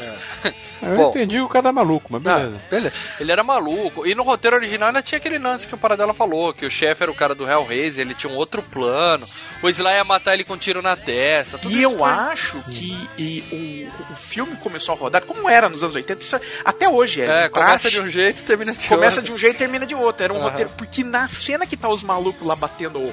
Eu 0.83 0.97
Bom. 0.97 1.11
entendi 1.11 1.37
que 1.37 1.43
o 1.43 1.49
cara 1.49 1.69
é 1.69 1.73
maluco, 1.73 2.09
mas 2.11 2.23
beleza. 2.23 2.57
Ah, 2.57 2.69
beleza. 2.71 2.93
Ele 3.21 3.33
era 3.33 3.43
maluco. 3.43 4.07
E 4.07 4.15
no 4.15 4.23
roteiro 4.23 4.57
original 4.57 4.89
ainda 4.89 5.03
tinha 5.03 5.19
aquele 5.19 5.39
lance 5.39 5.67
que 5.67 5.75
o 5.75 5.79
Paradela 5.79 6.13
falou, 6.15 6.53
que 6.53 6.67
o 6.67 6.71
chefe 6.71 7.03
era 7.03 7.11
o 7.11 7.15
cara 7.15 7.35
do 7.35 7.49
Hellraiser, 7.49 8.05
ele 8.05 8.15
tinha 8.15 8.33
um 8.33 8.37
outro 8.37 8.63
plano. 8.63 9.27
O 9.63 9.69
Sly 9.71 9.95
ia 9.95 10.05
matar 10.05 10.35
ele 10.35 10.45
com 10.45 10.53
um 10.53 10.59
tiro 10.59 10.83
na 10.83 10.95
testa. 10.97 11.57
tudo 11.57 11.73
E 11.73 11.77
isso 11.83 11.83
eu 11.85 11.99
foi- 11.99 12.11
acho 12.11 12.59
que 12.63 13.09
e 13.17 13.89
o, 13.91 14.13
o 14.13 14.17
filme 14.17 14.55
começou 14.57 14.95
a 14.95 14.99
rodar, 14.99 15.23
como 15.23 15.49
era 15.49 15.69
nos 15.69 15.83
anos 15.83 15.95
80, 15.97 16.23
isso 16.23 16.37
é- 16.37 16.41
até 16.65 16.89
hoje 16.89 17.23
é. 17.23 17.45
É, 17.45 17.49
começa 17.49 17.91
de 17.91 18.01
um 18.01 18.09
jeito 18.09 18.41
e 18.41 18.43
termina 18.45 18.73
de 18.73 18.87
Começa 18.87 19.17
outro. 19.21 19.23
de 19.23 19.33
um 19.33 19.39
jeito 19.39 19.55
e 19.55 19.59
termina 19.59 19.87
de 19.87 19.95
outro. 19.95 20.26
Era 20.27 20.35
um 20.35 20.39
Aham. 20.39 20.51
roteiro. 20.51 20.71
Porque 20.77 21.03
na 21.05 21.29
cena 21.29 21.67
que 21.67 21.77
tá 21.77 21.89
os 21.89 22.03
malucos 22.03 22.47
lá 22.47 22.57
batendo, 22.57 23.13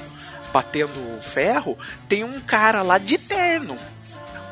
batendo 0.52 0.92
ferro, 1.22 1.78
tem 2.08 2.24
um 2.24 2.40
cara 2.40 2.82
lá 2.82 2.98
de 2.98 3.16
terno. 3.18 3.76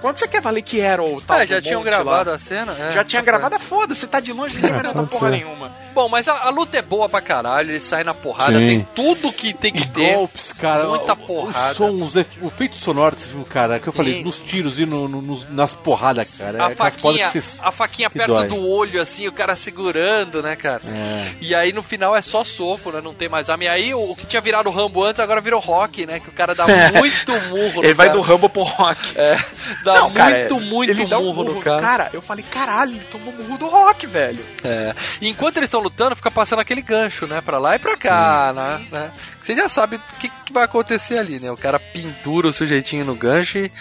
Quanto 0.02 0.18
você 0.20 0.28
quer 0.28 0.42
valer 0.42 0.60
que 0.62 0.80
era 0.80 1.02
o 1.02 1.20
tal 1.20 1.38
É, 1.40 1.46
já 1.46 1.62
tinham 1.62 1.82
gravado 1.82 2.28
lá? 2.30 2.36
a 2.36 2.38
cena? 2.38 2.76
É, 2.78 2.92
já 2.92 3.04
tinha 3.04 3.22
tá 3.22 3.26
gravado, 3.26 3.54
é 3.54 3.58
foda, 3.58 3.94
você 3.94 4.06
tá 4.06 4.20
de 4.20 4.32
longe, 4.32 4.56
ninguém 4.56 4.72
vai 4.72 4.82
notar 4.82 5.06
porra 5.06 5.30
nenhuma. 5.30 5.70
Bom, 5.94 6.08
mas 6.08 6.26
a, 6.28 6.32
a 6.44 6.50
luta 6.50 6.76
é 6.76 6.82
boa 6.82 7.08
pra 7.08 7.20
caralho, 7.20 7.70
ele 7.70 7.80
sai 7.80 8.02
na 8.02 8.12
porrada, 8.12 8.58
Sim. 8.58 8.66
tem 8.66 8.88
tudo 8.94 9.32
que 9.32 9.52
tem 9.54 9.72
que 9.72 9.86
ter. 9.88 10.14
Golpes, 10.14 10.52
cara. 10.52 10.86
Muita 10.88 11.12
o- 11.12 11.16
porrada. 11.16 11.70
Os 11.70 11.76
sons, 11.76 12.16
efe- 12.16 12.40
o 12.42 12.48
efeito 12.48 12.76
sonoro 12.76 13.14
desse 13.14 13.28
filme, 13.28 13.44
cara, 13.44 13.78
que 13.78 13.86
eu 13.88 13.92
falei, 13.92 14.14
Sim. 14.14 14.24
nos 14.24 14.38
tiros 14.38 14.78
e 14.78 14.84
no- 14.86 15.06
no- 15.06 15.22
nos- 15.22 15.48
nas 15.50 15.72
porradas, 15.74 16.34
cara. 16.36 16.66
A 16.66 16.70
é 16.72 16.74
faquinha, 16.74 17.30
que 17.30 17.40
você- 17.40 17.58
a 17.62 17.70
faquinha 17.70 18.10
que 18.10 18.18
perto 18.18 18.32
dói. 18.32 18.48
do 18.48 18.66
olho, 18.68 19.00
assim, 19.00 19.28
o 19.28 19.32
cara 19.32 19.54
segurando, 19.54 20.42
né, 20.42 20.56
cara? 20.56 20.80
É. 20.86 21.30
E 21.40 21.54
aí 21.54 21.72
no 21.72 21.82
final 21.82 22.16
é 22.16 22.22
só 22.22 22.42
soco, 22.42 22.90
né? 22.90 23.00
Não 23.02 23.12
tem 23.14 23.28
mais 23.28 23.48
arma. 23.50 23.64
E 23.64 23.68
aí 23.68 23.94
o, 23.94 24.00
o 24.12 24.16
que 24.16 24.26
tinha 24.26 24.40
virado 24.40 24.70
Rambo 24.70 25.04
antes 25.04 25.20
agora 25.20 25.40
virou 25.40 25.60
rock, 25.60 26.06
né? 26.06 26.18
Que 26.20 26.28
o 26.28 26.32
cara 26.32 26.54
dá 26.54 26.64
muito 26.94 27.32
murro 27.50 27.82
no 27.82 27.84
Ele 27.84 27.94
vai 27.94 28.06
cara. 28.08 28.18
do 28.18 28.24
Rambo 28.24 28.48
pro 28.48 28.62
rock. 28.62 29.12
É, 29.16 29.36
dá 29.84 29.91
Não, 29.94 30.10
cara, 30.12 30.39
muito, 30.39 30.60
muito 30.60 30.90
ele 30.90 31.06
dá 31.06 31.19
um 31.19 31.24
murro 31.24 31.44
no 31.44 31.51
murro 31.52 31.62
cara. 31.62 31.81
Cara, 31.81 32.10
eu 32.12 32.23
falei, 32.23 32.44
caralho, 32.51 32.93
ele 32.93 33.05
tomou 33.10 33.32
murro 33.32 33.59
do 33.59 33.69
rock, 33.69 34.06
velho. 34.06 34.44
É. 34.64 34.94
E 35.20 35.28
enquanto 35.28 35.56
eles 35.56 35.69
estão 35.69 35.81
lutando, 35.81 36.16
fica 36.16 36.31
passando 36.31 36.60
aquele 36.60 36.82
gancho, 36.82 37.27
né? 37.27 37.40
Pra 37.40 37.59
lá 37.59 37.77
e 37.77 37.78
pra 37.78 37.97
cá, 37.97 38.52
né? 38.52 38.86
né? 38.90 39.10
Você 39.43 39.55
já 39.55 39.69
sabe 39.69 39.97
o 39.97 40.01
que, 40.19 40.28
que 40.28 40.52
vai 40.52 40.64
acontecer 40.64 41.19
ali, 41.19 41.40
né? 41.40 41.51
O 41.51 41.56
cara 41.56 41.78
pintura 41.81 42.48
o 42.48 42.52
sujeitinho 42.52 43.05
no 43.05 43.14
gancho 43.14 43.59
e, 43.59 43.73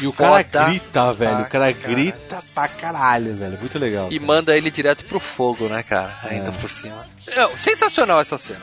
E 0.00 0.06
o 0.06 0.12
cara 0.12 0.42
foda 0.44 0.64
grita, 0.64 1.12
velho. 1.12 1.40
O 1.42 1.46
cara 1.48 1.70
grita 1.72 2.42
pra 2.54 2.68
caralho, 2.68 3.34
velho. 3.34 3.58
Muito 3.58 3.78
legal. 3.78 4.08
E 4.10 4.18
manda 4.18 4.56
ele 4.56 4.70
direto 4.70 5.04
pro 5.04 5.20
fogo, 5.20 5.68
né, 5.68 5.82
cara? 5.82 6.14
Ainda 6.24 6.48
É. 6.48 6.52
por 6.52 6.70
cima. 6.70 7.04
É, 7.28 7.48
sensacional 7.50 8.20
essa 8.20 8.38
cena. 8.38 8.62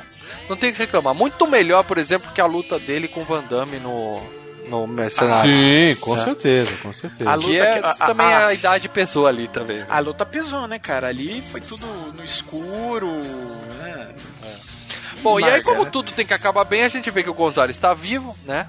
Não 0.50 0.58
tem 0.58 0.72
que 0.72 0.80
reclamar. 0.80 1.14
Muito 1.14 1.46
melhor, 1.46 1.84
por 1.84 1.98
exemplo, 1.98 2.32
que 2.34 2.42
a 2.42 2.46
luta 2.46 2.80
dele 2.80 3.08
com 3.08 3.22
o 3.22 3.26
Van 3.26 3.44
Damme 3.44 3.78
no, 3.78 4.14
no 4.70 4.86
Mercenário. 4.88 5.52
Sim, 5.52 5.96
com 6.02 6.18
É. 6.18 6.24
certeza, 6.24 6.72
com 6.82 6.94
certeza. 6.94 7.30
A 7.30 7.36
luta 7.36 7.48
Que 7.48 7.60
é, 7.60 7.74
que- 7.80 7.86
a- 7.86 7.90
a- 7.92 7.94
também 8.08 8.26
a- 8.28 8.48
a 8.48 8.54
idade 8.54 8.90
pesou 8.90 9.28
ali 9.28 9.48
também. 9.48 9.84
A 9.90 10.00
luta 10.00 10.26
pesou, 10.26 10.68
né, 10.68 10.78
cara? 10.80 11.08
Ali 11.08 11.44
foi 11.52 11.62
tudo 11.62 11.86
no 12.16 12.24
escuro, 12.24 13.12
né? 13.80 14.10
Bom, 15.22 15.40
e 15.40 15.44
aí 15.46 15.62
como 15.64 15.84
né? 15.84 15.90
tudo 15.92 16.12
tem 16.12 16.26
que 16.26 16.34
acabar 16.34 16.64
bem, 16.64 16.84
a 16.84 16.90
gente 16.90 17.10
vê 17.10 17.24
que 17.24 17.30
o 17.30 17.34
Gonzalo 17.34 17.72
está 17.72 17.94
vivo, 17.94 18.36
né? 18.46 18.68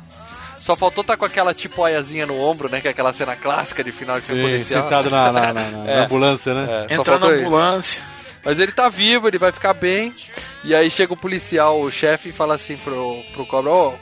Só 0.58 0.74
faltou 0.76 1.02
estar 1.02 1.16
com 1.16 1.24
aquela 1.24 1.54
tipóiazinha 1.54 2.26
no 2.26 2.38
ombro, 2.40 2.68
né? 2.68 2.80
Que 2.80 2.88
é 2.88 2.90
aquela 2.90 3.12
cena 3.12 3.34
clássica 3.36 3.82
de 3.82 3.92
final 3.92 4.16
de 4.20 4.26
filme 4.26 4.42
Sim, 4.42 4.48
policial. 4.50 4.82
sentado 4.82 5.10
na, 5.10 5.32
na- 5.32 5.52
na- 5.52 5.70
na 5.70 5.90
É. 5.90 5.98
ambulância, 6.04 6.52
né? 6.54 6.62
É, 6.62 6.94
só 6.94 7.00
Entrando 7.00 7.04
faltou 7.04 7.28
na 7.30 7.36
isso. 7.36 7.44
ambulância. 7.46 8.02
Mas 8.44 8.58
ele 8.58 8.72
tá 8.72 8.88
vivo, 8.88 9.28
ele 9.28 9.38
vai 9.38 9.50
ficar 9.52 9.72
bem. 9.74 10.14
E 10.64 10.74
aí 10.74 10.90
chega 10.90 11.12
o 11.12 11.16
policial, 11.16 11.78
o 11.78 11.90
chefe, 11.90 12.28
e 12.30 12.32
fala 12.32 12.54
assim 12.54 12.76
pro, 12.76 13.22
pro 13.32 13.46
cobra, 13.46 13.70
ô, 13.70 13.94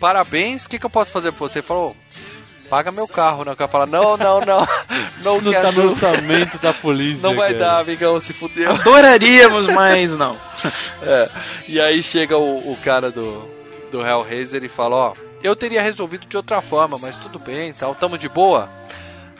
parabéns, 0.00 0.64
o 0.64 0.68
que, 0.70 0.78
que 0.78 0.86
eu 0.86 0.90
posso 0.90 1.12
fazer 1.12 1.30
por 1.32 1.48
você? 1.48 1.58
Ele 1.60 1.66
falou, 1.66 1.90
"Ô, 1.90 2.68
paga 2.70 2.90
meu 2.90 3.06
carro, 3.06 3.44
né? 3.44 3.52
O 3.52 3.56
cara 3.56 3.68
fala, 3.70 3.86
não, 3.86 4.16
não, 4.16 4.40
não. 4.40 4.68
Não, 5.22 5.38
Não 5.40 5.52
tá 5.52 5.70
no 5.70 5.90
orçamento 5.90 6.56
da 6.58 6.72
polícia. 6.72 7.18
Não 7.22 7.36
vai 7.36 7.52
cara. 7.52 7.58
dar, 7.64 7.80
amigão, 7.80 8.18
se 8.20 8.32
fudeu. 8.32 8.70
Adoraríamos, 8.70 9.66
mas 9.66 10.12
não. 10.12 10.34
É. 11.02 11.28
E 11.68 11.78
aí 11.80 12.02
chega 12.02 12.38
o, 12.38 12.72
o 12.72 12.76
cara 12.82 13.10
do, 13.10 13.44
do 13.92 14.00
Hellraiser 14.06 14.64
e 14.64 14.68
fala, 14.68 14.96
ó, 14.96 15.14
eu 15.42 15.54
teria 15.54 15.82
resolvido 15.82 16.26
de 16.26 16.36
outra 16.36 16.62
forma, 16.62 16.96
mas 16.98 17.16
tudo 17.18 17.38
bem, 17.38 17.72
tal, 17.74 17.94
tamo 17.94 18.16
de 18.16 18.28
boa. 18.30 18.68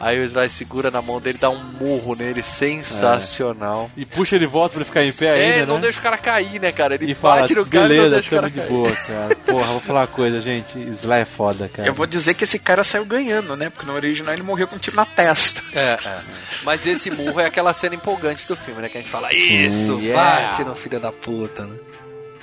Aí 0.01 0.19
o 0.19 0.25
Sly 0.25 0.49
segura 0.49 0.91
na 0.91 1.03
mão 1.03 1.21
dele, 1.21 1.37
dá 1.39 1.51
um 1.51 1.63
murro 1.79 2.15
nele, 2.17 2.43
sensacional. 2.43 3.91
E 3.97 4.07
puxa 4.07 4.37
ele 4.37 4.47
de 4.47 4.51
volta 4.51 4.71
pra 4.73 4.79
ele 4.81 4.85
ficar 4.87 5.05
em 5.05 5.13
pé 5.13 5.39
É, 5.39 5.53
ainda, 5.55 5.67
não 5.67 5.75
né? 5.75 5.83
deixa 5.83 6.01
o 6.01 6.03
cara 6.03 6.17
cair, 6.17 6.59
né, 6.59 6.73
cara? 6.73 6.95
Ele 6.95 7.11
E 7.13 7.15
fala, 7.15 7.43
bate 7.43 7.55
no 7.55 7.67
cara 7.67 7.77
e 7.77 7.81
não 7.81 7.89
beleza, 7.89 8.11
deixa 8.15 8.29
o 8.29 8.39
cara 8.39 8.51
de 8.51 8.59
cair. 8.61 8.69
boa, 8.69 8.91
cara. 8.93 9.37
Porra, 9.47 9.67
vou 9.73 9.81
falar 9.81 10.01
uma 10.01 10.07
coisa, 10.07 10.41
gente. 10.41 10.79
Sly 10.79 11.21
é 11.21 11.25
foda, 11.27 11.69
cara. 11.69 11.87
Eu 11.89 11.93
vou 11.93 12.07
dizer 12.07 12.33
que 12.35 12.45
esse 12.45 12.59
cara 12.59 12.83
saiu 12.83 13.05
ganhando, 13.05 13.55
né? 13.57 13.69
Porque 13.69 13.87
no 13.87 13.93
original 13.95 14.33
ele 14.33 14.43
morreu 14.43 14.67
com 14.67 14.77
um 14.77 14.79
tiro 14.79 14.97
na 14.97 15.05
testa. 15.05 15.63
É, 15.75 15.99
é. 16.03 16.19
Mas 16.65 16.87
esse 16.87 17.11
murro 17.11 17.39
é 17.39 17.45
aquela 17.47 17.75
cena 17.75 17.95
empolgante 17.95 18.49
do 18.49 18.57
filme, 18.57 18.81
né? 18.81 18.89
Que 18.89 18.97
a 18.97 19.01
gente 19.03 19.11
fala, 19.11 19.29
Sim, 19.29 19.67
isso, 19.67 19.99
yeah. 20.01 20.49
bate 20.49 20.65
no 20.65 20.75
filho 20.75 20.99
da 20.99 21.13
puta, 21.13 21.67
né? 21.67 21.77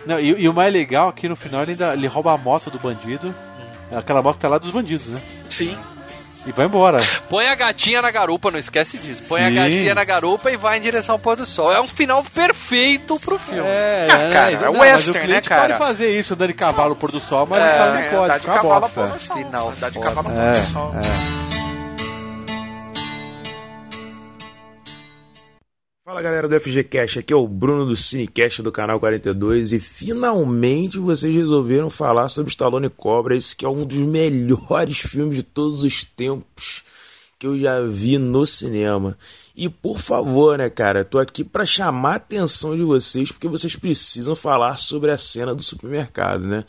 Não, 0.06 0.20
e, 0.20 0.28
e 0.44 0.48
o 0.48 0.54
mais 0.54 0.72
legal 0.72 1.10
é 1.10 1.12
que 1.20 1.28
no 1.28 1.36
final 1.36 1.64
ele, 1.64 1.72
ainda, 1.72 1.94
ele 1.94 2.08
rouba 2.08 2.34
a 2.34 2.38
moto 2.38 2.70
do 2.70 2.78
bandido. 2.78 3.34
Aquela 3.92 4.22
moto 4.22 4.36
que 4.36 4.42
tá 4.42 4.48
lá 4.48 4.58
dos 4.58 4.70
bandidos, 4.72 5.08
né? 5.08 5.20
Sim. 5.50 5.76
E 6.48 6.52
vai 6.54 6.66
embora. 6.66 7.00
Põe 7.30 7.46
a 7.48 7.56
gatinha 7.56 8.02
na 8.02 8.10
garupa, 8.10 8.50
não 8.50 8.58
esquece 8.58 8.98
disso. 8.98 9.22
Põe 9.28 9.44
a 9.44 9.50
Sim. 9.50 9.56
gatinha 9.56 9.94
na 9.96 10.04
garupa 10.06 10.50
e 10.50 10.56
vai 10.56 10.78
em 10.78 10.82
direção 10.82 11.14
ao 11.16 11.20
pôr 11.20 11.36
do 11.36 11.46
sol. 11.46 11.74
É 11.74 11.82
um 11.82 11.86
final 11.86 12.24
perfeito 12.24 13.20
pro 13.20 13.38
filme. 13.38 13.68
É, 13.68 14.08
Ah, 14.10 14.18
cara, 14.32 14.52
é 14.52 14.56
não, 14.56 14.74
mas 14.74 14.80
western, 14.80 15.10
o 15.12 15.14
né, 15.14 15.20
cliente 15.28 15.50
cara? 15.50 15.62
pode 15.64 15.78
fazer 15.78 16.18
isso, 16.18 16.34
andando 16.34 16.48
de 16.48 16.54
cavalo 16.54 16.96
pôr 16.96 17.12
do 17.12 17.20
sol, 17.20 17.46
mas 17.46 17.62
É, 17.62 17.66
o 17.66 17.70
cara 17.78 17.92
não 17.92 18.00
é, 18.00 18.10
pode, 18.10 18.16
andar 18.24 18.34
de 18.36 18.40
fica 18.42 18.52
uma 18.54 18.62
cavalo 18.62 18.90
pôr 18.90 19.08
do 19.10 19.20
sol. 19.20 19.38
Final 19.38 19.70
Andar 19.70 19.92
de 19.92 20.00
cavalo 20.00 20.30
pôr 20.30 20.38
É, 20.40 20.52
do 20.52 20.72
sol. 20.72 20.96
é. 21.44 21.47
Fala 26.08 26.22
galera 26.22 26.48
do 26.48 26.58
FGCast, 26.58 27.20
aqui 27.20 27.34
é 27.34 27.36
o 27.36 27.46
Bruno 27.46 27.86
do 27.86 27.98
Cinecast 27.98 28.62
do 28.62 28.72
canal 28.72 28.98
42 28.98 29.74
e 29.74 29.80
finalmente 29.82 30.98
vocês 30.98 31.36
resolveram 31.36 31.90
falar 31.90 32.30
sobre 32.30 32.50
Stallone 32.50 32.90
Cobra, 32.90 33.36
esse 33.36 33.54
que 33.54 33.66
é 33.66 33.68
um 33.68 33.86
dos 33.86 33.98
melhores 33.98 35.00
filmes 35.04 35.36
de 35.36 35.44
todos 35.44 35.84
os 35.84 36.06
tempos 36.06 36.82
que 37.38 37.46
eu 37.46 37.60
já 37.60 37.82
vi 37.82 38.18
no 38.18 38.48
cinema. 38.48 39.18
E 39.54 39.68
por 39.68 40.00
favor, 40.00 40.58
né, 40.58 40.70
cara, 40.70 41.04
tô 41.04 41.20
aqui 41.20 41.44
para 41.44 41.66
chamar 41.66 42.14
a 42.14 42.16
atenção 42.16 42.74
de 42.74 42.84
vocês 42.84 43.30
porque 43.30 43.50
vocês 43.50 43.76
precisam 43.76 44.34
falar 44.34 44.78
sobre 44.78 45.12
a 45.12 45.18
cena 45.18 45.54
do 45.54 45.62
supermercado, 45.62 46.48
né? 46.48 46.64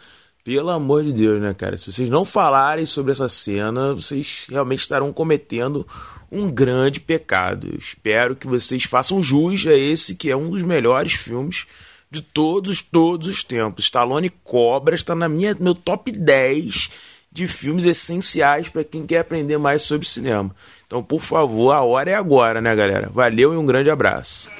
Pelo 0.48 0.70
amor 0.70 1.04
de 1.04 1.12
Deus, 1.12 1.42
né, 1.42 1.52
cara? 1.52 1.76
Se 1.76 1.92
vocês 1.92 2.08
não 2.08 2.24
falarem 2.24 2.86
sobre 2.86 3.12
essa 3.12 3.28
cena, 3.28 3.92
vocês 3.92 4.46
realmente 4.48 4.80
estarão 4.80 5.12
cometendo 5.12 5.86
um 6.32 6.50
grande 6.50 6.98
pecado. 7.00 7.68
Eu 7.70 7.78
espero 7.78 8.34
que 8.34 8.46
vocês 8.46 8.84
façam 8.84 9.22
jus 9.22 9.66
a 9.66 9.74
esse 9.74 10.14
que 10.14 10.30
é 10.30 10.34
um 10.34 10.48
dos 10.48 10.62
melhores 10.62 11.12
filmes 11.12 11.66
de 12.10 12.22
todos, 12.22 12.80
todos 12.80 13.28
os 13.28 13.44
tempos. 13.44 13.84
Stallone 13.84 14.30
Cobra 14.42 14.94
está 14.94 15.14
na 15.14 15.28
minha 15.28 15.54
meu 15.60 15.74
top 15.74 16.10
10 16.10 16.88
de 17.30 17.46
filmes 17.46 17.84
essenciais 17.84 18.70
para 18.70 18.82
quem 18.82 19.04
quer 19.04 19.18
aprender 19.18 19.58
mais 19.58 19.82
sobre 19.82 20.08
cinema. 20.08 20.56
Então, 20.86 21.02
por 21.02 21.20
favor, 21.20 21.72
a 21.72 21.82
hora 21.82 22.10
é 22.10 22.14
agora, 22.14 22.62
né, 22.62 22.74
galera? 22.74 23.10
Valeu 23.12 23.52
e 23.52 23.56
um 23.58 23.66
grande 23.66 23.90
abraço. 23.90 24.50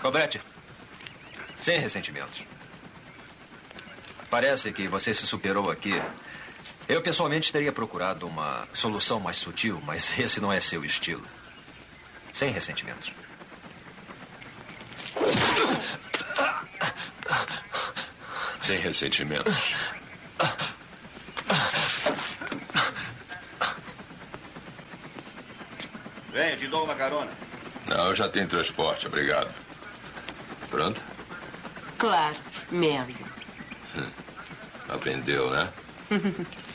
Cobrete, 0.00 0.40
sem 1.60 1.78
ressentimentos. 1.78 2.51
Parece 4.32 4.72
que 4.72 4.88
você 4.88 5.12
se 5.12 5.26
superou 5.26 5.70
aqui. 5.70 5.92
Eu 6.88 7.02
pessoalmente 7.02 7.52
teria 7.52 7.70
procurado 7.70 8.26
uma 8.26 8.66
solução 8.72 9.20
mais 9.20 9.36
sutil, 9.36 9.78
mas 9.84 10.16
esse 10.18 10.40
não 10.40 10.50
é 10.50 10.58
seu 10.58 10.82
estilo. 10.86 11.22
Sem 12.32 12.50
ressentimentos. 12.50 13.12
Sem 18.62 18.78
ressentimentos. 18.78 19.74
Vem, 26.30 26.56
te 26.56 26.68
dou 26.68 26.84
uma 26.84 26.94
carona. 26.94 27.30
Não, 27.86 28.06
eu 28.06 28.14
já 28.14 28.30
tenho 28.30 28.48
transporte, 28.48 29.06
obrigado. 29.06 29.54
Pronto? 30.70 31.02
Claro, 31.98 32.36
Mary. 32.70 33.31
Aprendeu, 34.88 35.50
né? 35.50 35.68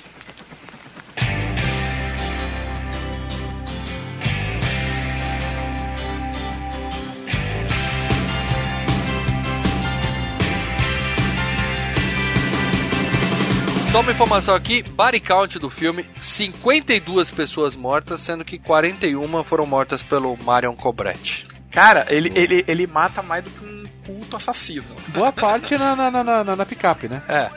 Só 13.97 14.01
uma 14.01 14.11
informação 14.11 14.53
aqui, 14.53 14.83
body 14.83 15.19
count 15.19 15.57
do 15.57 15.71
filme, 15.71 16.05
52 16.21 17.31
pessoas 17.31 17.75
mortas, 17.75 18.21
sendo 18.21 18.45
que 18.45 18.59
41 18.59 19.43
foram 19.43 19.65
mortas 19.65 20.03
pelo 20.03 20.37
Marion 20.43 20.75
Cobretti. 20.75 21.56
Cara, 21.77 22.07
ele, 22.09 22.31
ele, 22.33 22.65
ele 22.67 22.87
mata 22.87 23.21
mais 23.21 23.43
do 23.43 23.51
que 23.51 23.63
um 23.63 23.83
culto 24.03 24.35
assassino. 24.35 24.87
Boa 25.09 25.31
parte 25.31 25.77
na, 25.77 25.95
na, 25.95 26.09
na, 26.09 26.43
na, 26.43 26.55
na 26.55 26.65
picape, 26.65 27.07
né? 27.07 27.21
É. 27.29 27.51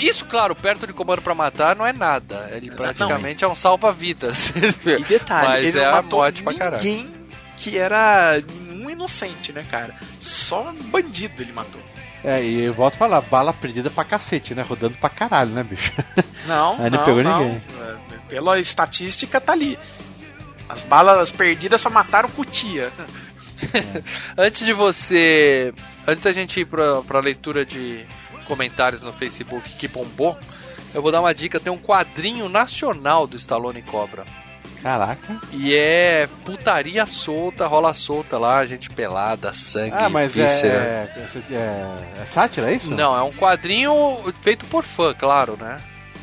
Isso, 0.00 0.24
claro, 0.24 0.54
perto 0.54 0.86
de 0.86 0.94
Comando 0.94 1.20
pra 1.20 1.34
Matar 1.34 1.76
não 1.76 1.86
é 1.86 1.92
nada. 1.92 2.48
Ele 2.52 2.70
praticamente 2.70 3.44
é 3.44 3.48
um 3.48 3.54
salva-vidas. 3.54 4.48
E 4.56 5.04
detalhe, 5.04 5.48
Mas 5.48 5.66
ele 5.66 5.80
é 5.80 5.84
não 5.84 5.92
matou 5.92 6.20
morte 6.20 6.42
pra 6.42 6.54
caralho. 6.54 6.82
ninguém 6.82 7.10
que 7.58 7.76
era 7.76 8.38
um 8.70 8.88
inocente, 8.88 9.52
né, 9.52 9.66
cara? 9.70 9.94
Só 10.18 10.72
bandido 10.86 11.42
ele 11.42 11.52
matou. 11.52 11.82
É, 12.24 12.42
e 12.42 12.64
eu 12.64 12.72
volto 12.72 12.94
a 12.94 12.96
falar, 12.96 13.20
bala 13.20 13.52
perdida 13.52 13.90
pra 13.90 14.02
cacete, 14.02 14.54
né? 14.54 14.62
Rodando 14.62 14.96
pra 14.96 15.10
caralho, 15.10 15.50
né, 15.50 15.62
bicho? 15.62 15.92
Não, 16.46 16.72
Aí 16.80 16.88
não 16.88 16.98
não, 17.00 17.04
pegou 17.04 17.22
não. 17.22 17.38
ninguém. 17.40 17.62
É, 17.82 18.16
Pela 18.30 18.58
estatística 18.58 19.38
tá 19.38 19.52
ali. 19.52 19.78
As 20.68 20.80
balas 20.82 21.30
perdidas 21.30 21.80
só 21.82 21.90
mataram 21.90 22.28
Cutia. 22.30 22.90
Antes 24.36 24.64
de 24.64 24.72
você. 24.72 25.72
Antes 26.06 26.24
da 26.24 26.32
gente 26.32 26.60
ir 26.60 26.64
pra, 26.64 27.02
pra 27.02 27.20
leitura 27.20 27.64
de 27.64 28.04
comentários 28.46 29.02
no 29.02 29.12
Facebook 29.12 29.68
que 29.76 29.88
bombou, 29.88 30.36
eu 30.94 31.02
vou 31.02 31.12
dar 31.12 31.20
uma 31.20 31.34
dica: 31.34 31.60
tem 31.60 31.72
um 31.72 31.78
quadrinho 31.78 32.48
nacional 32.48 33.26
do 33.26 33.36
Stallone 33.36 33.82
Cobra. 33.82 34.24
Caraca. 34.82 35.40
E 35.50 35.74
é 35.74 36.28
putaria 36.44 37.04
solta, 37.04 37.66
rola 37.66 37.92
solta 37.94 38.38
lá, 38.38 38.64
gente 38.64 38.88
pelada, 38.88 39.52
sangue, 39.52 39.90
Ah, 39.92 40.08
mas 40.08 40.34
vísceras. 40.34 40.62
é, 40.84 41.10
é, 41.16 41.54
é. 41.54 42.22
É 42.22 42.26
sátira, 42.26 42.70
é 42.70 42.76
isso? 42.76 42.94
Não, 42.94 43.16
é 43.16 43.22
um 43.22 43.32
quadrinho 43.32 43.92
feito 44.40 44.64
por 44.66 44.84
fã, 44.84 45.12
claro, 45.12 45.56
né? 45.60 45.78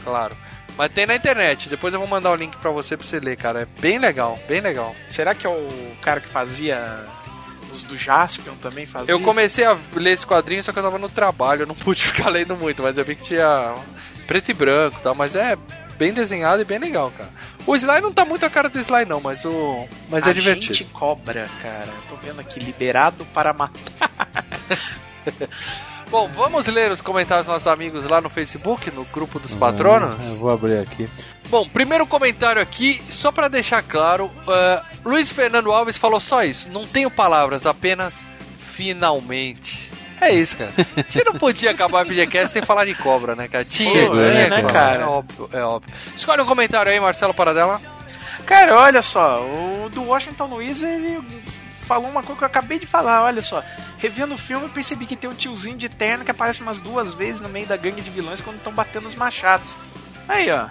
Claro. 0.06 0.38
Mas 0.78 0.90
tem 0.92 1.06
na 1.06 1.16
internet, 1.16 1.68
depois 1.68 1.94
eu 1.94 2.00
vou 2.00 2.08
mandar 2.08 2.32
o 2.32 2.36
link 2.36 2.56
pra 2.58 2.72
você 2.72 2.96
pra 2.96 3.06
você 3.06 3.20
ler, 3.20 3.36
cara. 3.36 3.64
É 3.64 3.82
bem 3.82 3.98
legal, 4.00 4.40
bem 4.48 4.62
legal. 4.62 4.96
Será 5.10 5.36
que 5.36 5.46
é 5.46 5.50
o 5.50 5.70
cara 6.02 6.22
que 6.22 6.28
fazia 6.28 7.04
os 7.76 7.84
do 7.84 7.98
Jaspion 7.98 8.56
também 8.56 8.86
fazia? 8.86 9.12
Eu 9.12 9.20
comecei 9.20 9.66
a 9.66 9.78
ler 9.94 10.14
esse 10.14 10.26
quadrinho, 10.26 10.64
só 10.64 10.72
que 10.72 10.80
eu 10.80 10.84
tava 10.84 10.98
no 10.98 11.10
trabalho, 11.10 11.64
eu 11.64 11.68
não 11.68 11.76
pude 11.76 12.06
ficar 12.06 12.30
lendo 12.30 12.56
muito, 12.56 12.82
mas 12.82 12.98
eu 12.98 13.06
vi 13.06 13.16
que 13.16 13.24
tinha 13.24 13.76
preto 14.26 14.50
e 14.50 14.54
branco 14.54 14.98
e 15.00 15.04
tal, 15.04 15.14
mas 15.14 15.36
é 15.36 15.58
bem 15.98 16.14
desenhado 16.14 16.62
e 16.62 16.66
bem 16.66 16.80
legal, 16.80 17.12
cara. 17.18 17.30
O 17.68 17.76
Sly 17.76 18.02
não 18.02 18.14
tá 18.14 18.26
muito 18.26 18.46
a 18.46 18.50
cara 18.50 18.70
do 18.70 18.80
Sly, 18.80 19.06
não, 19.06 19.20
mas 19.20 19.44
o. 19.44 19.88
Mas 20.10 20.28
é 20.28 20.30
Agente 20.30 20.60
divertido. 20.60 20.90
Cobra, 20.92 21.50
cara. 21.62 21.90
Tô 22.08 22.16
vendo 22.18 22.40
aqui, 22.40 22.60
liberado 22.60 23.26
para 23.34 23.54
matar. 23.54 24.12
Bom, 26.10 26.28
vamos 26.30 26.68
ler 26.68 26.92
os 26.92 27.02
comentários 27.02 27.46
dos 27.46 27.54
nossos 27.54 27.68
amigos 27.68 28.04
lá 28.04 28.22
no 28.22 28.30
Facebook, 28.30 28.92
no 28.92 29.04
grupo 29.06 29.40
dos 29.40 29.56
patronos? 29.56 30.16
Eu 30.26 30.36
vou 30.38 30.52
abrir 30.52 30.80
aqui. 30.80 31.10
Bom, 31.50 31.68
primeiro 31.68 32.06
comentário 32.06 32.62
aqui, 32.62 33.02
só 33.10 33.32
pra 33.32 33.48
deixar 33.48 33.82
claro, 33.84 34.26
uh, 34.26 34.86
Luiz 35.04 35.32
Fernando 35.32 35.72
Alves 35.72 35.98
falou 35.98 36.20
só 36.20 36.44
isso, 36.44 36.70
não 36.70 36.86
tenho 36.86 37.10
palavras, 37.10 37.66
apenas 37.66 38.16
finalmente. 38.60 39.92
É 40.20 40.34
isso, 40.34 40.56
cara. 40.58 40.72
A 40.96 41.02
gente 41.02 41.24
não 41.26 41.34
podia 41.34 41.72
acabar 41.72 42.06
o 42.06 42.08
videocast 42.08 42.54
sem 42.54 42.62
falar 42.62 42.86
de 42.86 42.96
cobra, 42.96 43.36
né, 43.36 43.48
cara? 43.48 43.66
Tinha, 43.66 44.08
Pô, 44.08 44.16
tinha, 44.16 44.26
é, 44.26 44.50
né, 44.50 44.64
cara? 44.64 45.04
É 45.04 45.06
óbvio, 45.06 45.50
é 45.52 45.62
óbvio. 45.62 45.94
Escolhe 46.16 46.42
um 46.42 46.46
comentário 46.46 46.92
aí, 46.92 47.00
Marcelo 47.00 47.34
Paradela. 47.34 47.82
Cara, 48.46 48.80
olha 48.80 49.02
só, 49.02 49.42
o 49.42 49.90
do 49.90 50.04
Washington 50.04 50.46
Luiz, 50.46 50.82
ele 50.82 51.20
falou 51.86 52.10
uma 52.10 52.22
coisa 52.22 52.38
que 52.38 52.44
eu 52.44 52.48
acabei 52.48 52.80
de 52.80 52.86
falar, 52.86 53.24
olha 53.24 53.42
só. 53.42 53.64
Revendo 53.98 54.34
o 54.34 54.38
filme, 54.38 54.66
eu 54.66 54.70
percebi 54.70 55.06
que 55.06 55.16
tem 55.16 55.30
um 55.30 55.34
tiozinho 55.34 55.78
de 55.78 55.88
terno 55.90 56.26
que 56.26 56.32
aparece 56.32 56.62
umas 56.62 56.82
duas 56.82 57.14
vezes 57.14 57.40
no 57.42 57.48
meio 57.50 57.66
da 57.68 57.78
gangue 57.78 58.02
de 58.02 58.10
vilões 58.10 58.42
quando 58.42 58.58
estão 58.58 58.74
batendo 58.74 59.08
os 59.08 59.16
machados. 59.16 59.76
Aí, 60.28 60.50
ó. 60.52 60.68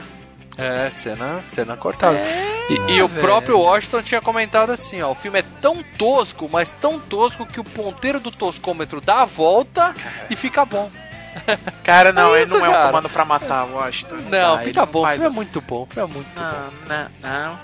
É, 0.56 0.88
cena, 0.90 1.40
cena 1.42 1.76
cortada. 1.76 2.16
É, 2.16 2.66
e 2.88 2.92
e 2.92 3.02
o 3.02 3.08
próprio 3.08 3.58
Washington 3.58 4.02
tinha 4.02 4.20
comentado 4.20 4.70
assim, 4.70 5.02
ó, 5.02 5.10
o 5.10 5.14
filme 5.14 5.40
é 5.40 5.44
tão 5.60 5.82
tosco, 5.98 6.48
mas 6.48 6.70
tão 6.80 7.00
tosco 7.00 7.44
que 7.44 7.58
o 7.58 7.64
ponteiro 7.64 8.20
do 8.20 8.30
toscômetro 8.30 9.00
dá 9.00 9.22
a 9.22 9.24
volta 9.24 9.92
e 10.30 10.36
fica 10.36 10.64
bom. 10.64 10.88
Cara, 11.82 12.12
não, 12.12 12.32
É 12.32 12.42
ele 12.42 12.44
isso, 12.44 12.56
não 12.56 12.64
é 12.64 12.68
um 12.68 12.72
cara. 12.72 12.86
comando 12.86 13.08
pra 13.08 13.24
matar 13.24 13.64
Washington. 13.64 14.14
Não, 14.30 14.54
ele 14.54 14.64
fica 14.66 14.86
bom, 14.86 15.04
o 15.04 15.10
filme 15.10 15.26
é 15.26 15.30
muito 15.30 15.60
bom, 15.60 15.82
o 15.82 15.86
filme 15.92 16.08
é 16.08 16.14
muito 16.14 16.28
bom. 16.32 16.40
Não, 16.40 16.70
não, 16.88 17.08
não. 17.48 17.58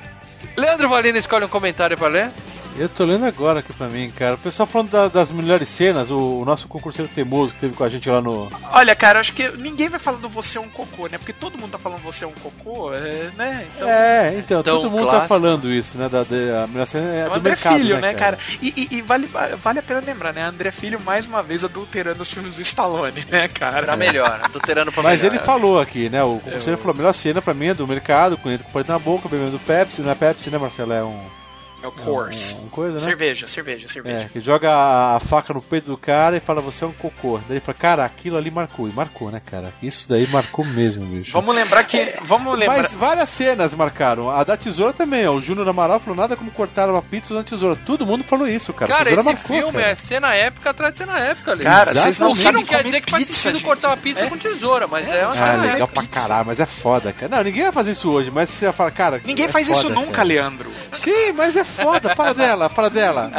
Leandro 0.57 0.89
Valina 0.89 1.19
escolhe 1.19 1.45
um 1.45 1.49
comentário 1.49 1.97
pra 1.97 2.09
ler. 2.09 2.33
Eu 2.79 2.89
tô 2.89 3.05
lendo 3.05 3.27
agora 3.27 3.61
aqui 3.61 3.73
pra 3.75 3.89
mim, 3.89 4.11
cara. 4.11 4.37
O 4.37 4.39
pessoal 4.39 4.67
falando 4.67 4.91
da- 4.91 5.09
das 5.09 5.31
melhores 5.31 5.69
cenas, 5.69 6.11
o, 6.11 6.41
o 6.41 6.45
nosso 6.47 6.67
concurseiro 6.67 7.11
teimoso 7.15 7.53
que 7.53 7.61
teve 7.61 7.75
com 7.77 7.85
a 7.85 7.89
gente 7.91 8.09
lá 8.09 8.23
no. 8.23 8.49
Olha, 8.73 8.95
cara, 8.95 9.21
acho 9.21 9.35
que 9.35 9.49
ninguém 9.59 9.89
vai 9.91 10.01
falando 10.01 10.29
você 10.31 10.57
é 10.57 10.61
um 10.61 10.69
cocô, 10.69 11.07
né? 11.07 11.19
Porque 11.19 11.33
todo 11.33 11.59
mundo 11.59 11.73
tá 11.73 11.79
falando 11.79 12.01
você 12.01 12.25
é 12.25 12.27
um 12.29 12.33
cocô, 12.33 12.95
é, 12.95 13.31
né? 13.37 13.67
Então, 13.77 13.89
é, 13.89 14.35
então, 14.39 14.61
Então, 14.61 14.77
todo 14.81 14.91
mundo 14.91 15.05
tá 15.05 15.11
clássico. 15.11 15.29
falando 15.29 15.71
isso, 15.71 15.99
né? 15.99 16.09
Da, 16.09 16.23
da- 16.23 16.65
a 16.65 16.67
melhor 16.67 16.87
cena 16.87 17.13
é 17.13 17.25
do 17.25 17.31
o 17.33 17.35
André 17.35 17.51
mercado, 17.51 17.77
Filho, 17.77 17.95
né, 17.97 18.01
né, 18.13 18.15
cara? 18.15 18.39
E, 18.63 18.69
e- 18.91 18.97
e 18.97 19.03
vale, 19.03 19.27
vale 19.27 19.79
a 19.79 19.83
pena 19.83 20.01
lembrar, 20.01 20.33
né? 20.33 20.43
André 20.45 20.71
Filho, 20.71 20.99
mais 21.01 21.27
uma 21.27 21.43
vez, 21.43 21.63
adulterando 21.63 22.23
os 22.23 22.31
filmes 22.33 22.57
do 22.57 22.63
Stallone, 22.63 23.27
né, 23.31 23.49
cara? 23.49 23.83
Pra 23.83 23.97
melhor, 23.97 24.41
adulterando 24.43 24.91
pra 24.91 25.03
Mas 25.03 25.21
melhor. 25.21 25.35
ele 25.35 25.45
falou 25.45 25.79
aqui, 25.79 26.09
né? 26.09 26.23
O 26.23 26.39
concurseiro 26.39 26.79
Eu- 26.79 26.79
falou: 26.79 26.95
a 26.95 26.97
melhor 26.97 27.13
cena 27.13 27.43
pra 27.43 27.53
mim 27.53 27.67
é 27.67 27.75
do 27.75 27.87
mercado, 27.87 28.39
com 28.39 28.49
ele 28.49 28.63
com 28.63 28.79
o 28.79 28.85
na 28.89 28.99
boca, 28.99 29.29
bebendo 29.29 29.59
Pepsi. 29.59 30.01
Não 30.01 30.11
é 30.11 30.15
Pepsi, 30.15 30.49
né, 30.51 30.57
Marcelo? 30.57 30.93
É 30.95 31.05
um. 31.05 31.40
É 31.83 31.87
o 31.87 31.93
Course. 31.93 32.57
Um, 32.57 32.65
um 32.65 32.69
coisa, 32.69 32.95
né? 32.95 32.99
Cerveja, 33.01 33.49
cerveja, 33.49 33.89
cerveja. 33.89 34.17
É, 34.19 34.25
que 34.29 34.41
joga 34.41 34.71
a, 35.17 35.21
faca 35.21 35.55
no 35.55 35.63
peito 35.63 35.87
do 35.87 35.97
cara 35.97 36.37
e 36.37 36.41
fala, 36.41 36.61
você 36.61 36.85
é 36.85 36.87
um 36.87 36.93
cocô. 36.93 37.39
Daí 37.39 37.53
ele 37.57 37.61
fala, 37.61 37.79
cara, 37.79 38.05
aquilo 38.05 38.37
ali 38.37 38.51
marcou. 38.51 38.89
E 38.89 38.93
marcou, 38.93 39.31
né, 39.31 39.41
cara? 39.45 39.73
Isso 39.83 40.09
daí 40.09 40.27
marcou 40.29 40.65
mesmo, 40.65 41.05
bicho. 41.07 41.33
Vamos 41.33 41.55
lembrar 41.55 41.85
que. 41.85 42.15
Vamos 42.23 42.59
lembrar. 42.59 42.83
Mas 42.83 42.93
várias 42.93 43.29
cenas 43.31 43.75
marcaram. 43.75 44.31
A 44.31 44.45
da 44.45 44.57
tesoura 44.57 44.93
também, 44.93 45.27
ó. 45.27 45.33
O 45.33 45.41
Júnior 45.43 45.67
Amaral 45.69 46.01
falou 46.01 46.17
nada 46.17 46.37
como 46.37 46.51
cortar 46.51 46.89
uma 46.91 47.03
pizza 47.03 47.33
usando 47.33 47.47
tesoura. 47.47 47.77
Todo 47.87 48.07
mundo 48.07 48.25
falou 48.25 48.47
isso, 48.47 48.73
cara. 48.73 48.93
Cara, 48.93 49.11
esse 49.11 49.23
marcou, 49.23 49.57
filme 49.57 49.73
cara. 49.73 49.91
é 49.91 49.95
cena 49.95 50.35
épica 50.35 50.71
atrás 50.71 50.93
de 50.93 50.99
cena 50.99 51.19
épica, 51.19 51.53
ali. 51.53 51.65
Cara, 51.65 51.95
vocês 51.95 52.19
não 52.19 52.35
sabem 52.35 52.61
não 52.63 52.69
quer 52.69 52.85
dizer 52.85 53.01
que 53.01 53.11
faz 53.11 53.27
sentido 53.27 53.55
gente. 53.55 53.65
cortar 53.65 53.89
uma 53.89 53.97
pizza 53.97 54.25
É. 54.25 54.29
com 54.29 54.37
tesoura, 54.37 54.87
mas 54.87 55.09
é, 55.09 55.23
uma 55.23 55.31
Ah, 55.31 55.33
cena 55.33 55.63
legal 55.63 55.89
épica. 55.89 55.89
pra 55.89 56.07
caralho, 56.07 56.47
mas 56.47 56.61
é 56.61 56.67
foda, 56.67 57.13
cara. 57.13 57.37
Não, 57.37 57.43
ninguém 57.45 57.63
vai 57.63 57.73
fazer 57.73 57.93
isso 57.93 58.11
hoje, 58.11 58.31
mas 58.31 58.51
você 58.51 58.67
vai 58.67 58.75
falar, 58.75 58.91
cara. 58.91 59.21
Ninguém 59.25 59.47
é 59.47 59.49
faz 59.49 59.69
isso 59.69 59.81
foda, 59.83 59.95
nunca, 59.95 60.13
cara. 60.13 60.29
Leandro. 60.29 60.71
Sim, 60.95 61.33
mas 61.33 61.57
é 61.57 61.65
foda. 61.71 62.15
Para 62.15 62.33
dela, 62.35 62.69
para 62.71 62.89
dela. 62.89 63.31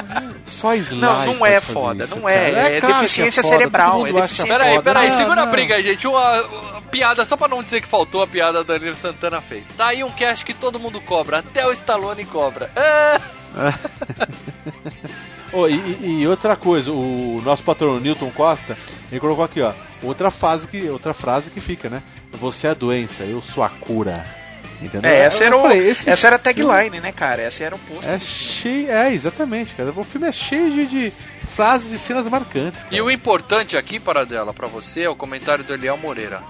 Só 0.45 0.73
Sly 0.73 0.97
Não, 0.99 1.25
não 1.35 1.45
é 1.45 1.59
foda, 1.59 2.03
isso, 2.03 2.15
não 2.15 2.27
é. 2.27 2.51
cara. 2.51 2.61
É 2.75 2.81
que 2.81 2.87
deficiência 2.87 3.43
foda, 3.43 3.57
cerebral, 3.57 4.07
é 4.07 4.13
deficiência. 4.13 4.55
Peraí, 4.57 4.81
peraí, 4.81 5.09
Não, 5.09 5.17
segura 5.17 5.41
a 5.43 5.45
briga 5.45 5.75
aí, 5.75 5.83
gente. 5.83 6.07
Uma, 6.07 6.41
uma 6.41 6.81
piada, 6.83 7.23
só 7.25 7.37
pra 7.37 7.47
não 7.47 7.61
dizer 7.61 7.81
que 7.81 7.87
faltou 7.87 8.23
a 8.23 8.27
piada 8.27 8.63
do 8.63 8.73
Danilo 8.73 8.95
Santana 8.95 9.41
fez. 9.41 9.63
Tá 9.77 9.87
aí 9.87 10.03
um 10.03 10.11
cast 10.11 10.43
que 10.43 10.53
todo 10.53 10.79
mundo 10.79 10.99
cobra, 11.01 11.39
até 11.39 11.65
o 11.67 11.71
Stallone 11.71 12.25
cobra. 12.25 12.71
Ah! 12.75 13.19
Oh, 15.53 15.67
e, 15.67 16.21
e- 16.21 16.27
outra 16.27 16.55
coisa, 16.55 16.91
o 16.93 17.41
nosso 17.43 17.61
patrão 17.61 17.99
Newton 17.99 18.29
Costa, 18.31 18.77
ele 19.11 19.19
colocou 19.19 19.43
aqui, 19.43 19.61
ó, 19.61 19.73
outra 20.01 20.31
frase 20.31 20.65
que, 20.65 20.89
outra 20.89 21.13
frase 21.13 21.51
que 21.51 21.59
fica, 21.59 21.89
né? 21.89 22.01
Você 22.39 22.67
é 22.67 22.69
a 22.69 22.73
doença, 22.73 23.23
eu 23.23 23.41
sou 23.41 23.61
a 23.61 23.67
cura. 23.67 24.25
Entendeu? 24.81 25.09
É, 25.11 25.19
essa, 25.19 25.43
Eu 25.43 25.47
era, 25.47 25.57
o- 25.57 25.61
falei, 25.61 25.87
esse 25.89 26.09
essa 26.09 26.27
era 26.27 26.35
a 26.37 26.39
filme 26.39 26.63
tagline, 26.67 26.99
né, 26.99 27.11
cara? 27.11 27.41
Essa 27.43 27.63
era 27.63 27.75
o 27.75 27.79
posto. 27.79 28.09
É 28.09 28.17
cheio, 28.19 28.91
é, 28.91 29.13
exatamente, 29.13 29.75
cara. 29.75 29.91
O 29.95 30.03
filme 30.03 30.27
é 30.27 30.31
cheio 30.31 30.71
de, 30.71 30.85
de 30.87 31.13
frases 31.53 31.91
e 31.91 31.99
cenas 31.99 32.27
marcantes, 32.27 32.83
cara. 32.83 32.95
E 32.95 33.01
o 33.01 33.11
importante 33.11 33.77
aqui, 33.77 33.99
para 33.99 34.25
dela, 34.25 34.53
pra 34.53 34.67
você, 34.67 35.01
é 35.03 35.09
o 35.09 35.15
comentário 35.15 35.63
do 35.63 35.73
Eliel 35.73 35.97
Moreira. 35.97 36.41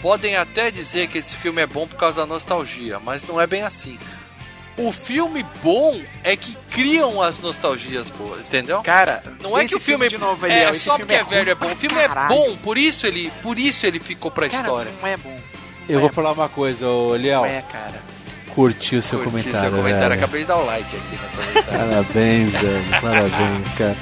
Podem 0.00 0.36
até 0.36 0.70
dizer 0.70 1.08
que 1.08 1.18
esse 1.18 1.34
filme 1.34 1.60
é 1.62 1.66
bom 1.66 1.86
por 1.86 1.96
causa 1.96 2.20
da 2.20 2.26
nostalgia, 2.26 3.00
mas 3.00 3.26
não 3.26 3.40
é 3.40 3.46
bem 3.46 3.62
assim. 3.62 3.98
O 4.78 4.92
filme 4.92 5.44
bom 5.62 5.98
é 6.22 6.36
que 6.36 6.54
criam 6.70 7.22
as 7.22 7.38
nostalgias 7.40 8.10
boas, 8.10 8.40
entendeu? 8.40 8.82
Cara, 8.82 9.22
não 9.42 9.56
é 9.58 9.66
que 9.66 9.74
o 9.74 9.80
filme, 9.80 10.04
filme 10.04 10.08
de 10.10 10.18
novo, 10.18 10.46
é 10.46 10.50
Eliel, 10.50 10.70
esse 10.74 10.80
só 10.84 10.96
filme 10.96 11.14
porque 11.14 11.14
é, 11.34 11.38
é 11.38 11.38
velho 11.38 11.50
é 11.50 11.54
bom. 11.54 11.72
O 11.72 11.76
filme 11.76 11.98
é 11.98 12.06
caralho. 12.06 12.28
bom, 12.28 12.56
por 12.58 12.76
isso 12.76 13.06
ele, 13.06 13.32
por 13.42 13.58
isso 13.58 13.86
ele 13.86 13.98
ficou 13.98 14.30
pra 14.30 14.48
Cara, 14.50 14.62
história. 14.62 14.92
não 15.00 15.08
é 15.08 15.16
bom. 15.16 15.40
Eu 15.88 16.00
vou 16.00 16.12
falar 16.12 16.32
uma 16.32 16.48
coisa, 16.48 16.88
ô 16.88 17.14
Liel. 17.16 17.44
É, 17.44 17.62
cara. 17.62 17.94
Curti 18.54 18.96
o 18.96 19.02
seu 19.02 19.18
Curti 19.18 19.30
comentário. 19.30 19.70
seu 19.70 19.78
comentário. 19.78 20.16
Acabei 20.16 20.40
de 20.40 20.46
dar 20.46 20.56
o 20.56 20.62
um 20.62 20.66
like 20.66 20.96
aqui 20.96 21.16
né, 21.16 21.22
no 21.22 21.44
comentário. 21.44 21.88
Parabéns, 21.88 22.52
velho. 22.52 22.84
Parabéns, 23.00 23.74
cara. 23.76 23.96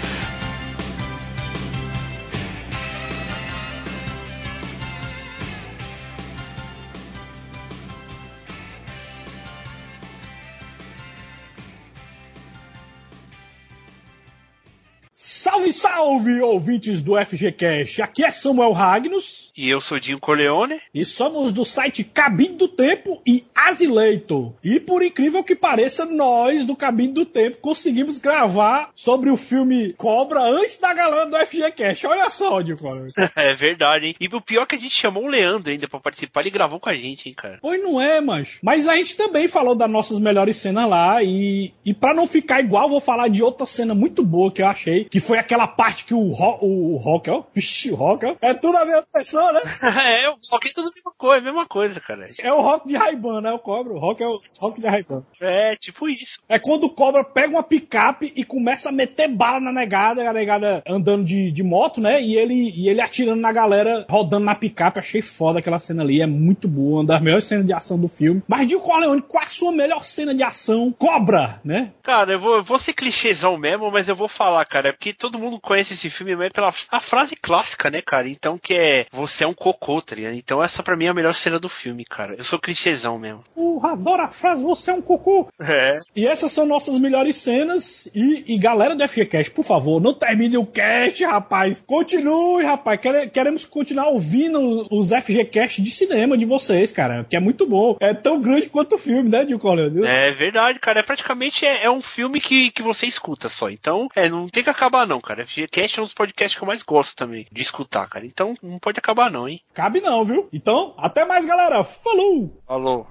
Salve, 15.13 15.73
salve, 15.73 16.41
ouvintes 16.41 17.03
do 17.03 17.23
FGCast! 17.23 18.01
Aqui 18.01 18.25
é 18.25 18.31
Samuel 18.31 18.73
Ragnos. 18.73 19.44
E 19.57 19.69
eu 19.69 19.81
sou 19.81 20.01
Dinho 20.01 20.19
Corleone. 20.19 20.81
E 20.93 21.05
somos 21.05 21.53
do 21.53 21.65
site 21.65 22.03
Cabine 22.03 22.57
do 22.57 22.69
Tempo 22.69 23.23
e 23.27 23.45
Asileito. 23.55 24.55
E 24.63 24.81
por 24.81 25.03
incrível 25.03 25.45
que 25.45 25.55
pareça, 25.55 26.05
nós 26.07 26.65
do 26.65 26.75
Cabine 26.75 27.13
do 27.13 27.25
Tempo 27.25 27.59
conseguimos 27.59 28.19
gravar 28.19 28.91
sobre 28.95 29.31
o 29.31 29.37
filme 29.37 29.93
Cobra 29.95 30.41
antes 30.41 30.79
da 30.79 30.93
galera 30.93 31.27
do 31.27 31.37
FGCast. 31.47 32.07
Olha 32.07 32.29
só, 32.31 32.61
Dinho 32.63 32.79
Corleone. 32.79 33.13
é 33.37 33.55
verdade, 33.55 34.07
hein? 34.09 34.17
E 34.21 34.27
o 34.27 34.41
pior 34.41 34.63
é 34.63 34.67
que 34.67 34.75
a 34.75 34.79
gente 34.79 34.95
chamou 34.95 35.25
o 35.25 35.29
Leandro 35.29 35.71
ainda 35.71 35.89
pra 35.89 36.01
participar, 36.01 36.41
ele 36.41 36.51
gravou 36.51 36.81
com 36.81 36.89
a 36.89 36.95
gente, 36.95 37.29
hein, 37.29 37.35
cara. 37.35 37.59
Pois 37.61 37.81
não 37.83 38.01
é, 38.01 38.21
mas. 38.21 38.59
Mas 38.63 38.89
a 38.89 38.97
gente 38.97 39.17
também 39.17 39.47
falou 39.47 39.77
das 39.77 39.91
nossas 39.91 40.19
melhores 40.19 40.57
cenas 40.57 40.89
lá. 40.89 41.23
E, 41.23 41.73
e 41.85 41.95
para 41.95 42.15
não 42.15 42.27
ficar 42.27 42.61
igual, 42.61 42.89
vou 42.89 43.01
falar 43.01 43.29
de 43.29 43.43
outra 43.43 43.67
cena 43.67 43.95
muito 43.95 44.25
boa 44.25 44.51
que 44.51 44.63
eu 44.63 44.67
achei. 44.67 45.05
Que 45.05 45.21
foi 45.21 45.39
aquela 45.39 45.67
parte 45.67 46.05
que 46.05 46.15
o, 46.15 46.31
ro 46.31 46.59
o 46.61 46.97
Rock, 46.97 47.31
ó. 47.31 47.45
Vixe, 47.55 47.93
o 47.93 47.95
Rock, 47.95 48.27
ó. 48.27 48.37
É 48.41 48.55
tudo 48.55 48.77
a 48.77 48.85
mesma 48.85 49.05
pessoa, 49.13 49.44
né? 49.53 49.61
é, 50.25 50.31
o 50.31 50.37
Rock 50.51 50.69
é 50.69 50.73
tudo 50.73 50.89
a 50.89 50.93
mesma 50.93 51.13
coisa, 51.17 51.39
a 51.39 51.45
mesma 51.45 51.67
coisa, 51.67 52.01
cara. 52.01 52.27
É 52.41 52.53
o 52.53 52.61
Rock 52.61 52.87
de 52.87 52.97
Raiban, 52.97 53.41
né? 53.41 53.51
O 53.53 53.59
Cobra. 53.59 53.93
O 53.93 53.99
Rock 53.99 54.23
é 54.23 54.27
o 54.27 54.41
Rock 54.59 54.81
de 54.81 54.87
Raiban. 54.87 55.25
É, 55.41 55.77
tipo 55.77 56.09
isso. 56.09 56.41
É 56.49 56.59
quando 56.59 56.85
o 56.85 56.95
Cobra 56.95 57.25
pega 57.25 57.49
uma 57.49 57.63
picape 57.63 58.33
e 58.37 58.45
começa 58.45 58.89
a 58.89 58.93
meter 58.93 59.29
bala 59.29 59.61
na 59.61 59.73
negada, 59.73 60.29
a 60.29 60.33
negada 60.33 60.83
andando 60.89 61.25
de, 61.25 61.51
de 61.51 61.63
moto, 61.63 62.01
né? 62.01 62.21
E 62.21 62.37
ele, 62.37 62.73
e 62.75 62.89
ele 62.89 63.01
atirando 63.01 63.41
na 63.41 63.53
galera, 63.53 64.07
rodando 64.09 64.45
na 64.45 64.55
picape. 64.55 64.99
Achei 64.99 65.23
foda 65.23 65.59
aquela 65.59 65.79
cena 65.79 66.03
ali. 66.03 66.21
É 66.21 66.27
muito 66.27 66.69
boa, 66.69 67.01
uma 67.01 67.07
das 67.07 67.23
melhores 67.23 67.45
cenas 67.45 67.67
de 67.67 67.73
ação 67.73 67.99
do 67.99 68.09
filme. 68.09 68.43
Mas 68.47 68.69
Dio 68.69 68.81
Corleone, 68.81 69.23
qual 69.23 69.43
a 69.43 69.47
sua 69.47 69.73
melhor 69.73 70.05
cena 70.05 70.35
de 70.35 70.43
ação? 70.43 70.93
Cobra, 70.93 71.61
né? 71.65 71.93
Cara, 72.03 72.33
eu 72.33 72.39
vou, 72.39 72.57
eu 72.57 72.65
vou 72.65 72.79
ser 72.79 72.93
clichêzão 72.93 73.57
mesmo, 73.57 73.91
mas 73.91 74.09
eu 74.09 74.17
vou 74.17 74.29
falar, 74.29 74.65
cara, 74.65 74.93
porque 74.93 75.13
todo 75.13 75.39
mundo 75.39 75.61
conhece 75.61 75.95
esse 75.95 76.11
filme 76.11 76.37
mesmo 76.37 76.53
pela 76.53 76.73
a 76.91 77.01
frase 77.01 77.37
clássica, 77.37 77.91
né, 77.91 78.01
cara? 78.01 78.29
Então 78.29 78.59
que 78.59 78.75
é 78.75 79.07
você 79.13 79.34
é 79.43 79.47
um 79.47 79.55
cocô, 79.55 80.01
tá 80.01 80.15
ligado? 80.15 80.35
Então 80.35 80.63
essa 80.63 80.83
pra 80.83 80.97
mim 80.97 81.07
é 81.07 81.09
a 81.09 81.15
melhor 81.15 81.35
cena 81.35 81.59
do 81.59 81.69
filme, 81.69 82.05
cara. 82.05 82.35
Eu 82.37 82.45
sou 82.45 82.59
clichêzão 82.59 83.19
mesmo. 83.19 83.43
Eu 83.57 83.81
adoro 83.85 84.23
a 84.23 84.29
frase, 84.29 84.63
você 84.63 84.91
é 84.91 84.95
um 84.95 85.03
cocô. 85.03 85.49
É. 85.61 85.99
E 86.15 86.27
essas 86.29 86.53
são 86.53 86.67
nossas 86.67 86.99
melhores 86.99 87.37
cenas. 87.37 88.07
E, 88.15 88.55
e 88.55 88.59
galera 88.59 88.95
do 88.95 89.07
FGCast, 89.09 89.51
por 89.51 89.65
favor, 89.65 90.01
não 90.01 90.15
termine 90.15 90.57
o 90.57 90.67
cast, 90.67 91.25
rapaz. 91.25 91.81
Continue, 91.81 92.65
rapaz. 92.65 93.01
Quere- 93.01 93.31
Queremos 93.31 93.65
continuar 93.65 94.09
ouvindo 94.09 94.87
os 94.91 95.11
FGCast 95.11 95.81
de 95.83 95.91
cinema 95.91 96.37
de 96.37 96.45
vocês, 96.45 96.93
cara. 96.93 97.25
Que 97.25 97.37
é 97.37 97.41
muito 97.41 97.67
bom. 97.67 97.97
É 98.01 98.13
tão 98.15 98.41
grande 98.41 98.69
quanto 98.69 98.95
o 98.97 98.99
filme, 98.99 99.29
né, 99.31 99.45
Dio 99.45 99.59
Corleone? 99.59 100.07
É 100.07 100.31
verdade, 100.33 100.79
cara. 100.79 101.01
É 101.01 101.03
praticamente 101.03 101.65
é, 101.65 101.85
é 101.85 101.91
um 101.91 102.03
filme 102.03 102.41
que, 102.41 102.71
que 102.71 102.83
você 102.83 103.07
escuta 103.07 103.49
só. 103.49 103.71
Então, 103.71 104.09
é, 104.15 104.29
não 104.29 104.49
tem 104.49 104.63
que 104.63 104.71
acabar 104.71 105.07
não, 105.07 105.21
cara. 105.21 105.47
FGCast 105.47 105.99
é 105.99 106.03
um 106.03 106.07
dos 106.07 106.15
podcasts 106.15 106.57
que 106.59 106.63
eu 106.63 106.69
mais 106.69 106.83
gosto 106.83 107.17
também 107.17 107.47
de 107.51 107.63
escutar, 107.63 108.09
cara. 108.09 108.27
Então, 108.27 108.55
não 108.63 108.79
pode 108.79 108.99
acabar 108.99 109.24
não, 109.31 109.49
hein? 109.49 109.61
Cabe 109.73 110.01
não, 110.01 110.25
viu? 110.25 110.49
Então, 110.53 110.95
até 110.99 111.25
mais, 111.25 111.45
galera. 111.47 111.83
Falou! 111.85 112.63
Falou. 112.67 113.07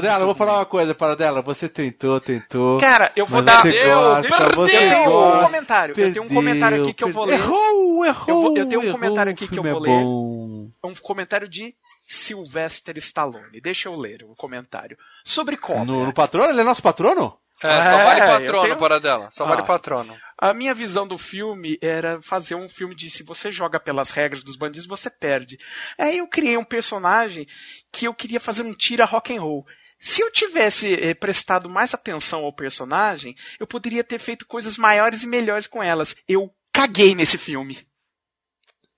Paradela, 0.00 0.22
eu 0.22 0.26
vou 0.26 0.34
falar 0.34 0.54
uma 0.58 0.66
coisa, 0.66 0.94
Paradela. 0.94 1.42
Você 1.42 1.68
tentou, 1.68 2.20
tentou. 2.20 2.78
Cara, 2.78 3.10
eu 3.16 3.26
vou 3.26 3.42
dar. 3.42 3.62
Você 3.62 3.94
gosta, 3.94 4.48
você 4.54 4.76
eu 4.76 4.80
tenho 4.80 5.10
um 5.10 5.44
comentário. 5.44 5.94
eu 5.98 6.12
tenho 6.12 6.24
um 6.24 6.28
comentário 6.28 6.82
aqui 6.82 6.92
que 6.94 7.04
eu 7.04 7.12
vou 7.12 7.24
ler. 7.24 7.34
Errou, 7.34 8.04
errou. 8.04 8.24
Eu, 8.28 8.40
vou- 8.42 8.56
eu 8.56 8.66
tenho 8.68 8.80
um 8.80 8.84
errou, 8.84 8.98
comentário 8.98 9.32
aqui 9.32 9.48
que 9.48 9.58
eu 9.58 9.62
vou 9.62 9.72
é 9.72 9.80
ler. 9.80 9.86
bom. 10.02 10.70
É 10.82 10.86
um 10.86 10.94
comentário 10.94 11.48
de 11.48 11.74
Sylvester 12.06 12.96
Stallone. 12.98 13.60
Deixa 13.60 13.88
eu 13.88 13.94
ler 13.96 14.22
o 14.24 14.34
comentário. 14.34 14.96
Sobre 15.24 15.56
Cobra. 15.56 15.84
No, 15.84 16.06
no 16.06 16.12
patrono? 16.12 16.50
Ele 16.50 16.60
é 16.60 16.64
nosso 16.64 16.82
patrono? 16.82 17.38
É, 17.60 17.90
só 17.90 17.96
vale 17.96 18.20
É, 18.20 18.26
patrono, 18.38 18.62
tenho- 18.62 18.76
Paradela. 18.78 19.28
Só 19.32 19.44
vale 19.44 19.62
Ah. 19.62 19.64
patrono. 19.64 20.16
A 20.40 20.54
minha 20.54 20.72
visão 20.72 21.08
do 21.08 21.18
filme 21.18 21.76
era 21.82 22.22
fazer 22.22 22.54
um 22.54 22.68
filme 22.68 22.94
de 22.94 23.10
se 23.10 23.24
você 23.24 23.50
joga 23.50 23.80
pelas 23.80 24.10
regras 24.10 24.44
dos 24.44 24.54
bandidos, 24.54 24.86
você 24.86 25.10
perde. 25.10 25.58
Aí 25.98 26.18
eu 26.18 26.28
criei 26.28 26.56
um 26.56 26.62
personagem 26.62 27.48
que 27.90 28.06
eu 28.06 28.14
queria 28.14 28.38
fazer 28.38 28.62
um 28.62 28.72
tira 28.72 29.04
rock 29.04 29.36
and 29.36 29.40
roll. 29.40 29.66
Se 30.00 30.22
eu 30.22 30.30
tivesse 30.30 30.94
eh, 30.94 31.14
prestado 31.14 31.68
mais 31.68 31.92
atenção 31.92 32.44
ao 32.44 32.52
personagem, 32.52 33.34
eu 33.58 33.66
poderia 33.66 34.04
ter 34.04 34.18
feito 34.18 34.46
coisas 34.46 34.76
maiores 34.78 35.22
e 35.22 35.26
melhores 35.26 35.66
com 35.66 35.82
elas. 35.82 36.14
Eu 36.28 36.50
caguei 36.72 37.14
nesse 37.14 37.36
filme. 37.36 37.78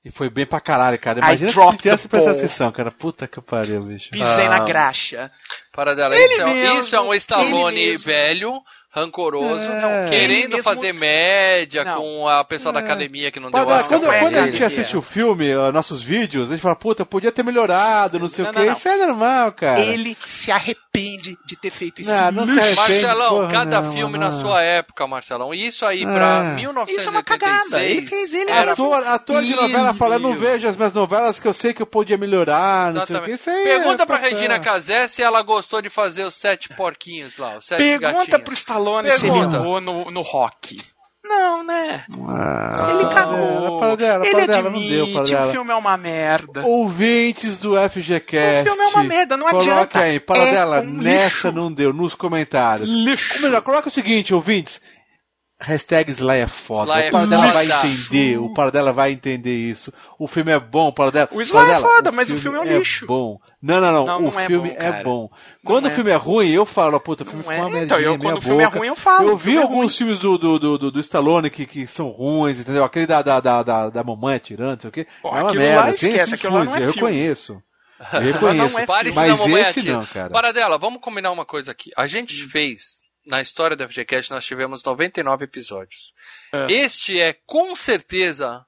E 0.04 0.10
foi 0.10 0.30
bem 0.30 0.46
pra 0.46 0.60
caralho, 0.60 0.98
cara. 0.98 1.18
Imagina 1.18 1.52
se 1.52 1.76
tivesse 1.78 2.08
prestado 2.08 2.36
atenção, 2.38 2.72
cara. 2.72 2.90
Puta 2.90 3.26
que 3.28 3.38
pariu, 3.40 3.82
bicho. 3.82 4.10
Pisei 4.10 4.46
Ah. 4.46 4.50
na 4.58 4.64
graxa. 4.64 5.30
Paradela, 5.72 6.14
Ele 6.14 6.24
isso, 6.24 6.40
é, 6.42 6.78
isso 6.78 6.96
é 6.96 7.00
um 7.00 7.08
ele 7.08 7.16
Stallone 7.18 7.74
mesmo. 7.86 8.06
velho, 8.06 8.62
rancoroso, 8.92 9.70
É. 9.70 10.06
querendo 10.10 10.50
mesmo- 10.56 10.62
fazer 10.64 10.92
média 10.92 11.84
Não. 11.84 11.96
com 12.02 12.28
a 12.28 12.44
pessoa 12.44 12.72
da 12.72 12.80
academia 12.80 13.30
que 13.30 13.38
não 13.38 13.50
deu 13.50 13.52
Paradela, 13.52 13.78
Oscar 13.80 13.98
quando, 13.98 14.08
pra 14.08 14.20
quando 14.20 14.36
a 14.36 14.46
gente 14.46 14.64
assiste 14.64 14.96
o 14.96 15.02
filme, 15.02 15.54
nossos 15.72 16.02
vídeos, 16.02 16.48
a 16.50 16.52
gente 16.54 16.62
fala, 16.62 16.74
puta, 16.76 17.04
podia 17.06 17.30
ter 17.30 17.44
melhorado, 17.44 18.18
não 18.18 18.28
sei 18.28 18.44
Não, 18.44 18.50
o 18.50 18.54
quê. 18.54 18.64
não. 18.66 18.72
Isso 18.72 18.88
é 18.88 18.96
normal, 19.06 19.52
cara. 19.52 19.80
Ele 19.80 20.16
se 20.26 20.50
arrepende 20.50 21.38
de 21.46 21.56
ter 21.56 21.70
feito 21.70 22.00
isso. 22.00 22.10
Não, 22.10 22.32
não 22.32 22.46
se 22.46 22.52
arrepende. 22.58 22.76
Marcelão, 22.76 23.28
porra, 23.38 23.50
cada 23.52 23.80
não, 23.80 23.92
filme 23.92 24.18
não. 24.18 24.30
na 24.30 24.40
sua 24.40 24.62
época, 24.62 25.06
Marcelão. 25.06 25.54
E 25.54 25.66
isso 25.66 25.86
aí 25.86 26.02
pra 26.02 26.52
É. 26.52 26.54
1986. 26.56 26.98
Isso 27.00 27.08
é 27.08 27.10
uma 27.12 27.22
cagada. 27.22 27.82
Ele 27.84 28.06
fez, 28.06 28.34
ele 28.34 28.50
era 28.50 28.72
Ator, 28.72 29.06
ator 29.06 29.42
de 29.42 29.54
novela 29.54 29.94
fala, 29.94 30.16
eu 30.16 30.20
não 30.20 30.34
vejo 30.34 30.66
as 30.66 30.76
minhas 30.76 30.92
novelas 30.92 31.38
que 31.38 31.46
eu 31.46 31.52
sei 31.52 31.72
que 31.72 31.80
eu 31.82 31.86
podia 31.86 32.18
melhorar, 32.18 32.92
não 32.92 33.06
sei 33.06 33.16
o 33.16 33.22
que. 33.22 33.30
Isso 33.32 33.48
aí 33.50 33.64
Pergunta 33.64 34.02
é 34.02 34.06
pra. 34.06 34.16
Regina 34.20 34.58
Casé 34.60 35.08
se 35.08 35.22
ela 35.22 35.40
gostou 35.42 35.80
de 35.80 35.88
fazer 35.88 36.24
os 36.24 36.34
sete 36.34 36.68
porquinhos 36.70 37.36
lá, 37.38 37.56
os 37.56 37.64
sete 37.64 37.78
Pergunta 37.78 38.12
gatinhos. 38.12 38.42
pro 38.42 38.52
Stallone 38.54 38.79
se 39.10 39.26
ele 39.26 39.32
Pergunta. 39.34 39.56
errou 39.56 39.80
no, 39.80 40.10
no 40.10 40.20
rock. 40.22 40.76
Não, 41.22 41.62
né? 41.62 42.02
Ah, 42.26 42.88
ele 42.90 43.04
para 43.04 43.14
cagou. 43.14 43.36
dela, 43.36 43.78
para 43.78 43.96
dela, 43.96 44.24
ele 44.26 44.34
para 44.34 44.46
dela, 44.46 44.68
admite, 44.68 44.90
não 44.90 45.04
deu 45.06 45.12
para 45.12 45.24
dela. 45.26 45.46
o 45.46 45.50
filme 45.50 45.70
é 45.70 45.74
uma 45.76 45.96
merda. 45.96 46.66
Ouvintes 46.66 47.58
do 47.58 47.74
FGCast. 47.76 48.68
O 48.68 48.74
filme 48.74 48.82
é 48.82 48.86
uma 48.88 49.02
merda, 49.04 49.36
não 49.36 49.46
Coloque 49.48 49.68
adianta. 49.70 49.98
aí, 50.00 50.18
para 50.18 50.42
É 50.42 50.50
dela, 50.52 50.80
um 50.80 50.84
nessa 50.86 51.48
lixo. 51.48 51.52
não 51.52 51.70
deu, 51.72 51.92
nos 51.92 52.14
comentários. 52.14 52.88
Lixo. 52.88 53.34
Ou 53.36 53.42
melhor, 53.42 53.60
coloca 53.62 53.88
o 53.88 53.92
seguinte, 53.92 54.34
ouvintes. 54.34 54.80
Hashtag 55.60 56.10
Sly 56.12 56.38
é 56.38 56.46
foda. 56.46 56.92
Sly 56.92 57.02
é 57.04 57.08
o 57.08 57.12
Paradela 57.12 57.52
vai 57.52 57.66
foda. 57.66 57.86
entender, 57.86 58.38
o 58.38 58.54
Paradela 58.54 58.92
vai 58.92 59.12
entender 59.12 59.54
isso. 59.56 59.92
O 60.18 60.26
filme 60.26 60.50
é 60.52 60.58
bom, 60.58 60.88
o 60.88 60.92
Paradela. 60.92 61.28
O 61.32 61.40
Sly 61.42 61.52
Paradela, 61.52 61.78
é 61.86 61.90
foda, 61.96 62.12
mas 62.12 62.30
o 62.30 62.36
filme 62.36 62.56
é 62.58 62.60
um 62.62 62.78
lixo. 62.78 63.06
bom. 63.06 63.38
Não, 63.60 63.80
não, 63.80 63.92
não. 63.92 64.06
Não, 64.06 64.18
o 64.18 64.32
não 64.32 64.40
é 64.40 64.46
filme 64.46 64.70
bom, 64.70 64.76
é 64.78 65.02
bom. 65.02 65.30
Quando 65.64 65.84
Não 65.84 65.90
o 65.90 65.92
é. 65.92 65.94
filme 65.94 66.10
é 66.10 66.16
ruim, 66.16 66.48
eu 66.50 66.64
falo, 66.64 66.98
puta, 66.98 67.24
o 67.24 67.26
filme 67.26 67.44
Não 67.44 67.50
ficou 67.52 67.66
uma 67.66 67.76
é. 67.76 67.80
merdinha, 67.80 67.84
Então, 67.84 68.00
eu, 68.00 68.18
quando 68.18 68.38
o 68.38 68.40
filme 68.40 68.62
é 68.62 68.66
boca. 68.66 68.78
ruim, 68.78 68.88
eu 68.88 68.96
falo, 68.96 69.28
Eu 69.28 69.34
o 69.34 69.36
vi 69.36 69.56
é 69.56 69.62
alguns 69.62 69.96
filmes 69.96 70.18
do, 70.18 70.38
do, 70.38 70.58
do, 70.58 70.78
do, 70.78 70.90
do 70.90 71.00
Stallone 71.00 71.50
que, 71.50 71.66
que 71.66 71.86
são 71.86 72.08
ruins, 72.08 72.58
entendeu? 72.58 72.82
Aquele 72.84 73.06
da, 73.06 73.20
da, 73.20 73.38
da, 73.40 73.62
da, 73.62 73.90
da 73.90 74.02
mamãe 74.04 74.36
atirando, 74.36 74.72
não 74.72 74.80
sei 74.80 74.88
o 74.88 74.92
quê. 74.92 75.06
Pô, 75.20 75.28
é 75.36 75.42
uma 75.42 75.52
merda. 75.52 75.76
lá 75.76 75.84
Tem 75.86 75.94
esquece, 75.94 76.16
esses 76.16 76.32
aquilo 76.34 76.54
lá 76.54 76.64
não 76.64 76.72
é 76.74 76.76
eu 76.76 76.92
filme. 76.92 76.94
reconheço. 76.94 77.62
Eu 78.14 78.20
reconheço. 78.20 78.72
não 78.72 78.78
é 78.80 78.86
Mas 79.14 79.14
da 79.14 79.36
mamãe 79.36 79.60
esse 79.62 79.82
não, 79.92 80.06
cara. 80.06 80.30
Paradela, 80.30 80.78
vamos 80.78 81.00
combinar 81.02 81.30
uma 81.32 81.44
coisa 81.44 81.70
aqui. 81.72 81.90
A 81.94 82.06
gente 82.06 82.44
fez, 82.44 82.98
na 83.26 83.40
história 83.40 83.76
da 83.76 83.88
FGCast, 83.88 84.30
nós 84.30 84.44
tivemos 84.44 84.82
99 84.82 85.44
episódios. 85.44 86.12
É. 86.52 86.72
Este 86.72 87.20
é, 87.20 87.34
com 87.46 87.74
certeza, 87.76 88.64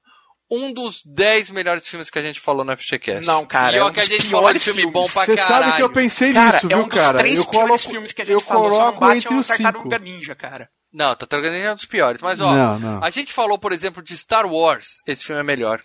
um 0.49 0.71
dos 0.71 1.01
10 1.05 1.49
melhores 1.49 1.87
filmes 1.87 2.09
que 2.09 2.19
a 2.19 2.21
gente 2.21 2.39
falou 2.39 2.63
no 2.63 2.75
FGCast. 2.77 3.25
Não, 3.25 3.45
cara, 3.45 3.75
E 3.75 3.79
é 3.79 3.83
um 3.83 3.91
que 3.91 3.99
a 3.99 4.03
dos 4.03 4.09
gente 4.11 4.27
falou 4.27 4.53
de 4.53 4.59
piores 4.59 4.63
filme 4.63 4.81
filmes. 4.81 4.93
bom 4.93 5.05
pra 5.11 5.25
Você 5.25 5.35
caralho. 5.35 5.65
sabe 5.65 5.77
que 5.77 5.83
eu 5.83 5.89
pensei 5.91 6.33
Cara, 6.33 6.53
nisso, 6.55 6.65
é 6.65 6.69
viu, 6.69 6.77
um 6.85 6.87
dos 6.87 7.01
cara? 7.01 7.17
três 7.17 7.39
Eu 7.39 7.45
piores 7.45 7.67
coloco, 7.67 7.89
filmes 7.89 8.11
que 8.11 8.21
a 8.21 8.25
gente 8.25 8.33
eu 8.33 8.39
falou, 8.41 8.71
só 8.71 8.91
não 8.99 9.13
entre 9.15 9.33
os 9.33 9.47
Tartaruga 9.47 9.97
cinco. 9.97 10.03
Ninja, 10.09 10.35
cara. 10.35 10.69
Não, 10.93 11.15
Tartaruga 11.15 11.49
Ninja 11.51 11.65
é 11.65 11.71
um 11.71 11.75
dos 11.75 11.85
piores. 11.85 12.21
Mas, 12.21 12.39
ó, 12.39 12.51
Não, 12.53 12.79
não. 12.79 13.03
a 13.03 13.09
gente 13.09 13.33
falou, 13.33 13.57
por 13.57 13.71
exemplo, 13.71 14.03
de 14.03 14.15
Star 14.15 14.45
Wars. 14.45 15.01
Esse 15.07 15.25
filme 15.25 15.39
é 15.39 15.43
melhor 15.43 15.81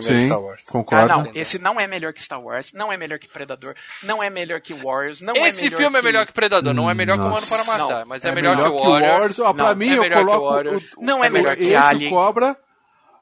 primeiro 0.00 0.20
Sim, 0.20 0.26
Star 0.26 0.40
Wars. 0.40 0.64
concordo. 0.66 1.04
Ah, 1.12 1.16
não, 1.18 1.30
esse 1.34 1.58
não 1.58 1.80
é 1.80 1.86
melhor 1.86 2.12
que 2.12 2.22
Star 2.22 2.40
Wars, 2.42 2.72
não 2.72 2.92
é 2.92 2.96
melhor 2.96 3.18
que 3.18 3.28
Predador, 3.28 3.74
não 4.02 4.22
é 4.22 4.28
melhor 4.30 4.60
que 4.60 4.74
Warriors, 4.74 5.20
não 5.22 5.34
é 5.34 5.48
Esse 5.48 5.64
melhor 5.64 5.76
filme 5.78 5.96
é 5.96 6.00
que... 6.00 6.06
melhor 6.06 6.26
que 6.26 6.32
Predador, 6.32 6.74
não 6.74 6.90
é 6.90 6.94
melhor 6.94 7.16
que 7.16 7.22
o 7.22 7.48
para 7.48 7.64
Matar, 7.64 8.00
Não, 8.00 8.06
mas 8.06 8.24
é, 8.24 8.32
melhor, 8.32 8.56
que 8.56 8.62
o 8.62 8.90
Warriors. 8.90 9.38
Ó, 9.38 9.52
pra 9.52 9.64
Não, 9.70 9.74
mim, 9.76 9.88
é 9.90 9.96
eu 9.96 10.00
melhor 10.02 10.16
que 10.18 10.22
o 10.22 10.26
coloco. 10.26 10.54
Warriors. 10.54 10.92
o- 10.96 11.02
Não 11.02 11.24
é 11.24 11.28
o- 11.28 11.32
melhor 11.32 11.56
que 11.56 11.64
esse, 11.64 11.74
Alien. 11.76 12.08
o 12.12 12.14
Cobra. 12.14 12.56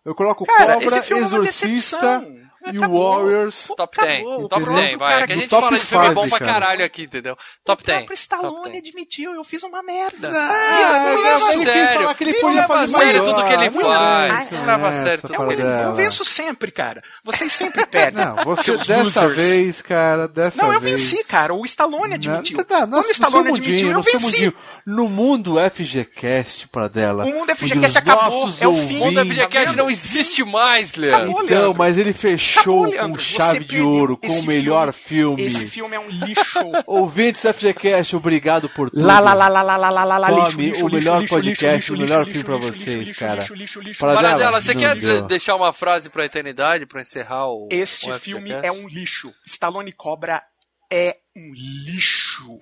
Eu 0.05 0.15
coloco 0.15 0.45
Cara, 0.47 0.75
Cobra, 0.75 0.87
esse 0.87 1.03
filme 1.03 1.23
é 1.23 1.27
uma 1.27 1.37
Exorcista. 1.45 2.27
E 2.73 2.79
o. 2.79 2.83
Warriors. 2.91 3.69
Top 3.77 3.97
10. 3.97 4.21
Acabou. 4.21 4.49
Top 4.49 4.63
Entendeu? 4.63 4.83
10, 4.83 4.99
vai. 4.99 5.13
Cara, 5.13 5.25
É 5.25 5.27
que 5.27 5.33
a 5.33 5.37
gente 5.37 5.49
top 5.49 5.63
fala 5.63 5.79
de 5.79 5.85
filme 5.87 6.11
bom 6.15 6.29
pra 6.29 6.39
cara. 6.39 6.53
caralho 6.53 6.85
aqui, 6.85 7.03
entendeu? 7.03 7.37
Top 7.65 7.83
O 7.83 7.87
10. 7.87 7.99
próprio 8.07 8.17
Top 8.17 8.21
Stallone 8.21 8.73
10. 8.73 8.85
admitiu, 8.89 9.33
eu 9.35 9.45
fiz 9.45 9.63
uma 9.63 9.83
merda. 9.83 10.29
Ah, 10.33 11.13
Ele 11.13 11.23
não, 11.23 11.51
ele 11.53 11.65
quis 11.65 11.65
sério. 11.75 12.01
falar 12.03 12.15
que 12.15 12.25
ele 12.25 12.35
podia 12.35 12.67
fazer 12.67 12.93
sério 12.97 13.25
tudo 13.25 13.45
que 13.45 13.53
ele 13.53 13.71
faz. 13.71 14.53
é 14.53 14.57
essa 14.57 15.05
sério 15.05 15.23
tudo 15.23 15.35
Eu, 15.35 15.47
que 15.47 15.53
ele 15.53 15.63
paradela. 15.63 15.91
eu 15.91 15.95
venço 15.95 16.25
sempre, 16.25 16.71
cara. 16.71 17.03
Vocês 17.25 17.53
sempre 17.53 17.87
perdem. 17.87 18.25
Não, 18.25 18.37
você 18.45 18.77
dessa 18.77 19.03
losers. 19.27 19.37
vez, 19.41 19.83
cara, 19.83 20.29
dessa 20.29 20.63
Não, 20.63 20.73
eu 20.73 20.81
vez. 20.81 21.01
venci, 21.01 21.25
cara. 21.25 21.55
O 21.55 21.65
Stallone 21.65 22.15
admitiu. 22.15 22.57
Não, 22.59 22.65
tá, 22.65 22.87
Quando 22.87 22.95
o 23.05 23.11
Stallone 23.11 23.45
seu 23.47 23.55
admitiu, 23.57 23.89
eu 23.89 23.95
no 23.95 24.03
seu 24.03 24.19
venci. 24.19 24.55
No 24.87 25.09
mundo 25.09 25.57
FGCast, 25.71 26.69
para 26.69 26.89
dela. 26.89 27.25
O 27.25 27.31
mundo 27.33 27.55
FGCast 27.57 27.99
acabou, 27.99 28.49
é 28.61 28.69
o 28.69 28.77
fim. 28.77 28.97
O 28.97 28.99
mundo 29.07 29.21
FGCast 29.25 29.77
não 29.77 29.91
existe 29.91 30.45
mais, 30.45 30.95
Leandro. 30.95 31.45
Então, 31.45 31.75
mas 31.75 31.99
ele 31.99 32.13
fechou 32.13 32.52
Com 32.65 32.85
Leandro. 32.85 33.21
Você 33.21 33.35
chave 33.35 33.65
de 33.65 33.81
ouro, 33.81 34.17
com 34.17 34.27
o 34.41 34.43
melhor 34.47 34.93
filme. 34.93 35.43
Esse 35.45 35.67
filme 35.67 35.97
é 35.97 36.01
um 36.01 36.09
lixo. 36.09 36.59
Ouvintes 36.87 37.43
FGCast, 37.43 38.17
obrigado 38.17 38.69
por 38.69 38.91
tudo. 38.91 39.05
Lá, 39.05 39.19
lá, 39.21 39.35
lá, 39.35 39.49
lá, 39.49 39.63
lá, 39.63 39.77
lá, 39.77 39.91
lá, 39.91 40.05
lá, 40.05 40.19
lá, 40.19 40.29
Tome 40.29 40.51
lixo, 40.69 40.85
o 40.85 40.89
lixo, 40.89 40.95
melhor 40.97 41.21
lixo, 41.23 41.35
podcast, 41.35 41.75
lixo, 41.77 41.95
o 41.95 41.99
melhor 41.99 42.19
lixo, 42.21 42.33
filme 42.33 42.45
pra 42.45 42.57
lixo, 42.57 42.73
vocês, 42.85 42.99
lixo, 43.09 43.21
cara. 43.21 43.41
lixo, 43.41 43.55
lixo, 43.55 43.81
lixo. 43.81 44.01
Paradela, 44.01 44.61
você 44.61 44.75
não 44.75 44.81
quer 44.81 44.97
deu. 44.97 45.23
de- 45.23 45.29
deixar 45.29 45.55
uma 45.57 45.73
frase 45.73 46.11
pra 46.11 46.25
eternidade, 46.25 46.87
pra 46.87 47.01
encerrar 47.01 47.47
o. 47.49 47.69
Este 47.71 48.11
o 48.11 48.15
filme 48.19 48.51
FGCast? 48.51 48.67
é 48.67 48.73
um 48.73 48.89
lixo. 48.89 49.33
Stallone 49.47 49.93
Cobra 49.93 50.43
é 50.91 51.17
um 51.37 51.53
lixo. 51.53 52.59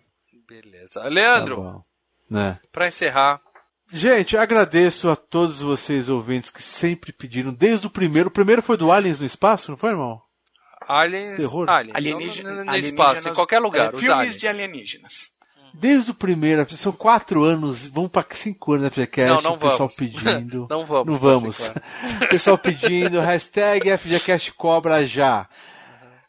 Beleza. 0.48 1.00
Tá 1.02 1.08
Leandro, 1.08 1.56
bom. 1.56 1.82
Né? 2.30 2.58
pra 2.72 2.88
encerrar. 2.88 3.40
Gente, 3.92 4.36
agradeço 4.36 5.08
a 5.10 5.16
todos 5.16 5.60
vocês 5.62 6.08
ouvintes 6.08 6.50
que 6.50 6.62
sempre 6.62 7.12
pediram, 7.12 7.52
desde 7.52 7.86
o 7.86 7.90
primeiro. 7.90 8.28
O 8.28 8.32
primeiro 8.32 8.62
foi 8.62 8.76
do 8.76 8.92
Aliens 8.92 9.18
no 9.18 9.26
Espaço, 9.26 9.70
não 9.70 9.78
foi, 9.78 9.90
irmão? 9.90 10.20
Aliens. 10.88 11.36
Terror. 11.36 11.68
Aliens. 11.68 11.96
Alienígena- 11.96 12.52
No, 12.52 12.64
no 12.64 12.76
espaço, 12.76 13.28
em 13.28 13.34
qualquer 13.34 13.58
lugar. 13.58 13.86
é, 13.86 13.94
os 13.94 14.00
filmes 14.00 14.10
aliens. 14.18 14.36
de 14.36 14.48
alienígenas. 14.48 15.30
Desde 15.72 16.10
o 16.10 16.14
primeiro, 16.14 16.68
são 16.76 16.90
quatro 16.92 17.44
anos, 17.44 17.86
vamos 17.86 18.10
para 18.10 18.26
cinco 18.32 18.72
anos 18.72 18.84
da 18.84 18.90
FGCast, 18.90 19.42
Não, 19.44 19.50
não 19.50 19.56
o 19.56 19.58
pessoal 19.58 19.78
vamos. 19.88 19.94
pedindo. 19.96 20.66
Não 20.70 20.84
vamos 20.84 21.06
Não 21.06 21.14
vamos. 21.20 21.72
pessoal 22.28 22.58
pedindo, 22.58 23.20
hashtag 23.20 23.96
FGCast 23.96 24.52
cobra 24.54 25.06
já. 25.06 25.48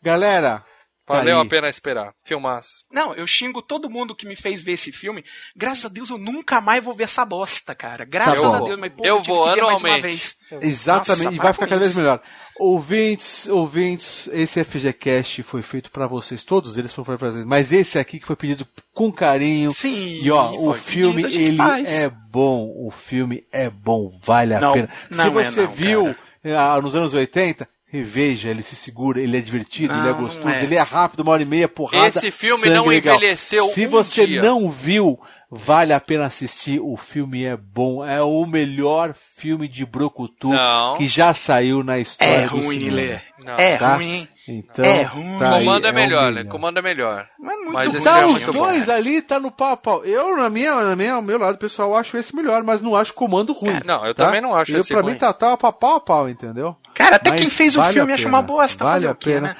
Galera, 0.01 0.63
Valeu 1.11 1.39
aí. 1.39 1.45
a 1.45 1.49
pena 1.49 1.69
esperar. 1.69 2.13
Filmaço. 2.23 2.85
Não, 2.91 3.13
eu 3.15 3.25
xingo 3.27 3.61
todo 3.61 3.89
mundo 3.89 4.15
que 4.15 4.25
me 4.27 4.35
fez 4.35 4.61
ver 4.61 4.73
esse 4.73 4.91
filme. 4.91 5.23
Graças 5.55 5.85
a 5.85 5.89
Deus 5.89 6.09
eu 6.09 6.17
nunca 6.17 6.59
mais 6.61 6.83
vou 6.83 6.93
ver 6.93 7.03
essa 7.05 7.25
bosta, 7.25 7.73
cara. 7.75 8.05
Graças 8.05 8.41
Tá 8.41 8.57
a 8.57 8.61
Deus, 8.61 8.79
mas 8.79 8.91
pô, 8.93 9.05
Eu 9.05 9.17
tive 9.21 9.27
vou 9.27 9.45
anualmente. 9.49 10.01
vez. 10.01 10.37
Exatamente, 10.61 11.23
Nossa, 11.25 11.35
e 11.35 11.37
para 11.37 11.43
vai 11.45 11.53
ficar 11.53 11.67
cada 11.67 11.79
vez 11.81 11.95
melhor. 11.95 12.21
Ouvintes, 12.59 13.47
ouvintes, 13.49 14.29
esse 14.31 14.63
FGCast 14.63 15.41
foi 15.43 15.61
feito 15.61 15.89
pra 15.89 16.05
vocês, 16.05 16.43
todos 16.43 16.77
eles 16.77 16.93
foram 16.93 17.17
pra 17.17 17.31
vocês, 17.31 17.43
mas 17.43 17.71
esse 17.71 17.97
aqui 17.97 18.19
que 18.19 18.25
foi 18.27 18.35
pedido 18.35 18.67
com 18.93 19.11
carinho. 19.11 19.73
Sim, 19.73 20.19
E 20.21 20.29
ó, 20.29 20.51
o 20.53 20.73
filme, 20.75 21.23
ele 21.23 21.57
faz. 21.57 21.89
é 21.89 22.07
bom, 22.09 22.71
o 22.77 22.91
filme 22.91 23.43
é 23.51 23.69
bom, 23.69 24.15
vale 24.23 24.53
a 24.53 24.59
Não, 24.59 24.73
pena. 24.73 24.89
Se 24.91 25.17
não 25.17 25.25
é 25.25 25.29
você 25.45 25.61
não, 25.63 25.71
viu 25.71 26.15
ah, 26.55 26.79
nos 26.81 26.93
anos 26.93 27.13
80, 27.15 27.67
reveja, 27.91 28.49
ele 28.49 28.63
se 28.63 28.75
segura, 28.75 29.19
ele 29.19 29.37
é 29.37 29.41
divertido, 29.41 29.93
ele 29.93 30.07
é 30.07 30.11
Não, 30.13 30.21
gostoso, 30.21 30.47
não 30.47 30.53
é. 30.53 30.63
ele 30.63 30.75
é 30.75 30.81
rápido, 30.81 31.19
uma 31.21 31.33
hora 31.33 31.43
e 31.43 31.45
meia, 31.45 31.67
porrada. 31.67 32.07
Esse 32.07 32.31
filme 32.31 32.69
não 32.69 32.85
legal. 32.87 33.15
envelheceu 33.15 33.67
Se 33.67 33.85
um 33.85 33.89
você 33.89 34.25
dia. 34.25 34.41
não 34.41 34.69
viu, 34.71 35.19
vale 35.49 35.91
a 35.91 35.99
pena 35.99 36.25
assistir. 36.27 36.79
O 36.79 36.95
filme 36.95 37.43
é 37.43 37.57
bom, 37.57 38.05
é 38.05 38.21
o 38.21 38.45
melhor 38.45 39.13
filme 39.35 39.67
de 39.67 39.85
Brocutu 39.85 40.49
Não. 40.49 40.95
que 40.97 41.05
já 41.05 41.33
saiu 41.33 41.83
na 41.83 41.99
história 41.99 42.45
É 42.45 42.47
do 42.47 42.57
ruim, 42.61 42.79
cinema. 42.79 42.95
Lê. 42.95 43.19
Não. 43.43 43.53
É 43.55 43.77
Tá? 43.77 43.95
ruim. 43.95 44.27
Então, 44.47 44.83
É 44.85 45.01
ruim. 45.03 45.39
tá 45.39 45.55
aí, 45.55 45.65
Comando 45.65 45.87
é 45.87 45.91
o 45.91 45.93
melhor, 45.93 46.25
né? 46.31 46.37
melhor. 46.39 46.51
Comando 46.51 46.79
é 46.79 46.81
melhor. 46.81 47.27
Mas 47.39 47.93
esse 47.93 48.03
Tá 48.03 48.19
é 48.19 48.25
os 48.25 48.31
muito 48.31 48.53
bom. 48.53 48.65
dois 48.65 48.87
ali, 48.89 49.21
tá 49.21 49.39
no 49.39 49.51
pau 49.51 49.71
a 49.73 49.77
pau. 49.77 50.03
Eu, 50.05 50.35
na 50.37 50.49
minha, 50.49 50.75
na 50.75 50.95
minha, 50.95 51.13
ao 51.13 51.21
meu 51.21 51.37
lado, 51.37 51.57
pessoal, 51.57 51.95
acho 51.95 52.17
esse 52.17 52.35
melhor, 52.35 52.63
mas 52.63 52.81
não 52.81 52.95
acho 52.95 53.13
comando 53.13 53.53
ruim. 53.53 53.79
não, 53.85 54.05
eu 54.05 54.13
tá? 54.13 54.25
também 54.25 54.41
não 54.41 54.55
acho 54.55 54.71
eu, 54.73 54.81
esse 54.81 54.91
Pra 54.93 55.01
ruim. 55.01 55.13
mim 55.13 55.17
tá, 55.17 55.31
tá 55.33 55.55
pau 55.57 55.95
a 55.95 55.99
pau, 55.99 56.29
entendeu? 56.29 56.75
Cara, 56.93 57.15
até 57.15 57.29
Mas 57.31 57.41
quem 57.41 57.49
fez 57.49 57.75
o 57.75 57.79
vale 57.79 57.93
filme 57.93 58.11
a 58.11 58.15
acha 58.15 58.27
uma 58.27 58.41
bosta. 58.41 58.83
Vale 58.83 58.95
fazer 58.95 59.07
a 59.07 59.11
o 59.11 59.15
quê, 59.15 59.29
pena. 59.31 59.47
né? 59.49 59.55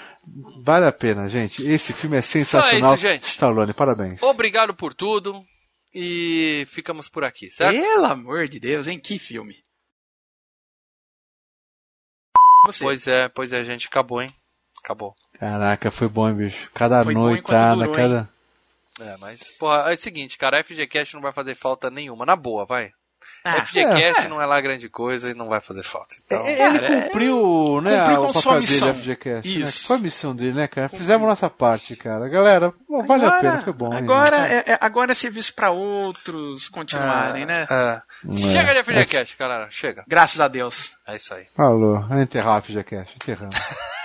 Vale 0.64 0.86
a 0.86 0.92
pena, 0.92 1.28
gente. 1.30 1.66
Esse 1.66 1.94
filme 1.94 2.18
é 2.18 2.22
sensacional. 2.22 2.78
Então 2.78 2.92
é 2.92 2.96
isso, 2.96 3.02
gente. 3.08 3.24
Stallone, 3.24 3.74
parabéns. 3.74 4.22
Obrigado 4.22 4.74
por 4.76 4.94
tudo 4.94 5.42
e 5.96 6.66
ficamos 6.70 7.10
por 7.10 7.24
aqui, 7.24 7.50
certo? 7.50 7.80
Pelo 7.80 8.06
amor 8.06 8.48
de 8.48 8.60
Deus, 8.60 8.88
hein? 8.88 9.00
Que 9.00 9.18
filme. 9.18 9.56
Você. 12.66 12.84
Pois 12.84 13.08
é, 13.08 13.30
pois 13.30 13.54
é, 13.54 13.64
gente, 13.64 13.88
acabou, 13.88 14.22
hein? 14.22 14.30
Acabou. 14.84 15.16
Caraca, 15.40 15.90
foi 15.90 16.08
bom, 16.08 16.30
hein, 16.30 16.36
bicho. 16.36 16.70
Cada 16.74 17.04
Foi 17.04 17.14
noitada, 17.14 17.76
durou, 17.76 17.96
cada. 17.96 18.30
É, 19.00 19.18
mas, 19.18 19.52
porra, 19.58 19.92
é 19.92 19.94
o 19.94 19.98
seguinte, 19.98 20.38
cara, 20.38 20.64
FGCast 20.64 21.16
não 21.16 21.22
vai 21.22 21.34
fazer 21.34 21.56
falta 21.56 21.90
nenhuma, 21.90 22.26
na 22.26 22.36
boa, 22.36 22.66
vai. 22.66 22.92
Ah, 23.44 23.64
FGCast 23.66 24.26
é. 24.26 24.28
não 24.28 24.42
é 24.42 24.46
lá 24.46 24.60
grande 24.62 24.88
coisa 24.90 25.30
e 25.30 25.34
não 25.34 25.48
vai 25.50 25.60
fazer 25.62 25.84
falta. 25.84 26.16
Então, 26.26 26.46
Ele 26.48 27.02
cumpriu, 27.04 27.82
né, 27.82 28.00
cumpriu 28.00 28.22
o 28.22 28.26
com 28.28 28.34
sua 28.34 28.42
papel 28.44 28.62
missão. 28.62 28.88
dele, 28.92 29.00
FGCast. 29.02 29.60
Né? 29.60 29.66
Isso. 29.68 29.88
Foi 29.88 29.96
a 29.96 30.00
missão 30.00 30.36
dele, 30.36 30.54
né, 30.54 30.68
cara? 30.68 30.90
Fizemos 30.90 31.28
nossa 31.28 31.50
parte, 31.50 31.96
cara. 31.96 32.28
Galera, 32.30 32.74
vale 33.08 33.26
a 33.26 33.32
pena, 33.34 33.62
foi 33.62 33.74
bom. 33.74 33.94
Agora 33.94 34.38
é, 34.48 34.64
é- 34.74 34.78
agora 34.80 35.12
é 35.12 35.16
serviço 35.16 35.54
pra 35.54 35.72
outros 35.72 36.70
continuarem, 36.70 37.46
né? 37.46 37.66
É. 37.70 38.02
É. 38.02 38.02
Chega 38.52 38.74
de 38.74 38.84
FGCast, 38.84 39.36
galera, 39.38 39.68
chega. 39.72 40.04
Graças 40.08 40.40
a 40.40 40.48
Deus. 40.48 40.94
É 41.08 41.16
isso 41.16 41.34
aí. 41.34 41.46
Falou, 41.56 42.02
vamos 42.02 42.22
enterrar 42.22 42.60
o 42.60 42.62
FGCast, 42.62 43.16
enterramos. 43.16 43.56